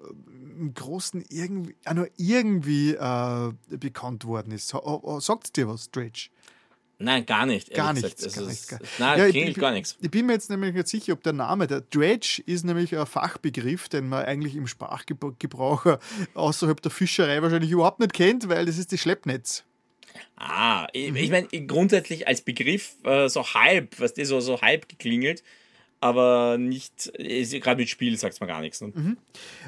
im 0.58 0.74
Großen 0.74 1.24
irgendwie, 1.28 1.74
auch 1.84 1.94
nur 1.94 2.08
irgendwie 2.16 2.92
äh, 2.94 3.52
bekannt 3.70 4.24
worden 4.24 4.52
ist. 4.52 4.68
Sagt 4.68 5.44
es 5.44 5.52
dir 5.52 5.68
was, 5.68 5.84
Stretch? 5.84 6.30
Nein, 7.02 7.26
gar 7.26 7.46
nicht. 7.46 7.74
Gar 7.74 7.92
nichts. 7.92 8.34
Gar 8.34 8.46
nicht, 8.46 8.68
gar 8.68 8.80
Nein, 8.98 9.18
ja, 9.18 9.26
ich, 9.26 9.54
gar 9.56 9.72
nichts. 9.72 9.96
Ich 10.00 10.10
bin 10.10 10.26
mir 10.26 10.34
jetzt 10.34 10.50
nämlich 10.50 10.74
nicht 10.74 10.88
sicher, 10.88 11.12
ob 11.12 11.22
der 11.22 11.32
Name, 11.32 11.66
der 11.66 11.80
Dredge 11.80 12.42
ist 12.46 12.64
nämlich 12.64 12.96
ein 12.96 13.06
Fachbegriff, 13.06 13.88
den 13.88 14.08
man 14.08 14.24
eigentlich 14.24 14.54
im 14.54 14.66
Sprachgebrauch 14.66 15.98
außerhalb 16.34 16.80
der 16.80 16.90
Fischerei 16.90 17.42
wahrscheinlich 17.42 17.70
überhaupt 17.70 18.00
nicht 18.00 18.12
kennt, 18.12 18.48
weil 18.48 18.66
das 18.66 18.78
ist 18.78 18.92
das 18.92 19.00
Schleppnetz. 19.00 19.64
Ah, 20.36 20.86
ich, 20.92 21.10
mhm. 21.10 21.16
ich 21.16 21.30
meine, 21.30 21.48
grundsätzlich 21.66 22.28
als 22.28 22.42
Begriff 22.42 22.94
äh, 23.04 23.28
so 23.28 23.44
halb, 23.44 23.98
was 23.98 24.14
das 24.14 24.28
so, 24.28 24.40
so 24.40 24.60
halb 24.60 24.88
geklingelt, 24.88 25.42
aber 26.00 26.58
nicht, 26.58 27.12
gerade 27.16 27.80
mit 27.80 27.88
Spiel 27.88 28.18
sagt 28.18 28.34
es 28.34 28.40
mir 28.40 28.48
gar 28.48 28.60
nichts. 28.60 28.80
Ne? 28.80 28.92
Mhm. 28.92 29.16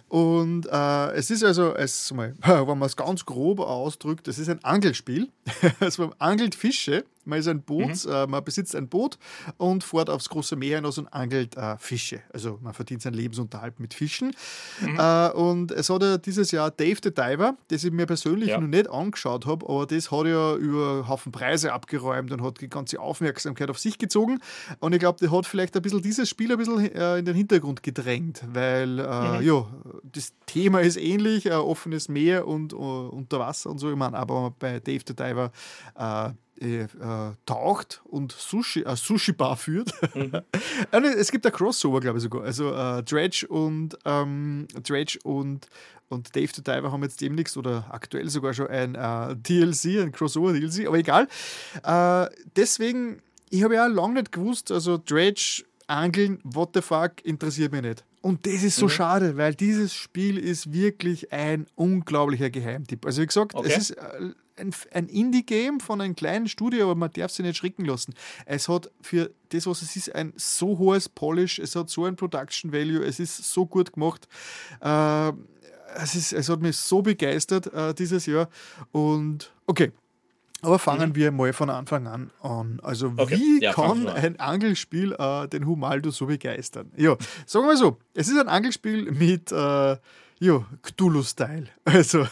Und 0.08 0.66
äh, 0.66 1.12
es 1.12 1.30
ist 1.30 1.44
also, 1.44 1.74
es, 1.74 2.12
wenn 2.16 2.66
man 2.78 2.82
es 2.82 2.96
ganz 2.96 3.24
grob 3.24 3.60
ausdrückt, 3.60 4.26
es 4.26 4.38
ist 4.38 4.48
ein 4.48 4.62
Angelspiel. 4.64 5.28
also 5.80 6.08
man 6.08 6.14
angelt 6.18 6.54
Fische 6.54 7.04
man 7.24 7.38
ist 7.38 7.48
ein 7.48 7.62
Boot, 7.62 8.04
mhm. 8.04 8.12
äh, 8.12 8.26
man 8.26 8.44
besitzt 8.44 8.74
ein 8.76 8.88
Boot 8.88 9.18
und 9.56 9.84
fährt 9.84 10.10
aufs 10.10 10.28
große 10.28 10.56
Meer 10.56 10.76
hinaus 10.76 10.98
und 10.98 11.08
angelt 11.08 11.56
äh, 11.56 11.76
Fische. 11.78 12.20
Also 12.32 12.58
man 12.62 12.74
verdient 12.74 13.02
seinen 13.02 13.14
Lebensunterhalt 13.14 13.80
mit 13.80 13.94
Fischen. 13.94 14.34
Mhm. 14.80 14.98
Äh, 14.98 15.30
und 15.30 15.72
es 15.72 15.90
hat 15.90 16.02
ja 16.02 16.18
dieses 16.18 16.50
Jahr 16.50 16.70
Dave 16.70 16.96
the 17.02 17.12
Diver, 17.12 17.56
das 17.68 17.84
ich 17.84 17.92
mir 17.92 18.06
persönlich 18.06 18.50
ja. 18.50 18.60
noch 18.60 18.68
nicht 18.68 18.88
angeschaut 18.90 19.46
habe, 19.46 19.68
aber 19.68 19.86
das 19.86 20.10
hat 20.10 20.26
ja 20.26 20.54
über 20.56 21.08
Haufen 21.08 21.32
Preise 21.32 21.72
abgeräumt 21.72 22.32
und 22.32 22.42
hat 22.42 22.60
die 22.60 22.68
ganze 22.68 23.00
Aufmerksamkeit 23.00 23.70
auf 23.70 23.78
sich 23.78 23.98
gezogen. 23.98 24.40
Und 24.80 24.92
ich 24.92 25.00
glaube, 25.00 25.18
der 25.20 25.30
hat 25.32 25.46
vielleicht 25.46 25.76
ein 25.76 25.82
bisschen 25.82 26.02
dieses 26.02 26.28
Spiel 26.28 26.52
ein 26.52 26.58
bisschen 26.58 26.94
äh, 26.94 27.18
in 27.18 27.24
den 27.24 27.34
Hintergrund 27.34 27.82
gedrängt, 27.82 28.42
weil 28.52 28.98
äh, 28.98 29.38
mhm. 29.38 29.42
ja, 29.42 29.66
das 30.02 30.32
Thema 30.46 30.80
ist 30.80 30.96
ähnlich, 30.96 31.50
offenes 31.50 32.08
Meer 32.08 32.46
und 32.46 32.72
äh, 32.72 32.76
unter 32.76 33.38
Wasser 33.38 33.70
und 33.70 33.78
so. 33.78 33.90
Ich 33.90 33.96
meine, 33.96 34.16
aber 34.16 34.54
bei 34.58 34.80
Dave 34.80 35.02
the 35.06 35.14
Diver 35.14 35.50
äh, 36.60 36.82
äh, 36.82 36.88
taucht 37.46 38.00
und 38.04 38.32
Sushi, 38.32 38.82
äh, 38.82 38.96
Sushi 38.96 39.32
Bar 39.32 39.56
führt. 39.56 39.90
Mhm. 40.14 40.40
es 41.18 41.30
gibt 41.30 41.44
ein 41.46 41.52
Crossover, 41.52 42.00
glaube 42.00 42.18
ich 42.18 42.22
sogar. 42.22 42.44
Also 42.44 42.72
äh, 42.72 43.02
Dredge 43.02 43.46
und 43.48 43.98
ähm, 44.04 44.68
Dredge 44.82 45.18
und, 45.24 45.68
und 46.08 46.34
Dave 46.36 46.50
the 46.54 46.62
Diver 46.62 46.92
haben 46.92 47.02
jetzt 47.02 47.20
demnächst 47.20 47.56
oder 47.56 47.86
aktuell 47.90 48.28
sogar 48.28 48.54
schon 48.54 48.68
ein 48.68 48.94
äh, 48.94 49.36
DLC, 49.36 50.02
ein 50.02 50.12
Crossover-DLC, 50.12 50.86
aber 50.86 50.98
egal. 50.98 51.28
Äh, 51.82 52.28
deswegen, 52.56 53.20
ich 53.50 53.64
habe 53.64 53.74
ja 53.74 53.86
lange 53.86 54.14
nicht 54.14 54.32
gewusst, 54.32 54.70
also 54.70 54.98
Dredge, 54.98 55.64
Angeln, 55.86 56.38
what 56.44 56.70
the 56.74 56.82
fuck, 56.82 57.24
interessiert 57.24 57.72
mich 57.72 57.82
nicht. 57.82 58.04
Und 58.24 58.46
das 58.46 58.62
ist 58.62 58.76
so 58.76 58.86
mhm. 58.86 58.90
schade, 58.90 59.36
weil 59.36 59.54
dieses 59.54 59.92
Spiel 59.92 60.38
ist 60.38 60.72
wirklich 60.72 61.30
ein 61.30 61.66
unglaublicher 61.74 62.48
Geheimtipp. 62.48 63.04
Also 63.04 63.20
wie 63.20 63.26
gesagt, 63.26 63.54
okay. 63.54 63.68
es 63.70 63.76
ist 63.76 63.90
äh, 63.90 64.30
ein, 64.56 64.74
ein 64.92 65.08
Indie-Game 65.08 65.80
von 65.80 66.00
einem 66.00 66.14
kleinen 66.14 66.48
Studio, 66.48 66.84
aber 66.84 66.94
man 66.94 67.10
darf 67.12 67.30
sich 67.30 67.44
nicht 67.44 67.56
schrecken 67.56 67.84
lassen. 67.84 68.14
Es 68.46 68.68
hat 68.68 68.90
für 69.00 69.30
das, 69.50 69.66
was 69.66 69.82
es 69.82 69.96
ist, 69.96 70.14
ein 70.14 70.32
so 70.36 70.78
hohes 70.78 71.08
Polish, 71.08 71.58
es 71.58 71.76
hat 71.76 71.90
so 71.90 72.04
ein 72.04 72.16
Production 72.16 72.72
Value, 72.72 73.04
es 73.04 73.20
ist 73.20 73.52
so 73.52 73.66
gut 73.66 73.92
gemacht. 73.92 74.28
Äh, 74.80 75.32
es, 75.96 76.14
ist, 76.14 76.32
es 76.32 76.48
hat 76.48 76.60
mich 76.60 76.76
so 76.76 77.02
begeistert 77.02 77.72
äh, 77.72 77.94
dieses 77.94 78.26
Jahr. 78.26 78.48
Und 78.92 79.52
okay, 79.66 79.92
aber 80.64 80.78
fangen 80.78 81.10
mhm. 81.10 81.14
wir 81.14 81.30
mal 81.30 81.52
von 81.52 81.70
Anfang 81.70 82.06
an 82.06 82.30
an. 82.40 82.80
Also, 82.82 83.12
okay. 83.16 83.36
wie 83.38 83.62
ja, 83.62 83.72
kann 83.72 84.08
ein 84.08 84.40
Angelspiel 84.40 85.12
äh, 85.12 85.46
den 85.48 85.66
Humaldo 85.66 86.10
so 86.10 86.26
begeistern? 86.26 86.90
Ja, 86.96 87.16
sagen 87.46 87.66
wir 87.66 87.76
so: 87.76 87.98
Es 88.14 88.28
ist 88.28 88.38
ein 88.38 88.48
Angelspiel 88.48 89.12
mit 89.12 89.52
äh, 89.52 89.96
ja, 90.44 90.66
Cthulhu-Style. 90.82 91.68
Also. 91.84 92.26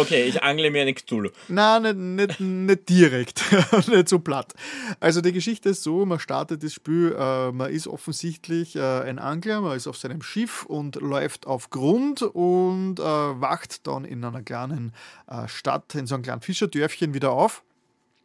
okay, 0.00 0.24
ich 0.24 0.42
angle 0.42 0.70
mir 0.70 0.82
einen 0.82 0.94
Cthulhu. 0.94 1.30
Nein, 1.48 1.82
nicht, 2.16 2.40
nicht, 2.40 2.40
nicht 2.40 2.88
direkt. 2.88 3.42
nicht 3.88 4.08
so 4.08 4.18
platt. 4.18 4.54
Also 5.00 5.20
die 5.20 5.32
Geschichte 5.32 5.70
ist 5.70 5.82
so, 5.82 6.04
man 6.04 6.18
startet 6.18 6.62
das 6.62 6.74
Spiel, 6.74 7.14
äh, 7.18 7.52
man 7.52 7.70
ist 7.70 7.86
offensichtlich 7.86 8.76
äh, 8.76 8.80
ein 8.80 9.18
Angler, 9.18 9.60
man 9.60 9.76
ist 9.76 9.86
auf 9.86 9.96
seinem 9.96 10.22
Schiff 10.22 10.64
und 10.64 10.96
läuft 10.96 11.46
auf 11.46 11.70
Grund 11.70 12.22
und 12.22 12.98
äh, 12.98 13.02
wacht 13.02 13.86
dann 13.86 14.04
in 14.04 14.24
einer 14.24 14.42
kleinen 14.42 14.92
äh, 15.26 15.48
Stadt, 15.48 15.94
in 15.94 16.06
so 16.06 16.14
einem 16.14 16.24
kleinen 16.24 16.42
Fischerdörfchen 16.42 17.14
wieder 17.14 17.32
auf. 17.32 17.62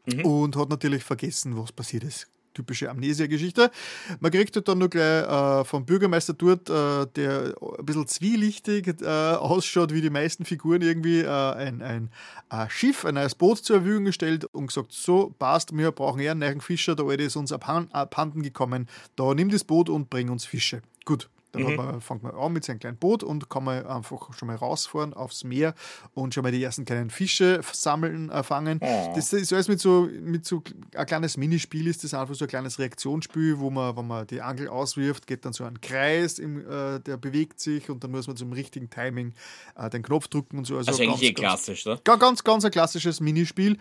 Mhm. 0.05 0.25
Und 0.25 0.55
hat 0.55 0.69
natürlich 0.69 1.03
vergessen, 1.03 1.57
was 1.57 1.71
passiert 1.71 2.03
ist 2.03 2.27
typische 2.57 2.89
Amnesia-Geschichte. 2.89 3.71
Man 4.19 4.31
kriegt 4.31 4.67
dann 4.67 4.77
nur 4.79 4.89
gleich 4.89 5.23
äh, 5.23 5.63
vom 5.63 5.85
Bürgermeister 5.85 6.33
dort, 6.33 6.69
äh, 6.69 7.05
der 7.15 7.55
ein 7.77 7.85
bisschen 7.85 8.07
zwielichtig 8.07 9.01
äh, 9.01 9.05
ausschaut, 9.05 9.93
wie 9.93 10.01
die 10.01 10.09
meisten 10.09 10.43
Figuren 10.45 10.81
irgendwie, 10.81 11.21
äh, 11.21 11.27
ein, 11.27 11.81
ein 11.81 12.09
äh, 12.49 12.69
Schiff, 12.69 13.05
ein 13.05 13.15
neues 13.15 13.35
Boot 13.35 13.59
zur 13.59 13.77
Verfügung 13.77 14.05
gestellt 14.05 14.45
und 14.45 14.67
gesagt, 14.67 14.91
so 14.91 15.33
passt, 15.37 15.75
wir 15.77 15.91
brauchen 15.91 16.19
eher 16.19 16.31
einen 16.31 16.39
neuen 16.39 16.61
Fischer, 16.61 16.95
der 16.95 17.05
alte 17.05 17.23
ist 17.23 17.35
uns 17.35 17.51
abhanden 17.51 18.41
gekommen, 18.41 18.87
da 19.15 19.33
nimm 19.33 19.49
das 19.49 19.63
Boot 19.63 19.89
und 19.89 20.09
bring 20.09 20.29
uns 20.29 20.45
Fische. 20.45 20.81
Gut, 21.05 21.29
dann 21.51 21.63
mhm. 21.63 21.75
man, 21.75 22.01
fängt 22.01 22.23
man 22.23 22.33
an 22.33 22.53
mit 22.53 22.63
seinem 22.63 22.79
kleinen 22.79 22.97
Boot 22.97 23.23
und 23.23 23.49
kann 23.49 23.63
man 23.63 23.85
einfach 23.85 24.33
schon 24.33 24.47
mal 24.47 24.55
rausfahren 24.55 25.13
aufs 25.13 25.43
Meer 25.43 25.73
und 26.13 26.33
schon 26.33 26.43
mal 26.43 26.51
die 26.51 26.61
ersten 26.61 26.85
kleinen 26.85 27.09
Fische 27.09 27.61
sammeln, 27.71 28.29
äh, 28.29 28.43
fangen. 28.43 28.79
Oh. 28.81 29.13
Das 29.15 29.31
ist 29.33 29.53
alles 29.53 29.67
mit 29.67 29.79
so, 29.79 30.09
mit 30.21 30.45
so 30.45 30.61
ein 30.95 31.05
kleines 31.05 31.37
Minispiel, 31.37 31.87
ist 31.87 32.03
das 32.03 32.13
einfach 32.13 32.35
so 32.35 32.45
ein 32.45 32.49
kleines 32.49 32.79
Reaktionsspiel, 32.79 33.59
wo 33.59 33.69
man, 33.69 33.95
wenn 33.95 34.07
man 34.07 34.27
die 34.27 34.41
Angel 34.41 34.67
auswirft, 34.67 35.27
geht 35.27 35.45
dann 35.45 35.53
so 35.53 35.63
ein 35.63 35.79
Kreis, 35.81 36.39
im, 36.39 36.59
äh, 36.59 36.99
der 36.99 37.17
bewegt 37.17 37.59
sich 37.59 37.89
und 37.89 38.03
dann 38.03 38.11
muss 38.11 38.27
man 38.27 38.35
zum 38.35 38.51
richtigen 38.51 38.89
Timing 38.89 39.33
äh, 39.75 39.89
den 39.89 40.03
Knopf 40.03 40.27
drücken 40.27 40.57
und 40.57 40.65
so. 40.65 40.77
Also, 40.77 40.91
also 40.91 41.03
eigentlich 41.03 41.21
ganz, 41.21 41.23
eh 41.23 41.33
klassisch, 41.33 41.87
oder? 41.87 42.01
Ganz, 42.03 42.19
ganz, 42.19 42.43
ganz 42.43 42.65
ein 42.65 42.71
klassisches 42.71 43.19
Minispiel 43.19 43.77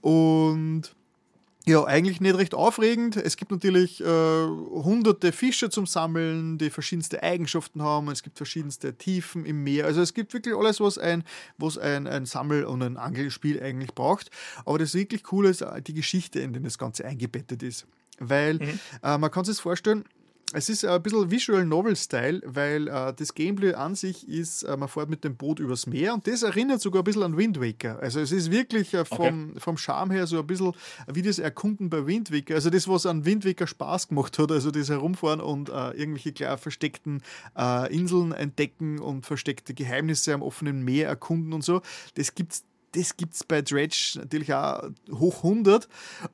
und 0.00 0.94
ja, 1.68 1.84
eigentlich 1.84 2.20
nicht 2.20 2.36
recht 2.36 2.54
aufregend. 2.54 3.16
Es 3.16 3.36
gibt 3.36 3.50
natürlich 3.50 4.00
äh, 4.00 4.04
hunderte 4.06 5.32
Fische 5.32 5.68
zum 5.68 5.86
Sammeln, 5.86 6.56
die 6.56 6.70
verschiedenste 6.70 7.22
Eigenschaften 7.22 7.82
haben. 7.82 8.08
Es 8.08 8.22
gibt 8.22 8.38
verschiedenste 8.38 8.94
Tiefen 8.94 9.44
im 9.44 9.62
Meer. 9.62 9.84
Also 9.84 10.00
es 10.00 10.14
gibt 10.14 10.32
wirklich 10.32 10.54
alles, 10.54 10.80
was 10.80 10.96
ein, 10.96 11.24
was 11.58 11.76
ein, 11.76 12.06
ein 12.06 12.24
Sammel- 12.24 12.64
und 12.64 12.82
ein 12.82 12.96
Angelspiel 12.96 13.62
eigentlich 13.62 13.94
braucht. 13.94 14.30
Aber 14.64 14.78
das 14.78 14.94
wirklich 14.94 15.22
Coole 15.22 15.50
ist 15.50 15.64
die 15.86 15.94
Geschichte, 15.94 16.40
in 16.40 16.54
der 16.54 16.62
das 16.62 16.78
Ganze 16.78 17.04
eingebettet 17.04 17.62
ist. 17.62 17.86
Weil 18.18 18.54
mhm. 18.54 18.80
äh, 19.02 19.18
man 19.18 19.30
kann 19.30 19.44
sich 19.44 19.58
vorstellen, 19.58 20.04
es 20.54 20.68
ist 20.68 20.84
ein 20.84 21.02
bisschen 21.02 21.30
Visual 21.30 21.64
Novel-Style, 21.64 22.42
weil 22.44 22.88
äh, 22.88 23.12
das 23.12 23.34
Gameplay 23.34 23.74
an 23.74 23.94
sich 23.94 24.26
ist, 24.28 24.62
äh, 24.62 24.76
man 24.76 24.88
fährt 24.88 25.10
mit 25.10 25.22
dem 25.22 25.36
Boot 25.36 25.58
übers 25.58 25.86
Meer 25.86 26.14
und 26.14 26.26
das 26.26 26.42
erinnert 26.42 26.80
sogar 26.80 27.02
ein 27.02 27.04
bisschen 27.04 27.22
an 27.22 27.36
Wind 27.36 27.60
Waker. 27.60 27.98
Also 28.00 28.20
es 28.20 28.32
ist 28.32 28.50
wirklich 28.50 28.94
äh, 28.94 29.04
vom, 29.04 29.50
okay. 29.50 29.60
vom 29.60 29.76
Charme 29.76 30.12
her 30.12 30.26
so 30.26 30.38
ein 30.38 30.46
bisschen 30.46 30.72
wie 31.06 31.22
das 31.22 31.38
Erkunden 31.38 31.90
bei 31.90 32.06
Wind 32.06 32.32
Waker. 32.32 32.54
Also 32.54 32.70
das, 32.70 32.88
was 32.88 33.04
an 33.04 33.26
Wind 33.26 33.44
Waker 33.44 33.66
Spaß 33.66 34.08
gemacht 34.08 34.38
hat, 34.38 34.50
also 34.50 34.70
das 34.70 34.88
Herumfahren 34.88 35.40
und 35.40 35.68
äh, 35.68 35.90
irgendwelche 35.90 36.32
klar 36.32 36.56
versteckten 36.56 37.22
äh, 37.56 37.94
Inseln 37.94 38.32
entdecken 38.32 39.00
und 39.00 39.26
versteckte 39.26 39.74
Geheimnisse 39.74 40.32
am 40.32 40.42
offenen 40.42 40.82
Meer 40.82 41.08
erkunden 41.08 41.52
und 41.52 41.62
so, 41.62 41.82
das 42.14 42.34
gibt 42.34 42.52
es 42.52 42.64
das 42.92 43.16
gibt 43.16 43.34
es 43.34 43.44
bei 43.44 43.62
Dredge 43.62 44.14
natürlich 44.16 44.52
auch 44.54 44.88
hoch 45.10 45.44
100. 45.44 45.88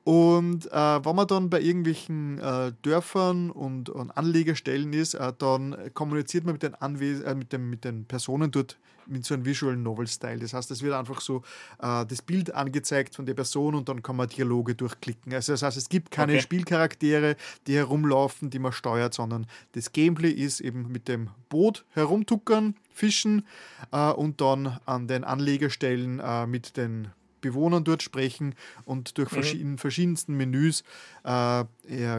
Und 0.05 0.67
äh, 0.67 0.71
wenn 1.05 1.17
man 1.17 1.27
dann 1.27 1.51
bei 1.51 1.61
irgendwelchen 1.61 2.39
äh, 2.39 2.73
Dörfern 2.83 3.51
und, 3.51 3.89
und, 3.91 4.11
Anlegerstellen 4.17 4.93
ist, 4.93 5.15
äh, 5.15 5.33
dann 5.39 5.77
kommuniziert 5.95 6.45
man 6.45 6.55
mit 6.55 6.63
den, 6.63 6.75
Anwes 6.75 7.21
äh, 7.21 7.35
mit, 7.35 7.53
dem, 7.53 7.71
mit 7.71 7.85
den 7.85 8.05
Personen 8.05 8.51
dort 8.51 8.79
mit 9.07 9.25
so 9.25 9.35
einem 9.35 9.45
Visual 9.45 9.77
Novel 9.77 10.07
Style. 10.07 10.39
Das 10.39 10.55
heißt, 10.55 10.71
es 10.71 10.83
wird 10.83 10.95
einfach 10.95 11.21
so 11.21 11.43
äh, 11.81 12.07
das 12.07 12.23
Bild 12.23 12.55
angezeigt 12.55 13.15
von 13.15 13.27
der 13.27 13.35
Person 13.35 13.75
und 13.75 13.89
dann 13.89 14.03
kann 14.03 14.17
man 14.17 14.29
Dialoge 14.29 14.75
durchklicken. 14.75 15.33
Also 15.35 15.53
das 15.53 15.63
heißt, 15.63 15.77
es 15.77 15.89
gibt 15.89 16.11
keine 16.11 16.33
okay. 16.33 16.43
Spielcharaktere, 16.43 17.37
die 17.67 17.75
herumlaufen, 17.75 18.51
die 18.51 18.59
man 18.59 18.73
steuert, 18.73 19.15
sondern 19.15 19.47
das 19.73 19.93
Gameplay 19.93 20.31
ist 20.31 20.61
eben 20.61 20.91
mit 20.91 21.09
dem 21.09 21.31
Boot 21.49 21.85
herumtuckern 21.91 22.75
fischen 22.95 23.47
äh, 23.93 24.11
und 24.11 24.41
dann 24.41 24.79
an 24.87 25.07
den 25.09 25.25
Anlegerstellen 25.25 26.21
äh, 26.21 26.47
mit 26.47 26.79
den 26.79 27.09
Bewohnern 27.45 27.85
dort 27.85 28.03
sprechen 28.03 28.55
und 28.87 29.19
durch 29.19 29.31
mhm. 29.31 29.35
verschieden, 29.35 29.79
verschiedensten 29.79 30.35
Menüs 30.35 30.83
äh, 31.25 31.65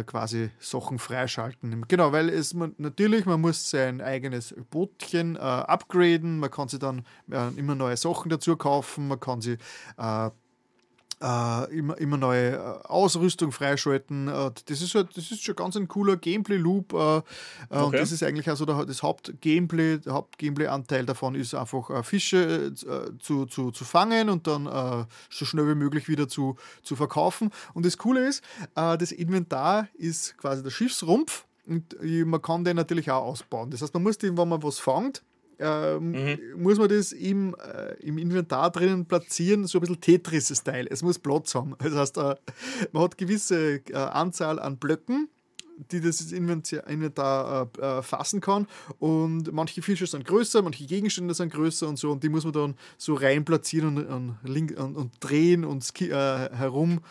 quasi 0.06 0.52
Sachen 0.60 0.99
freischalten. 0.99 1.84
Genau, 1.88 2.11
weil 2.11 2.30
es 2.30 2.53
man, 2.53 2.76
natürlich, 2.77 3.26
man 3.26 3.41
muss 3.41 3.72
sein 3.72 4.02
eigenes 4.02 4.53
Bootchen 4.69 5.35
äh, 5.35 5.39
upgraden, 5.39 6.38
man 6.38 6.52
kann 6.52 6.68
sich 6.68 6.80
dann 6.80 7.06
äh, 7.31 7.47
immer 7.57 7.73
neue 7.73 7.97
Sachen 7.97 8.30
dazu 8.30 8.56
kaufen, 8.56 9.07
man 9.07 9.19
kann 9.19 9.41
sie 9.41 9.57
äh, 11.21 11.77
immer, 11.77 11.97
immer 11.97 12.17
neue 12.17 12.55
äh, 12.55 12.87
Ausrüstung 12.87 13.51
freischalten. 13.51 14.27
Äh, 14.27 14.51
das, 14.65 14.81
ist 14.81 14.95
halt, 14.95 15.15
das 15.15 15.31
ist 15.31 15.43
schon 15.43 15.55
ganz 15.55 15.75
ein 15.77 15.87
cooler 15.87 16.17
Gameplay-Loop. 16.17 16.93
Äh, 16.93 16.97
äh 16.97 17.21
okay. 17.69 17.85
Und 17.85 17.93
das 17.95 18.11
ist 18.11 18.23
eigentlich 18.23 18.49
also 18.49 18.65
der, 18.65 18.85
das 18.85 19.01
Haupt-Gameplay, 19.01 19.99
der 19.99 20.13
Haupt-Gameplay-Anteil 20.13 21.05
davon 21.05 21.35
ist 21.35 21.53
einfach 21.53 22.03
Fische 22.03 22.73
zu, 23.19 23.45
zu, 23.45 23.71
zu 23.71 23.85
fangen 23.85 24.29
und 24.29 24.47
dann 24.47 25.07
so 25.29 25.45
schnell 25.45 25.67
wie 25.69 25.75
möglich 25.75 26.07
wieder 26.07 26.27
zu, 26.27 26.55
zu 26.83 26.95
verkaufen. 26.95 27.51
Und 27.73 27.85
das 27.85 27.97
Coole 27.97 28.27
ist, 28.27 28.43
das 28.73 29.11
Inventar 29.11 29.87
ist 29.93 30.37
quasi 30.37 30.63
der 30.63 30.69
Schiffsrumpf. 30.69 31.45
Und 31.67 31.95
man 32.01 32.41
kann 32.41 32.63
den 32.63 32.75
natürlich 32.75 33.09
auch 33.11 33.23
ausbauen. 33.23 33.71
Das 33.71 33.81
heißt, 33.81 33.93
man 33.93 34.03
muss 34.03 34.17
den, 34.17 34.37
wenn 34.37 34.49
man 34.49 34.61
was 34.63 34.79
fängt, 34.79 35.23
ähm, 35.60 36.11
mhm. 36.11 36.40
muss 36.57 36.77
man 36.77 36.90
das 36.90 37.11
im, 37.11 37.56
äh, 37.56 37.94
im 38.02 38.18
Inventar 38.18 38.72
drinnen 38.72 39.06
platzieren, 39.06 39.68
so 39.68 39.77
ein 39.77 39.82
bisschen 39.82 40.02
Tetris-Style. 40.02 40.88
Es 40.90 41.02
muss 41.02 41.19
Platz 41.19 41.56
haben. 41.56 41.76
Das 41.80 41.94
heißt, 41.94 42.18
äh, 42.18 42.36
man 42.91 43.03
hat 43.03 43.18
gewisse 43.18 43.82
äh, 43.90 43.95
Anzahl 43.95 44.60
an 44.60 44.77
Blöcken, 44.77 45.30
die 45.91 46.02
das 46.02 46.32
Inventar 46.32 47.69
äh, 47.77 47.82
äh, 47.82 48.02
fassen 48.02 48.41
kann. 48.41 48.68
Und 48.99 49.52
manche 49.52 49.82
Fische 49.82 50.07
sind 50.07 50.26
größer, 50.26 50.61
manche 50.61 50.86
Gegenstände 50.86 51.34
sind 51.34 51.53
größer 51.53 51.88
und 51.88 51.98
so. 51.98 52.11
Und 52.11 52.23
die 52.23 52.30
muss 52.30 52.44
man 52.44 52.53
dann 52.53 52.76
so 52.98 53.14
rein 53.14 53.45
platzieren 53.45 53.98
und, 53.98 54.06
und, 54.07 54.77
und, 54.77 54.95
und 54.95 55.11
drehen 55.19 55.65
und 55.65 56.02
äh, 56.02 56.10
herum 56.10 57.02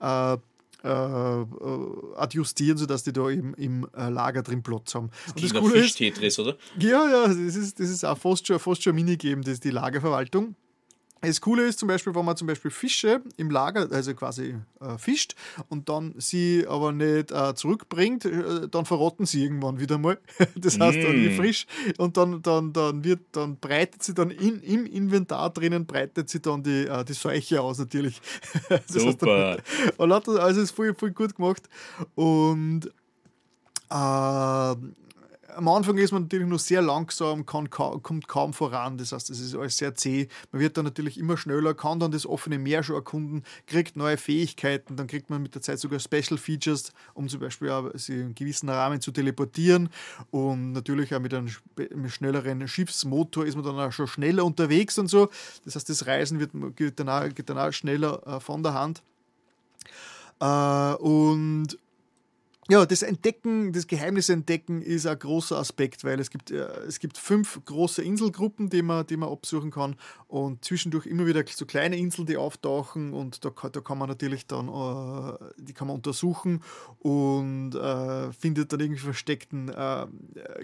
äh, 0.00 0.36
äh, 0.84 2.16
adjustieren, 2.16 2.76
sodass 2.76 3.02
die 3.02 3.12
da 3.12 3.30
eben 3.30 3.54
im 3.54 3.88
äh, 3.96 4.10
Lager 4.10 4.42
drin 4.42 4.62
Platz 4.62 4.94
haben. 4.94 5.10
Und 5.34 5.42
das 5.42 5.54
Coole 5.54 5.78
ist, 5.78 5.96
Tetris, 5.96 6.38
oder? 6.38 6.56
Ja, 6.78 7.08
ja, 7.08 7.28
das 7.28 7.36
ist, 7.36 7.80
das 7.80 7.88
ist 7.88 8.04
auch 8.04 8.18
fast 8.18 8.46
schon, 8.46 8.58
fast 8.58 8.82
schon 8.82 8.94
Minigame, 8.94 9.42
das 9.42 9.54
ist 9.54 9.64
die 9.64 9.70
Lagerverwaltung. 9.70 10.54
Das 11.26 11.40
Coole 11.40 11.66
ist 11.66 11.78
zum 11.78 11.88
Beispiel, 11.88 12.14
wenn 12.14 12.24
man 12.24 12.36
zum 12.36 12.46
Beispiel 12.46 12.70
Fische 12.70 13.22
im 13.36 13.50
Lager, 13.50 13.88
also 13.90 14.14
quasi 14.14 14.56
äh, 14.80 14.98
fischt 14.98 15.34
und 15.68 15.88
dann 15.88 16.14
sie 16.18 16.66
aber 16.68 16.92
nicht 16.92 17.30
äh, 17.32 17.54
zurückbringt, 17.54 18.24
äh, 18.24 18.68
dann 18.68 18.84
verrotten 18.84 19.26
sie 19.26 19.42
irgendwann 19.42 19.80
wieder 19.80 19.98
mal. 19.98 20.18
das 20.56 20.78
heißt, 20.78 20.98
dann 21.02 21.24
mm. 21.24 21.36
frisch 21.36 21.66
und 21.98 22.16
dann, 22.16 22.42
dann, 22.42 22.72
dann 22.72 23.04
wird, 23.04 23.20
dann 23.32 23.56
breitet 23.56 24.02
sie 24.02 24.14
dann 24.14 24.30
in, 24.30 24.60
im 24.60 24.86
Inventar 24.86 25.50
drinnen, 25.50 25.86
breitet 25.86 26.28
sie 26.28 26.40
dann 26.40 26.62
die, 26.62 26.86
äh, 26.86 27.04
die 27.04 27.14
Seuche 27.14 27.60
aus 27.60 27.78
natürlich. 27.78 28.20
Super. 28.86 29.56
Heißt, 29.56 29.98
dann, 29.98 30.38
also 30.38 30.60
ist 30.60 30.72
voll, 30.72 30.94
voll 30.94 31.12
gut 31.12 31.34
gemacht 31.36 31.68
und 32.14 32.86
äh, 33.90 34.74
am 35.56 35.68
Anfang 35.68 35.96
ist 35.98 36.12
man 36.12 36.22
natürlich 36.22 36.46
nur 36.46 36.58
sehr 36.58 36.82
langsam, 36.82 37.46
kann, 37.46 37.70
kommt 37.70 38.28
kaum 38.28 38.52
voran. 38.52 38.98
Das 38.98 39.12
heißt, 39.12 39.30
es 39.30 39.40
ist 39.40 39.54
alles 39.54 39.78
sehr 39.78 39.94
zäh. 39.94 40.28
Man 40.52 40.60
wird 40.60 40.76
dann 40.76 40.84
natürlich 40.84 41.18
immer 41.18 41.36
schneller, 41.36 41.74
kann 41.74 42.00
dann 42.00 42.10
das 42.10 42.26
offene 42.26 42.58
Meer 42.58 42.82
schon 42.82 42.96
erkunden, 42.96 43.44
kriegt 43.66 43.96
neue 43.96 44.16
Fähigkeiten. 44.16 44.96
Dann 44.96 45.06
kriegt 45.06 45.30
man 45.30 45.42
mit 45.42 45.54
der 45.54 45.62
Zeit 45.62 45.78
sogar 45.78 46.00
Special 46.00 46.38
Features, 46.38 46.92
um 47.14 47.28
zum 47.28 47.40
Beispiel 47.40 47.70
auch 47.70 47.90
sich 47.94 48.16
in 48.16 48.34
gewissen 48.34 48.68
Rahmen 48.68 49.00
zu 49.00 49.12
teleportieren. 49.12 49.88
Und 50.30 50.72
natürlich 50.72 51.14
auch 51.14 51.20
mit 51.20 51.34
einem, 51.34 51.48
schnelleren 52.08 52.66
Schiffsmotor 52.68 53.46
ist 53.46 53.54
man 53.54 53.64
dann 53.64 53.78
auch 53.78 53.92
schon 53.92 54.06
schneller 54.06 54.44
unterwegs 54.44 54.98
und 54.98 55.08
so. 55.08 55.28
Das 55.64 55.76
heißt, 55.76 55.88
das 55.88 56.06
Reisen 56.06 56.40
wird, 56.40 56.50
geht, 56.76 56.98
dann 56.98 57.08
auch, 57.08 57.28
geht 57.34 57.48
dann 57.48 57.58
auch 57.58 57.72
schneller 57.72 58.22
äh, 58.26 58.40
von 58.40 58.62
der 58.62 58.74
Hand. 58.74 59.02
Äh, 60.40 60.94
und 60.96 61.78
ja, 62.68 62.86
das 62.86 63.02
Entdecken, 63.02 63.72
das 63.72 63.86
Geheimnis 63.86 64.30
entdecken 64.30 64.80
ist 64.80 65.06
ein 65.06 65.18
großer 65.18 65.58
Aspekt, 65.58 66.02
weil 66.02 66.18
es 66.18 66.30
gibt, 66.30 66.50
äh, 66.50 66.66
es 66.86 66.98
gibt 66.98 67.18
fünf 67.18 67.60
große 67.64 68.02
Inselgruppen, 68.02 68.70
die 68.70 68.80
man, 68.80 69.06
die 69.06 69.16
man 69.16 69.28
absuchen 69.28 69.70
kann 69.70 69.96
und 70.28 70.64
zwischendurch 70.64 71.06
immer 71.06 71.26
wieder 71.26 71.44
so 71.46 71.66
kleine 71.66 71.98
Inseln, 71.98 72.26
die 72.26 72.38
auftauchen 72.38 73.12
und 73.12 73.44
da, 73.44 73.50
da 73.50 73.80
kann 73.80 73.98
man 73.98 74.08
natürlich 74.08 74.46
dann, 74.46 74.68
äh, 74.68 75.38
die 75.58 75.74
kann 75.74 75.88
man 75.88 75.96
untersuchen 75.96 76.62
und 77.00 77.74
äh, 77.74 78.32
findet 78.32 78.72
dann 78.72 78.80
irgendwie 78.80 79.00
versteckten 79.00 79.68
äh, 79.68 80.06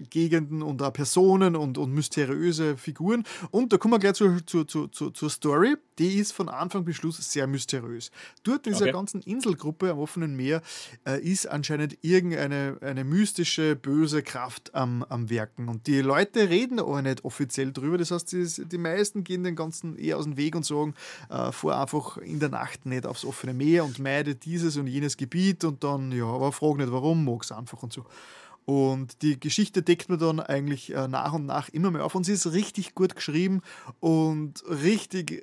Gegenden 0.08 0.62
und 0.62 0.80
auch 0.82 0.92
Personen 0.92 1.54
und, 1.54 1.76
und 1.76 1.92
mysteriöse 1.92 2.78
Figuren 2.78 3.24
und 3.50 3.72
da 3.72 3.76
kommen 3.76 3.94
wir 3.94 3.98
gleich 3.98 4.14
zu, 4.14 4.40
zu, 4.46 4.64
zu, 4.64 4.88
zu, 4.88 5.10
zur 5.10 5.28
Story, 5.28 5.76
die 5.98 6.14
ist 6.14 6.32
von 6.32 6.48
Anfang 6.48 6.84
bis 6.84 6.96
Schluss 6.96 7.18
sehr 7.30 7.46
mysteriös. 7.46 8.10
Dort 8.42 8.66
in 8.66 8.72
dieser 8.72 8.86
okay. 8.86 8.92
ganzen 8.92 9.20
Inselgruppe 9.20 9.90
am 9.90 9.98
offenen 9.98 10.34
Meer 10.34 10.62
äh, 11.06 11.20
ist 11.20 11.46
anscheinend 11.46 11.89
anscheinend 11.90 11.98
irgendeine 12.02 12.78
eine 12.80 13.04
mystische, 13.04 13.76
böse 13.76 14.22
Kraft 14.22 14.74
am, 14.74 15.04
am 15.08 15.30
Werken. 15.30 15.68
Und 15.68 15.86
die 15.86 16.00
Leute 16.00 16.48
reden 16.48 16.80
auch 16.80 17.00
nicht 17.00 17.24
offiziell 17.24 17.72
drüber. 17.72 17.98
Das 17.98 18.10
heißt, 18.10 18.32
die, 18.32 18.68
die 18.68 18.78
meisten 18.78 19.24
gehen 19.24 19.44
den 19.44 19.56
Ganzen 19.56 19.96
eher 19.96 20.18
aus 20.18 20.24
dem 20.24 20.36
Weg 20.36 20.54
und 20.54 20.64
sagen, 20.64 20.94
äh, 21.28 21.52
fahr 21.52 21.80
einfach 21.80 22.18
in 22.18 22.40
der 22.40 22.48
Nacht 22.48 22.86
nicht 22.86 23.06
aufs 23.06 23.24
offene 23.24 23.54
Meer 23.54 23.84
und 23.84 23.98
meide 23.98 24.34
dieses 24.34 24.76
und 24.76 24.86
jenes 24.86 25.16
Gebiet 25.16 25.64
und 25.64 25.82
dann, 25.84 26.12
ja, 26.12 26.26
aber 26.26 26.52
frag 26.52 26.76
nicht 26.76 26.92
warum, 26.92 27.24
mag 27.24 27.42
es 27.42 27.52
einfach 27.52 27.82
und 27.82 27.92
so. 27.92 28.04
Und 28.66 29.22
die 29.22 29.40
Geschichte 29.40 29.82
deckt 29.82 30.08
man 30.10 30.18
dann 30.18 30.38
eigentlich 30.38 30.94
äh, 30.94 31.08
nach 31.08 31.32
und 31.32 31.46
nach 31.46 31.70
immer 31.70 31.90
mehr 31.90 32.04
auf. 32.04 32.14
Und 32.14 32.24
sie 32.24 32.34
ist 32.34 32.52
richtig 32.52 32.94
gut 32.94 33.16
geschrieben 33.16 33.62
und 33.98 34.62
richtig 34.68 35.32
äh, 35.32 35.42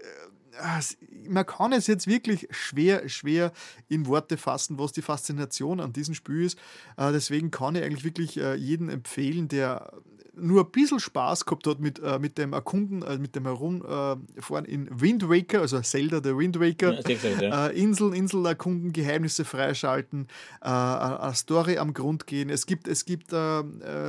man 1.28 1.46
kann 1.46 1.74
es 1.74 1.88
jetzt 1.88 2.08
wirklich 2.08 2.48
schwer, 2.52 3.08
schwer 3.10 3.52
in 3.90 4.08
Worte 4.08 4.38
fassen, 4.38 4.80
was 4.80 4.92
die 4.92 5.02
Faszination 5.02 5.80
an 5.80 5.94
diesem 5.94 6.14
Spiel 6.14 6.44
ist. 6.44 6.58
Äh, 6.98 7.12
deswegen 7.12 7.52
kann 7.52 7.76
ich 7.76 7.84
eigentlich 7.84 8.04
wirklich 8.04 8.38
äh, 8.38 8.56
jeden 8.56 8.90
empfehlen, 8.90 9.48
der 9.48 9.92
nur 10.40 10.66
ein 10.66 10.72
bisschen 10.72 11.00
Spaß 11.00 11.46
gehabt 11.46 11.66
hat 11.66 11.80
mit, 11.80 11.98
äh, 11.98 12.20
mit 12.20 12.38
dem 12.38 12.54
Erkunden, 12.54 13.00
mit 13.20 13.36
dem 13.36 13.46
Herumfahren 13.46 14.66
in 14.66 14.88
Wind 14.92 15.28
Waker, 15.28 15.62
also 15.62 15.82
Zelda 15.82 16.20
der 16.20 16.38
Wind 16.38 16.60
Waker, 16.60 17.00
ja, 17.42 17.68
Inseln, 17.68 18.14
Insel 18.14 18.46
erkunden, 18.46 18.94
Geheimnisse 18.94 19.46
freischalten, 19.46 20.28
eine 20.62 21.34
Story 21.34 21.80
am 21.80 21.92
Grund 21.96 22.28
gehen. 22.28 22.52
Es 22.52 22.68
gibt, 22.68 22.88
es 22.88 23.06
gibt 23.06 23.34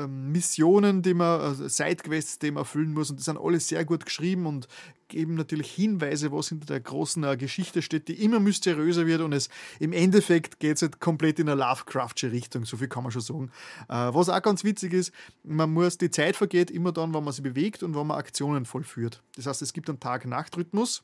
Missionen, 0.07 1.01
die 1.01 1.15
man, 1.15 1.41
also 1.41 1.67
Sidequests, 1.67 2.39
die 2.39 2.51
man 2.51 2.61
erfüllen 2.61 2.93
muss 2.93 3.09
und 3.09 3.21
die 3.21 3.25
sind 3.25 3.39
alle 3.39 3.59
sehr 3.59 3.87
gut 3.87 4.05
geschrieben 4.05 4.45
und 4.45 4.69
geben 5.09 5.35
natürlich 5.35 5.71
Hinweise, 5.71 6.33
was 6.33 6.49
hinter 6.49 6.67
der 6.67 6.81
großen 6.81 7.25
äh, 7.25 7.37
Geschichte 7.37 7.83
steht, 7.83 8.09
die 8.09 8.23
immer 8.23 8.41
mysteriöser 8.41 9.07
wird 9.07 9.21
und 9.21 9.33
es 9.33 9.49
im 9.81 9.93
Endeffekt 9.93 10.61
geht 10.61 10.77
es 10.77 10.83
halt 10.83 11.01
komplett 11.01 11.39
in 11.39 11.49
eine 11.49 11.61
Lovecraftsche 11.61 12.31
Richtung, 12.31 12.65
so 12.65 12.77
viel 12.77 12.89
kann 12.89 13.03
man 13.03 13.13
schon 13.13 13.23
sagen. 13.23 13.51
Äh, 13.89 13.95
was 13.95 14.29
auch 14.29 14.43
ganz 14.43 14.65
witzig 14.65 14.93
ist, 14.93 15.13
man 15.43 15.73
muss 15.73 15.99
die 15.99 16.11
Zeit 16.11 16.37
vergeht 16.37 16.71
immer 16.71 16.93
dann, 16.93 17.15
wenn 17.15 17.25
man 17.25 17.33
sich 17.33 17.43
bewegt 17.43 17.83
und 17.83 17.95
wenn 17.97 18.07
man 18.07 18.19
Aktionen 18.19 18.65
vollführt. 18.65 19.23
Das 19.37 19.47
heißt, 19.47 19.63
es 19.63 19.73
gibt 19.73 19.89
einen 19.89 20.01
Tag-Nacht-Rhythmus. 20.01 21.03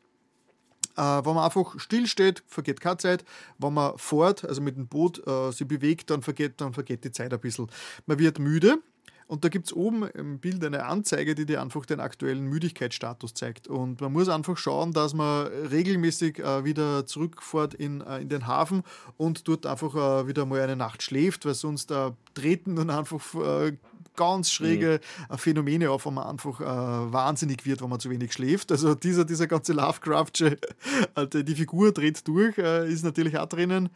äh, 0.96 1.02
wenn 1.02 1.34
man 1.34 1.44
einfach 1.44 1.78
stillsteht, 1.78 2.42
vergeht 2.46 2.80
keine 2.80 2.98
Zeit. 2.98 3.24
Wenn 3.58 3.74
man 3.74 3.98
fährt, 3.98 4.44
also 4.44 4.60
mit 4.60 4.76
dem 4.76 4.86
Boot 4.86 5.26
äh, 5.26 5.50
sich 5.50 5.66
bewegt, 5.66 6.10
dann 6.10 6.22
vergeht, 6.22 6.60
dann 6.60 6.72
vergeht 6.72 7.04
die 7.04 7.12
Zeit 7.12 7.32
ein 7.32 7.40
bisschen. 7.40 7.68
Man 8.06 8.18
wird 8.18 8.38
müde. 8.38 8.78
Und 9.26 9.44
da 9.44 9.48
gibt 9.48 9.66
es 9.66 9.72
oben 9.72 10.04
im 10.08 10.38
Bild 10.38 10.64
eine 10.64 10.84
Anzeige, 10.84 11.34
die 11.34 11.46
dir 11.46 11.62
einfach 11.62 11.86
den 11.86 12.00
aktuellen 12.00 12.44
Müdigkeitsstatus 12.44 13.34
zeigt. 13.34 13.68
Und 13.68 14.00
man 14.00 14.12
muss 14.12 14.28
einfach 14.28 14.56
schauen, 14.56 14.92
dass 14.92 15.14
man 15.14 15.46
regelmäßig 15.46 16.38
äh, 16.38 16.64
wieder 16.64 17.06
zurückfährt 17.06 17.74
in, 17.74 18.00
äh, 18.00 18.20
in 18.20 18.28
den 18.28 18.46
Hafen 18.46 18.82
und 19.16 19.48
dort 19.48 19.66
einfach 19.66 19.94
äh, 19.94 20.28
wieder 20.28 20.46
mal 20.46 20.60
eine 20.60 20.76
Nacht 20.76 21.02
schläft, 21.02 21.46
weil 21.46 21.54
sonst 21.54 21.90
äh, 21.90 22.10
treten 22.34 22.76
dann 22.76 22.90
einfach 22.90 23.22
äh, 23.34 23.76
ganz 24.16 24.50
schräge 24.50 25.00
mhm. 25.30 25.38
Phänomene 25.38 25.90
auf, 25.90 26.06
wo 26.06 26.10
man 26.10 26.26
einfach 26.26 26.60
äh, 26.60 26.64
wahnsinnig 27.12 27.64
wird, 27.64 27.82
wenn 27.82 27.88
man 27.88 28.00
zu 28.00 28.10
wenig 28.10 28.32
schläft. 28.32 28.72
Also 28.72 28.94
dieser, 28.94 29.24
dieser 29.24 29.46
ganze 29.46 29.72
Lovecraftsche, 29.72 30.58
die 31.32 31.54
Figur 31.54 31.92
dreht 31.92 32.26
durch, 32.26 32.58
äh, 32.58 32.90
ist 32.90 33.04
natürlich 33.04 33.38
auch 33.38 33.48
drinnen. 33.48 33.90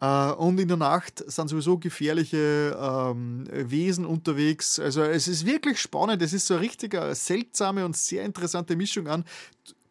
Äh, 0.00 0.32
und 0.32 0.58
in 0.58 0.68
der 0.68 0.76
Nacht 0.76 1.22
sind 1.26 1.48
sowieso 1.48 1.78
gefährliche 1.78 2.76
ähm, 2.78 3.46
Wesen 3.50 4.06
unterwegs. 4.06 4.78
Also 4.78 5.02
es 5.02 5.28
ist 5.28 5.46
wirklich 5.46 5.80
spannend. 5.80 6.22
Es 6.22 6.32
ist 6.32 6.46
so 6.46 6.54
eine 6.54 6.62
richtig 6.62 6.96
seltsame 7.12 7.84
und 7.84 7.96
sehr 7.96 8.24
interessante 8.24 8.76
Mischung 8.76 9.08
an 9.08 9.24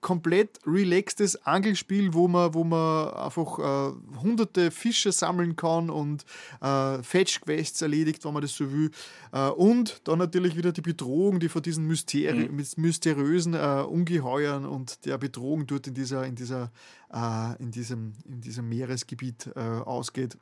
komplett 0.01 0.59
relaxtes 0.65 1.45
Angelspiel, 1.45 2.13
wo 2.13 2.27
man, 2.27 2.53
wo 2.53 2.63
man 2.63 3.13
einfach 3.13 3.59
äh, 3.59 4.19
hunderte 4.21 4.71
Fische 4.71 5.11
sammeln 5.11 5.55
kann 5.55 5.89
und 5.89 6.25
äh, 6.61 7.01
Fetch-Quests 7.01 7.81
erledigt, 7.81 8.25
wenn 8.25 8.33
man 8.33 8.41
das 8.41 8.55
so 8.55 8.71
will. 8.71 8.91
Äh, 9.31 9.49
und 9.49 10.01
dann 10.05 10.19
natürlich 10.19 10.55
wieder 10.55 10.71
die 10.71 10.81
Bedrohung, 10.81 11.39
die 11.39 11.49
von 11.49 11.61
diesen 11.61 11.85
Mysteri 11.85 12.49
mhm. 12.49 12.65
mysteriösen 12.77 13.53
äh, 13.53 13.83
Ungeheuern 13.87 14.65
und 14.65 15.05
der 15.05 15.17
Bedrohung 15.17 15.67
dort 15.67 15.87
in, 15.87 15.93
dieser, 15.93 16.25
in, 16.25 16.35
dieser, 16.35 16.71
äh, 17.13 17.61
in, 17.61 17.71
diesem, 17.71 18.13
in 18.25 18.41
diesem 18.41 18.67
Meeresgebiet 18.67 19.49
äh, 19.55 19.59
ausgeht. 19.59 20.37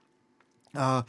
Uh, 0.75 1.01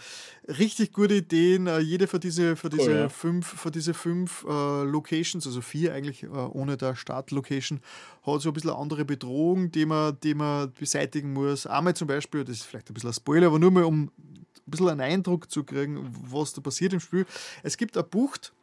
richtig 0.48 0.92
gute 0.92 1.16
Ideen. 1.16 1.68
Uh, 1.68 1.78
jede 1.78 2.06
für 2.06 2.18
diese, 2.18 2.56
für 2.56 2.70
diese 2.70 2.90
cool, 2.90 2.96
ja. 2.96 3.08
fünf, 3.10 3.46
für 3.46 3.70
diese 3.70 3.92
fünf 3.92 4.42
uh, 4.44 4.84
Locations, 4.84 5.46
also 5.46 5.60
vier 5.60 5.92
eigentlich 5.92 6.28
ohne 6.30 6.78
der 6.78 6.96
Startlocation, 6.96 7.80
hat 8.22 8.40
so 8.40 8.50
ein 8.50 8.52
bisschen 8.54 8.70
eine 8.70 8.78
andere 8.78 9.04
Bedrohung, 9.04 9.70
die 9.70 9.84
man, 9.84 10.18
die 10.22 10.34
man 10.34 10.72
beseitigen 10.72 11.32
muss. 11.34 11.66
Einmal 11.66 11.94
zum 11.94 12.08
Beispiel, 12.08 12.44
das 12.44 12.56
ist 12.56 12.64
vielleicht 12.64 12.90
ein 12.90 12.94
bisschen 12.94 13.10
ein 13.10 13.14
Spoiler, 13.14 13.48
aber 13.48 13.58
nur 13.58 13.70
mal 13.70 13.84
um 13.84 14.04
ein 14.04 14.70
bisschen 14.70 14.88
einen 14.88 15.00
Eindruck 15.00 15.50
zu 15.50 15.64
kriegen, 15.64 16.10
was 16.30 16.52
da 16.54 16.62
passiert 16.62 16.92
im 16.92 17.00
Spiel. 17.00 17.26
Es 17.62 17.76
gibt 17.76 17.96
eine 17.96 18.04
Bucht, 18.04 18.54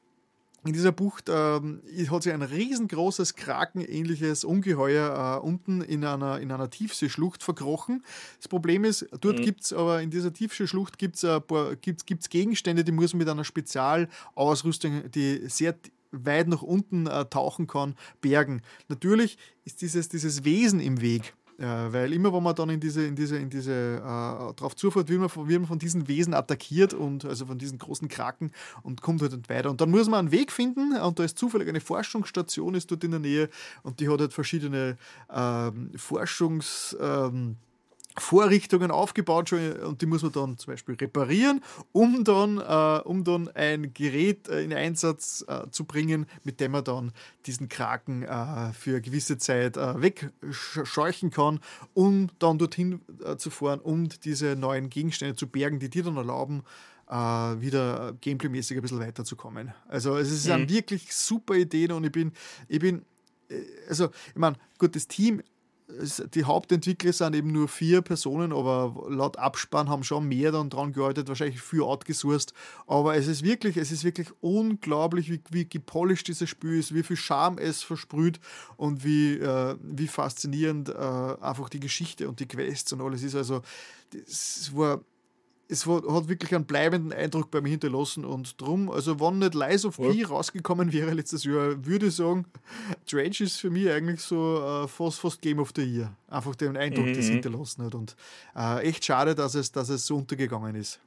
in 0.65 0.73
dieser 0.73 0.91
Bucht 0.91 1.29
ähm, 1.29 1.81
hat 2.09 2.23
sich 2.23 2.33
ein 2.33 2.41
riesengroßes 2.41 3.35
krakenähnliches 3.35 4.43
Ungeheuer 4.43 5.39
äh, 5.41 5.45
unten 5.45 5.81
in 5.81 6.03
einer, 6.03 6.39
in 6.39 6.51
einer 6.51 6.69
Tiefseeschlucht 6.69 7.43
verkrochen. 7.43 8.03
Das 8.37 8.47
Problem 8.47 8.83
ist, 8.83 9.07
dort 9.21 9.39
mhm. 9.39 9.43
gibt 9.43 9.61
es 9.61 9.73
aber 9.73 10.01
in 10.01 10.09
dieser 10.09 10.33
Tiefseeschlucht 10.33 10.97
gibt's, 10.97 11.23
äh, 11.23 11.39
gibt's, 11.81 12.05
gibt's 12.05 12.29
Gegenstände, 12.29 12.83
die 12.83 12.91
muss 12.91 13.13
man 13.13 13.19
mit 13.19 13.29
einer 13.29 13.45
Spezialausrüstung, 13.45 15.09
die 15.11 15.47
sehr 15.47 15.75
weit 16.11 16.47
nach 16.47 16.61
unten 16.61 17.07
äh, 17.07 17.25
tauchen 17.25 17.67
kann, 17.67 17.95
bergen. 18.21 18.61
Natürlich 18.87 19.37
ist 19.65 19.81
dieses, 19.81 20.09
dieses 20.09 20.43
Wesen 20.43 20.79
im 20.79 21.01
Weg. 21.01 21.33
Ja, 21.59 21.91
weil 21.91 22.13
immer, 22.13 22.31
wenn 22.31 22.43
man 22.43 22.53
dann 22.53 22.69
in 22.69 22.79
diese, 22.79 23.03
in 23.03 23.15
diese, 23.15 23.37
in 23.37 23.49
diese, 23.49 23.71
äh, 23.71 24.53
drauf 24.53 24.75
zufährt, 24.75 25.09
wird 25.09 25.19
man, 25.19 25.47
wird 25.47 25.59
man 25.61 25.67
von 25.67 25.79
diesen 25.79 26.07
Wesen 26.07 26.35
attackiert 26.35 26.93
und 26.93 27.25
also 27.25 27.47
von 27.47 27.57
diesen 27.57 27.79
großen 27.79 28.07
Kraken 28.09 28.51
und 28.83 29.01
kommt 29.01 29.23
halt 29.23 29.31
nicht 29.31 29.49
weiter. 29.49 29.71
Und 29.71 29.81
dann 29.81 29.89
muss 29.89 30.07
man 30.07 30.19
einen 30.19 30.31
Weg 30.31 30.51
finden 30.51 30.95
und 30.95 31.17
da 31.17 31.23
ist 31.23 31.39
zufällig 31.39 31.67
eine 31.67 31.81
Forschungsstation 31.81 32.75
ist 32.75 32.91
dort 32.91 33.03
in 33.03 33.11
der 33.11 33.19
Nähe 33.19 33.49
und 33.81 33.99
die 33.99 34.07
hat 34.07 34.19
halt 34.19 34.33
verschiedene 34.33 34.97
ähm, 35.33 35.89
Forschungs, 35.95 36.95
ähm, 37.01 37.55
Vorrichtungen 38.19 38.91
aufgebaut 38.91 39.49
schon 39.49 39.73
und 39.73 40.01
die 40.01 40.05
muss 40.05 40.23
man 40.23 40.31
dann 40.31 40.57
zum 40.57 40.73
Beispiel 40.73 40.95
reparieren, 40.95 41.61
um 41.91 42.23
dann, 42.23 42.57
äh, 42.57 43.01
um 43.03 43.23
dann 43.23 43.47
ein 43.49 43.93
Gerät 43.93 44.47
äh, 44.47 44.63
in 44.63 44.73
Einsatz 44.73 45.45
äh, 45.47 45.69
zu 45.69 45.85
bringen, 45.85 46.25
mit 46.43 46.59
dem 46.59 46.71
man 46.71 46.83
dann 46.83 47.11
diesen 47.45 47.69
Kraken 47.69 48.23
äh, 48.23 48.73
für 48.73 48.91
eine 48.91 49.01
gewisse 49.01 49.37
Zeit 49.37 49.77
äh, 49.77 50.01
wegscheuchen 50.01 51.29
kann, 51.31 51.59
um 51.93 52.29
dann 52.39 52.57
dorthin 52.57 53.01
äh, 53.23 53.37
zu 53.37 53.49
fahren 53.49 53.79
und 53.79 54.25
diese 54.25 54.55
neuen 54.55 54.89
Gegenstände 54.89 55.35
zu 55.35 55.47
bergen, 55.47 55.79
die 55.79 55.89
dir 55.89 56.03
dann 56.03 56.17
erlauben, 56.17 56.63
wieder 57.09 58.17
gameplaymäßig 58.19 58.75
ein 58.75 58.81
bisschen 58.81 58.99
weiterzukommen. 58.99 59.73
Also 59.87 60.17
es 60.17 60.29
ist 60.29 60.45
mhm. 60.49 60.67
wirklich 60.67 61.15
super 61.15 61.55
Idee 61.55 61.89
und 61.93 62.03
ich 62.03 62.11
bin, 62.11 62.33
ich 62.67 62.79
bin, 62.79 63.05
also 63.87 64.09
ich 64.27 64.35
meine, 64.35 64.57
gut, 64.77 64.93
das 64.93 65.07
Team 65.07 65.41
die 66.33 66.43
Hauptentwickler 66.43 67.13
sind 67.13 67.33
eben 67.35 67.51
nur 67.51 67.69
vier 67.69 68.01
Personen, 68.01 68.51
aber 68.51 69.07
laut 69.09 69.37
Abspann 69.37 69.87
haben 69.87 70.03
schon 70.03 70.27
mehr 70.27 70.51
dann 70.51 70.69
dran 70.69 70.91
gearbeitet, 70.91 71.29
wahrscheinlich 71.29 71.61
viel 71.61 71.81
outgesourced. 71.81 72.53
Aber 72.87 73.15
es 73.15 73.27
ist 73.27 73.43
wirklich, 73.43 73.77
es 73.77 73.91
ist 73.91 74.03
wirklich 74.03 74.27
unglaublich, 74.41 75.31
wie, 75.31 75.41
wie 75.49 75.67
gepolished 75.67 76.27
dieses 76.27 76.49
Spiel 76.49 76.77
ist, 76.77 76.93
wie 76.93 77.03
viel 77.03 77.15
Charme 77.15 77.57
es 77.57 77.83
versprüht 77.83 78.39
und 78.75 79.05
wie, 79.05 79.35
äh, 79.35 79.75
wie 79.81 80.07
faszinierend 80.07 80.89
äh, 80.89 80.93
einfach 80.93 81.69
die 81.69 81.79
Geschichte 81.79 82.27
und 82.27 82.41
die 82.41 82.47
Quests 82.47 82.91
und 82.91 83.01
alles 83.01 83.23
ist. 83.23 83.35
Also, 83.35 83.61
das 84.11 84.71
war 84.73 85.01
es 85.69 85.85
hat 85.85 86.29
wirklich 86.29 86.55
einen 86.55 86.65
bleibenden 86.65 87.11
Eindruck 87.11 87.51
bei 87.51 87.61
mir 87.61 87.69
hinterlassen 87.69 88.23
und 88.23 88.59
drum, 88.59 88.89
also 88.89 89.19
wenn 89.19 89.39
nicht 89.39 89.53
Lies 89.53 89.85
of 89.85 89.97
P 89.97 90.11
ja. 90.11 90.27
rausgekommen 90.27 90.93
wäre 90.93 91.13
letztes 91.13 91.43
Jahr, 91.43 91.85
würde 91.85 92.07
ich 92.07 92.15
sagen, 92.15 92.45
Dredge 93.09 93.43
ist 93.43 93.57
für 93.57 93.69
mich 93.69 93.89
eigentlich 93.89 94.21
so 94.21 94.61
äh, 94.63 94.87
fast, 94.87 95.19
fast 95.19 95.41
Game 95.41 95.59
of 95.59 95.73
the 95.75 95.83
Year. 95.83 96.15
Einfach 96.29 96.55
den 96.55 96.77
Eindruck, 96.77 97.07
mhm. 97.07 97.13
das 97.13 97.25
hinterlassen 97.25 97.83
hat 97.83 97.95
und 97.95 98.15
äh, 98.55 98.87
echt 98.87 99.03
schade, 99.03 99.35
dass 99.35 99.55
es, 99.55 99.71
dass 99.71 99.89
es 99.89 100.05
so 100.05 100.17
untergegangen 100.17 100.75
ist. 100.75 100.99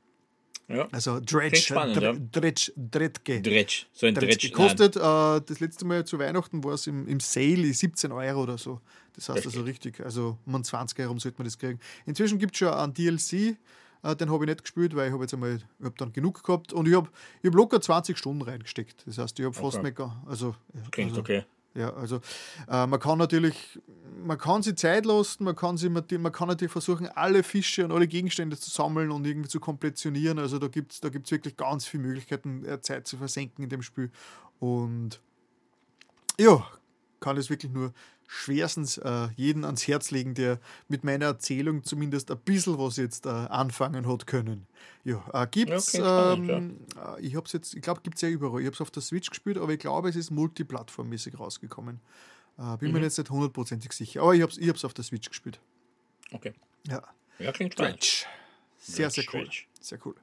Ja. 0.68 0.86
Also 0.92 1.18
Dredge, 1.20 1.56
spannend, 1.56 1.96
Dr 1.96 2.14
ja. 2.14 2.20
Dredge, 2.30 2.72
Dredge. 2.76 3.40
Dredge, 3.42 3.86
so 3.92 4.06
ein 4.06 4.14
Dredge. 4.14 4.36
Dredge. 4.36 4.50
Kostet, 4.52 4.96
äh, 4.96 5.00
das 5.00 5.58
letzte 5.58 5.84
Mal 5.84 6.04
zu 6.04 6.18
Weihnachten 6.18 6.62
war 6.62 6.74
es 6.74 6.86
im, 6.86 7.08
im 7.08 7.18
Sale 7.18 7.72
17 7.72 8.12
Euro 8.12 8.42
oder 8.42 8.56
so. 8.56 8.80
Das 9.16 9.28
heißt 9.28 9.46
also 9.46 9.62
richtig, 9.62 10.00
also 10.00 10.38
um 10.46 10.62
20 10.62 10.98
Euro 11.00 11.18
sollte 11.18 11.38
man 11.38 11.46
das 11.46 11.58
kriegen. 11.58 11.80
Inzwischen 12.06 12.38
gibt 12.38 12.54
es 12.54 12.58
schon 12.58 12.68
ein 12.68 12.94
DLC, 12.94 13.32
äh, 13.32 13.56
den 14.02 14.30
habe 14.30 14.44
ich 14.44 14.48
nicht 14.48 14.62
gespielt, 14.62 14.96
weil 14.96 15.08
ich 15.08 15.12
habe 15.12 15.24
jetzt 15.24 15.34
einmal, 15.34 15.56
ich 15.56 15.84
habe 15.84 15.94
dann 15.96 16.12
genug 16.12 16.42
gehabt 16.42 16.72
und 16.72 16.88
ich 16.88 16.94
habe 16.94 17.08
ich 17.42 17.48
hab 17.48 17.54
locker 17.54 17.80
20 17.80 18.16
Stunden 18.16 18.42
reingesteckt. 18.42 19.06
Das 19.06 19.18
heißt, 19.18 19.38
ich 19.38 19.44
habe 19.44 19.54
fast 19.54 19.78
okay. 19.78 19.90
nicht, 19.90 20.00
also, 20.26 20.54
Klingt 20.90 21.10
also, 21.10 21.20
okay. 21.20 21.44
Ja, 21.74 21.92
also 21.94 22.20
äh, 22.68 22.86
man 22.86 22.98
kann 22.98 23.18
natürlich, 23.18 23.78
man 24.24 24.38
kann 24.38 24.62
sie 24.62 24.74
Zeit 24.74 25.06
lassen, 25.06 25.44
man 25.44 25.54
kann, 25.54 25.76
sie, 25.76 25.88
man 25.88 26.32
kann 26.32 26.48
natürlich 26.48 26.72
versuchen, 26.72 27.06
alle 27.08 27.44
Fische 27.44 27.84
und 27.84 27.92
alle 27.92 28.08
Gegenstände 28.08 28.58
zu 28.58 28.70
sammeln 28.70 29.12
und 29.12 29.24
irgendwie 29.24 29.48
zu 29.48 29.60
kompletionieren. 29.60 30.38
Also 30.40 30.58
da 30.58 30.66
gibt 30.66 30.92
es 30.92 31.00
da 31.00 31.10
gibt's 31.10 31.30
wirklich 31.30 31.56
ganz 31.56 31.86
viele 31.86 32.02
Möglichkeiten, 32.04 32.64
äh, 32.64 32.80
Zeit 32.80 33.06
zu 33.06 33.16
versenken 33.18 33.62
in 33.62 33.70
dem 33.70 33.82
Spiel. 33.82 34.10
Und 34.58 35.20
ja, 36.38 36.66
kann 37.20 37.36
es 37.36 37.50
wirklich 37.50 37.70
nur 37.70 37.92
schwerstens 38.32 38.96
äh, 38.98 39.26
jeden 39.34 39.64
ans 39.64 39.88
Herz 39.88 40.12
legen, 40.12 40.34
der 40.34 40.60
mit 40.86 41.02
meiner 41.02 41.26
Erzählung 41.26 41.82
zumindest 41.82 42.30
ein 42.30 42.38
bisschen 42.38 42.78
was 42.78 42.96
jetzt 42.96 43.26
äh, 43.26 43.28
anfangen 43.28 44.06
hat 44.06 44.28
können. 44.28 44.68
Ja, 45.02 45.24
äh, 45.32 45.48
gibt's, 45.50 45.94
ja, 45.94 46.34
ähm, 46.34 46.78
ja. 46.94 47.16
Äh, 47.16 47.22
ich 47.22 47.34
habe 47.34 47.46
es 47.46 47.52
jetzt, 47.52 47.74
ich 47.74 47.82
glaube, 47.82 48.02
gibt 48.02 48.16
es 48.16 48.22
ja 48.22 48.28
überall. 48.28 48.60
Ich 48.60 48.66
habe 48.66 48.74
es 48.74 48.80
auf 48.80 48.92
der 48.92 49.02
Switch 49.02 49.30
gespielt, 49.30 49.58
aber 49.58 49.72
ich 49.72 49.80
glaube, 49.80 50.08
es 50.08 50.14
ist 50.14 50.30
multiplattformmäßig 50.30 51.40
rausgekommen. 51.40 51.98
Äh, 52.56 52.76
bin 52.76 52.92
mhm. 52.92 52.98
mir 52.98 53.02
jetzt 53.02 53.18
nicht 53.18 53.30
hundertprozentig 53.30 53.90
sicher, 53.92 54.22
aber 54.22 54.34
ich 54.36 54.42
habe 54.42 54.52
es 54.52 54.58
ich 54.58 54.84
auf 54.84 54.94
der 54.94 55.04
Switch 55.04 55.28
gespielt. 55.28 55.58
Okay. 56.30 56.52
Ja. 56.86 57.02
Ja, 57.40 57.50
klingt 57.50 57.72
Stretch. 57.72 58.26
Sehr, 58.78 59.10
sehr 59.10 59.24
cool. 59.32 59.50
Sehr 59.80 59.98
cool. 60.06 60.14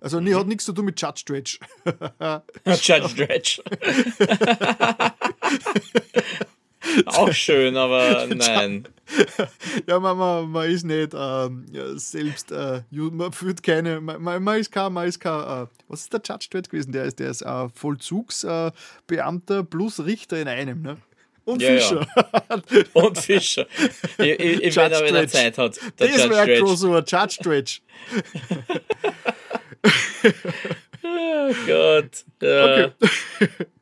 Also, 0.00 0.18
mhm. 0.18 0.24
nee, 0.24 0.34
hat 0.34 0.48
nichts 0.48 0.64
zu 0.64 0.72
tun 0.72 0.86
mit 0.86 1.00
Judge 1.00 1.22
Dredge. 1.24 1.58
Judge 2.66 3.14
Dredge. 3.14 3.62
Auch 7.06 7.32
schön, 7.32 7.76
aber 7.76 8.26
nein. 8.34 8.88
Ja, 9.86 10.00
man, 10.00 10.16
man, 10.16 10.50
man 10.50 10.70
ist 10.70 10.84
nicht 10.84 11.12
ähm, 11.14 11.66
ja, 11.72 11.96
selbst, 11.96 12.50
äh, 12.50 12.82
man 12.90 13.32
führt 13.32 13.62
keine, 13.62 14.00
man, 14.00 14.42
man 14.42 14.58
ist 14.58 14.72
kein, 14.72 14.92
man 14.92 15.06
ist 15.06 15.20
kein 15.20 15.64
äh, 15.64 15.66
was 15.88 16.02
ist 16.02 16.12
der 16.12 16.20
Judge 16.24 16.48
dort 16.50 16.70
gewesen? 16.70 16.92
Der 16.92 17.04
ist, 17.04 17.18
der 17.18 17.30
ist 17.30 17.42
äh, 17.42 17.68
Vollzugsbeamter 17.74 19.64
plus 19.64 20.04
Richter 20.04 20.40
in 20.40 20.48
einem, 20.48 20.82
ne? 20.82 20.96
Und 21.44 21.60
ja, 21.60 21.70
Fischer. 21.70 22.06
Ja. 22.16 22.82
Und 23.02 23.18
Fischer. 23.18 23.66
Ich, 24.18 24.40
ich, 24.40 24.62
ich 24.62 24.76
meine, 24.76 25.00
wenn 25.00 25.14
er 25.14 25.28
Zeit 25.28 25.58
hat. 25.58 25.76
Der 25.98 26.08
das 26.08 26.30
wäre 26.30 26.40
ein 26.40 26.60
Crossover, 26.60 27.02
Judge 27.04 27.38
Dredge. 27.42 27.80
oh 31.02 31.54
Gott. 31.66 32.24
Ja. 32.40 32.64
Okay. 32.64 32.92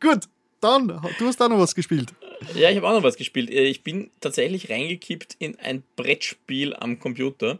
Gut, 0.01 0.24
dann, 0.61 0.89
du 1.19 1.27
hast 1.27 1.41
auch 1.43 1.49
noch 1.49 1.59
was 1.59 1.74
gespielt. 1.74 2.12
Ja, 2.55 2.70
ich 2.70 2.77
habe 2.77 2.89
auch 2.89 2.95
noch 2.95 3.03
was 3.03 3.16
gespielt. 3.16 3.51
Äh, 3.51 3.65
ich 3.65 3.82
bin 3.82 4.11
tatsächlich 4.20 4.70
reingekippt 4.70 5.37
in 5.39 5.59
ein 5.59 5.82
Brettspiel 5.97 6.74
am 6.74 6.99
Computer. 6.99 7.59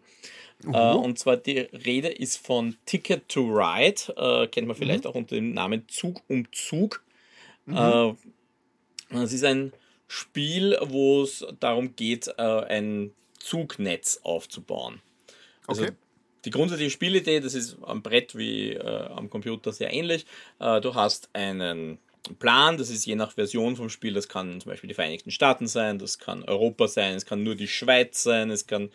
Uh 0.63 0.73
-huh. 0.73 0.93
und 0.97 1.19
zwar 1.19 1.39
die 1.39 1.59
Rede 1.59 2.09
ist 2.09 2.37
von 2.37 2.77
Ticket 2.85 3.27
to 3.31 3.41
Ride, 3.41 4.13
uh, 4.19 4.47
kennt 4.47 4.67
man 4.69 4.77
vielleicht 4.77 5.05
mhm. 5.05 5.11
auch 5.11 5.15
unter 5.15 5.35
dem 5.35 5.55
Namen 5.55 5.89
Zug 5.89 6.21
um 6.29 6.53
Zug. 6.53 7.03
Mhm. 7.65 8.19
Es 9.11 9.33
ist 9.33 9.45
ein 9.45 9.73
Spiel, 10.07 10.77
wo 10.83 11.23
es 11.23 11.47
darum 11.61 11.95
geht, 11.97 12.29
äh, 12.37 12.43
ein 12.43 13.13
Zugnetz 13.39 14.21
aufzubauen. 14.23 15.01
Also 15.67 15.83
okay. 15.83 15.93
die 16.45 16.51
grundsätzliche 16.51 16.91
Spielidee, 16.91 17.41
das 17.41 17.55
ist 17.55 17.77
am 17.83 18.03
Brett 18.03 18.37
wie 18.37 18.73
äh, 18.73 19.07
am 19.07 19.31
Computer 19.31 19.73
sehr 19.73 19.93
ähnlich. 19.93 20.27
Äh, 20.59 20.81
du 20.81 20.95
hast 20.95 21.31
einen 21.33 21.99
Plan, 22.39 22.77
das 22.77 22.91
ist 22.91 23.07
je 23.07 23.17
nach 23.17 23.33
Version 23.33 23.77
vom 23.77 23.89
Spiel, 23.89 24.15
das 24.15 24.29
kann 24.29 24.61
zum 24.61 24.71
Beispiel 24.71 24.89
die 24.89 24.95
Vereinigten 24.95 25.31
Staaten 25.31 25.67
sein, 25.67 25.99
das 25.99 26.19
kann 26.19 26.45
Europa 26.45 26.87
sein, 26.89 27.15
es 27.15 27.27
kann 27.27 27.43
nur 27.43 27.55
die 27.55 27.69
Schweiz 27.69 28.23
sein, 28.23 28.51
es 28.51 28.67
kann 28.67 28.91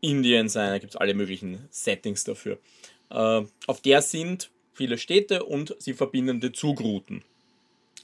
Indien 0.00 0.48
sein, 0.48 0.70
da 0.70 0.78
gibt 0.78 0.94
es 0.94 1.00
alle 1.00 1.14
möglichen 1.14 1.66
Settings 1.70 2.24
dafür. 2.24 2.58
Äh, 3.10 3.42
auf 3.66 3.80
der 3.82 4.02
sind 4.02 4.50
viele 4.72 4.98
Städte 4.98 5.44
und 5.44 5.74
sie 5.78 5.94
verbindende 5.94 6.52
Zugrouten. 6.52 7.22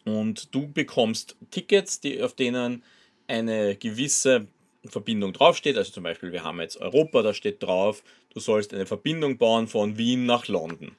Und 0.04 0.54
du 0.54 0.68
bekommst 0.68 1.36
Tickets, 1.50 2.00
die, 2.00 2.22
auf 2.22 2.34
denen 2.34 2.82
eine 3.28 3.76
gewisse 3.76 4.46
Verbindung 4.84 5.32
draufsteht. 5.32 5.76
Also 5.76 5.92
zum 5.92 6.02
Beispiel, 6.02 6.32
wir 6.32 6.42
haben 6.42 6.60
jetzt 6.60 6.78
Europa, 6.78 7.22
da 7.22 7.34
steht 7.34 7.62
drauf, 7.62 8.02
du 8.30 8.40
sollst 8.40 8.74
eine 8.74 8.86
Verbindung 8.86 9.38
bauen 9.38 9.68
von 9.68 9.98
Wien 9.98 10.26
nach 10.26 10.48
London. 10.48 10.96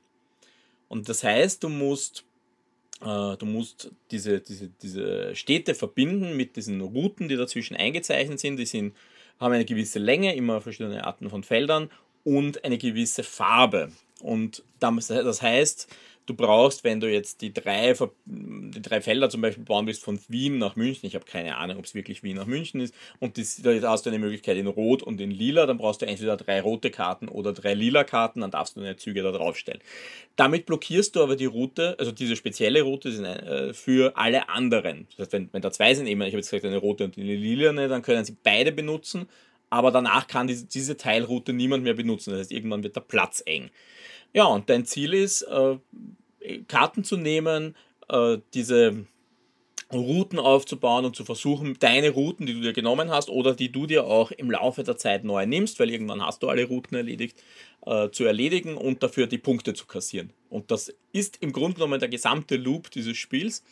Und 0.88 1.10
das 1.10 1.24
heißt, 1.24 1.64
du 1.64 1.70
musst, 1.70 2.24
du 3.02 3.46
musst 3.46 3.92
diese, 4.12 4.40
diese, 4.40 4.70
diese 4.70 5.36
Städte 5.36 5.76
verbinden 5.76 6.38
mit 6.38 6.56
diesen 6.56 6.82
Routen, 6.82 7.28
die 7.28 7.36
dazwischen 7.36 7.76
eingezeichnet 7.76 8.40
sind. 8.40 8.58
Die 8.58 8.66
sind, 8.66 8.96
haben 9.40 9.54
eine 9.54 9.66
gewisse 9.66 10.00
Länge, 10.00 10.36
immer 10.36 10.62
verschiedene 10.62 11.06
Arten 11.06 11.30
von 11.30 11.44
Feldern 11.44 11.90
und 12.24 12.64
eine 12.64 12.78
gewisse 12.78 13.24
Farbe. 13.24 13.92
Und 14.22 14.64
das 14.80 15.42
heißt, 15.42 15.88
du 16.26 16.34
brauchst, 16.34 16.84
wenn 16.84 17.00
du 17.00 17.12
jetzt 17.12 17.42
die 17.42 17.54
drei, 17.54 17.94
die 18.26 18.82
drei 18.82 19.02
Felder 19.02 19.30
zum 19.30 19.42
Beispiel 19.42 19.64
bauen 19.64 19.88
willst 19.88 20.04
von 20.04 20.20
Wien 20.28 20.58
nach 20.58 20.76
München, 20.76 21.08
ich 21.08 21.16
habe 21.16 21.26
keine 21.26 21.58
Ahnung, 21.58 21.78
ob 21.78 21.86
es 21.86 21.96
wirklich 21.96 22.24
Wien 22.24 22.38
nach 22.38 22.46
München 22.46 22.80
ist, 22.80 22.94
und 23.20 23.38
das, 23.38 23.62
da 23.62 23.72
hast 23.90 24.06
du 24.06 24.10
eine 24.10 24.20
Möglichkeit 24.20 24.58
in 24.58 24.68
Rot 24.68 25.04
und 25.04 25.20
in 25.20 25.32
Lila, 25.32 25.66
dann 25.66 25.78
brauchst 25.78 26.02
du 26.02 26.06
entweder 26.06 26.38
drei 26.38 26.62
rote 26.62 26.92
Karten 26.92 27.28
oder 27.28 27.54
drei 27.54 27.74
lila 27.74 28.04
Karten, 28.04 28.42
dann 28.42 28.52
darfst 28.52 28.76
du 28.76 28.82
deine 28.82 28.96
Züge 28.96 29.24
da 29.24 29.32
draufstellen. 29.32 29.82
Damit 30.36 30.66
blockierst 30.66 31.16
du 31.16 31.24
aber 31.24 31.36
die 31.36 31.46
Route, 31.46 31.96
also 32.00 32.12
diese 32.12 32.36
spezielle 32.36 32.82
Route 32.82 33.10
äh, 33.10 33.74
für 33.74 34.18
alle 34.18 34.50
anderen. 34.50 35.08
Das 35.12 35.26
heißt, 35.26 35.34
wenn, 35.34 35.50
wenn 35.52 35.62
da 35.62 35.72
zwei 35.72 35.94
sind, 35.94 36.08
eben, 36.08 36.22
ich 36.22 36.28
habe 36.28 36.38
jetzt 36.38 36.50
gesagt, 36.50 36.66
eine 36.66 36.78
rote 36.78 37.04
und 37.04 37.18
eine 37.18 37.36
lila, 37.36 37.74
dann 37.88 38.02
können 38.02 38.26
sie 38.26 38.36
beide 38.44 38.72
benutzen, 38.72 39.28
aber 39.70 39.90
danach 39.90 40.28
kann 40.28 40.46
diese, 40.48 40.68
diese 40.68 40.98
Teilroute 40.98 41.52
niemand 41.52 41.84
mehr 41.84 41.96
benutzen. 41.96 42.32
Das 42.32 42.42
heißt, 42.42 42.52
irgendwann 42.52 42.84
wird 42.84 42.96
der 42.96 43.02
Platz 43.02 43.42
eng. 43.46 43.72
Ja, 44.34 44.46
und 44.46 44.70
dein 44.70 44.86
Ziel 44.86 45.14
ist, 45.14 45.44
äh, 45.44 45.78
Karten 46.68 47.04
zu 47.04 47.18
nehmen, 47.18 47.76
äh, 48.10 48.38
diese 48.54 49.06
Routen 49.94 50.40
aufzubauen 50.40 51.06
und 51.06 51.16
zu 51.16 51.24
versuchen, 51.24 51.78
deine 51.80 52.10
Routen, 52.10 52.46
die 52.46 52.54
du 52.54 52.62
dir 52.62 52.74
genommen 52.74 53.12
hast 53.12 53.30
oder 53.30 53.54
die 53.56 53.72
du 53.72 53.86
dir 53.86 54.06
auch 54.06 54.32
im 54.32 54.50
Laufe 54.50 54.84
der 54.84 54.98
Zeit 54.98 55.24
neu 55.24 55.46
nimmst, 55.46 55.80
weil 55.80 55.92
irgendwann 55.92 56.26
hast 56.26 56.44
du 56.44 56.50
alle 56.50 56.66
Routen 56.66 56.98
erledigt, 56.98 57.42
äh, 57.86 58.10
zu 58.10 58.24
erledigen 58.26 58.76
und 58.76 59.04
dafür 59.04 59.28
die 59.28 59.38
Punkte 59.38 59.74
zu 59.74 59.86
kassieren. 59.86 60.32
Und 60.50 60.72
das 60.72 60.94
ist 61.12 61.38
im 61.42 61.54
Grunde 61.54 61.76
genommen 61.76 62.00
der 62.00 62.10
gesamte 62.10 62.56
Loop 62.56 62.92
dieses 62.92 63.18
Spiels. 63.18 63.64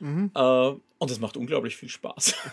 Mhm. 0.00 0.30
Äh, 0.34 0.72
und 1.04 1.10
es 1.10 1.20
macht 1.20 1.36
unglaublich 1.36 1.76
viel 1.76 1.88
Spaß. 1.88 2.34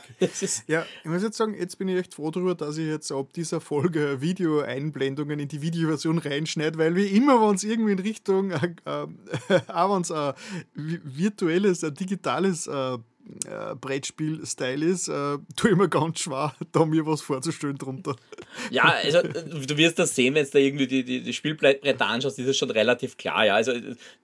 Ja, 0.67 0.85
ich 1.03 1.09
muss 1.09 1.23
jetzt 1.23 1.37
sagen, 1.37 1.55
jetzt 1.55 1.77
bin 1.77 1.87
ich 1.87 1.97
echt 1.97 2.13
froh 2.13 2.31
darüber, 2.31 2.53
dass 2.53 2.77
ich 2.77 2.85
jetzt 2.85 3.11
ab 3.11 3.33
dieser 3.33 3.61
Folge 3.61 4.21
Video-Einblendungen 4.21 5.39
in 5.39 5.47
die 5.47 5.61
Videoversion 5.61 6.17
reinschneide, 6.17 6.77
weil 6.77 6.95
wie 6.95 7.07
immer, 7.07 7.41
wenn 7.41 7.55
es 7.55 7.63
irgendwie 7.63 7.93
in 7.93 7.99
Richtung, 7.99 8.51
äh, 8.51 8.73
äh, 8.85 9.61
auch 9.67 9.95
wenn 9.95 10.01
es 10.01 10.11
ein 10.11 10.33
virtuelles, 10.75 11.83
ein 11.83 11.93
digitales 11.93 12.67
äh, 12.67 12.97
äh, 13.45 13.75
Brettspiel-Style 13.75 14.85
ist, 14.85 15.07
äh, 15.07 15.37
tue 15.55 15.71
ich 15.71 15.75
mir 15.75 15.89
ganz 15.89 16.19
schwer, 16.19 16.55
da 16.71 16.85
mir 16.85 17.05
was 17.05 17.21
vorzustellen 17.21 17.77
drunter. 17.77 18.15
Ja, 18.69 18.95
also 19.03 19.21
du 19.21 19.77
wirst 19.77 19.97
das 19.97 20.13
sehen, 20.13 20.35
wenn 20.35 20.43
du 20.43 20.51
da 20.51 20.59
irgendwie 20.59 20.87
die, 20.87 21.03
die, 21.03 21.21
die 21.21 21.33
Spielbretter 21.33 22.05
anschaust, 22.05 22.37
ist 22.37 22.47
es 22.47 22.57
schon 22.57 22.69
relativ 22.69 23.15
klar. 23.17 23.45
Ja, 23.45 23.55
also 23.55 23.71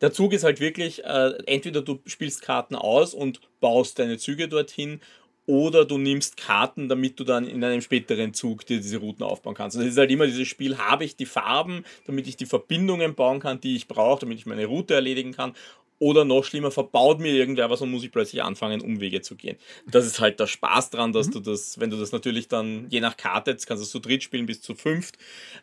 der 0.02 0.12
Zug 0.12 0.34
ist 0.34 0.44
halt 0.44 0.60
wirklich, 0.60 1.04
äh, 1.04 1.34
entweder 1.46 1.82
du 1.82 2.00
spielst 2.06 2.42
Karten 2.42 2.76
aus 2.76 3.14
und 3.14 3.40
baust 3.62 4.00
deine 4.00 4.18
Züge 4.18 4.50
dorthin 4.50 5.00
oder 5.48 5.86
du 5.86 5.98
nimmst 5.98 6.36
Karten, 6.36 6.90
damit 6.90 7.20
du 7.20 7.24
dann 7.24 7.48
in 7.48 7.64
einem 7.64 7.82
späteren 7.82 8.34
Zug 8.34 8.66
dir 8.66 8.78
diese 8.78 8.98
Routen 8.98 9.24
aufbauen 9.24 9.56
kannst. 9.56 9.78
Und 9.78 9.84
das 9.84 9.94
ist 9.94 9.98
halt 9.98 10.12
immer 10.12 10.28
dieses 10.28 10.48
Spiel, 10.48 10.78
habe 10.78 11.06
ich 11.06 11.16
die 11.16 11.26
Farben, 11.26 11.86
damit 12.06 12.28
ich 12.28 12.36
die 12.36 12.46
Verbindungen 12.46 13.16
bauen 13.16 13.40
kann, 13.40 13.62
die 13.62 13.78
ich 13.78 13.88
brauche, 13.88 14.20
damit 14.20 14.38
ich 14.38 14.46
meine 14.46 14.66
Route 14.66 14.94
erledigen 14.94 15.32
kann, 15.32 15.54
oder 16.00 16.26
noch 16.26 16.44
schlimmer, 16.44 16.72
verbaut 16.72 17.20
mir 17.20 17.34
irgendwer 17.34 17.70
was 17.70 17.82
und 17.82 17.92
muss 17.92 18.04
ich 18.04 18.12
plötzlich 18.12 18.44
anfangen, 18.44 18.82
Umwege 18.82 19.22
zu 19.22 19.36
gehen. 19.36 19.58
Das 19.88 20.06
ist 20.06 20.20
halt 20.20 20.40
der 20.40 20.48
Spaß 20.48 20.92
dran, 20.92 21.12
dass 21.12 21.28
mhm. 21.28 21.32
du 21.32 21.40
das, 21.40 21.80
wenn 21.80 21.90
du 21.90 21.98
das 21.98 22.12
natürlich 22.12 22.48
dann, 22.48 22.88
je 22.90 23.00
nach 23.00 23.18
Karte, 23.18 23.52
jetzt 23.52 23.66
kannst 23.66 23.84
du 23.84 23.88
zu 23.88 24.00
dritt 24.00 24.24
spielen 24.24 24.46
bis 24.46 24.62
zu 24.62 24.76
fünft, 24.76 25.16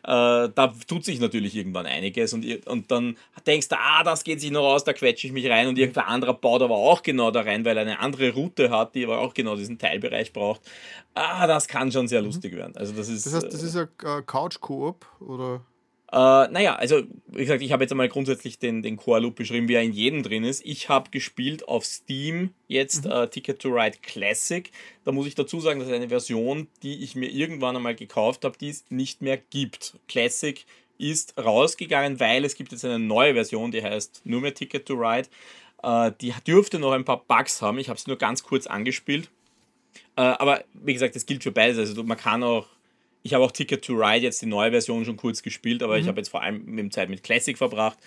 äh, 0.03 0.49
da 0.53 0.73
tut 0.87 1.05
sich 1.05 1.19
natürlich 1.19 1.55
irgendwann 1.55 1.85
einiges 1.85 2.33
und, 2.33 2.45
und 2.67 2.91
dann 2.91 3.17
denkst 3.47 3.69
du, 3.69 3.77
ah, 3.77 4.03
das 4.03 4.23
geht 4.23 4.41
sich 4.41 4.51
noch 4.51 4.65
aus, 4.65 4.83
da 4.83 4.93
quetsche 4.93 5.27
ich 5.27 5.33
mich 5.33 5.49
rein 5.49 5.67
und 5.67 5.77
irgendwer 5.77 6.07
anderer 6.07 6.33
baut 6.33 6.61
aber 6.61 6.75
auch 6.75 7.01
genau 7.01 7.31
da 7.31 7.41
rein, 7.41 7.63
weil 7.63 7.77
er 7.77 7.81
eine 7.81 7.99
andere 7.99 8.33
Route 8.33 8.69
hat, 8.69 8.95
die 8.95 9.05
aber 9.05 9.19
auch 9.19 9.33
genau 9.33 9.55
diesen 9.55 9.77
Teilbereich 9.77 10.33
braucht. 10.33 10.61
Ah, 11.13 11.47
das 11.47 11.67
kann 11.67 11.91
schon 11.91 12.07
sehr 12.09 12.21
mhm. 12.21 12.27
lustig 12.27 12.55
werden. 12.55 12.75
Also 12.75 12.93
das 12.93 13.07
ist. 13.07 13.25
Das 13.25 13.35
heißt, 13.35 13.53
das 13.53 13.63
äh, 13.63 13.67
ist 13.67 13.77
ein 13.77 14.25
Couch-Koop 14.25 15.05
oder? 15.21 15.61
Äh, 16.11 16.17
naja, 16.17 16.75
also 16.75 17.03
wie 17.27 17.39
gesagt, 17.39 17.61
ich 17.61 17.71
habe 17.71 17.83
jetzt 17.83 17.91
einmal 17.91 18.09
grundsätzlich 18.09 18.59
den, 18.59 18.83
den 18.83 18.95
Core-Loop 18.95 19.35
beschrieben, 19.35 19.67
wie 19.67 19.73
er 19.73 19.81
in 19.81 19.91
jedem 19.91 20.23
drin 20.23 20.43
ist. 20.43 20.65
Ich 20.65 20.87
habe 20.87 21.09
gespielt 21.09 21.67
auf 21.67 21.83
Steam 21.83 22.51
jetzt 22.67 23.05
mhm. 23.05 23.11
äh, 23.11 23.27
Ticket 23.27 23.59
to 23.59 23.69
Ride 23.69 23.97
Classic. 24.01 24.71
Da 25.03 25.11
muss 25.11 25.27
ich 25.27 25.35
dazu 25.35 25.59
sagen, 25.59 25.79
das 25.79 25.89
ist 25.89 25.95
eine 25.95 26.09
Version, 26.09 26.67
die 26.83 27.03
ich 27.03 27.15
mir 27.15 27.29
irgendwann 27.29 27.75
einmal 27.75 27.95
gekauft 27.95 28.45
habe, 28.45 28.57
die 28.57 28.69
es 28.69 28.85
nicht 28.89 29.21
mehr 29.21 29.37
gibt. 29.37 29.95
Classic 30.07 30.63
ist 30.97 31.37
rausgegangen, 31.37 32.19
weil 32.19 32.45
es 32.45 32.55
gibt 32.55 32.71
jetzt 32.71 32.85
eine 32.85 32.99
neue 32.99 33.33
Version, 33.33 33.71
die 33.71 33.83
heißt 33.83 34.21
nur 34.23 34.41
mehr 34.41 34.53
Ticket 34.53 34.85
to 34.85 34.93
Ride. 34.93 35.27
Äh, 35.83 36.11
die 36.21 36.33
dürfte 36.45 36.79
noch 36.79 36.91
ein 36.91 37.03
paar 37.03 37.23
Bugs 37.25 37.61
haben. 37.61 37.79
Ich 37.79 37.89
habe 37.89 37.97
es 37.97 38.07
nur 38.07 38.17
ganz 38.17 38.43
kurz 38.43 38.67
angespielt. 38.67 39.29
Äh, 40.15 40.21
aber 40.21 40.63
wie 40.73 40.93
gesagt, 40.93 41.15
das 41.15 41.25
gilt 41.25 41.43
für 41.43 41.51
beides. 41.51 41.77
Also 41.77 42.03
man 42.03 42.17
kann 42.17 42.43
auch 42.43 42.67
ich 43.25 43.33
habe 43.33 43.43
auch 43.43 43.51
Ticket 43.51 43.83
to 43.83 43.93
Ride 43.93 44.23
jetzt 44.23 44.43
die 44.43 44.45
neue 44.45 44.69
Version 44.69 45.03
schon 45.03 45.17
kurz 45.17 45.41
gespielt, 45.41 45.81
aber 45.81 45.95
mhm. 45.95 46.01
ich 46.01 46.07
habe 46.07 46.19
jetzt 46.19 46.29
vor 46.29 46.43
allem 46.43 46.63
mit 46.63 46.93
Zeit 46.93 47.09
mit 47.09 47.23
Classic 47.23 47.57
verbracht. 47.57 47.97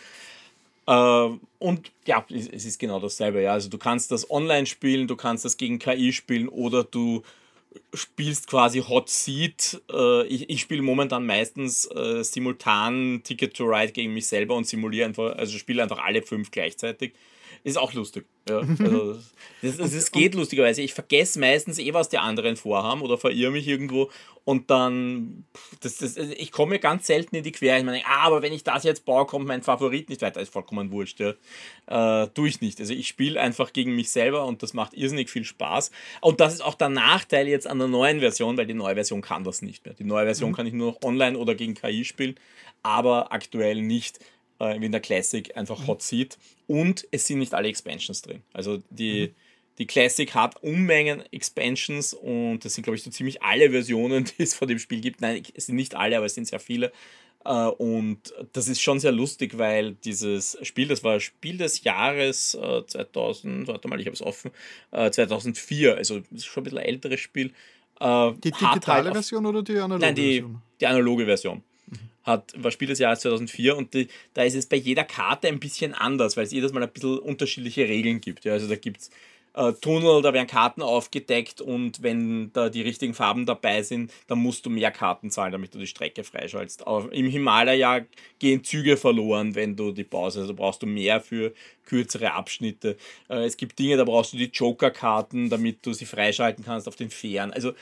Äh, 0.87 1.29
und 1.59 1.91
ja, 2.07 2.25
es 2.31 2.65
ist 2.65 2.79
genau 2.79 3.01
dasselbe. 3.01 3.43
Ja. 3.43 3.53
Also 3.53 3.69
du 3.69 3.79
kannst 3.79 4.13
das 4.13 4.31
online 4.31 4.67
spielen, 4.67 5.09
du 5.09 5.17
kannst 5.17 5.45
das 5.45 5.57
gegen 5.57 5.81
KI 5.81 6.13
spielen 6.13 6.49
oder 6.49 6.85
du 6.85 7.25
spielst 7.93 8.47
quasi 8.47 8.79
Hot 8.79 9.11
Seat. 9.11 9.83
Äh, 9.93 10.25
ich, 10.29 10.51
ich 10.51 10.61
spiele 10.61 10.83
momentan 10.83 11.27
meistens 11.27 11.87
äh, 11.87 12.23
simultan 12.23 13.23
Ticket 13.25 13.57
to 13.57 13.65
Ride 13.65 13.91
gegen 13.91 14.15
mich 14.15 14.29
selber 14.29 14.55
und 14.55 14.69
simuliere 14.69 15.07
einfach, 15.07 15.35
also 15.37 15.59
spiele 15.59 15.83
einfach 15.83 15.99
alle 15.99 16.23
fünf 16.23 16.53
gleichzeitig. 16.53 17.13
Ist 17.65 17.79
auch 17.79 17.93
lustig. 17.93 18.27
Ja, 18.49 18.59
also 18.59 19.15
das, 19.63 19.77
das, 19.77 19.93
das 19.93 20.13
geht 20.13 20.35
lustigerweise. 20.35 20.83
Ich 20.83 20.95
vergesse 20.95 21.39
meistens 21.39 21.79
eh, 21.79 21.93
was 21.93 22.09
die 22.09 22.19
anderen 22.19 22.57
vorhaben 22.57 23.03
oder 23.03 23.19
verirre 23.19 23.51
mich 23.51 23.69
irgendwo 23.69 24.11
und 24.49 24.71
dann, 24.71 25.45
das, 25.83 25.99
das, 25.99 26.17
ich 26.17 26.53
komme 26.53 26.79
ganz 26.79 27.07
selten 27.07 27.37
in 27.37 27.43
die 27.43 27.53
Quere. 27.53 27.77
Ich 27.77 27.85
meine, 27.85 28.01
ah, 28.07 28.23
aber 28.23 28.41
wenn 28.41 28.55
ich 28.55 28.65
das 28.65 28.83
jetzt 28.83 29.05
baue, 29.05 29.27
kommt 29.27 29.47
mein 29.47 29.63
Favorit 29.63 30.09
nicht 30.09 30.23
weiter. 30.23 30.41
Ist 30.41 30.51
vollkommen 30.51 30.91
wurscht. 30.91 31.21
Ja. 31.21 31.35
Äh, 32.25 32.29
tue 32.29 32.49
ich 32.49 32.63
nicht. 32.63 32.81
Also 32.81 32.95
ich 32.95 33.09
spiele 33.09 33.39
einfach 33.39 33.75
gegen 33.75 33.95
mich 33.95 34.11
selber 34.11 34.47
und 34.47 34.63
das 34.63 34.73
macht 34.73 34.95
irrsinnig 34.95 35.29
viel 35.29 35.45
Spaß. 35.45 35.91
Und 36.23 36.41
das 36.41 36.55
ist 36.55 36.63
auch 36.63 36.77
der 36.77 36.89
Nachteil 36.89 37.47
jetzt 37.47 37.67
an 37.67 37.79
der 37.79 37.89
neuen 37.89 38.21
Version, 38.21 38.57
weil 38.57 38.65
die 38.65 38.73
neue 38.73 38.95
Version 38.95 39.21
kann 39.21 39.45
das 39.45 39.61
nicht 39.61 39.85
mehr. 39.85 39.93
Die 39.93 40.05
neue 40.05 40.25
Version 40.25 40.53
mhm. 40.53 40.55
kann 40.55 40.67
ich 40.67 40.73
nur 40.73 40.93
noch 40.93 41.03
online 41.03 41.37
oder 41.37 41.55
gegen 41.55 41.75
KI 41.75 42.07
spielen, 42.07 42.37
aber 42.83 43.33
aktuell 43.33 43.83
nicht 43.83 44.19
äh, 44.59 44.81
wie 44.81 44.87
in 44.87 44.93
der 44.93 45.01
Classic 45.01 45.57
einfach 45.57 45.87
Hot 45.87 46.03
Seat. 46.03 46.39
Und 46.67 47.07
es 47.11 47.27
sind 47.27 47.39
nicht 47.39 47.55
alle 47.55 47.69
Expansions 47.69 48.23
drin. 48.23 48.43
Also 48.53 48.83
die, 48.91 49.29
mhm. 49.29 49.35
die 49.79 49.87
Classic 49.87 50.35
hat 50.35 50.63
Unmengen 50.63 51.23
Expansions 51.33 52.15
und 52.15 52.65
das 52.65 52.75
sind, 52.75 52.85
glaube 52.85 52.97
ich, 52.97 53.03
so 53.03 53.11
ziemlich 53.11 53.43
alle 53.43 53.71
Versionen, 53.71 54.25
die 54.39 54.43
es 54.43 54.55
von 54.55 54.69
dem 54.69 54.79
Spiel 54.79 55.01
gibt. 55.01 55.21
Nein, 55.21 55.43
es 55.55 55.67
sind 55.67 55.77
nicht 55.77 55.95
alle, 55.95 56.17
aber 56.17 56.27
es 56.27 56.35
sind 56.35 56.47
sehr 56.47 56.61
viele. 56.61 56.93
Äh, 57.45 57.53
und 57.53 58.35
das 58.53 58.69
ist 58.69 58.81
schon 58.81 59.01
sehr 59.01 59.13
lustig, 59.13 59.59
weil 59.59 59.95
dieses 59.95 60.59
Spiel, 60.63 60.89
das 60.89 61.05
war 61.05 61.21
Spiel 61.21 61.59
des 61.59 61.85
Jahres 61.85 62.53
2000, 62.53 63.65
äh, 63.65 63.69
warte 63.69 63.89
mal, 63.89 64.01
ich 64.01 64.07
habe 64.07 64.15
es 64.15 64.23
offen, 64.23 64.51
2004, 64.91 65.97
also 65.97 66.21
das 66.21 66.41
ist 66.41 66.47
schon 66.47 66.63
ein 66.63 66.65
bisschen 66.65 66.79
älteres 66.79 67.21
Spiel. 67.21 67.53
Die 68.01 68.51
digitale 68.53 69.05
halt 69.07 69.13
Version 69.13 69.45
oder 69.45 69.63
die 69.63 69.77
analoge 69.77 70.07
Nein, 70.07 70.15
die, 70.15 70.35
Version? 70.35 70.63
die 70.81 70.87
analoge 70.87 71.25
Version 71.25 71.63
hat, 72.29 72.53
war 72.57 72.71
Spiel 72.71 72.89
des 72.89 72.99
Jahres 72.99 73.21
2004 73.21 73.77
und 73.77 73.95
die, 73.95 74.09
da 74.35 74.43
ist 74.43 74.55
es 74.55 74.67
bei 74.67 74.77
jeder 74.77 75.05
Karte 75.05 75.49
ein 75.49 75.59
bisschen 75.59 75.95
anders, 75.95 76.37
weil 76.37 76.45
es 76.45 76.53
jedes 76.53 76.73
Mal 76.73 76.83
ein 76.83 76.91
bisschen 76.91 77.19
unterschiedliche 77.19 77.89
Regeln 77.89 78.21
gibt. 78.21 78.45
Ja, 78.45 78.53
also 78.53 78.69
da 78.69 78.77
gibt 78.77 79.01
es 79.01 79.11
äh, 79.55 79.73
Tunnel, 79.73 80.23
da 80.23 80.33
werden 80.33 80.47
Karten 80.47 80.83
aufgedeckt 80.83 81.61
und 81.61 82.03
wenn 82.03 82.53
da 82.53 82.69
die 82.69 82.83
richtigen 82.83 83.15
Farben 83.15 83.45
dabei 83.45 83.83
sind, 83.83 84.13
dann 84.29 84.39
musst 84.39 84.65
du 84.65 84.71
mehr 84.71 84.93
Karten 84.93 85.31
zahlen, 85.31 85.53
damit 85.53 85.75
du 85.75 85.79
die 85.79 85.87
Strecke 85.87 86.23
freischaltest. 86.23 86.87
Aber 86.87 87.13
Im 87.13 87.27
Himalaya 87.27 88.07
gehen 88.39 88.63
Züge 88.63 88.97
verloren, 88.97 89.55
wenn 89.57 89.75
du 89.75 89.91
die 89.91 90.05
Pause, 90.05 90.41
also 90.41 90.55
brauchst 90.55 90.83
du 90.83 90.87
mehr 90.87 91.21
für 91.21 91.53
kürzere 91.85 92.33
Abschnitte. 92.35 92.97
Äh, 93.29 93.47
es 93.47 93.57
gibt 93.57 93.79
Dinge, 93.79 93.97
da 93.97 94.05
brauchst 94.05 94.33
du 94.33 94.37
die 94.37 94.51
Joker-Karten, 94.53 95.51
damit 95.51 95.85
du 95.85 95.93
sie 95.93 96.07
freischalten 96.07 96.65
kannst 96.65 96.87
auf 96.87 96.97
den 96.97 97.11
Fähren. 97.11 97.53
Also 97.53 97.73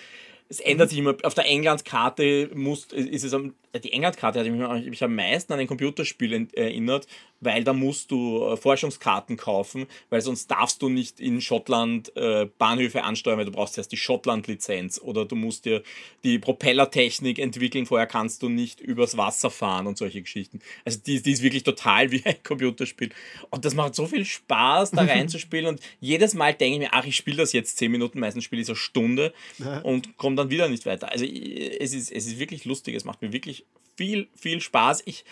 es 0.49 0.61
ändert 0.61 0.91
sich 0.91 0.99
immer. 0.99 1.17
Auf 1.25 1.35
der 1.35 1.47
Englandskarte 1.47 2.51
muss, 2.55 2.87
ist 2.87 3.25
es 3.25 3.35
am, 3.35 3.55
die 3.79 3.93
Englandkarte 3.93 4.41
hat 4.41 4.47
mich, 4.47 4.91
mich 4.91 5.05
am 5.05 5.15
meisten 5.15 5.53
an 5.53 5.59
ein 5.59 5.67
Computerspiel 5.67 6.49
erinnert, 6.55 7.07
weil 7.41 7.65
da 7.65 7.73
musst 7.73 8.11
du 8.11 8.45
äh, 8.45 8.57
Forschungskarten 8.57 9.37
kaufen, 9.37 9.87
weil 10.11 10.21
sonst 10.21 10.51
darfst 10.51 10.81
du 10.83 10.89
nicht 10.89 11.21
in 11.21 11.41
Schottland 11.41 12.15
äh, 12.17 12.47
Bahnhöfe 12.59 13.05
ansteuern, 13.05 13.39
weil 13.39 13.45
du 13.45 13.53
brauchst 13.53 13.77
erst 13.77 13.93
die 13.93 13.97
Schottland-Lizenz 13.97 15.01
oder 15.01 15.25
du 15.25 15.37
musst 15.37 15.65
dir 15.65 15.83
die 16.25 16.39
Propellertechnik 16.39 17.39
entwickeln, 17.39 17.87
vorher 17.87 18.07
kannst 18.07 18.43
du 18.43 18.49
nicht 18.49 18.81
übers 18.81 19.17
Wasser 19.17 19.51
fahren 19.51 19.87
und 19.87 19.99
solche 19.99 20.23
Geschichten. 20.23 20.61
Also 20.85 21.01
die, 21.05 21.23
die 21.23 21.33
ist 21.33 21.43
wirklich 21.43 21.63
total 21.63 22.11
wie 22.11 22.25
ein 22.25 22.43
Computerspiel. 22.43 23.11
Und 23.51 23.65
das 23.65 23.75
macht 23.75 23.95
so 23.95 24.07
viel 24.07 24.25
Spaß, 24.25 24.93
da 24.93 25.03
reinzuspielen 25.05 25.67
und 25.67 25.81
jedes 26.01 26.35
Mal 26.35 26.55
denke 26.55 26.75
ich 26.75 26.81
mir, 26.81 26.95
ach, 26.95 27.05
ich 27.05 27.17
spiele 27.17 27.39
das 27.39 27.53
jetzt 27.53 27.77
zehn 27.77 27.93
Minuten, 27.93 28.19
meistens 28.19 28.45
spiele 28.45 28.61
ich 28.63 28.67
so 28.67 28.73
eine 28.73 28.79
Stunde 28.79 29.35
und 29.83 30.17
komme 30.17 30.37
dann 30.37 30.51
wieder 30.51 30.69
nicht 30.69 30.87
weiter. 30.87 31.11
Also 31.11 31.25
es 31.25 31.93
ist, 31.93 32.11
es 32.11 32.27
ist 32.27 32.39
wirklich 32.39 32.65
lustig, 32.65 32.95
es 32.95 33.05
macht 33.05 33.21
mir 33.23 33.33
wirklich 33.33 33.66
viel, 33.97 34.29
viel 34.37 34.61
Spaß. 34.61 35.03
Ich 35.07 35.25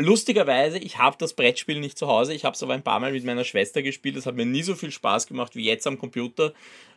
Lustigerweise, 0.00 0.78
ich 0.78 0.98
habe 0.98 1.16
das 1.18 1.34
Brettspiel 1.34 1.78
nicht 1.78 1.98
zu 1.98 2.06
Hause. 2.06 2.32
Ich 2.32 2.44
habe 2.44 2.54
es 2.54 2.62
aber 2.62 2.72
ein 2.72 2.82
paar 2.82 3.00
Mal 3.00 3.12
mit 3.12 3.24
meiner 3.24 3.44
Schwester 3.44 3.82
gespielt. 3.82 4.16
Das 4.16 4.24
hat 4.24 4.34
mir 4.34 4.46
nie 4.46 4.62
so 4.62 4.74
viel 4.74 4.90
Spaß 4.90 5.26
gemacht 5.26 5.54
wie 5.56 5.64
jetzt 5.64 5.86
am 5.86 5.98
Computer, 5.98 6.54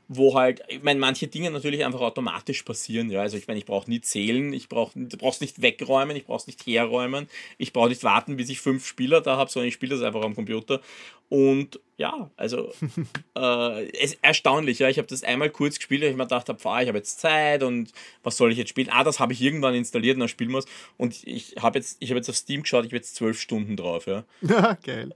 wo 0.07 0.35
halt, 0.35 0.61
ich 0.69 0.83
meine, 0.83 0.99
manche 0.99 1.27
Dinge 1.27 1.51
natürlich 1.51 1.83
einfach 1.83 1.99
automatisch 1.99 2.63
passieren. 2.63 3.09
Ja, 3.09 3.21
also 3.21 3.35
ich 3.35 3.47
meine, 3.47 3.59
ich 3.59 3.65
brauche 3.65 3.89
nie 3.89 3.99
zählen, 3.99 4.53
ich 4.53 4.69
brauche, 4.69 4.97
brauchst 4.97 5.41
nicht 5.41 5.61
wegräumen, 5.61 6.15
ich 6.15 6.25
brauche 6.25 6.37
es 6.37 6.47
nicht 6.47 6.65
herräumen, 6.65 7.27
ich 7.57 7.73
brauche 7.73 7.89
nicht 7.89 8.03
warten, 8.03 8.37
bis 8.37 8.49
ich 8.49 8.61
fünf 8.61 8.87
Spieler 8.87 9.19
da 9.19 9.35
habe, 9.35 9.51
sondern 9.51 9.67
ich 9.67 9.73
spiele 9.73 9.95
das 9.95 10.03
einfach 10.03 10.23
am 10.23 10.35
Computer. 10.35 10.79
Und 11.29 11.79
ja, 11.97 12.31
also 12.37 12.71
äh, 13.37 13.89
es 13.91 14.13
ist 14.13 14.19
erstaunlich. 14.21 14.79
Ja, 14.79 14.89
ich 14.89 14.97
habe 14.97 15.07
das 15.07 15.23
einmal 15.23 15.49
kurz 15.49 15.77
gespielt, 15.77 16.01
weil 16.01 16.09
ich 16.09 16.15
mir 16.15 16.23
gedacht 16.23 16.49
habe, 16.49 16.59
ich 16.59 16.87
habe 16.87 16.97
jetzt 16.97 17.19
Zeit 17.19 17.63
und 17.63 17.91
was 18.23 18.37
soll 18.37 18.51
ich 18.51 18.57
jetzt 18.57 18.69
spielen? 18.69 18.89
Ah, 18.91 19.03
das 19.03 19.19
habe 19.19 19.33
ich 19.33 19.41
irgendwann 19.41 19.75
installiert 19.75 20.15
und 20.15 20.21
dann 20.21 20.29
spielen 20.29 20.51
wir 20.51 20.59
es. 20.59 20.65
Und 20.97 21.25
ich 21.25 21.55
habe 21.59 21.79
jetzt, 21.79 21.97
ich 21.99 22.09
habe 22.09 22.17
jetzt 22.17 22.29
auf 22.29 22.35
Steam 22.35 22.63
geschaut, 22.63 22.85
ich 22.85 22.89
habe 22.89 22.97
jetzt 22.97 23.15
zwölf 23.15 23.39
Stunden 23.39 23.77
drauf. 23.77 24.07
Ja, 24.07 24.23
ja 24.41 24.73
geil. 24.83 25.13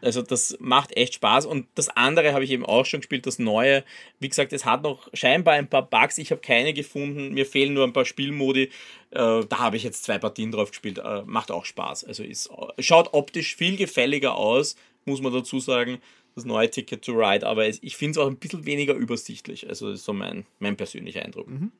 Also 0.00 0.22
das 0.22 0.56
macht 0.60 0.96
echt 0.96 1.14
Spaß. 1.14 1.46
Und 1.46 1.66
das 1.74 1.88
andere 1.88 2.32
habe 2.32 2.44
ich 2.44 2.50
eben 2.50 2.66
auch 2.66 2.86
schon 2.86 3.00
gespielt, 3.00 3.26
das 3.26 3.38
neue. 3.38 3.84
Wie 4.18 4.28
gesagt, 4.28 4.52
es 4.52 4.64
hat 4.64 4.82
noch 4.82 5.08
scheinbar 5.14 5.54
ein 5.54 5.68
paar 5.68 5.88
Bugs. 5.88 6.18
Ich 6.18 6.30
habe 6.30 6.40
keine 6.40 6.72
gefunden. 6.72 7.34
Mir 7.34 7.46
fehlen 7.46 7.74
nur 7.74 7.84
ein 7.84 7.92
paar 7.92 8.04
Spielmodi. 8.04 8.64
Äh, 9.10 9.44
da 9.48 9.58
habe 9.58 9.76
ich 9.76 9.84
jetzt 9.84 10.04
zwei 10.04 10.18
Partien 10.18 10.52
drauf 10.52 10.70
gespielt. 10.70 10.98
Äh, 10.98 11.22
macht 11.24 11.50
auch 11.50 11.64
Spaß. 11.64 12.04
Also 12.04 12.22
ist, 12.22 12.50
schaut 12.78 13.14
optisch 13.14 13.56
viel 13.56 13.76
gefälliger 13.76 14.36
aus, 14.36 14.76
muss 15.06 15.22
man 15.22 15.32
dazu 15.32 15.60
sagen. 15.60 15.98
Das 16.34 16.44
neue 16.44 16.70
Ticket 16.70 17.02
to 17.02 17.12
Ride. 17.12 17.46
Aber 17.46 17.66
ich 17.66 17.96
finde 17.96 18.20
es 18.20 18.24
auch 18.24 18.28
ein 18.28 18.36
bisschen 18.36 18.66
weniger 18.66 18.92
übersichtlich. 18.92 19.66
Also 19.68 19.88
das 19.88 20.00
ist 20.00 20.04
so 20.04 20.12
mein, 20.12 20.44
mein 20.58 20.76
persönlicher 20.76 21.24
Eindruck. 21.24 21.48
Mhm. 21.48 21.72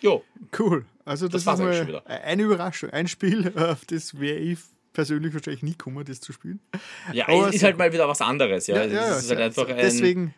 Jo. 0.00 0.24
Cool. 0.58 0.86
Also 1.04 1.28
das, 1.28 1.44
das 1.44 1.58
ist 1.58 1.64
mal 1.64 2.02
eine 2.06 2.42
Überraschung. 2.42 2.90
Ein 2.90 3.08
Spiel, 3.08 3.52
auf 3.56 3.84
das 3.84 4.18
wäre 4.18 4.38
ich 4.38 4.58
persönlich 4.92 5.34
wahrscheinlich 5.34 5.62
nie 5.62 5.74
kommen, 5.74 6.04
das 6.04 6.20
zu 6.20 6.32
spielen. 6.32 6.60
Ja, 7.12 7.28
Aber 7.28 7.52
ist 7.52 7.62
halt 7.62 7.78
mal 7.78 7.92
wieder 7.92 8.08
was 8.08 8.20
anderes. 8.20 8.66
Ja, 8.66 8.84
ja, 8.84 8.86
ja 8.86 9.16
ist 9.16 9.28
halt 9.28 9.40
einfach 9.40 9.66
deswegen, 9.66 10.34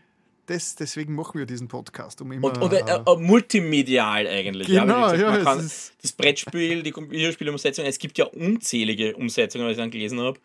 das, 0.47 0.75
deswegen 0.75 1.15
machen 1.15 1.39
wir 1.39 1.47
diesen 1.47 1.69
Podcast. 1.69 2.21
Um 2.21 2.33
immer, 2.33 2.49
und, 2.49 2.59
und 2.59 2.73
äh, 2.73 2.81
äh, 2.81 3.17
multimedial 3.17 4.27
eigentlich. 4.27 4.67
Genau, 4.67 5.09
ja, 5.09 5.13
gesagt, 5.13 5.33
man 5.33 5.45
kann 5.45 5.71
das 6.03 6.13
Brettspiel, 6.13 6.83
die 6.83 6.91
Computerspielumsetzung, 6.91 7.85
es 7.85 7.99
gibt 7.99 8.19
ja 8.19 8.27
unzählige 8.27 9.17
Umsetzungen, 9.17 9.67
was 9.67 9.73
ich 9.73 9.79
dann 9.79 9.91
gelesen 9.91 10.21
habe. 10.21 10.39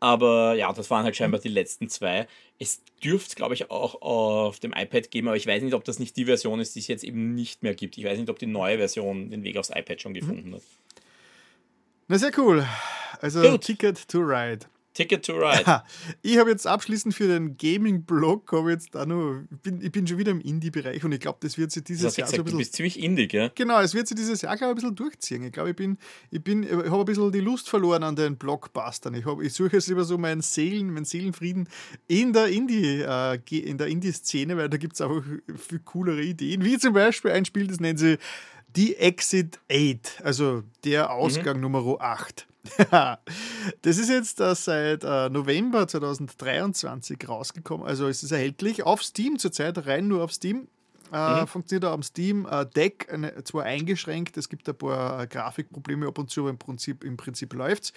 Aber 0.00 0.54
ja, 0.54 0.72
das 0.72 0.90
waren 0.90 1.04
halt 1.04 1.14
scheinbar 1.14 1.40
die 1.40 1.48
letzten 1.48 1.88
zwei. 1.90 2.26
Es 2.58 2.82
dürfte, 3.04 3.36
glaube 3.36 3.52
ich, 3.52 3.70
auch 3.70 4.00
auf 4.00 4.58
dem 4.58 4.72
iPad 4.72 5.10
geben, 5.10 5.28
aber 5.28 5.36
ich 5.36 5.46
weiß 5.46 5.62
nicht, 5.62 5.74
ob 5.74 5.84
das 5.84 5.98
nicht 5.98 6.16
die 6.16 6.24
Version 6.24 6.58
ist, 6.58 6.74
die 6.74 6.80
es 6.80 6.88
jetzt 6.88 7.04
eben 7.04 7.34
nicht 7.34 7.62
mehr 7.62 7.74
gibt. 7.74 7.98
Ich 7.98 8.04
weiß 8.04 8.18
nicht, 8.18 8.30
ob 8.30 8.38
die 8.38 8.46
neue 8.46 8.78
Version 8.78 9.30
den 9.30 9.44
Weg 9.44 9.58
aufs 9.58 9.70
iPad 9.70 10.00
schon 10.00 10.14
gefunden 10.14 10.50
mhm. 10.50 10.54
hat. 10.54 10.62
Na, 12.08 12.18
sehr 12.18 12.32
cool. 12.38 12.66
Also 13.20 13.42
Gut. 13.42 13.60
Ticket 13.60 14.08
to 14.08 14.18
Ride. 14.20 14.66
Ticket 14.94 15.24
to 15.24 15.34
Ride. 15.34 15.82
ich 16.22 16.38
habe 16.38 16.50
jetzt 16.50 16.66
abschließend 16.66 17.14
für 17.14 17.28
den 17.28 17.56
Gaming-Blog, 17.56 18.50
habe 18.52 18.72
jetzt 18.72 18.94
da 18.94 19.06
noch, 19.06 19.42
bin, 19.62 19.80
ich 19.80 19.92
bin 19.92 20.06
schon 20.06 20.18
wieder 20.18 20.32
im 20.32 20.40
Indie-Bereich 20.40 21.04
und 21.04 21.12
ich 21.12 21.20
glaube, 21.20 21.38
das 21.40 21.56
wird 21.58 21.70
sich 21.70 21.84
dieses 21.84 22.16
Jahr 22.16 22.26
gesagt, 22.26 22.30
so 22.30 22.36
ein 22.36 22.44
bisschen. 22.44 22.58
Du 22.58 22.62
bist 22.62 22.74
ziemlich 22.74 23.02
indie, 23.02 23.28
gell? 23.28 23.52
Genau, 23.54 23.80
es 23.80 23.94
wird 23.94 24.08
sich 24.08 24.16
dieses 24.16 24.42
Jahr, 24.42 24.56
glaube 24.56 24.72
ich, 24.72 24.72
ein 24.72 24.74
bisschen 24.76 24.96
durchziehen. 24.96 25.44
Ich 25.44 25.52
glaube, 25.52 25.70
ich 25.70 25.76
bin, 25.76 25.96
ich 26.30 26.42
bin, 26.42 26.64
ich 26.64 26.70
habe 26.70 26.98
ein 26.98 27.04
bisschen 27.04 27.30
die 27.30 27.40
Lust 27.40 27.68
verloren 27.68 28.02
an 28.02 28.16
den 28.16 28.36
Blockbustern. 28.36 29.14
Ich, 29.14 29.24
hab, 29.24 29.40
ich 29.40 29.52
suche 29.52 29.74
jetzt 29.74 29.88
immer 29.88 30.04
so 30.04 30.18
meinen 30.18 30.42
Seelen, 30.42 30.92
meinen 30.92 31.04
Seelenfrieden 31.04 31.68
in 32.08 32.32
der 32.32 32.46
Indie, 32.46 33.02
äh, 33.02 33.38
in 33.50 33.78
der 33.78 33.86
Indie-Szene, 33.86 34.56
weil 34.56 34.68
da 34.68 34.76
gibt 34.76 34.94
es 34.94 35.00
auch 35.00 35.22
viel 35.56 35.78
coolere 35.80 36.22
Ideen, 36.22 36.64
wie 36.64 36.78
zum 36.78 36.94
Beispiel 36.94 37.30
ein 37.30 37.44
Spiel, 37.44 37.68
das 37.68 37.78
nennt 37.78 37.98
sie 38.00 38.18
die 38.76 38.96
Exit 38.96 39.58
8, 39.70 40.22
also 40.22 40.62
der. 40.84 41.10
Ausgang 41.10 41.56
mhm. 41.56 41.62
Nummer 41.62 42.00
8. 42.00 42.46
das 43.82 43.98
ist 43.98 44.08
jetzt 44.08 44.40
uh, 44.40 44.54
seit 44.54 45.04
uh, 45.04 45.28
November 45.30 45.86
2023 45.86 47.28
rausgekommen, 47.28 47.86
also 47.86 48.08
es 48.08 48.22
ist 48.22 48.32
erhältlich 48.32 48.82
auf 48.82 49.02
Steam 49.02 49.38
zurzeit, 49.38 49.86
rein 49.86 50.08
nur 50.08 50.22
auf 50.24 50.32
Steam. 50.32 50.68
Uh, 51.12 51.40
mhm. 51.40 51.46
Funktioniert 51.48 51.84
auch 51.86 51.94
am 51.94 52.04
Steam 52.04 52.46
Deck, 52.76 53.12
eine, 53.12 53.42
zwar 53.42 53.64
eingeschränkt, 53.64 54.36
es 54.36 54.48
gibt 54.48 54.68
ein 54.68 54.76
paar 54.76 55.26
Grafikprobleme 55.26 56.06
ab 56.06 56.18
und 56.18 56.30
zu, 56.30 56.42
aber 56.42 56.50
im 56.50 56.58
Prinzip, 56.58 57.02
im 57.02 57.16
Prinzip 57.16 57.52
läuft 57.52 57.82
es. 57.82 57.92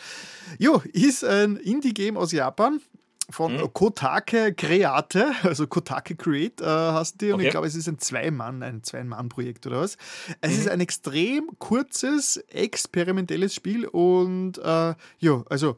Jo, 0.57 0.81
ist 0.93 1.23
ein 1.23 1.57
Indie-Game 1.57 2.17
aus 2.17 2.31
Japan 2.31 2.81
von 3.29 3.55
mhm. 3.55 3.73
Kotake 3.73 4.53
Create, 4.53 5.25
also 5.43 5.67
Kotake 5.67 6.15
Create 6.15 6.61
äh, 6.61 6.65
hast 6.65 7.21
die, 7.21 7.27
und 7.27 7.35
okay. 7.35 7.45
ich 7.45 7.51
glaube, 7.51 7.67
es 7.67 7.75
ist 7.75 7.87
ein 7.87 7.99
Zwei-Mann, 7.99 8.63
ein 8.63 8.83
Zwei-Mann-Projekt 8.83 9.65
oder 9.67 9.81
was. 9.81 9.97
Es 10.41 10.51
mhm. 10.51 10.59
ist 10.59 10.69
ein 10.69 10.81
extrem 10.81 11.47
kurzes, 11.59 12.37
experimentelles 12.49 13.55
Spiel 13.55 13.85
und 13.85 14.57
äh, 14.57 14.93
ja, 15.19 15.43
also 15.49 15.77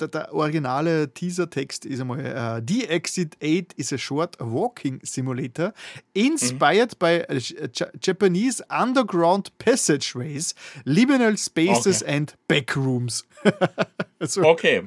der, 0.00 0.08
der, 0.08 0.34
originale 0.34 1.12
Teaser-Text 1.12 1.84
ist 1.84 2.00
einmal: 2.00 2.18
uh, 2.18 2.64
The 2.66 2.86
Exit 2.86 3.36
8 3.42 3.74
is 3.74 3.92
a 3.92 3.98
short 3.98 4.36
walking 4.40 5.00
simulator 5.02 5.72
inspired 6.14 6.94
mhm. 6.94 6.98
by 6.98 7.40
Japanese 8.00 8.62
underground 8.70 9.56
passageways, 9.58 10.54
liminal 10.84 11.36
spaces 11.36 12.02
okay. 12.02 12.16
and 12.16 12.34
backrooms. 12.48 13.24
also, 14.18 14.42
okay. 14.42 14.82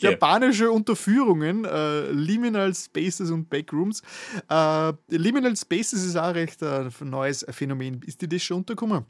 Japanische 0.00 0.70
Unterführungen, 0.70 1.64
äh, 1.64 2.10
Liminal 2.10 2.74
Spaces 2.74 3.30
und 3.30 3.48
Backrooms. 3.50 4.02
Äh, 4.48 4.92
Liminal 5.08 5.56
Spaces 5.56 6.04
ist 6.04 6.16
auch 6.16 6.34
recht 6.34 6.62
ein 6.62 6.90
neues 7.00 7.44
Phänomen. 7.50 8.02
Ist 8.06 8.22
dir 8.22 8.28
das 8.28 8.42
schon 8.42 8.58
untergekommen? 8.58 9.04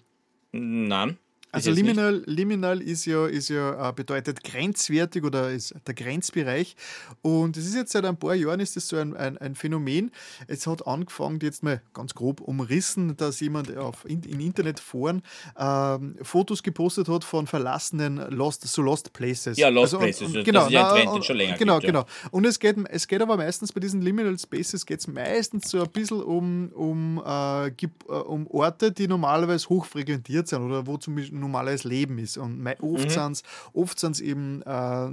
Nein. 0.52 1.18
Also 1.50 1.70
liminal, 1.70 2.22
liminal 2.26 2.82
ist 2.82 3.06
ja, 3.06 3.26
ist 3.26 3.48
ja 3.48 3.88
äh, 3.88 3.92
bedeutet 3.92 4.44
grenzwertig 4.44 5.24
oder 5.24 5.50
ist 5.50 5.74
der 5.86 5.94
Grenzbereich. 5.94 6.76
Und 7.22 7.56
es 7.56 7.66
ist 7.66 7.74
jetzt 7.74 7.92
seit 7.92 8.04
ein 8.04 8.18
paar 8.18 8.34
Jahren 8.34 8.60
ist 8.60 8.76
das 8.76 8.88
so 8.88 8.96
ein, 8.96 9.16
ein, 9.16 9.38
ein, 9.38 9.54
Phänomen. 9.54 10.10
Es 10.46 10.66
hat 10.66 10.86
angefangen, 10.86 11.38
jetzt 11.40 11.62
mal 11.62 11.80
ganz 11.94 12.14
grob 12.14 12.42
umrissen, 12.42 13.16
dass 13.16 13.40
jemand 13.40 13.74
auf 13.78 14.04
in, 14.04 14.22
in 14.24 14.40
Internetforen 14.40 15.22
ähm, 15.58 16.16
Fotos 16.20 16.62
gepostet 16.62 17.08
hat 17.08 17.24
von 17.24 17.46
verlassenen 17.46 18.18
Lost, 18.30 18.68
so 18.68 18.82
Lost 18.82 19.14
Places. 19.14 19.56
Ja, 19.56 19.70
Lost 19.70 19.94
also, 19.94 19.98
Places. 19.98 20.34
Und, 20.34 20.44
genau, 20.44 20.60
das 20.60 20.68
ist 20.68 20.74
ja 20.74 20.92
ein 20.92 21.02
Trend, 21.02 21.16
den 21.16 21.22
schon 21.22 21.36
länger 21.36 21.56
Genau, 21.56 21.78
gibt, 21.78 21.86
genau. 21.86 22.00
Ja. 22.00 22.28
Und 22.30 22.44
es 22.44 22.58
geht, 22.58 22.76
es 22.90 23.08
geht 23.08 23.22
aber 23.22 23.38
meistens 23.38 23.72
bei 23.72 23.80
diesen 23.80 24.02
Liminal 24.02 24.38
Spaces 24.38 24.84
geht 24.84 25.00
es 25.00 25.08
meistens 25.08 25.70
so 25.70 25.80
ein 25.80 25.90
bisschen 25.90 26.22
um, 26.22 26.70
um, 26.74 27.22
äh, 27.24 27.68
äh 27.68 27.88
um 28.26 28.46
Orte, 28.48 28.92
die 28.92 29.08
normalerweise 29.08 29.68
hochfrequentiert 29.70 30.46
sind 30.46 30.62
oder 30.62 30.86
wo 30.86 30.98
zum 30.98 31.14
Beispiel 31.14 31.38
normales 31.39 31.85
Leben 31.85 32.19
ist. 32.19 32.36
Und 32.39 32.66
oft 32.81 33.05
mhm. 33.05 33.09
sind 33.09 33.32
es 33.32 33.43
oft 33.73 34.20
eben 34.20 34.62
äh, 34.62 35.10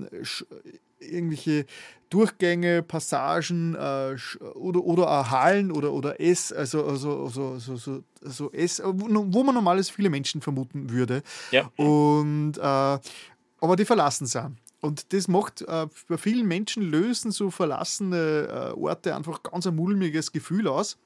irgendwelche 1.00 1.66
Durchgänge, 2.10 2.84
Passagen 2.84 3.76
äh, 3.76 4.16
oder, 4.54 4.84
oder 4.84 5.10
auch 5.10 5.30
Hallen 5.32 5.72
oder, 5.72 5.92
oder 5.92 6.20
S, 6.22 6.54
also, 6.54 6.86
also, 6.86 7.24
also, 7.24 7.58
so, 7.58 7.76
so, 7.78 8.04
so 8.22 8.52
S, 8.52 8.82
wo 8.84 9.44
man 9.44 9.56
normales 9.56 9.90
viele 9.90 10.10
Menschen 10.10 10.42
vermuten 10.42 10.90
würde. 10.92 11.24
Ja. 11.52 11.72
Und, 11.78 12.58
äh, 12.58 12.62
aber 12.62 13.76
die 13.76 13.86
verlassen 13.86 14.28
sind. 14.28 14.58
Und 14.82 15.14
das 15.14 15.28
macht 15.28 15.64
äh, 15.64 15.88
bei 16.08 16.18
vielen 16.18 16.48
Menschen 16.48 16.84
lösen 16.84 17.32
so 17.32 17.50
verlassene 17.50 18.74
äh, 18.76 18.80
Orte 18.80 19.16
einfach 19.16 19.42
ganz 19.42 19.66
ein 19.66 19.76
mulmiges 19.76 20.32
Gefühl 20.32 20.68
aus. 20.68 20.98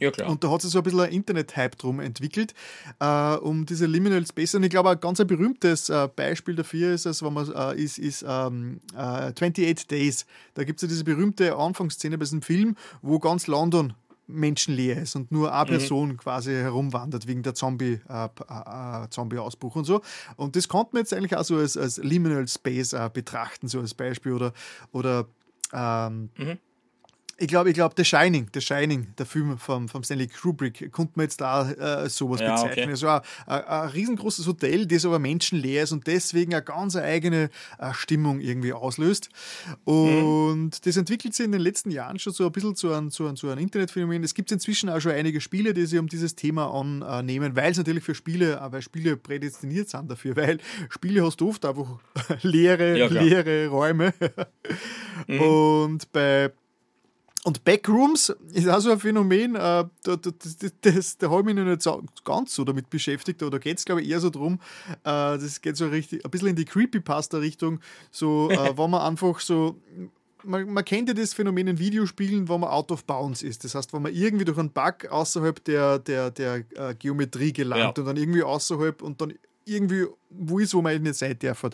Ja, 0.00 0.10
klar. 0.10 0.28
Und 0.28 0.42
da 0.42 0.50
hat 0.50 0.62
sich 0.62 0.70
so 0.70 0.78
ein 0.78 0.84
bisschen 0.84 1.00
ein 1.00 1.12
Internet-Hype 1.12 1.76
drum 1.76 2.00
entwickelt, 2.00 2.54
äh, 3.00 3.34
um 3.36 3.66
diese 3.66 3.86
Liminal 3.86 4.26
Space. 4.26 4.54
Und 4.54 4.62
ich 4.62 4.70
glaube, 4.70 4.90
ein 4.90 5.00
ganz 5.00 5.20
ein 5.20 5.26
berühmtes 5.26 5.88
äh, 5.88 6.08
Beispiel 6.14 6.56
dafür 6.56 6.94
ist 6.94 7.06
es, 7.06 7.22
wenn 7.22 7.32
man, 7.32 7.50
äh, 7.52 7.80
ist, 7.80 7.98
ist 7.98 8.24
ähm, 8.26 8.80
28 8.94 9.64
äh, 9.64 9.74
Days. 9.88 10.26
Da 10.54 10.64
gibt 10.64 10.78
es 10.78 10.82
ja 10.82 10.88
diese 10.88 11.04
berühmte 11.04 11.56
Anfangsszene 11.56 12.18
bei 12.18 12.24
diesem 12.24 12.42
Film, 12.42 12.76
wo 13.02 13.18
ganz 13.18 13.46
London 13.46 13.94
menschenleer 14.26 15.02
ist 15.02 15.16
und 15.16 15.30
nur 15.30 15.52
eine 15.52 15.64
mhm. 15.64 15.68
Person 15.68 16.16
quasi 16.16 16.52
herumwandert 16.52 17.26
wegen 17.26 17.42
der 17.42 17.54
Zombie, 17.54 18.00
äh, 18.08 18.24
äh, 18.24 19.08
Zombie-Ausbruch 19.10 19.76
und 19.76 19.84
so. 19.84 20.00
Und 20.36 20.56
das 20.56 20.68
konnte 20.68 20.90
man 20.94 21.00
jetzt 21.00 21.12
eigentlich 21.12 21.36
auch 21.36 21.44
so 21.44 21.56
als, 21.56 21.76
als 21.76 21.98
Liminal 21.98 22.48
Space 22.48 22.94
äh, 22.94 23.10
betrachten, 23.12 23.68
so 23.68 23.80
als 23.80 23.94
Beispiel. 23.94 24.32
Oder, 24.32 24.52
oder 24.92 25.26
ähm, 25.72 26.30
mhm 26.36 26.58
ich 27.36 27.48
glaube, 27.48 27.70
ich 27.70 27.74
glaube, 27.74 27.94
The 27.96 28.04
Shining, 28.04 28.48
The 28.54 28.60
Shining, 28.60 29.08
der 29.18 29.26
Film 29.26 29.58
von, 29.58 29.88
von 29.88 30.04
Stanley 30.04 30.28
Kubrick, 30.28 30.92
konnte 30.92 31.12
man 31.16 31.24
jetzt 31.24 31.40
da 31.40 31.70
äh, 31.70 32.08
sowas 32.08 32.40
ja, 32.40 32.54
bezeichnen. 32.54 32.84
Okay. 32.84 32.92
Es 32.92 33.02
war 33.02 33.22
ein, 33.46 33.64
ein, 33.64 33.88
riesengroßes 33.88 34.46
Hotel, 34.46 34.86
das 34.86 35.04
aber 35.04 35.18
menschenleer 35.18 35.82
ist 35.84 35.92
und 35.92 36.06
deswegen 36.06 36.54
eine 36.54 36.62
ganz 36.62 36.96
eigene 36.96 37.50
äh, 37.78 37.92
Stimmung 37.92 38.40
irgendwie 38.40 38.72
auslöst. 38.72 39.30
Und 39.84 40.64
mhm. 40.64 40.70
das 40.84 40.96
entwickelt 40.96 41.34
sich 41.34 41.44
in 41.44 41.52
den 41.52 41.60
letzten 41.60 41.90
Jahren 41.90 42.18
schon 42.18 42.32
so 42.32 42.46
ein 42.46 42.52
bisschen 42.52 42.76
zu 42.76 42.92
einem, 42.92 43.10
zu 43.10 43.26
einem, 43.26 43.36
zu 43.36 43.48
einem 43.48 43.58
Internetphänomen. 43.58 44.22
Es 44.22 44.34
gibt 44.34 44.52
inzwischen 44.52 44.88
auch 44.88 45.00
schon 45.00 45.12
einige 45.12 45.40
Spiele, 45.40 45.74
die 45.74 45.86
sich 45.86 45.98
um 45.98 46.08
dieses 46.08 46.36
Thema 46.36 46.72
annehmen, 46.72 47.56
weil 47.56 47.72
es 47.72 47.78
natürlich 47.78 48.04
für 48.04 48.14
Spiele, 48.14 48.56
äh, 48.56 48.72
weil 48.72 48.82
Spiele 48.82 49.16
prädestiniert 49.16 49.88
sind 49.88 50.10
dafür, 50.10 50.36
weil 50.36 50.58
Spiele 50.88 51.24
hast 51.24 51.40
du 51.40 51.48
oft 51.48 51.64
einfach 51.64 51.98
leere, 52.42 52.98
ja, 52.98 53.06
leere 53.06 53.68
Räume. 53.68 54.14
mhm. 55.26 55.40
Und 55.40 56.12
bei 56.12 56.52
und 57.44 57.62
Backrooms 57.62 58.34
ist 58.52 58.68
auch 58.68 58.80
so 58.80 58.90
ein 58.90 58.98
Phänomen, 58.98 59.54
äh, 59.54 59.58
da, 59.58 59.88
da, 60.02 60.16
das, 60.16 60.56
das, 60.80 61.18
da 61.18 61.30
habe 61.30 61.40
ich 61.40 61.44
mich 61.44 61.54
noch 61.54 61.64
nicht 61.64 62.24
ganz 62.24 62.54
so 62.54 62.64
damit 62.64 62.88
beschäftigt, 62.88 63.42
aber 63.42 63.50
da 63.50 63.58
geht 63.58 63.78
es, 63.78 63.84
glaube 63.84 64.00
ich, 64.00 64.08
eher 64.08 64.18
so 64.18 64.30
drum, 64.30 64.58
äh, 64.88 64.94
das 65.04 65.60
geht 65.60 65.76
so 65.76 65.86
richtig, 65.88 66.24
ein 66.24 66.30
bisschen 66.30 66.48
in 66.48 66.56
die 66.56 66.64
Creepypasta-Richtung, 66.64 67.80
so, 68.10 68.50
äh, 68.50 68.72
wo 68.76 68.88
man 68.88 69.02
einfach 69.02 69.40
so, 69.40 69.76
man, 70.42 70.72
man, 70.72 70.84
kennt 70.84 71.08
ja 71.08 71.14
das 71.14 71.34
Phänomen 71.34 71.68
in 71.68 71.78
Videospielen, 71.78 72.48
wo 72.48 72.56
man 72.56 72.70
out 72.70 72.90
of 72.90 73.04
bounds 73.04 73.42
ist. 73.42 73.64
Das 73.64 73.74
heißt, 73.74 73.92
wenn 73.92 74.02
man 74.02 74.14
irgendwie 74.14 74.44
durch 74.44 74.58
einen 74.58 74.70
Bug 74.70 75.06
außerhalb 75.10 75.62
der, 75.64 75.98
der, 75.98 76.30
der 76.30 76.64
äh, 76.74 76.94
Geometrie 76.98 77.52
gelangt 77.52 77.98
ja. 77.98 78.02
und 78.02 78.06
dann 78.06 78.16
irgendwie 78.16 78.42
außerhalb 78.42 79.02
und 79.02 79.20
dann 79.20 79.34
irgendwie 79.64 80.06
wo 80.36 80.58
ist, 80.58 80.74
wo 80.74 80.82
man 80.82 81.00
nicht 81.02 81.14
sein 81.14 81.36
darf. 81.38 81.64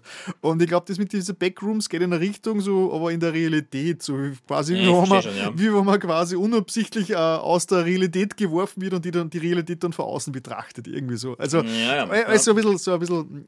Und 0.41 0.63
ich 0.63 0.69
glaube, 0.69 0.85
das 0.87 0.99
mit 0.99 1.13
diesen 1.13 1.37
Backrooms 1.37 1.89
geht 1.89 2.03
in 2.03 2.13
eine 2.13 2.21
Richtung 2.21 2.61
so, 2.61 2.93
aber 2.93 3.13
in 3.13 3.21
der 3.21 3.33
Realität, 3.33 4.03
so 4.03 4.19
quasi, 4.47 4.75
ja, 4.75 4.83
wie, 4.83 4.89
wo 4.89 5.07
man, 5.07 5.23
schon, 5.23 5.37
ja. 5.37 5.51
wie 5.55 5.73
wenn 5.73 5.85
man 5.85 5.99
quasi 5.99 6.37
unabsichtlich 6.37 7.11
äh, 7.11 7.15
aus 7.15 7.67
der 7.67 7.85
Realität 7.85 8.37
geworfen 8.37 8.83
wird 8.83 8.95
und 8.95 9.05
die 9.05 9.11
dann 9.11 9.31
die 9.31 9.39
Realität 9.39 9.83
dann 9.83 9.93
von 9.93 10.05
außen 10.05 10.33
betrachtet, 10.33 10.87
irgendwie 10.87 11.17
so. 11.17 11.37
Also, 11.39 11.63
ja, 11.63 12.07
ja, 12.07 12.13
äh, 12.13 12.39
so 12.39 12.53
ein 12.53 12.57
bisschen, 12.57 12.79
so 12.79 12.93
ein 12.93 13.01
bisschen 13.01 13.47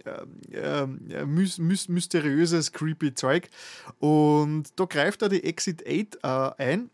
äh, 0.50 0.82
äh, 0.82 1.26
mys 1.26 1.88
mysteriöses, 1.88 2.72
creepy 2.72 3.14
Zeug. 3.14 3.48
Und 3.98 4.68
da 4.76 4.84
greift 4.84 5.22
da 5.22 5.28
die 5.28 5.44
Exit 5.44 5.84
8 5.86 6.18
äh, 6.22 6.62
ein 6.62 6.90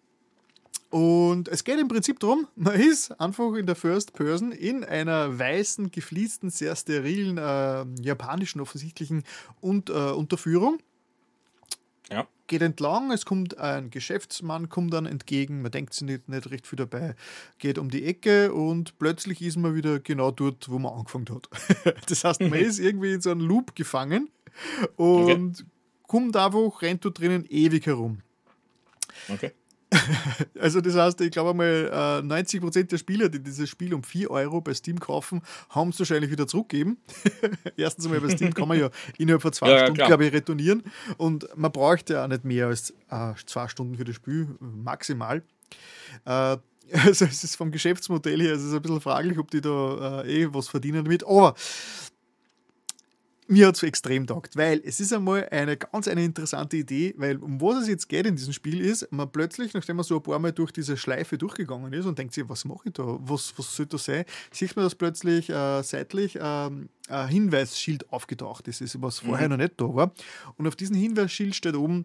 und 0.90 1.48
es 1.48 1.64
geht 1.64 1.78
im 1.78 1.88
Prinzip 1.88 2.18
darum, 2.18 2.46
man 2.56 2.80
ist 2.80 3.12
einfach 3.20 3.54
in 3.54 3.66
der 3.66 3.76
First 3.76 4.14
Person 4.14 4.52
in 4.52 4.84
einer 4.84 5.38
weißen, 5.38 5.90
gefliesten, 5.90 6.48
sehr 6.48 6.74
sterilen, 6.76 7.36
äh, 7.36 7.84
japanischen 8.02 8.60
offensichtlichen 8.60 9.24
und, 9.60 9.90
äh, 9.90 9.92
Unterführung. 9.92 10.78
Ja. 12.10 12.26
Geht 12.46 12.62
entlang, 12.62 13.12
es 13.12 13.26
kommt 13.26 13.58
ein 13.58 13.90
Geschäftsmann, 13.90 14.70
kommt 14.70 14.94
dann 14.94 15.04
entgegen, 15.04 15.60
man 15.60 15.70
denkt 15.70 15.92
sich 15.92 16.04
nicht, 16.04 16.26
nicht 16.30 16.50
recht 16.50 16.66
viel 16.66 16.78
dabei, 16.78 17.14
geht 17.58 17.76
um 17.76 17.90
die 17.90 18.04
Ecke 18.04 18.54
und 18.54 18.98
plötzlich 18.98 19.42
ist 19.42 19.58
man 19.58 19.74
wieder 19.74 20.00
genau 20.00 20.30
dort, 20.30 20.70
wo 20.70 20.78
man 20.78 20.94
angefangen 20.94 21.26
hat. 21.28 21.50
das 22.08 22.24
heißt, 22.24 22.40
man 22.40 22.54
ist 22.54 22.78
irgendwie 22.78 23.12
in 23.12 23.20
so 23.20 23.30
einem 23.30 23.42
Loop 23.42 23.74
gefangen 23.74 24.30
und 24.96 25.60
okay. 25.60 25.64
kommt 26.06 26.34
einfach, 26.34 26.80
rennt 26.80 27.04
dort 27.04 27.18
drinnen 27.18 27.44
ewig 27.50 27.84
herum. 27.84 28.22
Okay. 29.28 29.52
Also 30.60 30.80
das 30.80 30.94
heißt, 30.94 31.20
ich 31.20 31.30
glaube 31.30 31.54
mal, 31.54 32.22
90% 32.22 32.84
der 32.84 32.98
Spieler, 32.98 33.28
die 33.28 33.42
dieses 33.42 33.68
Spiel 33.68 33.94
um 33.94 34.02
4 34.02 34.30
Euro 34.30 34.60
bei 34.60 34.74
Steam 34.74 34.98
kaufen, 34.98 35.42
haben 35.70 35.90
es 35.90 35.98
wahrscheinlich 35.98 36.30
wieder 36.30 36.46
zurückgegeben. 36.46 36.98
Erstens 37.76 38.06
einmal 38.06 38.20
bei 38.20 38.30
Steam 38.30 38.52
kann 38.52 38.68
man 38.68 38.78
ja 38.78 38.90
innerhalb 39.18 39.42
von 39.42 39.52
zwei 39.52 39.70
ja, 39.70 39.78
Stunden, 39.84 40.00
ja, 40.00 40.06
glaube 40.06 40.26
ich, 40.26 40.32
retournieren. 40.32 40.82
Und 41.16 41.48
man 41.56 41.72
braucht 41.72 42.10
ja 42.10 42.24
auch 42.24 42.28
nicht 42.28 42.44
mehr 42.44 42.66
als 42.66 42.90
äh, 43.10 43.34
zwei 43.46 43.68
Stunden 43.68 43.96
für 43.96 44.04
das 44.04 44.16
Spiel, 44.16 44.48
maximal. 44.60 45.42
Äh, 46.24 46.56
also 46.92 47.24
es 47.26 47.44
ist 47.44 47.56
vom 47.56 47.70
Geschäftsmodell 47.70 48.40
her, 48.40 48.54
es 48.54 48.64
ist 48.64 48.72
ein 48.72 48.80
bisschen 48.82 49.00
fraglich, 49.00 49.38
ob 49.38 49.50
die 49.50 49.60
da 49.60 50.22
äh, 50.22 50.42
eh 50.42 50.54
was 50.54 50.68
verdienen 50.68 51.04
damit. 51.04 51.26
Aber 51.26 51.54
mir 53.48 53.66
hat 53.66 53.76
es 53.76 53.82
extrem 53.82 54.26
taugt, 54.26 54.56
weil 54.56 54.80
es 54.84 55.00
ist 55.00 55.12
einmal 55.12 55.48
eine 55.50 55.76
ganz 55.76 56.06
eine 56.06 56.22
interessante 56.22 56.76
Idee, 56.76 57.14
weil 57.16 57.38
um 57.38 57.60
was 57.60 57.82
es 57.82 57.88
jetzt 57.88 58.08
geht 58.08 58.26
in 58.26 58.36
diesem 58.36 58.52
Spiel 58.52 58.80
ist, 58.80 59.10
man 59.10 59.30
plötzlich, 59.32 59.72
nachdem 59.72 59.96
man 59.96 60.04
so 60.04 60.16
ein 60.16 60.22
paar 60.22 60.38
Mal 60.38 60.52
durch 60.52 60.70
diese 60.70 60.96
Schleife 60.96 61.38
durchgegangen 61.38 61.92
ist 61.94 62.04
und 62.04 62.18
denkt 62.18 62.34
sich, 62.34 62.46
was 62.48 62.66
mache 62.66 62.88
ich 62.88 62.92
da, 62.92 63.18
was, 63.20 63.54
was 63.56 63.74
soll 63.74 63.86
das 63.86 64.04
sein, 64.04 64.24
sieht 64.52 64.76
man, 64.76 64.84
dass 64.84 64.94
plötzlich 64.94 65.48
äh, 65.48 65.82
seitlich 65.82 66.38
ähm, 66.40 66.90
ein 67.08 67.28
Hinweisschild 67.28 68.12
aufgetaucht 68.12 68.68
ist, 68.68 69.02
was 69.02 69.20
vorher 69.20 69.48
mhm. 69.48 69.52
noch 69.52 69.58
nicht 69.64 69.80
da 69.80 69.94
war. 69.94 70.12
Und 70.56 70.68
auf 70.68 70.76
diesem 70.76 70.96
Hinweisschild 70.96 71.54
steht 71.54 71.74
oben, 71.74 72.04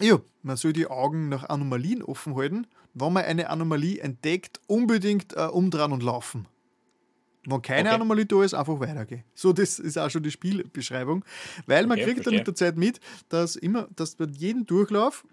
ja, 0.00 0.20
man 0.42 0.56
soll 0.56 0.74
die 0.74 0.86
Augen 0.86 1.28
nach 1.28 1.48
Anomalien 1.48 2.02
offen 2.02 2.36
halten. 2.36 2.66
Wenn 2.94 3.12
man 3.12 3.24
eine 3.24 3.50
Anomalie 3.50 4.00
entdeckt, 4.00 4.60
unbedingt 4.66 5.34
äh, 5.34 5.46
umdrehen 5.46 5.92
und 5.92 6.02
laufen. 6.02 6.46
Wenn 7.50 7.62
keine 7.62 7.88
okay. 7.88 7.94
Anomalie 7.96 8.26
da 8.26 8.42
ist, 8.42 8.54
einfach 8.54 8.78
weitergehen. 8.80 9.24
So, 9.34 9.52
das 9.52 9.78
ist 9.78 9.98
auch 9.98 10.10
schon 10.10 10.22
die 10.22 10.30
Spielbeschreibung. 10.30 11.24
Weil 11.66 11.86
man 11.86 11.98
okay, 11.98 12.12
kriegt 12.12 12.26
dann 12.26 12.34
mit 12.34 12.46
der 12.46 12.54
Zeit 12.54 12.76
mit, 12.76 13.00
dass 13.28 13.56
immer, 13.56 13.88
dass 13.96 14.16
bei 14.16 14.26
jedem 14.26 14.66
Durchlauf 14.66 15.24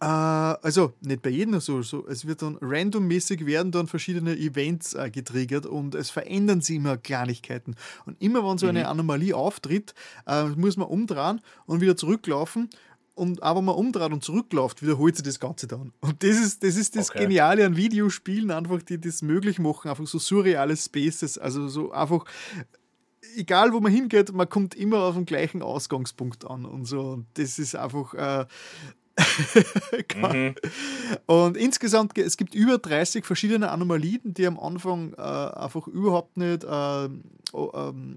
äh, 0.00 0.06
also 0.06 0.92
nicht 1.00 1.22
bei 1.22 1.30
jedem 1.30 1.58
so, 1.60 1.82
so, 1.82 2.06
es 2.06 2.26
wird 2.26 2.42
dann 2.42 2.58
randommäßig 2.60 3.46
werden 3.46 3.72
dann 3.72 3.86
verschiedene 3.86 4.36
Events 4.36 4.94
äh, 4.94 5.10
getriggert 5.10 5.66
und 5.66 5.94
es 5.94 6.10
verändern 6.10 6.60
sich 6.60 6.76
immer 6.76 6.96
Kleinigkeiten. 6.96 7.76
Und 8.04 8.20
immer 8.20 8.44
wenn 8.48 8.58
so 8.58 8.66
eine 8.66 8.80
mhm. 8.80 8.86
Anomalie 8.86 9.34
auftritt, 9.34 9.94
äh, 10.26 10.44
muss 10.44 10.76
man 10.76 10.88
umdrehen 10.88 11.40
und 11.66 11.80
wieder 11.80 11.96
zurücklaufen 11.96 12.68
und 13.14 13.42
aber 13.42 13.62
man 13.62 13.74
umdreht 13.74 14.12
und 14.12 14.24
zurückläuft, 14.24 14.82
wiederholt 14.82 15.16
sich 15.16 15.24
das 15.24 15.40
Ganze 15.40 15.66
dann. 15.66 15.92
Und 16.00 16.22
das 16.22 16.36
ist 16.36 16.62
das, 16.62 16.76
ist 16.76 16.96
das 16.96 17.10
okay. 17.10 17.20
Geniale 17.20 17.64
an 17.64 17.76
Videospielen, 17.76 18.50
einfach, 18.50 18.82
die 18.82 19.00
das 19.00 19.22
möglich 19.22 19.58
machen, 19.58 19.88
einfach 19.88 20.06
so 20.06 20.18
surreale 20.18 20.76
Spaces, 20.76 21.38
also 21.38 21.68
so 21.68 21.92
einfach, 21.92 22.24
egal 23.36 23.72
wo 23.72 23.80
man 23.80 23.92
hingeht, 23.92 24.32
man 24.32 24.48
kommt 24.48 24.74
immer 24.74 25.02
auf 25.02 25.14
den 25.14 25.26
gleichen 25.26 25.62
Ausgangspunkt 25.62 26.44
an 26.44 26.64
und 26.64 26.86
so. 26.86 27.00
Und 27.00 27.26
das 27.34 27.58
ist 27.58 27.76
einfach, 27.76 28.14
äh, 28.14 28.46
mhm. 30.16 30.54
Und 31.26 31.56
insgesamt, 31.56 32.16
es 32.18 32.36
gibt 32.36 32.54
über 32.54 32.78
30 32.78 33.24
verschiedene 33.24 33.70
Anomalien, 33.70 34.34
die 34.34 34.46
am 34.46 34.58
Anfang 34.58 35.14
äh, 35.14 35.20
einfach 35.20 35.86
überhaupt 35.86 36.36
nicht, 36.36 36.64
äh, 36.64 37.08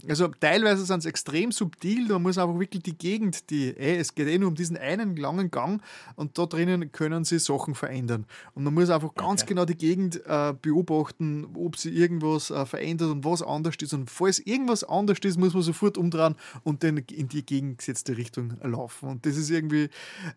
also 0.09 0.29
teilweise 0.39 0.83
sind 0.85 0.99
es 0.99 1.05
extrem 1.05 1.51
subtil, 1.51 2.07
man 2.07 2.23
muss 2.23 2.39
einfach 2.39 2.59
wirklich 2.59 2.81
die 2.81 2.97
Gegend, 2.97 3.51
die, 3.51 3.75
ey, 3.77 3.97
es 3.97 4.15
geht 4.15 4.27
eh 4.27 4.37
nur 4.39 4.49
um 4.49 4.55
diesen 4.55 4.77
einen 4.77 5.15
langen 5.15 5.51
Gang 5.51 5.81
und 6.15 6.37
da 6.39 6.47
drinnen 6.47 6.91
können 6.91 7.23
sie 7.23 7.37
Sachen 7.37 7.75
verändern. 7.75 8.25
Und 8.55 8.63
man 8.63 8.73
muss 8.73 8.89
einfach 8.89 9.13
ganz 9.13 9.43
okay. 9.43 9.49
genau 9.49 9.65
die 9.65 9.77
Gegend 9.77 10.25
äh, 10.25 10.53
beobachten, 10.59 11.45
ob 11.53 11.77
sie 11.77 11.91
irgendwas 11.91 12.49
äh, 12.49 12.65
verändert 12.65 13.11
und 13.11 13.25
was 13.25 13.43
anders 13.43 13.75
ist. 13.79 13.93
Und 13.93 14.09
falls 14.09 14.39
irgendwas 14.39 14.83
anders 14.83 15.19
ist, 15.23 15.37
muss 15.37 15.53
man 15.53 15.61
sofort 15.61 15.99
umdrehen 15.99 16.35
und 16.63 16.83
dann 16.83 16.97
in 16.97 17.27
die 17.27 17.45
gegengesetzte 17.45 18.17
Richtung 18.17 18.57
laufen. 18.63 19.09
Und 19.09 19.25
das 19.27 19.37
ist 19.37 19.51
irgendwie 19.51 19.89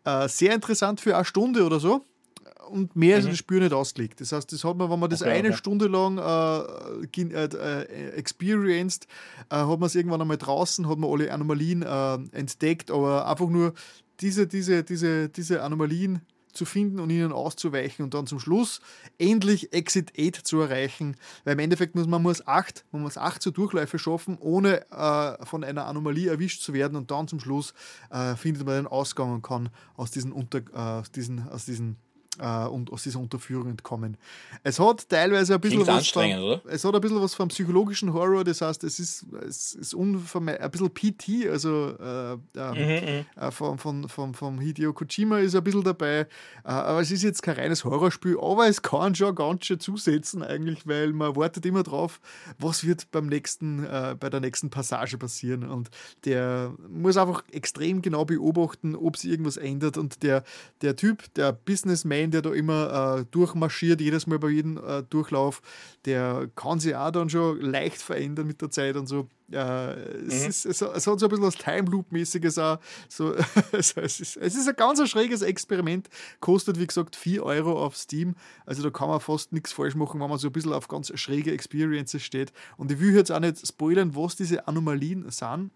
äh, 0.05 0.29
sehr 0.29 0.55
interessant 0.55 0.70
für 1.01 1.17
eine 1.17 1.25
Stunde 1.25 1.65
oder 1.65 1.81
so 1.81 2.05
und 2.71 2.97
mehr 2.97 3.17
mhm. 3.17 3.25
ist 3.25 3.31
das 3.31 3.39
Spiel 3.39 3.61
nicht 3.61 3.73
ausgelegt. 3.73 4.21
Das 4.21 4.33
heißt, 4.33 4.51
das 4.53 4.65
hat 4.65 4.77
man, 4.77 4.91
wenn 4.91 4.99
man 4.99 5.11
das 5.11 5.23
okay, 5.23 5.33
eine 5.33 5.49
okay. 5.49 5.57
Stunde 5.57 5.89
lang 5.89 6.19
äh, 6.19 7.23
äh, 7.23 7.45
äh, 7.45 8.11
experienced, 8.11 9.07
äh, 9.51 9.57
hat 9.57 9.81
man 9.81 9.87
es 9.87 9.95
irgendwann 9.95 10.21
einmal 10.21 10.39
draußen, 10.39 10.89
hat 10.89 10.99
man 10.99 11.11
alle 11.11 11.33
Anomalien 11.33 11.83
äh, 11.83 12.15
entdeckt, 12.37 12.91
aber 12.91 13.29
einfach 13.29 13.49
nur 13.49 13.75
diese, 14.21 14.47
diese, 14.47 14.85
diese, 14.85 15.29
diese 15.29 15.63
Anomalien 15.63 16.21
zu 16.53 16.65
finden 16.65 17.01
und 17.01 17.11
ihnen 17.11 17.33
auszuweichen 17.33 18.05
und 18.05 18.15
dann 18.15 18.27
zum 18.27 18.41
Schluss 18.41 18.81
endlich 19.19 19.73
Exit 19.73 20.13
8 20.19 20.47
zu 20.47 20.61
erreichen. 20.61 21.17
Weil 21.45 21.55
im 21.55 21.59
Endeffekt 21.61 21.95
muss 21.95 22.07
man 22.07 22.23
muss 22.23 22.47
acht, 22.47 22.85
man 22.93 23.11
acht 23.17 23.43
so 23.43 23.51
Durchläufe 23.51 23.99
schaffen, 23.99 24.39
ohne 24.39 24.91
äh, 24.91 25.45
von 25.47 25.65
einer 25.65 25.87
Anomalie 25.87 26.31
erwischt 26.31 26.63
zu 26.63 26.73
werden 26.73 26.97
und 26.97 27.11
dann 27.11 27.29
zum 27.29 27.41
Schluss 27.41 27.75
äh, 28.11 28.37
findet 28.37 28.67
man 28.67 28.77
den 28.77 28.87
Ausgang 28.87 29.33
und 29.33 29.43
kann 29.43 29.69
aus 29.97 30.11
diesen, 30.11 30.33
Unter, 30.33 30.59
äh, 30.59 31.01
aus 31.01 31.11
diesen, 31.11 31.49
aus 31.49 31.65
diesen 31.65 31.97
äh, 32.41 32.67
und 32.67 32.91
aus 32.91 33.03
dieser 33.03 33.21
Unterführung 33.21 33.69
entkommen. 33.69 34.17
Es 34.63 34.79
hat 34.81 35.09
teilweise 35.09 35.55
ein 35.55 35.61
bisschen 35.61 35.87
was 35.87 36.09
von, 36.09 36.25
oder? 36.25 36.63
es 36.67 36.85
hat 36.85 36.95
ein 36.95 37.01
bisschen 37.01 37.21
was 37.21 37.35
vom 37.35 37.49
psychologischen 37.49 38.13
Horror, 38.13 38.45
das 38.45 38.61
heißt, 38.61 38.83
es 38.85 38.99
ist, 38.99 39.27
es 39.47 39.75
ist 39.75 39.95
ein 39.95 40.13
bisschen 40.71 40.91
PT, 40.91 41.49
also 41.51 41.95
äh, 42.01 42.33
äh, 42.33 42.39
mhm, 43.17 43.27
äh, 43.37 43.51
von, 43.51 43.79
von, 43.79 44.09
von, 44.09 44.35
vom 44.35 44.61
Hideo 44.61 44.93
Kojima 44.93 45.39
ist 45.39 45.55
ein 45.55 45.63
bisschen 45.63 45.85
dabei, 45.85 46.21
äh, 46.21 46.27
aber 46.65 47.01
es 47.01 47.11
ist 47.11 47.23
jetzt 47.23 47.43
kein 47.43 47.57
reines 47.57 47.85
Horrorspiel, 47.85 48.39
aber 48.41 48.67
es 48.67 48.81
kann 48.83 49.15
schon 49.15 49.35
ganz 49.35 49.67
schön 49.67 49.81
zusetzen 49.81 50.43
eigentlich, 50.43 50.87
weil 50.87 51.13
man 51.13 51.37
wartet 51.37 51.67
immer 51.67 51.83
drauf, 51.83 52.21
was 52.59 52.85
wird 52.85 53.11
beim 53.11 53.27
nächsten, 53.27 53.85
äh, 53.85 54.17
bei 54.19 54.31
der 54.31 54.41
nächsten 54.41 54.71
Passage 54.71 55.19
passieren 55.19 55.65
und 55.65 55.91
der 56.25 56.75
muss 56.89 57.17
einfach 57.17 57.45
extrem 57.53 58.01
genau 58.01 58.25
beobachten, 58.25 58.97
ob 58.97 59.17
sich 59.17 59.31
irgendwas 59.31 59.57
ändert 59.57 59.99
und 59.99 60.23
der, 60.23 60.45
der 60.81 60.97
Typ, 60.97 61.33
der 61.35 61.53
Businessman, 61.53 62.30
der 62.31 62.43
da 62.43 62.53
immer 62.53 63.19
äh, 63.19 63.25
durchmarschiert, 63.31 64.01
jedes 64.01 64.27
Mal 64.27 64.39
bei 64.39 64.51
jedem 64.51 64.77
äh, 64.79 65.03
Durchlauf, 65.03 65.63
der 66.05 66.49
kann 66.57 66.81
sich 66.81 66.95
auch 66.95 67.11
dann 67.11 67.31
schon 67.31 67.61
leicht 67.61 68.01
verändern 68.03 68.47
mit 68.47 68.61
der 68.63 68.71
Zeit 68.71 68.97
und 68.97 69.07
so. 69.07 69.29
Äh, 69.53 69.93
es, 70.29 70.43
mhm. 70.43 70.49
ist, 70.49 70.67
es, 70.67 70.81
es, 70.81 71.07
hat 71.07 71.19
so 71.19 71.27
ein 71.27 71.29
bisschen 71.29 71.43
was 71.43 71.57
Time 71.57 71.91
Loop-mäßiges 71.91 72.59
auch. 72.59 72.79
So, 73.09 73.35
es, 73.73 73.93
ist, 73.93 74.37
es 74.37 74.55
ist 74.55 74.69
ein 74.69 74.77
ganz 74.77 75.09
schräges 75.09 75.43
Experiment, 75.43 76.09
kostet 76.41 76.79
wie 76.79 76.87
gesagt 76.87 77.17
4 77.17 77.43
Euro 77.43 77.85
auf 77.85 77.97
Steam. 77.97 78.37
Also 78.67 78.83
da 78.83 78.91
kann 78.91 79.09
man 79.09 79.21
fast 79.21 79.53
nichts 79.53 79.73
falsch 79.73 79.95
machen, 79.95 80.21
wenn 80.21 80.31
man 80.31 80.39
so 80.39 80.49
ein 80.49 80.53
bisschen 80.53 80.73
auf 80.73 80.89
ganz 80.89 81.13
schräge 81.19 81.53
Experiences 81.53 82.23
steht. 82.23 82.53
Und 82.77 82.93
ich 82.93 83.01
will 83.01 83.15
jetzt 83.15 83.33
auch 83.33 83.41
nicht 83.41 83.67
spoilern, 83.67 84.15
was 84.15 84.37
diese 84.37 84.69
Anomalien 84.69 85.29
sind. 85.31 85.71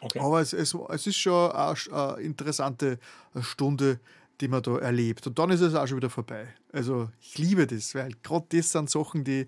Okay. 0.00 0.20
Aber 0.20 0.40
es, 0.40 0.52
es, 0.52 0.74
es 0.90 1.06
ist 1.06 1.16
schon 1.16 1.50
eine, 1.52 1.76
eine 1.90 2.20
interessante 2.20 2.98
Stunde, 3.40 3.98
die 4.40 4.48
man 4.48 4.62
da 4.62 4.78
erlebt. 4.78 5.26
Und 5.26 5.38
dann 5.38 5.50
ist 5.50 5.60
es 5.60 5.74
auch 5.74 5.86
schon 5.86 5.96
wieder 5.98 6.10
vorbei. 6.10 6.46
Also 6.72 7.10
ich 7.20 7.38
liebe 7.38 7.66
das, 7.66 7.94
weil 7.94 8.12
gerade 8.22 8.46
das 8.50 8.70
sind 8.70 8.90
Sachen, 8.90 9.24
die 9.24 9.46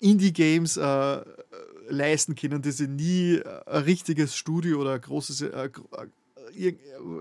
Indie-Games 0.00 0.76
äh, 0.76 1.20
leisten 1.88 2.34
können, 2.34 2.62
die 2.62 2.70
sie 2.70 2.88
nie 2.88 3.42
ein 3.66 3.82
richtiges 3.82 4.36
Studio 4.36 4.80
oder 4.80 4.94
ein 4.94 5.00
großes 5.00 5.42
äh, 5.42 5.70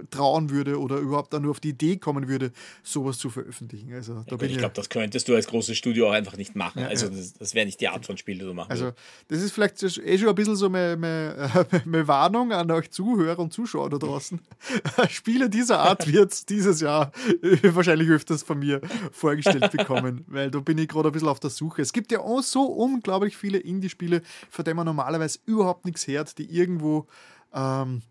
trauen 0.09 0.49
würde 0.49 0.79
oder 0.79 0.97
überhaupt 0.97 1.33
dann 1.33 1.43
nur 1.43 1.51
auf 1.51 1.59
die 1.59 1.69
Idee 1.69 1.97
kommen 1.97 2.27
würde, 2.27 2.51
sowas 2.83 3.17
zu 3.17 3.29
veröffentlichen. 3.29 3.93
Also, 3.93 4.23
da 4.27 4.35
ja, 4.35 4.43
ich 4.43 4.57
glaube, 4.57 4.73
das 4.73 4.89
könntest 4.89 5.27
du 5.27 5.35
als 5.35 5.47
großes 5.47 5.77
Studio 5.77 6.09
auch 6.09 6.13
einfach 6.13 6.37
nicht 6.37 6.55
machen. 6.55 6.81
Ja, 6.81 6.87
also 6.87 7.07
das, 7.09 7.33
das 7.33 7.53
wäre 7.53 7.65
nicht 7.65 7.79
die 7.81 7.87
Art 7.87 8.05
von 8.05 8.17
Spiel, 8.17 8.37
die 8.37 8.45
du 8.45 8.53
machen 8.53 8.71
Also 8.71 8.91
das 9.27 9.41
ist 9.41 9.51
vielleicht 9.51 9.81
eh 9.81 10.17
schon 10.17 10.29
ein 10.29 10.35
bisschen 10.35 10.55
so 10.55 10.69
meine, 10.69 10.97
meine, 10.97 11.67
meine 11.85 12.07
Warnung 12.07 12.51
an 12.51 12.69
euch 12.71 12.91
Zuhörer 12.91 13.39
und 13.39 13.53
Zuschauer 13.53 13.89
da 13.89 13.97
draußen. 13.97 14.39
Spiele 15.09 15.49
dieser 15.49 15.79
Art 15.79 16.11
wird 16.11 16.31
es 16.31 16.45
dieses 16.45 16.81
Jahr 16.81 17.11
wahrscheinlich 17.63 18.09
öfters 18.09 18.43
von 18.43 18.59
mir 18.59 18.81
vorgestellt 19.11 19.71
bekommen, 19.71 20.23
weil 20.27 20.51
da 20.51 20.59
bin 20.59 20.77
ich 20.77 20.87
gerade 20.87 21.09
ein 21.09 21.11
bisschen 21.11 21.29
auf 21.29 21.39
der 21.39 21.49
Suche. 21.49 21.81
Es 21.81 21.93
gibt 21.93 22.11
ja 22.11 22.19
auch 22.19 22.41
so 22.41 22.63
unglaublich 22.63 23.37
viele 23.37 23.57
Indie-Spiele, 23.59 24.21
von 24.49 24.65
denen 24.65 24.77
man 24.77 24.85
normalerweise 24.85 25.39
überhaupt 25.45 25.85
nichts 25.85 26.07
hört, 26.07 26.37
die 26.37 26.45
irgendwo 26.45 27.07
ähm, 27.53 28.01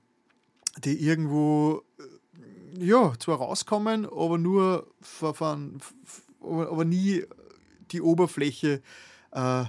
die 0.85 1.01
irgendwo 1.01 1.83
äh, 1.99 2.85
ja, 2.85 3.15
zwar 3.19 3.39
rauskommen, 3.39 4.07
aber 4.07 4.39
nur 4.39 4.93
von, 5.01 5.81
aber 6.41 6.85
nie 6.85 7.25
die 7.91 8.03
Oberfläche 8.03 8.83
äh, 9.33 9.65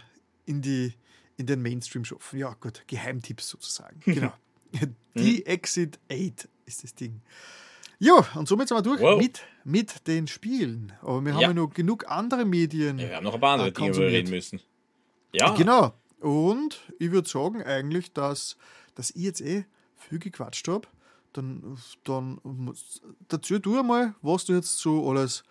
in, 0.45 0.61
die, 0.61 0.93
in 1.37 1.45
den 1.45 1.61
Mainstream 1.61 2.03
schaffen. 2.05 2.39
Ja, 2.39 2.55
gut, 2.59 2.83
Geheimtipps 2.87 3.49
sozusagen. 3.49 3.99
Genau. 4.73 4.93
die 5.15 5.45
Exit 5.45 5.97
8 6.11 6.49
ist 6.65 6.83
das 6.83 6.93
Ding. 6.93 7.21
Ja, 7.99 8.27
und 8.35 8.47
somit 8.47 8.67
sind 8.67 8.77
wir 8.77 8.81
durch 8.81 9.01
wow. 9.01 9.17
mit, 9.17 9.41
mit 9.63 10.07
den 10.07 10.27
Spielen. 10.27 10.91
Aber 11.01 11.23
wir 11.23 11.33
haben 11.33 11.41
ja 11.41 11.53
noch 11.53 11.73
genug 11.73 12.11
andere 12.11 12.43
Medien. 12.45 12.99
Ja, 12.99 13.09
wir 13.09 13.15
haben 13.15 13.23
noch 13.23 13.33
ein 13.35 13.39
paar 13.39 13.53
andere 13.53 13.69
äh, 13.69 13.71
Dinge, 13.71 13.89
über 13.89 13.99
wir 13.99 14.07
reden 14.07 14.29
müssen. 14.29 14.59
Ja. 15.31 15.55
Genau. 15.55 15.93
Und 16.19 16.81
ich 16.99 17.11
würde 17.11 17.27
sagen 17.27 17.63
eigentlich, 17.63 18.13
dass, 18.13 18.57
dass 18.93 19.09
ich 19.11 19.23
jetzt 19.23 19.41
eh 19.41 19.65
viel 20.07 20.19
gequatscht 20.19 20.67
habe 20.67 20.87
dann, 21.37 21.77
dann 22.03 22.39
dazu 23.27 23.59
du 23.59 23.79
einmal, 23.79 24.15
was 24.21 24.45
du 24.45 24.53
jetzt 24.53 24.79
so 24.79 25.07
alles 25.09 25.43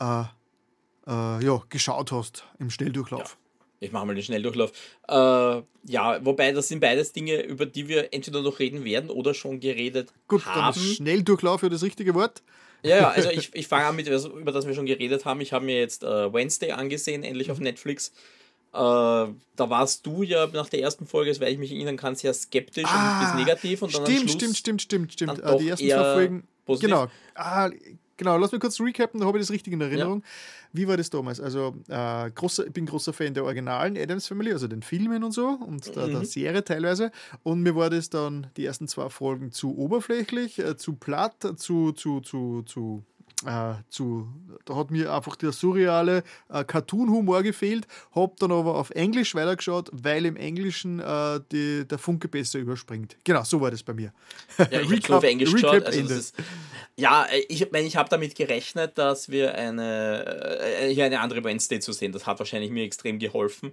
äh, 0.00 0.22
äh, 1.06 1.44
ja, 1.44 1.62
geschaut 1.68 2.12
hast 2.12 2.44
im 2.58 2.70
Schnelldurchlauf. 2.70 3.20
Ja. 3.20 3.38
Ich 3.80 3.92
mache 3.92 4.06
mal 4.06 4.14
den 4.14 4.24
Schnelldurchlauf. 4.24 4.72
Äh, 5.08 5.14
ja, 5.14 6.24
wobei 6.24 6.52
das 6.52 6.68
sind 6.68 6.80
beides 6.80 7.12
Dinge, 7.12 7.42
über 7.42 7.66
die 7.66 7.88
wir 7.88 8.14
entweder 8.14 8.40
noch 8.40 8.58
reden 8.58 8.84
werden 8.84 9.10
oder 9.10 9.34
schon 9.34 9.60
geredet 9.60 10.12
Gut, 10.28 10.46
haben. 10.46 10.74
Gut, 10.74 10.96
Schnelldurchlauf 10.96 11.62
ja 11.62 11.68
das 11.68 11.82
richtige 11.82 12.14
Wort. 12.14 12.42
Ja, 12.82 12.96
ja, 12.96 13.10
also 13.10 13.30
ich, 13.30 13.54
ich 13.54 13.68
fange 13.68 13.84
an 13.84 13.96
mit, 13.96 14.06
über 14.06 14.52
das 14.52 14.66
wir 14.66 14.74
schon 14.74 14.86
geredet 14.86 15.26
haben. 15.26 15.40
Ich 15.42 15.52
habe 15.52 15.66
mir 15.66 15.78
jetzt 15.78 16.02
äh, 16.02 16.32
Wednesday 16.32 16.72
angesehen, 16.72 17.22
endlich 17.22 17.50
auf. 17.50 17.60
Netflix. 17.60 18.12
Äh, 18.74 18.76
da 18.76 19.70
warst 19.70 20.04
du 20.04 20.24
ja 20.24 20.48
nach 20.48 20.68
der 20.68 20.80
ersten 20.80 21.06
Folge, 21.06 21.30
werde 21.38 21.52
ich 21.52 21.58
mich 21.58 21.70
erinnern 21.70 21.96
kann, 21.96 22.16
sehr 22.16 22.34
skeptisch 22.34 22.84
ah, 22.88 23.20
und 23.20 23.26
bis 23.26 23.46
negativ. 23.46 23.82
Und 23.82 23.94
dann 23.94 24.04
stimmt, 24.04 24.30
stimmt, 24.30 24.56
stimmt, 24.56 24.82
stimmt, 24.82 25.12
stimmt. 25.12 25.38
Äh, 25.38 25.58
die 25.58 25.68
ersten 25.68 25.88
zwei 25.88 26.14
Folgen. 26.14 26.48
Positiv. 26.66 26.88
Genau. 26.88 27.06
Ah, 27.34 27.70
genau, 28.16 28.36
lass 28.36 28.50
mich 28.50 28.60
kurz 28.60 28.80
recappen, 28.80 29.20
da 29.20 29.26
habe 29.26 29.38
ich 29.38 29.44
das 29.44 29.52
richtig 29.52 29.72
in 29.72 29.80
Erinnerung. 29.80 30.20
Ja. 30.20 30.28
Wie 30.72 30.88
war 30.88 30.96
das 30.96 31.08
damals? 31.08 31.38
Also, 31.40 31.76
äh, 31.88 32.30
großer, 32.32 32.66
ich 32.66 32.72
bin 32.72 32.86
großer 32.86 33.12
Fan 33.12 33.32
der 33.32 33.44
originalen 33.44 33.96
Adams 33.96 34.26
Family, 34.26 34.50
also 34.52 34.66
den 34.66 34.82
Filmen 34.82 35.22
und 35.22 35.30
so 35.30 35.46
und 35.46 35.94
der, 35.94 36.08
mhm. 36.08 36.12
der 36.12 36.24
Serie 36.24 36.64
teilweise. 36.64 37.12
Und 37.44 37.62
mir 37.62 37.76
war 37.76 37.90
das 37.90 38.10
dann 38.10 38.48
die 38.56 38.64
ersten 38.64 38.88
zwei 38.88 39.08
Folgen 39.08 39.52
zu 39.52 39.78
oberflächlich, 39.78 40.58
äh, 40.58 40.76
zu 40.76 40.94
platt, 40.94 41.36
zu, 41.58 41.92
zu, 41.92 42.20
zu, 42.22 42.62
zu 42.62 43.04
äh, 43.46 43.74
zu. 43.88 44.28
Da 44.64 44.76
hat 44.76 44.90
mir 44.90 45.12
einfach 45.12 45.36
der 45.36 45.52
surreale 45.52 46.22
äh, 46.48 46.64
Cartoon-Humor 46.64 47.42
gefehlt, 47.42 47.86
habe 48.14 48.34
dann 48.38 48.52
aber 48.52 48.76
auf 48.76 48.90
Englisch 48.90 49.34
weitergeschaut, 49.34 49.90
weil 49.92 50.26
im 50.26 50.36
Englischen 50.36 51.00
äh, 51.00 51.40
die, 51.52 51.86
der 51.86 51.98
Funke 51.98 52.28
besser 52.28 52.58
überspringt. 52.58 53.16
Genau, 53.24 53.44
so 53.44 53.60
war 53.60 53.70
das 53.70 53.82
bei 53.82 53.94
mir. 53.94 54.12
Ja, 54.58 54.80
ich 54.80 55.04
habe 55.04 55.16
auf 55.16 55.24
Englisch 55.24 55.52
geschaut. 55.52 55.84
Also 55.84 56.00
ist, 56.00 56.34
ja, 56.96 57.26
ich 57.48 57.70
meine, 57.72 57.86
ich 57.86 57.96
habe 57.96 58.08
damit 58.08 58.34
gerechnet, 58.34 58.98
dass 58.98 59.28
wir 59.28 59.54
eine, 59.54 60.60
äh, 60.60 60.94
hier 60.94 61.04
eine 61.04 61.20
andere 61.20 61.42
Wednesday 61.44 61.80
zu 61.80 61.92
sehen. 61.92 62.12
Das 62.12 62.26
hat 62.26 62.38
wahrscheinlich 62.38 62.70
mir 62.70 62.84
extrem 62.84 63.18
geholfen 63.18 63.72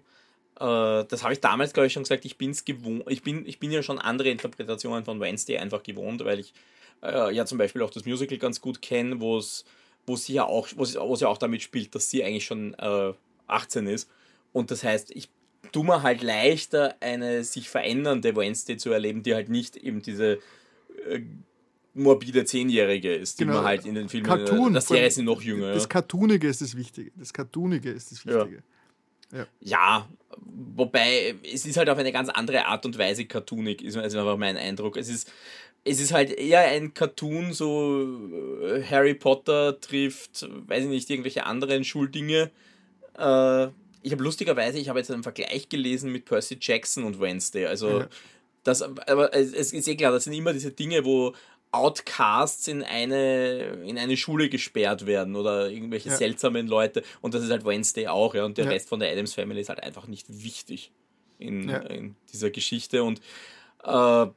äh, 0.59 1.06
das 1.06 1.24
habe 1.24 1.33
ich 1.33 1.40
damals, 1.40 1.74
glaube 1.74 1.88
ich, 1.88 1.93
schon 1.93 2.03
gesagt, 2.03 2.24
ich, 2.24 2.38
bin's 2.38 2.66
gewohnt, 2.66 3.03
ich, 3.09 3.24
bin, 3.24 3.45
ich 3.48 3.59
bin 3.59 3.72
ja 3.72 3.82
schon 3.82 3.98
andere 3.98 4.30
Interpretationen 4.30 5.03
von 5.03 5.19
Wednesday 5.19 5.58
einfach 5.58 5.82
gewohnt, 5.82 6.24
weil 6.24 6.40
ich 6.40 6.53
äh, 7.04 7.34
ja 7.34 7.46
zum 7.46 7.58
Beispiel 7.58 7.82
auch 7.82 7.90
das 7.90 8.06
Musical 8.06 8.38
ganz 8.38 8.62
gut 8.62 8.82
kenne, 8.82 9.20
wo 9.20 9.38
es 9.38 9.66
wo 10.06 10.16
sie 10.16 10.34
ja 10.34 10.46
auch, 10.46 10.68
wo 10.76 10.86
sie, 10.86 11.00
wo 11.00 11.16
sie 11.16 11.28
auch 11.28 11.38
damit 11.38 11.62
spielt, 11.62 11.94
dass 11.96 12.10
sie 12.10 12.24
eigentlich 12.24 12.46
schon 12.46 12.74
äh, 12.76 13.14
18 13.48 13.88
ist. 13.88 14.10
Und 14.52 14.72
das 14.72 14.84
heißt, 14.84 15.12
ich 15.12 15.30
tue 15.72 15.86
mir 15.86 16.04
halt 16.04 16.22
leichter, 16.22 16.96
eine 17.00 17.44
sich 17.44 17.70
verändernde 17.70 18.36
Wednesday 18.36 18.78
zu 18.78 18.92
erleben, 18.92 19.24
die 19.24 19.34
halt 19.34 19.50
nicht 19.50 19.78
eben 19.78 20.02
diese 20.02 20.40
äh, 21.08 21.22
morbide 21.94 22.46
Zehnjährige 22.46 23.14
ist, 23.14 23.40
die 23.40 23.46
genau. 23.46 23.58
man 23.58 23.66
halt 23.66 23.86
in 23.86 23.96
den 23.96 24.10
Filmen 24.10 24.26
Cartoon, 24.26 24.74
das 24.74 24.88
Serie 24.88 25.12
sind 25.12 25.26
noch 25.26 25.42
jünger. 25.42 25.74
Das 25.74 25.88
Cartoonige 25.88 26.48
ist 26.48 26.62
das 26.62 26.76
Wichtige. 26.76 27.12
Das 27.16 27.34
Cartoonige 27.34 27.92
ist 27.92 28.12
das 28.12 28.26
Wichtige. 28.26 28.64
Ja. 29.32 29.40
ja. 29.40 29.48
ja. 29.60 30.10
wobei 30.38 31.36
es 31.44 31.66
ist 31.66 31.78
halt 31.78 31.90
auf 31.90 31.98
eine 31.98 32.12
ganz 32.12 32.30
andere 32.30 32.66
Art 32.66 32.86
und 32.86 32.98
Weise 32.98 33.26
cartoonig, 33.26 33.84
ist 33.84 33.98
einfach 33.98 34.38
mein 34.38 34.58
Eindruck. 34.58 34.98
Es 34.98 35.10
ist 35.10 35.32
es 35.84 36.00
ist 36.00 36.14
halt 36.14 36.32
eher 36.32 36.61
ein 36.61 36.93
Cartoon, 36.93 37.53
so 37.53 38.08
äh, 38.64 38.84
Harry 38.84 39.16
Potter 39.16 39.80
trifft, 39.80 40.48
weiß 40.68 40.84
ich 40.84 40.90
nicht, 40.90 41.10
irgendwelche 41.10 41.45
anderen 41.45 41.84
Schuldinge. 41.84 42.51
Äh, 43.18 43.68
ich 44.03 44.11
habe 44.11 44.24
lustigerweise, 44.24 44.80
ich 44.80 44.90
habe 44.90 45.00
jetzt 45.00 45.11
einen 45.11 45.24
Vergleich 45.24 45.69
gelesen 45.69 46.11
mit 46.11 46.26
Percy 46.26 46.58
Jackson 46.60 47.03
und 47.03 47.19
Wednesday. 47.19 47.66
Also, 47.66 48.00
ja. 48.00 48.08
das, 48.64 48.82
aber 48.82 49.34
es 49.34 49.72
ist 49.72 49.88
eh 49.88 49.95
klar, 49.95 50.11
das 50.11 50.26
sind 50.26 50.34
immer 50.34 50.53
diese 50.53 50.72
Dinge, 50.72 51.03
wo 51.06 51.34
Outcasts 51.72 52.68
in 52.68 52.84
eine, 52.84 53.84
in 53.85 53.98
eine 53.98 54.18
Schule 54.18 54.50
gesperrt 54.50 55.06
werden 55.06 55.35
oder 55.35 55.69
irgendwelche 55.69 56.10
ja. 56.10 56.16
seltsamen 56.16 56.68
Leute. 56.68 57.01
Und 57.22 57.34
das 57.34 57.43
ist 57.43 57.50
halt 57.50 57.66
Wednesday 57.66 58.08
auch, 58.08 58.35
ja. 58.35 58.45
Und 58.45 58.58
der 58.58 58.66
ja. 58.66 58.72
Rest 58.72 58.90
von 58.90 59.00
der 59.00 59.11
Adams 59.11 59.34
Family 59.34 59.61
ist 59.61 59.69
halt 59.69 59.82
einfach 59.82 60.08
nicht 60.08 60.27
wichtig 60.30 60.92
in, 61.40 61.69
in 61.69 62.16
dieser 62.32 62.50
Geschichte. 62.50 63.03
Und 63.03 63.22
äh, 63.84 64.27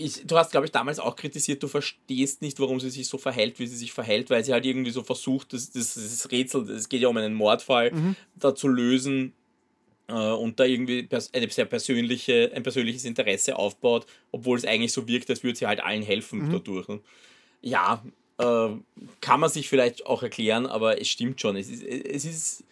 ich, 0.00 0.26
du 0.26 0.36
hast, 0.36 0.50
glaube 0.50 0.66
ich, 0.66 0.72
damals 0.72 0.98
auch 0.98 1.16
kritisiert, 1.16 1.62
du 1.62 1.68
verstehst 1.68 2.42
nicht, 2.42 2.58
warum 2.60 2.80
sie 2.80 2.90
sich 2.90 3.08
so 3.08 3.18
verhält, 3.18 3.58
wie 3.58 3.66
sie 3.66 3.76
sich 3.76 3.92
verhält, 3.92 4.30
weil 4.30 4.44
sie 4.44 4.52
halt 4.52 4.66
irgendwie 4.66 4.90
so 4.90 5.02
versucht, 5.02 5.52
das, 5.52 5.70
das, 5.70 5.94
das 5.94 6.30
Rätsel, 6.30 6.68
es 6.70 6.88
geht 6.88 7.02
ja 7.02 7.08
um 7.08 7.16
einen 7.16 7.34
Mordfall, 7.34 7.92
mhm. 7.92 8.16
da 8.34 8.54
zu 8.54 8.68
lösen 8.68 9.32
äh, 10.08 10.12
und 10.12 10.58
da 10.60 10.64
irgendwie 10.64 11.08
eine 11.32 11.50
sehr 11.50 11.64
persönliche, 11.64 12.50
ein 12.54 12.62
persönliches 12.62 13.04
Interesse 13.04 13.56
aufbaut, 13.56 14.06
obwohl 14.32 14.58
es 14.58 14.64
eigentlich 14.64 14.92
so 14.92 15.06
wirkt, 15.06 15.30
als 15.30 15.42
würde 15.42 15.58
sie 15.58 15.66
halt 15.66 15.80
allen 15.80 16.02
helfen 16.02 16.48
mhm. 16.48 16.52
dadurch. 16.52 16.88
Ne? 16.88 17.00
Ja, 17.62 18.02
äh, 18.38 18.68
kann 19.20 19.40
man 19.40 19.50
sich 19.50 19.68
vielleicht 19.68 20.06
auch 20.06 20.22
erklären, 20.22 20.66
aber 20.66 21.00
es 21.00 21.08
stimmt 21.08 21.40
schon. 21.40 21.56
Es 21.56 21.68
ist, 21.68 21.82
es 21.82 22.24
ist 22.24 22.64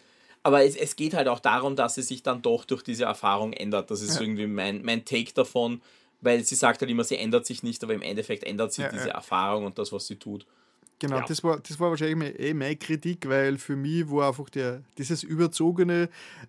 aber 0.43 0.65
es, 0.65 0.77
es 0.77 0.97
geht 0.97 1.15
halt 1.15 1.29
auch 1.29 1.41
darum, 1.41 1.77
dass 1.77 1.97
sie 1.97 2.03
sich 2.03 2.23
dann 2.23 2.41
doch 2.43 2.65
durch 2.65 2.83
diese 2.83 3.05
Erfahrung 3.05 3.53
ändert. 3.53 3.91
Das 3.91 4.01
ist 4.01 4.15
ja. 4.15 4.23
irgendwie 4.23 4.47
mein, 4.47 4.83
mein 4.83 5.05
Take 5.05 5.33
davon 5.35 5.83
weil 6.21 6.45
sie 6.45 6.55
sagt 6.55 6.81
halt 6.81 6.91
immer, 6.91 7.05
sie 7.05 7.17
ändert 7.17 7.47
sich 7.47 7.63
nicht, 7.63 7.83
aber 7.85 7.95
im 7.95 8.03
Endeffekt 8.03 8.45
ändert 8.45 8.73
sich 8.73 8.85
ja, 8.85 8.91
diese 8.91 9.09
ja. 9.09 9.15
Erfahrung 9.15 9.67
und 9.67 9.79
das, 9.79 9.93
was 9.93 10.07
sie 10.07 10.17
tut. 10.17 10.47
Genau, 11.01 11.19
Ja. 11.19 11.25
das, 11.29 11.45
war, 11.45 11.61
das 11.61 11.79
war 11.79 11.91
wahrscheinlich 11.91 12.17
meine, 12.17 12.39
eh 12.41 12.53
meine 12.55 12.75
Kritik, 12.75 13.29
weil 13.29 13.57
für 13.57 13.77
mich 13.77 14.11
war 14.11 14.29
einfach 14.29 14.51
der, 14.51 14.83
dieses 14.99 15.23
überzogene 15.23 16.09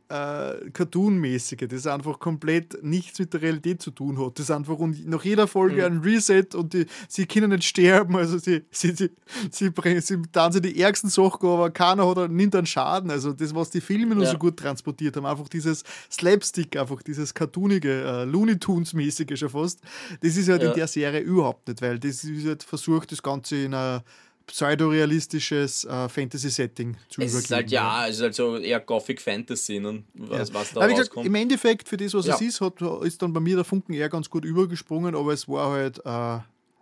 äh, 0.10 0.69
Cartoon-mäßige, 0.72 1.68
das 1.68 1.86
einfach 1.86 2.18
komplett 2.19 2.82
nichts 2.84 3.19
mit 3.19 3.32
der 3.34 3.44
Realität 3.44 3.80
zu 3.82 3.92
tun 3.92 4.18
hat. 4.24 4.40
Das 4.40 4.50
einfach 4.50 4.78
und 4.80 5.08
nach 5.08 5.24
jeder 5.24 5.48
Folge 5.48 5.86
ein 5.86 6.00
Reset 6.00 6.56
und 6.56 6.74
die, 6.74 6.88
sie 7.08 7.28
können 7.28 7.52
nicht 7.52 7.64
sterben, 7.66 8.16
also 8.16 8.40
sie, 8.40 8.64
sie, 8.72 8.95
sie, 8.95 9.11
sie, 9.52 9.69
bringen, 9.69 10.02
sie 10.02 10.18
sie 10.52 10.61
die 10.61 10.82
ärgsten 10.82 11.11
Sachen, 11.11 11.48
aber 11.48 11.69
keiner 11.69 12.08
hat, 12.08 12.32
nimmt 12.32 12.56
einen 12.56 12.66
Schaden. 12.66 13.11
Also 13.11 13.34
das, 13.34 13.53
was 13.53 13.69
die 13.69 13.82
Filme 13.82 14.16
nur 14.16 14.24
Ja. 14.24 14.32
so 14.32 14.38
gut 14.40 14.58
transportiert 14.58 15.16
haben, 15.16 15.28
einfach 15.28 15.48
dieses 15.50 15.84
Slapstick, 16.11 16.76
einfach 16.76 17.03
dieses 17.03 17.34
cartoonige, 17.36 18.03
äh, 18.03 18.24
Looney 18.26 18.58
Tunes-mäßige 18.58 19.38
schon 19.38 19.50
fast, 19.50 19.80
das 20.22 20.36
ist 20.38 20.50
halt 20.50 20.64
Ja. 20.64 20.69
in 20.69 20.76
der 20.76 20.88
Serie 20.88 21.19
überhaupt 21.22 21.68
nicht, 21.68 21.82
weil 21.84 22.00
das 22.00 22.24
ist 22.24 22.48
halt 22.48 22.64
versucht, 22.64 23.11
das 23.11 23.22
Ganze 23.22 23.58
in 23.58 23.74
ein 23.76 24.02
pseudorealistisches 24.50 25.86
äh, 25.86 26.10
Fantasy-Setting 26.10 26.98
zu 27.10 27.22
Es 27.22 27.34
ist 27.34 27.50
übergeben. 27.50 27.56
halt, 27.56 27.72
ja, 27.72 28.08
es 28.08 28.16
ist 28.18 28.22
halt 28.22 28.36
so 28.36 28.58
eher 28.58 28.80
Gothic 28.80 29.22
Fantasy, 29.22 29.80
ne? 29.80 30.03
was, 30.16 30.53
was 30.53 30.74
da 30.74 30.82
Aber 30.82 30.90
wie 30.90 30.94
gesagt, 30.94 31.10
rauskommt. 31.11 31.28
im 31.28 31.36
Endeffekt, 31.36 31.88
für 31.88 31.98
das, 31.98 32.14
was 32.14 32.26
Ja. 32.26 32.36
es 32.36 32.42
ist, 32.42 32.61
hat, 32.61 32.82
ist 33.03 33.22
dann 33.22 33.34
bei 33.34 33.40
mir 33.40 33.56
der 33.56 33.66
Funken 33.66 33.94
eher 33.94 34.10
ganz 34.10 34.30
gut 34.30 34.45
übergesprungen, 34.45 35.16
aber 35.16 35.34
es 35.34 35.48
war 35.48 35.72
halt, 35.72 36.02
äh, 36.06 36.40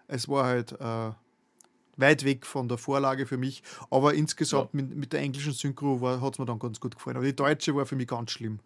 es 0.08 0.28
war 0.28 0.46
halt 0.46 0.72
äh, 0.74 1.12
weit 1.98 2.24
weg 2.26 2.46
von 2.46 2.68
der 2.68 2.78
Vorlage 2.78 3.26
für 3.26 3.38
mich. 3.38 3.64
Aber 3.90 4.14
insgesamt 4.14 4.74
mit, 4.74 4.96
mit 4.96 5.14
der 5.14 5.20
englischen 5.22 5.54
Synchro 5.54 6.00
hat 6.22 6.34
es 6.34 6.40
mir 6.40 6.46
dann 6.46 6.60
ganz 6.60 6.80
gut 6.80 6.96
gefallen. 6.96 7.18
Aber 7.18 7.26
die 7.26 7.36
deutsche 7.36 7.76
war 7.76 7.86
für 7.86 7.96
mich 7.96 8.08
ganz 8.08 8.32
schlimm. 8.32 8.60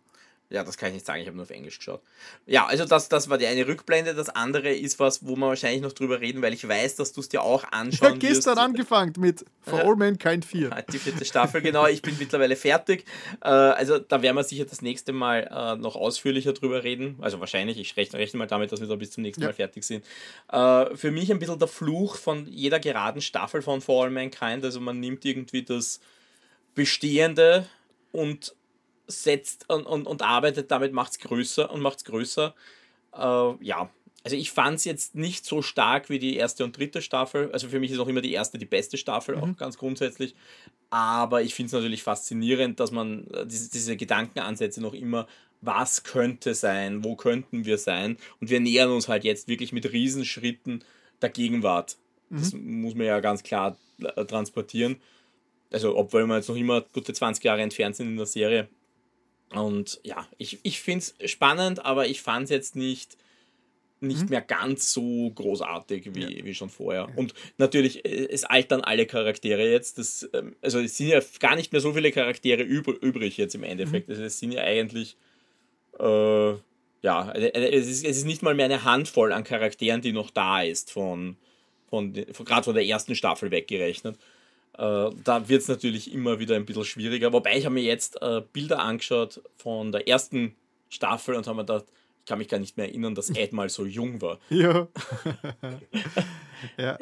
Ja, 0.52 0.64
das 0.66 0.78
kann 0.78 0.90
ich 0.90 0.96
nicht 0.96 1.06
sagen, 1.06 1.22
ich 1.22 1.28
habe 1.28 1.38
nur 1.38 1.44
auf 1.44 1.50
Englisch 1.50 1.78
geschaut. 1.78 2.02
Ja, 2.46 2.66
also 2.66 2.84
das, 2.86 3.08
das 3.08 3.30
war 3.30 3.38
die 3.38 3.48
eine 3.48 3.66
Rückblende. 3.68 4.14
Das 4.14 4.30
andere 4.30 4.74
ist 4.74 5.00
was, 5.00 5.26
wo 5.26 5.36
wir 5.38 5.48
wahrscheinlich 5.48 5.82
noch 5.82 5.94
drüber 5.94 6.20
reden, 6.20 6.42
weil 6.42 6.54
ich 6.54 6.68
weiß, 6.68 6.98
dass 6.98 7.14
du 7.14 7.22
es 7.22 7.30
dir 7.30 7.42
auch 7.42 7.64
anschauen 7.72 8.10
habe 8.10 8.20
gestern 8.20 8.58
wirst. 8.58 8.66
angefangen 8.66 9.14
mit 9.18 9.46
For 9.62 9.80
Ja. 9.80 9.86
All 9.86 9.96
Mankind 9.96 10.44
4. 10.44 10.70
Die 10.92 11.00
vierte 11.00 11.24
Staffel, 11.24 11.62
genau. 11.62 11.88
Ich 11.88 12.02
bin 12.02 12.18
mittlerweile 12.20 12.56
fertig. 12.58 13.06
Äh, 13.42 13.48
also 13.48 13.98
da 13.98 14.22
werden 14.22 14.36
wir 14.36 14.44
sicher 14.44 14.66
das 14.66 14.82
nächste 14.82 15.14
Mal 15.14 15.48
äh, 15.50 15.76
noch 15.82 15.96
ausführlicher 15.96 16.52
drüber 16.54 16.84
reden. 16.84 17.18
Also 17.22 17.40
wahrscheinlich, 17.40 17.80
ich 17.80 17.96
rechne, 17.96 18.20
rechne 18.20 18.38
mal 18.38 18.48
damit, 18.48 18.72
dass 18.74 18.82
wir 18.82 18.88
da 18.88 18.96
bis 18.96 19.12
zum 19.12 19.24
nächsten 19.24 19.42
Ja. 19.42 19.48
Mal 19.48 19.54
fertig 19.54 19.84
sind. 19.86 20.04
Äh, 20.52 20.96
für 20.98 21.12
mich 21.12 21.32
ein 21.32 21.40
bisschen 21.40 21.60
der 21.60 21.70
Fluch 21.70 22.18
von 22.18 22.46
jeder 22.48 22.80
geraden 22.82 23.22
Staffel 23.22 23.62
von 23.62 23.80
For 23.80 24.04
All 24.04 24.10
Mankind. 24.10 24.66
Also 24.66 24.82
man 24.82 25.00
nimmt 25.00 25.24
irgendwie 25.24 25.64
das 25.64 26.02
Bestehende 26.76 27.68
und 28.12 28.54
setzt 29.12 29.70
und, 29.70 29.86
und, 29.86 30.08
und 30.08 30.22
arbeitet 30.22 30.72
damit, 30.72 30.94
macht 30.94 31.12
es 31.12 31.20
größer 31.20 31.72
und 31.72 31.82
macht 31.82 32.00
es 32.00 32.06
größer. 32.06 32.56
Äh, 33.14 33.66
ja, 33.66 33.90
also 34.24 34.36
ich 34.36 34.52
fand 34.52 34.78
es 34.78 34.86
jetzt 34.86 35.16
nicht 35.16 35.46
so 35.46 35.62
stark 35.62 36.10
wie 36.10 36.20
die 36.20 36.36
erste 36.36 36.64
und 36.64 36.78
dritte 36.78 37.02
Staffel. 37.02 37.52
Also 37.52 37.70
für 37.70 37.80
mich 37.80 37.92
ist 37.92 38.00
auch 38.00 38.08
immer 38.08 38.22
die 38.22 38.34
erste 38.34 38.58
die 38.58 38.66
beste 38.66 38.98
Staffel, 38.98 39.36
auch 39.36 39.58
ganz 39.58 39.78
grundsätzlich. 39.78 40.36
Aber 40.90 41.42
ich 41.42 41.56
finde 41.56 41.68
es 41.68 41.74
natürlich 41.74 42.04
faszinierend, 42.04 42.80
dass 42.80 42.92
man 42.92 43.28
äh, 43.32 43.46
diese, 43.46 43.72
diese 43.72 43.98
Gedankenansätze 43.98 44.82
noch 44.82 44.94
immer, 44.94 45.28
was 45.62 46.04
könnte 46.04 46.54
sein, 46.54 47.04
wo 47.04 47.16
könnten 47.16 47.66
wir 47.66 47.78
sein. 47.78 48.18
Und 48.40 48.50
wir 48.50 48.60
nähern 48.60 48.92
uns 48.92 49.08
halt 49.08 49.24
jetzt 49.24 49.48
wirklich 49.48 49.74
mit 49.74 49.92
Riesenschritten 49.92 50.84
der 51.22 51.30
Gegenwart. 51.30 51.98
Das 52.30 52.54
muss 52.54 52.96
man 52.96 53.08
ja 53.08 53.20
ganz 53.20 53.44
klar 53.44 53.76
äh, 54.00 54.26
transportieren. 54.26 55.02
Also, 55.72 55.98
obwohl 55.98 56.26
wir 56.26 56.38
jetzt 56.38 56.50
noch 56.50 56.56
immer 56.56 56.82
gute 56.82 57.14
20 57.14 57.44
Jahre 57.44 57.62
entfernt 57.62 57.96
sind 57.96 58.08
in 58.08 58.18
der 58.18 58.26
Serie. 58.26 58.70
Und 59.54 60.00
ja, 60.04 60.28
ich, 60.38 60.60
ich 60.64 60.80
finde 60.82 61.06
es 61.20 61.32
spannend, 61.32 61.86
aber 61.86 62.08
ich 62.08 62.22
fand 62.22 62.46
es 62.46 62.50
jetzt 62.50 62.76
nicht, 62.76 63.18
nicht 64.00 64.30
mehr 64.30 64.42
ganz 64.42 64.94
so 64.94 65.30
großartig 65.30 66.16
wie, 66.16 66.44
wie 66.44 66.56
schon 66.56 66.70
vorher. 66.70 67.10
Und 67.16 67.34
natürlich, 67.58 68.04
äh, 68.06 68.28
es 68.30 68.44
altern 68.44 68.82
alle 68.82 69.06
Charaktere 69.06 69.70
jetzt. 69.70 69.98
Das, 70.00 70.28
ähm, 70.34 70.56
also 70.62 70.80
es 70.80 70.98
sind 70.98 71.08
ja 71.08 71.22
gar 71.40 71.56
nicht 71.56 71.72
mehr 71.72 71.82
so 71.82 71.94
viele 71.94 72.12
Charaktere 72.12 72.64
übr 72.64 72.94
übrig 73.02 73.38
jetzt 73.38 73.54
im 73.54 73.64
Endeffekt. 73.64 74.10
Also 74.10 74.24
es 74.24 74.40
sind 74.40 74.54
ja 74.54 74.62
eigentlich, 74.62 75.18
äh, 76.00 76.54
ja, 77.04 77.32
äh, 77.32 77.48
äh, 77.48 77.78
es 77.78 77.88
ist, 77.88 78.06
es 78.06 78.18
ist 78.18 78.26
nicht 78.26 78.42
mal 78.42 78.56
mehr 78.56 78.66
eine 78.66 78.84
Handvoll 78.84 79.34
an 79.34 79.44
Charakteren, 79.44 80.02
die 80.02 80.14
noch 80.14 80.32
da 80.32 80.64
ist, 80.64 80.92
von, 80.92 81.38
von, 81.90 82.16
von 82.32 82.46
gerade 82.46 82.64
von 82.64 82.74
der 82.74 82.86
ersten 82.86 83.16
Staffel 83.16 83.52
weggerechnet. 83.52 84.18
Äh, 84.78 85.10
da 85.24 85.50
wird 85.50 85.62
es 85.62 85.68
natürlich 85.68 86.14
immer 86.14 86.40
wieder 86.40 86.56
ein 86.56 86.66
bisschen 86.66 86.86
schwieriger. 86.86 87.34
Wobei 87.34 87.58
ich 87.58 87.66
habe 87.66 87.76
mir 87.76 87.84
jetzt 87.84 88.22
äh, 88.22 88.42
Bilder 88.54 88.80
angeschaut 88.80 89.42
von 89.58 89.92
der 89.92 90.08
ersten 90.08 90.56
Staffel 90.90 91.36
und 91.36 91.48
habe 91.48 91.58
mir 91.58 91.66
gedacht, 91.66 91.86
ich 92.20 92.26
kann 92.26 92.38
mich 92.38 92.48
gar 92.48 92.60
nicht 92.60 92.78
mehr 92.78 92.88
erinnern, 92.88 93.16
dass 93.16 93.30
Ed 93.32 93.52
mal 93.52 93.70
so 93.70 93.86
jung 93.86 94.22
war. 94.22 94.40
Ja. 94.50 94.88
ja. 96.78 96.98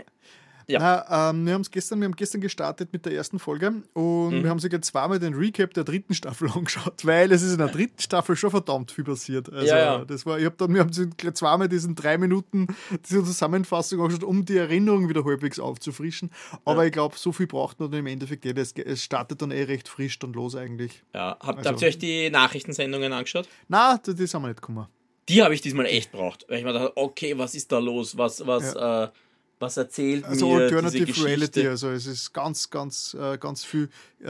Ja. 0.69 0.79
Na, 1.07 1.29
ähm, 1.31 1.45
wir, 1.45 1.53
haben's 1.53 1.71
gestern, 1.71 1.99
wir 1.99 2.05
haben 2.05 2.15
gestern 2.15 2.41
gestartet 2.41 2.93
mit 2.93 3.05
der 3.05 3.13
ersten 3.13 3.39
Folge 3.39 3.81
und 3.93 4.29
Mhm. 4.29 4.43
wir 4.43 4.49
haben 4.51 4.59
sogar 4.59 4.81
zweimal 4.81 5.17
den 5.19 5.33
Recap 5.33 5.73
der 5.73 5.83
dritten 5.83 6.13
Staffel 6.13 6.47
angeschaut, 6.55 7.05
weil 7.05 7.31
es 7.31 7.41
ist 7.41 7.53
in 7.53 7.57
der 7.57 7.69
dritten 7.69 7.99
Staffel 7.99 8.35
schon 8.35 8.51
verdammt 8.51 8.91
viel 8.91 9.03
passiert. 9.03 9.51
Also, 9.51 9.65
Ja, 9.67 9.77
ja. 9.77 10.05
Das 10.05 10.25
war, 10.25 10.37
ich 10.39 10.45
hab 10.45 10.57
dann, 10.59 10.73
wir 10.73 10.81
haben 10.81 10.91
zweimal 10.91 11.67
diesen 11.67 11.95
drei 11.95 12.17
Minuten 12.17 12.67
diese 13.09 13.23
Zusammenfassung 13.23 13.99
angeschaut, 14.01 14.23
um 14.23 14.45
die 14.45 14.57
Erinnerung 14.57 15.09
wieder 15.09 15.25
halbwegs 15.25 15.59
aufzufrischen. 15.59 16.29
Aber 16.65 16.85
ich 16.85 16.91
glaube, 16.91 17.15
so 17.17 17.31
viel 17.31 17.47
braucht 17.47 17.79
man 17.79 17.89
dann 17.89 18.01
im 18.01 18.07
Endeffekt 18.07 18.45
nicht. 18.45 18.57
Es, 18.57 18.73
es 18.73 19.03
startet 19.03 19.41
dann 19.41 19.51
eh 19.51 19.63
recht 19.63 19.87
frisch 19.87 20.19
dann 20.19 20.33
los 20.33 20.55
eigentlich. 20.55 21.03
Ja, 21.15 21.37
habt, 21.39 21.57
Also- 21.59 21.69
habt 21.71 21.81
ihr 21.81 21.87
euch 21.87 21.97
die 21.97 22.29
Nachrichtensendungen 22.29 23.11
angeschaut? 23.11 23.47
Na, 23.67 23.97
das, 23.97 24.15
das 24.15 24.33
haben 24.33 24.43
wir 24.43 24.49
nicht 24.49 24.61
gekommen. 24.61 24.85
Die 25.29 25.43
habe 25.43 25.53
ich 25.53 25.61
diesmal 25.61 25.85
echt 25.85 26.11
braucht. 26.11 26.45
Weil 26.49 26.59
ich 26.59 26.63
mir 26.63 26.73
dachte, 26.73 26.91
okay, 26.95 27.37
was 27.37 27.53
ist 27.55 27.71
da 27.71 27.79
los? 27.79 28.17
Was, 28.17 28.45
was, 28.47 28.73
äh, 28.75 29.07
was 29.59 29.77
erzählt 29.77 30.25
Also 30.25 30.47
mir 30.47 30.63
Alternative 30.63 31.05
diese 31.05 31.25
Reality, 31.25 31.67
also 31.67 31.89
es 31.89 32.05
ist 32.05 32.33
ganz, 32.33 32.69
ganz, 32.69 33.15
äh, 33.19 33.37
ganz 33.37 33.63
viel 33.63 33.89
äh, 34.21 34.25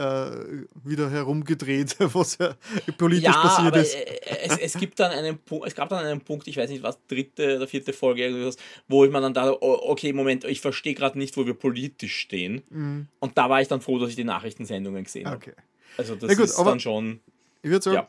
wieder 0.84 1.08
herumgedreht, 1.10 1.96
was 2.14 2.38
ja 2.38 2.54
politisch 2.98 3.24
ja, 3.24 3.32
passiert 3.32 3.68
aber 3.68 3.80
ist. 3.80 3.94
äh, 3.94 4.20
es, 4.42 4.58
es 4.58 4.74
gibt 4.74 4.98
dann 4.98 5.12
einen 5.12 5.38
Punkt, 5.38 5.66
es 5.66 5.74
gab 5.74 5.88
dann 5.88 6.04
einen 6.04 6.20
Punkt, 6.20 6.48
ich 6.48 6.56
weiß 6.56 6.68
nicht 6.70 6.82
was, 6.82 6.98
dritte 7.06 7.56
oder 7.56 7.68
vierte 7.68 7.92
Folge, 7.92 8.26
irgendwas, 8.26 8.56
wo 8.88 9.04
ich 9.04 9.10
mir 9.10 9.20
dann 9.20 9.34
dachte, 9.34 9.56
oh, 9.62 9.78
okay, 9.84 10.12
Moment, 10.12 10.44
ich 10.44 10.60
verstehe 10.60 10.94
gerade 10.94 11.18
nicht, 11.18 11.36
wo 11.36 11.46
wir 11.46 11.54
politisch 11.54 12.16
stehen. 12.16 13.08
Und 13.20 13.38
da 13.38 13.48
war 13.48 13.60
ich 13.60 13.68
dann 13.68 13.80
froh, 13.80 13.98
dass 13.98 14.10
ich 14.10 14.16
die 14.16 14.24
Nachrichtensendungen 14.24 15.04
gesehen 15.04 15.26
habe. 15.26 15.36
Mhm. 15.36 15.42
Okay. 15.42 15.62
Also 15.96 16.14
das 16.16 16.36
gut, 16.36 16.44
ist 16.44 16.58
dann 16.58 16.80
schon. 16.80 17.20
Ich 17.62 17.70
würde 17.70 17.82
sagen, 17.84 17.96
Ja. 17.96 18.08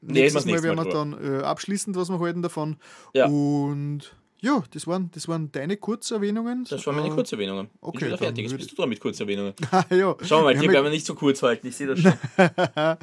Nee, 0.00 0.20
nächstes 0.20 0.44
das 0.44 0.52
Mal 0.52 0.62
werden 0.62 0.84
wir 0.84 0.92
dann 0.92 1.40
äh, 1.40 1.42
abschließend, 1.42 1.96
was 1.96 2.08
wir 2.08 2.20
halten 2.20 2.42
davon. 2.42 2.76
Ja. 3.14 3.26
Und 3.26 4.14
ja, 4.40 4.62
das 4.72 4.86
waren, 4.86 5.10
das 5.12 5.26
waren 5.28 5.50
deine 5.52 5.76
Kurzerwähnungen. 5.76 6.64
Das 6.68 6.86
waren 6.86 6.96
meine 6.96 7.08
Äh, 7.08 7.14
Kurzerwähnungen. 7.14 7.66
Bin 7.66 7.78
okay, 7.80 7.98
wieder 8.06 8.10
dann 8.10 8.18
fertig. 8.18 8.44
Jetzt 8.44 8.56
bist 8.56 8.72
du 8.72 8.76
dran 8.76 8.88
mit 8.88 9.00
Kurzerwähnungen. 9.00 9.54
ja. 9.90 10.16
Schauen 10.22 10.40
wir 10.40 10.42
mal, 10.42 10.54
Wir 10.54 10.60
die 10.62 10.68
werden 10.68 10.84
wir 10.84 10.90
nicht 10.90 11.06
so 11.06 11.14
kurz 11.14 11.42
halten. 11.42 11.66
Ich 11.66 11.76
sehe 11.76 11.86
das 11.88 12.00
schon. 12.00 12.12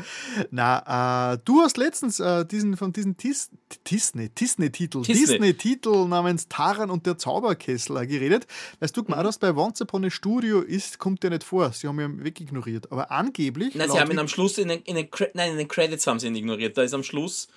Na, 0.51 1.33
äh, 1.33 1.37
du 1.43 1.61
hast 1.61 1.77
letztens 1.77 2.19
äh, 2.19 2.45
diesen 2.45 2.77
von 2.77 2.93
diesem 2.93 3.17
Tis 3.17 3.49
Disney, 3.89 4.29
Disney-Titel, 4.29 5.01
Disney. 5.01 5.25
Disney-Titel 5.25 6.05
namens 6.07 6.47
Taran 6.47 6.89
und 6.89 7.05
der 7.05 7.17
Zauberkessel 7.17 7.97
äh, 7.97 8.07
geredet. 8.07 8.47
Weißt 8.79 8.95
du, 8.95 9.01
Mhm. 9.01 9.07
gemeint 9.07 9.27
hast, 9.27 9.39
bei 9.39 9.53
Once 9.53 9.81
Upon 9.81 10.05
a 10.05 10.09
Studio 10.09 10.61
ist, 10.61 10.99
kommt 10.99 11.21
der 11.23 11.29
nicht 11.31 11.43
vor. 11.43 11.71
Sie 11.73 11.87
haben 11.87 11.99
ihn 11.99 12.23
weggignoriert. 12.23 12.91
Aber 12.91 13.11
angeblich. 13.11 13.75
Nein, 13.75 13.89
sie 13.91 13.99
haben 13.99 14.11
ihn 14.11 14.19
am 14.19 14.27
Schluss 14.27 14.57
in 14.57 14.67
den, 14.69 14.81
in 14.83 14.95
den, 14.95 15.07
nein, 15.33 15.51
in 15.51 15.57
den 15.57 15.67
Credits 15.67 16.07
haben 16.07 16.19
sie 16.19 16.27
ihn 16.27 16.35
ignoriert. 16.35 16.77
Da 16.77 16.83
ist 16.83 16.93
am 16.93 17.03
Schluss 17.03 17.47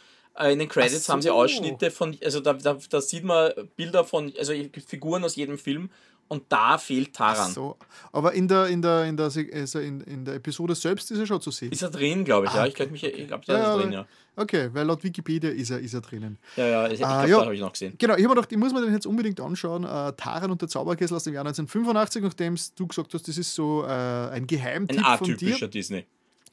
in 0.47 0.58
den 0.58 0.68
Credits 0.68 1.08
Ach 1.08 1.12
haben 1.15 1.23
sie 1.23 1.28
so. 1.28 1.34
Ausschnitte 1.34 1.91
von, 1.91 2.17
also 2.25 2.41
da, 2.41 2.52
da, 2.52 2.76
da 2.89 3.00
sieht 3.00 3.25
man 3.25 3.52
Bilder 3.76 4.05
von, 4.05 4.33
also 4.39 4.52
Figuren 4.86 5.25
aus 5.25 5.36
jedem 5.36 5.58
Film 5.58 5.91
und 6.28 6.42
da 6.50 6.76
fehlt 6.76 7.15
Taran. 7.15 7.50
So. 7.52 7.76
Aber 8.12 8.34
in 8.34 8.47
der, 8.49 8.67
in, 8.67 8.83
der, 8.83 9.05
in, 9.07 9.17
der, 9.17 9.26
also 9.55 9.78
in, 9.78 10.02
in 10.02 10.25
der 10.26 10.34
Episode 10.34 10.75
selbst 10.75 11.10
ist 11.10 11.18
er 11.18 11.26
schon 11.26 11.41
zu 11.41 11.50
sehen. 11.50 11.73
Ist 11.73 11.81
er 11.83 11.91
drin, 11.91 12.25
glaube 12.25 12.47
ich, 12.47 12.52
ja. 12.52 12.67
Ich 12.67 12.75
glaube, 12.75 12.94
ich 12.94 13.26
glaub, 13.26 13.44
da 13.47 13.55
Ah, 13.55 13.57
Ja, 13.57 13.62
ist 13.62 13.68
er 13.76 13.83
drin, 13.83 13.92
ja. 13.92 14.07
Okay, 14.36 14.68
weil 14.73 14.86
laut 14.86 15.02
Wikipedia 15.02 15.50
ist 15.50 15.70
er, 15.70 15.81
ist 15.81 15.94
er 15.94 16.00
drinnen. 16.02 16.39
Ja, 16.57 16.67
ja, 16.68 16.86
ich, 16.86 17.00
ich 17.00 17.05
Ah, 17.07 17.25
glaube, 17.25 17.31
ja. 17.31 17.39
da 17.39 17.44
habe 17.47 17.55
ich 17.55 17.60
noch 17.60 17.73
gesehen. 17.73 17.94
Genau, 17.99 18.15
ich 18.15 18.18
habe 18.23 18.28
mir 18.28 18.34
gedacht, 18.36 18.52
ich 18.52 18.58
muss 18.58 18.73
mir 18.73 18.83
den 18.83 18.92
jetzt 18.92 19.07
unbedingt 19.07 19.41
anschauen. 19.41 19.83
Äh, 19.84 20.12
Taran 20.12 20.50
und 20.52 20.60
der 20.60 20.68
Zauberkessel 20.68 21.17
aus 21.17 21.25
dem 21.25 21.34
Jahr 21.34 21.44
1985, 21.47 22.23
nachdem 22.23 22.57
du 22.76 22.86
gesagt 22.86 23.12
hast, 23.15 23.26
das 23.26 23.36
ist 23.39 23.52
so 23.55 23.83
äh, 23.84 23.89
ein 23.89 24.47
Geheimtipp 24.47 24.99
Ein 25.05 25.18
von 25.18 25.26
dir. 25.28 25.34
atypischer 25.34 25.67
Disney. 25.68 26.05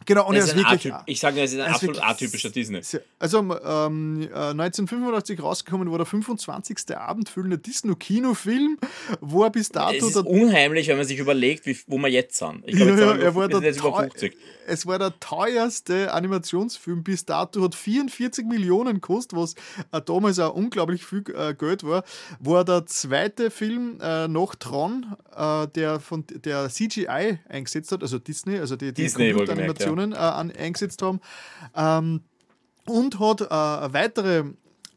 Genau, 0.05 0.27
und 0.27 0.35
er 0.35 0.43
ist 0.43 0.55
wirklich. 0.55 0.91
Atyp, 0.93 1.03
ich 1.07 1.19
sage, 1.19 1.41
es 1.41 1.53
ist 1.53 1.59
ein 1.59 1.67
er 1.67 1.73
absolut 1.75 2.03
atypischer 2.03 2.49
Disney. 2.49 2.81
Also 3.19 3.39
ähm, 3.39 4.21
äh, 4.21 4.25
1985 4.51 5.41
rausgekommen 5.41 5.89
war 5.89 5.97
der 5.97 6.05
25. 6.05 6.95
abendfüllende 6.95 7.57
Disney-Kinofilm, 7.57 8.77
wo 9.21 9.43
er 9.43 9.49
bis 9.49 9.69
dato 9.69 9.95
Es 9.95 10.03
ist 10.03 10.17
unheimlich, 10.17 10.87
wenn 10.87 10.97
man 10.97 11.05
sich 11.05 11.19
überlegt, 11.19 11.65
wie, 11.65 11.77
wo 11.87 11.97
wir 11.97 12.09
jetzt 12.09 12.37
sind. 12.37 12.63
Ich 12.65 12.77
Ja, 12.77 12.85
glaube, 12.85 12.99
ja, 13.01 13.15
er 13.17 13.35
war 13.35 13.47
wir, 13.49 13.55
sind 13.55 13.61
der 13.63 13.71
jetzt 13.71 13.79
über 13.79 13.91
teu- 13.91 14.01
50. 14.09 14.35
Es 14.67 14.85
war 14.87 14.97
der 14.97 15.19
teuerste 15.19 16.11
Animationsfilm 16.13 17.03
bis 17.03 17.25
dato, 17.25 17.63
hat 17.63 17.75
44 17.75 18.45
Millionen 18.47 18.95
gekostet, 18.95 19.37
was 19.37 19.53
äh, 19.91 20.01
damals 20.01 20.39
auch 20.39 20.53
unglaublich 20.55 21.05
viel 21.05 21.23
äh, 21.35 21.53
Geld 21.53 21.83
war. 21.83 22.03
War 22.39 22.65
der 22.65 22.85
zweite 22.87 23.51
Film 23.51 23.99
äh, 24.01 24.27
nach 24.27 24.55
Tron, 24.55 25.15
äh, 25.35 25.67
der 25.67 25.99
von 25.99 26.23
der 26.27 26.69
CGI 26.69 27.39
eingesetzt 27.47 27.91
hat, 27.91 28.01
also 28.01 28.17
Disney, 28.17 28.57
also 28.57 28.75
die, 28.75 28.87
die 28.87 29.03
Disney, 29.03 29.33
Computeranimationen 29.85 30.13
äh, 30.13 30.15
an, 30.15 30.51
eingesetzt 30.51 31.01
haben. 31.01 31.19
Ähm, 31.75 32.21
und 32.87 33.19
hat 33.19 33.41
äh, 33.41 33.45
eine 33.45 33.93
weitere 33.93 34.43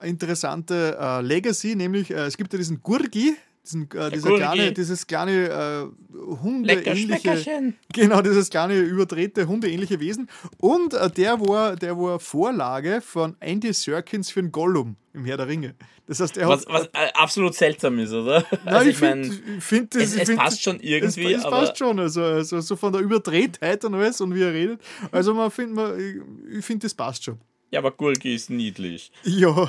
interessante 0.02 0.96
äh, 1.00 1.20
Legacy, 1.22 1.74
nämlich 1.74 2.10
äh, 2.10 2.26
es 2.26 2.36
gibt 2.36 2.52
ja 2.52 2.58
diesen 2.58 2.82
Gurgi, 2.82 3.36
diesen, 3.68 3.90
äh, 3.92 4.10
dieser 4.10 4.36
kleine, 4.36 4.72
dieses 4.72 5.06
kleine 5.06 5.32
äh, 5.48 6.16
Hunde-ähnliche, 6.42 7.74
genau, 7.92 8.22
dieses 8.22 8.50
kleine 8.50 8.78
überdrehte 8.78 9.46
Hunde-ähnliche 9.46 10.00
Wesen. 10.00 10.28
Und 10.58 10.94
äh, 10.94 11.10
der 11.10 11.40
war, 11.40 11.76
der 11.76 11.96
war 11.98 12.18
Vorlage 12.18 13.00
von 13.00 13.36
Andy 13.40 13.72
Serkins 13.72 14.30
für 14.30 14.42
den 14.42 14.52
Gollum 14.52 14.96
im 15.12 15.24
Herr 15.24 15.36
der 15.36 15.48
Ringe. 15.48 15.74
Das 16.06 16.20
heißt, 16.20 16.38
er 16.38 16.48
was, 16.48 16.66
hat, 16.66 16.72
was 16.72 16.86
äh, 16.94 17.12
absolut 17.12 17.54
seltsam 17.54 17.98
ist, 17.98 18.12
oder? 18.12 18.44
Nein, 18.50 18.60
also 18.74 18.88
ich, 18.88 18.92
ich 18.92 18.96
finde, 18.96 19.60
find, 19.60 19.94
es, 19.94 20.16
es 20.16 20.28
find, 20.28 20.38
passt 20.38 20.62
schon 20.62 20.80
irgendwie. 20.80 21.32
Es, 21.32 21.44
es 21.44 21.50
passt 21.50 21.78
schon, 21.78 22.00
also, 22.00 22.22
also 22.22 22.60
so 22.60 22.76
von 22.76 22.92
der 22.92 23.02
Überdrehtheit 23.02 23.84
und 23.84 23.94
alles 23.94 24.20
und 24.22 24.34
wie 24.34 24.42
er 24.42 24.52
redet. 24.52 24.80
Also 25.12 25.34
man 25.34 25.50
find, 25.50 25.74
man, 25.74 25.98
ich 26.50 26.64
finde, 26.64 26.86
das 26.86 26.94
passt 26.94 27.24
schon. 27.24 27.38
Ja, 27.70 27.80
aber 27.80 27.90
Gurki 27.90 28.34
ist 28.34 28.50
niedlich. 28.50 29.12
Ja, 29.24 29.68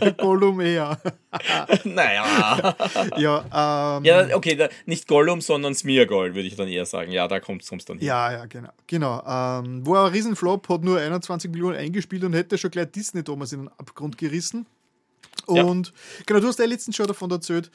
der 0.00 0.12
Gollum 0.12 0.60
eher. 0.60 0.98
naja. 1.84 2.74
ja, 3.18 3.98
ähm, 3.98 4.04
ja, 4.04 4.34
okay, 4.34 4.56
da, 4.56 4.68
nicht 4.86 5.06
Gollum, 5.06 5.40
sondern 5.40 5.74
Smeargol, 5.74 6.34
würde 6.34 6.48
ich 6.48 6.56
dann 6.56 6.68
eher 6.68 6.86
sagen. 6.86 7.12
Ja, 7.12 7.28
da 7.28 7.38
kommt 7.40 7.62
es 7.62 7.84
dann 7.84 7.98
hin. 7.98 8.06
Ja, 8.06 8.32
ja, 8.32 8.46
genau. 8.46 8.70
genau. 8.86 9.22
Ähm, 9.26 9.86
war 9.86 10.06
ein 10.06 10.12
Riesenflop, 10.12 10.68
hat 10.68 10.82
nur 10.82 10.98
21 10.98 11.50
Millionen 11.50 11.76
eingespielt 11.76 12.24
und 12.24 12.32
hätte 12.32 12.56
schon 12.56 12.70
gleich 12.70 12.90
Disney 12.90 13.22
damals 13.22 13.52
in 13.52 13.60
den 13.60 13.68
Abgrund 13.68 14.16
gerissen. 14.16 14.66
Und 15.46 15.88
ja. 15.88 15.92
genau, 16.26 16.40
du 16.40 16.48
hast 16.48 16.58
ja 16.58 16.64
letztens 16.64 16.96
schon 16.96 17.06
davon 17.06 17.30
erzählt, 17.30 17.70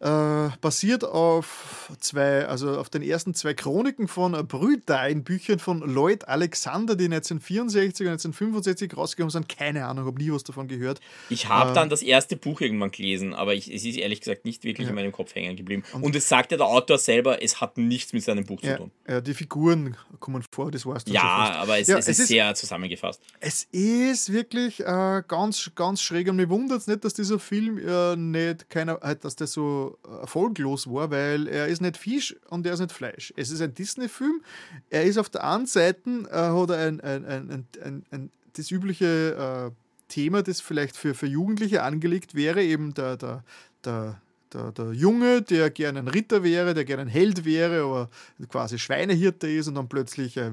äh, 0.00 0.48
basiert 0.60 1.04
auf 1.04 1.92
zwei, 1.98 2.46
also 2.46 2.78
auf 2.78 2.88
den 2.88 3.02
ersten 3.02 3.34
zwei 3.34 3.54
Chroniken 3.54 4.06
von 4.06 4.32
Brüdein, 4.46 5.24
Büchern 5.24 5.58
von 5.58 5.80
Lloyd 5.80 6.28
Alexander, 6.28 6.94
die 6.94 7.06
1964 7.06 8.06
und 8.06 8.12
1965 8.12 8.96
rausgekommen 8.96 9.30
sind. 9.30 9.48
Keine 9.48 9.86
Ahnung, 9.86 10.06
habe 10.06 10.22
nie 10.22 10.30
was 10.30 10.44
davon 10.44 10.68
gehört. 10.68 11.00
Ich 11.30 11.48
habe 11.48 11.70
äh, 11.70 11.74
dann 11.74 11.88
das 11.88 12.02
erste 12.02 12.36
Buch 12.36 12.60
irgendwann 12.60 12.92
gelesen, 12.92 13.34
aber 13.34 13.54
ich, 13.54 13.72
es 13.72 13.84
ist 13.84 13.96
ehrlich 13.96 14.20
gesagt 14.20 14.44
nicht 14.44 14.64
wirklich 14.64 14.86
ja. 14.86 14.90
in 14.90 14.94
meinem 14.94 15.12
Kopf 15.12 15.34
hängen 15.34 15.56
geblieben. 15.56 15.82
Und, 15.92 16.04
und, 16.04 16.16
es 16.16 16.28
sagt 16.28 16.52
ja 16.52 16.58
der 16.58 16.66
Autor 16.66 16.98
selber, 16.98 17.42
es 17.42 17.60
hat 17.60 17.76
nichts 17.76 18.12
mit 18.12 18.22
seinem 18.22 18.44
Buch 18.44 18.60
ja, 18.62 18.72
zu 18.72 18.82
tun. 18.82 18.90
Ja, 19.08 19.20
die 19.20 19.34
Figuren 19.34 19.96
kommen 20.20 20.44
vor, 20.50 20.70
das 20.70 20.86
war's 20.86 21.04
dann 21.04 21.14
Ja, 21.14 21.54
aber 21.56 21.78
es, 21.80 21.88
ja, 21.88 21.98
es, 21.98 22.08
es, 22.08 22.20
ist 22.20 22.28
sehr 22.28 22.54
zusammengefasst. 22.54 23.20
Es 23.40 23.64
ist 23.72 24.32
wirklich 24.32 24.80
äh, 24.80 25.22
ganz, 25.26 25.70
ganz 25.74 26.02
schräg 26.02 26.28
und 26.28 26.36
mir 26.36 26.48
wundert 26.48 26.78
es 26.80 26.86
nicht, 26.86 27.04
dass 27.04 27.14
dieser 27.14 27.38
Film 27.38 27.78
äh, 27.78 28.14
nicht 28.14 28.70
keiner, 28.70 29.00
halt, 29.02 29.24
dass 29.24 29.34
der 29.34 29.46
so 29.46 29.87
erfolglos 30.20 30.86
war, 30.86 31.10
weil 31.10 31.46
er 31.46 31.68
ist 31.68 31.80
nicht 31.80 31.96
Fisch 31.96 32.36
und 32.48 32.66
er 32.66 32.74
ist 32.74 32.80
nicht 32.80 32.92
Fleisch. 32.92 33.32
Es 33.36 33.50
ist 33.50 33.60
ein 33.60 33.74
Disney-Film. 33.74 34.42
Er 34.90 35.04
ist 35.04 35.18
auf 35.18 35.28
der 35.28 35.44
einen 35.44 35.66
Seite 35.66 36.10
äh, 36.30 36.34
hat 36.34 36.70
er 36.70 36.86
ein, 36.86 37.00
ein, 37.00 37.66
ein, 37.82 38.04
ein, 38.10 38.30
das 38.54 38.70
übliche 38.70 39.70
äh, 39.70 39.74
Thema, 40.08 40.42
das 40.42 40.60
vielleicht 40.60 40.96
für, 40.96 41.14
für 41.14 41.26
Jugendliche 41.26 41.82
angelegt 41.82 42.34
wäre, 42.34 42.62
eben 42.62 42.94
der, 42.94 43.16
der, 43.16 43.44
der 43.84 44.20
der, 44.52 44.72
der 44.72 44.92
Junge, 44.92 45.42
der 45.42 45.70
gerne 45.70 46.00
ein 46.00 46.08
Ritter 46.08 46.42
wäre, 46.42 46.74
der 46.74 46.84
gerne 46.84 47.02
ein 47.02 47.08
Held 47.08 47.44
wäre, 47.44 47.82
aber 47.82 48.10
quasi 48.48 48.78
Schweinehirte 48.78 49.48
ist 49.48 49.68
und 49.68 49.74
dann 49.74 49.88
plötzlich 49.88 50.36
äh, 50.36 50.52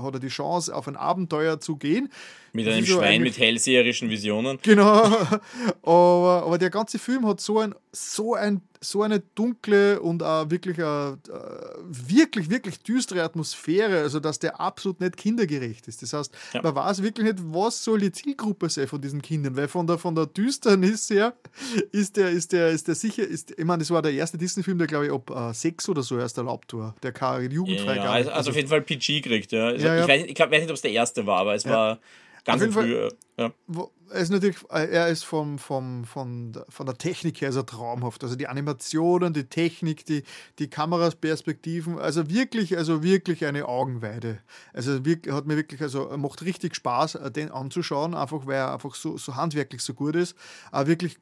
hat 0.00 0.14
er 0.14 0.20
die 0.20 0.28
Chance, 0.28 0.74
auf 0.74 0.88
ein 0.88 0.96
Abenteuer 0.96 1.60
zu 1.60 1.76
gehen. 1.76 2.10
Mit 2.64 2.68
einem 2.68 2.86
Schwein 2.86 3.22
mit 3.22 3.38
hellseherischen 3.38 4.10
Visionen. 4.10 4.58
Genau. 4.62 5.04
aber, 5.82 6.42
aber 6.46 6.58
der 6.58 6.70
ganze 6.70 6.98
Film 6.98 7.26
hat 7.26 7.40
so 7.40 7.58
ein, 7.58 7.74
so 7.92 8.34
ein 8.34 8.62
so 8.80 9.02
eine 9.02 9.20
dunkle 9.34 10.00
und 10.00 10.22
äh, 10.22 10.50
wirklich, 10.50 10.78
äh, 10.78 11.12
wirklich, 11.88 12.50
wirklich 12.50 12.80
düstere 12.82 13.22
Atmosphäre, 13.22 14.00
also 14.00 14.20
dass 14.20 14.38
der 14.38 14.60
absolut 14.60 15.00
nicht 15.00 15.16
kindergerecht 15.16 15.88
ist. 15.88 16.02
Das 16.02 16.12
heißt, 16.12 16.34
ja. 16.54 16.62
man 16.62 16.74
weiß 16.74 17.02
wirklich 17.02 17.26
nicht, 17.26 17.38
was 17.40 17.82
soll 17.82 18.00
die 18.00 18.12
Zielgruppe 18.12 18.68
sein 18.68 18.86
von 18.86 19.00
diesen 19.00 19.22
Kindern, 19.22 19.56
weil 19.56 19.68
von 19.68 19.86
der, 19.86 19.98
von 19.98 20.14
der 20.14 20.26
Düsternis 20.26 21.10
her 21.10 21.34
ist 21.92 22.16
der, 22.16 22.30
ist 22.30 22.52
der, 22.52 22.68
ist 22.68 22.88
der 22.88 22.94
sicher, 22.94 23.26
ist, 23.26 23.52
ich 23.58 23.64
meine, 23.64 23.80
das 23.80 23.90
war 23.90 24.02
der 24.02 24.12
erste 24.12 24.38
Disney-Film, 24.38 24.78
der 24.78 24.86
glaube 24.86 25.06
ich 25.06 25.12
ab 25.12 25.30
äh, 25.30 25.52
sechs 25.54 25.88
oder 25.88 26.02
so 26.02 26.18
erst 26.18 26.38
erlaubt 26.38 26.72
war, 26.74 26.94
der 27.02 27.12
keine 27.12 27.52
Jugendfreigabe. 27.52 28.06
Ja, 28.06 28.12
also, 28.12 28.30
also, 28.30 28.50
auf 28.50 28.56
jeden 28.56 28.68
Fall 28.68 28.82
PG 28.82 29.22
kriegt, 29.22 29.52
ja. 29.52 29.66
Also, 29.68 29.86
ja, 29.86 30.02
Ich, 30.02 30.08
weiß, 30.08 30.24
ich 30.26 30.38
weiß 30.38 30.50
nicht, 30.50 30.70
ob 30.70 30.76
es 30.76 30.82
der 30.82 30.92
erste 30.92 31.26
war, 31.26 31.40
aber 31.40 31.54
es 31.54 31.66
war 31.66 31.98
Ganz 32.48 32.62
früh, 32.62 32.72
Fall, 32.72 33.12
ja. 33.36 33.52
Er 34.10 34.20
ist 34.20 34.30
natürlich, 34.30 34.56
er 34.70 35.08
ist 35.08 35.24
vom, 35.24 35.58
vom, 35.58 36.04
von, 36.04 36.52
der, 36.52 36.64
von 36.70 36.86
der 36.86 36.96
Technik 36.96 37.42
her 37.42 37.48
also 37.48 37.62
traumhaft. 37.62 38.24
Also 38.24 38.36
die 38.36 38.46
Animationen, 38.46 39.34
die 39.34 39.44
Technik, 39.44 40.06
die, 40.06 40.22
die 40.58 40.68
Kamerasperspektiven, 40.70 41.98
also 41.98 42.30
wirklich, 42.30 42.78
also 42.78 43.02
wirklich 43.02 43.44
eine 43.44 43.68
Augenweide. 43.68 44.38
Also 44.72 45.04
wirklich, 45.04 45.34
hat 45.34 45.46
mir 45.46 45.56
wirklich, 45.56 45.82
also 45.82 46.08
macht 46.16 46.42
richtig 46.42 46.74
Spaß, 46.74 47.16
äh, 47.16 47.30
den 47.30 47.50
anzuschauen, 47.50 48.14
einfach 48.14 48.46
weil 48.46 48.56
er 48.56 48.72
einfach 48.72 48.94
so, 48.94 49.18
so 49.18 49.36
handwerklich 49.36 49.82
so 49.82 49.92
gut 49.92 50.16
ist. 50.16 50.34
Aber 50.72 50.86
wirklich 50.86 51.18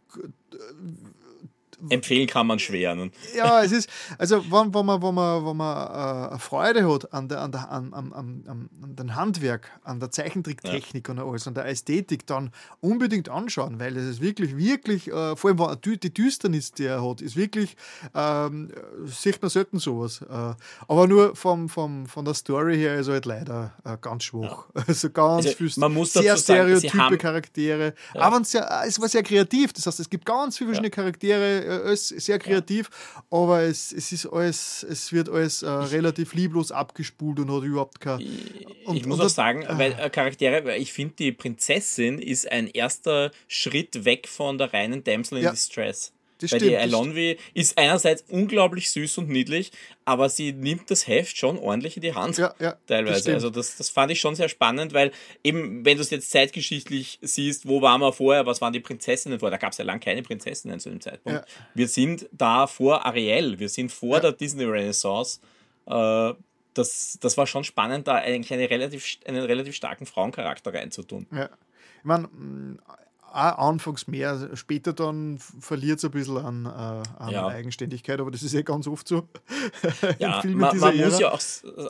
empfehlen 1.91 2.27
kann 2.27 2.47
man 2.47 2.59
schwer. 2.59 2.95
Ne? 2.95 3.11
Ja, 3.37 3.63
es 3.63 3.73
ist, 3.73 3.89
also 4.19 4.43
wenn, 4.51 4.75
wenn 4.75 4.87
man, 4.87 5.03
wenn 5.03 5.15
man, 5.15 5.47
wenn 5.47 5.57
man 5.57 6.33
äh, 6.33 6.39
Freude 6.39 6.91
hat 6.91 7.13
an, 7.13 7.29
der, 7.29 7.41
an, 7.41 7.53
der, 7.53 7.71
an, 7.71 7.93
an, 7.93 8.13
an, 8.13 8.71
an 8.83 8.97
dem 8.97 9.15
Handwerk, 9.15 9.71
an 9.85 10.01
der 10.01 10.11
Zeichentricktechnik 10.11 11.09
ja. 11.09 11.13
und 11.13 11.21
alles, 11.21 11.47
an 11.47 11.55
der 11.55 11.67
Ästhetik, 11.67 12.27
dann 12.27 12.51
unbedingt 12.81 13.29
anschauen, 13.29 13.79
weil 13.79 13.97
es 13.97 14.05
ist 14.05 14.21
wirklich, 14.21 14.57
wirklich, 14.57 15.09
äh, 15.09 15.37
vor 15.37 15.51
allem 15.51 15.81
die 15.83 16.13
Düsternis, 16.13 16.73
die 16.73 16.85
er 16.85 17.07
hat, 17.07 17.21
ist 17.21 17.37
wirklich, 17.37 17.77
ähm, 18.15 18.71
sieht 19.07 19.41
man 19.43 19.51
selten 19.51 19.79
sowas. 19.79 20.23
Äh, 20.23 20.55
aber 20.89 21.07
nur 21.07 21.37
vom, 21.37 21.69
vom, 21.69 22.07
von 22.07 22.25
der 22.25 22.35
Story 22.35 22.77
her 22.77 22.97
ist 22.97 23.09
halt 23.09 23.27
leider 23.27 23.75
äh, 23.85 23.97
ganz 24.01 24.25
schwach. 24.25 24.67
Ja. 24.75 24.85
Also 24.87 25.11
ganz 25.11 25.47
also, 25.47 25.57
viel, 25.57 25.71
man 25.77 25.93
muss 25.93 26.13
sehr 26.13 26.37
stereotype 26.37 26.97
haben, 26.97 27.19
Charaktere. 27.19 27.95
Ja. 28.15 28.21
Aber 28.21 28.45
sehr, 28.45 28.67
es 28.87 29.01
war 29.01 29.09
sehr 29.09 29.23
kreativ, 29.23 29.73
das 29.73 29.87
heißt, 29.87 29.99
es 29.99 30.09
gibt 30.09 30.25
ganz 30.25 30.57
viele 30.57 30.69
verschiedene 30.69 30.91
Charaktere, 30.91 31.66
alles 31.67 32.09
sehr 32.09 32.39
kreativ, 32.39 32.91
ja. 33.15 33.39
aber 33.39 33.63
es, 33.63 33.93
es 33.93 34.13
ist 34.13 34.27
alles, 34.27 34.87
es 34.89 35.13
wird 35.13 35.29
alles 35.29 35.63
äh, 35.63 35.69
relativ 35.69 36.35
lieblos 36.35 36.73
abgespult 36.73 37.41
und 37.41 37.51
hat 37.51 37.63
überhaupt 37.63 38.01
kein. 38.01 38.21
Und, 38.85 38.97
ich 38.97 39.07
muss 39.07 39.21
auch 39.21 39.29
sagen, 39.29 39.63
äh, 39.63 39.79
weil 39.79 39.93
äh, 39.93 40.11
Charaktere, 40.11 40.65
weil 40.65 40.81
ich 40.81 40.93
finde, 40.93 41.15
die 41.19 41.33
Prinzessin 41.33 42.19
ist 42.19 42.51
ein 42.51 42.69
erster 42.69 43.31
Schritt 43.49 44.05
weg 44.05 44.29
von 44.29 44.59
der 44.59 44.73
reinen 44.73 45.05
Damsel 45.05 45.39
in 45.39 45.45
ja. 45.45 45.51
Distress. 45.51 46.13
Das 46.39 46.53
Weil 46.53 46.61
stimmt, 46.61 46.73
die 46.73 46.77
Alonvi 46.77 47.39
ist 47.55 47.79
einerseits 47.79 48.25
unglaublich 48.29 48.91
süß 48.91 49.19
und 49.19 49.29
niedlich, 49.29 49.73
aber 50.05 50.29
sie 50.29 50.53
nimmt 50.53 50.91
das 50.91 51.09
Heft 51.09 51.37
schon 51.37 51.59
ordentlich 51.59 51.97
in 51.97 52.03
die 52.03 52.15
Hand. 52.15 52.37
Ja, 52.37 52.55
ja, 52.59 52.77
teilweise. 52.87 53.25
Das 53.25 53.35
also 53.35 53.51
das, 53.51 53.77
das 53.77 53.89
fand 53.89 54.13
ich 54.13 54.21
schon 54.21 54.35
sehr 54.35 54.49
spannend, 54.49 54.93
weil 54.93 55.13
eben, 55.43 55.85
wenn 55.85 55.97
du 55.97 56.03
es 56.03 56.11
jetzt 56.11 56.31
zeitgeschichtlich 56.31 57.19
siehst, 57.23 57.67
wo 57.67 57.81
waren 57.81 58.01
wir 58.03 58.13
vorher, 58.13 58.45
was 58.45 58.61
waren 58.61 58.73
die 58.73 58.81
Prinzessinnen 58.81 59.39
vorher? 59.39 59.57
Da 59.57 59.61
gab 59.61 59.73
es 59.73 59.79
ja 59.79 59.85
lange 59.85 60.01
keine 60.01 60.23
Prinzessinnen 60.23 60.79
zu 60.79 60.91
dem 60.91 61.01
Zeitpunkt. 61.01 61.41
Ja. 61.41 61.65
Wir 61.75 61.89
sind 61.89 62.29
da 62.33 62.67
vor 62.67 63.07
Ariel, 63.07 63.59
wir 63.59 63.71
sind 63.71 63.91
vor 63.91 64.21
der 64.21 64.33
Disney 64.33 64.65
Renaissance. 64.65 65.41
Äh, 65.87 66.35
das, 66.75 67.19
das 67.21 67.39
war 67.39 67.47
schon 67.47 67.65
spannend, 67.65 68.07
da 68.07 68.17
eigentlich 68.17 68.53
eine 68.53 68.69
relativ, 68.69 69.19
einen 69.25 69.43
relativ 69.43 69.75
starken 69.75 70.05
Frauencharakter 70.05 70.75
reinzutun. 70.75 71.27
Ja. 71.33 71.49
Ich 71.99 72.05
meine, 72.05 72.29
auch 72.87 73.06
anfangs 73.37 74.07
mehr, 74.07 74.51
später 74.55 74.93
dann 74.93 75.39
verliert 75.61 75.99
es 75.99 76.05
ein 76.05 76.11
bisschen 76.11 76.39
an, 76.39 76.67
äh, 76.67 77.23
an 77.23 77.31
ja. 77.31 77.47
Eigenständigkeit, 77.47 78.21
aber 78.21 78.31
das 78.31 78.43
ist 78.43 78.53
ja 78.53 78.63
ganz 78.63 78.87
oft 78.87 79.07
so. 79.07 79.29
Ja, 80.19 80.43
man, 80.45 80.79
man 80.79 80.97
muss 80.97 81.19
ja 81.19 81.31
auch, 81.33 81.41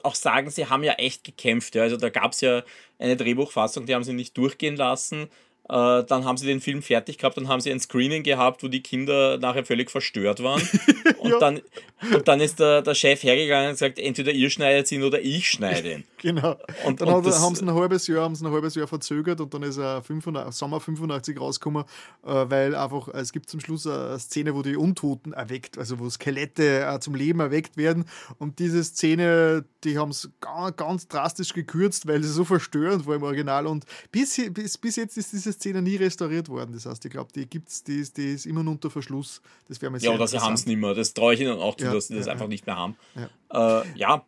auch 0.03 0.15
sagen, 0.15 0.51
sie 0.51 0.67
haben 0.67 0.83
ja 0.83 0.95
echt 0.95 1.25
gekämpft. 1.25 1.75
Ja. 1.75 1.83
Also 1.83 1.97
da 1.97 2.11
gab 2.11 2.33
es 2.33 2.41
ja 2.41 2.63
eine 2.99 3.17
Drehbuchfassung, 3.17 3.87
die 3.87 3.95
haben 3.95 4.05
sie 4.05 4.13
nicht 4.13 4.37
durchgehen 4.37 4.77
lassen. 4.77 5.29
Äh, 5.69 6.05
dann 6.05 6.25
haben 6.25 6.37
sie 6.37 6.47
den 6.47 6.61
Film 6.61 6.81
fertig 6.81 7.19
gehabt, 7.19 7.37
dann 7.37 7.49
haben 7.49 7.61
sie 7.61 7.73
ein 7.73 7.81
Screening 7.81 8.23
gehabt, 8.23 8.63
wo 8.63 8.69
die 8.69 8.83
Kinder 8.83 9.37
nachher 9.39 9.65
völlig 9.65 9.91
verstört 9.91 10.43
waren. 10.43 10.63
Und, 11.19 11.31
ja. 11.31 11.39
dann, 11.41 11.61
und 12.15 12.29
dann 12.29 12.41
ist 12.41 12.61
der, 12.61 12.83
der 12.83 12.95
Chef 12.95 13.23
hergegangen 13.23 13.69
und 13.69 13.75
gesagt, 13.75 13.99
entweder 13.99 14.31
ihr 14.31 14.51
schneidet 14.51 14.91
ihn 14.93 15.03
oder 15.03 15.21
ich 15.21 15.49
schneide 15.49 15.95
ihn. 15.95 16.05
genau. 16.19 16.57
Und 16.85 17.01
dann 17.01 17.09
und 17.09 17.27
haben 17.27 17.55
sie 17.55 17.65
ein 17.65 17.75
halbes 17.75 18.07
Jahr, 18.07 18.23
haben 18.23 18.37
sie 18.37 18.47
ein 18.47 18.53
halbes 18.53 18.75
Jahr 18.75 18.87
verzögert 18.87 19.41
und 19.41 19.53
dann 19.55 19.63
ist 19.63 19.79
er 19.79 20.03
85, 20.03 20.55
Sommer 20.55 20.79
85 20.79 21.41
rausgekommen, 21.41 21.85
äh, 22.25 22.29
weil 22.29 22.75
einfach, 22.75 23.09
es 23.09 23.33
gibt 23.33 23.51
zum 23.51 23.61
Schluss 23.61 23.87
eine 23.87 24.19
Szene, 24.19 24.55
wo 24.55 24.63
die 24.63 24.77
Untoten 24.77 25.33
erweckt, 25.33 25.79
also 25.79 25.99
wo 25.99 26.09
Skelette 26.11 26.85
äh, 26.85 27.01
zum 27.01 27.15
Leben 27.15 27.41
erweckt 27.41 27.77
werden. 27.77 28.05
Und 28.39 28.59
diese 28.59 28.85
Szene, 28.85 29.65
die 29.83 29.99
haben 29.99 30.11
es 30.11 30.31
ganz, 30.41 30.77
ganz 30.77 31.09
drastisch 31.09 31.55
gekürzt, 31.55 32.07
weil 32.07 32.23
sie 32.23 32.31
so 32.31 32.45
verstörend 32.45 33.07
war 33.07 33.17
im 33.17 33.23
Original. 33.23 33.67
Und 33.67 33.85
bis, 34.13 34.41
bis, 34.51 34.79
bis 34.79 34.97
jetzt 34.97 35.17
ist 35.17 35.33
diese 35.33 35.56
Szene 35.57 35.83
nie 35.83 35.97
restauriert 35.97 36.49
worden. 36.49 36.73
Das 36.73 36.87
heißt, 36.87 37.05
ich 37.05 37.11
glaube, 37.11 37.33
die 37.35 37.47
gibt's, 37.47 37.83
die 37.83 37.97
ist, 37.97 38.17
die 38.17 38.33
ist 38.33 38.47
immer 38.47 38.63
noch 38.63 38.73
unter 38.73 38.91
Verschluss. 38.91 39.41
Das 39.69 39.81
wäre 39.83 39.91
mir 39.91 39.99
Ja, 39.99 40.13
oder 40.13 40.27
sie 40.27 40.39
haben 40.39 40.55
es 40.55 40.67
nicht 40.67 40.79
mehr. 40.79 40.95
Das 40.95 41.15
traue 41.15 41.35
ich 41.35 41.41
ihnen 41.41 41.59
auch 41.59 41.77
zu, 41.77 41.85
ja, 41.85 41.93
dass 41.93 42.09
sie 42.09 42.17
das 42.17 42.29
einfach 42.29 42.49
nicht 42.49 42.67
mehr 42.67 42.77
haben. 42.77 42.97
Ja, 43.51 43.81
äh, 43.81 43.85
ja 43.97 44.25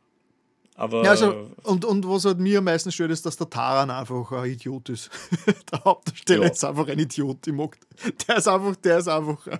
aber. 0.79 1.03
Ja, 1.03 1.11
also, 1.11 1.51
und, 1.65 1.85
und 1.85 2.09
was 2.09 2.25
halt 2.25 2.39
mir 2.39 2.59
am 2.59 2.65
meisten 2.65 2.93
stört, 2.93 3.11
ist, 3.11 3.27
dass 3.27 3.37
der 3.37 3.51
Taran 3.51 3.91
einfach 3.91 4.31
ein 4.31 4.49
Idiot 4.49 4.89
ist. 4.91 5.11
der 5.73 5.85
Hauptdarsteller 5.85 6.45
ja. 6.45 6.51
ist 6.53 6.65
einfach 6.65 6.87
ein 6.87 6.99
Idiot. 7.01 7.45
Ich 7.49 7.53
mag, 7.53 7.77
der 8.29 8.37
ist 8.37 8.47
einfach, 8.47 8.77
der 8.77 8.99
ist 8.99 9.09
einfach 9.09 9.45
ein, 9.49 9.59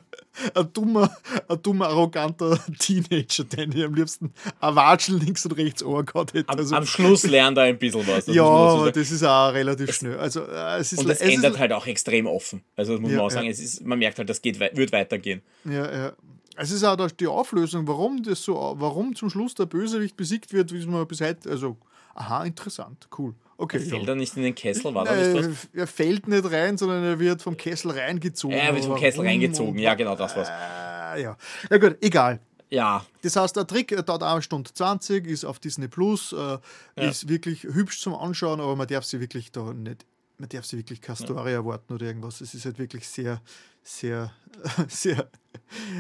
ein 0.55 0.73
dummer, 0.73 1.11
ein 1.49 1.61
dummer, 1.61 1.89
arroganter 1.89 2.61
Teenager, 2.79 3.43
den 3.43 3.73
ich 3.73 3.85
am 3.85 3.95
liebsten 3.95 4.33
ein 4.61 4.77
Watschel 4.77 5.17
links 5.17 5.45
und 5.45 5.53
rechts 5.57 5.83
gehabt 5.83 6.35
hätte. 6.35 6.49
Am, 6.49 6.59
also, 6.59 6.77
am 6.77 6.87
Schluss 6.87 7.25
lernt 7.25 7.59
er 7.59 7.65
ein 7.65 7.79
bisschen 7.79 8.07
was. 8.07 8.29
ja, 8.29 8.45
aber 8.45 8.93
das 8.93 9.11
ist 9.11 9.25
auch 9.25 9.53
relativ 9.53 9.93
schnell. 9.93 10.19
Also, 10.19 10.45
äh, 10.45 10.79
es 10.79 10.93
ist, 10.93 11.01
und 11.01 11.11
es, 11.11 11.21
es 11.21 11.35
ändert 11.35 11.59
halt 11.59 11.73
auch 11.73 11.89
extrem 11.89 12.29
offen. 12.29 12.63
Also 12.77 12.93
das 12.93 13.01
muss 13.01 13.11
ja, 13.11 13.17
man 13.17 13.27
auch 13.27 13.31
sagen, 13.31 13.49
es 13.49 13.59
ist, 13.59 13.85
man 13.85 13.99
merkt 13.99 14.19
halt, 14.19 14.31
das 14.31 14.41
geht, 14.41 14.61
wird 14.61 14.93
weitergehen. 14.93 15.43
Ja, 15.65 15.93
ja. 15.93 16.13
Es 16.61 16.73
ist 16.73 16.83
auch 16.83 17.11
die 17.13 17.27
Auflösung, 17.29 17.87
warum 17.87 18.23
das 18.23 18.43
so, 18.43 18.75
warum 18.79 19.15
zum 19.15 19.31
Schluss 19.31 19.55
der 19.55 19.67
Bösewicht 19.67 20.17
besiegt 20.17 20.53
wird, 20.53 20.73
wie 20.73 20.85
man 20.87 21.07
bis 21.07 21.21
heute, 21.21 21.49
also, 21.49 21.77
aha, 22.15 22.45
interessant, 22.45 23.09
cool. 23.17 23.33
Okay, 23.57 23.79
er 23.79 23.83
fällt 23.83 24.03
ja. 24.03 24.09
er 24.09 24.15
nicht 24.17 24.37
in 24.37 24.43
den 24.43 24.55
Kessel, 24.55 24.93
war 24.93 25.05
das? 25.05 25.69
Er 25.73 25.87
fällt 25.87 26.27
nicht 26.27 26.51
rein, 26.51 26.77
sondern 26.77 27.05
er 27.05 27.19
wird 27.19 27.43
vom 27.43 27.57
Kessel 27.57 27.93
reingezogen. 27.93 28.57
er 28.57 28.75
wird 28.75 28.85
vom 28.85 28.97
Kessel 28.97 29.25
reingezogen, 29.25 29.79
ja, 29.79 29.95
genau, 29.95 30.17
das 30.17 30.37
war's. 30.37 30.49
Äh, 30.49 31.23
ja. 31.23 31.37
ja, 31.71 31.79
gut, 31.79 31.97
egal. 32.01 32.41
Ja. 32.71 33.05
Das 33.23 33.37
heißt, 33.37 33.57
der 33.57 33.67
Trick 33.67 33.97
dauert 34.05 34.23
eine 34.25 34.43
Stunde 34.43 34.73
20, 34.73 35.27
ist 35.27 35.45
auf 35.45 35.61
Disney 35.61 35.89
Plus, 35.89 36.33
äh, 36.33 36.37
ja. 36.37 36.61
ist 36.97 37.29
wirklich 37.29 37.63
hübsch 37.63 38.01
zum 38.01 38.15
Anschauen, 38.15 38.61
aber 38.61 38.75
man 38.75 38.89
darf 38.89 39.05
sie 39.05 39.21
wirklich 39.21 39.53
da 39.53 39.73
nicht, 39.73 40.05
man 40.39 40.49
darf 40.49 40.67
sie 40.67 40.77
wirklich 40.77 41.01
keine 41.01 41.17
Story 41.17 41.51
ja. 41.51 41.59
erwarten 41.59 41.95
oder 41.95 42.07
irgendwas. 42.07 42.41
Es 42.41 42.55
ist 42.55 42.65
halt 42.65 42.79
wirklich 42.79 43.09
sehr, 43.09 43.41
sehr, 43.89 44.33
sehr. 44.89 45.31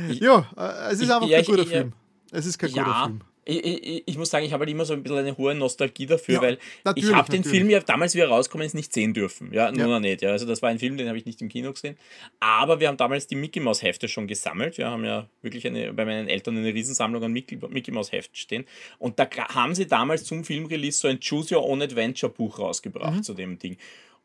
Ich, 0.08 0.20
ja, 0.20 0.48
äh, 0.56 0.92
es 0.92 0.94
ist 0.94 1.02
ich, 1.02 1.12
einfach 1.12 1.28
ja, 1.28 1.38
kein 1.38 1.46
guter 1.46 1.62
ich, 1.62 1.68
Film. 1.68 1.92
Es 2.30 2.46
ist 2.46 2.58
kein 2.58 2.70
guter 2.70 3.04
Film 3.04 3.20
ich, 3.50 4.18
muss 4.18 4.28
sagen, 4.28 4.44
ich 4.44 4.52
habe 4.52 4.62
halt 4.62 4.70
immer 4.70 4.84
so 4.84 4.92
ein 4.92 5.02
bisschen 5.02 5.18
eine 5.18 5.36
hohe 5.38 5.54
Nostalgie 5.54 6.04
dafür, 6.04 6.34
ja, 6.34 6.42
weil 6.42 6.58
ich 6.96 7.10
habe 7.14 7.30
den 7.32 7.44
Film 7.44 7.70
ja 7.70 7.80
damals, 7.80 8.14
wie 8.14 8.20
er 8.20 8.28
rauskommen 8.28 8.66
ist, 8.66 8.74
nicht 8.74 8.92
sehen 8.92 9.14
dürfen. 9.14 9.54
Ja, 9.54 9.72
nur 9.72 9.88
ja. 9.88 10.00
nicht. 10.00 10.20
Ja. 10.20 10.32
Also 10.32 10.44
das 10.44 10.60
war 10.60 10.68
ein 10.68 10.78
Film, 10.78 10.98
den 10.98 11.08
habe 11.08 11.16
ich 11.16 11.24
nicht 11.24 11.40
im 11.40 11.48
Kino 11.48 11.72
gesehen. 11.72 11.96
Aber 12.40 12.78
wir 12.78 12.88
haben 12.88 12.98
damals 12.98 13.26
die 13.26 13.36
Mickey 13.36 13.60
Mouse 13.60 13.82
Hefte 13.82 14.06
schon 14.06 14.26
gesammelt. 14.26 14.76
Wir 14.76 14.90
haben 14.90 15.02
ja 15.04 15.28
wirklich 15.40 15.66
eine, 15.66 15.94
bei 15.94 16.04
meinen 16.04 16.28
Eltern 16.28 16.58
eine 16.58 16.74
Riesensammlung 16.74 17.22
an 17.22 17.32
Mickey, 17.32 17.58
Mickey 17.70 17.90
Mouse 17.90 18.12
Heften 18.12 18.36
stehen. 18.36 18.66
Und 18.98 19.18
da 19.18 19.26
haben 19.54 19.74
sie 19.74 19.86
damals 19.86 20.24
zum 20.24 20.44
Filmrelease 20.44 20.98
so 20.98 21.08
ein 21.08 21.18
Choose 21.18 21.54
Your 21.54 21.64
Own 21.64 21.80
Adventure 21.80 22.30
Buch 22.30 22.58
rausgebracht 22.58 23.16
mhm. 23.16 23.22
zu 23.22 23.32
dem 23.32 23.58
Ding. 23.58 23.78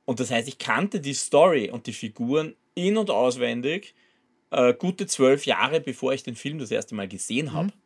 Und 0.03 0.19
das 0.19 0.31
heißt, 0.31 0.49
ich 0.49 0.57
kannte 0.57 0.99
die 0.99 1.13
Story 1.13 1.69
und 1.69 1.87
die 1.87 1.93
Figuren 1.93 2.55
in- 2.75 2.97
und 2.97 3.09
auswendig 3.09 3.95
äh, 4.51 4.73
gute 4.73 5.07
zwölf 5.07 5.45
Jahre, 5.45 5.81
bevor 5.81 6.13
ich 6.13 6.23
den 6.23 6.35
Film 6.35 6.59
das 6.59 6.71
erste 6.71 6.95
Mal 6.95 7.07
gesehen 7.07 7.53
habe. 7.53 7.67
Mhm. 7.67 7.82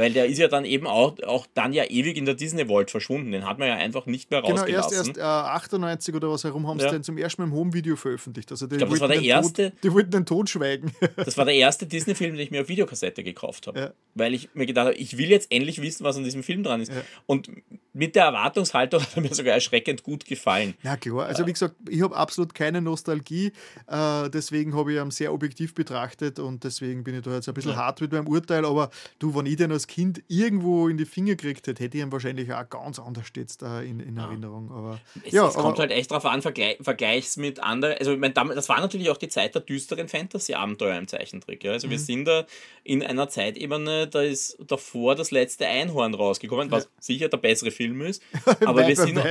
Weil 0.00 0.14
der 0.14 0.24
ist 0.24 0.38
ja 0.38 0.48
dann 0.48 0.64
eben 0.64 0.86
auch, 0.86 1.22
auch 1.24 1.46
dann 1.52 1.74
ja 1.74 1.84
ewig 1.84 2.16
in 2.16 2.24
der 2.24 2.32
Disney 2.34 2.64
Vault 2.68 2.90
verschwunden. 2.90 3.32
Den 3.32 3.46
hat 3.46 3.58
man 3.58 3.68
ja 3.68 3.74
einfach 3.74 4.06
nicht 4.06 4.30
mehr 4.30 4.40
rausgelassen. 4.40 4.90
Genau, 4.92 4.96
erst, 4.96 5.08
erst 5.08 5.18
äh, 5.18 5.20
98 5.20 6.14
oder 6.14 6.30
was 6.30 6.42
herum 6.42 6.66
haben 6.66 6.78
ja. 6.78 6.88
sie 6.88 6.96
den 6.96 7.02
zum 7.02 7.18
ersten 7.18 7.42
Mal 7.42 7.48
im 7.48 7.54
Home-Video 7.54 7.96
veröffentlicht. 7.96 8.50
Also 8.50 8.64
ich 8.64 8.78
glaube, 8.78 8.92
das 8.92 9.00
war 9.00 9.08
der 9.08 9.20
erste. 9.20 9.72
Tod, 9.72 9.84
die 9.84 9.92
wollten 9.92 10.10
den 10.12 10.24
Tod 10.24 10.48
schweigen. 10.48 10.90
das 11.16 11.36
war 11.36 11.44
der 11.44 11.52
erste 11.52 11.84
Disney-Film, 11.84 12.32
den 12.32 12.40
ich 12.40 12.50
mir 12.50 12.62
auf 12.62 12.68
Videokassette 12.70 13.22
gekauft 13.22 13.66
habe. 13.66 13.78
Ja. 13.78 13.90
Weil 14.14 14.32
ich 14.32 14.48
mir 14.54 14.64
gedacht 14.64 14.86
habe, 14.86 14.96
ich 14.96 15.18
will 15.18 15.28
jetzt 15.28 15.52
endlich 15.52 15.82
wissen, 15.82 16.02
was 16.02 16.16
an 16.16 16.24
diesem 16.24 16.42
Film 16.44 16.62
dran 16.62 16.80
ist. 16.80 16.90
Ja. 16.90 17.02
Und 17.26 17.50
mit 17.92 18.16
der 18.16 18.24
Erwartungshaltung 18.24 19.00
hat 19.02 19.16
er 19.16 19.20
mir 19.20 19.34
sogar 19.34 19.52
erschreckend 19.52 20.02
gut 20.02 20.24
gefallen. 20.24 20.72
Ja, 20.82 20.96
klar. 20.96 21.26
Also, 21.26 21.46
wie 21.46 21.52
gesagt, 21.52 21.74
ich 21.90 22.00
habe 22.00 22.16
absolut 22.16 22.54
keine 22.54 22.80
Nostalgie. 22.80 23.52
Äh, 23.86 24.30
deswegen 24.30 24.74
habe 24.74 24.94
ich 24.94 24.98
ihn 24.98 25.10
sehr 25.10 25.34
objektiv 25.34 25.74
betrachtet 25.74 26.38
und 26.38 26.64
deswegen 26.64 27.04
bin 27.04 27.16
ich 27.16 27.20
da 27.20 27.34
jetzt 27.34 27.48
ein 27.48 27.54
bisschen 27.54 27.76
hart 27.76 28.00
mit 28.00 28.12
meinem 28.12 28.28
Urteil. 28.28 28.64
Aber 28.64 28.90
du, 29.18 29.34
wenn 29.34 29.44
ich 29.44 29.56
den 29.56 29.72
als 29.72 29.86
Kind 29.90 30.22
irgendwo 30.28 30.86
in 30.86 30.96
die 30.98 31.04
Finger 31.04 31.34
gekriegt 31.34 31.66
hätte, 31.66 31.82
hätte 31.82 31.98
ich 31.98 32.04
ihn 32.04 32.12
wahrscheinlich 32.12 32.52
auch 32.52 32.70
ganz 32.70 33.00
anders 33.00 33.26
jetzt 33.34 33.60
da 33.60 33.80
in, 33.80 33.98
in 33.98 34.16
Erinnerung. 34.18 34.70
Aber, 34.70 35.00
es, 35.24 35.32
ja, 35.32 35.48
es 35.48 35.54
kommt 35.54 35.80
halt 35.80 35.90
echt 35.90 36.12
darauf 36.12 36.26
an, 36.26 36.42
Vergleich, 36.42 36.78
Vergleichs 36.80 37.36
mit 37.36 37.60
anderen. 37.60 37.98
Also, 37.98 38.16
mein, 38.16 38.32
das 38.32 38.68
war 38.68 38.80
natürlich 38.80 39.10
auch 39.10 39.16
die 39.16 39.26
Zeit 39.26 39.56
der 39.56 39.62
düsteren 39.62 40.06
Fantasy-Abenteuer 40.06 40.96
im 40.96 41.08
Zeichentrick. 41.08 41.64
Ja? 41.64 41.72
Also, 41.72 41.88
mhm. 41.88 41.90
wir 41.90 41.98
sind 41.98 42.24
da 42.26 42.46
in 42.84 43.02
einer 43.02 43.28
Zeitebene, 43.28 44.06
da 44.06 44.22
ist 44.22 44.58
davor 44.64 45.16
das 45.16 45.32
letzte 45.32 45.66
Einhorn 45.66 46.14
rausgekommen, 46.14 46.70
was 46.70 46.84
ja. 46.84 46.90
sicher 47.00 47.28
der 47.28 47.38
bessere 47.38 47.72
Film 47.72 48.00
ist. 48.02 48.22
Aber, 48.64 48.86
wir 48.86 48.94
sind, 48.94 49.16
noch, 49.16 49.26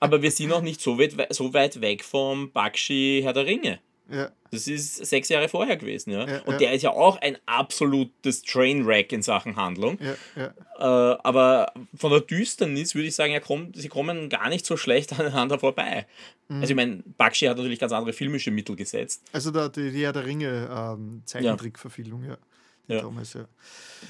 aber 0.00 0.22
wir 0.22 0.30
sind 0.30 0.48
noch 0.48 0.62
nicht 0.62 0.80
so 0.80 0.98
weit, 0.98 1.14
so 1.34 1.52
weit 1.52 1.82
weg 1.82 2.02
vom 2.02 2.50
Bakshi 2.50 3.20
Herr 3.22 3.34
der 3.34 3.44
Ringe. 3.44 3.80
Ja. 4.12 4.30
Das 4.50 4.68
ist 4.68 4.96
sechs 5.06 5.30
Jahre 5.30 5.48
vorher 5.48 5.78
gewesen, 5.78 6.10
ja. 6.10 6.28
ja 6.28 6.42
und 6.42 6.52
ja. 6.52 6.58
der 6.58 6.72
ist 6.74 6.82
ja 6.82 6.90
auch 6.90 7.20
ein 7.22 7.38
absolutes 7.46 8.42
Trainwreck 8.42 9.10
in 9.12 9.22
Sachen 9.22 9.56
Handlung. 9.56 9.98
Äh, 9.98 10.82
aber 10.82 11.72
von 11.96 12.10
der 12.10 12.20
Düsternis 12.20 12.94
würde 12.94 13.08
ich 13.08 13.14
sagen, 13.14 13.32
ja, 13.32 13.40
komm, 13.40 13.72
sie 13.74 13.88
kommen 13.88 14.28
gar 14.28 14.50
nicht 14.50 14.66
so 14.66 14.76
schlecht 14.76 15.12
aneinander 15.18 15.58
vorbei. 15.58 16.06
Mhm. 16.48 16.60
Also 16.60 16.72
ich 16.72 16.76
meine, 16.76 17.02
Bakshi 17.16 17.46
hat 17.46 17.56
natürlich 17.56 17.78
ganz 17.78 17.92
andere 17.92 18.12
filmische 18.12 18.50
Mittel 18.50 18.76
gesetzt. 18.76 19.22
Also 19.32 19.50
der, 19.50 19.70
die, 19.70 19.90
die 19.90 20.04
Herr 20.04 20.12
der 20.12 20.26
Ringe 20.26 20.68
ähm, 20.70 21.22
Zeichentrickverfilmung, 21.24 22.24
ja. 22.24 22.36
Ja. 22.92 23.00
Damals, 23.02 23.34
ja. 23.34 23.46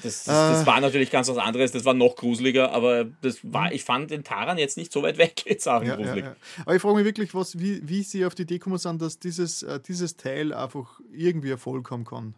Das, 0.01 0.23
das, 0.23 0.25
das, 0.25 0.65
war 0.65 0.81
natürlich 0.81 1.11
ganz 1.11 1.29
was 1.29 1.37
anderes, 1.37 1.71
das 1.71 1.85
war 1.85 1.93
noch 1.93 2.15
gruseliger, 2.15 2.71
aber 2.71 3.05
das 3.21 3.39
war, 3.43 3.71
ich 3.71 3.83
fand 3.83 4.09
den 4.09 4.23
Taran 4.23 4.57
jetzt 4.57 4.75
nicht 4.75 4.91
so 4.91 5.03
weit 5.03 5.17
weg, 5.17 5.45
jetzt 5.47 5.63
sagen 5.63 5.87
ja, 5.87 5.95
gruselig. 5.95 6.25
Ja. 6.25 6.35
Aber 6.65 6.75
ich 6.75 6.81
frage 6.81 6.95
mich 6.95 7.05
wirklich, 7.05 7.35
was, 7.35 7.59
wie, 7.59 7.87
wie 7.87 8.01
sie 8.03 8.25
auf 8.25 8.33
die 8.35 8.41
Idee 8.43 8.59
kommen 8.59 8.77
sind, 8.77 9.01
dass 9.01 9.19
dieses, 9.19 9.63
äh, 9.63 9.79
dieses 9.79 10.17
Teil 10.17 10.53
einfach 10.53 10.99
irgendwie 11.11 11.51
Erfolg 11.51 11.91
haben 11.91 12.05
kann. 12.05 12.33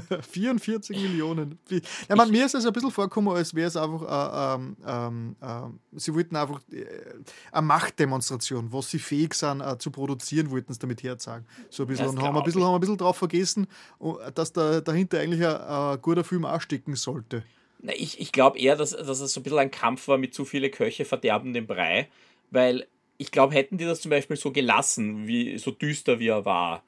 44 0.30 0.96
Millionen. 0.96 1.58
Ja, 2.08 2.16
man, 2.16 2.30
mir 2.30 2.46
ist 2.46 2.54
es 2.54 2.66
ein 2.66 2.72
bisschen 2.72 2.90
vorgekommen, 2.90 3.34
als 3.34 3.54
wäre 3.54 3.68
es 3.68 3.76
einfach, 3.76 4.58
äh, 4.58 4.62
ähm, 4.86 5.36
äh, 5.40 5.98
sie 5.98 6.14
wollten 6.14 6.36
einfach 6.36 6.60
äh, 6.70 6.84
eine 7.52 7.66
Machtdemonstration, 7.66 8.72
was 8.72 8.90
sie 8.90 8.98
fähig 8.98 9.34
sind 9.34 9.60
äh, 9.60 9.78
zu 9.78 9.90
produzieren, 9.90 10.50
wollten 10.50 10.72
sie 10.72 10.78
damit 10.78 11.02
herzeigen. 11.02 11.46
So 11.70 11.84
ein 11.84 11.86
bisschen, 11.88 12.08
und 12.08 12.22
haben 12.22 12.36
ein 12.36 12.44
bisschen, 12.44 12.62
haben 12.62 12.74
ein 12.74 12.80
bisschen 12.80 12.98
drauf 12.98 13.16
vergessen, 13.16 13.66
dass 14.34 14.52
da, 14.52 14.80
dahinter 14.80 15.20
eigentlich 15.20 15.46
ein, 15.46 16.00
guter 16.02 16.24
Film 16.24 16.44
auch 16.44 16.60
stecken 16.60 16.94
sollte. 16.96 17.42
Ich, 17.82 18.20
ich 18.20 18.32
glaube 18.32 18.58
eher, 18.58 18.76
dass, 18.76 18.90
dass 18.90 19.20
es 19.20 19.32
so 19.32 19.40
ein 19.40 19.42
bisschen 19.42 19.58
ein 19.58 19.70
Kampf 19.70 20.08
war 20.08 20.18
mit 20.18 20.34
zu 20.34 20.44
viele 20.44 20.70
Köche 20.70 21.04
verderben 21.04 21.52
den 21.52 21.66
Brei, 21.66 22.08
weil 22.50 22.86
ich 23.18 23.30
glaube, 23.30 23.54
hätten 23.54 23.78
die 23.78 23.84
das 23.84 24.00
zum 24.00 24.10
Beispiel 24.10 24.36
so 24.36 24.52
gelassen, 24.52 25.26
wie 25.26 25.58
so 25.58 25.70
düster 25.70 26.18
wie 26.18 26.28
er 26.28 26.44
war, 26.44 26.82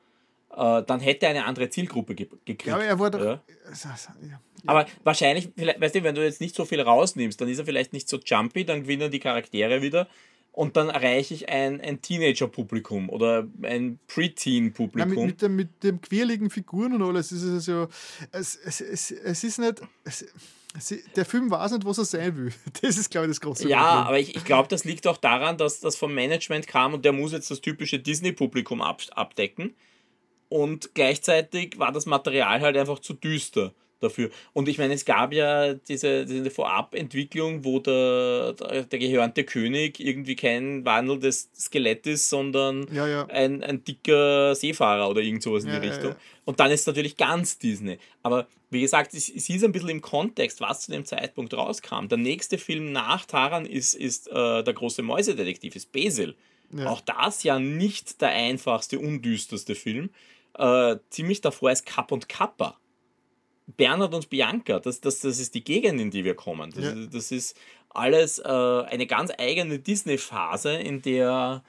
äh, 0.55 0.83
dann 0.83 1.01
hätte 1.01 1.27
er 1.27 1.31
eine 1.31 1.45
andere 1.45 1.69
Zielgruppe 1.69 2.15
ge 2.15 2.27
gekriegt. 2.45 2.67
Ja, 2.67 2.75
aber 2.75 2.85
er 2.85 2.99
wurde. 2.99 3.19
Ja. 3.19 3.97
Ja. 4.27 4.41
Aber 4.67 4.87
wahrscheinlich, 5.05 5.51
weißt 5.57 5.95
du, 5.95 6.03
wenn 6.03 6.15
du 6.15 6.25
jetzt 6.25 6.41
nicht 6.41 6.55
so 6.55 6.65
viel 6.65 6.81
rausnimmst, 6.81 7.41
dann 7.41 7.49
ist 7.49 7.59
er 7.59 7.65
vielleicht 7.65 7.93
nicht 7.93 8.09
so 8.09 8.19
jumpy, 8.19 8.65
dann 8.65 8.83
gewinnen 8.83 9.11
die 9.11 9.21
Charaktere 9.21 9.83
wieder 9.83 10.09
und 10.53 10.77
dann 10.77 10.89
erreiche 10.89 11.35
ich 11.35 11.49
ein, 11.49 11.81
ein 11.81 12.03
Teenager-Publikum 12.03 13.11
oder 13.11 13.47
ein 13.63 14.01
Preteen-Publikum. 14.09 15.13
Ja, 15.13 15.21
mit, 15.21 15.27
mit, 15.27 15.43
dem, 15.43 15.57
mit 15.57 15.83
dem 15.85 16.01
quirligen 16.01 16.51
Figuren 16.51 16.95
und 16.95 17.03
alles 17.03 17.31
ist 17.31 17.45
es 17.45 17.67
ja. 17.67 17.87
Es, 18.33 18.57
es, 18.57 18.81
es, 18.81 19.11
es 19.13 19.45
ist 19.45 19.59
nicht. 19.59 19.81
Es, 20.03 20.27
der 21.15 21.25
Film 21.25 21.51
weiß 21.51 21.73
nicht, 21.73 21.85
was 21.85 21.99
er 21.99 22.05
sein 22.05 22.37
will. 22.37 22.53
Das 22.83 22.99
ist, 22.99 23.11
glaube 23.11 23.27
ich, 23.27 23.31
das 23.31 23.41
große 23.41 23.69
ja, 23.69 23.79
Problem. 23.79 23.97
Ja, 23.97 24.03
aber 24.03 24.19
ich, 24.19 24.35
ich 24.35 24.45
glaube, 24.45 24.69
das 24.69 24.85
liegt 24.85 25.07
auch 25.07 25.17
daran, 25.17 25.57
dass 25.57 25.81
das 25.81 25.95
vom 25.95 26.13
Management 26.13 26.67
kam 26.67 26.93
und 26.95 27.05
der 27.05 27.13
muss 27.13 27.33
jetzt 27.33 27.51
das 27.51 27.61
typische 27.61 28.01
Disney-Publikum 28.01 28.83
ab, 28.83 29.03
abdecken 29.13 29.75
und 30.49 30.95
gleichzeitig 30.95 31.79
war 31.79 31.93
das 31.93 32.07
Material 32.07 32.61
halt 32.61 32.77
einfach 32.77 32.99
zu 33.01 33.15
düster 33.15 33.73
dafür. 34.01 34.31
Und 34.53 34.69
ich 34.69 34.79
meine, 34.79 34.95
es 34.95 35.05
gab 35.05 35.33
ja 35.33 35.75
diese, 35.75 36.25
diese 36.25 36.51
Vorabentwicklung, 36.51 37.65
wo 37.65 37.81
der, 37.81 38.53
der, 38.55 38.99
gehörnte 38.99 39.45
König 39.45 40.01
irgendwie 40.01 40.37
kein 40.37 40.85
wandelndes 40.85 41.51
Skelett 41.57 42.07
ist, 42.07 42.31
sondern 42.31 42.87
ja, 42.93 43.07
ja. 43.07 43.27
Ein, 43.27 43.63
ein 43.63 43.85
dicker 43.85 44.55
Seefahrer 44.55 45.09
oder 45.09 45.21
irgend 45.21 45.43
sowas 45.43 45.65
in 45.65 45.71
ja, 45.71 45.81
die 45.81 45.89
Richtung. 45.89 46.15
Und 46.45 46.61
dann 46.61 46.71
ist 46.71 46.81
es 46.81 46.87
natürlich 46.87 47.17
ganz 47.17 47.59
Disney. 47.59 47.99
Aber 48.23 48.47
wie 48.71 48.81
gesagt, 48.81 49.15
es, 49.15 49.29
es 49.29 49.49
ist 49.49 49.65
ein 49.65 49.73
bisschen 49.73 49.89
im 49.91 50.01
Kontext, 50.01 50.61
was 50.61 50.83
zu 50.83 50.93
dem 50.93 51.05
Zeitpunkt 51.05 51.55
rauskam. 51.55 52.07
Der 52.09 52.19
nächste 52.19 52.59
Film 52.59 52.93
nach 52.93 53.27
Taran 53.27 53.67
ist, 53.67 53.95
ist 53.95 54.29
äh, 54.29 54.63
der 54.63 54.75
große 54.75 55.03
Mäusedetektiv, 55.03 55.75
ist 55.77 55.93
Basil. 55.93 56.35
Auch 56.85 57.01
das 57.01 57.45
ja 57.45 57.59
nicht 57.59 58.21
der 58.21 58.29
einfachste, 58.29 58.99
undüsterste 58.99 59.75
Film 59.75 60.11
äh, 60.59 60.99
ziemlich 61.11 61.41
davor 61.41 61.71
ist 61.71 61.87
Kapp 61.87 62.13
und 62.13 62.29
Kappa. 62.29 62.79
Bernhard 63.77 64.15
und 64.15 64.31
Bianca, 64.31 64.81
das, 64.81 65.01
das, 65.01 65.21
das 65.21 65.39
ist 65.39 65.55
die 65.55 65.63
Gegend, 65.63 66.01
in 66.01 66.11
die 66.11 66.25
wir 66.25 66.35
kommen. 66.35 66.71
Das, 66.71 66.85
ja. 66.85 66.95
das 67.13 67.31
ist 67.31 67.57
alles 67.91 68.39
äh, 68.39 68.43
eine 68.43 69.07
ganz 69.07 69.31
eigene 69.37 69.79
Disney-Phase, 69.79 70.73
in 70.73 71.03
der 71.03 71.63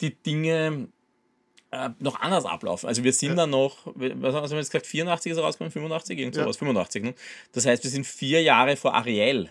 die 0.00 0.14
Dinge 0.14 0.88
äh, 1.70 1.90
noch 1.98 2.20
anders 2.20 2.46
ablaufen. 2.46 2.88
Also 2.88 3.04
wir 3.04 3.12
sind 3.12 3.30
ja. 3.30 3.36
da 3.36 3.46
noch, 3.46 3.86
was 3.94 4.34
haben 4.34 4.50
wir 4.50 4.56
jetzt 4.56 4.70
gesagt, 4.70 4.86
84 4.86 5.32
ist 5.32 5.38
rausgekommen, 5.38 5.70
85, 5.70 6.18
irgend 6.18 6.34
sowas, 6.34 6.56
ja. 6.56 6.60
85. 6.60 7.02
Ne? 7.02 7.14
Das 7.52 7.66
heißt, 7.66 7.84
wir 7.84 7.90
sind 7.90 8.06
vier 8.06 8.42
Jahre 8.42 8.76
vor 8.76 8.94
Ariel. 8.94 9.50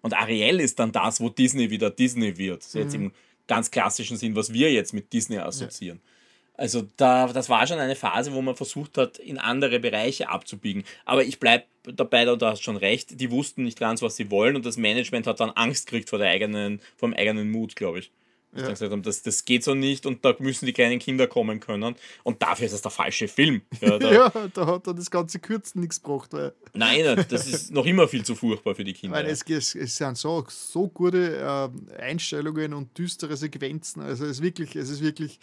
Und 0.00 0.14
Ariel 0.14 0.60
ist 0.60 0.78
dann 0.78 0.92
das, 0.92 1.20
wo 1.20 1.28
Disney 1.28 1.70
wieder 1.70 1.90
Disney 1.90 2.36
wird. 2.36 2.62
So 2.62 2.78
mhm. 2.78 2.84
jetzt 2.84 2.94
im 2.94 3.12
ganz 3.46 3.70
klassischen 3.70 4.16
Sinn, 4.16 4.34
was 4.34 4.52
wir 4.52 4.72
jetzt 4.72 4.92
mit 4.92 5.12
Disney 5.12 5.38
assoziieren. 5.38 6.00
Ja. 6.02 6.17
Also 6.58 6.82
da, 6.96 7.28
das 7.28 7.48
war 7.48 7.66
schon 7.68 7.78
eine 7.78 7.94
Phase, 7.94 8.32
wo 8.32 8.42
man 8.42 8.56
versucht 8.56 8.98
hat, 8.98 9.18
in 9.18 9.38
andere 9.38 9.78
Bereiche 9.78 10.28
abzubiegen. 10.28 10.82
Aber 11.04 11.22
ich 11.22 11.38
bleibe 11.38 11.64
dabei, 11.84 12.24
du 12.24 12.44
hast 12.44 12.64
schon 12.64 12.76
recht, 12.76 13.20
die 13.20 13.30
wussten 13.30 13.62
nicht 13.62 13.78
ganz, 13.78 14.02
was 14.02 14.16
sie 14.16 14.28
wollen 14.32 14.56
und 14.56 14.66
das 14.66 14.76
Management 14.76 15.28
hat 15.28 15.38
dann 15.38 15.50
Angst 15.50 15.86
gekriegt 15.86 16.10
vor, 16.10 16.18
der 16.18 16.30
eigenen, 16.30 16.80
vor 16.96 17.08
dem 17.08 17.16
eigenen 17.16 17.52
Mut, 17.52 17.76
glaube 17.76 18.00
ich. 18.00 18.10
Ja. 18.56 18.70
Gesagt 18.70 18.90
haben, 18.90 19.02
das, 19.02 19.22
das 19.22 19.44
geht 19.44 19.62
so 19.62 19.74
nicht 19.74 20.04
und 20.04 20.24
da 20.24 20.34
müssen 20.40 20.66
die 20.66 20.72
kleinen 20.72 20.98
Kinder 20.98 21.28
kommen 21.28 21.60
können. 21.60 21.94
Und 22.24 22.42
dafür 22.42 22.66
ist 22.66 22.72
das 22.72 22.82
der 22.82 22.90
falsche 22.90 23.28
Film. 23.28 23.62
Ja, 23.80 23.98
da, 23.98 24.12
ja, 24.12 24.32
da 24.52 24.66
hat 24.66 24.86
dann 24.88 24.96
das 24.96 25.12
ganze 25.12 25.38
Kürzen 25.38 25.80
nichts 25.80 26.02
gebracht. 26.02 26.32
Weil 26.32 26.54
Nein, 26.74 27.24
das 27.28 27.46
ist 27.46 27.70
noch 27.70 27.86
immer 27.86 28.08
viel 28.08 28.24
zu 28.24 28.34
furchtbar 28.34 28.74
für 28.74 28.82
die 28.82 28.94
Kinder. 28.94 29.16
Weil 29.16 29.26
es, 29.26 29.42
es, 29.48 29.76
es 29.76 29.96
sind 29.96 30.18
so, 30.18 30.44
so 30.48 30.88
gute 30.88 31.36
äh, 31.36 32.00
Einstellungen 32.00 32.74
und 32.74 32.98
düstere 32.98 33.36
Sequenzen. 33.36 34.02
Also 34.02 34.24
es 34.24 34.38
ist 34.38 34.42
wirklich, 34.42 34.74
es 34.74 34.90
ist 34.90 35.02
wirklich 35.02 35.38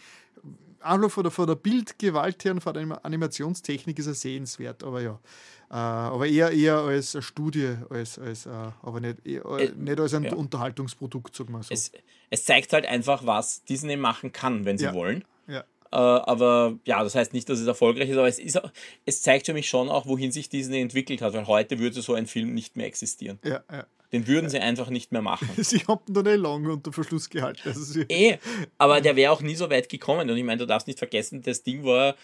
einfach 0.86 1.12
von 1.12 1.24
der, 1.24 1.32
von 1.32 1.48
der 1.48 1.56
Bildgewalt 1.56 2.44
her 2.46 2.52
und 2.54 2.62
von 2.62 2.74
der 2.74 3.06
Animationstechnik 3.06 4.00
ist 4.00 4.08
er 4.08 4.14
sehenswert. 4.14 4.84
Aber 4.84 5.02
ja, 5.02 5.20
aber 5.70 6.28
eher, 6.28 6.52
eher 6.52 6.78
als 6.78 7.16
eine 7.16 7.22
Studie, 7.24 7.76
als, 7.90 8.20
als, 8.20 8.46
äh, 8.46 8.50
aber 8.82 9.00
nicht, 9.00 9.26
eher, 9.26 9.46
Äh, 9.46 9.72
nicht 9.76 10.00
als 10.00 10.14
ein 10.14 10.24
ja. 10.24 10.34
Unterhaltungsprodukt, 10.36 11.36
sagen 11.36 11.52
wir 11.54 11.64
so. 11.64 11.74
Es, 11.74 11.92
es 12.30 12.46
zeigt 12.46 12.72
halt 12.74 12.86
einfach, 12.86 13.26
was 13.26 13.64
Disney 13.66 13.96
machen 13.98 14.32
kann, 14.32 14.66
wenn 14.66 14.78
sie 14.78 14.86
Ja. 14.86 14.94
wollen. 14.94 15.24
ja. 15.48 15.64
Äh, 15.92 15.98
aber 15.98 16.78
ja, 16.86 17.04
das 17.04 17.16
heißt 17.16 17.34
nicht, 17.34 17.48
dass 17.48 17.60
es 17.60 17.68
erfolgreich 17.68 18.10
ist, 18.10 18.18
aber 18.18 18.28
es, 18.28 18.38
ist, 18.40 18.60
es 19.06 19.22
zeigt 19.22 19.46
für 19.46 19.54
mich 19.54 19.70
schon 19.70 19.88
auch, 19.90 20.06
wohin 20.06 20.32
sich 20.32 20.50
Disney 20.50 20.82
entwickelt 20.82 21.22
hat, 21.22 21.34
weil 21.34 21.48
heute 21.48 21.80
würde 21.80 22.02
so 22.02 22.14
ein 22.14 22.28
Film 22.28 22.54
nicht 22.54 22.76
mehr 22.76 22.88
existieren. 22.88 23.40
Ja, 23.44 23.64
ja. 23.72 23.86
Den 24.16 24.28
würden 24.28 24.50
sie 24.50 24.60
einfach 24.60 24.90
nicht 24.90 25.12
mehr 25.12 25.22
machen. 25.22 25.50
Sie 25.58 25.80
haben 25.80 26.02
da 26.08 26.22
nicht 26.22 26.38
lange 26.38 26.72
unter 26.72 26.94
Verschluss 26.94 27.30
gehalten. 27.30 27.60
Also 27.66 28.00
Eh, 28.08 28.38
aber 28.78 29.02
der 29.02 29.18
wäre 29.18 29.34
auch 29.34 29.42
nie 29.42 29.56
so 29.56 29.70
weit 29.70 29.90
gekommen. 29.90 30.30
Und 30.30 30.38
ich 30.38 30.44
meine, 30.46 30.60
du 30.60 30.66
darfst 30.66 30.88
nicht 30.88 31.00
vergessen, 31.00 31.42
das 31.42 31.64
Ding 31.64 31.84
war 31.84 32.16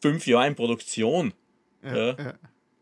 fünf 0.00 0.28
Jahre 0.28 0.46
in 0.46 0.54
Produktion. 0.54 1.34
ja, 1.82 1.96
ja. 1.96 2.16
ja. 2.16 2.34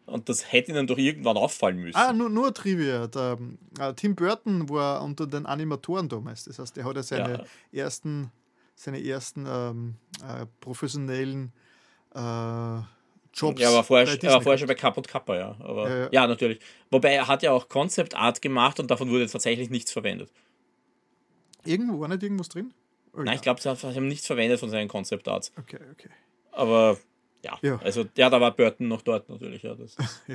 Und 0.05 0.29
das 0.29 0.53
hätte 0.53 0.71
ihnen 0.71 0.87
doch 0.87 0.99
irgendwann 0.99 1.39
auffallen 1.39 1.79
müssen. 1.79 1.97
Ah, 1.97 2.13
nur, 2.13 2.29
nur 2.29 2.53
Trivia. 2.53 3.07
Der, 3.07 3.39
äh, 3.81 3.95
Tim 3.95 4.15
Burton 4.15 4.69
war 4.69 5.03
unter 5.03 5.27
den 5.27 5.47
Animatoren 5.47 6.11
damals. 6.11 6.45
Das 6.45 6.59
heißt, 6.59 6.77
er 6.77 6.85
hat 6.85 6.97
ja 6.97 7.03
seine 7.03 7.47
ersten, 7.73 8.31
seine 8.75 9.03
ersten 9.03 9.47
ähm, 9.49 9.95
äh, 10.23 10.45
professionellen 10.61 11.55
äh, 12.15 12.19
Jobs. 13.35 13.61
Ja, 13.61 13.71
er 13.71 13.75
war 13.77 13.85
vorher, 13.85 14.07
er 14.07 14.33
war 14.33 14.41
vorher 14.43 14.59
schon 14.59 14.69
bei 14.69 14.75
Cup 14.75 14.97
und 14.97 15.09
Kappa, 15.09 15.37
ja. 15.37 15.57
Aber, 15.61 15.89
Ja, 15.89 15.97
ja, 16.05 16.09
ja. 16.13 16.27
natürlich. 16.27 16.59
Wobei 16.91 17.15
er 17.15 17.27
hat 17.29 17.43
ja 17.43 17.53
auch 17.53 17.69
Concept 17.69 18.15
Art 18.15 18.41
gemacht 18.43 18.79
und 18.81 18.91
davon 18.91 19.11
wurde 19.11 19.27
tatsächlich 19.27 19.71
nichts 19.71 19.93
verwendet. 19.93 20.31
Irgendwo 21.65 22.01
war 22.01 22.09
nicht 22.09 22.23
irgendwas 22.23 22.49
drin? 22.49 22.73
Oh, 23.13 23.19
Nein, 23.19 23.27
ja. 23.29 23.33
ich 23.35 23.41
glaube, 23.43 23.61
sie 23.61 23.69
haben 23.69 24.09
nichts 24.09 24.27
verwendet 24.27 24.61
von 24.61 24.71
seinen 24.71 24.89
Concept 24.89 25.27
Arts. 25.29 25.53
Okay, 25.59 25.79
okay. 25.93 26.09
Aber 26.53 26.99
ja, 27.45 27.59
Ja. 27.63 27.79
also 27.83 28.05
ja, 28.17 28.31
da 28.31 28.41
war 28.41 28.51
Burton 28.53 28.89
noch 28.89 29.03
dort 29.03 29.29
natürlich. 29.29 29.63
Ja, 29.63 29.75
das 29.75 29.95
ist, 29.99 30.29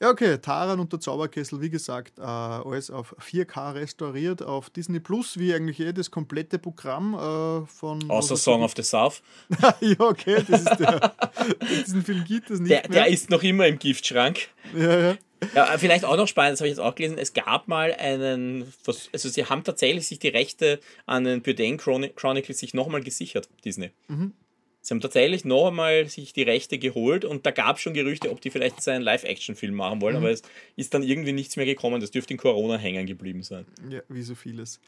Ja, 0.00 0.08
okay. 0.10 0.38
Taran 0.38 0.80
und 0.80 0.92
der 0.92 1.00
Zauberkessel, 1.00 1.60
wie 1.60 1.68
gesagt, 1.68 2.18
äh, 2.18 2.22
alles 2.22 2.90
auf 2.90 3.14
4K 3.20 3.74
restauriert 3.74 4.42
auf 4.42 4.70
Disney 4.70 4.98
Plus, 4.98 5.38
wie 5.38 5.52
eigentlich 5.52 5.78
eh 5.78 5.92
das 5.92 6.10
komplette 6.10 6.58
Programm 6.58 7.14
äh, 7.14 7.66
von. 7.66 8.10
außer 8.10 8.36
Song 8.36 8.60
so 8.60 8.64
of 8.64 8.72
the 8.76 8.82
South. 8.82 9.22
ja, 9.80 10.00
okay, 10.00 10.42
das 10.48 10.62
ist 10.62 10.76
der. 10.78 11.14
diesen 11.86 12.02
Film 12.02 12.24
gibt 12.24 12.50
es 12.50 12.60
nicht. 12.60 12.70
Der, 12.70 12.88
der 12.88 13.08
ist 13.08 13.28
noch 13.28 13.42
immer 13.42 13.66
im 13.66 13.78
Giftschrank. 13.78 14.48
Ja, 14.74 14.98
ja. 14.98 15.16
Ja, 15.54 15.78
vielleicht 15.78 16.04
auch 16.04 16.16
noch 16.16 16.28
spannend, 16.28 16.52
das 16.52 16.60
habe 16.60 16.68
ich 16.68 16.72
jetzt 16.76 16.84
auch 16.84 16.94
gelesen, 16.94 17.16
es 17.16 17.32
gab 17.32 17.66
mal 17.66 17.94
einen, 17.94 18.70
also 18.86 19.28
sie 19.30 19.44
haben 19.46 19.64
tatsächlich 19.64 20.06
sich 20.06 20.18
die 20.18 20.28
Rechte 20.28 20.80
an 21.06 21.24
den 21.24 21.42
Chroni- 21.42 22.12
Chronicles 22.14 22.58
sich 22.58 22.74
nochmal 22.74 23.02
gesichert, 23.02 23.48
Disney. 23.64 23.90
Mhm. 24.08 24.34
Sie 24.82 24.94
haben 24.94 25.00
tatsächlich 25.00 25.44
noch 25.44 25.68
einmal 25.68 26.08
sich 26.08 26.32
die 26.32 26.42
Rechte 26.42 26.78
geholt 26.78 27.24
und 27.26 27.44
da 27.44 27.50
gab 27.50 27.76
es 27.76 27.82
schon 27.82 27.92
Gerüchte, 27.94 28.30
ob 28.30 28.40
die 28.40 28.50
vielleicht 28.50 28.80
seinen 28.82 29.02
Live-Action-Film 29.02 29.74
machen 29.74 30.00
wollen, 30.00 30.16
Mhm. 30.16 30.22
aber 30.22 30.30
es 30.30 30.42
ist 30.76 30.94
dann 30.94 31.02
irgendwie 31.02 31.32
nichts 31.32 31.56
mehr 31.56 31.66
gekommen. 31.66 32.00
Das 32.00 32.10
dürfte 32.10 32.32
in 32.34 32.38
Corona 32.38 32.76
hängen 32.78 33.06
geblieben 33.06 33.42
sein. 33.42 33.66
ja, 33.90 34.00
wie 34.08 34.22
so 34.22 34.34
vieles. 34.34 34.80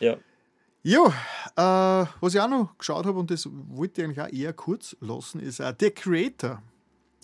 Ja. 0.00 0.16
Jo, 0.82 1.06
äh, 1.08 1.12
was 2.20 2.34
ich 2.34 2.40
auch 2.40 2.48
noch 2.48 2.76
geschaut 2.78 3.06
habe, 3.06 3.18
und 3.18 3.30
das 3.30 3.48
wollte 3.50 4.00
ich 4.02 4.04
eigentlich 4.06 4.20
auch 4.20 4.32
eher 4.32 4.52
kurz 4.52 4.96
lassen, 5.00 5.40
ist 5.40 5.58
äh, 5.60 5.72
The 5.80 5.90
Creator. 5.90 6.62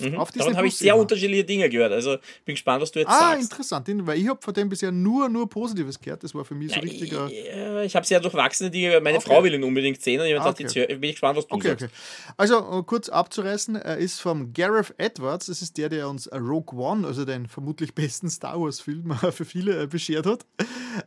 Mhm. 0.01 0.17
Auf 0.19 0.31
Disney 0.31 0.41
Davon 0.47 0.57
habe 0.57 0.67
ich 0.67 0.77
sehr 0.77 0.95
immer. 0.95 1.03
unterschiedliche 1.03 1.45
Dinge 1.45 1.69
gehört. 1.69 1.93
Also 1.93 2.17
bin 2.45 2.55
gespannt, 2.55 2.81
was 2.83 2.91
du 2.91 2.99
jetzt 2.99 3.09
Ah, 3.11 3.33
sagst. 3.33 3.43
interessant, 3.53 3.87
den- 3.87 4.07
weil 4.07 4.19
ich 4.19 4.27
habe 4.29 4.41
von 4.43 4.53
dem 4.55 4.69
bisher 4.69 4.91
nur, 4.91 5.29
nur 5.29 5.49
Positives 5.49 6.01
gehört. 6.01 6.25
Das 6.25 6.35
war 6.35 6.45
für 6.45 6.55
mich 6.55 6.73
so 6.73 6.81
richtig. 6.81 7.12
Ja, 7.12 7.29
äh, 7.29 7.85
ich 7.85 7.93
ich 7.93 7.97
habe 7.97 8.07
sehr 8.07 8.19
durchwachsene 8.21 8.71
Dinge. 8.71 9.01
Meine 9.01 9.19
Okay. 9.19 9.27
Frau 9.29 9.45
will 9.45 9.53
ihn 9.53 9.62
unbedingt 9.62 10.01
sehen 10.01 10.21
und 10.21 10.27
ich 10.27 10.35
Ah, 10.41 10.49
okay. 10.49 10.67
hör- 10.75 10.87
bin 10.87 11.03
ich 11.05 11.11
gespannt, 11.12 11.37
was 11.37 11.47
du 11.47 11.55
Okay, 11.55 11.69
sagst. 11.69 11.85
okay. 11.85 11.93
Also 12.39 12.57
äh, 12.81 12.83
kurz 12.85 13.11
abzureißen, 13.11 13.77
er 13.77 13.99
ist 13.99 14.19
vom 14.21 14.53
Gareth 14.55 14.95
Edwards, 14.97 15.47
das 15.47 15.61
ist 15.61 15.77
der, 15.77 15.91
der 15.91 16.09
uns 16.09 16.27
Rogue 16.33 16.79
One, 16.81 17.07
also 17.07 17.25
den 17.27 17.47
vermutlich 17.47 17.95
besten 17.95 18.31
Star 18.31 18.59
Wars-Film 18.59 19.12
für 19.33 19.45
viele 19.45 19.83
äh, 19.83 19.87
beschert 19.87 20.25
hat. 20.27 20.47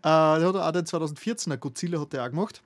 Der 0.04 0.12
hat 0.12 0.56
auch 0.56 0.72
den 0.72 0.86
2014er 0.86 1.58
Godzilla 1.58 2.00
hat 2.00 2.14
der 2.14 2.24
auch 2.26 2.30
gemacht. 2.30 2.62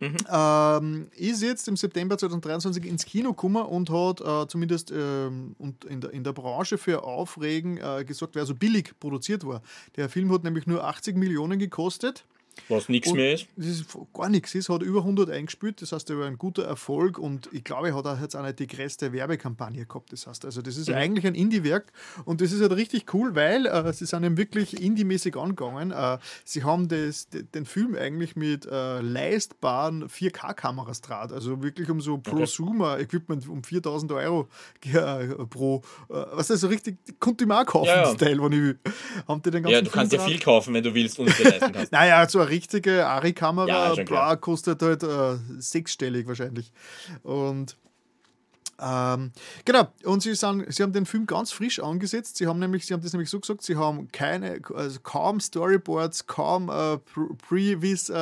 Ähm, 0.00 1.08
ist 1.16 1.42
jetzt 1.42 1.68
im 1.68 1.76
September 1.76 2.18
2023 2.18 2.84
ins 2.84 3.06
Kino 3.06 3.30
gekommen 3.30 3.64
und 3.64 3.90
hat 3.90 4.20
äh, 4.20 4.46
zumindest 4.48 4.90
ähm, 4.90 5.54
und 5.58 5.84
in, 5.84 6.00
der, 6.00 6.12
in 6.12 6.22
der 6.24 6.32
Branche 6.32 6.76
für 6.78 7.02
Aufregen 7.02 7.78
äh, 7.78 8.04
gesorgt, 8.04 8.34
weil 8.34 8.42
er 8.42 8.46
so 8.46 8.54
billig 8.54 8.92
produziert 9.00 9.46
war. 9.46 9.62
Der 9.96 10.08
Film 10.08 10.32
hat 10.32 10.44
nämlich 10.44 10.66
nur 10.66 10.84
80 10.84 11.16
Millionen 11.16 11.58
gekostet. 11.58 12.24
Was 12.68 12.88
nichts 12.88 13.12
mehr 13.12 13.34
ist. 13.34 13.46
Das 13.56 13.66
ist 13.66 13.86
gar 14.14 14.28
nichts 14.28 14.54
ist, 14.54 14.68
hat 14.68 14.82
über 14.82 15.00
100 15.00 15.30
eingespielt, 15.30 15.80
das 15.82 15.92
heißt, 15.92 16.08
er 16.10 16.18
war 16.18 16.26
ein 16.26 16.38
guter 16.38 16.64
Erfolg 16.64 17.18
und 17.18 17.48
ich 17.52 17.64
glaube, 17.64 17.88
er 17.88 17.94
hat 17.96 18.06
auch 18.06 18.20
jetzt 18.20 18.34
auch 18.34 18.42
nicht 18.42 18.58
die 18.58 18.66
größte 18.66 19.12
Werbekampagne 19.12 19.86
gehabt. 19.86 20.12
Das 20.12 20.26
heißt, 20.26 20.44
also 20.44 20.62
das 20.62 20.76
ist 20.76 20.90
eigentlich 20.90 21.26
ein 21.26 21.34
Indie-Werk 21.34 21.92
und 22.24 22.40
das 22.40 22.52
ist 22.52 22.60
halt 22.60 22.72
richtig 22.72 23.12
cool, 23.14 23.34
weil 23.34 23.66
äh, 23.66 23.92
sie 23.92 24.06
sind 24.06 24.24
ihm 24.24 24.36
wirklich 24.36 24.80
indie-mäßig 24.82 25.36
angegangen. 25.36 25.90
Äh, 25.92 26.18
sie 26.44 26.64
haben 26.64 26.88
das, 26.88 27.28
de- 27.28 27.42
den 27.44 27.66
Film 27.66 27.94
eigentlich 27.94 28.36
mit 28.36 28.66
äh, 28.66 29.00
leistbaren 29.00 30.08
4K-Kameras 30.08 31.00
draht, 31.02 31.32
also 31.32 31.62
wirklich 31.62 31.88
um 31.90 32.00
so 32.00 32.18
Prosumer-Equipment 32.18 33.48
um 33.48 33.62
4000 33.62 34.12
Euro 34.12 34.48
äh, 34.84 35.26
pro, 35.48 35.82
äh, 36.08 36.14
was 36.32 36.50
ist 36.50 36.60
so 36.60 36.68
richtig, 36.68 36.96
konnte 37.20 37.44
ich 37.44 37.48
mir 37.48 37.60
auch 37.60 37.66
kaufen, 37.66 37.86
Ja, 37.88 37.96
ja. 37.96 38.02
das 38.04 38.16
Teil, 38.16 38.40
wenn 38.40 38.52
ich 38.52 38.58
will. 38.60 38.78
Haben 39.28 39.42
die 39.42 39.50
den 39.50 39.62
ganzen 39.62 39.72
Ja, 39.74 39.82
du 39.82 39.90
kannst 39.90 40.10
Film 40.10 40.20
ja 40.22 40.26
draht? 40.26 40.36
viel 40.36 40.44
kaufen, 40.44 40.74
wenn 40.74 40.82
du 40.84 40.94
willst 40.94 41.18
und 41.18 41.28
es 41.28 41.36
dir 41.36 41.44
leisten 41.44 41.72
kannst. 41.72 41.92
Naja, 41.96 42.28
so 42.28 42.42
eine 42.46 42.50
richtige 42.50 43.06
Ari-Kamera 43.06 43.94
Ja, 43.98 44.36
kostet 44.36 44.82
halt 44.82 45.02
äh, 45.02 45.36
sechsstellig 45.58 46.26
wahrscheinlich. 46.26 46.72
Und 47.22 47.76
ähm, 48.80 49.32
genau, 49.64 49.88
und 50.04 50.22
sie, 50.22 50.34
sind, 50.34 50.64
sie 50.72 50.82
haben 50.82 50.92
den 50.92 51.06
Film 51.06 51.26
ganz 51.26 51.52
frisch 51.52 51.80
angesetzt. 51.80 52.36
Sie 52.36 52.46
haben 52.46 52.58
nämlich, 52.58 52.86
sie 52.86 52.94
haben 52.94 53.02
das 53.02 53.12
nämlich 53.12 53.30
so 53.30 53.40
gesagt, 53.40 53.62
sie 53.62 53.76
haben 53.76 54.08
keine, 54.12 54.60
also 54.74 55.00
kaum 55.00 55.40
Storyboards, 55.40 56.26
kaum 56.26 56.68
äh, 56.68 56.98
Pre- 56.98 57.34
Previs 57.48 58.08
äh, 58.08 58.14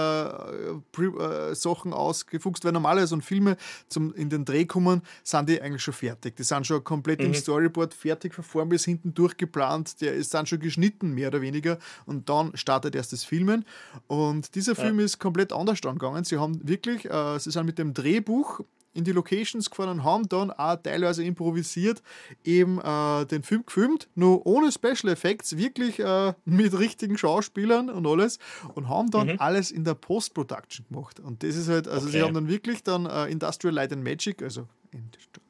Pre, 0.93 1.51
äh, 1.51 1.55
Sachen 1.55 1.93
ausgefuchst, 1.93 2.65
weil 2.65 2.73
normalerweise 2.73 3.09
so 3.09 3.21
Filme 3.21 3.57
zum 3.89 4.15
in 4.15 4.31
den 4.31 4.45
Dreh 4.45 4.65
kommen, 4.65 5.03
sind 5.23 5.49
die 5.49 5.61
eigentlich 5.61 5.83
schon 5.83 5.95
fertig. 5.95 6.37
Die 6.37 6.43
sind 6.45 6.67
schon 6.67 6.85
komplett 6.85 7.21
im 7.21 7.35
Storyboard 7.35 7.95
fertig, 7.95 8.35
vorn 8.35 8.69
bis 8.69 8.85
hinten 8.85 9.15
durchgeplant, 9.15 10.01
die 10.01 10.23
sind 10.23 10.49
schon 10.49 10.61
geschnitten, 10.61 11.13
mehr 11.13 11.29
oder 11.29 11.41
weniger, 11.41 11.79
und 12.07 12.29
dann 12.29 12.57
startet 12.57 12.95
erst 12.95 13.13
das 13.13 13.25
Filmen. 13.25 13.65
Und 14.07 14.55
dieser 14.55 14.75
Film 14.75 15.01
ist 15.01 15.19
komplett 15.19 15.53
anders 15.53 15.81
angegangen. 15.85 16.25
Sie 16.25 16.39
haben 16.39 16.67
wirklich, 16.67 17.11
äh, 17.11 17.39
sie 17.39 17.51
sind 17.51 17.67
mit 17.67 17.79
dem 17.79 17.95
Drehbuch 17.95 18.61
in 18.95 19.05
die 19.05 19.13
Locations 19.13 19.69
gefahren 19.69 19.91
und 19.91 20.05
haben 20.05 20.29
dann 20.29 20.51
auch 20.51 20.77
teilweise 20.77 21.25
improvisiert 21.25 22.03
eben 22.45 22.81
äh, 22.81 23.27
den 23.27 23.43
Film 23.43 23.65
gefilmt, 23.67 24.09
nur 24.15 24.47
ohne 24.47 24.73
Special 24.73 25.13
Effects, 25.13 25.57
wirklich 25.57 25.99
äh, 26.01 26.33
mit 26.45 26.79
richtigen 26.79 27.19
Schauspielern 27.19 27.91
und 27.91 28.07
alles 28.07 28.39
und 28.75 28.89
haben 28.89 29.11
dann 29.11 29.29
alles 29.39 29.71
in 29.71 29.85
der 29.85 29.95
Post-Production 29.95 30.87
gemacht. 30.91 31.21
Und 31.21 31.43
das 31.43 31.57
ist 31.57 31.69
halt, 31.69 31.89
also 31.89 32.07
sie 32.09 32.15
Okay. 32.19 32.23
haben 32.23 32.35
dann 32.35 32.49
wirklich 32.49 32.83
dann 32.83 33.07
äh, 33.07 33.27
Industrial 33.27 33.75
Light 33.75 33.93
and 33.93 34.03
Magic, 34.05 34.43
also 34.43 34.67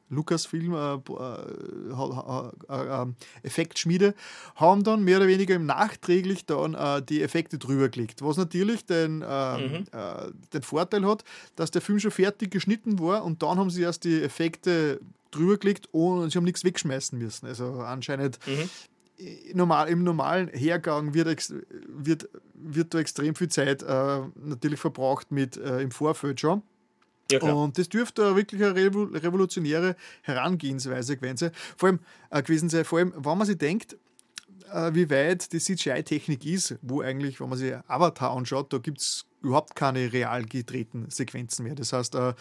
Lucasfilm 0.09 0.73
äh, 0.73 0.93
äh, 0.93 0.99
äh, 2.69 3.03
äh, 3.03 3.05
Effektschmiede, 3.43 4.13
haben 4.55 4.83
dann 4.83 5.03
mehr 5.03 5.17
oder 5.17 5.27
weniger 5.27 5.55
im 5.55 5.65
nachträglich 5.65 6.45
dann 6.45 6.73
äh, 6.73 7.01
die 7.01 7.21
Effekte 7.21 7.57
drüber 7.57 7.89
gelegt. 7.89 8.21
Was 8.21 8.37
natürlich 8.37 8.85
den, 8.85 9.23
ähm, 9.27 9.85
äh, 9.91 10.31
den 10.53 10.61
Vorteil 10.61 11.05
hat, 11.05 11.23
dass 11.55 11.71
der 11.71 11.81
Film 11.81 11.99
schon 11.99 12.11
fertig 12.11 12.51
geschnitten 12.51 12.99
war 12.99 13.23
und 13.23 13.41
dann 13.43 13.57
haben 13.57 13.69
sie 13.69 13.81
erst 13.81 14.03
die 14.03 14.21
Effekte 14.21 14.99
drüber 15.31 15.57
gelegt 15.57 15.87
und 15.91 16.31
sie 16.31 16.37
haben 16.37 16.45
nichts 16.45 16.63
wegschmeißen 16.63 17.17
müssen. 17.17 17.47
Also 17.47 17.65
anscheinend 17.81 18.39
normal, 19.53 19.89
im 19.89 20.03
normalen 20.03 20.49
Hergang 20.49 21.13
wird, 21.13 21.53
wird, 21.87 22.29
wird 22.53 22.93
da 22.93 22.99
extrem 22.99 23.35
viel 23.35 23.49
Zeit 23.49 23.83
äh, 23.83 24.21
natürlich 24.35 24.79
verbraucht 24.79 25.31
mit 25.31 25.57
äh, 25.57 25.81
im 25.81 25.91
Vorfeld 25.91 26.39
schon. 26.39 26.61
Ja. 27.31 27.41
Und 27.41 27.77
das 27.77 27.89
dürfte 27.89 28.35
wirklich 28.35 28.63
eine 28.63 28.73
revo- 28.73 29.11
revolutionäre 29.13 29.95
Herangehensweise 30.21 31.17
gewesen 31.17 31.37
sein. 31.37 31.51
Vor 31.77 31.89
allem, 31.89 31.99
äh, 32.29 32.43
gewesen 32.43 32.69
sein, 32.69 32.85
vor 32.85 32.99
allem, 32.99 33.13
wenn 33.15 33.37
man 33.37 33.47
sich 33.47 33.57
denkt, 33.57 33.97
äh, 34.71 34.93
wie 34.93 35.09
weit 35.09 35.51
die 35.51 35.59
CGI-Technik 35.59 36.45
ist, 36.45 36.75
wo 36.81 37.01
eigentlich, 37.01 37.39
wenn 37.39 37.49
man 37.49 37.57
sich 37.57 37.73
Avatar 37.87 38.31
anschaut, 38.35 38.71
da 38.73 38.77
gibt 38.77 38.99
es 38.99 39.25
überhaupt 39.41 39.75
keine 39.75 40.11
real 40.11 40.43
gedrehten 40.45 41.09
Sequenzen 41.09 41.63
mehr. 41.65 41.75
Das 41.75 41.93
heißt, 41.93 42.15
äh, 42.15 42.33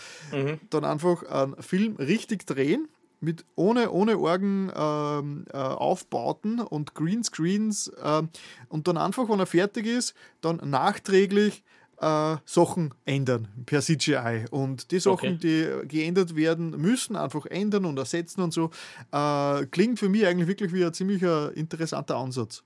dann 0.71 0.85
einfach 0.85 1.23
einen 1.25 1.63
Film 1.63 1.97
richtig 1.97 2.47
drehen, 2.47 2.89
mit 3.21 3.45
ohne, 3.55 3.91
ohne 3.91 4.19
Orgen 4.19 4.71
ähm, 4.75 5.47
äh, 5.51 5.57
Aufbauten 5.57 6.61
und 6.61 6.95
Greenscreens 6.95 7.91
ähm, 8.03 8.29
und 8.69 8.87
dann 8.87 8.99
einfach, 8.99 9.29
wenn 9.31 9.39
er 9.41 9.47
fertig 9.47 9.87
ist, 9.87 10.15
dann 10.43 10.57
nachträglich 10.69 11.63
äh, 12.01 12.37
Sachen 12.45 12.95
ändern 13.05 13.49
per 13.67 13.81
CGI. 13.81 14.47
Und 14.51 14.91
die 14.91 15.01
Sachen, 15.01 15.39
die 15.39 15.69
geändert 15.87 16.37
werden 16.37 16.71
müssen, 16.71 17.17
einfach 17.17 17.47
ändern 17.47 17.85
und 17.85 17.99
ersetzen 17.99 18.41
und 18.43 18.53
so, 18.53 18.71
äh, 19.13 19.67
klingt 19.67 19.99
für 19.99 20.09
mich 20.09 20.27
eigentlich 20.27 20.49
wirklich 20.49 20.73
wie 20.73 20.85
ein 20.85 20.93
ziemlich 20.93 21.23
interessanter 21.55 22.17
Ansatz. 22.17 22.63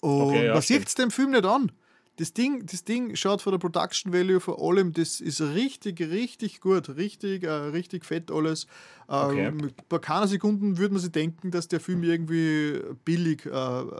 Und 0.00 0.22
Okay, 0.22 0.46
ja, 0.46 0.54
man 0.54 0.62
sieht 0.62 0.86
es 0.86 0.94
dem 0.94 1.10
Film 1.10 1.30
nicht 1.30 1.44
an. 1.44 1.70
Das 2.16 2.34
Ding, 2.34 2.66
das 2.66 2.84
Ding 2.84 3.16
schaut 3.16 3.40
von 3.40 3.52
der 3.52 3.58
Production 3.58 4.12
Value 4.12 4.40
vor 4.40 4.60
allem, 4.60 4.92
das 4.92 5.20
ist 5.20 5.40
richtig, 5.40 6.00
richtig 6.00 6.60
gut, 6.60 6.90
richtig, 6.96 7.44
äh, 7.44 7.50
richtig 7.50 8.04
fett 8.04 8.30
alles. 8.30 8.66
Äh, 9.08 9.14
okay. 9.14 9.52
Bei 9.88 9.98
keiner 9.98 10.28
Sekunden 10.28 10.78
würde 10.78 10.94
man 10.94 11.02
sich 11.02 11.10
denken, 11.10 11.50
dass 11.50 11.68
der 11.68 11.80
Film 11.80 12.02
irgendwie 12.02 12.80
billig 13.04 13.46
äh, 13.46 13.50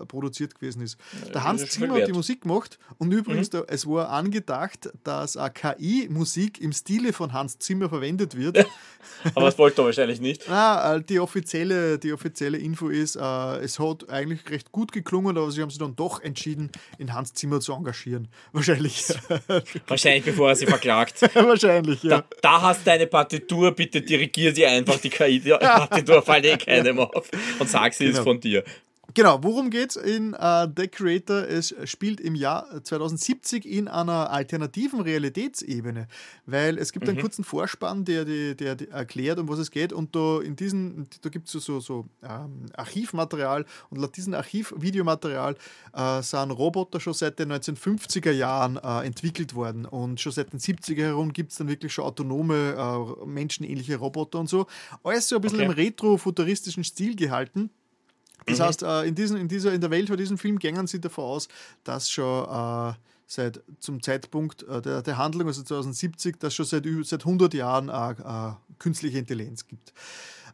produziert 0.07 0.55
gewesen 0.55 0.83
ist. 0.83 0.99
Der 1.33 1.45
Hans 1.45 1.67
Zimmer 1.69 1.95
hat 1.95 2.07
die 2.07 2.13
Musik 2.13 2.43
gemacht 2.43 2.79
und 2.99 3.13
übrigens, 3.13 3.51
mhm. 3.53 3.59
da, 3.59 3.65
es 3.69 3.87
war 3.87 4.11
angedacht, 4.11 4.91
dass 5.05 5.37
eine 5.37 5.51
KI-Musik 5.51 6.61
im 6.61 6.73
Stile 6.73 7.13
von 7.13 7.33
Hans 7.33 7.59
Zimmer 7.59 7.89
verwendet 7.89 8.37
wird. 8.37 8.59
Aber 9.35 9.47
das 9.47 9.59
wollte 9.59 9.83
er 9.83 9.87
wahrscheinlich 9.87 10.21
nicht. 10.21 10.45
Na, 10.49 10.97
äh, 10.97 11.03
die 11.03 11.19
offizielle, 11.19 11.99
die 11.99 12.13
offizielle 12.13 12.59
Info 12.59 12.89
ist, 12.89 13.17
äh, 13.17 13.57
es 13.59 13.79
hat 13.79 14.09
eigentlich 14.11 14.49
recht 14.51 14.71
gut 14.71 14.93
geklungen, 14.93 15.37
aber 15.37 15.51
sie 15.51 15.63
haben 15.63 15.71
sich 15.71 15.79
dann 15.79 15.97
doch 15.97 16.21
entschieden, 16.21 16.71
in 16.99 17.13
Hans 17.13 17.35
Zimmer 17.35 17.61
zu 17.61 17.73
engagieren. 17.73 18.02
Wahrscheinlich. 18.53 19.05
Wahrscheinlich, 19.87 20.25
bevor 20.25 20.51
er 20.51 20.57
sie 20.57 20.67
verklagt. 20.67 21.23
Wahrscheinlich, 21.35 22.03
ja. 22.03 22.19
Da, 22.19 22.25
da, 22.41 22.63
hast 22.63 22.81
du 22.81 22.85
deine 22.87 23.07
Partitur, 23.07 23.73
bitte 23.73 24.01
dirigier 24.01 24.55
sie 24.55 24.67
einfach 24.67 24.99
die 24.99 25.11
KI. 25.11 25.41
Die 25.41 25.51
Partitur 25.51 26.23
fällt 26.23 26.47
eh 26.47 26.57
keinem 26.57 26.99
auf 26.99 27.29
und 27.59 27.69
sag 27.69 27.95
sie 27.95 28.07
genau. 28.07 28.19
ist 28.19 28.25
von 28.25 28.41
dir. 28.41 28.65
Genau, 29.15 29.43
worum 29.43 29.71
geht's 29.71 29.97
in 29.97 30.35
uh, 30.35 30.67
The 30.75 30.89
Creator? 30.89 31.47
Es 31.49 31.75
spielt 31.85 32.21
im 32.21 32.35
Jahr 32.35 32.83
2070 32.83 33.67
in 33.67 33.89
einer 33.89 34.31
alternativen 34.31 35.01
Realitätsebene, 35.01 36.09
weil 36.47 36.79
es 36.79 36.93
gibt 36.93 37.07
mhm. 37.07 37.13
einen 37.13 37.21
kurzen 37.21 37.45
Vorspann, 37.45 38.05
der, 38.05 38.25
der, 38.25 38.55
der, 38.55 38.75
der, 38.75 38.91
erklärt, 38.91 39.39
um 39.39 39.49
was 39.49 39.59
es 39.59 39.71
geht 39.71 39.93
und 39.93 40.15
da 40.15 40.41
in 40.41 40.57
diesen, 40.57 41.09
da 41.21 41.29
gibt 41.29 41.47
es 41.47 41.53
so, 41.53 41.59
so, 41.59 41.81
so 41.81 42.07
ähm, 42.23 42.67
Archivmaterial 42.75 43.67
und 43.91 43.99
laut 43.99 44.17
diesem 44.17 44.35
Archivvideomaterial 44.35 45.57
äh, 45.93 46.23
sind 46.23 46.51
Roboter 46.51 47.01
schon 47.01 47.15
seit 47.15 47.39
den 47.39 47.53
1950er 47.53 48.33
Jahren 48.33 48.77
äh, 48.77 49.07
entwickelt 49.07 49.55
worden 49.55 49.85
und 49.85 50.21
schon 50.21 50.33
seit 50.33 50.53
den 50.53 50.61
70er 50.61 51.03
herum 51.03 51.33
gibt 51.33 51.53
es 51.53 51.59
dann 51.59 51.69
wirklich 51.69 51.93
schon 51.93 52.05
autonome, 52.05 52.75
äh, 52.77 53.27
menschenähnliche 53.27 53.97
Roboter 53.97 54.39
und 54.39 54.49
so. 54.49 54.67
Alles 55.03 55.29
so 55.29 55.37
ein 55.37 55.43
bisschen 55.43 55.61
okay. 55.61 55.67
im 55.67 55.73
retro-futuristischen 55.73 56.85
Stil 56.85 57.17
gehalten. 57.17 57.71
Das 58.47 58.59
mhm. 58.59 58.63
heißt, 58.63 58.83
äh, 58.83 59.03
in, 59.05 59.15
diesen, 59.15 59.37
in, 59.37 59.49
dieser, 59.49 59.73
in 59.73 59.81
der 59.81 59.91
Welt 59.91 60.09
von 60.09 60.17
diesem 60.17 60.39
Film 60.39 60.59
gängen 60.59 60.87
sie 60.87 61.01
davon 61.01 61.25
aus, 61.25 61.49
dass 61.85 62.11
schon 62.11 62.45
äh, 62.45 62.95
seit 63.27 63.63
zum 63.79 64.03
Zeitpunkt 64.03 64.63
äh, 64.65 64.83
der, 64.83 65.03
der 65.03 65.17
Handlung, 65.19 65.49
also 65.49 65.63
2070, 65.63 66.39
dass 66.39 66.55
schon 66.55 66.67
seit, 66.67 66.85
seit 67.05 67.21
100 67.21 67.55
Jahren 67.55 67.89
äh, 67.89 68.13
äh, 68.13 68.53
künstliche 68.79 69.19
Intelligenz 69.19 69.67
gibt. 69.67 69.93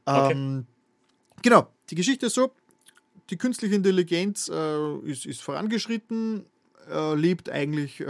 Ähm, 0.06 0.66
okay. 0.66 1.42
Genau, 1.42 1.68
die 1.90 1.94
Geschichte 1.94 2.26
ist 2.26 2.34
so, 2.34 2.52
die 3.30 3.36
künstliche 3.36 3.74
Intelligenz 3.74 4.48
äh, 4.48 4.96
ist, 5.00 5.26
ist, 5.26 5.42
vorangeschritten, 5.42 6.46
lebt 7.16 7.50
eigentlich 7.50 8.02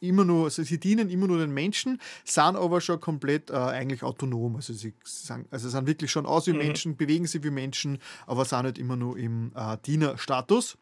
immer 0.00 0.24
nur, 0.24 0.44
also 0.44 0.62
sie 0.62 0.78
dienen 0.78 1.10
immer 1.10 1.26
nur 1.26 1.38
den 1.38 1.52
Menschen, 1.52 2.00
sind 2.24 2.56
aber 2.56 2.80
schon 2.80 3.00
komplett 3.00 3.50
äh, 3.50 3.54
eigentlich 3.54 4.02
autonom. 4.02 4.56
Also 4.56 4.72
sie 4.72 4.94
sind, 5.04 5.46
also 5.50 5.68
sind 5.68 5.86
wirklich 5.86 6.10
schon 6.10 6.26
aus 6.26 6.46
wie 6.46 6.52
mhm. 6.52 6.58
Menschen, 6.58 6.96
bewegen 6.96 7.26
sich 7.26 7.42
wie 7.42 7.50
Menschen, 7.50 7.98
aber 8.26 8.44
sind 8.44 8.64
nicht 8.64 8.78
immer 8.78 8.96
nur 8.96 9.16
im 9.18 9.52
äh, 9.54 9.76
Dienerstatus. 9.84 10.76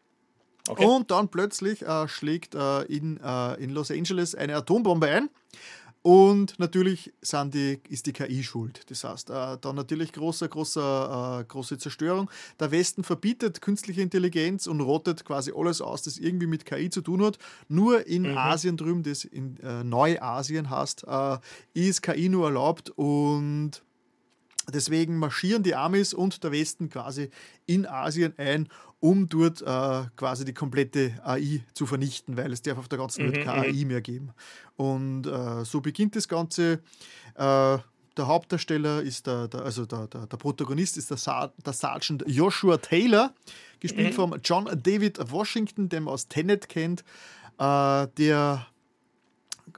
Okay. 0.67 0.85
Und 0.85 1.11
dann 1.11 1.29
plötzlich 1.29 1.81
äh, 1.81 2.07
schlägt 2.07 2.55
äh, 2.55 2.81
in, 2.83 3.19
äh, 3.23 3.53
in 3.63 3.69
Los 3.69 3.89
Angeles 3.89 4.35
eine 4.35 4.55
Atombombe 4.55 5.07
ein. 5.07 5.29
Und 6.07 6.57
natürlich 6.57 7.11
die, 7.33 7.81
ist 7.89 8.05
die 8.05 8.13
KI 8.13 8.41
schuld. 8.41 8.89
Das 8.89 9.03
heißt, 9.03 9.29
äh, 9.29 9.57
dann 9.59 9.75
natürlich 9.75 10.13
große, 10.13 10.47
große, 10.47 10.79
äh, 10.79 11.43
große 11.43 11.79
Zerstörung. 11.79 12.31
Der 12.61 12.71
Westen 12.71 13.03
verbietet 13.03 13.59
künstliche 13.59 14.03
Intelligenz 14.03 14.67
und 14.67 14.79
rottet 14.79 15.25
quasi 15.25 15.51
alles 15.53 15.81
aus, 15.81 16.03
das 16.03 16.17
irgendwie 16.17 16.47
mit 16.47 16.63
KI 16.63 16.89
zu 16.89 17.01
tun 17.01 17.25
hat. 17.25 17.39
Nur 17.67 18.07
in 18.07 18.21
mhm. 18.21 18.37
Asien 18.37 18.77
drüben, 18.77 19.03
das 19.03 19.25
in 19.25 19.57
äh, 19.59 19.83
Neuasien 19.83 20.69
heißt, 20.69 21.03
äh, 21.09 21.39
ist 21.73 22.03
KI 22.03 22.29
nur 22.29 22.45
erlaubt 22.45 22.89
und 22.91 23.83
Deswegen 24.73 25.17
marschieren 25.17 25.63
die 25.63 25.75
Amis 25.75 26.13
und 26.13 26.43
der 26.43 26.51
Westen 26.51 26.89
quasi 26.89 27.29
in 27.67 27.85
Asien 27.85 28.33
ein, 28.37 28.67
um 28.99 29.29
dort 29.29 29.61
äh, 29.61 30.09
quasi 30.15 30.45
die 30.45 30.53
komplette 30.53 31.13
AI 31.23 31.63
zu 31.73 31.85
vernichten, 31.85 32.35
weil 32.37 32.51
es 32.51 32.61
darf 32.61 32.77
auf 32.77 32.87
der 32.87 32.97
ganzen 32.97 33.25
Welt 33.25 33.37
mhm, 33.37 33.43
keine 33.43 33.67
AI 33.67 33.73
mhm. 33.73 33.87
mehr 33.87 34.01
geben. 34.01 34.31
Und 34.75 35.27
äh, 35.27 35.63
so 35.65 35.81
beginnt 35.81 36.15
das 36.15 36.27
Ganze. 36.27 36.81
Äh, 37.35 37.77
der 38.17 38.25
Hauptdarsteller 38.25 39.03
ist 39.03 39.27
der, 39.27 39.47
der 39.47 39.61
also 39.61 39.85
der, 39.85 40.07
der, 40.07 40.25
der, 40.25 40.37
Protagonist 40.37 40.97
ist 40.97 41.11
der, 41.11 41.17
Sa 41.17 41.53
der 41.63 41.73
Sergeant 41.73 42.23
Joshua 42.25 42.77
Taylor, 42.77 43.33
gespielt 43.79 44.13
mhm. 44.13 44.15
von 44.15 44.39
John 44.43 44.65
David 44.81 45.19
Washington, 45.31 45.87
den 45.89 46.03
man 46.03 46.15
aus 46.15 46.27
Tenet 46.27 46.67
kennt, 46.67 47.03
äh, 47.59 48.07
der 48.17 48.65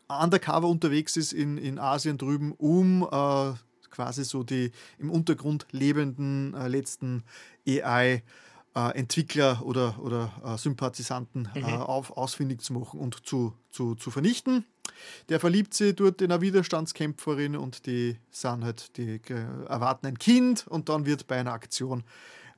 undercover 0.07 0.67
unterwegs 0.67 1.17
ist 1.17 1.33
in, 1.33 1.57
in 1.57 1.80
Asien 1.80 2.17
drüben, 2.17 2.53
um 2.53 3.03
äh, 3.03 3.53
quasi 3.89 4.23
so 4.23 4.43
die 4.43 4.72
im 4.98 5.09
Untergrund 5.11 5.67
lebenden 5.72 6.53
äh, 6.53 6.69
letzten 6.69 7.23
AI 7.67 8.14
äh, 8.14 8.22
Entwickler 8.73 9.61
oder, 9.64 9.99
oder 9.99 10.31
äh, 10.45 10.57
Sympathisanten 10.57 11.49
äh, 11.56 11.59
mhm. 11.59 11.65
auf, 11.65 12.15
ausfindig 12.15 12.61
zu 12.61 12.73
machen 12.73 12.99
und 12.99 13.25
zu, 13.25 13.53
zu, 13.69 13.95
zu 13.95 14.11
vernichten. 14.11 14.65
Der 15.30 15.39
verliebt 15.39 15.73
sich 15.73 15.95
dort 15.95 16.22
in 16.22 16.31
eine 16.31 16.41
Widerstandskämpferin 16.41 17.56
und 17.56 17.85
die 17.85 18.17
sind 18.31 18.64
halt, 18.64 18.98
die 18.98 19.22
erwarten 19.30 20.07
ein 20.07 20.19
Kind 20.19 20.67
und 20.67 20.89
dann 20.89 21.06
wird 21.06 21.27
bei 21.27 21.39
einer 21.39 21.53
Aktion 21.53 22.03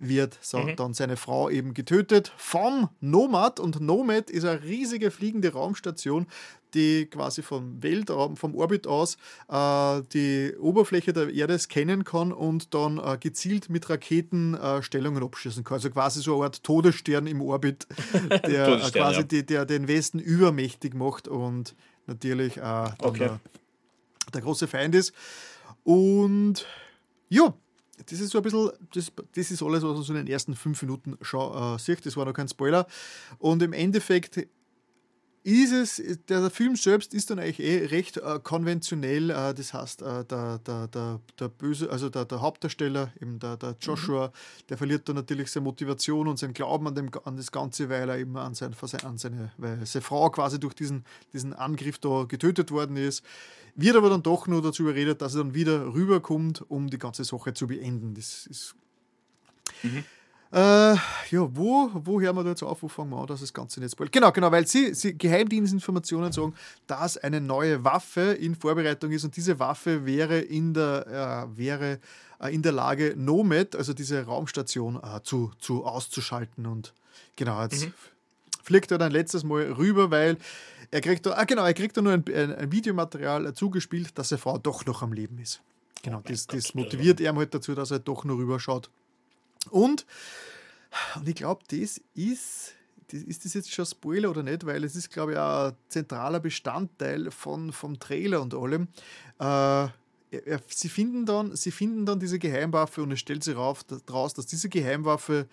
wird 0.02 0.38
so, 0.42 0.58
mhm. 0.58 0.76
dann 0.76 0.94
seine 0.96 1.16
Frau 1.16 1.50
eben 1.50 1.76
getötet 1.76 2.34
vom 2.36 2.90
Nomad 3.00 3.60
und 3.60 3.80
Nomad 3.80 4.32
ist 4.32 4.46
eine 4.46 4.64
riesige 4.64 5.12
fliegende 5.12 5.54
Raumstation, 5.54 6.26
die 6.74 7.06
quasi 7.06 7.42
vom 7.42 7.82
Weltraum, 7.82 8.38
vom 8.38 8.56
Orbit 8.56 8.88
aus 8.88 9.18
äh, 9.50 10.02
die 10.14 10.54
Oberfläche 10.60 11.14
der 11.14 11.34
Erde 11.34 11.58
scannen 11.60 12.04
kann 12.04 12.32
und 12.32 12.74
dann 12.74 12.98
äh, 12.98 13.18
gezielt 13.20 13.70
mit 13.70 13.90
Raketen 13.90 14.54
äh, 14.56 14.82
Stellungen 14.82 15.24
abschießen 15.24 15.64
kann. 15.64 15.76
Also 15.76 15.90
quasi 15.90 16.22
so 16.22 16.36
eine 16.36 16.46
Art 16.46 16.64
Todesstern 16.64 17.28
im 17.28 17.42
Orbit, 17.42 17.88
der 18.46 18.68
äh, 18.68 18.92
quasi 18.92 19.20
ja. 19.20 19.24
die, 19.24 19.46
der 19.46 19.66
den 19.66 19.88
Westen 19.88 20.20
übermächtig 20.20 20.94
macht 20.94 21.28
und 21.28 21.76
natürlich 22.08 22.58
äh, 22.58 22.90
okay. 23.00 23.20
der, 23.20 23.40
der 24.34 24.42
große 24.42 24.68
Feind 24.68 24.96
ist. 24.96 25.14
Und 25.84 26.66
ja, 27.30 27.54
das 28.10 28.20
ist 28.20 28.32
so 28.32 28.40
ein 28.40 28.44
bisschen, 28.44 28.72
das, 28.94 29.12
das 29.36 29.52
ist 29.52 29.62
alles, 29.62 29.84
was 29.84 29.94
man 29.94 30.04
so 30.04 30.14
in 30.14 30.26
den 30.26 30.28
ersten 30.28 30.56
fünf 30.56 30.82
Minuten 30.82 31.18
schon 31.22 31.76
äh, 31.76 31.80
sieht. 31.80 32.06
Das 32.06 32.18
war 32.18 32.26
noch 32.26 32.34
kein 32.34 32.48
Spoiler. 32.48 32.88
Und 33.40 33.62
im 33.62 33.74
Endeffekt 33.74 34.48
ist 35.44 35.72
es, 35.72 36.20
der, 36.28 36.52
Film 36.52 36.76
selbst 36.76 37.16
ist 37.16 37.32
dann 37.32 37.40
eigentlich 37.40 37.60
eh 37.60 37.86
recht 37.88 38.18
äh, 38.18 38.40
konventionell. 38.44 39.32
Äh, 39.32 39.54
das 39.56 39.74
heißt, 39.74 40.04
äh, 40.04 40.24
der, 40.26 40.60
der, 40.60 40.88
der, 40.88 41.20
der 41.40 41.48
böse, 41.50 41.90
also 41.90 42.10
der, 42.10 42.26
der 42.26 42.42
Hauptdarsteller, 42.42 43.12
eben 43.20 43.40
der, 43.40 43.58
der 43.58 43.76
Joshua, 43.82 44.28
mhm. 44.28 44.32
der 44.70 44.78
verliert 44.78 45.10
dann 45.10 45.16
natürlich 45.16 45.52
seine 45.52 45.64
Motivation 45.64 46.28
und 46.28 46.38
seinen 46.38 46.54
Glauben 46.54 46.88
an, 46.88 46.94
dem, 46.94 47.10
an 47.24 47.38
das 47.38 47.52
Ganze, 47.52 47.90
weil 47.90 48.08
er 48.10 48.20
eben 48.20 48.38
an, 48.38 48.54
sein, 48.54 48.76
an 49.04 49.18
seine, 49.18 49.52
weil 49.58 49.84
seine 49.84 50.04
Frau 50.04 50.30
quasi 50.30 50.60
durch 50.60 50.76
diesen, 50.76 51.06
diesen 51.34 51.54
Angriff 51.54 51.98
da 51.98 52.26
getötet 52.28 52.70
worden 52.70 52.96
ist. 52.96 53.24
Wird 53.76 53.96
aber 53.96 54.12
dann 54.12 54.22
doch 54.22 54.46
nur 54.46 54.62
dazu 54.62 54.84
überredet, 54.84 55.24
dass 55.24 55.34
er 55.34 55.44
dann 55.44 55.56
wieder 55.56 55.94
rüberkommt, 55.94 56.64
um 56.70 56.88
die 56.88 57.00
ganze 57.00 57.24
Sache 57.24 57.54
zu 57.54 57.66
beenden. 57.66 58.14
Das 58.14 58.46
ist. 58.46 58.76
Mhm. 59.82 60.04
Äh, 60.54 60.96
ja, 60.96 61.00
wo, 61.32 61.90
wo 61.94 62.20
hören 62.20 62.36
wir 62.36 62.44
da 62.44 62.50
jetzt 62.50 62.64
auf? 62.64 62.84
Wo 62.84 62.90
fangen 62.90 63.12
wir 63.12 63.18
an, 63.22 63.28
dass 63.28 63.40
das 63.40 63.54
Ganze 63.54 63.80
nicht 63.80 63.94
spoilt? 63.94 64.12
Genau, 64.12 64.34
genau, 64.34 64.52
weil 64.52 64.68
sie, 64.68 64.94
sie 64.94 65.18
Geheimdienstinformationen 65.18 66.34
sagen, 66.34 66.54
dass 66.88 67.18
eine 67.18 67.40
neue 67.40 67.86
Waffe 67.86 68.34
in 68.34 68.56
Vorbereitung 68.56 69.12
ist 69.12 69.24
und 69.24 69.36
diese 69.38 69.60
Waffe 69.60 70.06
wäre 70.06 70.40
in 70.40 70.74
der, 70.74 71.48
äh, 71.54 71.58
wäre, 71.58 72.00
äh, 72.42 72.54
in 72.54 72.62
der 72.62 72.74
Lage, 72.74 73.14
Nomad, 73.16 73.78
also 73.78 73.94
diese 73.94 74.26
Raumstation, 74.26 74.98
äh, 75.02 75.22
zu, 75.24 75.52
zu 75.58 75.86
auszuschalten. 75.86 76.66
Und 76.66 76.94
genau, 77.38 77.62
jetzt 77.62 77.86
mhm. 77.86 77.94
fliegt 78.62 78.92
er 78.92 78.98
dann 78.98 79.14
letztes 79.14 79.46
Mal 79.46 79.72
rüber, 79.72 80.12
weil 80.12 80.38
er 80.92 81.00
kriegt 81.00 81.26
da, 81.26 81.32
ah, 81.32 81.46
genau, 81.46 81.64
er 81.64 81.74
kriegt 81.74 81.96
da 81.96 82.02
nur 82.02 82.12
ein, 82.12 82.26
ein, 82.28 82.54
ein 82.54 82.72
Videomaterial 82.74 83.54
zugespielt, 83.54 84.18
dass 84.18 84.28
seine 84.28 84.40
Frau 84.40 84.58
doch 84.58 84.86
noch 84.86 85.02
am 85.02 85.14
Leben 85.14 85.40
ist. 85.40 85.62
Genau, 86.04 86.18
oh 86.18 86.28
das, 86.28 86.46
das 86.48 86.74
motiviert 86.74 87.22
er 87.22 87.34
halt 87.34 87.54
dazu, 87.54 87.74
dass 87.74 87.92
er 87.92 88.00
doch 88.00 88.26
noch 88.26 88.36
rüberschaut. 88.36 88.90
Und, 89.70 90.06
und 91.16 91.28
ich 91.28 91.36
glaube, 91.36 91.64
das 91.70 92.02
ist, 92.16 92.74
das, 93.08 93.22
ist 93.22 93.46
das 93.46 93.54
jetzt 93.54 93.72
schon 93.72 93.86
Spoiler 93.86 94.30
oder 94.30 94.44
nicht, 94.44 94.66
weil 94.66 94.84
es 94.84 94.96
ist, 94.96 95.10
glaube 95.12 95.34
ich, 95.34 95.38
ein 95.38 95.74
zentraler 95.90 96.40
Bestandteil 96.40 97.32
von, 97.32 97.72
vom 97.72 98.00
Trailer 98.00 98.42
und 98.42 98.54
allem. 98.54 98.88
Äh, 99.40 99.88
sie, 100.68 100.90
finden 100.90 101.26
dann, 101.26 101.56
sie 101.56 101.72
finden 101.72 102.06
dann 102.06 102.20
diese 102.20 102.40
Geheimwaffe 102.40 103.04
und 103.04 103.12
es 103.12 103.20
stellt 103.20 103.44
sich 103.44 103.56
raus, 103.56 104.34
dass 104.34 104.46
diese 104.46 104.70
Geheimwaffe 104.70 105.48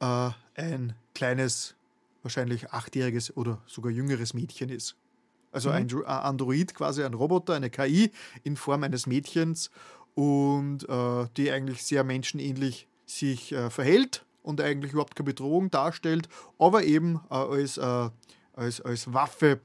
äh, 0.00 0.30
ein 0.54 0.94
kleines, 1.14 1.74
wahrscheinlich 2.22 2.70
achtjähriges 2.70 3.36
oder 3.36 3.62
sogar 3.66 3.90
jüngeres 3.90 4.34
Mädchen 4.34 4.68
ist. 4.68 4.96
Also 5.50 5.70
mhm. 5.70 5.76
ein 5.76 6.04
Android, 6.04 6.74
quasi 6.74 7.02
ein 7.02 7.14
Roboter, 7.14 7.54
eine 7.54 7.70
KI 7.70 8.10
in 8.44 8.56
Form 8.56 8.82
eines 8.82 9.06
Mädchens 9.06 9.70
und 10.14 10.88
äh, 10.88 11.26
die 11.36 11.50
eigentlich 11.50 11.82
sehr 11.84 12.04
menschenähnlich 12.04 12.86
sich 13.10 13.52
äh, 13.52 13.70
verhält 13.70 14.24
und 14.42 14.60
eigentlich 14.60 14.92
überhaupt 14.92 15.16
keine 15.16 15.26
Bedrohung 15.26 15.70
darstellt, 15.70 16.28
aber 16.58 16.84
eben 16.84 17.20
äh, 17.30 17.34
als 17.34 17.76
äh, 17.78 18.10
als, 18.58 18.80
als 18.80 19.12
Waffe 19.12 19.60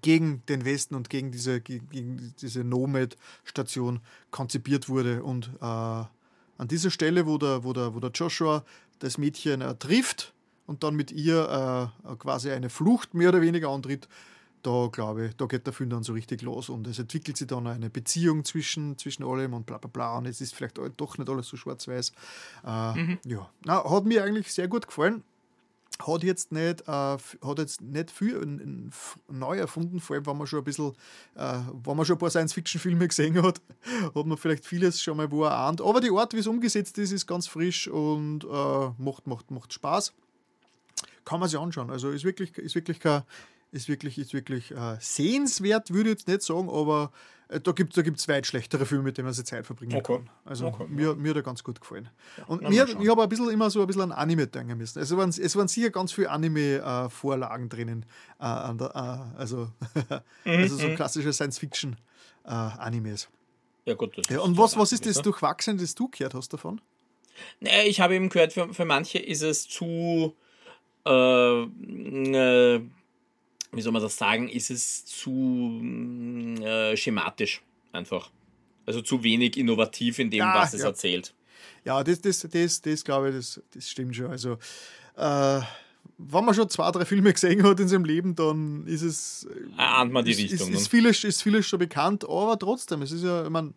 gegen 0.00 0.42
den 0.48 0.64
Westen 0.64 0.94
und 0.94 1.10
gegen 1.10 1.32
diese, 1.32 1.60
gegen 1.60 2.34
diese 2.40 2.62
Nomad-Station 2.64 4.00
konzipiert 4.30 4.88
wurde. 4.88 5.22
Und 5.22 5.50
äh, 5.60 5.64
an 5.64 6.68
dieser 6.68 6.90
Stelle, 6.90 7.26
wo 7.26 7.36
der, 7.38 7.64
wo 7.64 7.72
der, 7.72 7.94
wo 7.94 8.00
der 8.00 8.10
Joshua 8.10 8.64
das 9.00 9.18
Mädchen 9.18 9.60
äh, 9.60 9.74
trifft 9.74 10.34
und 10.66 10.82
dann 10.82 10.94
mit 10.94 11.12
ihr 11.12 11.92
quasi 12.18 12.50
eine 12.50 12.70
Flucht 12.70 13.14
mehr 13.14 13.28
oder 13.28 13.40
weniger 13.40 13.68
antritt, 13.68 14.08
da 14.66 14.88
glaube 14.90 15.26
ich, 15.26 15.36
da 15.36 15.46
geht 15.46 15.66
der 15.66 15.72
Film 15.72 15.90
dann 15.90 16.02
so 16.02 16.12
richtig 16.12 16.42
los 16.42 16.68
und 16.68 16.86
es 16.88 16.98
entwickelt 16.98 17.36
sich 17.36 17.46
dann 17.46 17.66
eine 17.66 17.88
Beziehung 17.88 18.44
zwischen, 18.44 18.98
zwischen 18.98 19.24
allem 19.24 19.54
und 19.54 19.64
bla 19.64 19.78
bla 19.78 19.88
bla 19.88 20.18
und 20.18 20.26
es 20.26 20.40
ist 20.40 20.54
vielleicht 20.54 20.78
doch 20.78 21.18
nicht 21.18 21.30
alles 21.30 21.46
so 21.46 21.56
schwarz-weiß. 21.56 22.12
Äh, 22.66 22.94
mhm. 22.94 23.18
Ja, 23.24 23.48
Na, 23.64 23.88
hat 23.88 24.04
mir 24.04 24.24
eigentlich 24.24 24.52
sehr 24.52 24.66
gut 24.66 24.86
gefallen 24.86 25.22
hat 26.04 26.24
jetzt 26.24 26.52
nicht, 26.52 26.82
äh, 26.82 26.92
hat 26.92 27.58
jetzt 27.58 27.80
nicht 27.80 28.10
viel 28.10 28.90
neu 29.28 29.56
erfunden, 29.56 29.98
vor 30.00 30.16
allem 30.16 30.26
wenn 30.26 30.36
man 30.36 30.46
schon 30.46 30.58
ein 30.58 30.64
bisschen, 30.64 30.92
äh, 31.36 31.60
wenn 31.84 31.96
man 31.96 32.04
schon 32.04 32.16
ein 32.16 32.18
paar 32.18 32.28
Science-Fiction-Filme 32.28 33.08
gesehen 33.08 33.42
hat, 33.42 33.62
hat 34.14 34.26
man 34.26 34.36
vielleicht 34.36 34.66
vieles 34.66 35.00
schon 35.00 35.16
mal 35.16 35.30
wo 35.30 35.44
erahnt. 35.44 35.80
Aber 35.80 36.00
die 36.00 36.10
Art, 36.10 36.34
wie 36.34 36.38
es 36.38 36.46
umgesetzt 36.46 36.98
ist, 36.98 37.12
ist 37.12 37.26
ganz 37.26 37.46
frisch 37.46 37.88
und 37.88 38.44
äh, 38.44 38.90
macht, 38.98 39.26
macht, 39.26 39.50
macht 39.50 39.72
Spaß. 39.72 40.12
Kann 41.24 41.40
man 41.40 41.48
sich 41.48 41.58
anschauen. 41.58 41.90
Also 41.90 42.10
ist 42.10 42.24
wirklich, 42.24 42.58
ist 42.58 42.74
wirklich 42.74 43.00
kein, 43.00 43.22
ist 43.76 43.88
wirklich, 43.88 44.18
ist 44.18 44.32
wirklich 44.34 44.72
äh, 44.72 44.96
sehenswert, 44.98 45.92
würde 45.92 46.10
ich 46.10 46.16
jetzt 46.16 46.28
nicht 46.28 46.42
sagen, 46.42 46.68
aber 46.68 47.12
äh, 47.48 47.60
da 47.60 47.72
gibt 47.72 47.92
es 47.92 47.96
da 47.96 48.02
gibt's 48.02 48.26
weit 48.28 48.46
schlechtere 48.46 48.86
Filme, 48.86 49.04
mit 49.04 49.18
denen 49.18 49.26
man 49.26 49.34
sich 49.34 49.44
Zeit 49.44 49.66
verbringen 49.66 49.96
okay. 49.96 50.16
kann. 50.16 50.30
Also 50.44 50.66
okay. 50.66 50.86
mir, 50.88 51.14
mir 51.14 51.30
hat 51.30 51.36
er 51.36 51.42
ganz 51.42 51.62
gut 51.62 51.80
gefallen. 51.80 52.08
Ja, 52.36 52.44
und 52.46 52.62
mir, 52.68 52.86
ich 53.00 53.08
habe 53.08 53.22
ein 53.22 53.28
bisschen 53.28 53.50
immer 53.50 53.70
so 53.70 53.80
ein 53.80 53.86
bisschen 53.86 54.02
an 54.02 54.12
Anime 54.12 54.46
denken 54.46 54.76
müssen. 54.76 54.98
Also 54.98 55.16
waren, 55.16 55.30
es 55.30 55.56
waren 55.56 55.68
sicher 55.68 55.90
ganz 55.90 56.12
viele 56.12 56.30
Anime-Vorlagen 56.30 57.68
drinnen. 57.68 58.04
Äh, 58.40 58.74
der, 58.74 58.90
äh, 58.94 59.38
also, 59.38 59.68
mhm, 60.44 60.52
also 60.52 60.76
so 60.76 60.88
mhm. 60.88 60.96
klassische 60.96 61.32
Science-Fiction-Animes. 61.32 63.24
Äh, 63.24 63.90
ja, 63.90 63.94
gut. 63.94 64.16
Ja, 64.28 64.40
und 64.40 64.58
was, 64.58 64.76
was 64.76 64.92
ist 64.92 65.06
das 65.06 65.22
Durchwachsene, 65.22 65.80
das 65.80 65.94
du 65.94 66.08
gehört 66.08 66.34
hast 66.34 66.52
davon? 66.52 66.80
Nee, 67.60 67.86
ich 67.86 68.00
habe 68.00 68.16
eben 68.16 68.28
gehört, 68.30 68.52
für, 68.52 68.72
für 68.74 68.84
manche 68.84 69.18
ist 69.18 69.42
es 69.42 69.68
zu. 69.68 70.34
Äh, 71.04 71.62
äh, 71.62 72.80
wie 73.76 73.82
soll 73.82 73.92
man 73.92 74.02
das 74.02 74.16
sagen, 74.16 74.48
ist 74.48 74.70
es 74.70 75.04
zu 75.04 75.30
mm, 75.30 76.62
äh, 76.62 76.96
schematisch 76.96 77.62
einfach. 77.92 78.30
Also 78.86 79.02
zu 79.02 79.22
wenig 79.22 79.56
innovativ 79.56 80.18
in 80.18 80.30
dem, 80.30 80.38
ja, 80.38 80.54
was 80.54 80.74
es 80.74 80.82
ja. 80.82 80.88
erzählt. 80.88 81.34
Ja, 81.84 82.02
das, 82.02 82.20
das, 82.20 82.46
das, 82.50 82.80
das 82.80 83.04
glaube 83.04 83.30
ich, 83.30 83.36
das, 83.36 83.60
das 83.72 83.90
stimmt 83.90 84.14
schon. 84.14 84.26
Also, 84.26 84.58
äh, 85.16 85.60
wenn 86.18 86.44
man 86.44 86.54
schon 86.54 86.68
zwei, 86.68 86.90
drei 86.90 87.04
Filme 87.04 87.32
gesehen 87.32 87.62
hat 87.62 87.80
in 87.80 87.88
seinem 87.88 88.04
Leben, 88.04 88.34
dann 88.34 88.86
ist 88.86 89.02
es. 89.02 89.46
Ahnt 89.76 90.12
man 90.12 90.24
die 90.24 90.32
ist, 90.32 90.38
Richtung. 90.38 90.68
Ist, 90.68 90.80
ist, 90.80 90.84
ne? 90.84 90.90
vieles, 90.90 91.24
ist 91.24 91.42
vieles 91.42 91.66
schon 91.66 91.78
bekannt, 91.78 92.24
aber 92.24 92.58
trotzdem, 92.58 93.02
es 93.02 93.12
ist 93.12 93.24
ja, 93.24 93.44
ich 93.44 93.50
meine, 93.50 93.74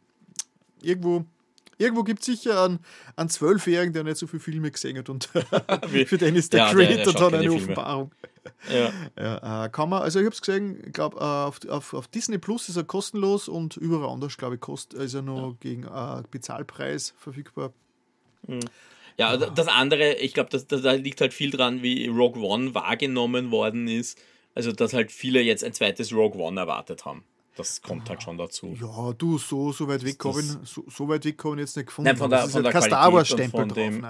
irgendwo 0.82 1.26
Irgendwo 1.80 2.04
gibt 2.04 2.20
es 2.20 2.26
sicher 2.26 2.66
einen, 2.66 2.80
einen 3.16 3.30
Zwölfjährigen, 3.30 3.94
der 3.94 4.04
nicht 4.04 4.18
so 4.18 4.28
viele 4.28 4.42
Filme 4.42 4.70
gesehen 4.70 4.98
hat 4.98 5.08
und 5.08 5.26
für 6.06 6.18
den 6.18 6.36
ist 6.36 6.52
der 6.52 6.66
ja, 6.66 6.72
Creator 6.74 7.14
dann 7.14 7.36
eine 7.36 7.52
Offenbarung. 7.52 8.12
Ja. 8.70 8.92
ja 9.18 9.66
äh, 9.66 9.70
kann 9.70 9.88
man, 9.90 10.02
also 10.02 10.20
ich 10.20 10.26
habe 10.26 10.34
es 10.34 10.42
gesehen, 10.42 10.84
ich 10.86 10.92
glaube, 10.92 11.18
äh, 11.18 11.24
auf, 11.24 11.60
auf, 11.70 11.94
auf, 11.94 12.08
Disney 12.10 12.38
Plus 12.38 12.68
ist 12.68 12.76
er 12.76 12.84
kostenlos 12.84 13.48
und 13.48 13.78
überall 13.78 14.10
anders, 14.10 14.38
glaube 14.38 14.56
ich, 14.56 14.62
kost, 14.62 14.94
ist 14.94 15.14
er 15.14 15.22
nur 15.22 15.42
ja. 15.42 15.56
gegen 15.62 15.84
äh, 15.84 16.24
Bezahlpreis 16.30 17.14
verfügbar. 17.18 17.72
Mhm. 18.46 18.60
Ja, 19.18 19.38
das 19.38 19.68
andere, 19.68 20.14
ich 20.16 20.34
glaube, 20.34 20.50
da 20.50 20.92
liegt 20.94 21.22
halt 21.22 21.34
viel 21.34 21.52
dran, 21.52 21.82
wie 21.82 22.08
Rogue 22.08 22.42
One 22.42 22.74
wahrgenommen 22.74 23.52
worden 23.52 23.88
ist. 23.88 24.18
Also, 24.54 24.72
dass 24.72 24.94
halt 24.94 25.12
viele 25.12 25.42
jetzt 25.42 25.64
ein 25.64 25.74
zweites 25.74 26.14
Rogue 26.14 26.42
One 26.42 26.60
erwartet 26.60 27.06
haben. 27.06 27.24
Das 27.60 27.82
kommt 27.82 28.10
halt 28.10 28.24
schon 28.24 28.38
dazu. 28.38 28.74
Ja, 28.80 29.12
du, 29.12 29.38
so, 29.38 29.74
so 29.74 29.86
weit 29.90 30.06
weg 30.06 30.16
habe 30.24 30.40
ich, 30.40 30.46
so, 30.64 30.86
so 30.88 31.10
weit 31.10 31.26
weg 31.26 31.44
hab 31.44 31.56
ich 31.56 31.60
jetzt 31.60 31.76
nicht 31.76 31.88
gefunden. 31.88 32.08
Nein, 32.08 32.16
von 32.16 32.30
der, 32.30 32.48
von 32.48 32.64
der 32.64 32.74
Wars 32.74 33.28
Stempel 33.28 33.68
drauf. 33.68 33.74
Dem, 33.76 34.08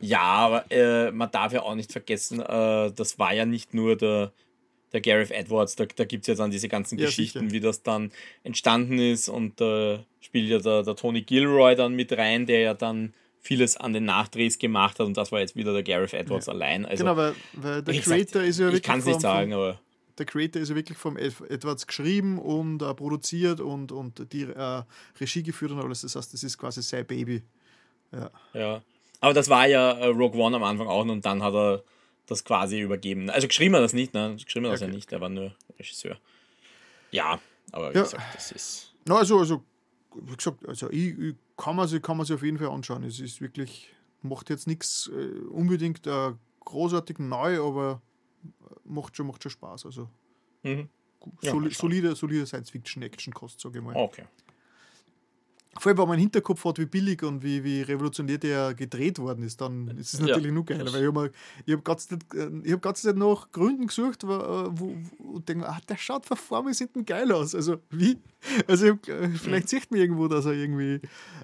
ja, 0.00 0.20
aber 0.20 0.68
äh, 0.72 1.12
man 1.12 1.30
darf 1.30 1.52
ja 1.52 1.62
auch 1.62 1.76
nicht 1.76 1.92
vergessen, 1.92 2.40
äh, 2.40 2.90
das 2.90 3.20
war 3.20 3.32
ja 3.34 3.46
nicht 3.46 3.72
nur 3.72 3.94
der, 3.94 4.32
der 4.92 5.00
Gareth 5.00 5.30
Edwards, 5.30 5.76
da, 5.76 5.84
da 5.84 6.04
gibt 6.04 6.24
es 6.24 6.26
ja 6.26 6.34
dann 6.34 6.50
diese 6.50 6.68
ganzen 6.68 6.98
ja, 6.98 7.06
Geschichten, 7.06 7.38
sicher. 7.38 7.52
wie 7.52 7.60
das 7.60 7.84
dann 7.84 8.10
entstanden 8.42 8.98
ist 8.98 9.28
und 9.28 9.60
da 9.60 9.94
äh, 9.94 9.98
spielt 10.18 10.50
ja 10.50 10.58
der, 10.58 10.82
der 10.82 10.96
Tony 10.96 11.22
Gilroy 11.22 11.76
dann 11.76 11.94
mit 11.94 12.12
rein, 12.18 12.46
der 12.46 12.62
ja 12.62 12.74
dann 12.74 13.14
vieles 13.38 13.76
an 13.76 13.92
den 13.92 14.06
Nachdrehs 14.06 14.58
gemacht 14.58 14.98
hat 14.98 15.06
und 15.06 15.16
das 15.16 15.30
war 15.30 15.38
jetzt 15.38 15.54
wieder 15.54 15.72
der 15.72 15.84
Gareth 15.84 16.14
Edwards 16.14 16.46
ja. 16.46 16.52
allein. 16.52 16.84
Also, 16.84 17.04
genau, 17.04 17.16
weil, 17.16 17.34
weil 17.52 17.82
der 17.82 17.94
Creator 18.00 18.40
sagt, 18.40 18.48
ist 18.48 18.58
ja 18.58 18.64
wirklich. 18.64 18.80
Ich 18.80 18.82
kann 18.82 18.98
es 18.98 19.06
nicht 19.06 19.20
sagen, 19.20 19.52
aber 19.52 19.78
der 20.18 20.26
Creator 20.26 20.60
ist 20.60 20.68
ja 20.68 20.74
wirklich 20.74 20.98
vom 20.98 21.16
Edwards 21.16 21.86
geschrieben 21.86 22.38
und 22.38 22.82
äh, 22.82 22.94
produziert 22.94 23.60
und, 23.60 23.92
und 23.92 24.32
die 24.32 24.42
äh, 24.42 24.82
Regie 25.20 25.42
geführt 25.42 25.72
und 25.72 25.80
alles. 25.80 26.02
Das 26.02 26.16
heißt, 26.16 26.32
das 26.32 26.42
ist 26.42 26.58
quasi 26.58 26.82
sein 26.82 27.06
Baby. 27.06 27.42
Ja. 28.12 28.30
ja. 28.52 28.82
Aber 29.20 29.34
das 29.34 29.48
war 29.48 29.66
ja 29.66 29.92
äh, 29.92 30.06
Rogue 30.06 30.40
One 30.40 30.56
am 30.56 30.62
Anfang 30.62 30.88
auch 30.88 31.04
und 31.04 31.24
dann 31.24 31.42
hat 31.42 31.54
er 31.54 31.82
das 32.26 32.44
quasi 32.44 32.80
übergeben. 32.80 33.30
Also 33.30 33.48
geschrieben 33.48 33.74
hat 33.74 33.80
er 33.80 33.84
das 33.84 33.92
nicht, 33.92 34.14
ne? 34.14 34.36
Geschrieben 34.42 34.66
hat 34.66 34.72
er 34.72 34.76
okay. 34.76 34.86
ja 34.86 34.92
nicht, 34.92 35.12
er 35.12 35.20
war 35.20 35.28
nur 35.28 35.54
Regisseur. 35.78 36.18
Ja, 37.10 37.40
aber 37.70 37.92
wie 37.92 37.98
ja. 37.98 38.02
gesagt, 38.04 38.24
das 38.34 38.52
ist. 38.52 38.94
Na, 39.04 39.16
also, 39.16 39.38
also, 39.38 39.62
wie 40.14 40.36
gesagt, 40.36 40.66
also 40.66 40.90
ich, 40.90 41.18
ich 41.18 41.34
kann, 41.56 41.76
man 41.76 41.88
sich, 41.88 42.02
kann 42.02 42.16
man 42.16 42.26
sich 42.26 42.34
auf 42.34 42.42
jeden 42.42 42.58
Fall 42.58 42.68
anschauen. 42.68 43.04
Es 43.04 43.20
ist 43.20 43.40
wirklich, 43.40 43.92
macht 44.22 44.50
jetzt 44.50 44.66
nichts 44.66 45.10
äh, 45.12 45.48
unbedingt 45.48 46.06
äh, 46.06 46.32
großartig 46.64 47.18
neu, 47.18 47.60
aber 47.62 48.00
macht 48.84 49.16
schon, 49.16 49.26
macht 49.26 49.42
schon 49.42 49.50
Spaß. 49.50 49.86
Also 49.86 50.08
mhm. 50.62 50.88
ja, 51.42 51.52
solide, 51.70 52.14
solide 52.14 52.46
Science-Fiction-Action-Kost, 52.46 53.60
sage 53.60 53.78
ich 53.78 53.84
mal. 53.84 53.96
Okay. 53.96 54.24
Vor 55.78 55.90
allem, 55.90 55.98
wenn 55.98 56.08
man 56.08 56.18
im 56.18 56.20
Hinterkopf 56.20 56.64
hat, 56.66 56.78
wie 56.78 56.84
billig 56.84 57.22
und 57.22 57.42
wie, 57.42 57.64
wie 57.64 57.80
revolutionär 57.80 58.36
der 58.36 58.74
gedreht 58.74 59.18
worden 59.18 59.42
ist, 59.42 59.60
dann 59.60 59.88
ist 59.96 60.12
es 60.12 60.20
natürlich 60.20 60.46
ja. 60.46 60.52
nur 60.52 60.66
geil. 60.66 60.84
Weil 60.84 61.30
ich 61.64 61.72
habe 61.72 61.78
hab 61.78 61.84
ganz, 61.84 62.08
hab 62.10 62.82
ganz 62.82 63.02
Zeit 63.02 63.16
nach 63.16 63.50
Gründen 63.52 63.86
gesucht, 63.86 64.24
wo, 64.24 64.68
wo, 64.70 64.94
wo 65.18 65.38
denke, 65.38 65.66
ah, 65.66 65.80
der 65.88 65.96
schaut 65.96 66.26
von 66.26 66.36
vorne 66.36 66.72
hinten 66.72 67.06
geil 67.06 67.32
aus. 67.32 67.54
Also, 67.54 67.78
wie? 67.90 68.18
Also, 68.66 68.88
hab, 68.88 69.08
äh, 69.08 69.28
vielleicht 69.30 69.70
sieht 69.70 69.90
man 69.90 70.00
irgendwo, 70.00 70.28
dass 70.28 70.44
er 70.44 70.52
irgendwie, 70.52 71.00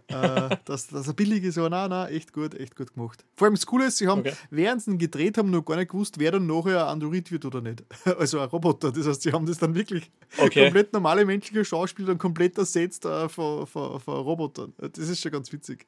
äh, 0.09 0.57
dass, 0.67 0.89
dass 0.89 1.07
er 1.07 1.15
billig 1.15 1.45
ist, 1.45 1.57
aber 1.57 1.71
nein, 1.71 1.89
nein, 1.89 2.13
echt 2.13 2.35
gut, 2.35 2.55
echt 2.55 2.77
gut 2.77 2.93
gemacht. 2.93 3.25
Vor 3.35 3.47
allem 3.47 3.55
das 3.55 3.65
Coole 3.65 3.87
ist, 3.87 3.97
sie 3.97 4.09
haben, 4.09 4.21
okay. 4.21 4.35
während 4.51 4.83
sie 4.83 4.91
ihn 4.91 4.99
gedreht 4.99 5.39
haben, 5.39 5.51
noch 5.51 5.65
gar 5.65 5.77
nicht 5.77 5.91
gewusst, 5.91 6.19
wer 6.19 6.33
dann 6.33 6.47
nachher 6.47 6.85
ein 6.85 6.93
Android 6.93 7.31
wird 7.33 7.45
oder 7.45 7.61
nicht. 7.61 7.85
Also 8.19 8.41
ein 8.41 8.49
Roboter. 8.49 8.91
Das 8.91 9.07
heißt, 9.07 9.23
sie 9.23 9.33
haben 9.33 9.47
das 9.47 9.59
dann 9.59 9.75
wirklich 9.75 10.11
okay. 10.39 10.65
komplett 10.65 10.93
normale 10.93 11.25
menschliche 11.25 11.65
Schauspieler 11.65 12.09
dann 12.09 12.19
komplett 12.19 12.59
ersetzt 12.59 13.05
äh, 13.05 13.29
von, 13.29 13.67
von, 13.67 14.01
von 14.01 14.18
Robotern. 14.21 14.75
Das 14.79 15.09
ist 15.09 15.21
schon 15.21 15.33
ganz 15.33 15.53
witzig. 15.53 15.87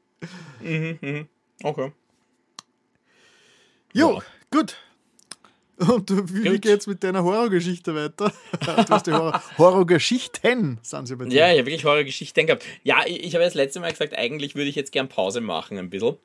Mhm, 0.60 0.99
mhm. 1.00 1.28
Okay. 1.62 1.92
Jo, 3.92 4.15
ja. 4.15 4.23
gut. 4.50 4.76
Und 5.78 6.10
wie, 6.34 6.52
wie 6.52 6.59
geht's 6.59 6.86
mit 6.86 7.02
deiner 7.02 7.25
Horrorgeschichte 7.25 7.94
weiter? 7.94 8.33
Du 8.60 8.89
hast 8.91 9.07
die 9.07 9.12
Horror 9.12 9.42
Horrorgeschichten, 9.57 10.78
sind 10.83 11.07
sie 11.07 11.17
bei 11.17 11.25
dir. 11.25 11.34
Ja, 11.34 11.52
ich 11.52 11.59
habe 11.59 11.67
wirklich 11.67 11.84
Horrorgeschichten 11.84 12.47
gehabt. 12.47 12.65
Ja, 12.83 13.02
ich, 13.07 13.25
ich 13.25 13.34
habe 13.34 13.44
das 13.44 13.55
letzte 13.55 13.81
Mal 13.81 13.91
gesagt, 13.91 14.15
eigentlich 14.15 14.55
würde 14.55 14.68
ich 14.68 14.76
jetzt 14.76 14.92
gern 14.92 15.09
Pause 15.09 15.41
machen, 15.41 15.78
ein 15.78 15.89
bisschen. 15.89 16.17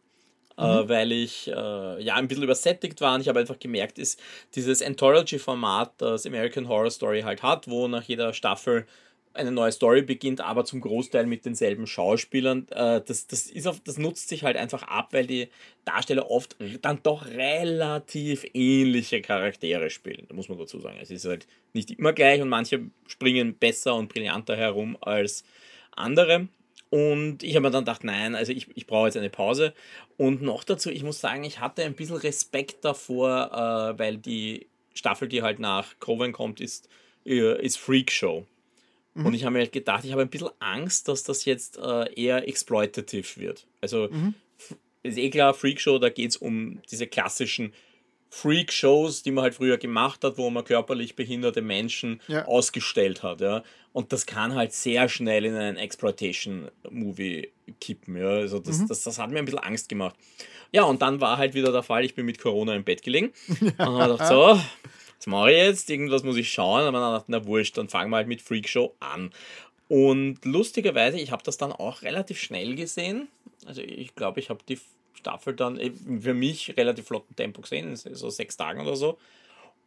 Äh, 0.58 0.64
mhm. 0.64 0.86
Äh, 0.86 0.90
weil 0.90 1.12
ich 1.12 1.48
äh, 1.48 2.04
ja 2.04 2.16
ein 2.16 2.28
bisschen 2.28 2.44
übersättigt 2.44 3.00
war 3.02 3.16
und 3.16 3.22
ich 3.22 3.30
habe 3.30 3.40
einfach 3.40 3.60
gemerkt, 3.60 3.98
ist 3.98 4.20
dieses 4.56 4.82
Anthology-Format, 4.82 5.94
das 5.98 6.26
American 6.26 6.68
Horror 6.68 6.92
Story 6.92 7.22
halt 7.22 7.42
hat, 7.42 7.70
wo 7.70 7.88
nach 7.88 8.04
jeder 8.04 8.34
Staffel 8.34 8.86
eine 9.36 9.52
neue 9.52 9.72
Story 9.72 10.02
beginnt, 10.02 10.42
aber 10.42 10.66
zum 10.66 10.82
Großteil 10.82 11.26
mit 11.26 11.46
denselben 11.46 11.88
Schauspielern. 11.88 12.68
Äh, 12.70 13.02
das, 13.06 13.28
das, 13.28 13.48
ist 13.48 13.68
auf, 13.68 13.80
das 13.82 13.98
nutzt 13.98 14.30
sich 14.30 14.44
halt 14.44 14.58
einfach 14.58 14.84
ab, 14.84 15.10
weil 15.12 15.28
die 15.28 15.50
Darsteller 15.86 16.30
oft 16.30 16.56
dann 16.82 17.00
doch 17.04 17.26
relativ 17.28 18.46
ähnliche 18.54 19.22
Charaktere 19.22 19.90
spielen. 19.90 20.26
Da 20.28 20.36
muss 20.36 20.50
man 20.50 20.58
dazu 20.58 20.80
sagen. 20.80 20.98
Es 21.02 21.12
ist 21.12 21.26
halt 21.26 21.48
nicht 21.74 21.92
immer 21.92 22.14
gleich 22.14 22.42
und 22.42 22.50
manche 22.50 22.82
springen 23.08 23.56
besser 23.56 23.96
und 23.96 24.10
brillanter 24.12 24.56
herum 24.56 24.98
als 25.02 25.44
andere. 25.92 26.48
Und 26.90 27.44
ich 27.44 27.56
habe 27.56 27.68
mir 27.68 27.72
dann 27.72 27.84
gedacht, 27.84 28.04
nein, 28.04 28.36
also 28.36 28.52
ich, 28.52 28.68
ich 28.76 28.88
brauche 28.88 29.08
jetzt 29.08 29.18
eine 29.18 29.30
Pause. 29.30 29.74
Und 30.18 30.42
noch 30.42 30.64
dazu, 30.64 30.90
ich 30.90 31.04
muss 31.04 31.20
sagen, 31.20 31.44
ich 31.44 31.60
hatte 31.60 31.84
ein 31.84 31.94
bisschen 31.94 32.18
Respekt 32.18 32.86
davor, 32.86 33.52
äh, 33.52 34.00
weil 34.00 34.18
die 34.18 34.68
Staffel, 34.94 35.28
die 35.28 35.42
halt 35.42 35.60
nach 35.60 36.00
Coven 36.00 36.32
kommt, 36.32 36.62
ist, 36.62 36.88
äh, 37.26 37.62
ist 37.62 37.78
Freak 37.78 38.12
Show. 38.12 38.46
Mhm. 39.16 39.26
Und 39.26 39.34
ich 39.34 39.44
habe 39.44 39.54
mir 39.54 39.60
halt 39.60 39.72
gedacht, 39.72 40.06
ich 40.06 40.12
habe 40.12 40.22
ein 40.22 40.30
bisschen 40.30 40.52
Angst, 40.60 41.08
dass 41.08 41.24
das 41.24 41.46
jetzt 41.46 41.78
äh, 41.78 42.14
eher 42.14 42.48
exploitativ 42.48 43.38
wird. 43.38 43.66
Also 43.82 44.10
mhm. 44.12 44.36
ist 45.04 45.18
eh 45.18 45.30
klar, 45.30 45.54
Freakshow, 45.54 45.98
da 45.98 46.10
geht 46.10 46.32
es 46.32 46.38
um 46.38 46.82
diese 46.92 47.08
klassischen 47.08 47.74
Freak-Shows, 48.30 49.24
die 49.24 49.32
man 49.32 49.44
halt 49.44 49.56
früher 49.56 49.78
gemacht 49.78 50.24
hat, 50.26 50.38
wo 50.38 50.50
man 50.50 50.66
körperlich 50.66 51.16
behinderte 51.16 51.62
Menschen 51.62 52.22
ja. 52.28 52.46
ausgestellt 52.46 53.24
hat. 53.24 53.40
Ja. 53.40 53.64
Und 53.94 54.12
das 54.12 54.26
kann 54.26 54.56
halt 54.56 54.74
sehr 54.74 55.08
schnell 55.08 55.46
in 55.46 55.56
einen 55.56 55.78
Exploitation-Movie 55.78 57.50
kippen. 57.80 58.18
Ja. 58.18 58.30
Also 58.30 58.60
das, 58.60 58.80
mhm. 58.80 58.88
das, 58.90 59.04
das 59.04 59.20
hat 59.20 59.32
mir 59.32 59.40
ein 59.40 59.46
bisschen 59.46 59.60
Angst 59.60 59.88
gemacht. 59.88 60.16
Ja, 60.74 60.84
und 60.84 61.02
dann 61.02 61.22
war 61.22 61.38
halt 61.38 61.54
wieder 61.54 61.72
der 61.72 61.84
Fall, 61.84 62.04
ich 62.04 62.16
bin 62.16 62.26
mit 62.26 62.40
Corona 62.40 62.76
im 62.76 62.84
Bett 62.84 63.04
gelegen. 63.04 63.32
Und 63.62 63.80
habe 63.80 64.14
gedacht, 64.14 64.28
so, 64.28 64.60
was 65.26 65.32
mache 65.32 65.52
ich 65.52 65.58
jetzt? 65.58 65.90
Irgendwas 65.90 66.24
muss 66.24 66.38
ich 66.38 66.52
schauen. 66.52 66.82
Aber 66.82 67.00
dann 67.00 67.14
dachte 67.14 67.32
na 67.32 67.46
wurscht, 67.46 67.78
dann 67.78 67.90
fangen 67.90 68.12
wir 68.12 68.18
halt 68.18 68.28
mit 68.28 68.42
Freakshow 68.42 68.94
an. 69.00 69.32
Und 69.88 70.44
lustigerweise, 70.46 71.20
ich 71.20 71.32
habe 71.32 71.44
das 71.44 71.58
dann 71.58 71.72
auch 71.72 72.02
relativ 72.02 72.40
schnell 72.40 72.76
gesehen. 72.76 73.28
Also 73.66 73.82
ich 73.82 74.16
glaube, 74.16 74.40
ich 74.40 74.50
habe 74.50 74.60
die 74.68 74.80
Staffel 75.14 75.56
dann 75.56 75.80
für 76.22 76.34
mich 76.34 76.76
relativ 76.78 77.08
flotten 77.08 77.36
Tempo 77.36 77.62
gesehen, 77.62 77.96
so 77.96 78.30
sechs 78.30 78.58
Tagen 78.58 78.82
oder 78.82 78.96
so. 78.96 79.18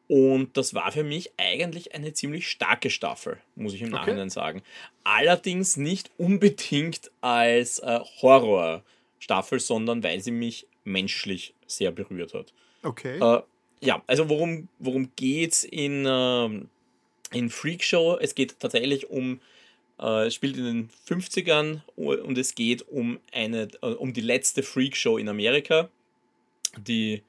Und 0.09 0.57
das 0.57 0.73
war 0.73 0.91
für 0.91 1.05
mich 1.05 1.33
eigentlich 1.37 1.95
eine 1.95 2.15
ziemlich 2.15 2.49
starke 2.49 2.89
Staffel, 2.89 3.39
muss 3.57 3.75
ich 3.75 3.83
im 3.83 3.89
okay. 3.89 3.97
Nachhinein 3.97 4.31
sagen. 4.31 4.63
Allerdings 5.05 5.77
nicht 5.77 6.11
unbedingt 6.17 7.11
als 7.21 7.79
äh, 7.81 8.01
Horrorstaffel, 8.23 9.61
sondern 9.61 10.03
weil 10.03 10.21
sie 10.21 10.31
mich 10.31 10.67
menschlich 10.85 11.55
sehr 11.67 11.91
berührt 11.91 12.33
hat. 12.33 12.55
Okay. 12.83 13.19
Äh, 13.19 13.43
ja, 13.81 14.03
also 14.07 14.29
worum, 14.29 14.69
worum 14.79 15.11
geht 15.17 15.53
es 15.53 15.65
in, 15.65 16.07
äh, 16.07 17.37
in 17.37 17.51
Freak 17.51 17.85
Show? 17.85 18.19
Es 18.21 18.35
geht 18.35 18.59
tatsächlich 18.61 19.11
um, 19.11 19.41
äh, 19.99 20.31
spielt 20.31 20.57
in 20.57 20.65
den 20.65 20.91
50ern 21.09 21.81
und 21.97 22.39
es 22.39 22.55
geht 22.55 22.89
um, 22.89 23.19
eine, 23.33 23.69
äh, 23.83 23.87
um 23.87 24.13
die 24.13 24.21
letzte 24.21 24.63
Freak 24.63 24.97
Show 24.97 25.19
in 25.19 25.29
Amerika, 25.29 25.89
die 26.77 27.23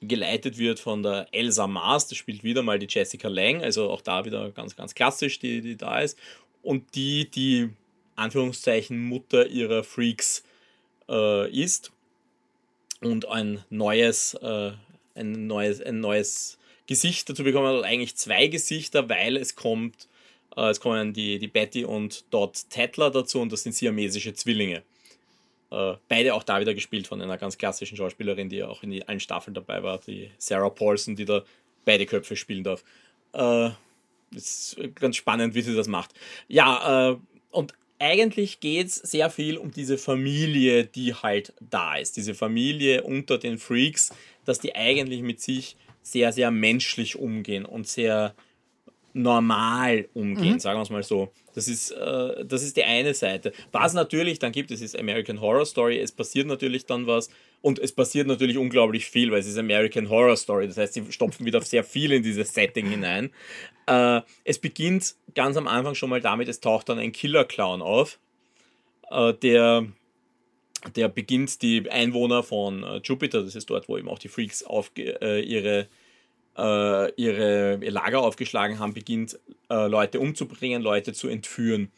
geleitet 0.00 0.58
wird 0.58 0.78
von 0.78 1.02
der 1.02 1.26
Elsa 1.32 1.66
Mars, 1.66 2.06
das 2.06 2.18
spielt 2.18 2.44
wieder 2.44 2.62
mal 2.62 2.78
die 2.78 2.86
Jessica 2.88 3.28
Lang, 3.28 3.62
also 3.62 3.90
auch 3.90 4.00
da 4.00 4.24
wieder 4.24 4.50
ganz, 4.52 4.76
ganz 4.76 4.94
klassisch, 4.94 5.38
die, 5.38 5.60
die 5.60 5.76
da 5.76 6.00
ist. 6.00 6.16
Und 6.62 6.94
die, 6.94 7.28
die 7.28 7.70
Anführungszeichen 8.14 8.98
Mutter 8.98 9.46
ihrer 9.46 9.82
Freaks 9.82 10.44
äh, 11.08 11.50
ist 11.50 11.92
und 13.00 13.28
ein 13.28 13.64
neues, 13.70 14.34
äh, 14.34 14.72
ein 15.18 15.46
neues, 15.46 15.80
ein 15.80 16.00
neues 16.00 16.58
Gesicht 16.86 17.28
dazu 17.28 17.44
bekommen 17.44 17.78
hat, 17.78 17.84
eigentlich 17.84 18.16
zwei 18.16 18.46
Gesichter, 18.46 19.08
weil 19.08 19.36
es 19.36 19.56
kommt, 19.56 20.08
äh, 20.56 20.70
es 20.70 20.80
kommen 20.80 21.12
die, 21.12 21.38
die 21.38 21.48
Betty 21.48 21.84
und 21.84 22.24
Dot 22.30 22.70
Tettler 22.70 23.10
dazu 23.10 23.40
und 23.40 23.52
das 23.52 23.62
sind 23.62 23.74
siamesische 23.74 24.32
Zwillinge. 24.34 24.82
Äh, 25.70 25.94
beide 26.08 26.34
auch 26.34 26.42
da 26.42 26.60
wieder 26.60 26.74
gespielt 26.74 27.06
von 27.06 27.20
einer 27.20 27.36
ganz 27.36 27.58
klassischen 27.58 27.96
Schauspielerin, 27.96 28.48
die 28.48 28.62
auch 28.62 28.82
in 28.82 28.90
die, 28.90 29.06
allen 29.06 29.20
Staffeln 29.20 29.54
dabei 29.54 29.82
war, 29.82 29.98
die 29.98 30.30
Sarah 30.38 30.70
Paulson, 30.70 31.14
die 31.14 31.26
da 31.26 31.44
beide 31.84 32.06
Köpfe 32.06 32.36
spielen 32.36 32.64
darf. 32.64 32.82
Äh, 33.34 33.70
ist 34.34 34.76
ganz 34.94 35.16
spannend, 35.16 35.54
wie 35.54 35.62
sie 35.62 35.74
das 35.74 35.88
macht. 35.88 36.12
Ja, 36.48 37.10
äh, 37.10 37.16
und 37.50 37.74
eigentlich 37.98 38.60
geht 38.60 38.88
es 38.88 38.94
sehr 38.96 39.30
viel 39.30 39.56
um 39.56 39.72
diese 39.72 39.98
Familie, 39.98 40.84
die 40.84 41.14
halt 41.14 41.52
da 41.60 41.96
ist. 41.96 42.16
Diese 42.16 42.34
Familie 42.34 43.02
unter 43.02 43.38
den 43.38 43.58
Freaks, 43.58 44.10
dass 44.48 44.58
die 44.58 44.74
eigentlich 44.74 45.20
mit 45.20 45.40
sich 45.40 45.76
sehr, 46.02 46.32
sehr 46.32 46.50
menschlich 46.50 47.16
umgehen 47.16 47.66
und 47.66 47.86
sehr 47.86 48.34
normal 49.12 50.08
umgehen, 50.14 50.54
mhm. 50.54 50.58
sagen 50.60 50.78
wir 50.78 50.82
es 50.82 50.90
mal 50.90 51.02
so. 51.02 51.30
Das 51.54 51.68
ist, 51.68 51.90
äh, 51.90 52.44
das 52.46 52.62
ist 52.62 52.76
die 52.76 52.84
eine 52.84 53.14
Seite. 53.14 53.52
Was 53.72 53.92
natürlich 53.92 54.38
dann 54.38 54.52
gibt, 54.52 54.70
es 54.70 54.80
ist 54.80 54.98
American 54.98 55.40
Horror 55.40 55.66
Story, 55.66 55.98
es 55.98 56.12
passiert 56.12 56.46
natürlich 56.46 56.86
dann 56.86 57.06
was 57.06 57.28
und 57.60 57.78
es 57.78 57.92
passiert 57.92 58.26
natürlich 58.26 58.56
unglaublich 58.56 59.06
viel, 59.06 59.30
weil 59.30 59.40
es 59.40 59.46
ist 59.46 59.58
American 59.58 60.08
Horror 60.08 60.36
Story, 60.36 60.66
das 60.66 60.78
heißt, 60.78 60.94
sie 60.94 61.04
stopfen 61.10 61.44
wieder 61.44 61.60
sehr 61.60 61.84
viel 61.84 62.12
in 62.12 62.22
dieses 62.22 62.54
Setting 62.54 62.88
hinein. 62.88 63.30
Äh, 63.86 64.22
es 64.44 64.58
beginnt 64.58 65.14
ganz 65.34 65.56
am 65.56 65.68
Anfang 65.68 65.94
schon 65.94 66.10
mal 66.10 66.20
damit, 66.20 66.48
es 66.48 66.60
taucht 66.60 66.88
dann 66.88 66.98
ein 66.98 67.12
Killer-Clown 67.12 67.82
auf, 67.82 68.18
äh, 69.10 69.34
der 69.34 69.86
der 70.96 71.08
beginnt 71.08 71.62
die 71.62 71.90
Einwohner 71.90 72.42
von 72.42 72.82
äh, 72.82 73.00
Jupiter, 73.02 73.42
das 73.42 73.54
ist 73.54 73.70
dort, 73.70 73.88
wo 73.88 73.98
eben 73.98 74.08
auch 74.08 74.18
die 74.18 74.28
Freaks 74.28 74.64
äh, 74.96 75.40
ihre 75.40 75.88
äh, 76.58 77.12
ihre, 77.14 77.78
ihr 77.82 77.90
Lager 77.90 78.20
aufgeschlagen 78.20 78.78
haben, 78.78 78.92
beginnt 78.92 79.38
äh, 79.70 79.86
Leute 79.86 80.20
umzubringen, 80.20 80.82
Leute 80.82 81.12
zu 81.12 81.28
entführen. 81.28 81.90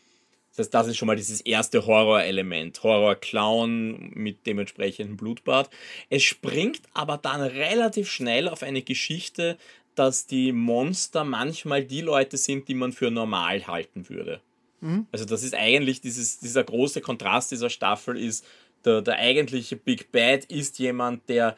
Das 0.50 0.59
heißt, 0.59 0.75
das 0.75 0.89
ist 0.89 0.97
schon 0.97 1.07
mal 1.07 1.17
dieses 1.17 1.41
erste 1.41 1.86
Horrorelement. 1.86 2.83
Horror-Clown 2.83 4.10
mit 4.15 4.47
dementsprechendem 4.47 5.17
Blutbad. 5.17 5.70
Es 6.10 6.23
springt 6.25 6.83
aber 6.92 7.17
dann 7.17 7.41
relativ 7.41 8.10
schnell 8.10 8.49
auf 8.49 8.62
eine 8.62 8.83
Geschichte, 8.83 9.57
dass 9.94 10.26
die 10.26 10.52
Monster 10.52 11.25
manchmal 11.25 11.84
die 11.84 12.00
Leute 12.00 12.36
sind, 12.36 12.68
die 12.68 12.75
man 12.75 12.92
für 12.92 13.10
normal 13.10 13.67
halten 13.67 14.09
würde. 14.09 14.41
Mhm. 14.81 15.07
Also 15.12 15.25
das 15.25 15.42
ist 15.42 15.55
eigentlich 15.55 16.00
dieses, 16.00 16.39
dieser 16.41 16.65
große 16.65 17.00
Kontrast 17.00 17.52
dieser 17.52 17.70
Staffel 17.70 18.18
ist, 18.18 18.44
der, 18.84 19.02
der 19.02 19.17
eigentliche 19.17 19.76
Big 19.76 20.12
Bad 20.12 20.44
ist 20.47 20.78
jemand, 20.78 21.28
der 21.28 21.57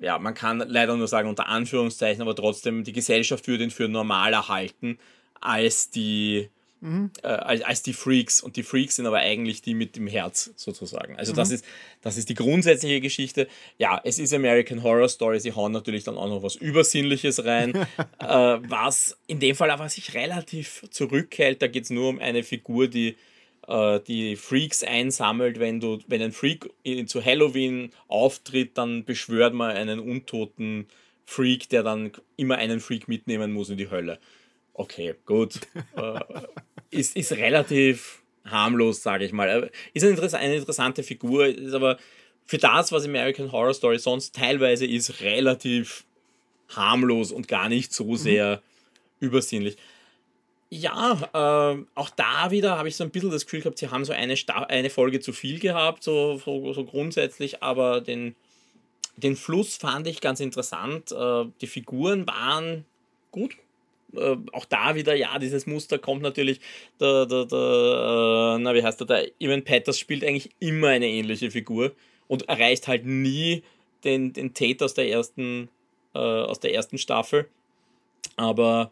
ja, 0.00 0.18
man 0.18 0.34
kann 0.34 0.62
leider 0.66 0.96
nur 0.96 1.08
sagen 1.08 1.28
unter 1.28 1.48
Anführungszeichen, 1.48 2.22
aber 2.22 2.34
trotzdem, 2.34 2.84
die 2.84 2.92
Gesellschaft 2.92 3.46
würde 3.46 3.64
ihn 3.64 3.70
für 3.70 3.88
normaler 3.88 4.48
halten 4.48 4.98
als 5.40 5.90
die, 5.90 6.48
mhm. 6.80 7.10
äh, 7.22 7.28
als, 7.28 7.62
als 7.62 7.82
die 7.82 7.92
Freaks. 7.92 8.40
Und 8.40 8.56
die 8.56 8.62
Freaks 8.62 8.96
sind 8.96 9.06
aber 9.06 9.18
eigentlich 9.18 9.62
die 9.62 9.74
mit 9.74 9.96
dem 9.96 10.06
Herz 10.06 10.52
sozusagen. 10.56 11.16
Also 11.16 11.32
mhm. 11.32 11.36
das, 11.36 11.50
ist, 11.50 11.64
das 12.02 12.16
ist 12.16 12.28
die 12.28 12.34
grundsätzliche 12.34 13.00
Geschichte. 13.00 13.48
Ja, 13.78 14.00
es 14.04 14.18
ist 14.18 14.34
American 14.34 14.82
Horror 14.82 15.08
Story, 15.08 15.38
sie 15.40 15.52
hauen 15.52 15.72
natürlich 15.72 16.04
dann 16.04 16.16
auch 16.16 16.28
noch 16.28 16.42
was 16.42 16.56
Übersinnliches 16.56 17.44
rein, 17.44 17.74
äh, 18.18 18.26
was 18.26 19.16
in 19.26 19.38
dem 19.38 19.54
Fall 19.54 19.70
aber 19.70 19.88
sich 19.88 20.14
relativ 20.14 20.84
zurückhält. 20.90 21.62
Da 21.62 21.68
geht 21.68 21.84
es 21.84 21.90
nur 21.90 22.08
um 22.08 22.18
eine 22.18 22.42
Figur, 22.42 22.88
die 22.88 23.16
die 23.66 24.36
Freaks 24.36 24.82
einsammelt. 24.84 25.58
Wenn, 25.58 25.80
du, 25.80 25.98
wenn 26.06 26.22
ein 26.22 26.32
Freak 26.32 26.70
zu 27.06 27.24
Halloween 27.24 27.90
auftritt, 28.08 28.76
dann 28.76 29.04
beschwört 29.04 29.54
man 29.54 29.70
einen 29.70 30.00
untoten 30.00 30.86
Freak, 31.24 31.68
der 31.68 31.82
dann 31.82 32.12
immer 32.36 32.56
einen 32.56 32.80
Freak 32.80 33.08
mitnehmen 33.08 33.52
muss 33.52 33.70
in 33.70 33.78
die 33.78 33.90
Hölle. 33.90 34.18
Okay, 34.74 35.14
gut. 35.24 35.60
äh, 35.96 36.20
ist, 36.90 37.16
ist 37.16 37.32
relativ 37.32 38.22
harmlos, 38.44 39.02
sage 39.02 39.24
ich 39.24 39.32
mal. 39.32 39.70
Ist 39.94 40.04
eine, 40.04 40.20
eine 40.38 40.56
interessante 40.56 41.02
Figur, 41.02 41.46
ist 41.46 41.74
aber 41.74 41.98
für 42.44 42.58
das, 42.58 42.92
was 42.92 43.04
American 43.04 43.52
Horror 43.52 43.74
Story 43.74 43.98
sonst 43.98 44.34
teilweise 44.34 44.86
ist, 44.86 45.20
relativ 45.22 46.04
harmlos 46.68 47.32
und 47.32 47.48
gar 47.48 47.68
nicht 47.68 47.92
so 47.92 48.04
mhm. 48.04 48.16
sehr 48.16 48.62
mhm. 49.20 49.28
übersinnlich. 49.28 49.76
Ja, 50.70 51.72
äh, 51.72 51.84
auch 51.94 52.10
da 52.10 52.50
wieder 52.50 52.78
habe 52.78 52.88
ich 52.88 52.96
so 52.96 53.04
ein 53.04 53.10
bisschen 53.10 53.30
das 53.30 53.44
Gefühl 53.44 53.60
gehabt, 53.60 53.78
sie 53.78 53.90
haben 53.90 54.04
so 54.04 54.12
eine, 54.12 54.36
Sta 54.36 54.64
eine 54.64 54.90
Folge 54.90 55.20
zu 55.20 55.32
viel 55.32 55.60
gehabt, 55.60 56.02
so, 56.02 56.38
so, 56.38 56.72
so 56.72 56.84
grundsätzlich, 56.84 57.62
aber 57.62 58.00
den, 58.00 58.34
den 59.16 59.36
Fluss 59.36 59.76
fand 59.76 60.06
ich 60.06 60.20
ganz 60.20 60.40
interessant. 60.40 61.12
Äh, 61.12 61.44
die 61.60 61.66
Figuren 61.66 62.26
waren 62.26 62.84
gut. 63.30 63.56
Äh, 64.16 64.36
auch 64.52 64.64
da 64.64 64.94
wieder, 64.94 65.14
ja, 65.14 65.38
dieses 65.38 65.66
Muster 65.66 65.98
kommt 65.98 66.22
natürlich, 66.22 66.60
der, 67.00 67.26
der, 67.26 67.44
der, 67.46 67.58
äh, 67.58 68.58
na, 68.58 68.74
wie 68.74 68.82
heißt 68.82 69.00
der, 69.00 69.06
der 69.06 69.30
Evan 69.40 69.64
Peters 69.64 69.98
spielt 69.98 70.24
eigentlich 70.24 70.50
immer 70.60 70.88
eine 70.88 71.08
ähnliche 71.08 71.50
Figur 71.50 71.92
und 72.28 72.48
erreicht 72.48 72.88
halt 72.88 73.04
nie 73.06 73.62
den, 74.04 74.32
den 74.32 74.54
Tate 74.54 74.84
aus 74.84 74.94
der 74.94 75.08
ersten, 75.08 75.68
äh, 76.14 76.18
aus 76.18 76.60
der 76.60 76.74
ersten 76.74 76.98
Staffel. 76.98 77.48
Aber 78.36 78.90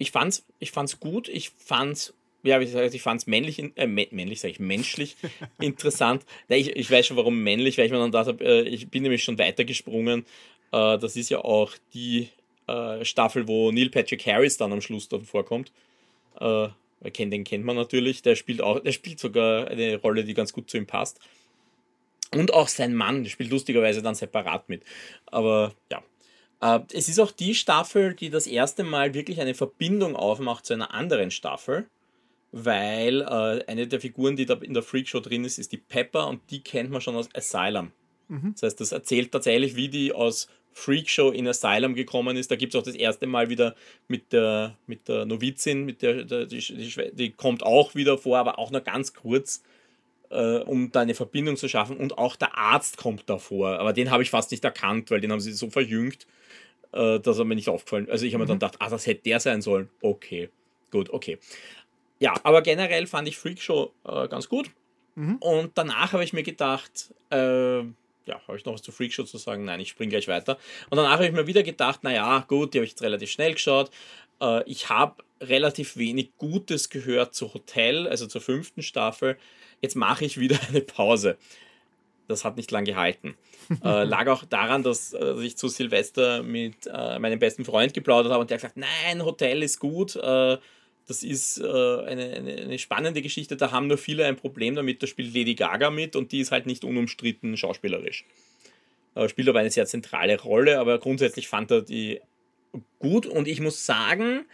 ich 0.00 0.10
fand's, 0.12 0.46
ich 0.58 0.70
fand's 0.70 0.98
gut, 0.98 1.28
ich 1.28 1.50
fand's, 1.50 2.14
ja, 2.42 2.58
wie 2.58 2.64
gesagt, 2.64 2.94
ich 2.94 3.02
fand's 3.02 3.26
männlich, 3.26 3.62
äh, 3.76 3.86
männlich 3.86 4.40
sage 4.40 4.52
ich, 4.52 4.58
menschlich 4.58 5.16
interessant. 5.60 6.24
Ich, 6.48 6.74
ich 6.74 6.90
weiß 6.90 7.06
schon, 7.06 7.18
warum 7.18 7.42
männlich, 7.42 7.76
weil 7.76 7.84
ich 7.84 7.92
mir 7.92 7.98
dann 7.98 8.10
gedacht 8.10 8.28
habe, 8.28 8.42
äh, 8.42 8.62
ich 8.62 8.88
bin 8.88 9.02
nämlich 9.02 9.22
schon 9.22 9.38
weitergesprungen. 9.38 10.24
Äh, 10.72 10.98
das 10.98 11.16
ist 11.16 11.28
ja 11.28 11.44
auch 11.44 11.74
die 11.92 12.30
äh, 12.66 13.04
Staffel, 13.04 13.46
wo 13.46 13.70
Neil 13.70 13.90
Patrick 13.90 14.24
Harris 14.24 14.56
dann 14.56 14.72
am 14.72 14.80
Schluss 14.80 15.06
dann 15.06 15.26
vorkommt. 15.26 15.70
Äh, 16.40 16.68
den 17.02 17.44
kennt 17.44 17.64
man 17.64 17.76
natürlich, 17.76 18.22
der 18.22 18.36
spielt 18.36 18.62
auch, 18.62 18.80
der 18.80 18.92
spielt 18.92 19.20
sogar 19.20 19.68
eine 19.68 19.96
Rolle, 19.96 20.24
die 20.24 20.34
ganz 20.34 20.54
gut 20.54 20.70
zu 20.70 20.78
ihm 20.78 20.86
passt. 20.86 21.20
Und 22.32 22.54
auch 22.54 22.68
sein 22.68 22.94
Mann, 22.94 23.26
spielt 23.26 23.50
lustigerweise 23.50 24.00
dann 24.00 24.14
separat 24.14 24.70
mit. 24.70 24.82
Aber 25.26 25.74
ja, 25.90 26.02
es 26.60 27.08
ist 27.08 27.18
auch 27.18 27.30
die 27.30 27.54
Staffel, 27.54 28.14
die 28.14 28.28
das 28.28 28.46
erste 28.46 28.84
Mal 28.84 29.14
wirklich 29.14 29.40
eine 29.40 29.54
Verbindung 29.54 30.14
aufmacht 30.14 30.66
zu 30.66 30.74
einer 30.74 30.92
anderen 30.92 31.30
Staffel, 31.30 31.86
weil 32.52 33.22
äh, 33.22 33.64
eine 33.66 33.86
der 33.86 34.00
Figuren, 34.00 34.36
die 34.36 34.44
da 34.44 34.54
in 34.54 34.74
der 34.74 34.82
Freakshow 34.82 35.20
drin 35.20 35.44
ist, 35.44 35.58
ist 35.58 35.72
die 35.72 35.78
Pepper 35.78 36.28
und 36.28 36.42
die 36.50 36.62
kennt 36.62 36.90
man 36.90 37.00
schon 37.00 37.16
aus 37.16 37.28
Asylum. 37.34 37.92
Mhm. 38.28 38.52
Das 38.52 38.62
heißt, 38.64 38.80
das 38.80 38.92
erzählt 38.92 39.32
tatsächlich, 39.32 39.74
wie 39.74 39.88
die 39.88 40.12
aus 40.12 40.48
Freakshow 40.72 41.30
in 41.30 41.48
Asylum 41.48 41.94
gekommen 41.94 42.36
ist. 42.36 42.50
Da 42.50 42.56
gibt 42.56 42.74
es 42.74 42.80
auch 42.80 42.84
das 42.84 42.94
erste 42.94 43.26
Mal 43.26 43.48
wieder 43.48 43.74
mit 44.06 44.32
der, 44.32 44.76
mit 44.86 45.08
der 45.08 45.24
Novizin, 45.24 45.84
mit 45.84 46.02
der, 46.02 46.24
der 46.24 46.46
die, 46.46 46.58
die, 46.58 47.10
die, 47.12 47.30
kommt 47.30 47.62
auch 47.62 47.94
wieder 47.94 48.18
vor, 48.18 48.38
aber 48.38 48.58
auch 48.58 48.70
nur 48.70 48.82
ganz 48.82 49.14
kurz, 49.14 49.62
äh, 50.30 50.58
um 50.58 50.92
da 50.92 51.00
eine 51.00 51.14
Verbindung 51.14 51.56
zu 51.56 51.68
schaffen. 51.68 51.96
Und 51.96 52.18
auch 52.18 52.36
der 52.36 52.56
Arzt 52.56 52.98
kommt 52.98 53.24
da 53.30 53.38
vor, 53.38 53.78
aber 53.78 53.92
den 53.92 54.10
habe 54.10 54.22
ich 54.22 54.30
fast 54.30 54.50
nicht 54.50 54.64
erkannt, 54.64 55.10
weil 55.10 55.20
den 55.20 55.32
haben 55.32 55.40
sie 55.40 55.52
so 55.52 55.70
verjüngt 55.70 56.26
äh, 56.92 57.20
dass 57.20 57.38
er 57.38 57.44
mir 57.44 57.54
nicht 57.54 57.68
aufgefallen. 57.68 58.08
Also 58.10 58.26
ich 58.26 58.34
habe 58.34 58.44
mhm. 58.44 58.48
mir 58.48 58.58
dann 58.58 58.58
gedacht, 58.58 58.76
ah, 58.80 58.90
das 58.90 59.06
hätte 59.06 59.22
der 59.22 59.40
sein 59.40 59.62
sollen. 59.62 59.88
Okay, 60.00 60.50
gut, 60.90 61.10
okay. 61.10 61.38
Ja, 62.18 62.34
aber 62.42 62.62
generell 62.62 63.06
fand 63.06 63.28
ich 63.28 63.38
Freakshow 63.38 63.92
äh, 64.04 64.28
ganz 64.28 64.48
gut. 64.48 64.70
Mhm. 65.14 65.36
Und 65.36 65.72
danach 65.74 66.12
habe 66.12 66.24
ich 66.24 66.32
mir 66.32 66.42
gedacht, 66.42 67.14
äh, 67.30 67.78
ja, 67.78 68.40
habe 68.46 68.56
ich 68.56 68.64
noch 68.64 68.74
was 68.74 68.82
zu 68.82 68.92
Freakshow 68.92 69.24
zu 69.24 69.38
sagen? 69.38 69.64
Nein, 69.64 69.80
ich 69.80 69.88
springe 69.88 70.10
gleich 70.10 70.28
weiter. 70.28 70.58
Und 70.90 70.96
danach 70.96 71.12
habe 71.12 71.26
ich 71.26 71.32
mir 71.32 71.46
wieder 71.46 71.62
gedacht, 71.62 72.04
naja, 72.04 72.44
gut, 72.46 72.74
die 72.74 72.78
habe 72.78 72.84
ich 72.84 72.92
jetzt 72.92 73.02
relativ 73.02 73.30
schnell 73.30 73.54
geschaut. 73.54 73.90
Äh, 74.40 74.62
ich 74.64 74.88
habe 74.88 75.22
relativ 75.40 75.96
wenig 75.96 76.30
Gutes 76.38 76.90
gehört 76.90 77.34
zu 77.34 77.54
Hotel, 77.54 78.06
also 78.06 78.26
zur 78.26 78.40
fünften 78.40 78.82
Staffel. 78.82 79.36
Jetzt 79.80 79.96
mache 79.96 80.24
ich 80.24 80.38
wieder 80.38 80.58
eine 80.68 80.82
Pause. 80.82 81.38
Das 82.30 82.44
hat 82.44 82.56
nicht 82.56 82.70
lang 82.70 82.84
gehalten. 82.84 83.34
äh, 83.84 84.04
lag 84.04 84.26
auch 84.28 84.44
daran, 84.44 84.82
dass 84.82 85.12
äh, 85.12 85.34
ich 85.42 85.56
zu 85.56 85.68
Silvester 85.68 86.42
mit 86.42 86.86
äh, 86.86 87.18
meinem 87.18 87.38
besten 87.38 87.64
Freund 87.64 87.92
geplaudert 87.92 88.32
habe 88.32 88.40
und 88.40 88.50
der 88.50 88.56
hat 88.56 88.62
gesagt, 88.62 88.76
nein, 88.76 89.24
Hotel 89.24 89.62
ist 89.62 89.80
gut. 89.80 90.16
Äh, 90.16 90.58
das 91.06 91.24
ist 91.24 91.58
äh, 91.58 91.64
eine, 91.64 92.34
eine, 92.36 92.52
eine, 92.52 92.78
spannende 92.78 93.20
Geschichte. 93.20 93.56
Da 93.56 93.72
haben 93.72 93.88
nur 93.88 93.98
viele 93.98 94.26
ein 94.26 94.36
Problem 94.36 94.76
damit. 94.76 95.02
Da 95.02 95.08
spielt 95.08 95.34
Lady 95.34 95.56
Gaga 95.56 95.90
mit 95.90 96.14
und 96.14 96.30
die 96.30 96.38
ist 96.40 96.52
halt 96.52 96.66
nicht 96.66 96.84
unumstritten 96.84 97.56
schauspielerisch. 97.56 98.24
Äh, 99.16 99.28
spielt 99.28 99.48
aber 99.48 99.58
eine 99.58 99.70
sehr 99.70 99.86
zentrale 99.86 100.40
Rolle, 100.40 100.78
aber 100.78 100.98
grundsätzlich 100.98 101.48
fand 101.48 101.72
er 101.72 101.82
die 101.82 102.20
gut 103.00 103.26
und 103.26 103.48
ich 103.48 103.60
muss 103.60 103.84
sagen, 103.84 104.44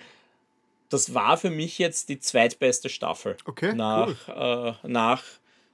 das 0.88 1.12
war 1.12 1.36
für 1.36 1.50
mich 1.50 1.78
jetzt 1.78 2.08
die 2.08 2.20
zweitbeste 2.20 2.88
Staffel. 2.88 3.36
Okay. 3.44 3.74
Nach, 3.74 4.16
cool. 4.28 4.76
nach 4.84 5.22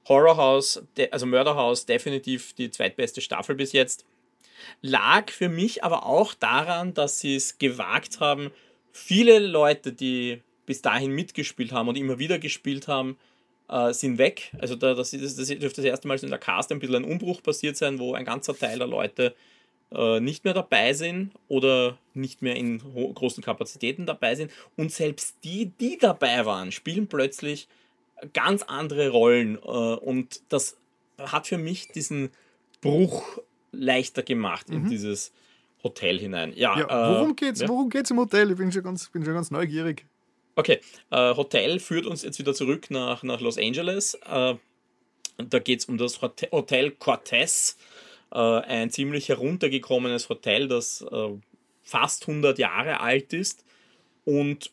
Horror 0.07 0.37
House, 0.37 0.83
also 1.11 1.25
Murder 1.25 1.55
House, 1.55 1.85
definitiv 1.85 2.53
die 2.53 2.69
zweitbeste 2.69 3.21
Staffel 3.21 3.55
bis 3.55 3.71
jetzt. 3.71 4.05
Lag 4.81 5.31
für 5.31 5.49
mich 5.49 5.83
aber 5.83 6.05
auch 6.05 6.33
daran, 6.33 6.93
dass 6.93 7.19
sie 7.19 7.35
es 7.35 7.57
gewagt 7.57 8.19
haben, 8.19 8.51
viele 8.91 9.39
Leute, 9.39 9.91
die 9.93 10.41
bis 10.65 10.81
dahin 10.81 11.11
mitgespielt 11.11 11.71
haben 11.71 11.89
und 11.89 11.97
immer 11.97 12.19
wieder 12.19 12.39
gespielt 12.39 12.87
haben, 12.87 13.17
äh, 13.69 13.93
sind 13.93 14.17
weg. 14.17 14.51
Also 14.59 14.75
da, 14.75 14.93
das, 14.93 15.11
das, 15.11 15.35
das 15.35 15.47
dürfte 15.47 15.81
das 15.81 15.85
erste 15.85 16.07
Mal 16.07 16.17
in 16.19 16.29
der 16.29 16.39
Cast 16.39 16.71
ein 16.71 16.79
bisschen 16.79 16.95
ein 16.95 17.03
Umbruch 17.03 17.41
passiert 17.41 17.77
sein, 17.77 17.99
wo 17.99 18.13
ein 18.13 18.25
ganzer 18.25 18.57
Teil 18.57 18.77
der 18.77 18.87
Leute 18.87 19.35
äh, 19.91 20.19
nicht 20.19 20.43
mehr 20.43 20.53
dabei 20.53 20.93
sind 20.93 21.31
oder 21.47 21.97
nicht 22.13 22.41
mehr 22.41 22.55
in 22.55 22.79
großen 22.79 23.43
Kapazitäten 23.43 24.05
dabei 24.05 24.35
sind. 24.35 24.51
Und 24.77 24.91
selbst 24.91 25.37
die, 25.43 25.67
die 25.67 25.97
dabei 25.97 26.45
waren, 26.45 26.71
spielen 26.71 27.07
plötzlich 27.07 27.67
ganz 28.33 28.63
andere 28.63 29.09
Rollen. 29.09 29.57
Äh, 29.57 29.59
und 29.59 30.41
das 30.49 30.77
hat 31.17 31.47
für 31.47 31.57
mich 31.57 31.89
diesen 31.89 32.29
Bruch 32.81 33.39
leichter 33.71 34.23
gemacht 34.23 34.69
mhm. 34.69 34.75
in 34.75 34.89
dieses 34.89 35.31
Hotel 35.83 36.19
hinein. 36.19 36.53
Ja, 36.55 36.79
ja 36.79 37.11
worum 37.11 37.31
äh, 37.31 37.33
geht's? 37.33 37.61
Ja? 37.61 37.67
Worum 37.67 37.89
geht's 37.89 38.11
im 38.11 38.17
Hotel? 38.17 38.51
Ich 38.51 38.57
bin 38.57 38.71
schon 38.71 38.83
ganz, 38.83 39.09
bin 39.09 39.23
schon 39.23 39.33
ganz 39.33 39.51
neugierig. 39.51 40.05
Okay, 40.55 40.79
äh, 41.09 41.35
Hotel 41.35 41.79
führt 41.79 42.05
uns 42.05 42.21
jetzt 42.21 42.39
wieder 42.39 42.53
zurück 42.53 42.91
nach, 42.91 43.23
nach 43.23 43.41
Los 43.41 43.57
Angeles. 43.57 44.17
Da 44.23 45.59
geht 45.59 45.79
es 45.79 45.85
um 45.85 45.97
das 45.97 46.21
Hotel 46.21 46.91
Cortez, 46.91 47.75
ein 48.29 48.91
ziemlich 48.91 49.29
heruntergekommenes 49.29 50.29
Hotel, 50.29 50.67
das 50.67 51.03
fast 51.81 52.27
100 52.27 52.59
Jahre 52.59 52.99
alt 52.99 53.33
ist 53.33 53.65
und 54.25 54.71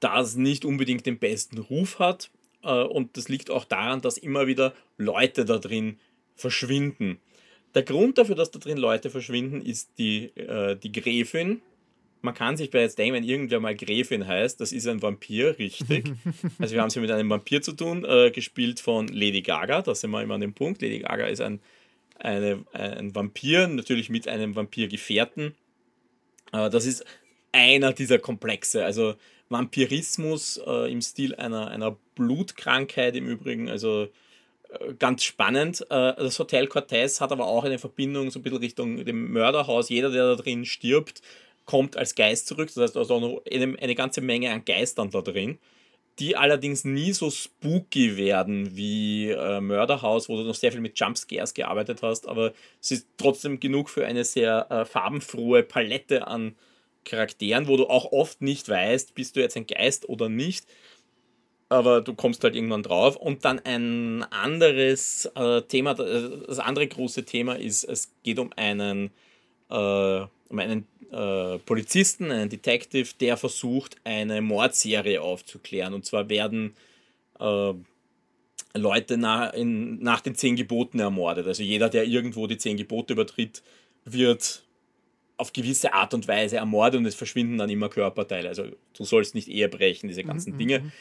das 0.00 0.36
nicht 0.36 0.64
unbedingt 0.64 1.06
den 1.06 1.18
besten 1.18 1.58
Ruf 1.58 1.98
hat. 1.98 2.30
Äh, 2.68 2.84
und 2.84 3.16
das 3.16 3.28
liegt 3.28 3.50
auch 3.50 3.64
daran, 3.64 4.00
dass 4.00 4.18
immer 4.18 4.46
wieder 4.46 4.74
Leute 4.98 5.44
da 5.44 5.58
drin 5.58 5.98
verschwinden. 6.36 7.18
Der 7.74 7.82
Grund 7.82 8.18
dafür, 8.18 8.34
dass 8.34 8.50
da 8.50 8.58
drin 8.58 8.78
Leute 8.78 9.10
verschwinden, 9.10 9.60
ist 9.62 9.90
die, 9.98 10.26
äh, 10.36 10.76
die 10.76 10.92
Gräfin, 10.92 11.62
man 12.20 12.34
kann 12.34 12.56
sich 12.56 12.70
bei 12.70 12.80
jetzt 12.80 12.98
denken, 12.98 13.14
wenn 13.14 13.24
irgendwer 13.24 13.60
mal 13.60 13.76
Gräfin 13.76 14.26
heißt, 14.26 14.60
das 14.60 14.72
ist 14.72 14.88
ein 14.88 15.00
Vampir, 15.00 15.56
richtig. 15.58 16.10
also 16.58 16.74
wir 16.74 16.80
haben 16.80 16.88
es 16.88 16.94
hier 16.94 17.02
mit 17.02 17.12
einem 17.12 17.30
Vampir 17.30 17.62
zu 17.62 17.72
tun, 17.72 18.04
äh, 18.04 18.30
gespielt 18.32 18.80
von 18.80 19.06
Lady 19.08 19.40
Gaga, 19.40 19.82
da 19.82 19.94
sind 19.94 20.10
wir 20.10 20.22
immer 20.22 20.34
an 20.34 20.40
dem 20.40 20.52
Punkt. 20.52 20.82
Lady 20.82 20.98
Gaga 20.98 21.26
ist 21.26 21.40
ein, 21.40 21.60
eine, 22.18 22.64
ein 22.72 23.14
Vampir, 23.14 23.68
natürlich 23.68 24.10
mit 24.10 24.26
einem 24.26 24.56
Vampirgefährten. 24.56 25.54
Äh, 26.52 26.70
das 26.70 26.86
ist 26.86 27.04
einer 27.52 27.92
dieser 27.92 28.18
Komplexe, 28.18 28.84
also 28.84 29.14
Vampirismus 29.48 30.60
äh, 30.66 30.90
im 30.90 31.00
Stil 31.00 31.34
einer, 31.34 31.68
einer 31.68 31.96
Blutkrankheit 32.14 33.16
im 33.16 33.26
Übrigen, 33.26 33.68
also 33.68 34.08
äh, 34.68 34.94
ganz 34.98 35.24
spannend. 35.24 35.82
Äh, 35.90 36.14
das 36.14 36.38
Hotel 36.38 36.66
Cortez 36.66 37.20
hat 37.20 37.32
aber 37.32 37.46
auch 37.46 37.64
eine 37.64 37.78
Verbindung 37.78 38.30
so 38.30 38.38
ein 38.38 38.42
bisschen 38.42 38.58
Richtung 38.58 39.04
dem 39.04 39.32
Mörderhaus. 39.32 39.88
Jeder, 39.88 40.10
der 40.10 40.34
da 40.34 40.42
drin 40.42 40.64
stirbt, 40.64 41.22
kommt 41.64 41.96
als 41.96 42.14
Geist 42.14 42.46
zurück. 42.46 42.68
Das 42.68 42.76
heißt, 42.76 42.96
also 42.96 43.14
auch 43.14 43.42
eine, 43.50 43.78
eine 43.78 43.94
ganze 43.94 44.20
Menge 44.20 44.50
an 44.50 44.64
Geistern 44.64 45.10
da 45.10 45.20
drin, 45.20 45.58
die 46.18 46.36
allerdings 46.36 46.84
nie 46.84 47.12
so 47.12 47.30
spooky 47.30 48.16
werden 48.16 48.76
wie 48.76 49.30
äh, 49.30 49.60
Mörderhaus, 49.60 50.28
wo 50.28 50.36
du 50.36 50.42
noch 50.44 50.54
sehr 50.54 50.72
viel 50.72 50.80
mit 50.80 50.98
Jumpscares 50.98 51.54
gearbeitet 51.54 52.02
hast, 52.02 52.26
aber 52.26 52.52
es 52.80 52.90
ist 52.90 53.08
trotzdem 53.18 53.60
genug 53.60 53.88
für 53.88 54.04
eine 54.04 54.24
sehr 54.24 54.70
äh, 54.70 54.84
farbenfrohe 54.84 55.62
Palette 55.62 56.26
an 56.26 56.56
Charakteren, 57.04 57.68
wo 57.68 57.76
du 57.76 57.86
auch 57.86 58.12
oft 58.12 58.42
nicht 58.42 58.68
weißt, 58.68 59.14
bist 59.14 59.36
du 59.36 59.40
jetzt 59.40 59.56
ein 59.56 59.66
Geist 59.66 60.08
oder 60.08 60.28
nicht. 60.28 60.66
Aber 61.70 62.00
du 62.00 62.14
kommst 62.14 62.42
halt 62.44 62.54
irgendwann 62.54 62.82
drauf. 62.82 63.16
Und 63.16 63.44
dann 63.44 63.60
ein 63.60 64.24
anderes 64.30 65.30
äh, 65.34 65.62
Thema, 65.62 65.94
das 65.94 66.58
andere 66.58 66.86
große 66.86 67.24
Thema 67.24 67.58
ist, 67.58 67.84
es 67.84 68.12
geht 68.22 68.38
um 68.38 68.50
einen, 68.56 69.10
äh, 69.70 70.20
um 70.48 70.58
einen 70.58 70.86
äh, 71.10 71.58
Polizisten, 71.58 72.30
einen 72.30 72.48
Detective, 72.48 73.08
der 73.20 73.36
versucht, 73.36 73.96
eine 74.04 74.40
Mordserie 74.40 75.20
aufzuklären. 75.20 75.94
Und 75.94 76.06
zwar 76.06 76.28
werden 76.28 76.74
äh, 77.38 77.74
Leute 78.74 79.16
nach, 79.16 79.52
in, 79.52 80.02
nach 80.02 80.20
den 80.20 80.34
zehn 80.34 80.56
Geboten 80.56 81.00
ermordet. 81.00 81.46
Also 81.46 81.62
jeder, 81.62 81.88
der 81.88 82.04
irgendwo 82.04 82.46
die 82.46 82.58
zehn 82.58 82.76
Gebote 82.76 83.12
übertritt, 83.12 83.62
wird 84.04 84.64
auf 85.38 85.52
gewisse 85.52 85.94
Art 85.94 86.12
und 86.12 86.28
Weise 86.28 86.56
ermordet 86.56 86.98
und 86.98 87.06
es 87.06 87.14
verschwinden 87.14 87.58
dann 87.58 87.70
immer 87.70 87.88
Körperteile. 87.88 88.48
Also 88.48 88.64
du 88.96 89.04
sollst 89.04 89.34
nicht 89.34 89.48
Ehe 89.48 89.68
brechen, 89.68 90.08
diese 90.08 90.24
ganzen 90.24 90.54
mhm. 90.54 90.58
Dinge. 90.58 90.80
Mhm. 90.80 90.92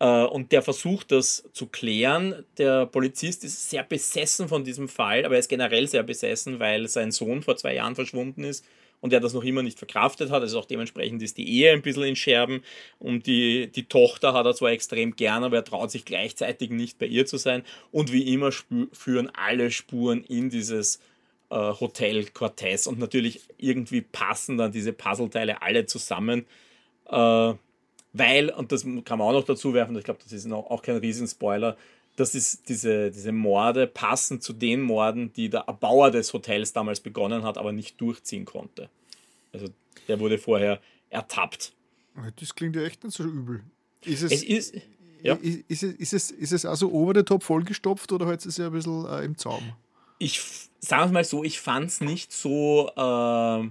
Äh, 0.00 0.24
und 0.24 0.52
der 0.52 0.62
versucht 0.62 1.10
das 1.10 1.48
zu 1.52 1.66
klären. 1.66 2.44
Der 2.58 2.86
Polizist 2.86 3.44
ist 3.44 3.70
sehr 3.70 3.82
besessen 3.82 4.48
von 4.48 4.62
diesem 4.62 4.88
Fall, 4.88 5.24
aber 5.24 5.34
er 5.34 5.40
ist 5.40 5.48
generell 5.48 5.88
sehr 5.88 6.02
besessen, 6.02 6.60
weil 6.60 6.86
sein 6.88 7.10
Sohn 7.10 7.42
vor 7.42 7.56
zwei 7.56 7.74
Jahren 7.74 7.94
verschwunden 7.94 8.44
ist 8.44 8.64
und 9.00 9.12
er 9.12 9.20
das 9.20 9.32
noch 9.32 9.44
immer 9.44 9.62
nicht 9.62 9.78
verkraftet 9.78 10.30
hat. 10.30 10.42
Also 10.42 10.58
auch 10.58 10.64
dementsprechend 10.64 11.22
ist 11.22 11.36
die 11.36 11.48
Ehe 11.48 11.72
ein 11.72 11.82
bisschen 11.82 12.04
in 12.04 12.16
Scherben 12.16 12.62
und 12.98 13.26
die, 13.26 13.68
die 13.68 13.84
Tochter 13.84 14.32
hat 14.32 14.46
er 14.46 14.54
zwar 14.54 14.70
extrem 14.70 15.16
gern, 15.16 15.44
aber 15.44 15.56
er 15.56 15.64
traut 15.64 15.90
sich 15.90 16.04
gleichzeitig 16.04 16.70
nicht 16.70 16.98
bei 16.98 17.06
ihr 17.06 17.26
zu 17.26 17.36
sein. 17.36 17.62
Und 17.90 18.12
wie 18.12 18.32
immer 18.32 18.50
führen 18.92 19.30
alle 19.34 19.70
Spuren 19.70 20.22
in 20.24 20.50
dieses 20.50 21.00
Hotel 21.56 22.26
Cortez 22.26 22.86
und 22.86 22.98
natürlich 22.98 23.42
irgendwie 23.56 24.02
passen 24.02 24.58
dann 24.58 24.72
diese 24.72 24.92
Puzzleteile 24.92 25.62
alle 25.62 25.86
zusammen. 25.86 26.46
Äh, 27.06 27.54
weil, 28.12 28.50
und 28.50 28.72
das 28.72 28.82
kann 28.82 29.18
man 29.18 29.28
auch 29.28 29.32
noch 29.32 29.44
dazu 29.44 29.74
werfen, 29.74 29.96
ich 29.96 30.04
glaube, 30.04 30.20
das 30.22 30.32
ist 30.32 30.50
auch 30.50 30.82
kein 30.82 30.96
Riesenspoiler, 30.96 31.76
dass 32.16 32.34
ist 32.34 32.68
diese, 32.68 33.10
diese 33.10 33.32
Morde 33.32 33.86
passen 33.86 34.40
zu 34.40 34.52
den 34.52 34.82
Morden, 34.82 35.32
die 35.34 35.48
der 35.48 35.60
Erbauer 35.60 36.10
des 36.10 36.32
Hotels 36.32 36.72
damals 36.72 37.00
begonnen 37.00 37.44
hat, 37.44 37.56
aber 37.58 37.72
nicht 37.72 38.00
durchziehen 38.00 38.44
konnte. 38.44 38.90
Also 39.52 39.68
der 40.08 40.18
wurde 40.18 40.38
vorher 40.38 40.80
ertappt. 41.10 41.72
Das 42.40 42.54
klingt 42.54 42.74
ja 42.74 42.82
echt 42.82 43.04
nicht 43.04 43.16
so 43.16 43.24
übel. 43.24 43.62
Ist 44.04 44.22
es, 44.22 44.32
es 44.32 44.42
ist, 44.42 44.74
ja. 45.22 45.34
ist, 45.34 45.64
ist, 45.68 45.82
es, 45.82 45.94
ist, 45.94 46.12
es, 46.12 46.30
ist 46.32 46.52
es 46.52 46.64
also 46.64 46.90
over 46.92 47.12
the 47.14 47.22
top 47.22 47.44
vollgestopft 47.44 48.10
oder 48.10 48.26
hat 48.26 48.44
es 48.44 48.56
ja 48.56 48.66
ein 48.66 48.72
bisschen 48.72 49.06
äh, 49.06 49.24
im 49.24 49.36
Zaum? 49.36 49.62
Ich 50.18 50.40
sage 50.80 51.06
es 51.06 51.12
mal 51.12 51.24
so, 51.24 51.44
ich 51.44 51.60
fand 51.60 51.88
es 51.88 52.00
nicht 52.00 52.32
so. 52.32 52.90
Äh, 52.96 53.70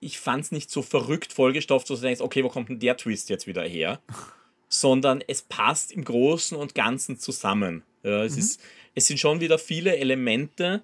ich 0.00 0.20
fand 0.20 0.44
es 0.44 0.52
nicht 0.52 0.70
so 0.70 0.82
verrückt 0.82 1.32
vollgestopft, 1.32 1.90
dass 1.90 2.00
du 2.00 2.06
denkst, 2.06 2.20
okay, 2.20 2.44
wo 2.44 2.48
kommt 2.48 2.68
denn 2.68 2.78
der 2.78 2.96
Twist 2.96 3.30
jetzt 3.30 3.46
wieder 3.46 3.62
her? 3.62 4.00
sondern 4.68 5.22
es 5.26 5.42
passt 5.42 5.92
im 5.92 6.04
Großen 6.04 6.56
und 6.56 6.74
Ganzen 6.74 7.18
zusammen. 7.18 7.82
Ja, 8.02 8.22
es, 8.24 8.34
mhm. 8.34 8.38
ist, 8.40 8.60
es 8.94 9.06
sind 9.06 9.18
schon 9.18 9.40
wieder 9.40 9.58
viele 9.58 9.96
Elemente, 9.96 10.82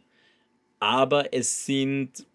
aber 0.80 1.32
es 1.32 1.66
sind 1.66 2.26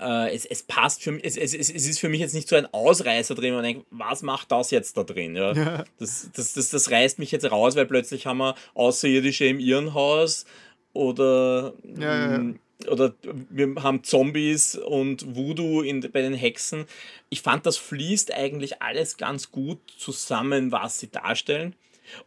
äh, 0.00 0.34
es, 0.34 0.44
es 0.44 0.62
passt 0.62 1.02
für 1.02 1.12
mich, 1.12 1.24
es, 1.24 1.36
es, 1.36 1.54
es 1.54 1.70
ist 1.70 1.98
für 1.98 2.08
mich 2.08 2.20
jetzt 2.20 2.34
nicht 2.34 2.48
so 2.48 2.54
ein 2.54 2.72
Ausreißer 2.72 3.34
drin, 3.34 3.54
man 3.54 3.64
denkt, 3.64 3.86
was 3.90 4.22
macht 4.22 4.52
das 4.52 4.70
jetzt 4.70 4.96
da 4.96 5.02
drin? 5.02 5.34
Ja? 5.34 5.52
ja. 5.52 5.84
Das, 5.98 6.30
das, 6.32 6.52
das, 6.52 6.70
das 6.70 6.90
reißt 6.90 7.18
mich 7.18 7.32
jetzt 7.32 7.50
raus, 7.50 7.74
weil 7.74 7.86
plötzlich 7.86 8.26
haben 8.26 8.38
wir 8.38 8.54
Außerirdische 8.74 9.46
im 9.46 9.58
Irrenhaus 9.58 10.44
oder 10.92 11.74
ja, 11.98 12.32
ja, 12.32 12.38
mm, 12.38 12.58
oder 12.88 13.14
wir 13.50 13.74
haben 13.82 14.02
Zombies 14.04 14.74
und 14.74 15.36
Voodoo 15.36 15.82
in, 15.82 16.00
bei 16.00 16.22
den 16.22 16.34
Hexen. 16.34 16.86
Ich 17.28 17.42
fand, 17.42 17.66
das 17.66 17.76
fließt 17.76 18.32
eigentlich 18.32 18.80
alles 18.80 19.16
ganz 19.16 19.50
gut 19.50 19.78
zusammen, 19.98 20.72
was 20.72 20.98
sie 20.98 21.10
darstellen. 21.10 21.74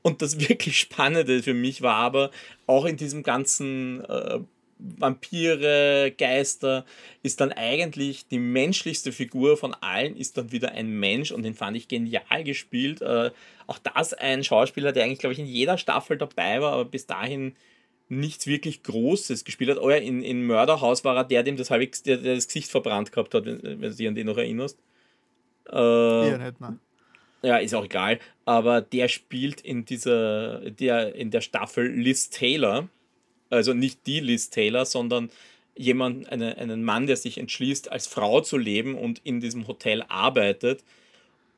Und 0.01 0.21
das 0.21 0.39
wirklich 0.49 0.79
Spannende 0.79 1.41
für 1.41 1.53
mich 1.53 1.81
war 1.81 1.95
aber 1.95 2.31
auch 2.67 2.85
in 2.85 2.97
diesem 2.97 3.23
ganzen 3.23 4.05
äh, 4.05 4.39
Vampire, 4.77 6.11
Geister, 6.17 6.85
ist 7.21 7.39
dann 7.39 7.53
eigentlich 7.53 8.27
die 8.27 8.39
menschlichste 8.39 9.11
Figur 9.11 9.55
von 9.55 9.73
allen, 9.73 10.17
ist 10.17 10.37
dann 10.37 10.51
wieder 10.51 10.71
ein 10.73 10.89
Mensch 10.89 11.31
und 11.31 11.43
den 11.43 11.53
fand 11.53 11.77
ich 11.77 11.87
genial 11.87 12.43
gespielt. 12.43 13.01
Äh, 13.01 13.31
auch 13.65 13.79
das 13.79 14.13
ein 14.13 14.43
Schauspieler, 14.43 14.91
der 14.91 15.05
eigentlich, 15.05 15.19
glaube 15.19 15.33
ich, 15.33 15.39
in 15.39 15.45
jeder 15.45 15.77
Staffel 15.77 16.17
dabei 16.17 16.61
war, 16.61 16.73
aber 16.73 16.85
bis 16.85 17.07
dahin 17.07 17.55
nichts 18.09 18.47
wirklich 18.47 18.83
Großes 18.83 19.43
gespielt 19.43 19.71
hat. 19.71 19.77
Oh 19.79 19.89
ja, 19.89 19.97
in, 19.97 20.21
in 20.23 20.45
Mörderhaus 20.45 21.03
war 21.03 21.15
er 21.15 21.23
der, 21.23 21.43
dem 21.43 21.57
das, 21.57 21.69
halbwegs, 21.69 22.03
der, 22.03 22.17
der 22.17 22.35
das 22.35 22.47
Gesicht 22.47 22.69
verbrannt 22.69 23.11
gehabt 23.11 23.33
hat, 23.33 23.45
wenn, 23.45 23.61
wenn 23.63 23.81
du 23.81 23.95
dich 23.95 24.07
an 24.07 24.15
den 24.15 24.27
noch 24.27 24.37
erinnerst. 24.37 24.77
Äh, 25.71 26.29
ja, 26.29 26.37
nicht, 26.37 26.61
nein. 26.61 26.79
Ja, 27.41 27.57
ist 27.57 27.75
auch 27.75 27.85
egal. 27.85 28.19
Aber 28.45 28.81
der 28.81 29.07
spielt 29.09 29.61
in 29.61 29.85
dieser, 29.85 30.69
der, 30.71 31.15
in 31.15 31.29
der 31.31 31.41
Staffel 31.41 31.87
Liz 31.87 32.29
Taylor. 32.29 32.87
Also 33.49 33.73
nicht 33.73 34.07
die 34.07 34.19
Liz 34.19 34.49
Taylor, 34.49 34.85
sondern 34.85 35.29
jemand, 35.75 36.29
eine, 36.29 36.57
einen 36.57 36.83
Mann, 36.83 37.07
der 37.07 37.17
sich 37.17 37.37
entschließt, 37.37 37.91
als 37.91 38.07
Frau 38.07 38.41
zu 38.41 38.57
leben 38.57 38.95
und 38.95 39.21
in 39.23 39.41
diesem 39.41 39.67
Hotel 39.67 40.03
arbeitet 40.07 40.83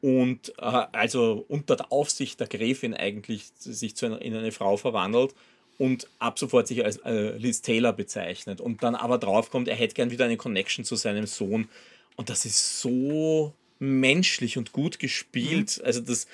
und 0.01 0.53
äh, 0.57 0.85
also 0.91 1.45
unter 1.47 1.75
der 1.75 1.91
Aufsicht 1.91 2.39
der 2.39 2.47
Gräfin 2.47 2.93
eigentlich 2.93 3.45
sich 3.57 3.95
zu 3.95 4.05
einer, 4.05 4.21
in 4.21 4.35
eine 4.35 4.51
Frau 4.51 4.77
verwandelt 4.77 5.33
und 5.77 6.07
ab 6.19 6.39
sofort 6.39 6.67
sich 6.67 6.83
als 6.83 6.97
äh, 6.97 7.37
Liz 7.37 7.61
Taylor 7.61 7.93
bezeichnet 7.93 8.61
und 8.61 8.83
dann 8.83 8.95
aber 8.95 9.17
draufkommt, 9.17 9.67
er 9.67 9.75
hätte 9.75 9.95
gern 9.95 10.11
wieder 10.11 10.25
eine 10.25 10.37
Connection 10.37 10.85
zu 10.85 10.95
seinem 10.95 11.27
Sohn 11.27 11.67
und 12.15 12.29
das 12.29 12.45
ist 12.45 12.79
so 12.79 13.53
menschlich 13.79 14.57
und 14.57 14.71
gut 14.71 14.99
gespielt. 14.99 15.77
Mhm. 15.79 15.85
Also 15.85 16.01
das, 16.01 16.27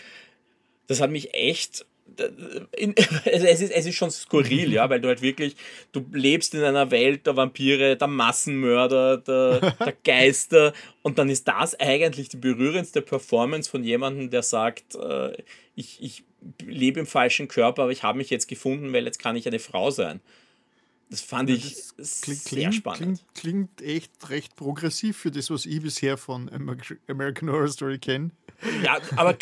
das 0.87 1.01
hat 1.01 1.11
mich 1.11 1.33
echt 1.33 1.85
in, 2.77 2.95
es, 3.25 3.61
ist, 3.61 3.71
es 3.71 3.85
ist 3.85 3.95
schon 3.95 4.11
skurril, 4.11 4.71
ja, 4.71 4.89
weil 4.89 5.01
du 5.01 5.07
halt 5.07 5.21
wirklich, 5.21 5.55
du 5.91 6.05
lebst 6.11 6.53
in 6.53 6.63
einer 6.63 6.91
Welt 6.91 7.25
der 7.25 7.35
Vampire, 7.35 7.95
der 7.95 8.07
Massenmörder, 8.07 9.17
der, 9.17 9.59
der 9.79 9.95
Geister 10.03 10.73
und 11.01 11.17
dann 11.17 11.29
ist 11.29 11.47
das 11.47 11.79
eigentlich 11.79 12.29
die 12.29 12.37
berührendste 12.37 13.01
Performance 13.01 13.69
von 13.69 13.83
jemandem, 13.83 14.29
der 14.29 14.43
sagt, 14.43 14.95
äh, 14.95 15.33
ich, 15.75 16.01
ich 16.01 16.23
lebe 16.65 16.99
im 16.99 17.05
falschen 17.05 17.47
Körper, 17.47 17.83
aber 17.83 17.91
ich 17.91 18.03
habe 18.03 18.17
mich 18.17 18.29
jetzt 18.29 18.47
gefunden, 18.47 18.93
weil 18.93 19.05
jetzt 19.05 19.19
kann 19.19 19.35
ich 19.35 19.47
eine 19.47 19.59
Frau 19.59 19.91
sein. 19.91 20.21
Das 21.09 21.19
fand 21.19 21.49
ja, 21.49 21.57
ich 21.57 21.75
das 21.97 22.21
klingt, 22.21 22.39
sehr 22.39 22.71
spannend. 22.71 23.25
Klingt, 23.33 23.75
klingt, 23.77 23.81
echt 23.81 24.29
recht 24.29 24.55
progressiv 24.55 25.17
für 25.17 25.29
das, 25.29 25.49
was 25.49 25.65
ich 25.65 25.81
bisher 25.81 26.15
von 26.15 26.49
American 27.07 27.49
Horror 27.49 27.67
Story 27.67 27.99
kenne. 27.99 28.31
Ja, 28.83 28.99
aber 29.15 29.35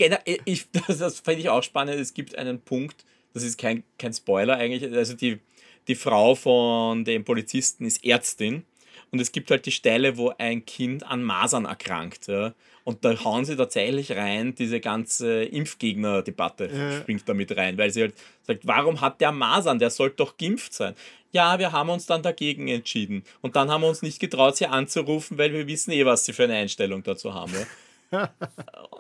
ich, 0.46 0.68
das, 0.88 0.98
das 0.98 1.20
finde 1.20 1.42
ich 1.42 1.50
auch 1.50 1.64
spannend. 1.64 2.00
Es 2.00 2.14
gibt 2.14 2.38
einen 2.38 2.62
Punkt, 2.62 3.06
das 3.34 3.44
ist 3.44 3.58
kein, 3.58 3.84
kein 3.98 4.14
Spoiler 4.14 4.58
eigentlich. 4.58 4.92
Also 4.94 5.14
die, 5.14 5.40
die 5.88 5.96
Frau 5.96 6.36
von 6.36 7.04
dem 7.06 7.24
Polizisten 7.24 7.86
ist 7.86 8.04
Ärztin 8.04 8.64
und 9.12 9.20
es 9.20 9.32
gibt 9.32 9.50
halt 9.50 9.66
die 9.66 9.72
Stelle, 9.72 10.18
wo 10.18 10.34
ein 10.38 10.66
Kind 10.66 11.06
an 11.06 11.24
Masern 11.24 11.66
erkrankt. 11.66 12.28
Ja. 12.28 12.54
Und 12.84 13.06
da 13.06 13.24
hauen 13.24 13.46
sie 13.46 13.56
tatsächlich 13.56 14.12
rein, 14.12 14.56
diese 14.56 14.80
ganze 14.80 15.44
Impfgegner-Debatte 15.44 16.70
ja. 16.74 16.98
springt 17.00 17.28
da 17.28 17.34
mit 17.34 17.56
rein, 17.56 17.78
weil 17.78 17.92
sie 17.92 18.02
halt 18.02 18.16
sagt, 18.44 18.66
warum 18.66 19.02
hat 19.02 19.22
der 19.22 19.32
Masern? 19.32 19.80
Der 19.80 19.90
sollte 19.90 20.18
doch 20.18 20.38
geimpft 20.38 20.74
sein. 20.74 20.96
Ja, 21.32 21.60
wir 21.60 21.72
haben 21.72 21.90
uns 21.90 22.08
dann 22.08 22.24
dagegen 22.24 22.68
entschieden. 22.68 23.24
Und 23.42 23.56
dann 23.56 23.70
haben 23.70 23.82
wir 23.82 23.90
uns 23.90 24.02
nicht 24.02 24.20
getraut, 24.20 24.58
sie 24.58 24.66
anzurufen, 24.66 25.38
weil 25.38 25.54
wir 25.54 25.68
wissen 25.68 25.92
eh, 25.92 26.06
was 26.06 26.26
sie 26.26 26.34
für 26.34 26.46
eine 26.46 26.56
Einstellung 26.56 27.04
dazu 27.04 27.34
haben. 27.34 27.54
Ja 27.54 27.66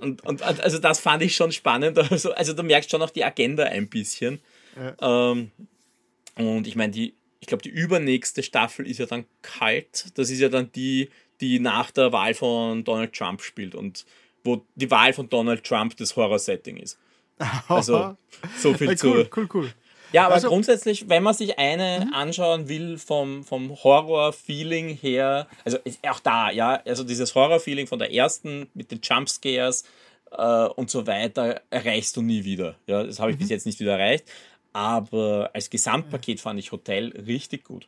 und, 0.01 0.23
und 0.25 0.41
also 0.41 0.77
das 0.79 0.99
fand 0.99 1.23
ich 1.23 1.35
schon 1.35 1.51
spannend. 1.51 1.97
Also, 2.11 2.31
also 2.33 2.53
du 2.53 2.63
merkst 2.63 2.89
schon 2.89 3.01
auch 3.01 3.09
die 3.09 3.23
Agenda 3.23 3.63
ein 3.63 3.89
bisschen. 3.89 4.39
Ja. 4.75 5.31
Ähm, 5.31 5.51
und 6.35 6.67
ich 6.67 6.75
meine, 6.75 6.91
die, 6.91 7.15
ich 7.39 7.47
glaube, 7.47 7.63
die 7.63 7.69
übernächste 7.69 8.43
Staffel 8.43 8.87
ist 8.87 8.99
ja 8.99 9.05
dann 9.05 9.25
kalt. 9.41 10.17
Das 10.17 10.29
ist 10.29 10.39
ja 10.39 10.49
dann 10.49 10.71
die, 10.71 11.09
die 11.41 11.59
nach 11.59 11.91
der 11.91 12.11
Wahl 12.11 12.33
von 12.33 12.83
Donald 12.83 13.13
Trump 13.13 13.41
spielt 13.41 13.75
und 13.75 14.05
wo 14.43 14.65
die 14.75 14.89
Wahl 14.89 15.13
von 15.13 15.29
Donald 15.29 15.63
Trump 15.63 15.97
das 15.97 16.15
Horror-Setting 16.15 16.77
ist. 16.77 16.97
Also 17.69 18.17
so 18.57 18.73
viel 18.73 18.89
cool, 18.89 18.97
zu. 18.97 19.29
Cool, 19.35 19.49
cool. 19.53 19.73
Ja, 20.11 20.25
aber 20.25 20.35
also, 20.35 20.49
grundsätzlich, 20.49 21.07
wenn 21.09 21.23
man 21.23 21.33
sich 21.33 21.59
eine 21.59 22.05
mhm. 22.05 22.13
anschauen 22.13 22.67
will 22.67 22.97
vom, 22.97 23.43
vom 23.43 23.71
Horror-Feeling 23.83 24.95
her, 24.95 25.47
also 25.63 25.77
auch 26.07 26.19
da, 26.19 26.51
ja, 26.51 26.81
also 26.85 27.03
dieses 27.03 27.35
Horror-Feeling 27.35 27.87
von 27.87 27.99
der 27.99 28.13
ersten 28.13 28.67
mit 28.73 28.91
den 28.91 28.99
Jumpscares 29.03 29.83
äh, 30.31 30.65
und 30.67 30.89
so 30.89 31.05
weiter 31.07 31.61
erreichst 31.69 32.17
du 32.17 32.21
nie 32.21 32.43
wieder. 32.43 32.75
Ja, 32.87 33.03
das 33.03 33.19
habe 33.19 33.31
ich 33.31 33.37
mhm. 33.37 33.41
bis 33.41 33.49
jetzt 33.49 33.65
nicht 33.65 33.79
wieder 33.79 33.93
erreicht. 33.93 34.25
Aber 34.71 35.49
als 35.53 35.69
Gesamtpaket 35.69 36.39
fand 36.39 36.59
ich 36.59 36.71
Hotel 36.71 37.09
richtig 37.25 37.63
gut. 37.63 37.87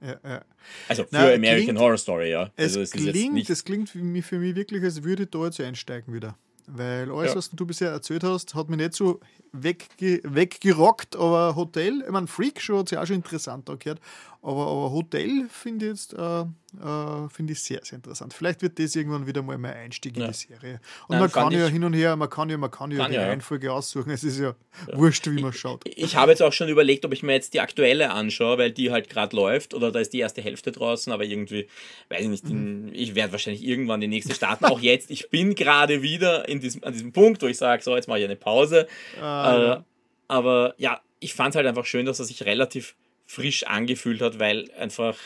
Ja, 0.00 0.16
ja. 0.24 0.44
Also 0.88 1.02
für 1.02 1.08
Na, 1.10 1.32
American 1.32 1.64
klingt, 1.64 1.78
Horror 1.78 1.98
Story, 1.98 2.30
ja. 2.30 2.50
Es, 2.56 2.76
also 2.76 2.80
es 2.80 2.90
klingt, 2.92 3.50
es 3.50 3.64
klingt 3.64 3.90
für 3.90 3.98
mich, 3.98 4.24
für 4.24 4.38
mich 4.38 4.54
wirklich, 4.54 4.82
als 4.82 5.02
würde 5.02 5.24
ich 5.24 5.30
da 5.30 5.44
jetzt 5.44 5.60
einsteigen 5.60 6.14
wieder. 6.14 6.36
Weil 6.66 7.10
alles, 7.10 7.32
ja. 7.32 7.36
was 7.36 7.50
du 7.50 7.66
bisher 7.66 7.90
erzählt 7.90 8.22
hast, 8.22 8.54
hat 8.54 8.68
mich 8.68 8.78
nicht 8.78 8.94
so 8.94 9.20
wegge 9.52 10.20
weggerockt, 10.24 11.16
aber 11.16 11.56
Hotel, 11.56 12.02
ich 12.04 12.10
meine, 12.10 12.26
Freak 12.26 12.60
Show 12.60 12.78
hat 12.78 12.88
sich 12.88 12.98
auch 12.98 13.06
schon 13.06 13.16
interessant 13.16 13.68
angehört, 13.68 14.00
aber, 14.42 14.62
aber 14.62 14.90
Hotel 14.90 15.48
finde 15.50 15.86
ich 15.86 15.92
jetzt 15.92 16.14
äh, 16.14 16.44
äh, 16.78 17.28
finde 17.28 17.52
ich 17.52 17.60
sehr, 17.60 17.80
sehr 17.82 17.96
interessant. 17.96 18.32
Vielleicht 18.32 18.62
wird 18.62 18.78
das 18.78 18.94
irgendwann 18.94 19.26
wieder 19.26 19.42
mal 19.42 19.58
mein 19.58 19.74
Einstieg 19.74 20.16
ja. 20.16 20.26
in 20.26 20.32
die 20.32 20.36
Serie. 20.36 20.80
Und 21.08 21.16
Nein, 21.16 21.20
man 21.20 21.32
kann 21.32 21.52
ja 21.52 21.66
hin 21.66 21.82
und 21.82 21.94
her, 21.94 22.14
man 22.14 22.30
kann 22.30 22.48
ja, 22.48 22.56
man 22.56 22.70
kann 22.70 22.92
ja 22.92 22.98
kann 22.98 23.10
die 23.10 23.16
ja. 23.16 23.26
Reihenfolge 23.26 23.72
aussuchen. 23.72 24.10
Es 24.10 24.22
ist 24.22 24.38
ja, 24.38 24.54
ja. 24.88 24.98
wurscht, 24.98 25.26
wie 25.26 25.42
man 25.42 25.52
schaut. 25.52 25.82
Ich, 25.84 25.98
ich 25.98 26.16
habe 26.16 26.30
jetzt 26.30 26.42
auch 26.42 26.52
schon 26.52 26.68
überlegt, 26.68 27.04
ob 27.04 27.12
ich 27.12 27.24
mir 27.24 27.32
jetzt 27.32 27.54
die 27.54 27.60
aktuelle 27.60 28.10
anschaue, 28.12 28.58
weil 28.58 28.70
die 28.70 28.92
halt 28.92 29.08
gerade 29.08 29.34
läuft 29.34 29.74
oder 29.74 29.90
da 29.90 29.98
ist 29.98 30.12
die 30.12 30.20
erste 30.20 30.42
Hälfte 30.42 30.70
draußen, 30.70 31.12
aber 31.12 31.24
irgendwie, 31.24 31.66
weiß 32.08 32.22
ich 32.22 32.28
nicht, 32.28 32.48
mhm. 32.48 32.90
ich 32.92 33.16
werde 33.16 33.32
wahrscheinlich 33.32 33.64
irgendwann 33.64 34.00
die 34.00 34.08
nächste 34.08 34.34
starten. 34.34 34.66
auch 34.66 34.80
jetzt, 34.80 35.10
ich 35.10 35.28
bin 35.28 35.56
gerade 35.56 36.02
wieder 36.02 36.48
in 36.48 36.60
diesem, 36.60 36.84
an 36.84 36.92
diesem 36.92 37.12
Punkt, 37.12 37.42
wo 37.42 37.46
ich 37.46 37.58
sage, 37.58 37.82
so, 37.82 37.96
jetzt 37.96 38.06
mache 38.06 38.20
ich 38.20 38.24
eine 38.24 38.36
Pause. 38.36 38.86
Ah, 39.20 39.39
äh, 39.44 39.82
aber 40.28 40.74
ja, 40.78 41.00
ich 41.18 41.34
fand 41.34 41.50
es 41.50 41.56
halt 41.56 41.66
einfach 41.66 41.86
schön, 41.86 42.06
dass 42.06 42.18
er 42.18 42.24
sich 42.24 42.44
relativ 42.44 42.94
frisch 43.26 43.64
angefühlt 43.64 44.20
hat, 44.22 44.38
weil 44.38 44.70
einfach 44.72 45.16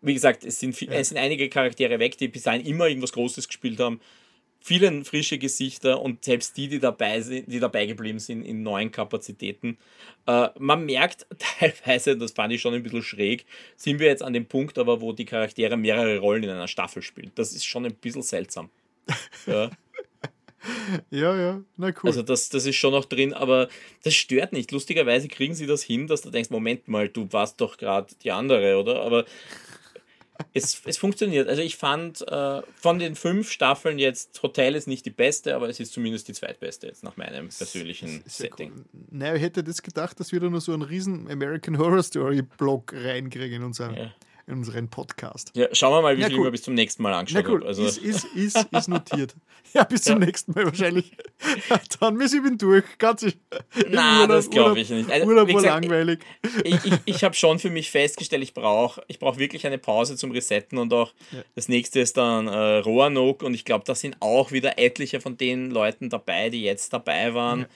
wie 0.00 0.14
gesagt, 0.14 0.44
es 0.44 0.60
sind, 0.60 0.80
ja. 0.80 0.92
es 0.92 1.08
sind 1.08 1.18
einige 1.18 1.48
Charaktere 1.48 1.98
weg, 1.98 2.16
die 2.18 2.28
bis 2.28 2.44
dahin 2.44 2.64
immer 2.64 2.86
irgendwas 2.86 3.12
Großes 3.12 3.48
gespielt 3.48 3.80
haben. 3.80 4.00
Viele 4.60 5.04
frische 5.04 5.38
Gesichter 5.38 6.00
und 6.02 6.24
selbst 6.24 6.56
die, 6.56 6.68
die 6.68 6.80
dabei, 6.80 7.20
sind, 7.20 7.50
die 7.50 7.60
dabei 7.60 7.86
geblieben 7.86 8.18
sind 8.18 8.42
in 8.42 8.62
neuen 8.62 8.90
Kapazitäten. 8.90 9.78
Äh, 10.26 10.48
man 10.58 10.84
merkt 10.84 11.26
teilweise, 11.58 12.16
das 12.16 12.32
fand 12.32 12.52
ich 12.52 12.60
schon 12.60 12.74
ein 12.74 12.82
bisschen 12.82 13.02
schräg, 13.02 13.46
sind 13.76 14.00
wir 14.00 14.08
jetzt 14.08 14.22
an 14.22 14.32
dem 14.32 14.46
Punkt 14.46 14.78
aber, 14.78 15.00
wo 15.00 15.12
die 15.12 15.24
Charaktere 15.24 15.76
mehrere 15.76 16.18
Rollen 16.18 16.42
in 16.42 16.50
einer 16.50 16.68
Staffel 16.68 17.02
spielen. 17.02 17.30
Das 17.34 17.52
ist 17.52 17.64
schon 17.64 17.86
ein 17.86 17.94
bisschen 17.94 18.22
seltsam. 18.22 18.70
Ja. 19.46 19.70
Ja, 21.10 21.36
ja, 21.36 21.62
na 21.76 21.88
cool. 21.88 21.94
Also 22.04 22.22
das, 22.22 22.48
das 22.48 22.66
ist 22.66 22.76
schon 22.76 22.92
noch 22.92 23.04
drin, 23.04 23.32
aber 23.32 23.68
das 24.02 24.14
stört 24.14 24.52
nicht. 24.52 24.72
Lustigerweise 24.72 25.28
kriegen 25.28 25.54
sie 25.54 25.66
das 25.66 25.82
hin, 25.82 26.06
dass 26.06 26.22
du 26.22 26.30
denkst, 26.30 26.50
Moment 26.50 26.88
mal, 26.88 27.08
du 27.08 27.32
warst 27.32 27.60
doch 27.60 27.76
gerade 27.76 28.14
die 28.22 28.32
andere, 28.32 28.78
oder? 28.78 29.02
Aber 29.02 29.24
es, 30.52 30.80
es 30.84 30.98
funktioniert. 30.98 31.48
Also 31.48 31.62
ich 31.62 31.76
fand 31.76 32.26
äh, 32.28 32.62
von 32.76 32.98
den 32.98 33.14
fünf 33.14 33.50
Staffeln 33.50 33.98
jetzt 33.98 34.42
Hotel 34.42 34.74
ist 34.74 34.86
nicht 34.86 35.04
die 35.04 35.10
beste, 35.10 35.54
aber 35.54 35.68
es 35.68 35.80
ist 35.80 35.92
zumindest 35.92 36.28
die 36.28 36.32
zweitbeste 36.32 36.86
jetzt 36.86 37.02
nach 37.02 37.16
meinem 37.16 37.48
persönlichen 37.48 38.22
Setting. 38.26 38.72
Cool. 38.72 38.84
Naja, 39.10 39.34
ich 39.34 39.42
hätte 39.42 39.64
das 39.64 39.82
gedacht, 39.82 40.20
dass 40.20 40.32
wir 40.32 40.40
da 40.40 40.48
nur 40.48 40.60
so 40.60 40.72
einen 40.72 40.82
riesen 40.82 41.30
American 41.30 41.78
Horror 41.78 42.02
Story 42.02 42.42
Blog 42.42 42.92
reinkriegen 42.94 43.56
in 43.56 43.62
unseren 43.64 43.94
ja 43.94 44.12
in 44.48 44.58
unseren 44.58 44.88
Podcast. 44.88 45.52
Ja, 45.54 45.68
schauen 45.72 45.92
wir 45.92 46.02
mal, 46.02 46.16
wie 46.16 46.22
ja, 46.22 46.28
viel 46.28 46.38
cool. 46.38 46.44
wir 46.44 46.50
bis 46.50 46.62
zum 46.62 46.74
nächsten 46.74 47.02
Mal 47.02 47.12
angeschaut 47.12 47.44
ja, 47.44 47.50
cool. 47.50 47.66
Also 47.66 47.84
ist, 47.84 47.98
ist, 47.98 48.24
ist, 48.34 48.56
ist 48.72 48.88
notiert. 48.88 49.34
Ja, 49.74 49.84
bis 49.84 50.02
zum 50.02 50.20
ja. 50.20 50.26
nächsten 50.26 50.52
Mal 50.52 50.64
wahrscheinlich. 50.64 51.12
Dann 52.00 52.18
wir 52.18 52.28
sind 52.28 52.60
durch. 52.62 52.84
Ganz 52.96 53.26
Na, 53.90 54.26
das 54.26 54.48
glaube 54.48 54.80
ich 54.80 54.88
nicht. 54.88 55.10
Also, 55.10 55.26
Urlaub 55.26 55.52
war 55.52 55.60
langweilig. 55.60 56.20
Ich, 56.64 56.84
ich, 56.84 56.94
ich 57.04 57.24
habe 57.24 57.34
schon 57.34 57.58
für 57.58 57.68
mich 57.68 57.90
festgestellt, 57.90 58.42
ich 58.42 58.54
brauche 58.54 59.02
ich 59.06 59.18
brauch 59.18 59.36
wirklich 59.36 59.66
eine 59.66 59.78
Pause 59.78 60.16
zum 60.16 60.30
Resetten 60.30 60.78
und 60.78 60.92
auch 60.94 61.12
ja. 61.30 61.42
das 61.54 61.68
nächste 61.68 62.00
ist 62.00 62.16
dann 62.16 62.48
äh, 62.48 62.78
Roanoke 62.78 63.44
und 63.44 63.52
ich 63.52 63.66
glaube, 63.66 63.84
da 63.84 63.94
sind 63.94 64.16
auch 64.20 64.50
wieder 64.52 64.78
etliche 64.78 65.20
von 65.20 65.36
den 65.36 65.70
Leuten 65.70 66.08
dabei, 66.08 66.48
die 66.48 66.62
jetzt 66.62 66.92
dabei 66.92 67.34
waren. 67.34 67.66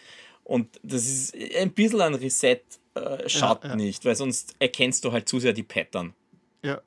Und 0.44 0.80
das 0.82 1.06
ist 1.06 1.34
ein 1.56 1.70
bisschen 1.72 2.00
ein 2.00 2.14
Reset. 2.14 2.60
Äh, 2.94 3.28
schaut 3.28 3.64
nicht, 3.76 4.04
weil 4.04 4.16
sonst 4.16 4.54
erkennst 4.58 5.04
du 5.04 5.12
halt 5.12 5.28
zu 5.28 5.38
sehr 5.38 5.52
die 5.52 5.62
Pattern. 5.62 6.14
Ja. 6.62 6.80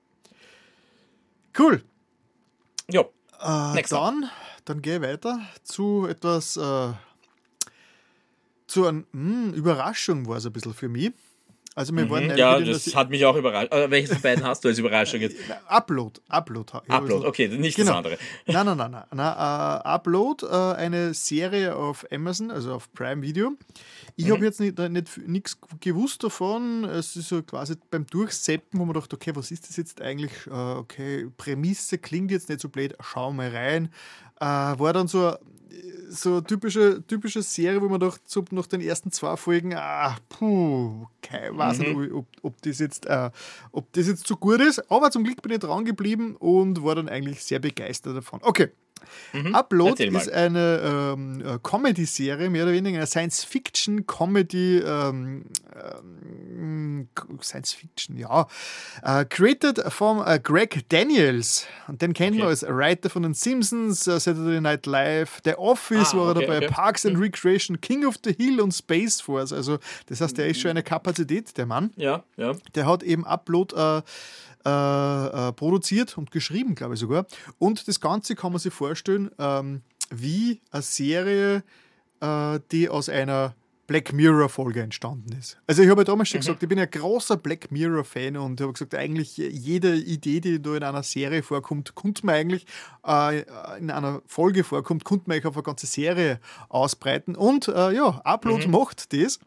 Cool. 1.58 1.84
Ja. 2.90 3.02
Äh, 3.40 3.84
dann, 3.90 4.30
dann 4.66 4.82
gehe 4.82 4.98
ich 4.98 5.02
weiter 5.02 5.40
zu 5.64 6.08
etwas, 6.08 6.58
äh, 6.58 6.94
zu 8.68 8.88
einer 8.88 9.04
hm, 9.12 9.54
Überraschung 9.54 10.28
war 10.28 10.38
es 10.38 10.46
ein 10.46 10.54
bisschen 10.54 10.74
für 10.74 10.90
mich. 10.90 11.14
Also 11.78 11.94
wir 11.94 12.06
mhm, 12.06 12.10
waren 12.10 12.38
ja, 12.38 12.58
das, 12.58 12.86
das 12.86 12.96
hat 12.96 13.10
mich 13.10 13.26
auch 13.26 13.36
überrascht. 13.36 13.70
Also, 13.74 13.92
welches 13.92 14.14
von 14.14 14.22
beiden 14.22 14.46
hast 14.46 14.64
du 14.64 14.70
als 14.70 14.80
Überraschung 14.80 15.20
jetzt? 15.20 15.36
Upload, 15.68 16.22
Upload. 16.30 16.72
Upload, 16.88 17.28
okay, 17.28 17.50
nicht 17.50 17.76
genau. 17.76 17.90
das 17.90 17.98
andere. 17.98 18.18
Nein, 18.48 18.66
nein, 18.66 18.78
nein, 18.78 18.92
nein. 18.92 19.04
nein 19.12 19.34
uh, 19.34 19.82
Upload, 19.84 20.46
uh, 20.46 20.72
eine 20.72 21.14
Serie 21.14 21.76
auf 21.76 22.06
Amazon, 22.12 22.50
also 22.50 22.74
auf 22.74 22.92
Prime 22.94 23.22
Video. 23.22 23.58
Ich 24.16 24.28
mhm. 24.28 24.32
habe 24.32 24.46
jetzt 24.46 24.62
nicht, 24.62 24.80
nicht, 24.80 25.28
nichts 25.28 25.58
gewusst 25.82 26.24
davon. 26.24 26.86
Es 26.86 27.18
ist 27.18 27.28
so 27.28 27.44
quasi 27.44 27.76
beim 27.92 28.08
Durchseppen, 28.08 28.80
wo 28.80 28.86
man 28.86 28.94
dachte, 28.94 29.18
okay, 29.18 29.32
was 29.36 29.52
ist 29.52 29.68
das 29.68 29.76
jetzt 29.76 30.02
eigentlich? 30.02 30.32
Uh, 30.48 30.78
okay, 30.78 31.28
Prämisse 31.36 31.98
klingt 31.98 32.32
jetzt 32.32 32.48
nicht 32.48 32.62
so 32.62 32.70
blöd, 32.70 32.96
schau 33.02 33.34
mal 33.34 33.50
rein. 33.50 33.90
war 34.40 34.94
dann 34.94 35.10
so 35.10 35.36
so 36.10 36.42
typische, 36.42 37.04
typische 37.08 37.42
Serie, 37.42 37.82
wo 37.82 37.90
man 37.90 38.00
doch 38.00 38.18
so 38.26 38.44
nach 38.52 38.68
den 38.68 38.82
ersten 38.82 39.12
zwei 39.12 39.36
Folgen, 39.38 39.74
ah, 39.76 40.16
puh, 40.30 41.08
Ich 41.24 41.58
weiß 41.58 41.80
mhm. 41.80 42.02
nicht, 42.02 42.12
ob, 42.14 42.28
ob, 42.42 42.62
das 42.62 42.80
jetzt, 42.80 43.06
äh, 43.06 43.30
ob 43.72 43.92
das 43.94 44.08
jetzt 44.08 44.28
so 44.28 44.36
gut 44.36 44.62
ist, 44.62 44.92
aber 44.92 45.12
zum 45.12 45.24
Glück 45.24 45.42
bin 45.42 45.52
ich 45.52 45.60
dran 45.60 45.86
geblieben 45.86 46.36
und 46.38 46.84
war 46.84 46.96
dann 46.96 47.10
eigentlich 47.10 47.44
sehr 47.44 47.60
begeistert 47.60 48.16
davon. 48.16 48.40
Okay, 48.44 48.70
Mhm. 49.34 49.54
Upload 49.54 50.04
ist 50.04 50.32
eine 50.32 51.14
ähm, 51.14 51.42
äh, 51.46 51.60
Comedy-Serie, 51.62 52.50
mehr 52.50 52.64
oder 52.64 52.74
weniger 52.74 52.98
eine 52.98 53.08
Science-Fiction-Comedy, 53.08 54.80
ähm, 54.80 55.46
ähm, 55.76 57.10
Science-Fiction, 57.42 58.18
ja, 58.18 58.48
uh, 59.06 59.26
created 59.30 59.80
from 59.90 60.20
uh, 60.20 60.40
Greg 60.42 60.88
Daniels. 60.90 61.68
Und 61.88 62.02
den 62.02 62.14
kennt 62.14 62.32
okay. 62.32 62.40
man 62.40 62.48
als 62.50 62.64
Writer 62.64 63.10
von 63.10 63.24
den 63.24 63.34
Simpsons, 63.34 64.08
uh, 64.08 64.18
Saturday 64.18 64.62
Night 64.62 64.86
Live, 64.86 65.42
The 65.44 65.56
Office 65.56 66.14
ah, 66.14 66.18
war 66.18 66.28
er 66.28 66.38
okay, 66.38 66.46
dabei, 66.46 66.58
okay. 66.58 66.68
Parks 66.68 67.06
and 67.06 67.18
mhm. 67.18 67.24
Recreation, 67.24 67.82
King 67.82 68.06
of 68.06 68.16
the 68.24 68.34
Hill 68.34 68.62
und 68.62 68.72
Space 68.72 69.22
Force. 69.22 69.52
Also, 69.52 69.80
das 70.08 70.22
heißt, 70.22 70.38
der 70.38 70.48
ist 70.48 70.62
schon 70.62 70.72
eine 70.72 70.84
Kapazität, 70.84 71.58
der 71.58 71.66
Mann. 71.66 71.92
Ja, 71.96 72.24
ja. 72.38 72.54
Der 72.74 72.86
hat 72.86 73.04
eben 73.04 73.26
Upload 73.26 73.76
äh, 74.66 74.70
äh, 75.50 75.54
produziert 75.54 76.18
und 76.18 76.32
geschrieben, 76.32 76.76
glaube 76.76 76.96
ich 76.96 77.00
sogar. 77.00 77.28
Und 77.60 77.88
das 77.88 78.00
Ganze 78.00 78.36
kann 78.36 78.52
man 78.52 78.60
sich 78.60 78.74
vorstellen 78.74 79.32
ähm, 79.38 79.82
wie 80.10 80.62
eine 80.72 80.82
Serie, 80.82 81.64
äh, 82.22 82.60
die 82.72 82.90
aus 82.90 83.10
einer 83.10 83.56
Black 83.88 84.14
Mirror-Folge 84.14 84.82
entstanden 84.82 85.36
ist. 85.38 85.58
Also 85.68 85.84
ich 85.84 85.90
habe 85.90 86.02
ja 86.02 86.06
damals 86.06 86.30
schon 86.30 86.40
mhm. 86.40 86.42
gesagt, 86.42 86.64
ich 86.64 86.70
bin 86.70 86.80
ein 86.80 86.90
großer 86.90 87.38
Black 87.38 87.72
Mirror-Fan 87.72 88.36
und 88.38 88.60
habe 88.60 88.74
gesagt, 88.74 88.96
eigentlich 88.96 89.38
jede 89.38 89.96
Idee, 89.96 90.40
die 90.40 90.62
da 90.62 90.76
in 90.76 90.84
einer 90.84 91.04
Serie 91.04 91.44
vorkommt, 91.44 91.94
konnte 91.94 92.26
man 92.26 92.36
eigentlich 92.36 92.66
äh, 93.06 93.44
in 93.80 93.92
einer 93.92 94.22
Folge 94.26 94.64
vorkommt, 94.64 95.04
konnte 95.04 95.28
man 95.28 95.36
eigentlich 95.36 95.46
auf 95.46 95.56
eine 95.56 95.64
ganze 95.64 95.86
Serie 95.86 96.40
ausbreiten. 96.70 97.36
Und 97.36 97.68
äh, 97.68 97.94
ja, 97.94 98.22
Upload 98.24 98.66
mhm. 98.66 98.72
macht 98.72 99.14
das. 99.14 99.40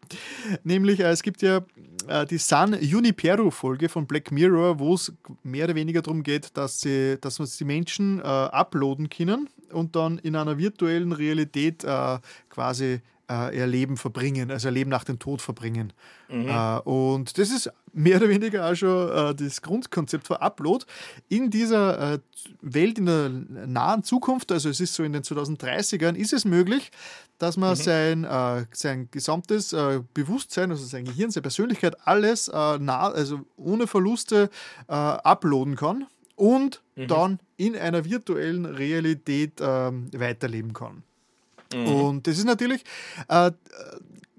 Nämlich, 0.62 1.00
äh, 1.00 1.10
es 1.10 1.22
gibt 1.22 1.42
ja 1.42 1.62
äh, 2.06 2.24
die 2.26 2.38
San 2.38 2.80
Junipero-Folge 2.80 3.88
von 3.88 4.06
Black 4.06 4.30
Mirror, 4.30 4.78
wo 4.78 4.94
es 4.94 5.12
mehr 5.42 5.64
oder 5.64 5.74
weniger 5.74 6.02
darum 6.02 6.22
geht, 6.22 6.56
dass, 6.56 6.80
sie, 6.80 7.18
dass 7.20 7.36
die 7.36 7.64
Menschen 7.64 8.20
äh, 8.20 8.22
uploaden 8.22 9.10
können 9.10 9.48
und 9.72 9.96
dann 9.96 10.18
in 10.18 10.36
einer 10.36 10.58
virtuellen 10.58 11.12
Realität 11.12 11.84
äh, 11.84 12.18
quasi 12.48 13.00
ihr 13.30 13.66
Leben 13.66 13.96
verbringen, 13.96 14.50
also 14.50 14.68
ihr 14.68 14.72
Leben 14.72 14.90
nach 14.90 15.04
dem 15.04 15.18
Tod 15.18 15.42
verbringen. 15.42 15.92
Mhm. 16.28 16.48
Äh, 16.48 16.78
und 16.80 17.38
das 17.38 17.50
ist 17.50 17.70
mehr 17.92 18.18
oder 18.18 18.28
weniger 18.28 18.70
auch 18.70 18.74
schon 18.74 19.10
äh, 19.10 19.34
das 19.34 19.62
Grundkonzept 19.62 20.26
für 20.26 20.40
Upload. 20.40 20.84
In 21.28 21.50
dieser 21.50 22.14
äh, 22.14 22.18
Welt, 22.60 22.98
in 22.98 23.06
der 23.06 23.28
nahen 23.28 24.02
Zukunft, 24.02 24.52
also 24.52 24.68
es 24.68 24.80
ist 24.80 24.94
so 24.94 25.02
in 25.02 25.12
den 25.12 25.22
2030ern, 25.22 26.14
ist 26.14 26.32
es 26.32 26.44
möglich, 26.44 26.90
dass 27.38 27.56
man 27.56 27.70
mhm. 27.70 27.82
sein, 27.82 28.24
äh, 28.24 28.64
sein 28.72 29.08
gesamtes 29.10 29.72
äh, 29.72 30.00
Bewusstsein, 30.14 30.70
also 30.70 30.84
sein 30.84 31.04
Gehirn, 31.04 31.30
seine 31.30 31.42
Persönlichkeit, 31.42 31.96
alles 32.06 32.48
nah, 32.48 33.10
also 33.10 33.40
ohne 33.56 33.86
Verluste 33.86 34.50
uploaden 34.86 35.76
kann 35.76 36.06
und 36.36 36.82
mhm. 36.94 37.08
dann 37.08 37.38
in 37.56 37.76
einer 37.76 38.04
virtuellen 38.04 38.64
Realität 38.64 39.60
ähm, 39.60 40.08
weiterleben 40.12 40.72
kann. 40.72 41.02
Und 41.74 42.26
das 42.26 42.38
ist 42.38 42.44
natürlich, 42.44 42.82
äh, 43.28 43.50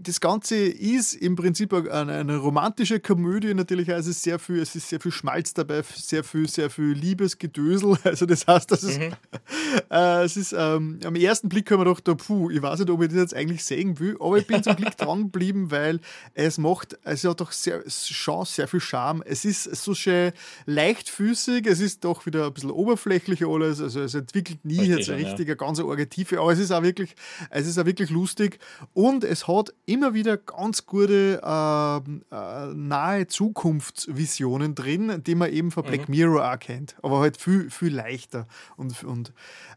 das 0.01 0.21
Ganze 0.21 0.55
ist 0.55 1.13
im 1.13 1.35
Prinzip 1.35 1.73
eine, 1.73 2.13
eine, 2.13 2.37
romantische 2.37 3.01
Komödie 3.01 3.53
natürlich, 3.53 3.91
also 3.91 4.09
es 4.09 4.17
ist 4.17 4.23
sehr 4.23 4.39
viel, 4.39 4.59
es 4.59 4.73
ist 4.73 4.87
sehr 4.87 4.99
viel 5.01 5.11
Schmalz 5.11 5.53
dabei, 5.53 5.83
sehr 5.93 6.23
viel, 6.23 6.47
sehr 6.47 6.69
viel 6.69 6.93
Liebesgedösel. 6.93 7.97
Also 8.09 8.25
das 8.25 8.47
heißt, 8.47 8.71
das 8.71 8.83
ist, 8.83 8.99
mhm. 8.99 9.13
äh, 9.91 10.23
es 10.23 10.35
ist 10.37 10.53
ähm, 10.57 10.99
am 11.03 11.15
ersten 11.15 11.49
Blick 11.49 11.65
kann 11.65 11.77
man 11.77 11.85
doch 11.85 11.99
da, 11.99 12.15
puh, 12.15 12.49
ich 12.49 12.61
weiß 12.61 12.79
nicht, 12.79 12.89
ob 12.89 13.01
ich 13.01 13.09
das 13.09 13.17
jetzt 13.17 13.33
eigentlich 13.35 13.63
sehen 13.63 13.99
will, 13.99 14.15
aber 14.19 14.37
ich 14.37 14.47
bin 14.47 14.63
zum 14.63 14.75
Glück 14.75 14.95
dran 14.97 15.23
geblieben, 15.23 15.69
weil 15.69 15.99
es 16.33 16.57
macht, 16.57 16.97
es 17.03 17.23
hat 17.25 17.41
doch 17.41 17.51
sehr, 17.51 17.83
schon 17.87 18.45
sehr 18.45 18.67
viel 18.67 18.79
Charme. 18.79 19.21
Es 19.25 19.45
ist 19.45 19.63
so 19.75 19.93
schön 19.93 20.31
leichtfüßig, 20.65 21.67
es 21.67 21.81
ist 21.81 22.03
doch 22.03 22.25
wieder 22.25 22.47
ein 22.47 22.53
bisschen 22.53 22.71
oberflächlicher 22.71 23.47
alles, 23.47 23.81
also 23.81 24.01
es 24.01 24.15
entwickelt 24.15 24.63
nie 24.63 24.75
Verstehe 24.75 24.97
jetzt 24.97 25.09
eine 25.09 25.25
richtige, 25.25 25.51
ja. 25.51 25.55
ganz 25.55 25.79
arge 25.79 26.07
Tiefe, 26.09 26.39
aber 26.39 26.53
es 26.53 26.59
ist 26.59 26.71
auch 26.71 26.83
wirklich, 26.83 27.15
es 27.49 27.67
ist 27.67 27.77
auch 27.77 27.85
wirklich 27.85 28.09
lustig 28.09 28.59
und 28.93 29.23
es 29.23 29.47
hat 29.47 29.73
immer 29.89 30.13
wieder 30.13 30.37
ganz 30.37 30.85
gute 30.85 31.41
äh, 31.43 31.97
äh, 32.35 32.73
nahe 32.73 33.27
Zukunftsvisionen 33.27 34.75
drin, 34.75 35.23
die 35.25 35.35
man 35.35 35.51
eben 35.51 35.71
von 35.71 35.83
Black 35.83 36.07
mhm. 36.07 36.15
Mirror 36.15 36.53
auch 36.53 36.59
kennt, 36.59 36.95
aber 37.01 37.19
halt 37.19 37.37
viel, 37.37 37.69
viel 37.69 37.93
leichter. 37.93 38.47
Und, 38.77 39.03
und 39.03 39.33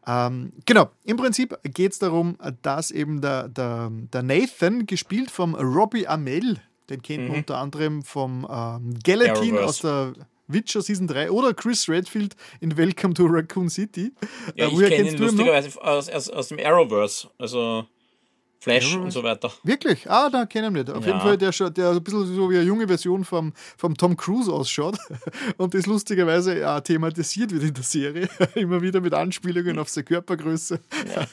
ähm, 0.07 0.53
genau, 0.67 0.91
im 1.05 1.17
Prinzip 1.17 1.59
geht 1.65 1.93
es 1.93 1.99
darum, 1.99 2.37
dass 2.63 2.91
eben 2.91 3.21
der, 3.21 3.49
der, 3.49 3.91
der 4.13 4.23
Nathan, 4.23 4.87
gespielt 4.87 5.31
vom 5.31 5.55
Robbie 5.55 6.07
Amell, 6.07 6.59
den 6.91 7.03
kennt 7.03 7.25
man 7.25 7.33
mhm. 7.33 7.39
unter 7.39 7.59
anderem 7.59 8.03
vom 8.03 8.47
ähm, 8.51 8.99
Gelatin 9.03 9.59
aus 9.59 9.79
der 9.79 10.13
Witcher 10.49 10.83
Season 10.83 11.07
3 11.07 11.31
oder 11.31 11.55
Chris 11.55 11.89
Redfield 11.89 12.37
in 12.61 12.77
Welcome 12.77 13.15
to 13.15 13.25
Raccoon 13.27 13.71
City. 13.71 14.13
Ja, 14.57 14.67
äh, 14.67 14.73
ich 14.73 14.89
kenne 14.89 15.11
ihn 15.11 15.19
lustigerweise 15.19 15.83
aus, 15.83 16.09
aus, 16.11 16.29
aus 16.29 16.49
dem 16.49 16.59
Arrowverse. 16.59 17.29
Also 17.39 17.87
Flash 18.63 18.93
ja, 18.93 19.01
und 19.01 19.11
so 19.11 19.25
weiter. 19.25 19.53
Wirklich? 19.65 20.09
Ah, 20.09 20.31
da 20.31 20.47
kennen 20.47 20.73
wir 20.73 20.85
nicht. 20.85 20.95
Auf 20.95 21.05
ja. 21.05 21.09
jeden 21.09 21.21
Fall, 21.21 21.37
der, 21.37 21.51
der 21.71 21.91
ein 21.91 22.05
bisschen 22.05 22.27
so 22.27 22.49
wie 22.49 22.59
eine 22.59 22.65
junge 22.65 22.87
Version 22.87 23.25
vom, 23.25 23.53
vom 23.77 23.97
Tom 23.97 24.17
Cruise 24.17 24.53
ausschaut 24.53 24.97
und 25.57 25.75
das 25.75 25.87
lustigerweise 25.87 26.71
auch 26.71 26.79
thematisiert 26.79 27.51
wird 27.51 27.65
in 27.65 27.75
der 27.75 27.83
Serie. 27.83 28.29
Immer 28.55 28.81
wieder 28.81 29.01
mit 29.01 29.15
Anspielungen 29.15 29.81
auf 29.81 29.89
seine 29.89 30.05
Körpergröße. 30.05 30.79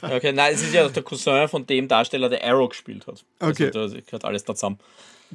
Ja. 0.01 0.15
Okay, 0.15 0.31
nein, 0.31 0.55
es 0.55 0.63
ist 0.63 0.73
ja 0.73 0.89
der 0.89 1.03
Cousin 1.03 1.47
von 1.47 1.67
dem 1.67 1.87
Darsteller, 1.87 2.29
der 2.29 2.43
Arrow 2.43 2.67
gespielt 2.67 3.05
hat. 3.05 3.23
Also 3.37 3.51
okay. 3.51 3.65
Also, 3.77 3.95
da 3.95 4.01
gehört 4.01 4.25
alles 4.25 4.43
da 4.43 4.55
zusammen. 4.55 4.79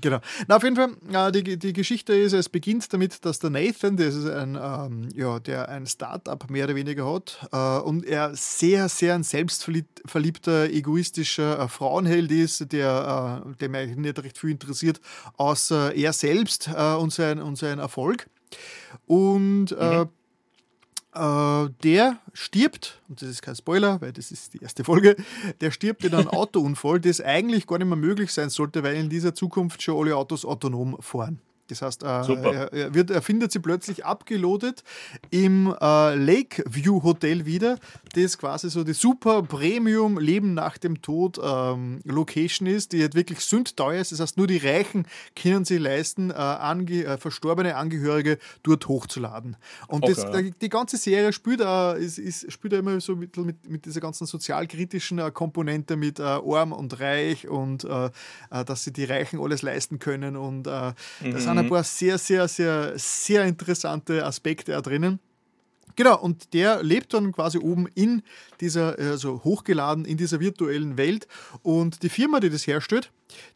Genau. 0.00 0.18
Na, 0.48 0.56
auf 0.56 0.64
jeden 0.64 0.76
Fall, 0.76 0.96
äh, 1.12 1.30
die, 1.30 1.56
die 1.56 1.72
Geschichte 1.72 2.14
ist, 2.14 2.32
es 2.32 2.48
beginnt 2.48 2.92
damit, 2.92 3.24
dass 3.24 3.38
der 3.38 3.50
Nathan, 3.50 3.96
das 3.96 4.14
ist 4.14 4.26
ein, 4.26 4.58
ähm, 4.60 5.08
ja, 5.14 5.38
der 5.38 5.68
ein 5.68 5.86
Start-up 5.86 6.50
mehr 6.50 6.64
oder 6.64 6.74
weniger 6.74 7.12
hat 7.12 7.48
äh, 7.52 7.78
und 7.80 8.04
er 8.04 8.34
sehr, 8.34 8.88
sehr 8.88 9.14
ein 9.14 9.22
selbstverliebter, 9.22 10.70
egoistischer 10.70 11.60
äh, 11.60 11.68
Frauenheld 11.68 12.32
ist, 12.32 12.72
der, 12.72 13.44
äh, 13.46 13.56
dem 13.58 13.74
eigentlich 13.74 13.96
nicht 13.96 14.22
recht 14.22 14.38
viel 14.38 14.50
interessiert, 14.50 15.00
außer 15.36 15.94
er 15.94 16.12
selbst 16.12 16.68
äh, 16.74 16.94
und, 16.94 17.12
sein, 17.12 17.40
und 17.40 17.56
sein 17.56 17.78
Erfolg. 17.78 18.26
Und 19.06 19.72
äh, 19.78 20.04
mhm. 20.04 20.08
Äh, 21.14 21.70
der 21.84 22.18
stirbt, 22.32 23.00
und 23.08 23.22
das 23.22 23.28
ist 23.28 23.42
kein 23.42 23.54
Spoiler, 23.54 24.00
weil 24.00 24.12
das 24.12 24.32
ist 24.32 24.54
die 24.54 24.62
erste 24.62 24.82
Folge, 24.82 25.14
der 25.60 25.70
stirbt 25.70 26.04
in 26.04 26.14
einem 26.14 26.28
Autounfall, 26.28 26.98
das 26.98 27.20
eigentlich 27.20 27.66
gar 27.66 27.78
nicht 27.78 27.86
mehr 27.86 27.96
möglich 27.96 28.32
sein 28.32 28.50
sollte, 28.50 28.82
weil 28.82 28.96
in 28.96 29.08
dieser 29.08 29.34
Zukunft 29.34 29.80
schon 29.80 29.96
alle 30.00 30.16
Autos 30.16 30.44
autonom 30.44 30.96
fahren. 31.00 31.40
Das 31.68 31.80
heißt, 31.80 32.02
äh, 32.02 32.06
er, 32.06 32.72
er, 32.72 32.94
wird, 32.94 33.10
er 33.10 33.22
findet 33.22 33.52
sie 33.52 33.58
plötzlich 33.58 34.04
abgelodet 34.04 34.84
im 35.30 35.74
äh, 35.80 36.14
Lakeview 36.14 37.02
Hotel 37.02 37.46
wieder, 37.46 37.78
das 38.14 38.36
quasi 38.36 38.68
so 38.68 38.84
die 38.84 38.92
super 38.92 39.42
Premium 39.42 40.18
Leben 40.18 40.52
nach 40.54 40.76
dem 40.76 41.00
Tod 41.00 41.40
ähm, 41.42 42.00
Location 42.04 42.66
ist, 42.66 42.92
die 42.92 43.00
halt 43.00 43.14
wirklich 43.14 43.40
sündteuer 43.40 44.00
ist. 44.00 44.12
Das 44.12 44.20
heißt, 44.20 44.36
nur 44.36 44.46
die 44.46 44.58
Reichen 44.58 45.06
können 45.34 45.64
sie 45.64 45.78
leisten, 45.78 46.30
äh, 46.30 46.34
ange 46.34 47.04
äh, 47.04 47.16
verstorbene 47.16 47.76
Angehörige 47.76 48.38
dort 48.62 48.86
hochzuladen. 48.86 49.56
Und 49.88 50.04
okay. 50.04 50.14
das, 50.14 50.30
die, 50.32 50.50
die 50.50 50.68
ganze 50.68 50.98
Serie 50.98 51.32
spielt, 51.32 51.60
äh, 51.60 51.98
ist, 51.98 52.18
ist, 52.18 52.52
spielt 52.52 52.74
immer 52.74 53.00
so 53.00 53.16
mit, 53.16 53.36
mit, 53.38 53.68
mit 53.68 53.86
dieser 53.86 54.00
ganzen 54.00 54.26
sozialkritischen 54.26 55.18
äh, 55.18 55.30
Komponente 55.30 55.96
mit 55.96 56.20
arm 56.20 56.72
und 56.72 57.00
reich 57.00 57.48
und 57.48 57.84
dass 58.50 58.84
sie 58.84 58.92
die 58.92 59.04
Reichen 59.04 59.40
alles 59.40 59.62
leisten 59.62 59.98
können 59.98 60.36
und 60.36 60.66
mhm. 60.66 61.32
das 61.32 61.46
sind 61.54 61.64
ein 61.64 61.70
paar 61.70 61.84
sehr, 61.84 62.18
sehr, 62.18 62.48
sehr, 62.48 62.92
sehr 62.96 63.44
interessante 63.44 64.24
Aspekte 64.24 64.72
da 64.72 64.80
drinnen. 64.80 65.18
Genau, 65.96 66.18
und 66.18 66.52
der 66.54 66.82
lebt 66.82 67.14
dann 67.14 67.32
quasi 67.32 67.58
oben 67.58 67.86
in 67.94 68.22
dieser, 68.60 68.98
also 68.98 69.42
hochgeladen 69.44 70.04
in 70.04 70.16
dieser 70.16 70.40
virtuellen 70.40 70.96
Welt. 70.96 71.28
Und 71.62 72.02
die 72.02 72.08
Firma, 72.08 72.40
die 72.40 72.50
das 72.50 72.66
herstellt, 72.66 73.12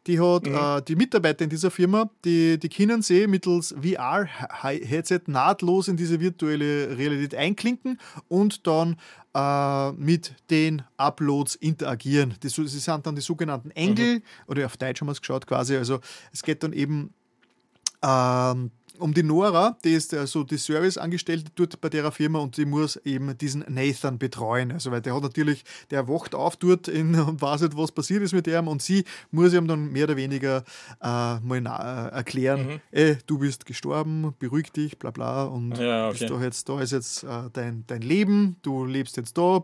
die 0.07 0.19
hat 0.19 0.45
mhm. 0.45 0.55
äh, 0.55 0.81
die 0.81 0.95
Mitarbeiter 0.95 1.43
in 1.43 1.49
dieser 1.49 1.71
Firma, 1.71 2.09
die, 2.23 2.57
die 2.57 2.69
können 2.69 3.01
sie 3.01 3.27
mittels 3.27 3.75
VR-Headset 3.81 5.21
nahtlos 5.27 5.87
in 5.87 5.97
diese 5.97 6.19
virtuelle 6.19 6.97
Realität 6.97 7.35
einklinken 7.35 7.99
und 8.29 8.65
dann 8.67 8.95
äh, 9.33 9.91
mit 9.93 10.33
den 10.49 10.83
Uploads 10.97 11.55
interagieren. 11.55 12.35
Die, 12.41 12.49
sie 12.49 12.67
sind 12.67 13.05
dann 13.05 13.15
die 13.15 13.21
sogenannten 13.21 13.71
Engel, 13.71 14.15
mhm. 14.15 14.23
oder 14.47 14.65
auf 14.65 14.77
Deutsch 14.77 15.01
haben 15.01 15.07
wir 15.07 15.13
es 15.13 15.21
geschaut 15.21 15.45
quasi. 15.45 15.75
Also 15.75 15.99
es 16.31 16.41
geht 16.43 16.63
dann 16.63 16.73
eben 16.73 17.13
ähm, 18.03 18.71
um 18.99 19.13
die 19.13 19.23
Nora, 19.23 19.77
die 19.83 19.93
ist 19.93 20.13
also 20.13 20.43
die 20.43 20.57
Serviceangestellte 20.57 21.51
dort 21.55 21.79
bei 21.81 21.89
der 21.89 22.11
Firma 22.11 22.39
und 22.39 22.57
die 22.57 22.65
muss 22.65 22.97
eben 22.97 23.37
diesen 23.37 23.63
Nathan 23.67 24.19
betreuen. 24.19 24.71
Also 24.71 24.91
weil 24.91 25.01
der 25.01 25.15
hat 25.15 25.23
natürlich, 25.23 25.63
der 25.89 26.07
wacht 26.07 26.35
auf 26.35 26.57
dort 26.57 26.87
in, 26.87 27.15
und 27.19 27.41
weiß 27.41 27.61
nicht, 27.61 27.77
was 27.77 27.91
passiert 27.91 28.23
ist 28.23 28.33
mit 28.33 28.47
ihm 28.47 28.67
und 28.67 28.81
sie 28.81 29.05
muss 29.31 29.53
ihm 29.53 29.67
dann 29.67 29.91
mehr 29.91 30.05
oder 30.05 30.17
weniger 30.17 30.63
äh, 31.01 31.39
mal 31.39 31.61
na, 31.61 32.07
äh, 32.07 32.11
erklären, 32.11 32.67
mhm. 32.67 32.81
ey, 32.91 33.17
du 33.25 33.39
bist 33.39 33.65
gestorben, 33.65 34.33
beruhig 34.39 34.71
dich, 34.71 34.99
bla 34.99 35.11
bla 35.11 35.45
und 35.45 35.77
ja, 35.77 36.09
okay. 36.09 36.27
da, 36.27 36.41
jetzt, 36.41 36.69
da 36.69 36.81
ist 36.81 36.91
jetzt 36.91 37.23
äh, 37.23 37.49
dein, 37.53 37.83
dein 37.87 38.01
Leben, 38.01 38.57
du 38.61 38.85
lebst 38.85 39.17
jetzt 39.17 39.37
da, 39.37 39.63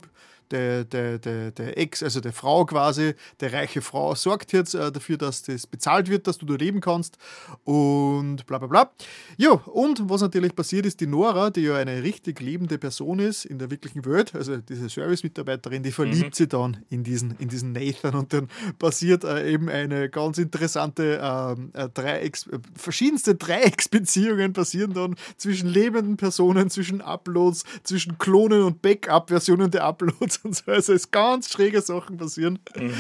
der, 0.52 0.84
der, 0.84 1.20
der, 1.20 1.52
der 1.52 1.78
Ex, 1.78 2.04
also 2.04 2.20
der 2.20 2.34
Frau 2.34 2.66
quasi, 2.66 3.14
der 3.40 3.54
reiche 3.54 3.82
Frau, 3.82 4.16
sorgt 4.16 4.54
jetzt 4.54 4.76
äh, 4.76 4.92
dafür, 4.92 5.18
dass 5.18 5.44
das 5.44 5.68
bezahlt 5.68 6.10
wird, 6.10 6.28
dass 6.28 6.38
du 6.38 6.46
da 6.46 6.56
leben 6.56 6.82
kannst 6.82 7.18
und 7.64 8.46
bla 8.46 8.58
bla 8.58 8.68
bla. 8.68 8.92
Ja, 9.38 9.52
und 9.52 10.10
was 10.10 10.22
natürlich 10.22 10.56
passiert 10.56 10.86
ist, 10.86 11.02
die 11.02 11.08
Nora, 11.08 11.50
die 11.50 11.62
ja 11.62 11.76
eine 11.76 12.04
richtig 12.04 12.40
lebende 12.40 12.78
Person 12.78 13.20
ist 13.20 13.46
in 13.46 13.60
der 13.60 13.72
wirklichen 13.72 14.06
Welt, 14.06 14.36
also 14.36 14.58
diese 14.58 14.90
Service-Mitarbeiterin, 14.90 15.84
die 15.84 15.92
verliebt 15.92 16.32
mhm. 16.32 16.34
sich 16.34 16.50
dann 16.50 16.78
in 16.90 17.04
diesen, 17.04 17.36
in 17.40 17.50
diesen 17.50 17.72
Nathan 17.72 18.16
und 18.16 18.34
dann 18.34 18.50
passiert 18.80 19.24
äh, 19.24 19.52
eben 19.52 19.70
eine 19.70 20.10
ganz 20.10 20.38
interessante 20.38 21.20
ähm, 21.22 21.72
äh, 21.74 21.90
Dreiecks, 21.90 22.48
äh, 22.48 22.60
verschiedenste 22.76 23.36
Dreiecksbeziehungen 23.36 24.54
passieren 24.54 24.94
dann 24.94 25.16
zwischen 25.38 25.70
lebenden 25.70 26.18
Personen, 26.18 26.70
zwischen 26.70 27.02
Uploads, 27.02 27.64
zwischen 27.84 28.18
Klonen 28.18 28.64
und 28.64 28.82
Backup-Versionen 28.82 29.72
der 29.72 29.84
Uploads 29.84 30.35
und 30.44 30.56
so. 30.56 30.72
Also 30.72 30.94
es 30.94 31.12
ganz 31.12 31.52
schräge 31.52 31.82
Sachen 31.82 32.18
passieren. 32.18 32.60
Mhm. 32.76 32.94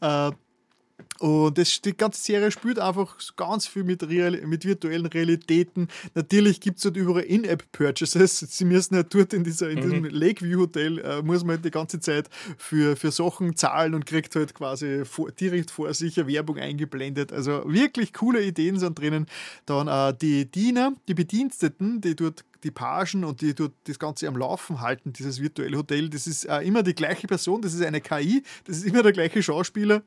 Äh, 0.00 0.32
und 1.22 1.56
das, 1.56 1.80
die 1.80 1.96
ganze 1.96 2.20
Serie 2.20 2.50
spielt 2.50 2.80
einfach 2.80 3.16
ganz 3.36 3.66
viel 3.68 3.84
mit, 3.84 4.02
Real, 4.08 4.40
mit 4.44 4.64
virtuellen 4.64 5.06
Realitäten. 5.06 5.86
Natürlich 6.14 6.60
gibt 6.60 6.78
es 6.78 6.82
dort 6.82 6.96
überall 6.96 7.22
In-App-Purchases. 7.22 8.40
Sie 8.40 8.64
müssen 8.64 8.96
halt 8.96 9.14
dort 9.14 9.32
in, 9.32 9.44
dieser, 9.44 9.70
in 9.70 9.78
mhm. 9.78 9.82
diesem 9.82 10.04
Lakeview-Hotel, 10.06 10.98
äh, 10.98 11.22
muss 11.22 11.44
man 11.44 11.56
halt 11.56 11.64
die 11.64 11.70
ganze 11.70 12.00
Zeit 12.00 12.28
für, 12.58 12.96
für 12.96 13.12
Sachen 13.12 13.54
zahlen 13.54 13.94
und 13.94 14.04
kriegt 14.04 14.34
halt 14.34 14.52
quasi 14.54 15.04
vor, 15.04 15.30
direkt 15.30 15.70
vor 15.70 15.94
sich 15.94 16.18
eine 16.18 16.26
Werbung 16.26 16.58
eingeblendet. 16.58 17.32
Also 17.32 17.62
wirklich 17.66 18.12
coole 18.12 18.42
Ideen 18.42 18.80
sind 18.80 18.98
drinnen. 18.98 19.26
Dann 19.66 19.86
äh, 19.86 20.16
die 20.18 20.50
Diener, 20.50 20.92
die 21.06 21.14
Bediensteten, 21.14 22.00
die 22.00 22.16
dort 22.16 22.44
die 22.64 22.70
Pagen 22.70 23.24
und 23.24 23.40
die 23.40 23.54
dort 23.54 23.72
das 23.84 23.98
Ganze 23.98 24.28
am 24.28 24.36
Laufen 24.36 24.80
halten, 24.80 25.12
dieses 25.12 25.40
virtuelle 25.40 25.76
Hotel, 25.76 26.08
das 26.08 26.26
ist 26.26 26.44
äh, 26.44 26.60
immer 26.60 26.82
die 26.82 26.94
gleiche 26.94 27.26
Person, 27.26 27.62
das 27.62 27.74
ist 27.74 27.82
eine 27.82 28.00
KI, 28.00 28.42
das 28.64 28.78
ist 28.78 28.86
immer 28.86 29.02
der 29.02 29.12
gleiche 29.12 29.42
Schauspieler, 29.42 30.02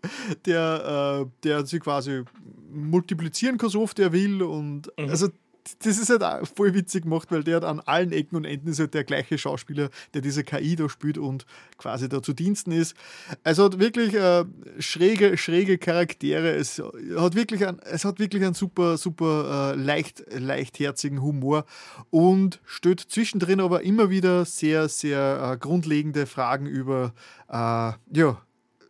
der, 0.46 1.26
äh, 1.26 1.30
der 1.44 1.66
sich 1.66 1.82
quasi 1.82 2.24
multiplizieren 2.72 3.58
kann, 3.58 3.70
so 3.70 3.82
oft 3.82 4.00
er 4.00 4.12
will. 4.12 4.42
Und 4.44 4.92
mhm. 4.98 5.10
also 5.10 5.30
das 5.80 5.98
ist 5.98 6.10
halt 6.10 6.24
auch 6.24 6.48
voll 6.48 6.74
witzig 6.74 7.04
gemacht, 7.04 7.32
weil 7.32 7.44
der 7.44 7.58
hat 7.58 7.64
an 7.64 7.80
allen 7.80 8.12
Ecken 8.12 8.36
und 8.36 8.46
Enden 8.46 8.70
ist 8.70 8.80
halt 8.80 8.94
der 8.94 9.04
gleiche 9.04 9.38
Schauspieler, 9.38 9.90
der 10.14 10.22
diese 10.22 10.44
KI 10.44 10.76
da 10.76 10.90
spielt 10.90 11.18
und 11.18 11.46
quasi 11.78 12.08
da 12.10 12.22
zu 12.22 12.34
Diensten 12.34 12.72
ist. 12.72 12.96
Also 13.44 13.66
hat 13.66 13.80
wirklich 13.80 14.14
äh, 14.14 14.46
schräge, 14.80 15.38
schräge 15.38 15.78
Charaktere. 15.78 16.52
Es 16.56 16.82
hat 17.18 17.36
wirklich, 17.36 17.68
ein, 17.68 17.80
es 17.80 18.06
hat 18.06 18.20
wirklich 18.20 18.44
einen 18.44 18.54
super, 18.54 18.98
super 18.98 19.74
äh, 19.74 19.76
leicht, 19.76 20.24
leichtherzigen 20.32 21.22
Humor 21.22 21.66
und 22.10 22.60
stellt 22.66 23.00
zwischendrin 23.00 23.60
aber 23.60 23.84
immer 23.84 24.10
wieder 24.10 24.46
sehr, 24.46 24.88
sehr 24.90 25.52
äh, 25.54 25.58
grundlegende 25.58 26.26
Fragen 26.26 26.66
über, 26.66 27.14
äh, 27.50 27.94
ja, 28.18 28.42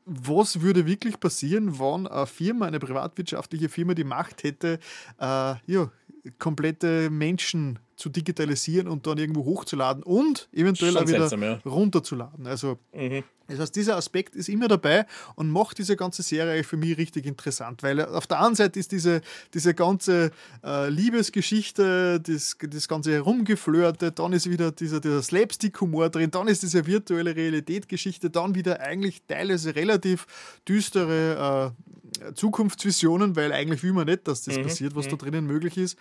was 0.05 0.61
würde 0.61 0.85
wirklich 0.85 1.19
passieren, 1.19 1.79
wenn 1.79 2.07
eine 2.07 2.27
Firma, 2.27 2.67
eine 2.67 2.79
privatwirtschaftliche 2.79 3.69
Firma 3.69 3.95
die 3.95 4.03
Macht 4.03 4.43
hätte, 4.43 4.79
äh, 5.19 5.55
ja, 5.65 5.91
komplette 6.39 7.09
Menschen 7.09 7.79
zu 7.95 8.09
digitalisieren 8.09 8.88
und 8.88 9.07
dann 9.07 9.17
irgendwo 9.17 9.45
hochzuladen 9.45 10.03
und 10.03 10.49
eventuell 10.51 10.98
auch 10.98 11.07
wieder 11.07 11.27
seltsam, 11.30 11.43
ja. 11.43 11.59
runterzuladen. 11.65 12.45
Also 12.45 12.77
mhm. 12.93 13.24
das 13.48 13.59
heißt, 13.59 13.75
dieser 13.75 13.95
Aspekt 13.95 14.35
ist 14.35 14.49
immer 14.49 14.67
dabei 14.67 15.06
und 15.35 15.49
macht 15.49 15.77
diese 15.77 15.95
ganze 15.95 16.22
Serie 16.22 16.64
für 16.65 16.75
mich 16.75 16.98
richtig 16.98 17.25
interessant, 17.25 17.83
weil 17.83 18.01
auf 18.01 18.27
der 18.27 18.41
einen 18.41 18.56
Seite 18.56 18.80
ist 18.80 18.91
diese, 18.91 19.22
diese 19.53 19.74
ganze 19.74 20.32
äh, 20.64 20.90
Liebesgeschichte, 20.90 22.19
das, 22.19 22.57
das 22.69 22.88
ganze 22.90 23.14
Herumgeflirte, 23.14 24.11
dann 24.11 24.33
ist 24.33 24.49
wieder 24.49 24.72
dieser, 24.72 24.99
dieser 24.99 25.24
Slapstick-Humor 25.24 26.09
drin, 26.09 26.32
dann 26.32 26.49
ist 26.49 26.64
diese 26.64 26.85
virtuelle 26.85 27.35
Realität-Geschichte, 27.35 28.30
dann 28.30 28.56
wieder 28.56 28.82
eigentlich 28.82 29.22
teilweise 29.25 29.74
relativ 29.75 30.27
düstere 30.67 31.74
äh, 31.74 32.33
Zukunftsvisionen, 32.33 33.35
weil 33.35 33.51
eigentlich 33.51 33.83
will 33.83 33.93
man 33.93 34.06
nicht, 34.06 34.27
dass 34.27 34.43
das 34.43 34.57
mhm. 34.57 34.64
passiert, 34.64 34.95
was 34.95 35.06
mhm. 35.06 35.11
da 35.11 35.15
drinnen 35.17 35.45
möglich 35.45 35.77
ist. 35.77 35.98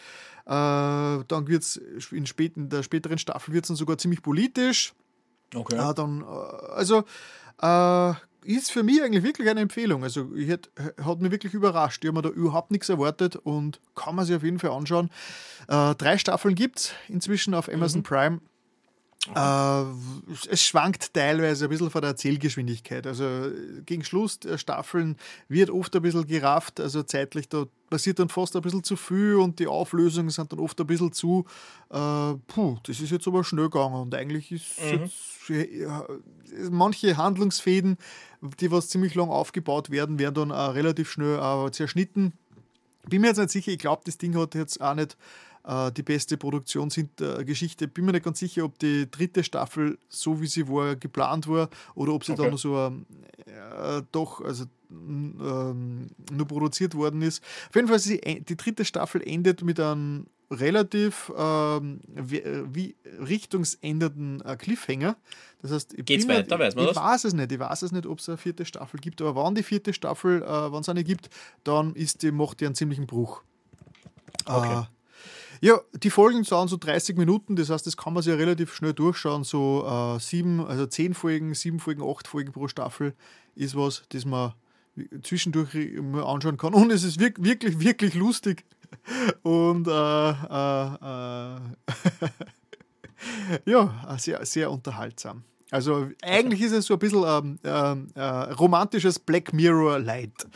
Äh, 0.46 1.24
dann 1.26 1.48
wird 1.48 1.62
es 1.62 1.76
in, 2.10 2.24
in 2.24 2.68
der 2.68 2.82
späteren 2.82 3.18
Staffel 3.18 3.54
wird 3.54 3.64
es 3.64 3.68
dann 3.68 3.76
sogar 3.76 3.98
ziemlich 3.98 4.22
politisch. 4.22 4.94
Okay. 5.54 5.76
Äh, 5.76 5.94
dann, 5.94 6.22
äh, 6.22 6.24
also 6.24 7.04
äh, 7.62 8.14
ist 8.44 8.70
für 8.70 8.82
mich 8.82 9.02
eigentlich 9.02 9.24
wirklich 9.24 9.48
eine 9.48 9.60
Empfehlung. 9.60 10.02
Also 10.02 10.34
ich 10.34 10.48
hätt, 10.48 10.70
hat 11.02 11.20
mich 11.20 11.30
wirklich 11.30 11.54
überrascht. 11.54 12.04
Ich 12.04 12.08
habe 12.08 12.18
mir 12.18 12.22
da 12.22 12.28
überhaupt 12.28 12.70
nichts 12.70 12.88
erwartet 12.88 13.36
und 13.36 13.80
kann 13.94 14.14
man 14.14 14.26
sich 14.26 14.36
auf 14.36 14.42
jeden 14.42 14.58
Fall 14.58 14.70
anschauen. 14.70 15.10
Äh, 15.68 15.94
drei 15.94 16.18
Staffeln 16.18 16.54
gibt 16.54 16.78
es 16.78 16.92
inzwischen 17.08 17.54
auf 17.54 17.68
Amazon 17.68 18.00
mhm. 18.00 18.04
Prime. 18.04 18.40
Äh, 19.34 19.84
es 20.50 20.62
schwankt 20.62 21.14
teilweise 21.14 21.64
ein 21.64 21.70
bisschen 21.70 21.90
von 21.90 22.02
der 22.02 22.10
Erzählgeschwindigkeit. 22.10 23.06
Also 23.06 23.50
gegen 23.86 24.04
Schluss 24.04 24.38
der 24.40 24.58
Staffeln 24.58 25.16
wird 25.48 25.70
oft 25.70 25.94
ein 25.96 26.02
bisschen 26.02 26.26
gerafft, 26.26 26.80
also 26.80 27.02
zeitlich, 27.02 27.48
da 27.48 27.64
passiert 27.88 28.18
dann 28.18 28.28
fast 28.28 28.54
ein 28.56 28.62
bisschen 28.62 28.84
zu 28.84 28.96
viel 28.96 29.36
und 29.36 29.58
die 29.58 29.66
Auflösungen 29.66 30.30
sind 30.30 30.52
dann 30.52 30.58
oft 30.58 30.78
ein 30.80 30.86
bisschen 30.86 31.12
zu, 31.12 31.46
äh, 31.90 32.34
puh, 32.48 32.76
das 32.82 33.00
ist 33.00 33.10
jetzt 33.10 33.26
aber 33.26 33.44
schnell 33.44 33.70
gegangen 33.70 33.94
und 33.94 34.14
eigentlich 34.14 34.52
ist 34.52 34.82
mhm. 34.82 35.04
jetzt, 35.04 35.72
ja, 35.72 36.04
manche 36.70 37.16
Handlungsfäden, 37.16 37.96
die 38.60 38.70
was 38.70 38.88
ziemlich 38.88 39.14
lang 39.14 39.30
aufgebaut 39.30 39.90
werden, 39.90 40.18
werden 40.18 40.34
dann 40.34 40.52
auch 40.52 40.74
relativ 40.74 41.10
schnell 41.10 41.38
äh, 41.38 41.70
zerschnitten. 41.70 42.34
Bin 43.08 43.20
mir 43.20 43.28
jetzt 43.28 43.38
nicht 43.38 43.50
sicher, 43.50 43.72
ich 43.72 43.78
glaube, 43.78 44.02
das 44.04 44.18
Ding 44.18 44.36
hat 44.36 44.54
jetzt 44.54 44.80
auch 44.80 44.94
nicht 44.94 45.12
äh, 45.12 45.43
die 45.66 46.02
beste 46.02 46.36
Produktionsgeschichte. 46.36 47.88
Bin 47.88 48.04
mir 48.04 48.12
nicht 48.12 48.24
ganz 48.24 48.38
sicher, 48.38 48.64
ob 48.64 48.78
die 48.78 49.10
dritte 49.10 49.42
Staffel 49.42 49.98
so 50.10 50.42
wie 50.42 50.46
sie 50.46 50.68
war 50.68 50.94
geplant 50.94 51.48
war 51.48 51.70
oder 51.94 52.12
ob 52.12 52.22
sie 52.24 52.32
okay. 52.32 52.42
dann 52.42 52.56
so 52.58 52.76
äh, 53.46 54.02
doch 54.12 54.42
also 54.42 54.66
ähm, 54.90 56.10
nur 56.30 56.46
produziert 56.46 56.94
worden 56.94 57.22
ist. 57.22 57.42
Auf 57.68 57.76
jeden 57.76 57.88
Fall, 57.88 57.98
sie, 57.98 58.20
die 58.20 58.56
dritte 58.56 58.84
Staffel 58.84 59.22
endet 59.26 59.62
mit 59.62 59.80
einem 59.80 60.26
relativ 60.50 61.32
ähm, 61.36 62.00
wie, 62.06 62.94
richtungsändernden 63.20 64.40
äh, 64.42 64.56
Cliffhanger. 64.56 65.16
Das 65.62 65.72
heißt, 65.72 65.96
Geht's 66.04 66.28
weiter, 66.28 66.58
weiß 66.58 66.74
man 66.74 66.84
ich 66.84 66.92
das? 66.92 67.02
weiß 67.02 67.24
es 67.24 67.34
nicht. 67.34 67.50
Ich 67.50 67.58
weiß 67.58 67.82
es 67.82 67.92
nicht, 67.92 68.06
ob 68.06 68.18
es 68.18 68.28
eine 68.28 68.38
vierte 68.38 68.64
Staffel 68.64 69.00
gibt, 69.00 69.22
aber 69.22 69.44
wenn 69.44 69.54
die 69.54 69.62
vierte 69.62 69.92
Staffel, 69.92 70.42
äh, 70.42 70.72
wenn 70.72 70.80
es 70.80 70.88
eine 70.88 71.04
gibt, 71.04 71.30
dann 71.64 71.94
ist 71.94 72.22
die, 72.22 72.30
macht 72.30 72.60
die 72.60 72.66
einen 72.66 72.74
ziemlichen 72.74 73.06
Bruch. 73.06 73.42
Okay. 74.44 74.84
Äh, 75.64 75.68
ja, 75.68 75.80
die 75.94 76.10
Folgen 76.10 76.44
sind 76.44 76.68
so 76.68 76.76
30 76.76 77.16
Minuten, 77.16 77.56
das 77.56 77.70
heißt, 77.70 77.86
das 77.86 77.96
kann 77.96 78.12
man 78.12 78.22
sich 78.22 78.30
ja 78.32 78.36
relativ 78.36 78.74
schnell 78.74 78.92
durchschauen. 78.92 79.44
So 79.44 79.84
äh, 79.86 80.20
sieben, 80.20 80.64
also 80.64 80.86
zehn 80.86 81.14
Folgen, 81.14 81.54
sieben 81.54 81.80
Folgen, 81.80 82.02
acht 82.02 82.28
Folgen 82.28 82.52
pro 82.52 82.68
Staffel 82.68 83.14
ist 83.54 83.76
was, 83.76 84.04
das 84.10 84.24
man 84.24 84.52
zwischendurch 85.22 85.74
mal 86.00 86.24
anschauen 86.24 86.56
kann. 86.56 86.74
Und 86.74 86.90
es 86.92 87.02
ist 87.02 87.18
wirklich, 87.18 87.80
wirklich, 87.80 88.14
lustig. 88.14 88.64
Und 89.42 89.88
äh, 89.88 90.30
äh, 90.30 90.94
äh 90.94 91.58
ja, 93.70 94.16
sehr, 94.18 94.44
sehr 94.46 94.70
unterhaltsam. 94.70 95.44
Also 95.70 96.08
eigentlich 96.22 96.60
ist 96.60 96.72
es 96.72 96.86
so 96.86 96.94
ein 96.94 97.00
bisschen 97.00 97.24
ähm, 97.26 97.58
ähm 97.64 98.08
äh, 98.14 98.22
romantisches 98.52 99.18
Black 99.18 99.52
Mirror 99.52 99.98
Light. 99.98 100.46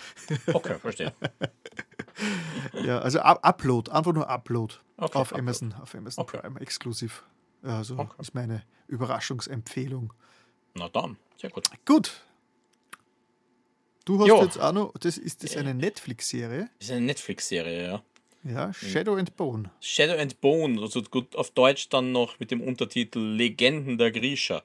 Okay, 0.52 0.76
verstehe. 0.78 1.12
ja, 2.84 2.98
also 2.98 3.20
Upload, 3.20 3.90
einfach 3.90 4.12
nur 4.12 4.28
Upload 4.28 4.74
okay, 4.96 5.18
auf, 5.18 5.34
Amazon, 5.34 5.74
auf 5.80 5.94
Amazon 5.94 6.22
okay. 6.22 6.38
Prime 6.38 6.60
exklusiv. 6.60 7.24
Also 7.62 7.98
okay. 7.98 8.14
ist 8.20 8.34
meine 8.34 8.62
Überraschungsempfehlung. 8.86 10.12
Na 10.74 10.88
dann, 10.88 11.16
sehr 11.36 11.50
gut. 11.50 11.68
Gut. 11.84 12.24
Du 14.04 14.18
hast 14.20 14.28
jo. 14.28 14.42
jetzt 14.42 14.58
auch 14.58 14.72
noch, 14.72 14.94
das 14.98 15.18
ist 15.18 15.44
das 15.44 15.56
eine 15.56 15.74
Netflix-Serie? 15.74 16.70
Das 16.78 16.88
ist 16.88 16.94
eine 16.94 17.04
Netflix-Serie, 17.06 17.86
ja. 17.86 18.02
Ja, 18.44 18.72
Shadow 18.72 19.16
and 19.16 19.36
Bone. 19.36 19.70
Shadow 19.80 20.18
and 20.18 20.40
Bone, 20.40 20.80
also 20.80 21.02
gut 21.02 21.34
auf 21.36 21.50
Deutsch 21.50 21.88
dann 21.88 22.12
noch 22.12 22.38
mit 22.38 22.50
dem 22.50 22.62
Untertitel 22.62 23.18
Legenden 23.18 23.98
der 23.98 24.10
Grisha. 24.12 24.62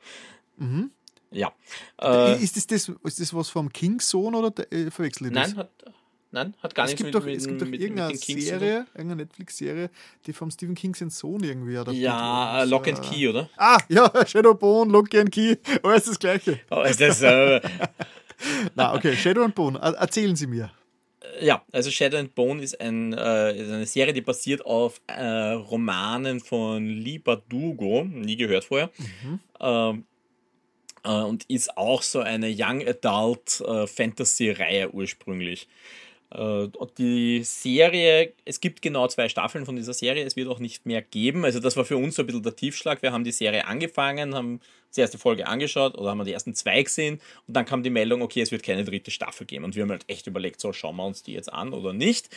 Mhm. 0.58 0.92
Ja. 1.32 1.52
Äh, 2.00 2.42
ist, 2.42 2.56
das, 2.56 2.68
das, 2.68 2.92
ist 3.04 3.20
das 3.20 3.34
was 3.34 3.50
vom 3.50 3.74
King's 3.74 4.10
Sohn 4.10 4.36
oder 4.36 4.54
äh, 4.72 4.92
verwechsel 4.92 5.28
ich 5.28 5.34
das? 5.34 5.50
Nein, 5.50 5.58
hat, 5.58 5.72
Nein, 6.34 6.56
hat 6.64 6.74
gar 6.74 6.86
es 6.86 6.92
nichts 6.92 7.04
gibt 7.04 7.14
mit, 7.14 7.16
doch, 7.16 7.26
mit, 7.26 7.38
Es 7.38 7.48
gibt 7.48 7.62
doch 7.62 7.68
mit, 7.68 7.80
irgendeine 7.80 8.12
mit 8.12 8.20
Serie, 8.20 8.88
irgendeine 8.96 9.24
Netflix-Serie, 9.24 9.92
die 10.26 10.34
vom 10.34 10.50
Stephen 10.50 10.74
King 10.74 10.96
sein 10.96 11.12
Sohn 11.12 11.44
irgendwie 11.44 11.78
hat. 11.78 11.92
Ja, 11.94 12.64
Lock 12.64 12.88
and 12.88 13.04
Key, 13.04 13.30
oder? 13.30 13.50
Ah, 13.56 13.78
ja, 13.88 14.12
Shadowbone, 14.26 14.92
Lock 14.92 15.14
and 15.14 15.32
Key. 15.32 15.52
Ist 15.96 16.08
das 16.08 16.18
Gleiche. 16.18 16.60
Oh, 16.72 16.82
ist 16.82 17.00
das. 17.00 17.22
Äh... 17.22 17.62
Na, 18.76 18.96
okay, 18.96 19.16
Shadow 19.16 19.44
and 19.44 19.54
Bone. 19.54 19.78
Erzählen 19.80 20.36
Sie 20.36 20.48
mir. 20.48 20.72
Äh, 21.40 21.46
ja, 21.46 21.64
also 21.72 21.92
Shadow 21.92 22.18
and 22.18 22.34
Bone 22.34 22.64
ist, 22.64 22.82
ein, 22.82 23.14
äh, 23.14 23.56
ist 23.56 23.72
eine 23.72 23.86
Serie, 23.86 24.14
die 24.14 24.22
basiert 24.22 24.66
auf 24.66 25.02
äh, 25.08 25.52
Romanen 25.52 26.40
von 26.40 26.86
Lee 26.86 27.20
Bardugo, 27.20 28.06
nie 28.06 28.38
gehört 28.38 28.66
vorher. 28.66 28.90
Mhm. 28.98 29.40
Ähm, 29.60 30.06
äh, 31.04 31.10
und 31.10 31.46
ist 31.46 31.78
auch 31.78 32.02
so 32.02 32.22
eine 32.22 32.50
Young 32.50 32.86
Adult 32.88 33.62
äh, 33.62 33.88
Fantasy-Reihe 33.88 34.92
ursprünglich. 34.92 35.68
Äh, 36.34 36.70
die 36.98 37.44
Serie, 37.44 38.34
es 38.46 38.60
gibt 38.60 38.82
genau 38.82 39.08
zwei 39.08 39.30
Staffeln 39.30 39.66
von 39.66 39.76
dieser 39.76 39.94
Serie, 39.94 40.26
es 40.26 40.36
wird 40.36 40.48
auch 40.48 40.60
nicht 40.60 40.86
mehr 40.86 41.02
geben. 41.02 41.46
Also 41.46 41.60
das 41.60 41.78
war 41.78 41.86
für 41.86 41.98
uns 41.98 42.16
so 42.16 42.24
ein 42.24 42.26
bisschen 42.26 42.44
der 42.44 42.56
Tiefschlag. 42.56 43.02
Wir 43.02 43.12
haben 43.12 43.24
die 43.24 43.32
Serie 43.32 43.66
angefangen, 43.68 44.34
haben 44.34 44.60
die 44.96 45.02
erste 45.02 45.18
Folge 45.18 45.48
angeschaut 45.48 45.98
oder 45.98 46.10
haben 46.10 46.24
die 46.26 46.34
ersten 46.34 46.54
zwei 46.56 46.82
gesehen 46.82 47.20
und 47.48 47.56
dann 47.56 47.66
kam 47.66 47.84
die 47.84 47.90
Meldung, 47.90 48.22
okay, 48.22 48.42
es 48.42 48.52
wird 48.52 48.64
keine 48.64 48.84
dritte 48.84 49.12
Staffel 49.12 49.46
geben. 49.46 49.64
Und 49.64 49.76
wir 49.76 49.84
haben 49.84 49.92
halt 49.92 50.06
echt 50.08 50.28
überlegt, 50.28 50.60
so 50.60 50.74
schauen 50.74 50.96
wir 50.96 51.06
uns 51.06 51.24
die 51.24 51.34
jetzt 51.34 51.52
an 51.52 51.74
oder 51.74 51.94
nicht. 51.94 52.30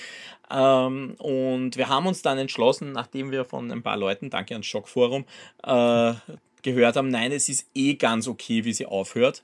Ähm, 0.50 1.15
und 1.18 1.76
wir 1.76 1.89
haben 1.89 2.07
uns 2.07 2.23
dann 2.23 2.39
entschlossen, 2.39 2.92
nachdem 2.92 3.31
wir 3.31 3.44
von 3.44 3.70
ein 3.70 3.83
paar 3.83 3.97
Leuten, 3.97 4.31
danke 4.31 4.55
ans 4.55 4.66
Schockforum, 4.66 5.25
äh, 5.62 6.15
gehört 6.62 6.97
haben, 6.97 7.08
nein, 7.08 7.33
es 7.33 7.49
ist 7.49 7.68
eh 7.75 7.94
ganz 7.94 8.26
okay, 8.28 8.65
wie 8.65 8.73
sie 8.73 8.86
aufhört 8.86 9.42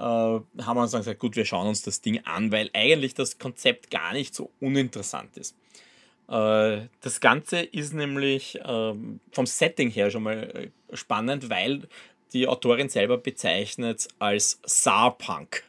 haben 0.00 0.46
wir 0.58 0.82
uns 0.82 0.90
dann 0.90 1.00
gesagt, 1.00 1.20
gut, 1.20 1.36
wir 1.36 1.44
schauen 1.44 1.68
uns 1.68 1.82
das 1.82 2.00
Ding 2.00 2.20
an, 2.24 2.50
weil 2.50 2.70
eigentlich 2.72 3.14
das 3.14 3.38
Konzept 3.38 3.90
gar 3.90 4.12
nicht 4.12 4.34
so 4.34 4.50
uninteressant 4.60 5.36
ist. 5.36 5.54
Äh, 6.28 6.88
das 7.00 7.20
Ganze 7.20 7.60
ist 7.60 7.92
nämlich 7.92 8.58
äh, 8.60 8.94
vom 9.32 9.46
Setting 9.46 9.90
her 9.90 10.10
schon 10.10 10.22
mal 10.22 10.72
äh, 10.90 10.96
spannend, 10.96 11.50
weil 11.50 11.86
die 12.32 12.48
Autorin 12.48 12.88
selber 12.88 13.18
bezeichnet 13.18 14.08
als 14.18 14.58
Saarpunk. 14.64 15.64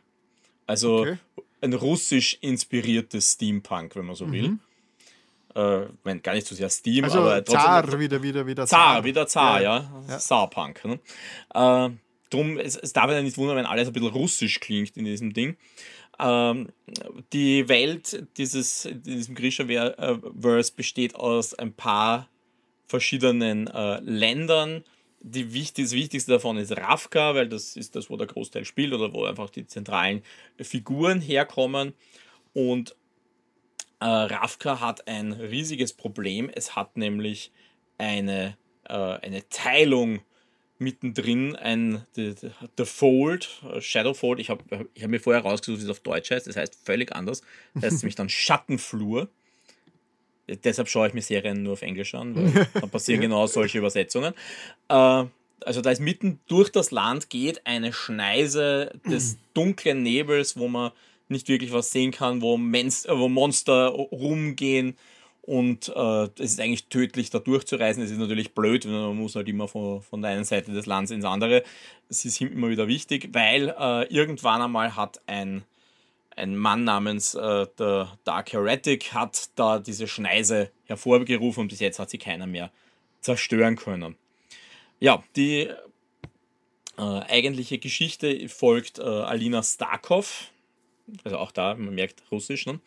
Also 0.66 1.02
okay. 1.02 1.18
ein 1.62 1.74
russisch 1.74 2.38
inspiriertes 2.42 3.34
Steampunk, 3.34 3.96
wenn 3.96 4.06
man 4.06 4.16
so 4.16 4.32
will. 4.32 4.50
Mhm. 4.50 4.60
Äh, 5.54 6.20
gar 6.20 6.34
nicht 6.34 6.48
so 6.48 6.56
sehr 6.56 6.70
Steam, 6.70 7.06
also 7.06 7.20
aber 7.20 7.44
trotzdem. 7.44 7.62
Zar, 7.62 8.00
wieder, 8.00 8.22
wieder, 8.24 8.48
wieder 8.48 8.66
Zar. 8.66 8.96
Zar, 8.96 9.04
wieder 9.04 9.28
Zar, 9.28 9.62
ja. 9.62 9.78
ja. 9.78 10.04
ja. 10.10 10.20
Saarpunk. 10.20 10.84
Ne? 10.86 11.00
Drum, 12.36 12.58
es, 12.58 12.76
es 12.76 12.94
darf 12.94 13.10
ja 13.10 13.22
nicht 13.22 13.38
wundern, 13.38 13.58
wenn 13.58 13.66
alles 13.66 13.88
ein 13.88 13.94
bisschen 13.94 14.10
russisch 14.10 14.60
klingt 14.60 14.98
in 14.98 15.06
diesem 15.06 15.34
Ding. 15.34 15.58
Ähm, 16.20 16.70
die 17.34 17.68
Welt 17.68 18.28
dieses, 18.38 18.88
diesem 18.92 19.36
Grisha-Verse 19.36 20.74
besteht 20.76 21.16
aus 21.16 21.54
ein 21.54 21.74
paar 21.74 22.30
verschiedenen 22.88 23.68
äh, 23.68 24.00
Ländern. 24.02 24.84
Die 25.22 25.54
wichtig, 25.54 25.86
das 25.86 25.94
Wichtigste 25.94 26.34
davon 26.34 26.58
ist 26.58 26.72
Ravka, 26.72 27.34
weil 27.36 27.50
das 27.50 27.76
ist 27.76 27.96
das, 27.96 28.10
wo 28.10 28.18
der 28.18 28.28
Großteil 28.28 28.64
spielt 28.66 28.94
oder 28.94 29.12
wo 29.12 29.26
einfach 29.26 29.50
die 29.50 29.66
zentralen 29.66 30.22
Figuren 30.60 31.20
herkommen. 31.20 31.94
Und 32.54 32.96
äh, 34.00 34.06
Ravka 34.06 34.80
hat 34.80 35.08
ein 35.08 35.34
riesiges 35.34 35.94
Problem. 35.94 36.50
Es 36.54 36.76
hat 36.76 36.96
nämlich 36.96 37.52
eine, 37.98 38.58
äh, 38.88 38.94
eine 38.94 39.48
Teilung 39.50 40.22
mittendrin 40.78 41.56
ein 41.56 42.06
The, 42.16 42.36
The 42.78 42.86
Fold, 42.86 43.62
äh, 43.72 43.82
Shadow 43.82 44.14
Fold. 44.14 44.40
Ich 44.40 44.50
habe 44.50 44.64
ich 44.94 45.04
hab 45.04 45.10
mir 45.10 45.20
vorher 45.20 45.44
rausgesucht, 45.44 45.82
wie 45.82 45.86
es 45.86 45.90
auf 45.90 46.02
Deutsch 46.02 46.32
heißt. 46.32 46.48
Das 46.48 46.56
heißt 46.56 46.78
völlig 46.84 47.16
anders. 47.16 47.42
Das 47.74 47.84
heißt 47.84 47.94
nämlich 48.04 48.16
dann 48.16 48.30
Schattenflur. 48.30 49.30
Deshalb 50.48 50.90
schaue 50.90 51.08
ich 51.08 51.14
mir 51.14 51.22
Serien 51.22 51.64
nur 51.64 51.74
auf 51.74 51.82
Englisch 51.82 52.14
an, 52.14 52.36
weil 52.36 52.68
da 52.74 52.88
passieren 52.88 53.22
genau 53.22 53.48
solche 53.48 53.78
Übersetzungen. 53.80 54.34
Äh, 54.90 55.26
also 55.62 55.82
da 55.82 55.90
ist 55.90 56.02
mitten 56.02 56.40
durch 56.48 56.72
das 56.72 56.92
Land 56.92 57.30
geht 57.30 57.66
eine 57.66 57.94
Schneise 57.94 59.00
des 59.10 59.38
dunklen 59.54 60.04
Nebels, 60.04 60.58
wo 60.58 60.68
man 60.68 60.92
nicht 61.28 61.48
wirklich 61.48 61.72
was 61.72 61.92
sehen 61.92 62.12
kann, 62.12 62.42
wo, 62.42 62.58
Menst, 62.58 63.08
wo 63.10 63.28
Monster 63.28 63.88
rumgehen 63.88 64.96
und 65.46 65.90
äh, 65.96 66.24
es 66.40 66.54
ist 66.54 66.60
eigentlich 66.60 66.88
tödlich, 66.88 67.30
da 67.30 67.38
durchzureisen. 67.38 68.04
Es 68.04 68.10
ist 68.10 68.18
natürlich 68.18 68.56
blöd, 68.56 68.86
man 68.86 69.16
muss 69.16 69.36
halt 69.36 69.48
immer 69.48 69.68
von, 69.68 70.02
von 70.02 70.22
der 70.22 70.32
einen 70.32 70.44
Seite 70.44 70.72
des 70.72 70.88
Landes 70.88 71.12
ins 71.12 71.24
andere. 71.24 71.64
Es 72.10 72.26
ist 72.26 72.42
immer 72.42 72.70
wieder 72.70 72.88
wichtig, 72.88 73.30
weil 73.32 73.70
äh, 73.80 74.06
irgendwann 74.12 74.64
einmal 74.64 74.96
hat 74.96 75.22
ein, 75.28 75.64
ein 76.36 76.58
Mann 76.58 76.84
namens 76.84 77.36
äh, 77.36 77.68
der 77.78 78.18
Dark 78.24 78.54
Heretic 78.54 79.14
hat 79.14 79.50
da 79.56 79.78
diese 79.78 80.08
Schneise 80.08 80.72
hervorgerufen 80.86 81.62
und 81.62 81.68
bis 81.68 81.80
jetzt 81.80 82.00
hat 82.00 82.10
sie 82.10 82.18
keiner 82.18 82.48
mehr 82.48 82.72
zerstören 83.22 83.76
können. 83.76 84.16
Ja, 85.00 85.24
die 85.36 85.70
äh, 86.98 87.02
eigentliche 87.02 87.78
Geschichte 87.78 88.50
folgt 88.50 88.98
äh, 88.98 89.04
Alina 89.04 89.62
Starkov, 89.62 90.50
also 91.24 91.38
auch 91.38 91.52
da, 91.52 91.76
man 91.76 91.94
merkt 91.94 92.24
Russisch, 92.32 92.66
ne? 92.66 92.80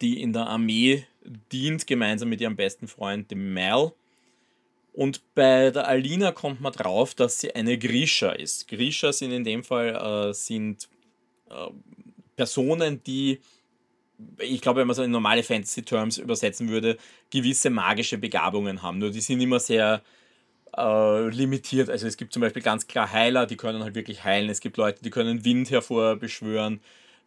Die 0.00 0.20
in 0.20 0.32
der 0.32 0.46
Armee 0.46 1.04
dient, 1.52 1.86
gemeinsam 1.86 2.28
mit 2.28 2.40
ihrem 2.40 2.56
besten 2.56 2.88
Freund, 2.88 3.30
dem 3.30 3.52
Mal. 3.52 3.92
Und 4.92 5.22
bei 5.34 5.70
der 5.70 5.88
Alina 5.88 6.32
kommt 6.32 6.60
man 6.60 6.72
drauf, 6.72 7.14
dass 7.14 7.40
sie 7.40 7.54
eine 7.54 7.78
Grisha 7.78 8.30
ist. 8.32 8.68
Grisha 8.68 9.12
sind 9.12 9.32
in 9.32 9.44
dem 9.44 9.64
Fall 9.64 10.28
äh, 10.30 10.34
sind 10.34 10.88
äh, 11.48 11.68
Personen, 12.36 13.02
die, 13.04 13.40
ich 14.38 14.60
glaube, 14.60 14.80
wenn 14.80 14.86
man 14.86 14.96
so 14.96 15.02
in 15.02 15.10
normale 15.10 15.42
Fantasy-Terms 15.42 16.18
übersetzen 16.18 16.68
würde, 16.68 16.98
gewisse 17.30 17.70
magische 17.70 18.18
Begabungen 18.18 18.82
haben. 18.82 18.98
Nur 18.98 19.10
die 19.10 19.20
sind 19.20 19.40
immer 19.40 19.60
sehr 19.60 20.02
äh, 20.76 21.28
limitiert. 21.28 21.88
Also 21.88 22.06
es 22.06 22.16
gibt 22.16 22.32
zum 22.32 22.40
Beispiel 22.40 22.62
ganz 22.62 22.86
klar 22.86 23.10
Heiler, 23.12 23.46
die 23.46 23.56
können 23.56 23.82
halt 23.82 23.94
wirklich 23.94 24.24
heilen. 24.24 24.50
Es 24.50 24.60
gibt 24.60 24.76
Leute, 24.76 25.02
die 25.02 25.10
können 25.10 25.44
Wind 25.44 25.70
hervorbeschwören. 25.70 26.80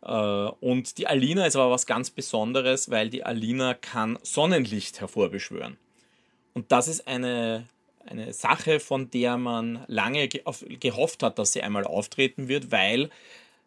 Äh, 0.05 0.11
und 0.11 0.97
die 0.97 1.07
Alina 1.07 1.45
ist 1.45 1.55
aber 1.55 1.71
was 1.71 1.85
ganz 1.85 2.09
Besonderes, 2.09 2.89
weil 2.89 3.09
die 3.09 3.23
Alina 3.23 3.73
kann 3.73 4.19
Sonnenlicht 4.21 5.01
hervorbeschwören. 5.01 5.77
Und 6.53 6.71
das 6.71 6.87
ist 6.87 7.07
eine, 7.07 7.67
eine 8.05 8.33
Sache, 8.33 8.79
von 8.79 9.09
der 9.09 9.37
man 9.37 9.83
lange 9.87 10.27
gehofft 10.27 11.23
hat, 11.23 11.37
dass 11.39 11.51
sie 11.51 11.61
einmal 11.61 11.83
auftreten 11.83 12.47
wird, 12.47 12.71
weil 12.71 13.09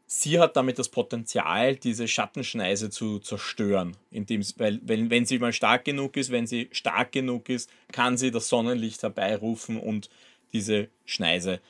sie 0.07 0.41
hat 0.41 0.57
damit 0.57 0.79
das 0.79 0.89
Potenzial, 0.89 1.77
diese 1.77 2.09
Schattenschneise 2.09 2.89
zu 2.89 3.19
zerstören. 3.19 3.97
Indem, 4.11 4.43
weil, 4.57 4.81
wenn, 4.83 5.11
wenn 5.11 5.27
sie 5.27 5.39
mal 5.39 5.53
stark 5.53 5.85
genug 5.85 6.17
ist, 6.17 6.31
wenn 6.31 6.47
sie 6.47 6.69
stark 6.73 7.13
genug 7.13 7.49
ist, 7.51 7.69
kann 7.93 8.17
sie 8.17 8.31
das 8.31 8.49
Sonnenlicht 8.49 9.03
herbeirufen 9.03 9.79
und 9.79 10.09
diese 10.55 10.89
Schneise 11.05 11.61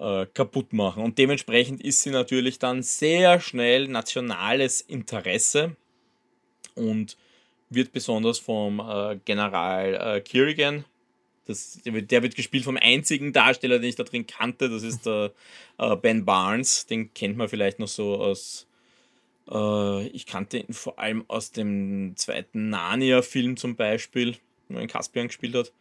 äh, 0.00 0.26
kaputt 0.32 0.72
machen. 0.72 1.02
Und 1.02 1.18
dementsprechend 1.18 1.82
ist 1.82 2.02
sie 2.02 2.10
natürlich 2.10 2.58
dann 2.58 2.82
sehr 2.82 3.40
schnell 3.40 3.86
nationales 3.86 4.80
Interesse 4.80 5.76
und 6.74 7.16
wird 7.68 7.92
besonders 7.92 8.38
vom 8.38 8.80
äh, 8.80 9.18
General 9.24 10.16
äh, 10.16 10.20
Kirigan, 10.20 10.84
das, 11.46 11.80
der 11.84 12.22
wird 12.22 12.36
gespielt 12.36 12.64
vom 12.64 12.76
einzigen 12.76 13.32
Darsteller, 13.32 13.78
den 13.78 13.88
ich 13.88 13.96
da 13.96 14.04
drin 14.04 14.26
kannte, 14.26 14.68
das 14.68 14.82
ist 14.82 15.06
der 15.06 15.32
äh, 15.78 15.96
Ben 15.96 16.24
Barnes, 16.24 16.86
den 16.86 17.12
kennt 17.12 17.36
man 17.36 17.48
vielleicht 17.48 17.78
noch 17.78 17.88
so 17.88 18.16
aus 18.16 18.68
äh, 19.50 20.06
ich 20.08 20.26
kannte 20.26 20.58
ihn 20.58 20.72
vor 20.72 20.98
allem 20.98 21.24
aus 21.28 21.50
dem 21.50 22.14
zweiten 22.16 22.70
Narnia-Film 22.70 23.56
zum 23.56 23.76
Beispiel, 23.76 24.36
wo 24.68 24.76
er 24.76 24.82
in 24.82 24.88
Caspian 24.88 25.26
gespielt 25.26 25.54
hat. 25.54 25.72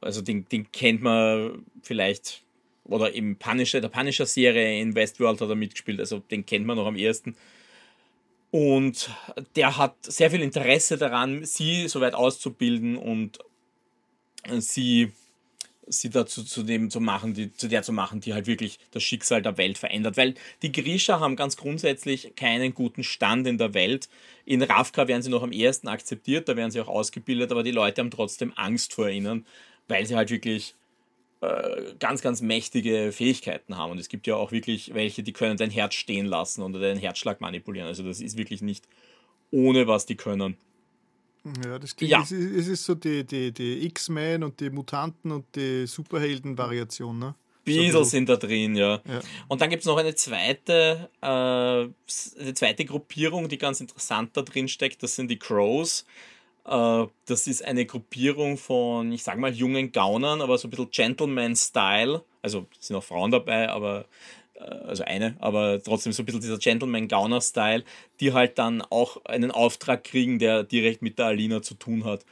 Also 0.00 0.20
den, 0.20 0.48
den 0.48 0.70
kennt 0.72 1.02
man 1.02 1.64
vielleicht 1.82 2.42
oder 2.84 3.14
im 3.14 3.36
Punisher, 3.36 3.80
der 3.80 3.88
Punisher-Serie 3.88 4.80
in 4.80 4.94
Westworld 4.94 5.40
hat 5.40 5.48
er 5.48 5.54
mitgespielt, 5.54 6.00
also 6.00 6.18
den 6.18 6.44
kennt 6.44 6.66
man 6.66 6.76
noch 6.76 6.86
am 6.86 6.96
ersten. 6.96 7.36
Und 8.50 9.08
der 9.56 9.78
hat 9.78 9.94
sehr 10.02 10.30
viel 10.30 10.42
Interesse 10.42 10.98
daran, 10.98 11.44
sie 11.44 11.88
soweit 11.88 12.12
auszubilden 12.12 12.98
und 12.98 13.38
sie, 14.58 15.12
sie 15.86 16.10
dazu 16.10 16.44
zu 16.44 16.62
dem 16.62 16.90
zu 16.90 17.00
machen, 17.00 17.32
die, 17.32 17.54
zu 17.54 17.66
der 17.66 17.82
zu 17.82 17.92
machen, 17.92 18.20
die 18.20 18.34
halt 18.34 18.46
wirklich 18.46 18.78
das 18.90 19.02
Schicksal 19.04 19.40
der 19.40 19.56
Welt 19.56 19.78
verändert. 19.78 20.18
Weil 20.18 20.34
die 20.60 20.70
Grisha 20.70 21.18
haben 21.18 21.34
ganz 21.34 21.56
grundsätzlich 21.56 22.36
keinen 22.36 22.74
guten 22.74 23.04
Stand 23.04 23.46
in 23.46 23.56
der 23.56 23.72
Welt. 23.72 24.10
In 24.44 24.62
Ravka 24.62 25.08
werden 25.08 25.22
sie 25.22 25.30
noch 25.30 25.42
am 25.42 25.52
ersten 25.52 25.88
akzeptiert, 25.88 26.46
da 26.46 26.54
werden 26.54 26.70
sie 26.70 26.80
auch 26.82 26.88
ausgebildet, 26.88 27.52
aber 27.52 27.62
die 27.62 27.70
Leute 27.70 28.02
haben 28.02 28.10
trotzdem 28.10 28.52
Angst 28.56 28.92
vor 28.92 29.08
ihnen, 29.08 29.46
weil 29.88 30.04
sie 30.04 30.14
halt 30.14 30.28
wirklich 30.28 30.74
äh, 31.42 31.94
ganz, 31.98 32.22
ganz 32.22 32.40
mächtige 32.40 33.10
Fähigkeiten 33.10 33.76
haben. 33.76 33.90
Und 33.90 33.98
es 33.98 34.08
gibt 34.08 34.28
ja 34.28 34.36
auch 34.36 34.52
wirklich 34.52 34.94
welche, 34.94 35.24
die 35.24 35.32
können 35.32 35.56
dein 35.56 35.70
Herz 35.70 35.94
stehen 35.94 36.26
lassen 36.26 36.62
oder 36.62 36.78
deinen 36.78 37.00
Herzschlag 37.00 37.40
manipulieren. 37.40 37.88
Also 37.88 38.04
das 38.04 38.20
ist 38.20 38.36
wirklich 38.38 38.62
nicht 38.62 38.86
ohne, 39.50 39.88
was 39.88 40.06
die 40.06 40.14
können. 40.14 40.56
Ja, 41.64 41.80
das 41.80 41.96
klingt, 41.96 42.12
ja. 42.12 42.22
Es, 42.22 42.30
ist, 42.30 42.52
es 42.52 42.68
ist 42.68 42.84
so 42.84 42.94
die, 42.94 43.24
die, 43.24 43.50
die 43.50 43.84
X-Men 43.86 44.44
und 44.44 44.60
die 44.60 44.70
Mutanten 44.70 45.32
und 45.32 45.44
die 45.56 45.84
Superhelden-Variation, 45.86 47.18
ne? 47.18 47.34
Bisschen 47.64 48.04
sind 48.04 48.28
da 48.28 48.36
drin, 48.36 48.76
ja. 48.76 49.00
ja. 49.06 49.20
Und 49.48 49.60
dann 49.60 49.70
gibt 49.70 49.82
es 49.82 49.86
noch 49.86 49.96
eine 49.96 50.14
zweite, 50.14 51.10
äh, 51.20 51.26
eine 51.26 52.54
zweite 52.54 52.84
Gruppierung, 52.84 53.48
die 53.48 53.58
ganz 53.58 53.80
interessant 53.80 54.36
da 54.36 54.42
drin 54.42 54.68
steckt. 54.68 55.02
Das 55.02 55.14
sind 55.16 55.28
die 55.28 55.38
Crows. 55.38 56.04
Äh, 56.64 57.06
das 57.26 57.46
ist 57.46 57.64
eine 57.64 57.86
Gruppierung 57.86 58.56
von, 58.56 59.12
ich 59.12 59.22
sag 59.22 59.38
mal, 59.38 59.52
jungen 59.52 59.92
Gaunern, 59.92 60.40
aber 60.40 60.58
so 60.58 60.68
ein 60.68 60.70
bisschen 60.70 60.90
Gentleman-Style. 60.90 62.24
Also 62.42 62.66
sind 62.78 62.96
auch 62.96 63.04
Frauen 63.04 63.30
dabei, 63.30 63.68
aber 63.68 64.06
äh, 64.54 64.60
also 64.60 65.04
eine, 65.04 65.36
aber 65.40 65.82
trotzdem 65.82 66.12
so 66.12 66.22
ein 66.22 66.26
bisschen 66.26 66.40
dieser 66.40 66.58
Gentleman-Gauner-Style, 66.58 67.84
die 68.20 68.32
halt 68.32 68.58
dann 68.58 68.82
auch 68.82 69.24
einen 69.24 69.50
Auftrag 69.50 70.04
kriegen, 70.04 70.38
der 70.38 70.62
direkt 70.64 71.02
mit 71.02 71.18
der 71.18 71.26
Alina 71.26 71.62
zu 71.62 71.74
tun 71.74 72.04
hat. 72.04 72.24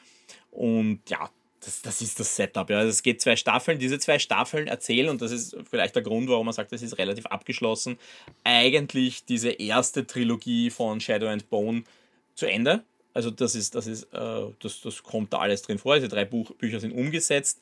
Und 0.51 1.01
ja, 1.09 1.31
das, 1.65 1.83
das 1.83 2.01
ist 2.01 2.19
das 2.19 2.35
Setup. 2.37 2.71
Ja. 2.71 2.79
Also 2.79 2.91
es 2.91 3.03
geht 3.03 3.21
zwei 3.21 3.37
Staffeln. 3.37 3.79
Diese 3.79 3.99
zwei 3.99 4.19
Staffeln 4.19 4.67
erzählen, 4.67 5.09
und 5.11 5.21
das 5.21 5.31
ist 5.31 5.57
vielleicht 5.69 5.95
der 5.95 6.03
Grund, 6.03 6.29
warum 6.29 6.47
man 6.47 6.55
sagt, 6.55 6.73
das 6.73 6.83
ist 6.83 6.99
relativ 6.99 7.27
abgeschlossen, 7.27 7.99
eigentlich 8.45 9.25
diese 9.25 9.51
erste 9.51 10.07
Trilogie 10.07 10.71
von 10.71 11.01
Shadow 11.01 11.27
and 11.27 11.51
Bone 11.51 11.85
zu 12.35 12.47
Ende. 12.47 12.83
Also 13.15 13.31
das 13.31 13.55
ist, 13.55 13.75
das 13.75 13.87
ist, 13.87 14.05
äh, 14.13 14.47
das, 14.61 14.81
das 14.83 15.03
kommt 15.03 15.33
da 15.33 15.39
alles 15.39 15.63
drin 15.63 15.79
vor. 15.79 15.97
Diese 15.97 16.09
drei 16.09 16.25
Buch, 16.25 16.53
Bücher 16.53 16.81
sind 16.81 16.93
umgesetzt. 16.93 17.61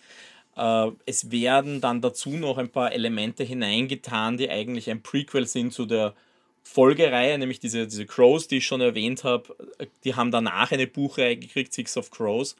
Äh, 0.56 0.90
es 1.06 1.30
werden 1.30 1.80
dann 1.80 2.00
dazu 2.00 2.30
noch 2.30 2.58
ein 2.58 2.68
paar 2.68 2.92
Elemente 2.92 3.44
hineingetan, 3.44 4.36
die 4.36 4.50
eigentlich 4.50 4.90
ein 4.90 5.02
Prequel 5.02 5.46
sind 5.46 5.72
zu 5.72 5.86
der 5.86 6.14
Folgereihe, 6.62 7.38
nämlich 7.38 7.60
diese, 7.60 7.86
diese 7.86 8.04
Crows, 8.04 8.48
die 8.48 8.58
ich 8.58 8.66
schon 8.66 8.82
erwähnt 8.82 9.24
habe. 9.24 9.56
Die 10.04 10.14
haben 10.14 10.30
danach 10.30 10.70
eine 10.70 10.86
Buchreihe 10.86 11.36
gekriegt, 11.36 11.72
Six 11.72 11.96
of 11.96 12.10
Crows. 12.10 12.56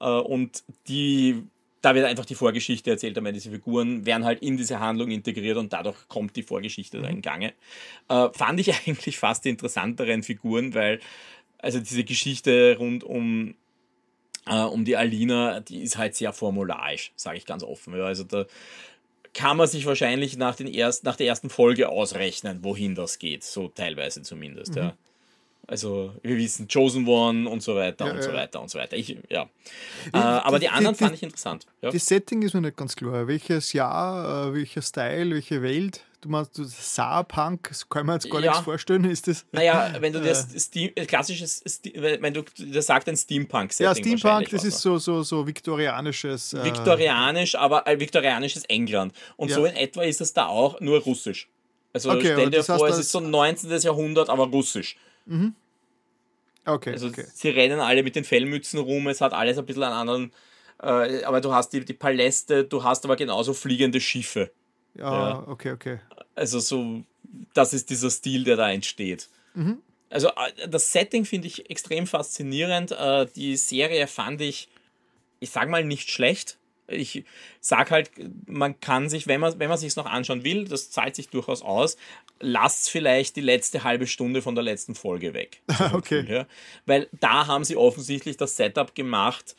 Äh, 0.00 0.06
und 0.06 0.64
die 0.88 1.42
da 1.84 1.94
wird 1.94 2.06
einfach 2.06 2.24
die 2.24 2.34
Vorgeschichte 2.34 2.90
erzählt, 2.90 3.18
aber 3.18 3.30
diese 3.30 3.50
Figuren 3.50 4.06
werden 4.06 4.24
halt 4.24 4.40
in 4.40 4.56
diese 4.56 4.80
Handlung 4.80 5.10
integriert 5.10 5.58
und 5.58 5.72
dadurch 5.72 6.08
kommt 6.08 6.34
die 6.34 6.42
Vorgeschichte 6.42 6.96
mhm. 6.96 7.02
da 7.02 7.08
in 7.10 7.20
Gange. 7.20 7.52
Äh, 8.08 8.28
fand 8.32 8.58
ich 8.60 8.72
eigentlich 8.86 9.18
fast 9.18 9.44
die 9.44 9.50
interessanteren 9.50 10.22
Figuren, 10.22 10.72
weil 10.72 11.00
also 11.64 11.80
diese 11.80 12.04
Geschichte 12.04 12.76
rund 12.78 13.02
um, 13.04 13.54
äh, 14.46 14.62
um 14.62 14.84
die 14.84 14.96
Alina, 14.96 15.60
die 15.60 15.82
ist 15.82 15.96
halt 15.96 16.14
sehr 16.14 16.32
formularisch, 16.32 17.12
sage 17.16 17.38
ich 17.38 17.46
ganz 17.46 17.64
offen. 17.64 17.96
Ja. 17.96 18.04
Also 18.04 18.24
da 18.24 18.44
kann 19.32 19.56
man 19.56 19.66
sich 19.66 19.86
wahrscheinlich 19.86 20.36
nach, 20.36 20.54
den 20.56 20.66
erst, 20.66 21.04
nach 21.04 21.16
der 21.16 21.26
ersten 21.26 21.48
Folge 21.48 21.88
ausrechnen, 21.88 22.62
wohin 22.62 22.94
das 22.94 23.18
geht, 23.18 23.42
so 23.42 23.68
teilweise 23.68 24.22
zumindest. 24.22 24.74
Mhm. 24.74 24.82
Ja. 24.82 24.96
Also 25.66 26.12
wir 26.22 26.36
wissen 26.36 26.68
Chosen 26.68 27.08
One 27.08 27.48
und 27.48 27.62
so 27.62 27.74
weiter 27.74 28.06
ja, 28.06 28.12
und 28.12 28.22
so 28.22 28.34
weiter 28.34 28.60
und 28.60 28.70
so 28.70 28.78
weiter. 28.78 28.98
Ich, 28.98 29.16
ja. 29.30 29.48
Äh, 30.12 30.18
aber 30.18 30.58
die, 30.58 30.66
die 30.66 30.68
anderen 30.68 30.94
die, 30.94 31.02
fand 31.02 31.14
ich 31.14 31.22
interessant. 31.22 31.66
Ja. 31.80 31.90
Das 31.90 32.04
Setting 32.04 32.42
ist 32.42 32.52
mir 32.52 32.60
nicht 32.60 32.76
ganz 32.76 32.94
klar. 32.94 33.26
Welches 33.26 33.72
Jahr, 33.72 34.48
äh, 34.48 34.54
welcher 34.54 34.82
Style, 34.82 35.34
welche 35.34 35.62
Welt? 35.62 36.04
Du 36.24 36.30
meinst 36.30 36.56
du 36.56 36.64
Saarpunk, 36.64 37.68
das 37.68 37.86
kann 37.86 38.06
man 38.06 38.16
jetzt 38.16 38.30
gar 38.30 38.40
ja. 38.40 38.52
nichts 38.52 38.64
vorstellen. 38.64 39.04
Ist 39.04 39.28
das? 39.28 39.44
Naja, 39.52 39.92
wenn 40.00 40.10
du 40.10 40.20
das 40.22 40.54
äh, 40.54 40.58
Steam, 40.58 40.90
äh, 40.94 41.04
klassisches, 41.04 41.62
wenn 41.96 42.32
du 42.32 42.42
das 42.56 42.86
sagt 42.86 43.10
ein 43.10 43.16
Steampunk-Setting. 43.16 43.84
Ja, 43.84 43.94
Steampunk, 43.94 44.48
das 44.48 44.64
ist 44.64 44.80
so, 44.80 44.96
so, 44.96 45.22
so 45.22 45.46
viktorianisches. 45.46 46.54
Äh 46.54 46.64
Viktorianisch, 46.64 47.56
aber 47.56 47.86
äh, 47.86 48.00
viktorianisches 48.00 48.64
England. 48.64 49.12
Und 49.36 49.50
ja. 49.50 49.56
so 49.56 49.66
in 49.66 49.76
etwa 49.76 50.02
ist 50.02 50.22
es 50.22 50.32
da 50.32 50.46
auch, 50.46 50.80
nur 50.80 51.00
russisch. 51.00 51.50
Also 51.92 52.10
okay, 52.10 52.32
stell 52.32 52.50
dir 52.50 52.64
vor, 52.64 52.88
es 52.88 52.96
ist 52.96 53.12
so 53.12 53.20
19. 53.20 53.70
Jahrhundert, 53.80 54.30
aber 54.30 54.46
russisch. 54.46 54.96
Mhm. 55.26 55.54
Okay, 56.64 56.92
also 56.92 57.08
okay. 57.08 57.26
sie 57.34 57.50
rennen 57.50 57.80
alle 57.80 58.02
mit 58.02 58.16
den 58.16 58.24
Fellmützen 58.24 58.78
rum, 58.78 59.08
es 59.08 59.20
hat 59.20 59.34
alles 59.34 59.58
ein 59.58 59.66
bisschen 59.66 59.82
einen 59.82 59.92
anderen, 59.92 60.32
äh, 60.82 61.22
aber 61.24 61.42
du 61.42 61.52
hast 61.52 61.74
die, 61.74 61.84
die 61.84 61.92
Paläste, 61.92 62.64
du 62.64 62.82
hast 62.82 63.04
aber 63.04 63.16
genauso 63.16 63.52
fliegende 63.52 64.00
Schiffe. 64.00 64.50
Ja, 64.96 65.28
ja, 65.28 65.48
okay, 65.48 65.72
okay. 65.72 65.98
Also 66.34 66.60
so, 66.60 67.02
das 67.52 67.72
ist 67.72 67.90
dieser 67.90 68.10
Stil, 68.10 68.44
der 68.44 68.56
da 68.56 68.70
entsteht. 68.70 69.28
Mhm. 69.54 69.78
Also 70.10 70.28
äh, 70.28 70.68
das 70.68 70.92
Setting 70.92 71.24
finde 71.24 71.48
ich 71.48 71.68
extrem 71.70 72.06
faszinierend. 72.06 72.92
Äh, 72.92 73.26
die 73.34 73.56
Serie 73.56 74.06
fand 74.06 74.40
ich, 74.40 74.68
ich 75.40 75.50
sag 75.50 75.68
mal, 75.68 75.84
nicht 75.84 76.10
schlecht. 76.10 76.58
Ich 76.86 77.24
sag 77.60 77.90
halt, 77.90 78.10
man 78.46 78.78
kann 78.78 79.08
sich, 79.08 79.26
wenn 79.26 79.40
man, 79.40 79.58
wenn 79.58 79.70
man 79.70 79.78
sich 79.78 79.96
noch 79.96 80.06
anschauen 80.06 80.44
will, 80.44 80.66
das 80.66 80.90
zahlt 80.90 81.16
sich 81.16 81.30
durchaus 81.30 81.62
aus, 81.62 81.96
lasst 82.40 82.90
vielleicht 82.90 83.36
die 83.36 83.40
letzte 83.40 83.84
halbe 83.84 84.06
Stunde 84.06 84.42
von 84.42 84.54
der 84.54 84.64
letzten 84.64 84.94
Folge 84.94 85.32
weg. 85.34 85.62
okay. 85.92 86.24
Ja? 86.28 86.46
Weil 86.84 87.08
da 87.12 87.46
haben 87.46 87.64
sie 87.64 87.76
offensichtlich 87.76 88.36
das 88.36 88.56
Setup 88.56 88.94
gemacht 88.94 89.56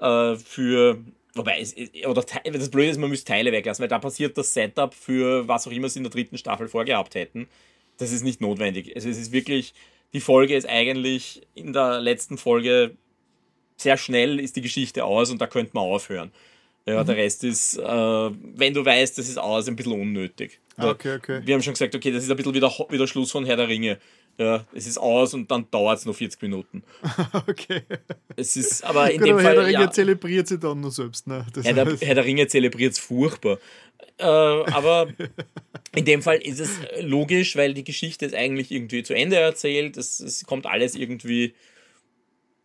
äh, 0.00 0.34
für 0.36 0.98
Wobei, 1.36 1.58
es, 1.60 1.74
oder 2.06 2.22
das 2.22 2.70
Blöde 2.70 2.90
ist, 2.90 2.98
man 2.98 3.10
müsste 3.10 3.32
Teile 3.32 3.50
weglassen, 3.50 3.82
weil 3.82 3.88
da 3.88 3.98
passiert 3.98 4.38
das 4.38 4.54
Setup 4.54 4.94
für 4.94 5.48
was 5.48 5.66
auch 5.66 5.72
immer 5.72 5.88
sie 5.88 5.98
in 5.98 6.04
der 6.04 6.12
dritten 6.12 6.38
Staffel 6.38 6.68
vorgehabt 6.68 7.14
hätten. 7.16 7.48
Das 7.96 8.12
ist 8.12 8.22
nicht 8.22 8.40
notwendig. 8.40 8.94
Also 8.94 9.08
es 9.08 9.18
ist 9.18 9.32
wirklich, 9.32 9.74
die 10.12 10.20
Folge 10.20 10.56
ist 10.56 10.68
eigentlich 10.68 11.42
in 11.54 11.72
der 11.72 12.00
letzten 12.00 12.38
Folge 12.38 12.96
sehr 13.76 13.96
schnell 13.96 14.38
ist 14.38 14.54
die 14.54 14.62
Geschichte 14.62 15.04
aus 15.04 15.30
und 15.30 15.40
da 15.40 15.48
könnte 15.48 15.72
man 15.74 15.84
aufhören. 15.84 16.32
Ja, 16.86 17.02
mhm. 17.02 17.06
der 17.06 17.16
Rest 17.16 17.44
ist, 17.44 17.78
äh, 17.78 17.82
wenn 17.82 18.74
du 18.74 18.84
weißt, 18.84 19.16
das 19.16 19.28
ist 19.28 19.38
aus, 19.38 19.68
ein 19.68 19.76
bisschen 19.76 19.92
unnötig. 19.92 20.60
Ah, 20.76 20.90
okay, 20.90 21.16
okay. 21.16 21.40
Wir 21.44 21.54
haben 21.54 21.62
schon 21.62 21.72
gesagt, 21.72 21.94
okay, 21.94 22.10
das 22.10 22.24
ist 22.24 22.30
ein 22.30 22.36
bisschen 22.36 22.52
wieder, 22.52 22.70
wieder 22.90 23.06
Schluss 23.06 23.30
von 23.30 23.46
Herr 23.46 23.56
der 23.56 23.68
Ringe. 23.68 23.98
Ja, 24.36 24.66
es 24.74 24.86
ist 24.86 24.98
aus 24.98 25.32
und 25.32 25.50
dann 25.50 25.70
dauert 25.70 25.98
es 25.98 26.06
noch 26.06 26.14
40 26.14 26.42
Minuten. 26.42 26.82
okay. 27.48 27.82
Es 28.34 28.56
ist 28.56 28.84
aber 28.84 29.10
in 29.10 29.18
Gut, 29.18 29.28
dem 29.28 29.34
aber 29.34 29.42
Fall. 29.42 29.54
Herr 29.54 29.62
der 29.62 29.66
Ringe 29.68 29.84
ja, 29.84 29.90
zelebriert 29.90 30.48
sie 30.48 30.58
dann 30.58 30.80
nur 30.80 30.90
selbst. 30.90 31.26
Ne? 31.26 31.46
Herr, 31.62 31.72
der, 31.72 31.96
Herr 32.00 32.14
der 32.16 32.24
Ringe 32.24 32.46
zelebriert 32.48 32.92
es 32.92 32.98
furchtbar. 32.98 33.58
Äh, 34.18 34.24
aber 34.24 35.08
in 35.94 36.04
dem 36.04 36.20
Fall 36.20 36.38
ist 36.38 36.58
es 36.58 36.80
logisch, 37.00 37.56
weil 37.56 37.74
die 37.74 37.84
Geschichte 37.84 38.26
ist 38.26 38.34
eigentlich 38.34 38.72
irgendwie 38.72 39.04
zu 39.04 39.14
Ende 39.14 39.36
erzählt. 39.36 39.96
Es, 39.96 40.18
es 40.18 40.44
kommt 40.44 40.66
alles 40.66 40.96
irgendwie 40.96 41.54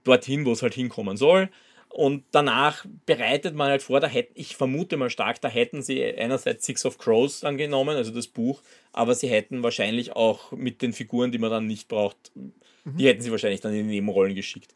dorthin, 0.04 0.46
wo 0.46 0.52
es 0.52 0.64
halt 0.64 0.74
hinkommen 0.74 1.18
soll. 1.18 1.50
Und 1.92 2.24
danach 2.32 2.86
bereitet 3.06 3.56
man 3.56 3.70
halt 3.70 3.82
vor, 3.82 4.00
da 4.00 4.08
hätten, 4.08 4.32
ich 4.36 4.56
vermute 4.56 4.96
mal 4.96 5.10
stark, 5.10 5.42
da 5.42 5.48
hätten 5.48 5.82
sie 5.82 6.04
einerseits 6.06 6.66
Six 6.66 6.86
of 6.86 7.00
Crows 7.00 7.44
angenommen, 7.44 7.98
also 7.98 8.12
das 8.12 8.28
Buch, 8.28 8.62
aber 8.94 9.16
sie 9.16 9.28
hätten 9.28 9.64
wahrscheinlich 9.64 10.16
auch 10.16 10.52
mit 10.52 10.84
den 10.84 10.94
Figuren, 10.94 11.32
die 11.32 11.40
man 11.40 11.50
dann 11.50 11.66
nicht 11.66 11.88
braucht, 11.88 12.32
mhm. 12.36 12.54
die 12.98 13.08
hätten 13.08 13.22
sie 13.22 13.32
wahrscheinlich 13.32 13.62
dann 13.62 13.74
in 13.74 13.88
die 13.88 13.96
Nebenrollen 13.96 14.36
geschickt. 14.36 14.76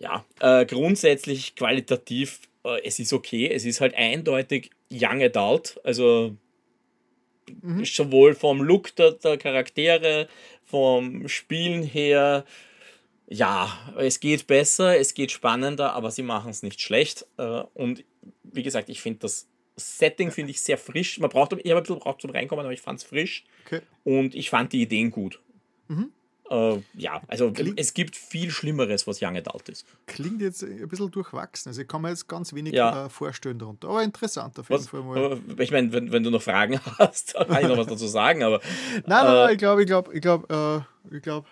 Ja, 0.00 0.24
äh, 0.40 0.66
grundsätzlich 0.66 1.54
qualitativ, 1.54 2.40
äh, 2.64 2.82
es 2.84 2.98
ist 2.98 3.12
okay, 3.12 3.48
es 3.48 3.64
ist 3.64 3.80
halt 3.80 3.94
eindeutig 3.94 4.70
Young 4.90 5.22
Adult, 5.22 5.80
also 5.84 6.34
mhm. 7.62 7.84
sowohl 7.84 8.34
vom 8.34 8.60
Look 8.60 8.94
der, 8.96 9.12
der 9.12 9.38
Charaktere, 9.38 10.26
vom 10.64 11.28
Spielen 11.28 11.84
her, 11.84 12.44
ja, 13.30 13.78
es 13.96 14.18
geht 14.20 14.48
besser, 14.48 14.98
es 14.98 15.14
geht 15.14 15.30
spannender, 15.30 15.94
aber 15.94 16.10
sie 16.10 16.22
machen 16.22 16.50
es 16.50 16.62
nicht 16.62 16.80
schlecht. 16.80 17.26
Äh, 17.38 17.62
und 17.74 18.04
wie 18.42 18.62
gesagt, 18.62 18.88
ich 18.88 19.00
finde 19.00 19.20
das 19.20 19.46
Setting 19.76 20.30
finde 20.30 20.50
ich 20.50 20.60
sehr 20.60 20.76
frisch. 20.76 21.18
Man 21.20 21.30
braucht, 21.30 21.52
ich 21.52 21.58
habe 21.70 21.76
ein 21.76 21.82
bisschen 21.82 21.94
gebraucht 21.94 22.20
zum 22.20 22.30
Reinkommen, 22.30 22.64
aber 22.64 22.74
ich 22.74 22.82
fand 22.82 22.98
es 22.98 23.04
frisch. 23.04 23.44
Okay. 23.64 23.80
Und 24.04 24.34
ich 24.34 24.50
fand 24.50 24.72
die 24.72 24.82
Ideen 24.82 25.10
gut. 25.10 25.40
Mhm. 25.88 26.10
Äh, 26.50 26.82
ja, 26.94 27.22
also 27.28 27.52
Klingt, 27.52 27.78
es 27.78 27.94
gibt 27.94 28.16
viel 28.16 28.50
Schlimmeres, 28.50 29.06
was 29.06 29.22
Young 29.22 29.36
Adult 29.36 29.68
ist. 29.68 29.86
Klingt 30.06 30.42
jetzt 30.42 30.64
ein 30.64 30.88
bisschen 30.88 31.10
durchwachsen. 31.10 31.70
Also 31.70 31.82
ich 31.82 31.88
kann 31.88 32.02
mir 32.02 32.08
jetzt 32.10 32.26
ganz 32.26 32.52
wenig 32.52 32.74
ja. 32.74 33.06
äh, 33.06 33.08
vorstellen 33.08 33.58
darunter. 33.58 33.88
Aber 33.88 34.02
interessant 34.02 34.58
auf 34.58 34.68
jeden 34.68 34.80
was, 34.80 34.88
Fall 34.88 35.02
mal. 35.02 35.40
Ich 35.58 35.70
meine, 35.70 35.92
wenn, 35.92 36.12
wenn 36.12 36.24
du 36.24 36.30
noch 36.30 36.42
Fragen 36.42 36.80
hast, 36.98 37.34
kann 37.34 37.62
ich 37.62 37.68
noch 37.68 37.78
was 37.78 37.86
dazu 37.86 38.08
sagen. 38.08 38.42
Aber, 38.42 38.60
nein, 38.92 39.02
nein, 39.06 39.26
äh, 39.26 39.30
nein, 39.30 39.52
ich 39.52 39.58
glaube, 39.58 39.82
ich 39.82 39.86
glaube, 39.86 40.12
ich 40.12 40.20
glaube, 40.20 40.84
äh, 41.10 41.16
ich 41.16 41.22
glaube, 41.22 41.46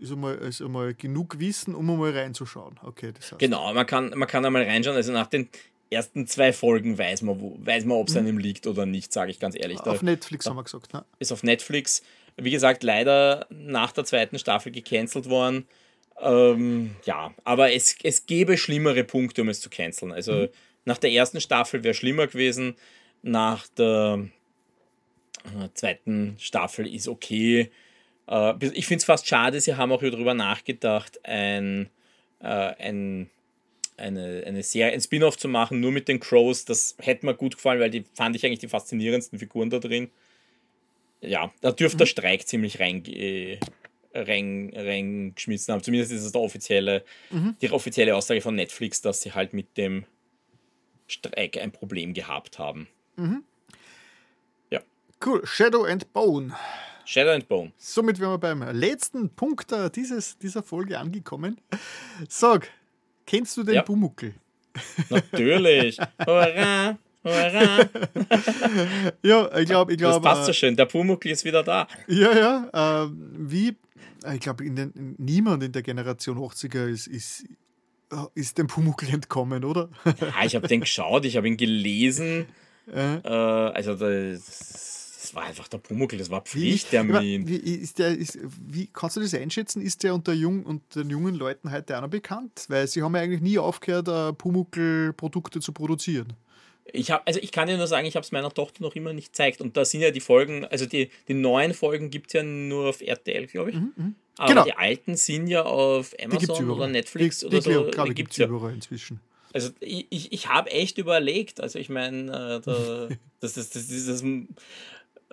ist 0.00 0.12
einmal, 0.12 0.36
ist 0.36 0.60
einmal 0.60 0.94
genug 0.94 1.38
Wissen, 1.38 1.74
um 1.74 1.90
einmal 1.90 2.10
reinzuschauen. 2.10 2.78
Okay, 2.82 3.12
das 3.12 3.32
heißt. 3.32 3.38
Genau, 3.38 3.72
man 3.72 3.86
kann, 3.86 4.12
man 4.14 4.28
kann 4.28 4.44
einmal 4.44 4.62
reinschauen. 4.62 4.96
Also 4.96 5.12
nach 5.12 5.26
den 5.26 5.48
ersten 5.90 6.26
zwei 6.26 6.52
Folgen 6.52 6.98
weiß 6.98 7.22
man, 7.22 7.40
wo, 7.40 7.56
weiß 7.58 7.84
man 7.84 7.98
ob 7.98 8.08
es 8.08 8.14
mhm. 8.14 8.20
einem 8.20 8.38
liegt 8.38 8.66
oder 8.66 8.86
nicht, 8.86 9.12
sage 9.12 9.30
ich 9.30 9.40
ganz 9.40 9.54
ehrlich. 9.56 9.80
Auf 9.80 9.98
da, 9.98 10.04
Netflix 10.04 10.44
da, 10.44 10.50
haben 10.50 10.56
wir 10.56 10.64
gesagt. 10.64 10.92
Ne? 10.92 11.04
Ist 11.18 11.32
auf 11.32 11.42
Netflix. 11.42 12.02
Wie 12.36 12.50
gesagt, 12.50 12.82
leider 12.82 13.46
nach 13.50 13.92
der 13.92 14.04
zweiten 14.04 14.38
Staffel 14.38 14.72
gecancelt 14.72 15.28
worden. 15.28 15.66
Ähm, 16.20 16.96
ja, 17.04 17.32
aber 17.44 17.72
es, 17.72 17.96
es 18.02 18.26
gäbe 18.26 18.56
schlimmere 18.56 19.04
Punkte, 19.04 19.42
um 19.42 19.48
es 19.48 19.60
zu 19.60 19.70
canceln. 19.70 20.12
Also 20.12 20.32
mhm. 20.32 20.48
nach 20.84 20.98
der 20.98 21.12
ersten 21.12 21.40
Staffel 21.40 21.84
wäre 21.84 21.94
schlimmer 21.94 22.26
gewesen. 22.26 22.76
Nach 23.22 23.66
der 23.68 24.28
äh, 25.44 25.68
zweiten 25.74 26.36
Staffel 26.38 26.92
ist 26.92 27.08
okay. 27.08 27.70
Äh, 28.28 28.54
ich 28.72 28.86
finde 28.86 29.00
es 29.00 29.04
fast 29.04 29.26
schade, 29.26 29.60
sie 29.60 29.76
haben 29.76 29.92
auch 29.92 30.02
darüber 30.02 30.34
nachgedacht, 30.34 31.20
ein, 31.24 31.90
äh, 32.40 32.46
ein, 32.46 33.30
eine, 33.96 34.44
eine 34.46 34.62
Serie, 34.62 34.92
ein 34.92 35.00
Spin-off 35.00 35.36
zu 35.36 35.48
machen, 35.48 35.80
nur 35.80 35.92
mit 35.92 36.08
den 36.08 36.20
Crows. 36.20 36.64
Das 36.64 36.96
hätte 36.98 37.26
mir 37.26 37.34
gut 37.34 37.56
gefallen, 37.56 37.80
weil 37.80 37.90
die 37.90 38.04
fand 38.14 38.36
ich 38.36 38.44
eigentlich 38.44 38.58
die 38.60 38.68
faszinierendsten 38.68 39.38
Figuren 39.38 39.70
da 39.70 39.78
drin. 39.78 40.10
Ja, 41.20 41.52
da 41.60 41.72
dürfte 41.72 41.96
mhm. 41.96 41.98
der 41.98 42.06
Streik 42.06 42.46
ziemlich 42.46 42.80
rein, 42.80 43.04
äh, 43.06 43.58
rein, 44.12 44.72
reingeschmissen 44.74 45.72
haben. 45.72 45.82
Zumindest 45.82 46.12
ist 46.12 46.24
es 46.24 46.32
der 46.32 46.40
offizielle, 46.40 47.04
mhm. 47.30 47.56
die 47.60 47.70
offizielle 47.70 48.14
Aussage 48.14 48.40
von 48.40 48.54
Netflix, 48.54 49.00
dass 49.00 49.22
sie 49.22 49.32
halt 49.32 49.52
mit 49.52 49.76
dem 49.76 50.04
Streik 51.06 51.58
ein 51.58 51.72
Problem 51.72 52.14
gehabt 52.14 52.58
haben. 52.58 52.88
Mhm. 53.16 53.44
Ja. 54.70 54.80
Cool. 55.24 55.46
Shadow 55.46 55.84
and 55.84 56.12
Bone. 56.12 56.54
Shadow 57.04 57.30
and 57.30 57.48
Bone. 57.48 57.72
Somit 57.78 58.18
wären 58.20 58.32
wir 58.32 58.38
beim 58.38 58.62
letzten 58.76 59.30
Punkt 59.30 59.74
dieses, 59.94 60.38
dieser 60.38 60.62
Folge 60.62 60.98
angekommen. 60.98 61.60
Sag, 62.28 62.68
kennst 63.26 63.56
du 63.56 63.62
den 63.62 63.76
ja. 63.76 63.82
Bumuckel? 63.82 64.34
Natürlich. 65.10 65.98
Hurra! 66.26 66.98
Hurra! 67.22 67.78
ja, 69.22 69.58
ich 69.58 69.66
glaube, 69.66 69.92
ich 69.92 69.98
glaube. 69.98 70.20
Das 70.20 70.22
passt 70.22 70.44
so 70.44 70.50
äh, 70.50 70.54
schön. 70.54 70.76
Der 70.76 70.86
Pumuckl 70.86 71.30
ist 71.30 71.44
wieder 71.44 71.62
da. 71.62 71.86
Ja, 72.06 72.36
ja. 72.72 73.04
Äh, 73.04 73.10
wie, 73.12 73.76
ich 74.32 74.40
glaube, 74.40 74.64
niemand 75.18 75.62
in 75.62 75.72
der 75.72 75.82
Generation 75.82 76.38
80er 76.38 76.86
ist, 76.88 77.06
ist 77.06 77.44
ist 78.34 78.58
dem 78.58 78.66
Pumuckl 78.66 79.08
entkommen, 79.08 79.64
oder? 79.64 79.88
Ja, 80.04 80.44
ich 80.44 80.54
habe 80.54 80.68
den 80.68 80.80
geschaut, 80.80 81.24
ich 81.24 81.36
habe 81.36 81.48
ihn 81.48 81.56
gelesen. 81.56 82.46
Äh. 82.94 83.14
Äh, 83.16 83.28
also 83.28 83.94
das, 83.94 85.03
das, 85.24 85.34
war 85.34 85.44
einfach 85.44 85.68
der 85.68 85.78
Pumuckl, 85.78 86.18
das 86.18 86.30
war 86.30 86.42
Pflichttermin. 86.42 87.48
Wie, 87.48 87.64
wie, 87.64 87.74
ist 87.76 87.98
der, 87.98 88.10
ist, 88.10 88.38
wie 88.42 88.88
kannst 88.92 89.16
du 89.16 89.20
das 89.20 89.32
einschätzen? 89.32 89.80
Ist 89.80 90.02
der 90.02 90.14
unter 90.14 90.34
jung, 90.34 90.64
unter 90.64 91.02
den 91.02 91.10
jungen 91.10 91.34
Leuten 91.34 91.72
heute 91.72 91.96
auch 91.96 92.02
noch 92.02 92.10
bekannt? 92.10 92.66
Weil 92.68 92.86
sie 92.86 93.02
haben 93.02 93.14
ja 93.14 93.22
eigentlich 93.22 93.40
nie 93.40 93.58
aufgehört, 93.58 94.08
uh, 94.08 94.34
Pumuckl-Produkte 94.34 95.60
zu 95.60 95.72
produzieren. 95.72 96.34
Ich 96.92 97.10
habe, 97.10 97.26
also 97.26 97.40
ich 97.40 97.52
kann 97.52 97.68
dir 97.68 97.78
nur 97.78 97.86
sagen, 97.86 98.06
ich 98.06 98.16
habe 98.16 98.24
es 98.24 98.32
meiner 98.32 98.52
Tochter 98.52 98.82
noch 98.82 98.94
immer 98.94 99.14
nicht 99.14 99.28
gezeigt. 99.28 99.62
Und 99.62 99.78
da 99.78 99.86
sind 99.86 100.02
ja 100.02 100.10
die 100.10 100.20
Folgen, 100.20 100.66
also 100.66 100.84
die, 100.84 101.10
die 101.26 101.34
neuen 101.34 101.72
Folgen 101.72 102.10
gibt 102.10 102.26
es 102.26 102.34
ja 102.34 102.42
nur 102.42 102.90
auf 102.90 103.00
RTL, 103.00 103.46
glaube 103.46 103.70
ich. 103.70 103.76
Mhm, 103.76 103.92
mhm, 103.96 104.14
Aber 104.36 104.48
genau. 104.48 104.64
die 104.64 104.74
alten 104.74 105.16
sind 105.16 105.46
ja 105.46 105.62
auf 105.62 106.14
Amazon 106.22 106.70
oder 106.70 106.86
Netflix 106.86 107.38
die, 107.40 107.46
oder 107.46 107.60
die, 107.60 107.72
so. 107.72 107.90
Glaube, 107.90 108.12
gibt 108.12 108.32
es 108.32 108.36
ja 108.36 108.46
überall 108.46 108.74
inzwischen. 108.74 109.20
Also 109.54 109.70
ich, 109.78 110.06
ich, 110.10 110.32
ich 110.32 110.48
habe 110.48 110.70
echt 110.72 110.98
überlegt, 110.98 111.60
also 111.60 111.78
ich 111.78 111.88
meine, 111.88 112.24
äh, 112.26 112.60
da, 112.60 113.08
das, 113.40 113.54
das, 113.54 113.70
das, 113.70 113.86
das, 113.86 114.06
das 114.06 114.22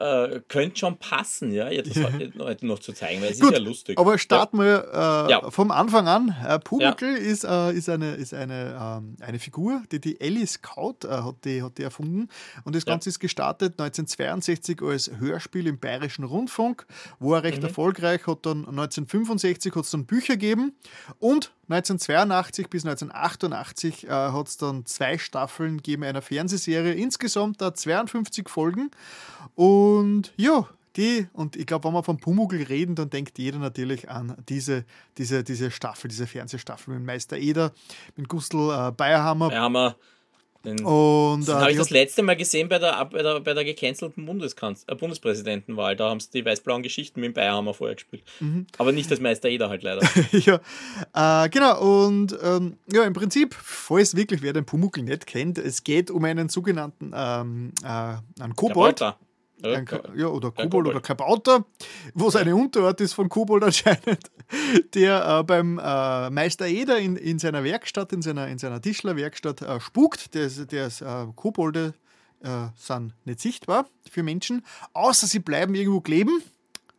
äh, 0.01 0.41
könnte 0.47 0.77
schon 0.77 0.97
passen, 0.97 1.51
ja, 1.51 1.69
jetzt 1.71 1.95
ja. 1.95 2.09
Heute, 2.39 2.65
noch 2.65 2.79
zu 2.79 2.93
zeigen, 2.93 3.21
weil 3.21 3.31
es 3.31 3.39
Gut, 3.39 3.51
ist 3.51 3.59
ja 3.59 3.63
lustig. 3.63 3.99
Aber 3.99 4.17
starten 4.17 4.57
wir 4.59 4.87
äh, 4.91 5.31
ja. 5.31 5.51
vom 5.51 5.71
Anfang 5.71 6.07
an. 6.07 6.35
Äh, 6.45 6.59
Pumuckl 6.59 7.05
ist, 7.05 7.43
äh, 7.43 7.71
ist, 7.73 7.89
eine, 7.89 8.15
ist 8.15 8.33
eine, 8.33 8.77
ähm, 8.79 9.15
eine 9.21 9.39
Figur, 9.39 9.83
die 9.91 9.99
die 9.99 10.19
Ellie 10.19 10.47
Scout 10.47 11.05
äh, 11.05 11.09
hat, 11.09 11.45
die, 11.45 11.61
hat 11.61 11.77
die 11.77 11.83
erfunden. 11.83 12.29
Und 12.63 12.75
das 12.75 12.85
Ganze 12.85 13.09
ist 13.09 13.19
gestartet 13.19 13.79
1962 13.79 14.81
als 14.81 15.11
Hörspiel 15.19 15.67
im 15.67 15.79
Bayerischen 15.79 16.23
Rundfunk, 16.23 16.85
wo 17.19 17.33
er 17.33 17.43
recht 17.43 17.59
mhm. 17.59 17.65
erfolgreich 17.65 18.25
hat. 18.27 18.45
Dann 18.45 18.59
1965 18.59 19.75
hat 19.75 19.85
es 19.85 19.91
dann 19.91 20.05
Bücher 20.05 20.33
gegeben 20.33 20.73
und 21.19 21.51
1982 21.69 22.69
bis 22.69 22.85
1988 22.85 24.03
äh, 24.05 24.09
hat 24.09 24.47
es 24.47 24.57
dann 24.57 24.85
zwei 24.85 25.17
Staffeln 25.17 25.77
gegeben 25.77 26.03
einer 26.03 26.21
Fernsehserie, 26.21 26.93
insgesamt 26.93 27.61
da 27.61 27.73
52 27.73 28.49
Folgen. 28.49 28.91
Und 29.55 30.33
ja, 30.35 30.67
die, 30.97 31.27
und 31.33 31.55
ich 31.55 31.65
glaube, 31.65 31.87
wenn 31.87 31.93
wir 31.93 32.03
von 32.03 32.17
Pumuckl 32.17 32.63
reden, 32.63 32.95
dann 32.95 33.09
denkt 33.09 33.39
jeder 33.39 33.59
natürlich 33.59 34.09
an 34.09 34.35
diese, 34.49 34.83
diese, 35.17 35.43
diese 35.43 35.71
Staffel, 35.71 36.09
diese 36.09 36.27
Fernsehstaffel 36.27 36.95
mit 36.95 37.05
Meister 37.05 37.37
Eder, 37.37 37.71
mit 38.17 38.27
Gustl 38.27 38.57
äh, 38.57 38.91
Bayerhammer. 38.91 39.49
Bayerhammer. 39.49 39.95
Den, 40.63 40.85
und, 40.85 41.47
äh, 41.47 41.51
habe 41.53 41.71
ich 41.71 41.77
das 41.77 41.89
letzte 41.89 42.21
Mal 42.21 42.35
gesehen 42.35 42.69
bei 42.69 42.77
der, 42.77 43.03
bei 43.05 43.23
der, 43.23 43.39
bei 43.39 43.53
der 43.53 43.65
gecancelten 43.65 44.25
Bundeskanz 44.25 44.85
äh, 44.87 44.95
Bundespräsidentenwahl. 44.95 45.95
Da 45.95 46.09
haben 46.09 46.19
sie 46.19 46.29
die 46.31 46.45
weiß-blauen 46.45 46.83
Geschichten 46.83 47.19
mit 47.19 47.29
dem 47.29 47.33
Bayerhammer 47.33 47.73
vorher 47.73 47.95
gespielt. 47.95 48.23
Mhm. 48.39 48.67
Aber 48.77 48.91
nicht 48.91 49.09
das 49.09 49.19
Meister 49.19 49.49
Eder 49.49 49.69
halt 49.69 49.81
leider. 49.81 50.01
ja, 50.31 51.45
äh, 51.45 51.49
genau. 51.49 52.05
Und 52.05 52.37
ähm, 52.43 52.77
ja, 52.91 53.03
im 53.03 53.13
Prinzip, 53.13 53.55
falls 53.55 54.15
wirklich 54.15 54.43
wer 54.43 54.53
den 54.53 54.65
Pumuckl 54.65 55.01
nicht 55.01 55.25
kennt, 55.25 55.57
es 55.57 55.83
geht 55.83 56.11
um 56.11 56.23
einen 56.25 56.49
sogenannten 56.49 57.11
ähm, 57.15 57.73
äh, 57.83 58.41
einen 58.41 58.55
Kobold. 58.55 58.99
Der 58.99 59.17
ein, 59.63 59.87
ja, 60.15 60.27
oder 60.27 60.51
Kobold 60.51 60.87
oder 60.87 61.01
Kabauter, 61.01 61.65
was 62.13 62.35
eine 62.35 62.55
Unterart 62.55 63.01
ist 63.01 63.13
von 63.13 63.29
Kobold 63.29 63.63
anscheinend, 63.63 64.31
der 64.93 65.39
äh, 65.39 65.43
beim 65.43 65.79
äh, 65.79 66.29
Meister 66.29 66.67
Eder 66.67 66.99
in, 66.99 67.15
in 67.15 67.39
seiner 67.39 67.63
Werkstatt, 67.63 68.13
in 68.13 68.21
seiner, 68.21 68.47
in 68.47 68.57
seiner 68.57 68.81
Tischlerwerkstatt 68.81 69.61
äh, 69.61 69.79
spukt. 69.79 70.33
Der, 70.33 70.49
der 70.49 70.87
äh, 70.87 71.27
Kobolde 71.35 71.93
äh, 72.41 72.67
sind 72.75 73.13
nicht 73.25 73.39
sichtbar 73.39 73.87
für 74.09 74.23
Menschen, 74.23 74.65
außer 74.93 75.27
sie 75.27 75.39
bleiben 75.39 75.75
irgendwo 75.75 76.01
kleben 76.01 76.41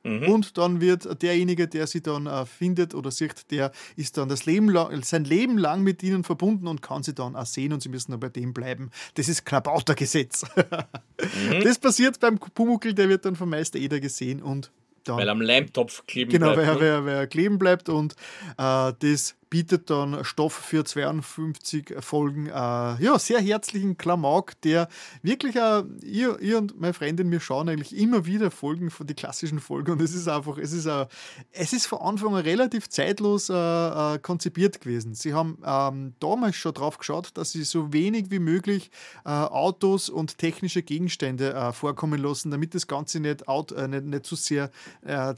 Mhm. 0.05 0.29
Und 0.29 0.59
dann 0.59 0.81
wird 0.81 1.23
derjenige, 1.23 1.69
der 1.69 1.87
sie 1.87 2.03
dann 2.03 2.27
äh, 2.27 2.45
findet 2.45 2.95
oder 2.95 3.11
sieht, 3.11 3.51
der 3.51 3.73
ist 3.97 4.17
dann 4.17 4.29
das 4.29 4.47
Leben 4.47 4.69
lang, 4.69 5.03
sein 5.03 5.25
Leben 5.25 5.59
lang 5.59 5.83
mit 5.83 6.03
ihnen 6.03 6.25
verbunden 6.25 6.67
und 6.67 6.83
kann 6.83 7.03
sie 7.03 7.15
dann 7.15 7.37
auch 7.37 7.47
sehen 7.47 7.73
und 7.73 7.83
sie 7.83 7.89
müssen 7.89 8.11
dann 8.11 8.21
bei 8.21 8.29
dem 8.29 8.53
bleiben. 8.53 8.91
Das 9.15 9.29
ist 9.29 9.45
Knabauter-Gesetz. 9.45 10.45
mhm. 10.57 11.63
Das 11.63 11.79
passiert 11.79 12.19
beim 12.21 12.39
Pumuckl, 12.39 12.95
der 12.95 13.09
wird 13.09 13.25
dann 13.25 13.37
vom 13.37 13.51
Meister 13.51 13.79
Eder 13.79 14.01
gesehen 14.01 14.43
und 14.43 14.73
dann. 15.05 15.19
Weil 15.19 15.29
am 15.29 15.41
Leimtopf 15.41 16.05
kleben 16.07 16.31
genau, 16.31 16.55
bleibt. 16.55 16.69
Genau, 16.69 16.81
weil, 16.81 17.01
ne? 17.01 17.07
weil, 17.07 17.15
er 17.15 17.27
kleben 17.27 17.59
bleibt 17.59 17.89
und 17.89 18.15
äh, 18.59 18.93
das 18.99 19.37
bietet 19.53 19.91
dann 19.91 20.25
Stoff 20.25 20.55
für 20.55 20.83
52 20.83 21.97
Folgen. 22.01 22.47
Äh, 22.47 22.53
ja, 22.53 23.19
sehr 23.19 23.39
herzlichen 23.39 23.99
Klamauk, 23.99 24.59
der 24.63 24.89
wirklich, 25.21 25.57
äh, 25.57 25.83
ihr, 26.03 26.41
ihr 26.41 26.57
und 26.57 26.81
meine 26.81 26.95
Freundin, 26.95 27.31
wir 27.31 27.39
schauen 27.39 27.69
eigentlich 27.69 27.95
immer 27.95 28.25
wieder 28.25 28.51
Folgen 28.51 28.91
von 28.91 29.07
den 29.07 29.15
klassischen 29.15 29.61
Folgen 29.61 29.93
und 29.93 30.01
es 30.01 30.15
ist 30.15 30.27
einfach, 30.27 30.57
es 30.57 30.73
ist, 30.73 30.87
äh, 30.87 31.05
es 31.51 31.75
ist 31.75 31.85
von 31.85 32.01
Anfang 32.01 32.35
an 32.35 32.41
relativ 32.41 32.89
zeitlos 32.89 33.51
äh, 33.51 33.55
äh, 33.55 34.19
konzipiert 34.21 34.81
gewesen. 34.81 35.13
Sie 35.15 35.35
haben 35.35 35.59
ähm, 35.67 36.15
damals 36.19 36.57
schon 36.57 36.73
drauf 36.73 36.97
geschaut, 36.97 37.33
dass 37.35 37.53
sie 37.53 37.65
so 37.65 37.93
wenig 37.93 38.31
wie 38.31 38.39
möglich 38.39 38.91
äh, 39.27 39.29
Autos 39.29 40.09
und 40.09 40.39
technische 40.39 40.83
Gegenstände 40.83 41.75
vorkommen 41.75 42.23
lassen, 42.23 42.51
damit 42.51 42.75
das 42.75 42.87
Ganze 42.87 43.21
nicht, 43.21 43.49
out, 43.49 43.71
nicht, 43.91 44.05
nicht 44.05 44.25
zu 44.25 44.35
sehr 44.35 44.71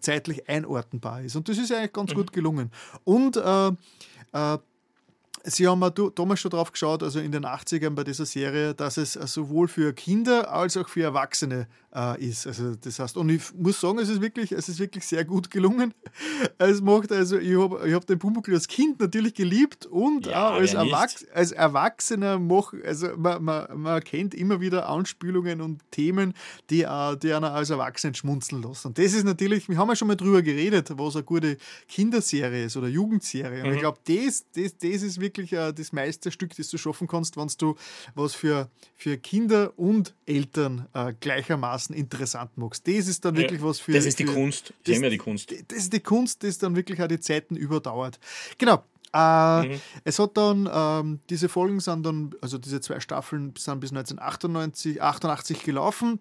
zeitlich 0.00 0.48
einordnbar 0.48 1.22
ist. 1.22 1.34
Und 1.34 1.48
das 1.48 1.58
ist 1.58 1.72
eigentlich 1.72 1.92
ganz 1.92 2.12
mhm. 2.12 2.16
gut 2.16 2.32
gelungen. 2.32 2.70
Und 3.02 3.36
äh, 3.36 3.72
Sie 5.46 5.68
haben 5.68 5.84
damals 6.14 6.40
schon 6.40 6.50
drauf 6.50 6.72
geschaut, 6.72 7.02
also 7.02 7.20
in 7.20 7.30
den 7.30 7.44
80ern 7.44 7.90
bei 7.90 8.02
dieser 8.02 8.24
Serie, 8.24 8.74
dass 8.74 8.96
es 8.96 9.12
sowohl 9.12 9.68
für 9.68 9.92
Kinder 9.92 10.50
als 10.50 10.76
auch 10.76 10.88
für 10.88 11.02
Erwachsene 11.02 11.68
äh, 11.94 12.24
ist. 12.24 12.46
Also 12.46 12.74
das 12.74 12.98
heißt, 12.98 13.16
und 13.16 13.28
ich 13.28 13.42
muss 13.54 13.80
sagen, 13.80 13.98
es 13.98 14.08
ist 14.08 14.20
wirklich, 14.20 14.52
es 14.52 14.68
ist 14.68 14.78
wirklich 14.78 15.06
sehr 15.06 15.24
gut 15.24 15.50
gelungen. 15.50 15.94
Es 16.58 16.80
macht, 16.80 17.12
also 17.12 17.36
ich 17.38 17.58
habe 17.58 17.86
ich 17.86 17.94
hab 17.94 18.06
den 18.06 18.18
Pumuckl 18.18 18.54
als 18.54 18.68
Kind 18.68 19.00
natürlich 19.00 19.34
geliebt 19.34 19.86
und 19.86 20.26
ja, 20.26 20.50
auch 20.50 20.54
als, 20.54 20.72
Erwachs 20.72 21.26
als 21.34 21.52
Erwachsener 21.52 22.38
mach, 22.38 22.72
also 22.84 23.08
man, 23.16 23.42
man, 23.42 23.66
man 23.80 24.02
kennt 24.02 24.34
immer 24.34 24.60
wieder 24.60 24.88
Anspielungen 24.88 25.60
und 25.60 25.82
Themen, 25.90 26.32
die, 26.70 26.84
uh, 26.84 27.16
die 27.16 27.32
einer 27.32 27.52
als 27.52 27.70
Erwachsenen 27.70 28.14
schmunzeln 28.14 28.62
lassen. 28.62 28.88
Und 28.88 28.98
das 28.98 29.12
ist 29.14 29.24
natürlich, 29.24 29.68
wir 29.68 29.76
haben 29.76 29.88
ja 29.88 29.96
schon 29.96 30.08
mal 30.08 30.16
drüber 30.16 30.42
geredet, 30.42 30.90
was 30.96 31.16
eine 31.16 31.24
gute 31.24 31.58
Kinderserie 31.88 32.64
ist 32.64 32.76
oder 32.76 32.88
Jugendserie. 32.88 33.62
Und 33.62 33.70
mhm. 33.70 33.74
ich 33.74 33.80
glaube, 33.80 33.98
das, 34.04 34.44
das, 34.54 34.76
das 34.78 35.02
ist 35.02 35.20
wirklich 35.20 35.52
uh, 35.52 35.72
das 35.72 35.92
meiste 35.92 36.30
Stück, 36.30 36.54
das 36.56 36.68
du 36.68 36.78
schaffen 36.78 37.08
kannst, 37.08 37.36
wenn 37.36 37.48
du 37.58 37.74
was 38.14 38.34
für, 38.34 38.70
für 38.96 39.18
Kinder 39.18 39.72
und 39.76 40.14
Eltern 40.26 40.86
uh, 40.96 41.10
gleichermaßen 41.20 41.83
einigermaßen 41.84 41.94
interessant 41.94 42.56
magst. 42.56 42.86
Das 42.86 43.08
ist 43.08 43.24
dann 43.24 43.36
wirklich 43.36 43.60
ja, 43.60 43.66
was 43.66 43.80
für. 43.80 43.92
Das 43.92 44.06
ist 44.06 44.18
die 44.18 44.26
für, 44.26 44.34
Kunst. 44.34 44.72
Das, 44.84 44.98
ja 44.98 45.10
die 45.10 45.18
Kunst. 45.18 45.52
Das 45.68 45.78
ist 45.78 45.92
die 45.92 46.00
Kunst, 46.00 46.42
das 46.42 46.58
dann 46.58 46.76
wirklich 46.76 47.00
auch 47.02 47.08
die 47.08 47.20
Zeiten 47.20 47.56
überdauert. 47.56 48.18
Genau. 48.58 48.84
Äh, 49.12 49.68
mhm. 49.68 49.80
Es 50.02 50.18
hat 50.18 50.36
dann, 50.36 50.68
ähm, 50.72 51.20
diese 51.30 51.48
Folgen 51.48 51.80
sind 51.80 52.04
dann, 52.04 52.34
also 52.40 52.58
diese 52.58 52.80
zwei 52.80 52.98
Staffeln 52.98 53.54
sind 53.56 53.80
bis 53.80 53.90
1998, 53.90 55.00
88 55.00 55.62
gelaufen. 55.62 56.18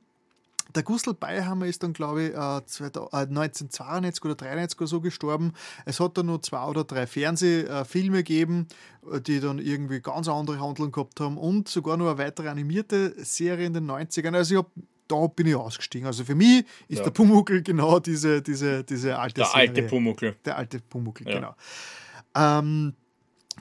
Der 0.76 0.84
Gustl 0.84 1.14
Beihammer 1.14 1.66
ist 1.66 1.84
dann, 1.84 1.94
glaube 1.94 2.24
ich, 2.24 2.38
1992 2.38 4.24
äh, 4.24 4.26
oder 4.26 4.32
1993 4.32 4.80
oder 4.80 4.88
so 4.88 5.02
gestorben. 5.02 5.54
Es 5.86 6.00
hat 6.00 6.18
dann 6.18 6.28
noch 6.28 6.42
zwei 6.42 6.66
oder 6.66 6.84
drei 6.84 7.06
Fernsehfilme 7.06 8.18
gegeben, 8.18 8.68
äh, 9.12 9.20
die 9.20 9.40
dann 9.40 9.60
irgendwie 9.60 10.00
ganz 10.00 10.28
andere 10.28 10.60
Handlung 10.60 10.92
gehabt 10.92 11.20
haben 11.20 11.38
und 11.38 11.68
sogar 11.68 11.98
noch 11.98 12.08
eine 12.08 12.18
weitere 12.18 12.48
animierte 12.48 13.14
Serie 13.24 13.66
in 13.66 13.74
den 13.74 13.90
90ern. 13.90 14.36
Also 14.36 14.54
ich 14.54 14.58
habe 14.60 14.70
da 15.08 15.28
bin 15.28 15.48
ich 15.48 15.56
ausgestiegen. 15.56 16.08
Also 16.08 16.24
für 16.24 16.36
mich 16.36 16.66
ist 16.88 17.00
ja. 17.00 17.04
der 17.04 17.12
Pumuckl 17.12 17.62
genau 17.62 18.00
diese, 18.00 18.42
diese, 18.42 18.84
diese 18.84 19.20
alte 19.20 19.36
Der 19.36 19.46
Serie. 19.46 19.70
alte 19.70 19.84
Pumuckl. 19.84 20.36
Der 20.46 20.58
alte 20.58 20.80
Pumuckl, 20.80 21.28
ja. 21.28 21.36
genau. 21.36 21.56
Ähm, 22.36 22.94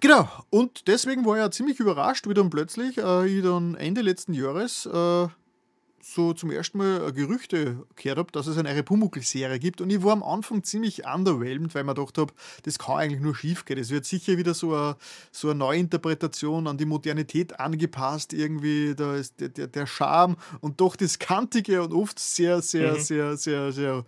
genau, 0.00 0.28
und 0.50 0.88
deswegen 0.88 1.24
war 1.24 1.36
ich 1.36 1.42
ja 1.42 1.50
ziemlich 1.50 1.80
überrascht, 1.80 2.28
wie 2.28 2.34
dann 2.34 2.50
plötzlich 2.50 2.98
äh, 2.98 3.26
ich 3.26 3.42
dann 3.42 3.74
Ende 3.74 4.00
letzten 4.00 4.32
Jahres 4.32 4.86
äh, 4.86 5.28
so 6.02 6.32
zum 6.32 6.50
ersten 6.50 6.78
Mal 6.78 7.12
Gerüchte 7.12 7.86
gehört 7.94 8.18
habe, 8.18 8.32
dass 8.32 8.48
es 8.48 8.58
eine 8.58 8.82
Pumuckl-Serie 8.82 9.58
gibt. 9.58 9.80
Und 9.80 9.90
ich 9.90 10.02
war 10.02 10.12
am 10.12 10.22
Anfang 10.22 10.64
ziemlich 10.64 11.06
underwhelmed, 11.06 11.74
weil 11.74 11.82
ich 11.82 11.86
mir 11.86 11.94
gedacht 11.94 12.18
habe, 12.18 12.32
das 12.64 12.78
kann 12.78 12.96
eigentlich 12.98 13.20
nur 13.20 13.36
schief 13.36 13.64
gehen. 13.64 13.78
Es 13.78 13.90
wird 13.90 14.04
sicher 14.04 14.36
wieder 14.36 14.52
so 14.52 14.74
eine, 14.74 14.96
so 15.30 15.50
eine 15.50 15.58
Neuinterpretation 15.58 16.66
an 16.66 16.76
die 16.76 16.86
Modernität 16.86 17.58
angepasst. 17.60 18.32
Irgendwie 18.32 18.94
da 18.96 19.14
ist 19.14 19.40
der, 19.40 19.48
der, 19.50 19.68
der 19.68 19.86
Charme 19.86 20.36
und 20.60 20.80
doch 20.80 20.96
das 20.96 21.18
Kantige 21.18 21.82
und 21.82 21.92
oft 21.92 22.18
sehr, 22.18 22.62
sehr, 22.62 22.94
mhm. 22.94 23.00
sehr, 23.00 23.36
sehr, 23.36 23.72
sehr, 23.72 24.04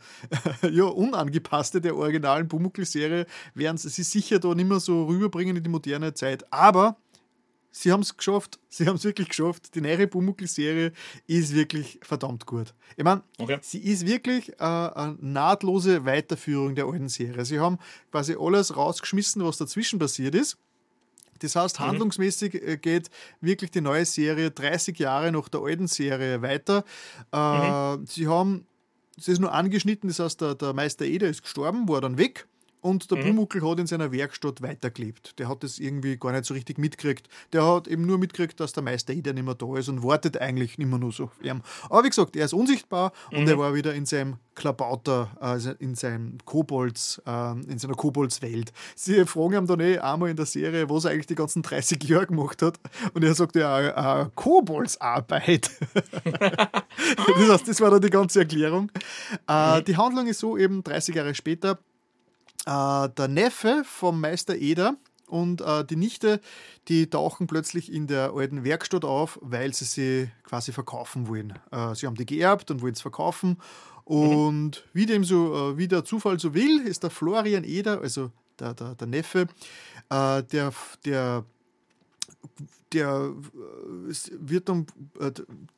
sehr 0.63 0.71
ja, 0.71 0.85
unangepasste 0.85 1.81
der 1.81 1.97
originalen 1.97 2.49
Pumuckl-Serie 2.49 3.27
werden 3.55 3.79
sie 3.79 4.03
sicher 4.03 4.41
da 4.41 4.55
nicht 4.55 4.69
mehr 4.69 4.81
so 4.81 5.05
rüberbringen 5.05 5.57
in 5.57 5.63
die 5.63 5.71
moderne 5.71 6.13
Zeit. 6.15 6.53
Aber 6.53 6.97
sie 7.75 7.93
haben 7.93 8.01
es 8.01 8.17
geschafft. 8.17 8.59
Sie 8.69 8.87
haben 8.87 8.97
es 8.97 9.05
wirklich 9.05 9.29
geschafft. 9.29 9.75
Die 9.75 9.81
neue 9.81 10.09
Pumuckl-Serie 10.09 10.93
ist 11.29 11.55
wirklich 11.55 12.01
verdammt 12.03 12.45
gut. 12.45 12.75
Ich 12.97 13.05
meine, 13.05 13.23
okay. 13.39 13.59
sie 13.63 13.79
ist 13.79 14.05
wirklich 14.05 14.49
äh, 14.55 14.65
eine 14.65 15.17
nahtlose 15.21 16.05
Weiterführung 16.05 16.75
der 16.75 16.87
alten 16.87 17.09
Serie. 17.09 17.45
Sie 17.45 17.61
haben 17.61 17.79
quasi 18.11 18.35
alles 18.37 18.77
rausgeschmissen, 18.77 19.45
was 19.45 19.59
dazwischen 19.59 20.01
passiert 20.01 20.35
ist. 20.35 20.59
Das 21.39 21.55
heißt, 21.55 21.79
mhm. 21.79 21.85
handlungsmäßig 21.85 22.55
äh, 22.55 22.77
geht 22.79 23.11
wirklich 23.41 23.71
die 23.71 23.81
neue 23.81 24.05
Serie 24.05 24.51
30 24.51 24.99
Jahre 24.99 25.31
nach 25.31 25.49
der 25.49 25.61
alten 25.61 25.87
Serie 25.87 26.43
weiter. 26.43 26.85
Äh, 27.33 27.97
mhm. 27.97 28.07
Sie 28.07 28.27
haben, 28.27 28.67
es 29.17 29.29
ist 29.29 29.41
nur 29.41 29.53
angeschnitten, 29.53 30.09
das 30.09 30.19
heißt, 30.19 30.41
der, 30.41 30.57
der 30.57 30.73
Meister 30.73 31.05
Eder 31.05 31.29
ist 31.29 31.43
gestorben, 31.43 31.89
war 31.89 32.01
dann 32.01 32.19
weg. 32.19 32.49
Und 32.85 33.11
der 33.11 33.17
mhm. 33.17 33.29
Pumuckl 33.29 33.67
hat 33.67 33.81
in 33.81 33.87
seiner 33.87 34.13
Werkstatt 34.13 34.61
weitergelebt. 34.61 35.39
Der 35.39 35.49
hat 35.49 35.63
das 35.63 35.79
irgendwie 35.79 36.19
gar 36.19 36.33
nicht 36.33 36.45
so 36.45 36.53
richtig 36.53 36.77
mitgekriegt. 36.77 37.29
Der 37.55 37.67
hat 37.67 37.89
eben 37.89 38.05
nur 38.05 38.19
mitgekriegt, 38.19 38.61
dass 38.61 38.75
der 38.75 38.83
Meister 38.83 39.15
Eder 39.15 39.33
nicht 39.33 39.47
mehr 39.47 39.55
da 39.55 39.75
ist 39.79 39.89
und 39.89 40.03
wartet 40.03 40.37
eigentlich 40.37 40.77
nicht 40.77 40.89
mehr 40.89 40.99
nur 40.99 41.11
so. 41.11 41.31
Aber 41.89 42.05
wie 42.05 42.11
gesagt, 42.11 42.37
er 42.37 42.45
ist 42.45 42.53
unsichtbar 42.53 43.15
mhm. 43.33 43.39
und 43.39 43.49
er 43.49 43.59
war 43.59 43.75
wieder 43.75 43.95
in 43.95 44.05
seinem 44.05 44.37
Klabauter, 44.55 45.31
also 45.41 45.71
in 45.79 45.95
seinem 45.95 46.37
Kobolds, 46.45 47.23
äh, 47.27 47.53
in 47.53 47.79
seiner 47.79 47.95
Koboldswelt. 47.95 48.71
Sie 48.95 49.25
fragen 49.25 49.55
ihm 49.55 49.67
dann 49.67 49.81
eh 49.81 49.99
einmal 49.99 50.29
in 50.29 50.37
der 50.37 50.45
Serie, 50.47 50.91
was 50.91 51.07
er 51.07 51.13
eigentlich 51.13 51.27
die 51.27 51.37
ganzen 51.37 51.63
30 51.63 52.05
Jahre 52.05 52.27
gemacht 52.27 52.61
hat. 52.61 52.79
Und 53.15 53.25
er 53.25 53.35
sagt 53.35 53.57
ja, 53.57 54.25
äh, 54.25 54.29
Koboldsarbeit. 54.35 55.71
das 56.25 57.49
heißt, 57.49 57.67
das 57.67 57.81
war 57.81 57.91
dann 57.91 58.03
die 58.03 58.11
ganze 58.11 58.41
Erklärung. 58.41 58.93
Äh, 59.49 59.81
mhm. 59.81 59.85
Die 59.87 59.97
Handlung 59.97 60.27
ist 60.27 60.41
so, 60.41 60.59
eben 60.59 60.85
30 60.85 61.15
Jahre 61.15 61.35
später, 61.35 61.79
äh, 62.67 63.09
der 63.09 63.29
Neffe 63.29 63.83
vom 63.85 64.21
Meister 64.21 64.57
Eder 64.57 64.97
und 65.27 65.61
äh, 65.61 65.85
die 65.85 65.97
Nichte, 65.97 66.41
die 66.89 67.09
tauchen 67.09 67.47
plötzlich 67.47 67.93
in 67.93 68.07
der 68.07 68.33
alten 68.35 68.65
Werkstatt 68.65 69.05
auf, 69.05 69.39
weil 69.43 69.73
sie 69.75 69.85
sie 69.85 70.31
quasi 70.45 70.73
verkaufen 70.73 71.29
wollen. 71.29 71.59
Äh, 71.71 71.95
sie 71.95 72.07
haben 72.07 72.17
die 72.17 72.27
geerbt 72.27 72.71
und 72.71 72.83
wollen 72.83 72.95
es 72.95 73.01
verkaufen 73.01 73.59
und 74.05 74.85
mhm. 74.85 74.91
wie, 74.93 75.07
dem 75.07 75.25
so, 75.25 75.73
äh, 75.73 75.79
wie 75.79 75.89
der 75.89 76.05
Zufall 76.05 76.39
so 76.39 76.55
will, 76.55 76.87
ist 76.87 77.03
der 77.03 77.11
Florian 77.11 77.65
Eder, 77.65 78.01
also 78.01 78.31
der, 78.59 78.75
der, 78.75 78.95
der 78.95 79.07
Neffe, 79.07 79.47
äh, 80.11 80.43
der, 80.43 80.73
der, 81.05 81.45
der 82.93 83.33
äh, 84.09 84.15
wird 84.39 84.69
dann, 84.69 84.87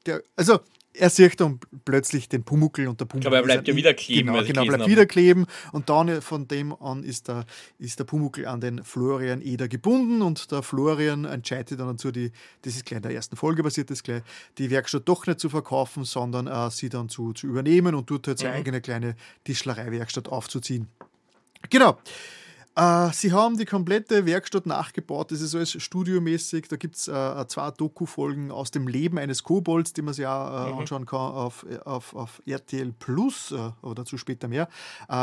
der, 0.04 0.22
also 0.34 0.58
er 0.98 1.10
sieht 1.10 1.40
dann 1.40 1.60
plötzlich 1.84 2.28
den 2.28 2.42
Pumuckel 2.42 2.88
und 2.88 3.00
der 3.00 3.06
Pumuckel. 3.06 3.28
Aber 3.28 3.36
er 3.36 3.42
bleibt 3.42 3.68
ja 3.68 3.76
wieder 3.76 3.94
kleben. 3.94 4.28
Genau, 4.28 4.44
genau 4.44 4.64
bleibt 4.64 4.86
wieder 4.86 5.06
kleben. 5.06 5.46
Und 5.72 5.88
dann 5.88 6.20
von 6.22 6.48
dem 6.48 6.72
an 6.74 7.02
ist 7.02 7.28
der, 7.28 7.44
ist 7.78 7.98
der 7.98 8.04
Pumuckel 8.04 8.46
an 8.46 8.60
den 8.60 8.82
Florian 8.84 9.42
Eder 9.42 9.68
gebunden 9.68 10.22
und 10.22 10.50
der 10.50 10.62
Florian 10.62 11.24
entscheidet 11.24 11.78
dann 11.80 11.88
dazu, 11.88 12.10
die, 12.10 12.32
das 12.62 12.74
ist 12.74 12.86
gleich 12.86 12.98
in 12.98 13.02
der 13.02 13.12
ersten 13.12 13.36
Folge 13.36 13.62
passiert, 13.62 13.90
das 13.90 14.02
gleich, 14.02 14.22
die 14.58 14.70
Werkstatt 14.70 15.08
doch 15.08 15.26
nicht 15.26 15.40
zu 15.40 15.48
verkaufen, 15.48 16.04
sondern 16.04 16.46
äh, 16.46 16.70
sie 16.70 16.88
dann 16.88 17.08
zu, 17.08 17.32
zu 17.32 17.46
übernehmen 17.46 17.94
und 17.94 18.10
dort 18.10 18.26
halt 18.26 18.38
seine 18.38 18.52
mhm. 18.52 18.58
eigene 18.58 18.80
kleine 18.80 19.16
Tischlereiwerkstatt 19.44 20.28
aufzuziehen. 20.28 20.88
Genau. 21.70 21.98
Uh, 22.78 23.10
sie 23.10 23.32
haben 23.32 23.56
die 23.56 23.64
komplette 23.64 24.26
Werkstatt 24.26 24.66
nachgebaut. 24.66 25.32
Das 25.32 25.40
ist 25.40 25.54
alles 25.54 25.82
studiomäßig. 25.82 26.68
Da 26.68 26.76
gibt 26.76 26.96
es 26.96 27.08
uh, 27.08 27.12
äh, 27.12 27.46
zwei 27.48 27.70
Doku-Folgen 27.70 28.50
aus 28.50 28.70
dem 28.70 28.86
Leben 28.86 29.16
eines 29.16 29.42
Kobolds, 29.42 29.94
die 29.94 30.02
man 30.02 30.12
sich 30.12 30.26
auch 30.26 30.66
uh, 30.68 30.72
mhm. 30.74 30.78
anschauen 30.80 31.06
kann 31.06 31.18
auf, 31.18 31.64
auf, 31.86 32.14
auf 32.14 32.42
RTL 32.44 32.92
Plus, 32.98 33.54
aber 33.80 33.94
dazu 33.94 34.18
später 34.18 34.48
mehr. 34.48 34.68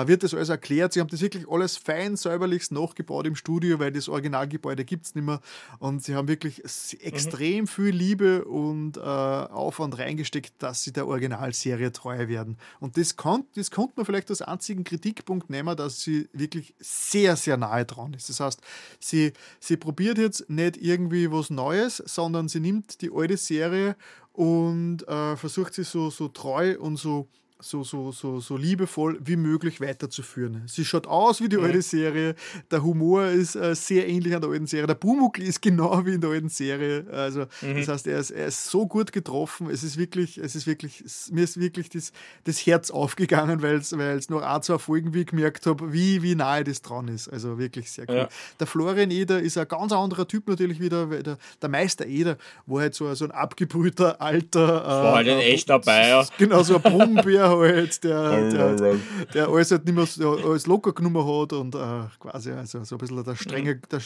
wird 0.05 0.23
das 0.23 0.33
alles 0.33 0.49
erklärt. 0.49 0.93
Sie 0.93 0.99
haben 0.99 1.09
das 1.09 1.21
wirklich 1.21 1.47
alles 1.47 1.77
fein 1.77 2.15
säuberlichst 2.15 2.71
nachgebaut 2.71 3.27
im 3.27 3.35
Studio, 3.35 3.79
weil 3.79 3.91
das 3.91 4.09
Originalgebäude 4.09 4.83
gibt 4.83 5.05
es 5.05 5.15
nicht 5.15 5.25
mehr. 5.25 5.39
Und 5.79 6.03
sie 6.03 6.15
haben 6.15 6.27
wirklich 6.27 6.63
extrem 7.01 7.61
mhm. 7.61 7.67
viel 7.67 7.89
Liebe 7.89 8.45
und 8.45 8.97
Aufwand 8.99 9.97
reingesteckt, 9.97 10.53
dass 10.59 10.83
sie 10.83 10.91
der 10.91 11.07
Originalserie 11.07 11.91
treu 11.91 12.27
werden. 12.27 12.57
Und 12.79 12.97
das, 12.97 13.15
kann, 13.15 13.45
das 13.55 13.69
konnte 13.69 13.93
man 13.97 14.05
vielleicht 14.05 14.29
als 14.29 14.41
einzigen 14.41 14.83
Kritikpunkt 14.83 15.49
nehmen, 15.49 15.75
dass 15.75 16.01
sie 16.01 16.29
wirklich 16.33 16.73
sehr, 16.79 17.35
sehr 17.43 17.57
nahe 17.57 17.85
dran 17.85 18.13
ist. 18.13 18.29
Das 18.29 18.39
heißt, 18.39 18.61
sie, 18.99 19.33
sie 19.59 19.77
probiert 19.77 20.17
jetzt 20.17 20.49
nicht 20.49 20.77
irgendwie 20.77 21.31
was 21.31 21.49
Neues, 21.49 21.97
sondern 21.97 22.47
sie 22.47 22.59
nimmt 22.59 23.01
die 23.01 23.11
alte 23.13 23.37
Serie 23.37 23.95
und 24.31 25.07
äh, 25.07 25.35
versucht 25.35 25.73
sie 25.73 25.83
so, 25.83 26.09
so 26.09 26.27
treu 26.27 26.77
und 26.79 26.97
so 26.97 27.27
so, 27.63 27.83
so, 27.83 28.11
so, 28.11 28.39
so 28.39 28.57
liebevoll 28.57 29.17
wie 29.23 29.37
möglich 29.37 29.79
weiterzuführen. 29.79 30.63
Sie 30.67 30.83
schaut 30.83 31.07
aus 31.07 31.41
wie 31.41 31.47
die 31.47 31.57
mhm. 31.57 31.63
alte 31.63 31.81
Serie, 31.81 32.35
der 32.69 32.83
Humor 32.83 33.27
ist 33.27 33.55
äh, 33.55 33.73
sehr 33.73 34.07
ähnlich 34.07 34.35
an 34.35 34.41
der 34.41 34.51
alten 34.51 34.67
Serie, 34.67 34.87
der 34.87 34.95
Bumuckl 34.95 35.41
ist 35.41 35.61
genau 35.61 36.05
wie 36.05 36.13
in 36.13 36.21
der 36.21 36.31
alten 36.31 36.49
Serie. 36.49 37.05
Also, 37.11 37.45
mhm. 37.61 37.77
das 37.77 37.87
heißt, 37.87 38.07
er 38.07 38.19
ist, 38.19 38.31
er 38.31 38.47
ist 38.47 38.65
so 38.69 38.85
gut 38.85 39.11
getroffen, 39.11 39.69
es 39.69 39.83
ist 39.83 39.97
wirklich, 39.97 40.37
es 40.37 40.55
ist 40.55 40.67
wirklich, 40.67 41.03
mir 41.31 41.43
ist 41.43 41.59
wirklich 41.59 41.89
das, 41.89 42.11
das 42.43 42.65
Herz 42.65 42.91
aufgegangen, 42.91 43.61
weil 43.61 43.75
es 43.75 43.91
noch 44.29 44.41
ein, 44.41 44.61
zwei 44.61 44.77
Folgen 44.77 45.13
wie 45.13 45.25
gemerkt 45.25 45.65
habe, 45.65 45.93
wie, 45.93 46.21
wie 46.21 46.35
nahe 46.35 46.63
das 46.63 46.81
dran 46.81 47.07
ist. 47.07 47.29
Also 47.29 47.57
wirklich 47.57 47.91
sehr 47.91 48.07
cool. 48.09 48.15
Ja. 48.15 48.29
Der 48.59 48.67
Florian 48.67 49.11
Eder 49.11 49.39
ist 49.39 49.57
ein 49.57 49.67
ganz 49.67 49.91
anderer 49.93 50.27
Typ 50.27 50.47
natürlich 50.47 50.79
wieder, 50.79 51.05
der, 51.07 51.37
der 51.61 51.69
Meister 51.69 52.05
Eder 52.05 52.37
war 52.65 52.81
halt 52.81 52.93
so, 52.93 53.13
so 53.15 53.25
ein 53.25 53.31
abgebrühter, 53.31 54.21
alter. 54.21 54.83
Äh, 54.83 54.87
war 54.87 55.15
halt 55.15 55.29
ein 55.29 55.39
äh, 55.39 55.53
echter 55.53 55.79
Bayer. 55.79 56.27
Genau, 56.37 56.63
so 56.63 56.75
ein 56.75 56.81
Brummbär 56.81 57.52
halt, 57.59 58.03
der, 58.03 58.49
der, 58.49 58.95
der 59.33 59.47
alles 59.47 59.71
halt 59.71 59.85
nicht 59.85 59.95
mehr 59.95 60.05
so, 60.05 60.37
alles 60.37 60.67
locker 60.67 60.93
genommen 60.93 61.25
hat 61.25 61.53
und 61.53 61.75
äh, 61.75 62.03
quasi 62.19 62.51
also 62.51 62.83
so 62.83 62.95
ein 62.95 62.99
bisschen 62.99 63.23
der 63.23 63.35
strenge, 63.35 63.79
der, 63.91 64.01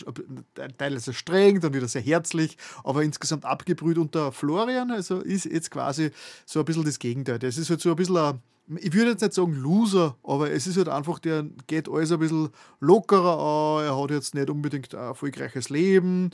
der 0.56 0.78
teilweise 0.78 1.14
streng, 1.14 1.60
dann 1.60 1.74
wieder 1.74 1.88
sehr 1.88 2.02
herzlich, 2.02 2.58
aber 2.84 3.04
insgesamt 3.04 3.46
abgebrüht. 3.46 3.98
Und 3.98 4.16
der 4.16 4.32
Florian 4.32 4.92
also 4.92 5.20
ist 5.20 5.46
jetzt 5.46 5.72
quasi 5.72 6.12
so 6.46 6.60
ein 6.60 6.66
bisschen 6.66 6.86
das 6.86 7.00
Gegenteil. 7.00 7.40
Das 7.40 7.58
ist 7.58 7.70
halt 7.70 7.82
so 7.82 7.90
ein 7.90 7.96
bisschen 7.96 8.18
ein 8.18 8.42
ich 8.76 8.94
würde 8.94 9.12
jetzt 9.12 9.22
nicht 9.22 9.34
sagen 9.34 9.54
Loser, 9.54 10.18
aber 10.24 10.52
es 10.52 10.68
ist 10.68 10.78
halt 10.78 10.90
einfach, 10.90 11.20
der 11.20 11.46
geht 11.68 11.90
alles 11.90 12.12
ein 12.12 12.20
bisschen 12.20 12.50
lockerer 12.80 13.80
an. 13.80 13.86
Er 13.86 14.02
hat 14.02 14.12
jetzt 14.12 14.36
nicht 14.36 14.50
unbedingt 14.50 14.94
ein 14.94 15.08
erfolgreiches 15.08 15.70
Leben. 15.70 16.32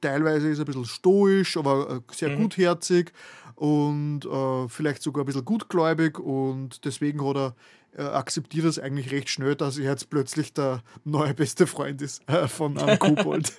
Teilweise 0.00 0.48
ist 0.48 0.58
er 0.58 0.64
ein 0.64 0.66
bisschen 0.66 0.86
stoisch, 0.86 1.56
aber 1.56 1.90
äh, 1.90 2.14
sehr 2.14 2.30
mhm. 2.30 2.42
gutherzig 2.42 3.12
und 3.54 4.24
äh, 4.24 4.68
vielleicht 4.68 5.02
sogar 5.02 5.24
ein 5.24 5.26
bisschen 5.26 5.44
gutgläubig 5.44 6.18
und 6.18 6.84
deswegen 6.86 7.26
hat 7.26 7.36
er 7.36 7.54
äh, 7.98 8.02
akzeptiert 8.02 8.64
es 8.64 8.78
eigentlich 8.78 9.10
recht 9.10 9.28
schnell, 9.28 9.56
dass 9.56 9.76
er 9.76 9.90
jetzt 9.90 10.08
plötzlich 10.08 10.54
der 10.54 10.82
neue 11.04 11.34
beste 11.34 11.66
Freund 11.66 12.00
ist 12.00 12.26
äh, 12.28 12.48
von 12.48 12.78
einem 12.78 12.98
Kobold. 12.98 13.52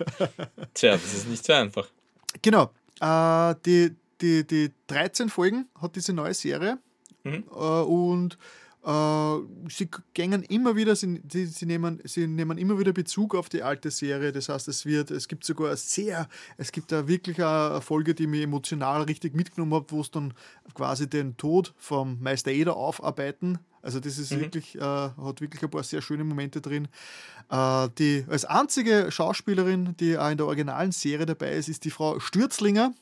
Tja, 0.74 0.94
das 0.94 1.14
ist 1.14 1.28
nicht 1.28 1.46
so 1.46 1.54
einfach. 1.54 1.88
Genau. 2.42 2.72
Äh, 3.00 3.56
die, 3.66 3.96
die, 4.22 4.48
die 4.48 4.72
13 4.88 5.30
Folgen 5.30 5.68
hat 5.80 5.96
diese 5.96 6.14
neue 6.14 6.34
Serie 6.34 6.80
mhm. 7.24 7.44
Äh, 7.52 7.82
und 7.82 8.38
äh, 8.84 9.70
sie 9.70 9.90
gängen 10.14 10.42
immer 10.44 10.76
wieder, 10.76 10.96
sie, 10.96 11.22
sie, 11.30 11.66
nehmen, 11.66 12.02
sie 12.04 12.26
nehmen 12.26 12.58
immer 12.58 12.80
wieder 12.80 12.94
Bezug 12.94 13.36
auf 13.36 13.48
die 13.48 13.62
alte 13.62 13.92
Serie. 13.92 14.32
Das 14.32 14.50
heißt, 14.50 14.68
es 14.68 14.86
wird, 14.86 15.12
es 15.12 15.28
gibt 15.28 15.44
sogar 15.44 15.76
sehr, 15.76 16.28
es 16.58 16.72
gibt 16.72 16.92
da 16.92 17.08
wirklich 17.08 17.44
eine 17.44 17.82
Folge, 17.82 18.16
die 18.16 18.26
mich 18.26 18.42
emotional 18.42 19.04
richtig 19.04 19.36
mitgenommen 19.36 19.76
hat, 19.76 19.92
wo 19.92 20.02
es 20.02 20.10
dann 20.10 20.34
quasi 20.74 21.08
den 21.08 21.38
Tod 21.38 21.74
vom 21.78 22.18
Meister 22.22 22.52
Eder 22.52 22.76
aufarbeiten. 22.76 23.60
Also 23.84 24.00
das 24.00 24.18
ist 24.18 24.32
mhm. 24.32 24.42
wirklich, 24.42 24.76
äh, 24.76 24.80
hat 24.80 25.42
wirklich 25.42 25.62
ein 25.62 25.70
paar 25.70 25.84
sehr 25.84 26.02
schöne 26.02 26.24
Momente 26.24 26.60
drin. 26.60 26.88
Äh, 27.50 27.90
die 28.00 28.26
als 28.30 28.46
einzige 28.46 29.12
Schauspielerin, 29.12 29.96
die 30.00 30.18
auch 30.18 30.30
in 30.30 30.38
der 30.38 30.48
originalen 30.48 30.92
Serie 30.92 31.28
dabei 31.28 31.52
ist, 31.54 31.70
ist 31.70 31.86
die 31.86 31.92
Frau 31.92 32.20
Stürzlinger, 32.20 32.94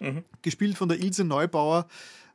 mhm. 0.00 0.24
gespielt 0.40 0.78
von 0.78 0.88
der 0.88 0.98
Ilse 0.98 1.24
Neubauer. 1.24 1.86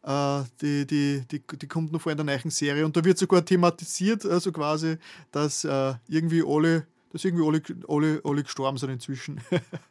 Äh, 0.04 0.44
die, 0.62 0.88
die, 0.88 1.24
die, 1.30 1.42
die 1.58 1.68
kommt 1.68 1.92
noch 1.92 2.02
vor 2.02 2.12
in 2.12 2.18
der 2.18 2.26
neuen 2.26 2.50
Serie 2.50 2.86
und 2.86 2.98
da 2.98 3.04
wird 3.04 3.18
sogar 3.18 3.46
thematisiert, 3.46 4.26
also 4.26 4.52
quasi, 4.52 4.98
dass 5.32 5.64
äh, 5.64 5.94
irgendwie 6.08 6.44
alle, 6.46 6.88
dass 7.12 7.24
irgendwie 7.24 7.46
alle, 7.46 7.62
alle, 7.88 8.22
alle 8.24 8.44
gestorben 8.44 8.78
sind 8.78 8.90
inzwischen. 8.90 9.42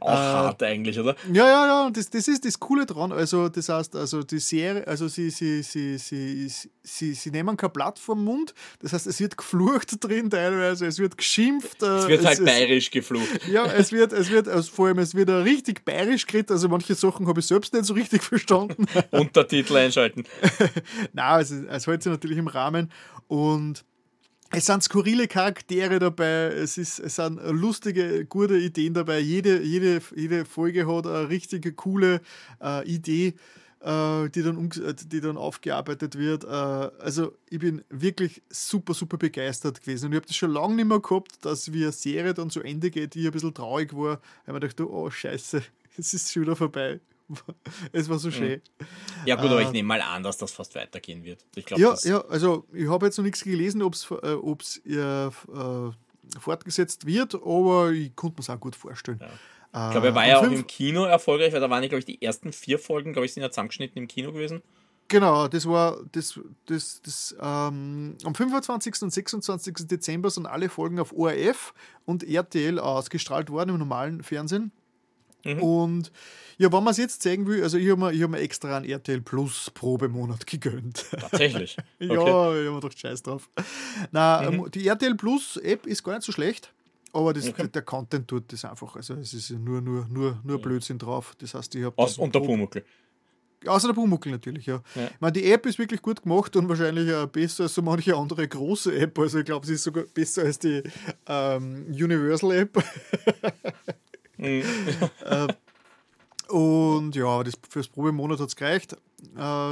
Auch 0.00 0.08
äh, 0.08 0.12
hart 0.12 0.62
eigentlich, 0.62 0.98
oder? 0.98 1.16
Ja, 1.32 1.46
ja, 1.46 1.66
ja, 1.66 1.90
das, 1.90 2.10
das 2.10 2.28
ist 2.28 2.44
das 2.44 2.58
Coole 2.58 2.86
dran. 2.86 3.12
Also, 3.12 3.48
das 3.48 3.68
heißt, 3.68 3.96
also 3.96 4.22
die 4.22 4.38
Serie, 4.38 4.86
also 4.86 5.08
sie, 5.08 5.30
sie, 5.30 5.62
sie, 5.62 5.98
sie, 5.98 6.50
sie, 6.82 7.14
sie 7.14 7.30
nehmen 7.30 7.56
kein 7.56 7.70
Blatt 7.72 7.98
vom 7.98 8.24
Mund, 8.24 8.54
das 8.80 8.92
heißt, 8.92 9.06
es 9.06 9.20
wird 9.20 9.36
geflucht 9.36 10.02
drin 10.02 10.30
teilweise, 10.30 10.86
es 10.86 10.98
wird 10.98 11.16
geschimpft. 11.16 11.82
Es 11.82 12.08
wird 12.08 12.24
halt 12.24 12.38
es, 12.38 12.44
bayerisch 12.44 12.90
geflucht. 12.90 13.46
Ja, 13.48 13.66
es 13.66 13.92
wird, 13.92 14.12
es 14.12 14.30
wird, 14.30 14.48
also 14.48 14.70
vor 14.70 14.88
allem, 14.88 14.98
es 14.98 15.14
wird 15.14 15.28
richtig 15.30 15.84
bayerisch 15.84 16.26
geredet, 16.26 16.50
also 16.50 16.68
manche 16.68 16.94
Sachen 16.94 17.26
habe 17.26 17.40
ich 17.40 17.46
selbst 17.46 17.72
nicht 17.72 17.84
so 17.84 17.94
richtig 17.94 18.22
verstanden. 18.30 18.86
Untertitel 19.10 19.76
einschalten. 19.76 20.24
Nein, 21.12 21.40
es, 21.40 21.50
es 21.50 21.86
hält 21.86 22.02
sich 22.02 22.10
natürlich 22.10 22.38
im 22.38 22.48
Rahmen 22.48 22.90
und 23.28 23.84
es 24.52 24.66
sind 24.66 24.82
skurrile 24.82 25.28
Charaktere 25.28 25.98
dabei, 25.98 26.52
es, 26.54 26.76
ist, 26.76 26.98
es 26.98 27.16
sind 27.16 27.40
lustige, 27.42 28.24
gute 28.24 28.56
Ideen 28.58 28.94
dabei. 28.94 29.20
Jede, 29.20 29.62
jede, 29.62 30.02
jede 30.16 30.44
Folge 30.44 30.88
hat 30.88 31.06
eine 31.06 31.28
richtig 31.28 31.76
coole 31.76 32.20
äh, 32.60 32.84
Idee, 32.84 33.34
äh, 33.80 34.28
die, 34.28 34.42
dann 34.42 34.68
die 35.06 35.20
dann 35.20 35.36
aufgearbeitet 35.36 36.18
wird. 36.18 36.44
Äh, 36.44 36.48
also 36.48 37.32
ich 37.48 37.60
bin 37.60 37.84
wirklich 37.90 38.42
super, 38.50 38.92
super 38.92 39.18
begeistert 39.18 39.80
gewesen. 39.82 40.06
Und 40.06 40.12
ich 40.12 40.16
habe 40.16 40.26
das 40.26 40.36
schon 40.36 40.50
lange 40.50 40.74
nicht 40.74 40.88
mehr 40.88 41.00
gehabt, 41.00 41.44
dass 41.44 41.72
wie 41.72 41.84
eine 41.84 41.92
Serie 41.92 42.34
dann 42.34 42.50
zu 42.50 42.60
Ende 42.60 42.90
geht, 42.90 43.14
die 43.14 43.26
ein 43.26 43.32
bisschen 43.32 43.54
traurig 43.54 43.94
war, 43.94 44.20
weil 44.46 44.52
man 44.52 44.60
dachte, 44.60 44.90
oh 44.90 45.10
scheiße, 45.10 45.62
es 45.96 46.12
ist 46.12 46.32
schon 46.32 46.42
wieder 46.42 46.56
vorbei. 46.56 46.98
es 47.92 48.08
war 48.08 48.18
so 48.18 48.28
mhm. 48.28 48.32
schön. 48.32 48.62
Ja, 49.26 49.36
gut, 49.36 49.50
aber 49.50 49.62
ich 49.62 49.68
äh, 49.68 49.72
nehme 49.72 49.88
mal 49.88 50.02
an, 50.02 50.22
dass 50.22 50.38
das 50.38 50.52
fast 50.52 50.74
weitergehen 50.74 51.24
wird. 51.24 51.44
Ich 51.54 51.64
glaub, 51.64 51.78
ja, 51.78 51.94
ja, 52.04 52.20
also 52.26 52.66
ich 52.72 52.88
habe 52.88 53.06
jetzt 53.06 53.18
noch 53.18 53.24
nichts 53.24 53.42
gelesen, 53.42 53.82
ob 53.82 53.94
es 53.94 54.10
äh, 54.84 54.94
äh, 54.94 55.26
äh, 55.26 55.30
fortgesetzt 56.38 57.06
wird, 57.06 57.34
aber 57.34 57.90
ich 57.92 58.14
konnte 58.14 58.36
mir 58.36 58.40
es 58.40 58.50
auch 58.50 58.60
gut 58.60 58.76
vorstellen. 58.76 59.20
Ja. 59.20 59.28
Ich 59.72 59.92
glaube, 59.92 60.08
er 60.08 60.14
war 60.16 60.26
ja 60.26 60.40
auch 60.40 60.50
im 60.50 60.66
Kino 60.66 61.04
erfolgreich, 61.04 61.52
weil 61.52 61.60
da 61.60 61.70
waren, 61.70 61.80
glaube 61.82 62.00
ich, 62.00 62.04
die 62.04 62.20
ersten 62.20 62.52
vier 62.52 62.76
Folgen, 62.80 63.12
glaube 63.12 63.26
ich, 63.26 63.34
sind 63.34 63.44
ja 63.44 63.50
zusammengeschnitten 63.50 64.02
im 64.02 64.08
Kino 64.08 64.32
gewesen. 64.32 64.62
Genau, 65.06 65.48
das 65.48 65.66
war 65.66 65.98
das, 66.12 66.38
das, 66.66 67.02
das 67.02 67.36
ähm, 67.40 68.16
am 68.22 68.34
25. 68.34 69.02
und 69.02 69.12
26. 69.12 69.88
Dezember 69.88 70.30
sind 70.30 70.46
alle 70.46 70.68
Folgen 70.68 71.00
auf 71.00 71.12
ORF 71.12 71.74
und 72.04 72.22
RTL 72.22 72.78
ausgestrahlt 72.78 73.50
worden 73.50 73.70
im 73.70 73.78
normalen 73.78 74.22
Fernsehen. 74.22 74.70
Mhm. 75.44 75.62
Und 75.62 76.12
ja, 76.58 76.70
wenn 76.72 76.84
man 76.84 76.92
es 76.92 76.98
jetzt 76.98 77.22
zeigen 77.22 77.46
will, 77.46 77.62
also 77.62 77.78
ich 77.78 77.90
habe 77.90 78.12
mir, 78.12 78.22
hab 78.22 78.30
mir 78.30 78.38
extra 78.38 78.76
einen 78.76 78.88
RTL 78.88 79.20
Plus 79.22 79.70
Probemonat 79.70 80.46
gegönnt. 80.46 81.06
Tatsächlich? 81.10 81.76
Okay. 82.00 82.14
ja, 82.14 82.16
ich 82.16 82.66
habe 82.66 82.72
mir 82.72 82.80
doch 82.80 82.92
scheiß 82.92 83.22
drauf. 83.22 83.48
Na, 84.10 84.50
mhm. 84.50 84.70
die 84.70 84.86
RTL 84.86 85.14
Plus 85.14 85.56
App 85.58 85.86
ist 85.86 86.02
gar 86.02 86.14
nicht 86.14 86.24
so 86.24 86.32
schlecht. 86.32 86.72
Aber 87.12 87.32
das, 87.32 87.48
okay. 87.48 87.68
der 87.68 87.82
Content 87.82 88.28
tut 88.28 88.52
das 88.52 88.64
einfach. 88.64 88.94
Also 88.96 89.14
es 89.14 89.34
ist 89.34 89.50
nur, 89.50 89.80
nur, 89.80 90.06
nur, 90.08 90.40
nur 90.44 90.60
Blödsinn 90.60 90.98
drauf. 90.98 91.34
Das 91.38 91.54
heißt, 91.54 91.74
ich 91.74 91.84
habe. 91.84 91.96
Und 91.96 92.34
der 92.34 92.40
Pumuckl. 92.40 92.84
Außer 93.66 93.88
der 93.88 93.94
Pumuckl 93.94 94.30
natürlich, 94.30 94.66
ja. 94.66 94.82
ja. 94.94 95.06
Ich 95.06 95.20
meine, 95.20 95.32
die 95.32 95.52
App 95.52 95.66
ist 95.66 95.78
wirklich 95.78 96.00
gut 96.00 96.22
gemacht 96.22 96.56
und 96.56 96.68
wahrscheinlich 96.68 97.12
auch 97.12 97.26
besser 97.26 97.64
als 97.64 97.74
so 97.74 97.82
manche 97.82 98.16
andere 98.16 98.46
große 98.48 98.96
App. 98.98 99.18
Also 99.18 99.38
ich 99.38 99.44
glaube, 99.44 99.66
sie 99.66 99.74
ist 99.74 99.82
sogar 99.82 100.04
besser 100.04 100.42
als 100.42 100.58
die 100.58 100.82
ähm, 101.26 101.86
Universal 101.88 102.52
App. 102.52 102.82
mhm. 104.40 104.72
äh, 105.24 105.48
und 106.50 107.14
ja, 107.14 107.42
das, 107.44 107.54
fürs 107.68 107.88
Probemonat 107.88 108.40
hat 108.40 108.48
es 108.48 108.56
gereicht. 108.56 108.92
Äh, 108.92 108.96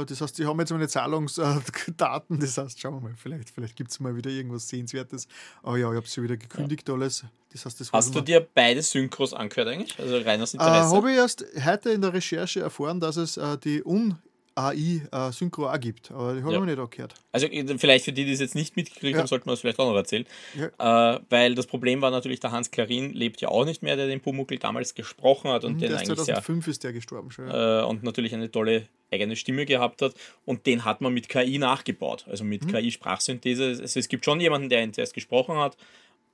das 0.05 0.21
heißt, 0.21 0.35
sie 0.35 0.45
haben 0.45 0.59
jetzt 0.59 0.71
meine 0.71 0.87
Zahlungsdaten. 0.87 2.39
Das 2.39 2.57
heißt, 2.57 2.79
schauen 2.79 2.95
wir 2.95 3.09
mal, 3.09 3.15
vielleicht, 3.17 3.49
vielleicht 3.49 3.75
gibt 3.75 3.91
es 3.91 3.99
mal 3.99 4.15
wieder 4.15 4.29
irgendwas 4.29 4.69
Sehenswertes. 4.69 5.27
Aber 5.61 5.77
ja, 5.77 5.89
ich 5.91 5.97
habe 5.97 6.07
sie 6.07 6.23
wieder 6.23 6.37
gekündigt 6.37 6.87
ja. 6.87 6.95
alles. 6.95 7.25
Das 7.51 7.65
heißt, 7.65 7.79
das 7.79 7.91
Hast 7.91 8.15
du 8.15 8.21
dir 8.21 8.47
beide 8.53 8.81
Synchros 8.81 9.33
angehört 9.33 9.67
eigentlich? 9.67 9.99
Also 9.99 10.17
rein 10.19 10.41
aus 10.41 10.53
Interesse? 10.53 10.93
Äh, 10.93 10.95
habe 10.95 11.11
ich 11.11 11.17
erst 11.17 11.45
heute 11.65 11.89
in 11.89 12.01
der 12.01 12.13
Recherche 12.13 12.61
erfahren, 12.61 12.99
dass 12.99 13.17
es 13.17 13.37
äh, 13.37 13.57
die 13.57 13.83
un 13.83 14.17
AI 14.59 15.01
äh, 15.11 15.31
Synchro 15.31 15.69
auch 15.69 15.79
gibt, 15.79 16.11
aber 16.11 16.33
die 16.33 16.41
habe 16.43 16.53
ja. 16.53 16.59
ich 16.59 16.65
nicht 16.65 16.79
auch 16.79 16.89
gehört. 16.89 17.13
Also 17.31 17.47
vielleicht 17.77 18.05
für 18.05 18.11
die, 18.11 18.25
die 18.25 18.33
es 18.33 18.39
jetzt 18.39 18.55
nicht 18.55 18.75
mitgekriegt 18.75 19.13
ja. 19.13 19.19
haben, 19.19 19.27
sollten 19.27 19.45
wir 19.45 19.53
es 19.53 19.61
vielleicht 19.61 19.79
auch 19.79 19.89
noch 19.89 19.95
erzählen. 19.95 20.25
Ja. 20.55 21.15
Äh, 21.15 21.19
weil 21.29 21.55
das 21.55 21.65
Problem 21.65 22.01
war 22.01 22.11
natürlich, 22.11 22.39
der 22.39 22.51
Hans 22.51 22.69
Klarin 22.69 23.13
lebt 23.13 23.39
ja 23.41 23.49
auch 23.49 23.65
nicht 23.65 23.83
mehr, 23.83 23.95
der 23.95 24.07
den 24.07 24.19
Pumuckl 24.19 24.57
damals 24.57 24.95
gesprochen 24.95 25.51
hat 25.51 25.63
und 25.63 25.75
mhm, 25.75 25.79
den 25.79 25.93
eigentlich 25.93 26.17
2005 26.17 26.65
sehr, 26.65 26.71
ist 26.71 26.83
der 26.83 26.93
gestorben 26.93 27.31
schon. 27.31 27.49
Äh, 27.49 27.83
und 27.83 28.03
natürlich 28.03 28.33
eine 28.33 28.51
tolle 28.51 28.87
eigene 29.11 29.35
Stimme 29.35 29.65
gehabt 29.65 30.01
hat 30.01 30.13
und 30.45 30.65
den 30.65 30.85
hat 30.85 31.01
man 31.01 31.13
mit 31.13 31.29
KI 31.29 31.57
nachgebaut, 31.57 32.25
also 32.29 32.43
mit 32.43 32.65
mhm. 32.65 32.71
KI-Sprachsynthese. 32.71 33.77
Also 33.81 33.99
es 33.99 34.07
gibt 34.09 34.25
schon 34.25 34.39
jemanden, 34.41 34.69
der 34.69 34.83
ihn 34.83 34.93
zuerst 34.93 35.13
gesprochen 35.13 35.57
hat 35.57 35.77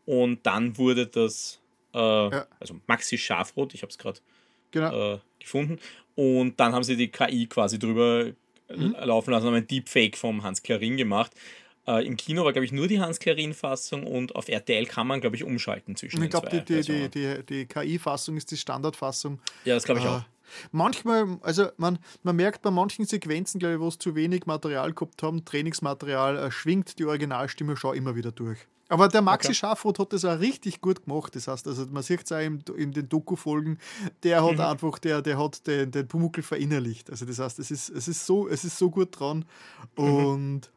und 0.05 0.45
dann 0.45 0.77
wurde 0.77 1.07
das, 1.07 1.59
äh, 1.93 1.97
also 1.97 2.79
Maxi 2.87 3.17
Schafroth, 3.17 3.73
ich 3.73 3.81
habe 3.81 3.91
es 3.91 3.97
gerade 3.97 4.19
genau. 4.71 5.13
Äh, 5.13 5.19
gefunden 5.39 5.79
und 6.15 6.59
dann 6.59 6.73
haben 6.73 6.83
sie 6.83 6.95
die 6.95 7.09
KI 7.09 7.47
quasi 7.47 7.77
drüber 7.77 8.31
mhm. 8.73 8.95
laufen 9.01 9.31
lassen, 9.31 9.47
haben 9.47 9.55
ein 9.55 9.67
Deepfake 9.67 10.17
vom 10.17 10.43
Hans 10.43 10.63
Klarin 10.63 10.97
gemacht. 10.97 11.31
Äh, 11.87 12.05
Im 12.05 12.17
Kino 12.17 12.43
war, 12.43 12.53
glaube 12.53 12.65
ich, 12.65 12.71
nur 12.71 12.87
die 12.87 12.99
Hans-Klarin-Fassung 12.99 14.07
und 14.07 14.35
auf 14.35 14.49
RTL 14.49 14.85
kann 14.87 15.05
man, 15.07 15.21
glaube 15.21 15.35
ich, 15.35 15.43
umschalten 15.43 15.95
zwischen 15.95 16.23
ich 16.23 16.29
den 16.29 16.31
zwei. 16.31 16.57
Ich 16.57 16.65
glaube, 16.65 16.83
die, 16.83 17.09
die, 17.09 17.09
die, 17.09 17.45
die 17.45 17.65
KI-Fassung 17.67 18.37
ist 18.37 18.49
die 18.49 18.57
Standardfassung. 18.57 19.39
Ja, 19.65 19.75
das 19.75 19.83
glaube 19.83 19.99
ich 19.99 20.05
äh, 20.05 20.09
auch. 20.09 20.21
Manchmal, 20.71 21.37
also 21.41 21.67
man, 21.77 21.99
man 22.23 22.35
merkt 22.35 22.61
bei 22.61 22.71
manchen 22.71 23.05
Sequenzen, 23.05 23.59
glaube 23.59 23.75
ich, 23.75 23.79
wo 23.79 23.87
es 23.87 23.97
zu 23.97 24.15
wenig 24.15 24.45
Material 24.45 24.93
gehabt 24.93 25.21
haben, 25.21 25.45
Trainingsmaterial, 25.45 26.37
äh, 26.37 26.51
schwingt 26.51 26.97
die 26.97 27.05
Originalstimme 27.05 27.77
schon 27.77 27.95
immer 27.95 28.15
wieder 28.15 28.31
durch. 28.31 28.59
Aber 28.87 29.07
der 29.07 29.21
Maxi 29.21 29.47
okay. 29.47 29.55
Schafroth 29.55 29.97
hat 29.99 30.13
das 30.13 30.25
auch 30.25 30.39
richtig 30.39 30.79
gut 30.79 31.05
gemacht. 31.05 31.35
Das 31.35 31.47
heißt, 31.47 31.67
also 31.67 31.85
man 31.87 32.03
sieht 32.03 32.23
es 32.23 32.31
auch 32.31 32.39
in, 32.39 32.63
in 32.77 32.91
den 32.91 33.09
Doku-Folgen, 33.09 33.79
der 34.23 34.43
hat 34.43 34.53
mhm. 34.53 34.61
einfach, 34.61 34.99
der, 34.99 35.21
der 35.21 35.39
hat 35.39 35.65
den, 35.65 35.89
den 35.91 36.07
Pumuckl 36.07 36.43
verinnerlicht. 36.43 37.09
Also 37.09 37.25
das 37.25 37.39
heißt, 37.39 37.59
es 37.59 37.71
ist, 37.71 37.89
es 37.89 38.07
ist, 38.07 38.25
so, 38.25 38.47
es 38.47 38.63
ist 38.63 38.77
so 38.77 38.91
gut 38.91 39.19
dran. 39.19 39.45
Mhm. 39.97 40.03
Und 40.03 40.71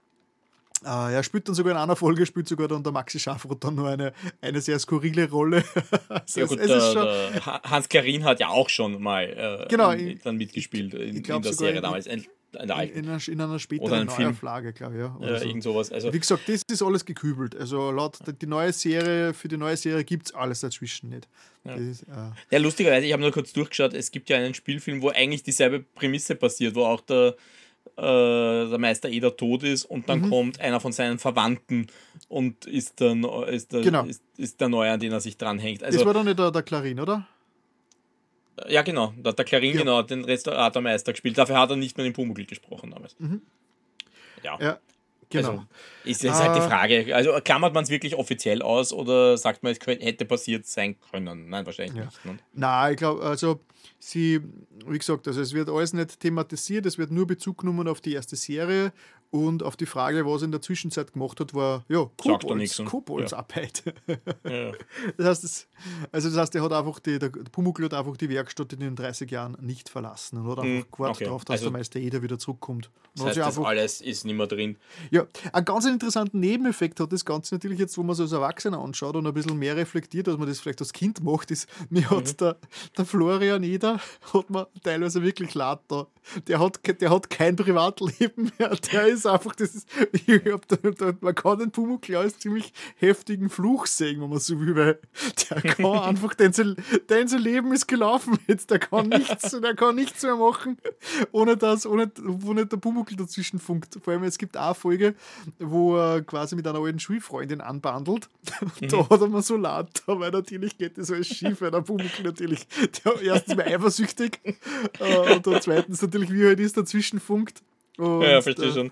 äh, 0.85 1.15
er 1.15 1.23
spielt 1.23 1.49
dann 1.49 1.55
sogar 1.55 1.73
in 1.73 1.79
einer 1.79 1.97
Folge, 1.97 2.25
spielt 2.25 2.49
sogar 2.49 2.69
dann 2.69 2.83
der 2.83 2.93
Maxi 2.93 3.19
Schafroth 3.19 3.63
dann 3.63 3.75
nur 3.75 3.89
eine, 3.89 4.13
eine 4.41 4.61
sehr 4.61 4.79
skurrile 4.79 5.29
Rolle. 5.29 5.65
also 6.09 6.41
ja, 6.41 6.47
gut, 6.47 6.59
der, 6.61 6.67
der 6.67 7.63
Hans 7.65 7.89
Klarin 7.89 8.25
hat 8.25 8.41
ja 8.41 8.49
auch 8.49 8.71
schon 8.71 9.03
mal 9.03 9.25
äh, 9.25 9.69
genau, 9.69 9.93
dann 10.23 10.37
mitgespielt 10.37 10.95
in, 10.95 11.17
in 11.17 11.43
der 11.43 11.53
Serie 11.53 11.81
damals. 11.83 12.09
In, 12.55 12.61
in, 12.61 12.71
einer, 12.71 13.29
in 13.29 13.41
einer 13.41 13.59
späteren 13.59 14.07
Neuauflage, 14.07 14.73
glaube 14.73 14.95
ich. 14.95 15.01
Ja, 15.01 15.17
ja 15.21 15.39
so. 15.39 15.45
irgend 15.45 15.63
sowas. 15.63 15.93
Also, 15.93 16.13
Wie 16.13 16.19
gesagt, 16.19 16.49
das 16.49 16.63
ist 16.67 16.83
alles 16.83 17.05
gekübelt. 17.05 17.55
Also 17.55 17.91
laut 17.91 18.19
die 18.41 18.47
neue 18.47 18.73
Serie, 18.73 19.35
für 19.35 19.49
die 19.49 19.59
neue 19.59 19.77
Serie 19.77 20.03
gibt 20.03 20.27
es 20.27 20.35
alles 20.35 20.61
dazwischen 20.61 21.11
nicht. 21.11 21.29
Ja. 21.65 21.75
Ist, 21.75 22.05
äh 22.05 22.31
ja, 22.51 22.59
lustigerweise, 22.59 23.07
ich 23.07 23.13
habe 23.13 23.23
nur 23.23 23.33
kurz 23.33 23.53
durchgeschaut, 23.53 23.93
es 23.93 24.11
gibt 24.11 24.31
ja 24.31 24.39
einen 24.39 24.55
Spielfilm, 24.55 25.03
wo 25.03 25.11
eigentlich 25.11 25.43
dieselbe 25.43 25.81
Prämisse 25.81 26.37
passiert, 26.37 26.75
wo 26.75 26.85
auch 26.85 27.03
der, 27.03 27.37
äh, 27.97 28.71
der 28.71 28.79
Meister 28.79 29.11
Eder 29.11 29.37
tot 29.37 29.63
ist 29.63 29.85
und 29.85 30.09
dann 30.09 30.23
mhm. 30.23 30.31
kommt 30.31 30.61
einer 30.61 30.81
von 30.81 30.93
seinen 30.93 31.19
Verwandten 31.19 31.89
und 32.29 32.65
ist 32.65 33.01
dann 33.03 33.25
ist 33.49 33.73
der, 33.73 33.83
genau. 33.83 34.05
ist, 34.05 34.23
ist 34.39 34.59
der 34.61 34.71
Neue, 34.71 34.93
an 34.93 35.01
den 35.01 35.13
er 35.13 35.21
sich 35.21 35.37
dranhängt. 35.37 35.85
Also, 35.85 35.99
das 35.99 36.07
war 36.07 36.15
doch 36.15 36.25
nicht 36.25 36.39
der, 36.39 36.51
der 36.51 36.63
Klarin, 36.63 36.99
oder? 36.99 37.27
Ja, 38.69 38.83
genau. 38.83 39.15
Da 39.17 39.31
hat 39.31 39.39
der 39.39 39.45
Klarin 39.45 39.75
ja. 39.75 39.81
genau 39.81 40.03
den 40.03 40.25
Restauratormeister 40.25 41.13
gespielt. 41.13 41.39
Dafür 41.39 41.59
hat 41.59 41.71
er 41.71 41.77
nicht 41.77 41.97
mehr 41.97 42.05
den 42.05 42.13
Pumuckl 42.13 42.45
gesprochen 42.45 42.91
damals. 42.91 43.17
Mhm. 43.19 43.43
Ja. 44.43 44.59
ja. 44.61 44.79
Genau. 45.31 45.51
Also, 45.51 45.65
ist 46.05 46.23
jetzt 46.23 46.43
halt 46.43 46.57
die. 46.57 46.61
Frage. 46.61 47.15
Also 47.15 47.33
klammert 47.45 47.75
man 47.75 47.85
es 47.85 47.91
wirklich 47.91 48.15
offiziell 48.15 48.63
aus 48.63 48.93
oder 48.93 49.37
sagt 49.37 49.63
man, 49.63 49.73
es 49.73 49.81
könnte, 49.81 50.05
hätte 50.05 50.25
passiert 50.25 50.67
sein 50.67 50.97
können? 51.11 51.51
Nein, 51.51 51.67
wahrscheinlich 51.67 51.97
ja. 51.97 52.05
nicht. 52.05 52.25
Ne? 52.25 52.39
Nein, 52.55 52.93
ich 52.93 52.97
glaube, 52.99 53.23
also 53.23 53.61
sie, 53.99 54.41
wie 54.87 54.99
gesagt, 54.99 55.29
also 55.29 55.41
es 55.41 55.53
wird 55.53 55.69
alles 55.69 55.93
nicht 55.93 56.21
thematisiert, 56.21 56.87
es 56.87 56.97
wird 56.97 57.11
nur 57.11 57.27
Bezug 57.27 57.59
genommen 57.59 57.89
auf 57.89 58.01
die 58.01 58.15
erste 58.15 58.37
Serie 58.37 58.93
und 59.31 59.63
auf 59.63 59.77
die 59.77 59.85
Frage, 59.85 60.25
was 60.25 60.41
er 60.41 60.47
in 60.47 60.53
der 60.53 60.63
Zwischenzeit 60.63 61.13
gemacht 61.13 61.39
hat, 61.41 61.53
war 61.53 61.85
ja 61.89 62.09
Kobolds, 62.17 62.83
Koboldsarbeit. 62.85 63.83
Ja. 64.07 64.15
ja. 64.51 64.73
Das 65.19 65.27
heißt, 65.27 65.45
das, 65.45 65.69
also 66.13 66.31
das 66.31 66.39
heißt, 66.39 66.55
er 66.55 66.63
hat 66.63 66.73
einfach 66.73 66.99
die, 66.99 67.19
der 67.19 67.29
Pumuckl 67.29 67.85
hat 67.85 67.95
einfach 67.95 68.17
die 68.17 68.31
Werkstatt 68.31 68.73
in 68.73 68.81
den 68.81 68.97
30 68.97 69.31
Jahren 69.31 69.57
nicht 69.61 69.91
verlassen 69.91 70.39
und 70.39 70.49
hat 70.51 70.61
einfach 70.61 70.87
mhm. 70.87 70.91
gewartet 70.91 71.17
okay. 71.17 71.25
darauf, 71.27 71.45
dass 71.45 71.55
also, 71.55 71.67
der 71.67 71.73
Meister 71.73 72.01
Eder 72.01 72.23
wieder 72.23 72.39
zurückkommt. 72.39 72.91
das 73.15 73.27
heißt, 73.27 73.37
das 73.37 73.59
alles 73.59 74.01
ist 74.01 74.25
nicht 74.25 74.35
mehr 74.35 74.47
drin. 74.47 74.77
Ja, 75.11 75.27
einen 75.53 75.65
ganz 75.67 75.85
interessanten 75.85 76.41
Nebeneffekt 76.41 76.99
hat 76.99 77.13
das 77.13 77.25
Ganze 77.25 77.55
natürlich 77.55 77.79
jetzt, 77.79 77.99
wo 77.99 78.03
man 78.03 78.15
es 78.15 78.21
als 78.21 78.33
Erwachsener 78.33 78.79
anschaut 78.79 79.15
und 79.15 79.27
ein 79.27 79.35
bisschen 79.35 79.59
mehr 79.59 79.77
reflektiert, 79.77 80.29
als 80.29 80.39
man 80.39 80.49
das 80.49 80.61
vielleicht 80.61 80.81
als 80.81 80.95
Kind 80.95 81.23
macht, 81.23 81.51
ist, 81.51 81.69
mir 81.91 82.09
hat 82.09 82.25
mhm. 82.25 82.37
der, 82.39 82.57
der 82.97 83.05
Florian 83.05 83.63
Eder 83.63 84.01
hat 84.33 84.49
man 84.49 84.65
teilweise 84.83 85.23
wirklich 85.23 85.55
leid 85.55 85.81
da. 85.89 86.07
Der 86.47 86.61
hat, 86.61 86.81
der 87.01 87.11
hat 87.11 87.29
kein 87.29 87.57
Privatleben 87.57 88.53
mehr, 88.59 88.75
der 88.93 89.07
ist 89.07 89.18
ist 89.19 89.27
einfach, 89.27 89.55
das 89.55 89.75
ist, 89.75 89.89
ich 90.13 90.53
hab 90.53 90.67
da, 90.69 90.77
da, 90.77 91.13
man 91.21 91.35
kann 91.35 91.59
den 91.59 91.71
Pumuckl 91.71 92.17
als 92.17 92.39
ziemlich 92.39 92.73
heftigen 92.97 93.51
Fluch 93.51 93.87
sehen, 93.87 94.21
wenn 94.21 94.31
man 94.31 94.39
so 94.39 94.59
will, 94.61 94.75
weil 94.77 94.99
der 95.51 95.63
kann 95.63 95.87
einfach, 95.87 96.35
dein, 96.35 96.53
dein 97.07 97.29
Leben 97.29 97.73
ist 97.73 97.87
gelaufen 97.87 98.39
jetzt, 98.47 98.71
der 98.71 98.79
kann 98.79 99.09
nichts, 99.09 99.59
der 99.61 99.75
kann 99.75 99.95
nichts 99.95 100.23
mehr 100.23 100.37
machen, 100.37 100.79
ohne 101.33 101.57
dass, 101.57 101.87
ohne, 101.87 102.11
wo 102.23 102.53
nicht 102.53 102.73
der 102.73 102.77
Pumuckl 102.77 103.17
dazwischen 103.17 103.59
funkt. 103.59 103.99
Vor 104.03 104.13
allem, 104.13 104.25
es 104.25 104.39
gibt 104.39 104.57
auch 104.57 104.67
eine 104.67 104.75
Folge, 104.75 105.15
wo 105.59 105.97
er 105.97 106.23
quasi 106.23 106.57
mit 106.57 106.67
einer 106.67 106.79
alten 106.79 106.99
Schulfreundin 106.99 107.61
anbandelt. 107.61 108.29
Mhm. 108.81 108.89
Da 108.99 109.11
hat 109.11 109.21
er 109.21 109.29
mir 109.29 109.43
so 109.43 109.57
leid, 109.57 110.03
weil 110.07 110.31
natürlich 110.31 110.79
geht 110.79 110.97
das 110.97 111.11
alles 111.11 111.27
schief, 111.27 111.61
weil 111.61 111.71
der 111.71 111.83
Pumuckl 111.83 112.23
natürlich, 112.23 112.67
der 113.05 113.21
erstens 113.21 113.57
mal 113.57 113.67
eifersüchtig 113.67 114.41
äh, 114.99 115.35
und 115.35 115.45
der 115.47 115.61
zweitens 115.61 116.01
natürlich, 116.01 116.33
wie 116.33 116.43
er 116.43 116.49
halt 116.49 116.61
ist, 116.61 116.77
dazwischen 116.77 117.21
funkt. 117.21 117.63
Und, 117.99 118.23
ja, 118.23 118.41
verstehe 118.41 118.69
äh, 118.69 118.73
schon. 118.73 118.91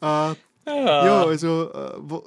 Äh, 0.00 0.04
ja. 0.04 0.34
ja. 0.66 1.26
also, 1.26 1.72
äh, 1.72 1.92
wo, 1.98 2.24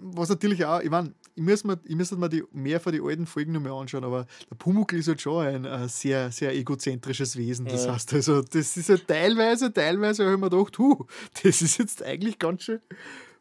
was 0.00 0.28
natürlich 0.28 0.64
auch, 0.64 0.80
ich 0.80 0.90
meine, 0.90 1.12
ich 1.34 1.42
muss 1.42 1.64
mir, 1.64 1.78
ich 1.84 1.94
muss 1.94 2.10
mir 2.12 2.28
die, 2.28 2.44
mehr 2.52 2.80
von 2.80 2.92
den 2.92 3.04
alten 3.04 3.26
Folgen 3.26 3.52
noch 3.52 3.60
mehr 3.60 3.72
anschauen, 3.72 4.04
aber 4.04 4.26
der 4.50 4.56
Pumuckl 4.56 4.96
ist 4.96 5.08
halt 5.08 5.20
schon 5.20 5.46
ein 5.46 5.64
äh, 5.66 5.88
sehr, 5.88 6.30
sehr 6.30 6.54
egozentrisches 6.54 7.36
Wesen. 7.36 7.66
Das 7.66 7.84
ja. 7.84 7.94
heißt, 7.94 8.14
also, 8.14 8.40
das 8.40 8.76
ist 8.76 8.88
halt 8.88 9.06
teilweise, 9.06 9.72
teilweise 9.72 10.24
habe 10.24 10.34
ich 10.34 10.40
mir 10.40 10.48
gedacht, 10.48 10.78
huh, 10.78 11.04
das 11.42 11.60
ist 11.60 11.78
jetzt 11.78 12.02
eigentlich 12.02 12.38
ganz 12.38 12.62
schön. 12.62 12.80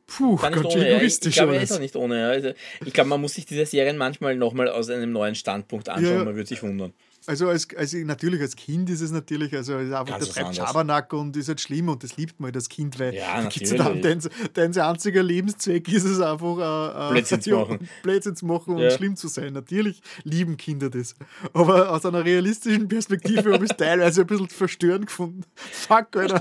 Puh, 0.07 0.35
ganz 0.35 0.55
schön 0.57 0.65
ohne, 0.65 0.89
egoistisch. 0.97 1.29
Ich, 1.29 1.35
glaube, 1.35 1.55
er 1.55 1.63
ist 1.63 1.71
auch 1.71 1.79
nicht 1.79 1.95
ohne. 1.95 2.27
Also, 2.27 2.51
ich 2.85 2.93
glaube, 2.93 3.09
man 3.09 3.21
muss 3.21 3.33
sich 3.33 3.45
diese 3.45 3.65
Serien 3.65 3.97
manchmal 3.97 4.35
nochmal 4.35 4.69
aus 4.69 4.89
einem 4.89 5.11
neuen 5.11 5.35
Standpunkt 5.35 5.87
anschauen, 5.87 6.17
ja. 6.17 6.23
man 6.25 6.35
würde 6.35 6.47
sich 6.47 6.61
wundern. 6.61 6.93
Also 7.27 7.49
als, 7.49 7.67
also 7.75 7.97
natürlich 7.97 8.41
als 8.41 8.55
Kind 8.55 8.89
ist 8.89 9.01
es 9.01 9.11
natürlich, 9.11 9.55
also 9.55 9.77
ist 9.79 9.91
einfach, 9.91 10.19
der 10.19 10.27
treibt 10.27 10.55
Schabernack 10.55 11.11
und 11.13 11.35
ist 11.35 11.47
halt 11.47 11.59
schlimm 11.59 11.89
und 11.89 12.03
das 12.03 12.17
liebt 12.17 12.39
man 12.39 12.47
halt 12.47 12.57
als 12.57 12.69
Kind, 12.69 12.99
weil 12.99 13.15
ja, 13.15 13.41
dann, 13.77 14.01
dein, 14.01 14.21
dein 14.53 14.77
einziger 14.77 15.23
Lebenszweck 15.23 15.87
ist 15.87 16.03
es 16.03 16.19
einfach 16.19 17.09
äh, 17.09 17.13
Blödsinn 17.13 17.41
zu 17.41 17.49
machen, 17.51 17.89
Blödsinn 18.03 18.35
zu 18.35 18.45
machen 18.45 18.75
und 18.75 18.81
ja. 18.81 18.91
schlimm 18.91 19.15
zu 19.15 19.27
sein. 19.27 19.53
Natürlich 19.53 20.01
lieben 20.23 20.57
Kinder 20.57 20.89
das. 20.89 21.15
Aber 21.53 21.89
aus 21.89 22.05
einer 22.05 22.23
realistischen 22.23 22.87
Perspektive 22.87 23.53
habe 23.53 23.65
ich 23.65 23.71
es 23.71 23.77
teilweise 23.77 24.21
ein 24.21 24.27
bisschen 24.27 24.49
verstörend 24.49 25.07
gefunden. 25.07 25.41
Fuck, 25.55 26.15
Alter. 26.15 26.39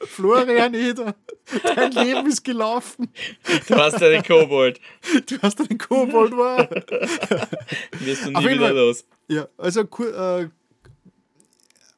Florian 0.00 0.74
Eder, 0.74 1.14
dein 1.74 1.92
Leben 1.92 2.26
ist 2.26 2.44
gelaufen. 2.44 3.08
Du 3.68 3.74
hast 3.74 4.02
einen 4.02 4.22
Kobold. 4.22 4.80
Du 5.26 5.38
hast 5.40 5.60
einen 5.60 5.78
Kobold, 5.78 6.32
war. 6.32 6.68
Wirst 8.00 8.26
du 8.26 8.30
nie 8.30 8.48
wieder 8.48 8.72
los. 8.72 9.04
Ja, 9.28 9.48
also 9.58 9.80
äh, 9.80 10.48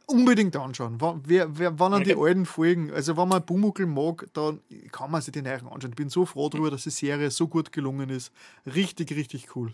unbedingt 0.07 0.57
anschauen. 0.57 1.01
Wann, 1.01 1.23
wer, 1.27 1.59
wer, 1.59 1.79
wann 1.79 1.95
an 1.95 2.05
die 2.05 2.17
alten 2.17 2.47
Folgen, 2.47 2.91
also 2.93 3.17
wenn 3.17 3.29
man 3.29 3.45
Bumuckel 3.45 3.87
mag, 3.87 4.27
dann 4.33 4.61
kann 4.91 5.11
man 5.11 5.21
sich 5.21 5.33
die 5.33 5.43
neuen 5.43 5.67
anschauen. 5.67 5.91
Ich 5.91 5.97
bin 5.97 6.09
so 6.09 6.25
froh 6.25 6.49
darüber, 6.49 6.71
dass 6.71 6.85
die 6.85 6.91
Serie 6.91 7.31
so 7.31 7.47
gut 7.49 7.73
gelungen 7.73 8.09
ist. 8.11 8.33
Richtig, 8.67 9.13
richtig 9.13 9.55
cool. 9.55 9.73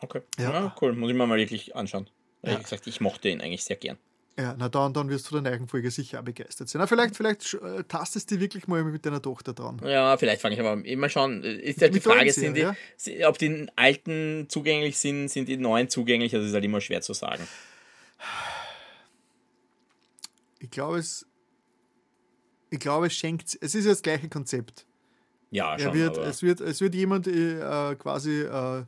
Okay. 0.00 0.22
Ja. 0.38 0.52
Ja. 0.52 0.76
cool. 0.80 0.94
Muss 0.94 1.10
ich 1.10 1.16
mir 1.16 1.26
mal 1.26 1.38
wirklich 1.38 1.74
anschauen. 1.76 2.08
Ja. 2.42 2.58
Wie 2.58 2.62
gesagt, 2.62 2.86
ich 2.86 3.00
mochte 3.00 3.28
ihn 3.28 3.40
eigentlich 3.40 3.64
sehr 3.64 3.76
gern. 3.76 3.98
Ja, 4.38 4.54
na 4.58 4.70
dann, 4.70 4.94
dann 4.94 5.10
wirst 5.10 5.30
du 5.30 5.38
der 5.40 5.50
neuen 5.52 5.68
Folge 5.68 5.90
sicher 5.90 6.20
auch 6.20 6.24
begeistert 6.24 6.66
sein. 6.68 6.80
Na, 6.80 6.86
vielleicht, 6.86 7.16
vielleicht 7.16 7.52
äh, 7.54 7.84
tastest 7.84 8.30
du 8.30 8.40
wirklich 8.40 8.66
mal 8.66 8.82
mit 8.82 9.04
deiner 9.04 9.20
Tochter 9.20 9.52
dran. 9.52 9.78
Ja, 9.84 10.16
vielleicht 10.16 10.40
fange 10.40 10.54
ich 10.54 10.60
aber 10.60 10.82
immer 10.86 11.10
schon. 11.10 11.42
Ist 11.42 11.82
halt 11.82 11.92
die 11.92 11.96
Mit 11.96 12.02
Frage, 12.04 12.32
sind 12.32 12.56
die, 12.56 12.66
si- 12.96 13.22
ob 13.26 13.36
die 13.36 13.68
alten 13.76 14.46
zugänglich 14.48 14.96
sind, 14.98 15.28
sind 15.28 15.48
die 15.50 15.58
neuen 15.58 15.90
zugänglich? 15.90 16.32
Das 16.32 16.44
ist 16.46 16.54
halt 16.54 16.64
immer 16.64 16.80
schwer 16.80 17.02
zu 17.02 17.12
sagen. 17.12 17.46
Ich 20.60 20.70
glaube, 20.70 20.98
es. 20.98 21.26
Ich 22.70 22.78
glaube, 22.78 23.08
es 23.08 23.14
schenkt. 23.14 23.58
Es 23.60 23.74
ist 23.74 23.84
ja 23.84 23.90
das 23.90 24.00
gleiche 24.02 24.28
Konzept. 24.28 24.86
Ja, 25.50 25.74
Er 25.74 25.78
schon. 25.80 25.94
wird, 25.94 26.16
aber, 26.16 26.26
es, 26.26 26.42
wird, 26.42 26.60
es 26.62 26.80
wird 26.80 26.94
jemand 26.94 27.26
äh, 27.26 27.94
quasi 27.96 28.40
äh, 28.40 28.84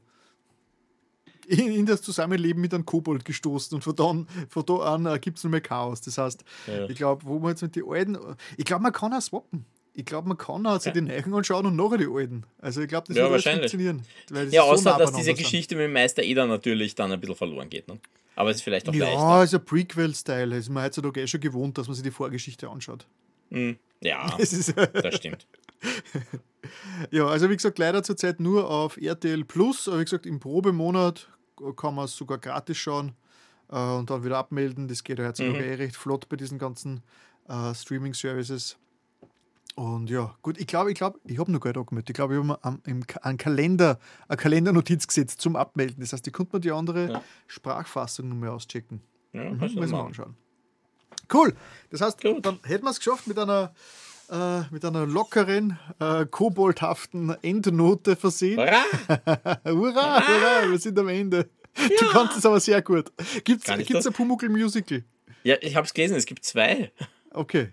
in, 1.47 1.87
das 1.87 2.03
Zusammenleben 2.03 2.61
mit 2.61 2.73
einem 2.75 2.85
Kobold 2.87 3.25
gestoßen 3.25 3.75
und 3.75 3.83
von, 3.83 4.27
von 4.49 4.67
da 4.67 4.75
an 4.95 5.07
äh, 5.07 5.19
gibt 5.19 5.39
es 5.39 5.45
nur 5.45 5.51
mehr 5.51 5.61
Chaos. 5.61 6.01
Das 6.01 6.19
heißt, 6.19 6.45
Ja. 6.67 6.89
ich 6.89 6.97
glaube, 6.97 7.23
wo 7.25 7.39
man 7.39 7.51
jetzt 7.51 7.63
mit 7.63 7.77
den 7.77 7.85
alten. 7.89 8.19
Ich 8.57 8.65
glaube, 8.65 8.83
man 8.83 8.93
kann 8.93 9.13
auch 9.13 9.21
swappen. 9.21 9.67
Ich 9.97 10.05
glaube, 10.05 10.27
man 10.27 10.37
kann 10.37 10.67
auch 10.67 10.81
sich 10.81 10.93
die 10.93 11.01
neuen 11.01 11.35
anschauen 11.35 11.67
und 11.67 11.77
nachher 11.77 11.99
die 11.99 12.09
alten. 12.11 12.45
Also 12.59 12.81
ich 12.83 12.89
glaube, 12.89 13.07
das 13.09 13.17
Ja, 13.17 13.31
wird 13.31 13.43
funktionieren. 13.45 14.03
das 14.29 14.53
ja, 14.53 14.63
so 14.63 14.69
außer 14.73 14.91
nah 14.91 14.99
dass 14.99 15.13
diese. 15.13 15.35
Geschichte 15.35 15.77
mit 15.77 15.85
dem 15.85 15.93
Meister 15.93 16.23
Eder 16.25 16.47
natürlich 16.47 16.97
dann 16.97 17.13
ein 17.13 17.21
bisschen 17.21 17.37
verloren 17.37 17.71
geht. 17.71 17.87
Ne? 17.87 18.01
Aber 18.35 18.51
es 18.51 18.57
ist 18.57 18.63
vielleicht 18.63 18.89
auch 18.89 18.95
Ja, 18.95 19.05
leichter. 19.05 19.45
ist 19.45 19.55
ein 19.55 19.65
Prequel-Style. 19.65 20.57
Ist 20.57 20.69
man 20.69 20.83
heutzutage 20.83 21.21
eh 21.23 21.27
schon 21.29 21.41
gewohnt, 21.41 21.79
dass 21.79 21.87
man 21.87 21.95
sich 21.95 22.03
die 22.03 22.11
Vorgeschichte 22.11 22.69
anschaut. 22.69 23.07
Hm, 23.51 23.77
ja, 24.01 24.35
Es 24.41 24.53
ist, 24.53 24.75
das 24.77 25.15
stimmt. 25.15 25.47
Ja, 27.11 27.27
also 27.27 27.51
wie 27.51 27.57
gesagt, 27.57 27.79
leider 27.79 28.03
zurzeit 28.03 28.41
nur 28.41 28.69
auf 28.71 28.97
RTL 28.97 29.45
Plus. 29.45 29.87
Aber 29.87 30.01
wie 30.01 30.05
gesagt, 30.05 30.27
im 30.27 30.41
Probemonat 30.41 31.29
kann 31.76 31.94
man 31.94 32.05
es 32.07 32.16
sogar 32.16 32.39
gratis 32.39 32.76
schauen 32.76 33.12
äh, 33.70 33.76
und 33.78 34.10
dann 34.10 34.24
wieder 34.24 34.39
abmelden. 34.39 34.89
Das 34.89 35.05
geht 35.05 35.18
ja 35.18 35.26
heutzutage 35.26 35.55
Mhm. 35.58 35.60
eh 35.65 35.74
recht 35.74 35.97
flott 35.97 36.28
bei 36.28 36.36
diesen 36.36 36.58
ganzen 36.58 37.02
äh, 37.49 37.74
Streaming-Services. 37.74 38.76
Und 39.76 40.08
ja, 40.08 40.36
gut, 40.42 40.57
ich 40.58 40.68
glaube, 40.68 40.92
ich 40.92 40.97
glaube, 40.99 41.18
ich 41.24 41.39
habe 41.39 41.50
noch 41.50 41.60
Geld 41.60 41.76
angemeldet. 41.76 42.10
Ich 42.10 42.15
glaube, 42.15 42.34
ich 42.34 42.39
habe 42.39 42.47
mir 42.47 42.58
am- 42.65 42.81
im 42.84 43.02
einen 43.23 43.39
Kalender, 43.39 43.99
eine 44.28 44.36
Kalendernotiz 44.36 45.07
gesetzt 45.07 45.41
zum 45.41 45.57
Abmelden. 45.57 46.00
Das 46.00 46.12
heißt, 46.12 46.24
ich 46.26 46.33
konnte 46.33 46.55
mir 46.57 46.60
die 46.60 46.70
andere 46.70 47.10
Ja. 47.12 47.23
Sprachfassung 47.49 48.28
noch 48.28 48.36
mehr 48.36 48.52
auschecken. 48.52 49.00
Ja, 49.33 49.50
Mhm, 49.50 49.58
man 49.58 49.91
machen. 49.91 50.07
anschauen. 50.07 50.36
Cool. 51.33 51.57
Das 51.91 52.02
heißt, 52.02 52.20
Gut. 52.20 52.47
dann 52.47 52.60
hätten 52.62 52.84
wir 52.84 52.91
es 52.91 52.99
geschafft 52.99 53.26
mit 53.26 53.36
einer, 53.39 53.74
äh, 54.31 54.62
mit 54.70 54.85
einer 54.85 55.07
lockeren, 55.07 55.78
äh, 56.01 56.27
koboldhaften 56.27 57.36
Endnote 57.43 58.17
versehen. 58.17 58.59
Hurra! 58.59 58.85
hurra, 59.65 60.27
hurra, 60.27 60.70
wir 60.70 60.78
sind 60.78 60.99
am 60.99 61.09
Ende. 61.09 61.49
Du 61.77 62.07
kannst 62.12 62.36
es 62.39 62.47
aber 62.47 62.61
sehr 62.61 62.83
gut. 62.83 63.12
Gibt 63.44 63.69
es 63.69 64.07
ein 64.07 64.12
Pumuckl-Musical? 64.12 65.05
Ja, 65.43 65.57
ich 65.61 65.77
habe 65.77 65.86
es 65.86 65.93
gelesen, 65.93 66.17
es 66.17 66.27
gibt 66.27 66.44
zwei. 66.44 66.93
Okay. 67.33 67.69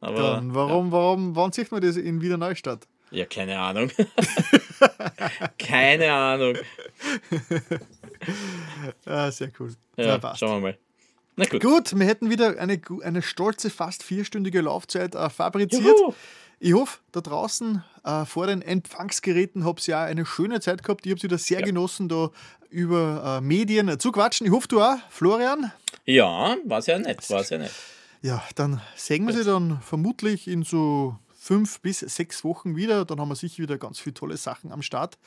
Aber 0.00 0.34
Dann 0.34 0.54
warum, 0.54 0.92
warum, 0.92 1.36
wann 1.36 1.52
sieht 1.52 1.70
man 1.70 1.80
das 1.80 1.96
in 1.96 2.20
Wiener 2.20 2.36
Neustadt? 2.36 2.86
Ja, 3.10 3.26
keine 3.26 3.58
Ahnung. 3.58 3.90
keine 5.58 6.12
Ahnung. 6.12 6.56
Ah, 9.04 9.32
sehr 9.32 9.50
cool. 9.58 9.74
Ja, 9.96 10.16
Na, 10.22 10.36
schauen 10.36 10.52
wir 10.52 10.60
mal. 10.60 10.78
Na 11.36 11.44
gut. 11.46 11.62
Gut, 11.62 11.98
wir 11.98 12.06
hätten 12.06 12.30
wieder 12.30 12.58
eine, 12.58 12.80
eine 13.02 13.22
stolze, 13.22 13.70
fast 13.70 14.02
vierstündige 14.02 14.60
Laufzeit 14.60 15.14
äh, 15.14 15.30
fabriziert. 15.30 15.82
Juhu. 15.98 16.12
Ich 16.60 16.74
hoffe, 16.74 16.98
da 17.10 17.20
draußen 17.20 17.82
äh, 18.04 18.24
vor 18.24 18.46
den 18.46 18.62
Empfangsgeräten 18.62 19.64
habt 19.64 19.86
ihr 19.88 19.92
ja 19.92 20.04
eine 20.04 20.24
schöne 20.26 20.60
Zeit 20.60 20.82
gehabt. 20.84 21.04
Ich 21.06 21.10
habe 21.10 21.16
es 21.18 21.24
wieder 21.24 21.38
sehr 21.38 21.60
Ja. 21.60 21.66
genossen, 21.66 22.08
da 22.08 22.30
über 22.70 23.38
äh, 23.38 23.40
Medien 23.40 23.88
äh, 23.88 23.98
zu 23.98 24.12
quatschen. 24.12 24.46
Ich 24.46 24.52
hoffe, 24.52 24.68
du 24.68 24.80
auch, 24.80 24.96
Florian. 25.10 25.72
Ja, 26.04 26.56
war 26.64 26.80
sehr 26.82 26.98
nett, 26.98 27.28
war 27.30 27.42
sehr 27.44 27.58
nett. 27.58 27.72
Ja, 28.22 28.42
dann 28.54 28.80
sehen 28.94 29.26
wir 29.26 29.34
sie 29.34 29.42
dann 29.44 29.80
vermutlich 29.82 30.46
in 30.46 30.62
so 30.62 31.16
fünf 31.36 31.80
bis 31.80 31.98
sechs 32.00 32.44
Wochen 32.44 32.76
wieder. 32.76 33.04
Dann 33.04 33.18
haben 33.18 33.28
wir 33.28 33.34
sicher 33.34 33.58
wieder 33.62 33.76
ganz 33.78 33.98
viele 33.98 34.14
tolle 34.14 34.36
Sachen 34.36 34.70
am 34.70 34.82
Start. 34.82 35.18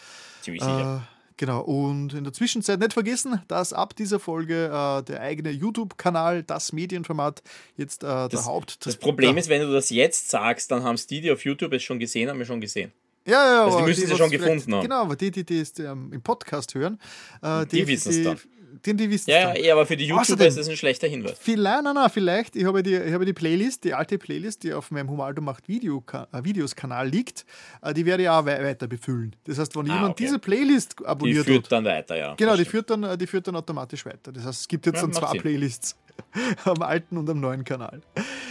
Ziemlich 0.42 0.64
sicher. 0.64 1.04
Äh, 1.04 1.15
genau, 1.38 1.62
und 1.62 2.14
in 2.14 2.24
der 2.24 2.34
Zwischenzeit 2.34 2.80
nicht 2.80 2.94
vergessen, 2.94 3.42
dass 3.48 3.74
ab 3.74 3.96
dieser 3.96 4.20
Folge 4.20 4.66
äh, 4.66 5.04
der 5.04 5.22
eigene 5.22 5.52
YouTube-Kanal, 5.52 6.44
das 6.44 6.74
Medienformat, 6.74 7.42
jetzt 7.78 8.04
äh, 8.04 8.08
der 8.08 8.30
Das- 8.30 8.46
Haupt. 8.46 8.86
Das 8.86 8.98
Problem 8.98 9.34
der, 9.36 9.42
ist, 9.42 9.50
wenn 9.50 9.62
du 9.62 9.72
das 9.72 9.90
jetzt 9.90 10.30
sagst, 10.30 10.72
dann 10.72 10.84
haben 10.84 10.96
es 10.96 11.08
die, 11.08 11.22
die 11.22 11.32
auf 11.32 11.44
YouTube 11.46 11.74
es 11.74 11.84
schon 11.84 12.00
gesehen 12.00 12.30
haben, 12.30 12.40
es 12.42 12.48
schon 12.48 12.62
gesehen. 12.62 12.92
Ja, 13.28 13.44
ja, 13.56 13.66
Also 13.66 13.80
die 13.80 13.84
müssen 13.86 14.06
sie 14.06 14.12
was 14.12 14.18
schon 14.20 14.30
gefunden 14.30 14.74
haben. 14.76 14.82
Genau, 14.84 15.02
aber 15.02 15.16
die, 15.16 15.32
die, 15.32 15.44
die 15.44 15.60
es 15.60 15.78
ähm, 15.80 16.14
im 16.14 16.22
Podcast 16.22 16.76
hören, 16.76 17.00
äh, 17.42 17.66
Die 17.66 17.88
wissen's 17.88 18.22
dann. 18.24 18.40
Die, 18.86 18.96
die 18.96 19.10
wissen 19.10 19.30
Ja, 19.30 19.54
ja, 19.54 19.56
eh, 19.56 19.72
aber 19.72 19.86
für 19.86 19.96
die 19.96 20.06
YouTuber 20.06 20.22
Außerdem- 20.24 20.48
ist 20.48 20.58
das 20.58 20.68
ein 20.70 20.76
schlechter 20.78 21.08
Hinweis. 21.08 21.38
Vielleicht, 21.40 21.84
nein, 21.84 21.94
nein, 21.96 22.10
vielleicht, 22.10 22.56
ich 22.56 22.66
habe 22.66 22.82
die, 22.84 22.96
ich 22.96 23.14
habe 23.14 23.26
die 23.26 23.34
Playlist, 23.34 23.84
die 23.84 23.94
alte 23.94 24.18
Playlist, 24.18 24.64
die 24.64 24.74
auf 24.74 24.92
meinem 24.92 25.10
Humaldo 25.10 25.42
macht 25.42 25.68
Video, 25.68 26.04
äh, 26.12 26.44
Videos-Kanal 26.44 27.08
liegt, 27.08 27.46
äh, 27.82 27.94
die 27.94 28.06
werde 28.06 28.24
ich 28.24 28.30
auch 28.30 28.46
wei- 28.46 28.64
weiter 28.64 28.88
befüllen. 28.88 29.36
Das 29.46 29.58
heißt, 29.60 29.76
wenn 29.76 29.90
Ah, 29.90 29.94
jemand 29.96 30.12
okay. 30.12 30.24
diese 30.24 30.40
Playlist 30.40 30.96
Die 31.00 31.06
abonniert 31.06 31.46
führt 31.46 31.64
hat, 31.66 31.72
dann 31.72 31.86
weiter, 31.86 32.18
ja. 32.18 32.34
genau, 32.36 32.56
die 32.58 32.66
führt, 32.66 32.90
dann, 32.90 33.04
äh, 33.04 33.18
die 33.18 33.28
führt 33.28 33.48
dann 33.48 33.56
automatisch 33.56 34.06
weiter. 34.06 34.32
Das 34.32 34.44
heißt, 34.46 34.62
es 34.62 34.68
gibt 34.68 34.86
jetzt 34.86 34.96
Ja, 34.96 35.02
dann 35.02 35.14
zwei 35.14 35.32
Sinn. 35.32 35.42
Playlists, 35.42 35.96
am 36.66 36.82
alten 36.82 37.18
und 37.18 37.30
am 37.30 37.40
neuen 37.40 37.64
Kanal. 37.64 38.02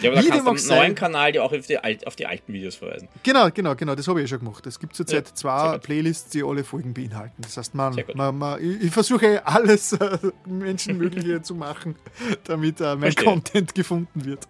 Ja, 0.01 0.10
aber 0.10 0.17
da 0.20 0.25
Wie 0.25 0.28
kannst 0.28 0.39
dem 0.41 0.44
du 0.44 0.51
auch 0.51 0.70
am 0.76 0.78
neuen 0.78 0.94
Kanal 0.94 1.33
die 1.33 1.41
auch 1.41 1.52
auf 1.52 1.67
die, 1.67 1.78
alt, 1.78 2.07
auf 2.07 2.17
die 2.17 2.26
alten 2.26 2.52
Videos 2.52 2.76
verweisen. 2.76 3.09
Genau, 3.23 3.51
genau, 3.52 3.75
genau, 3.75 3.94
das 3.94 4.09
habe 4.09 4.20
ich 4.20 4.25
eh 4.25 4.28
schon 4.28 4.41
gemacht. 4.41 4.67
Es 4.67 4.78
gibt 4.78 4.94
zurzeit 4.97 5.28
Ja, 5.28 5.34
zwei. 5.34 5.78
Playlists, 5.78 6.31
die 6.31 6.43
alle 6.43 6.65
Folgen 6.65 6.94
beinhalten. 6.94 7.43
Das 7.43 7.57
heißt, 7.57 7.75
man, 7.75 8.02
man, 8.15 8.39
man, 8.39 8.62
ich, 8.62 8.84
ich 8.84 8.91
versuche 8.91 9.47
alles 9.47 9.93
äh, 9.93 10.18
Menschenmögliche 10.47 11.43
zu 11.43 11.55
machen, 11.55 11.97
damit 12.44 12.81
äh, 12.81 12.84
mein 12.97 13.01
Verstehe. 13.02 13.25
Content 13.25 13.75
gefunden 13.75 14.25
wird. 14.25 14.47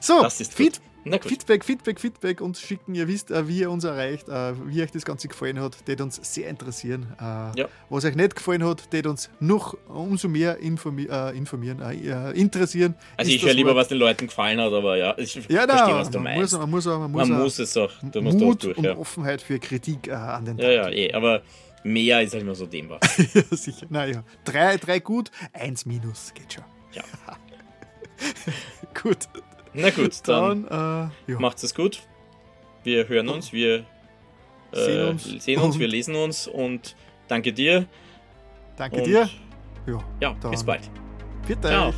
So, 0.00 0.22
Das 0.22 0.40
ist 0.40 0.54
Feed. 0.54 0.80
Na. 1.08 1.18
Feedback, 1.20 1.64
Feedback, 1.64 2.00
Feedback 2.00 2.40
uns 2.40 2.60
schicken. 2.60 2.94
Ihr 2.94 3.06
wisst, 3.06 3.30
äh, 3.30 3.46
wie 3.48 3.60
ihr 3.60 3.70
uns 3.70 3.84
erreicht, 3.84 4.28
äh, 4.28 4.54
wie 4.66 4.82
euch 4.82 4.90
das 4.90 5.04
Ganze 5.04 5.28
gefallen 5.28 5.60
hat, 5.60 5.76
das 5.86 6.00
uns 6.00 6.20
sehr 6.34 6.48
interessieren. 6.50 7.14
Äh, 7.20 7.60
Ja. 7.60 7.68
Was 7.88 8.04
euch 8.04 8.16
nicht 8.16 8.34
gefallen 8.34 8.64
hat, 8.64 8.92
das 8.92 9.06
uns 9.06 9.30
noch 9.40 9.76
umso 9.88 10.28
mehr 10.28 10.58
informi 10.58 11.08
informieren, 11.34 11.80
interessieren. 12.32 12.94
Also 13.16 13.30
ist 13.30 13.36
ich 13.36 13.44
höre 13.44 13.54
lieber, 13.54 13.68
Wort. 13.70 13.76
was 13.78 13.88
den 13.88 13.98
Leuten 13.98 14.26
gefallen 14.26 14.60
hat, 14.60 14.72
aber 14.72 14.96
ja, 14.96 15.14
ich 15.16 15.34
ja, 15.48 15.66
verstehe, 15.66 15.94
was 15.94 16.10
du 16.10 16.18
man 16.18 16.24
meinst. 16.24 16.52
muss, 16.52 16.60
man 16.60 16.70
muss, 16.70 16.86
auch- 16.86 16.98
man 16.98 17.10
muss, 17.12 17.28
Man 17.28 17.38
auch 17.38 17.42
muss 17.44 17.58
es 17.60 17.76
auch, 17.76 17.92
du 18.02 18.22
musst 18.22 18.38
Mut 18.38 18.56
auch 18.56 18.60
durch, 18.60 18.78
und 18.78 18.84
ja. 18.84 18.96
Offenheit 18.96 19.40
für 19.42 19.58
Kritik 19.58 20.10
an 20.12 20.44
den 20.44 20.58
Ja, 20.58 20.70
ja, 20.70 20.88
eh, 20.90 21.12
aber 21.12 21.42
mehr 21.84 22.20
ist 22.22 22.32
halt 22.32 22.42
immer 22.42 22.54
so 22.56 22.66
dehnbar. 22.66 22.98
ja, 23.34 23.42
sicher. 23.56 23.86
Naja, 23.90 24.24
drei, 24.44 24.76
drei 24.76 24.98
gut, 24.98 25.30
eins 25.52 25.86
minus, 25.86 26.32
geht 26.34 26.52
schon. 26.54 26.64
Ja. 26.92 27.02
Gut, 29.02 29.28
Na 29.76 29.90
gut, 29.90 30.26
dann 30.26 30.26
dann, 30.26 30.64
äh, 31.28 31.32
ja. 31.32 31.38
macht's 31.38 31.62
es 31.62 31.74
gut. 31.74 32.02
Wir 32.82 33.08
hören 33.08 33.28
uns, 33.28 33.52
wir 33.52 33.84
äh, 34.72 34.76
Sehen 34.76 35.08
uns 35.08 35.44
sehen 35.44 35.60
uns 35.60 35.78
wir 35.78 35.88
lesen 35.88 36.14
uns 36.14 36.46
und 36.46 36.96
danke 37.28 37.52
dir. 37.52 37.86
danke 38.76 38.98
und 38.98 39.06
dir. 39.06 39.28
Ja, 39.86 40.04
Ja, 40.20 40.32
bis 40.50 40.64
bald. 40.64 40.90
Viert 41.46 41.64
Ciao. 41.64 41.92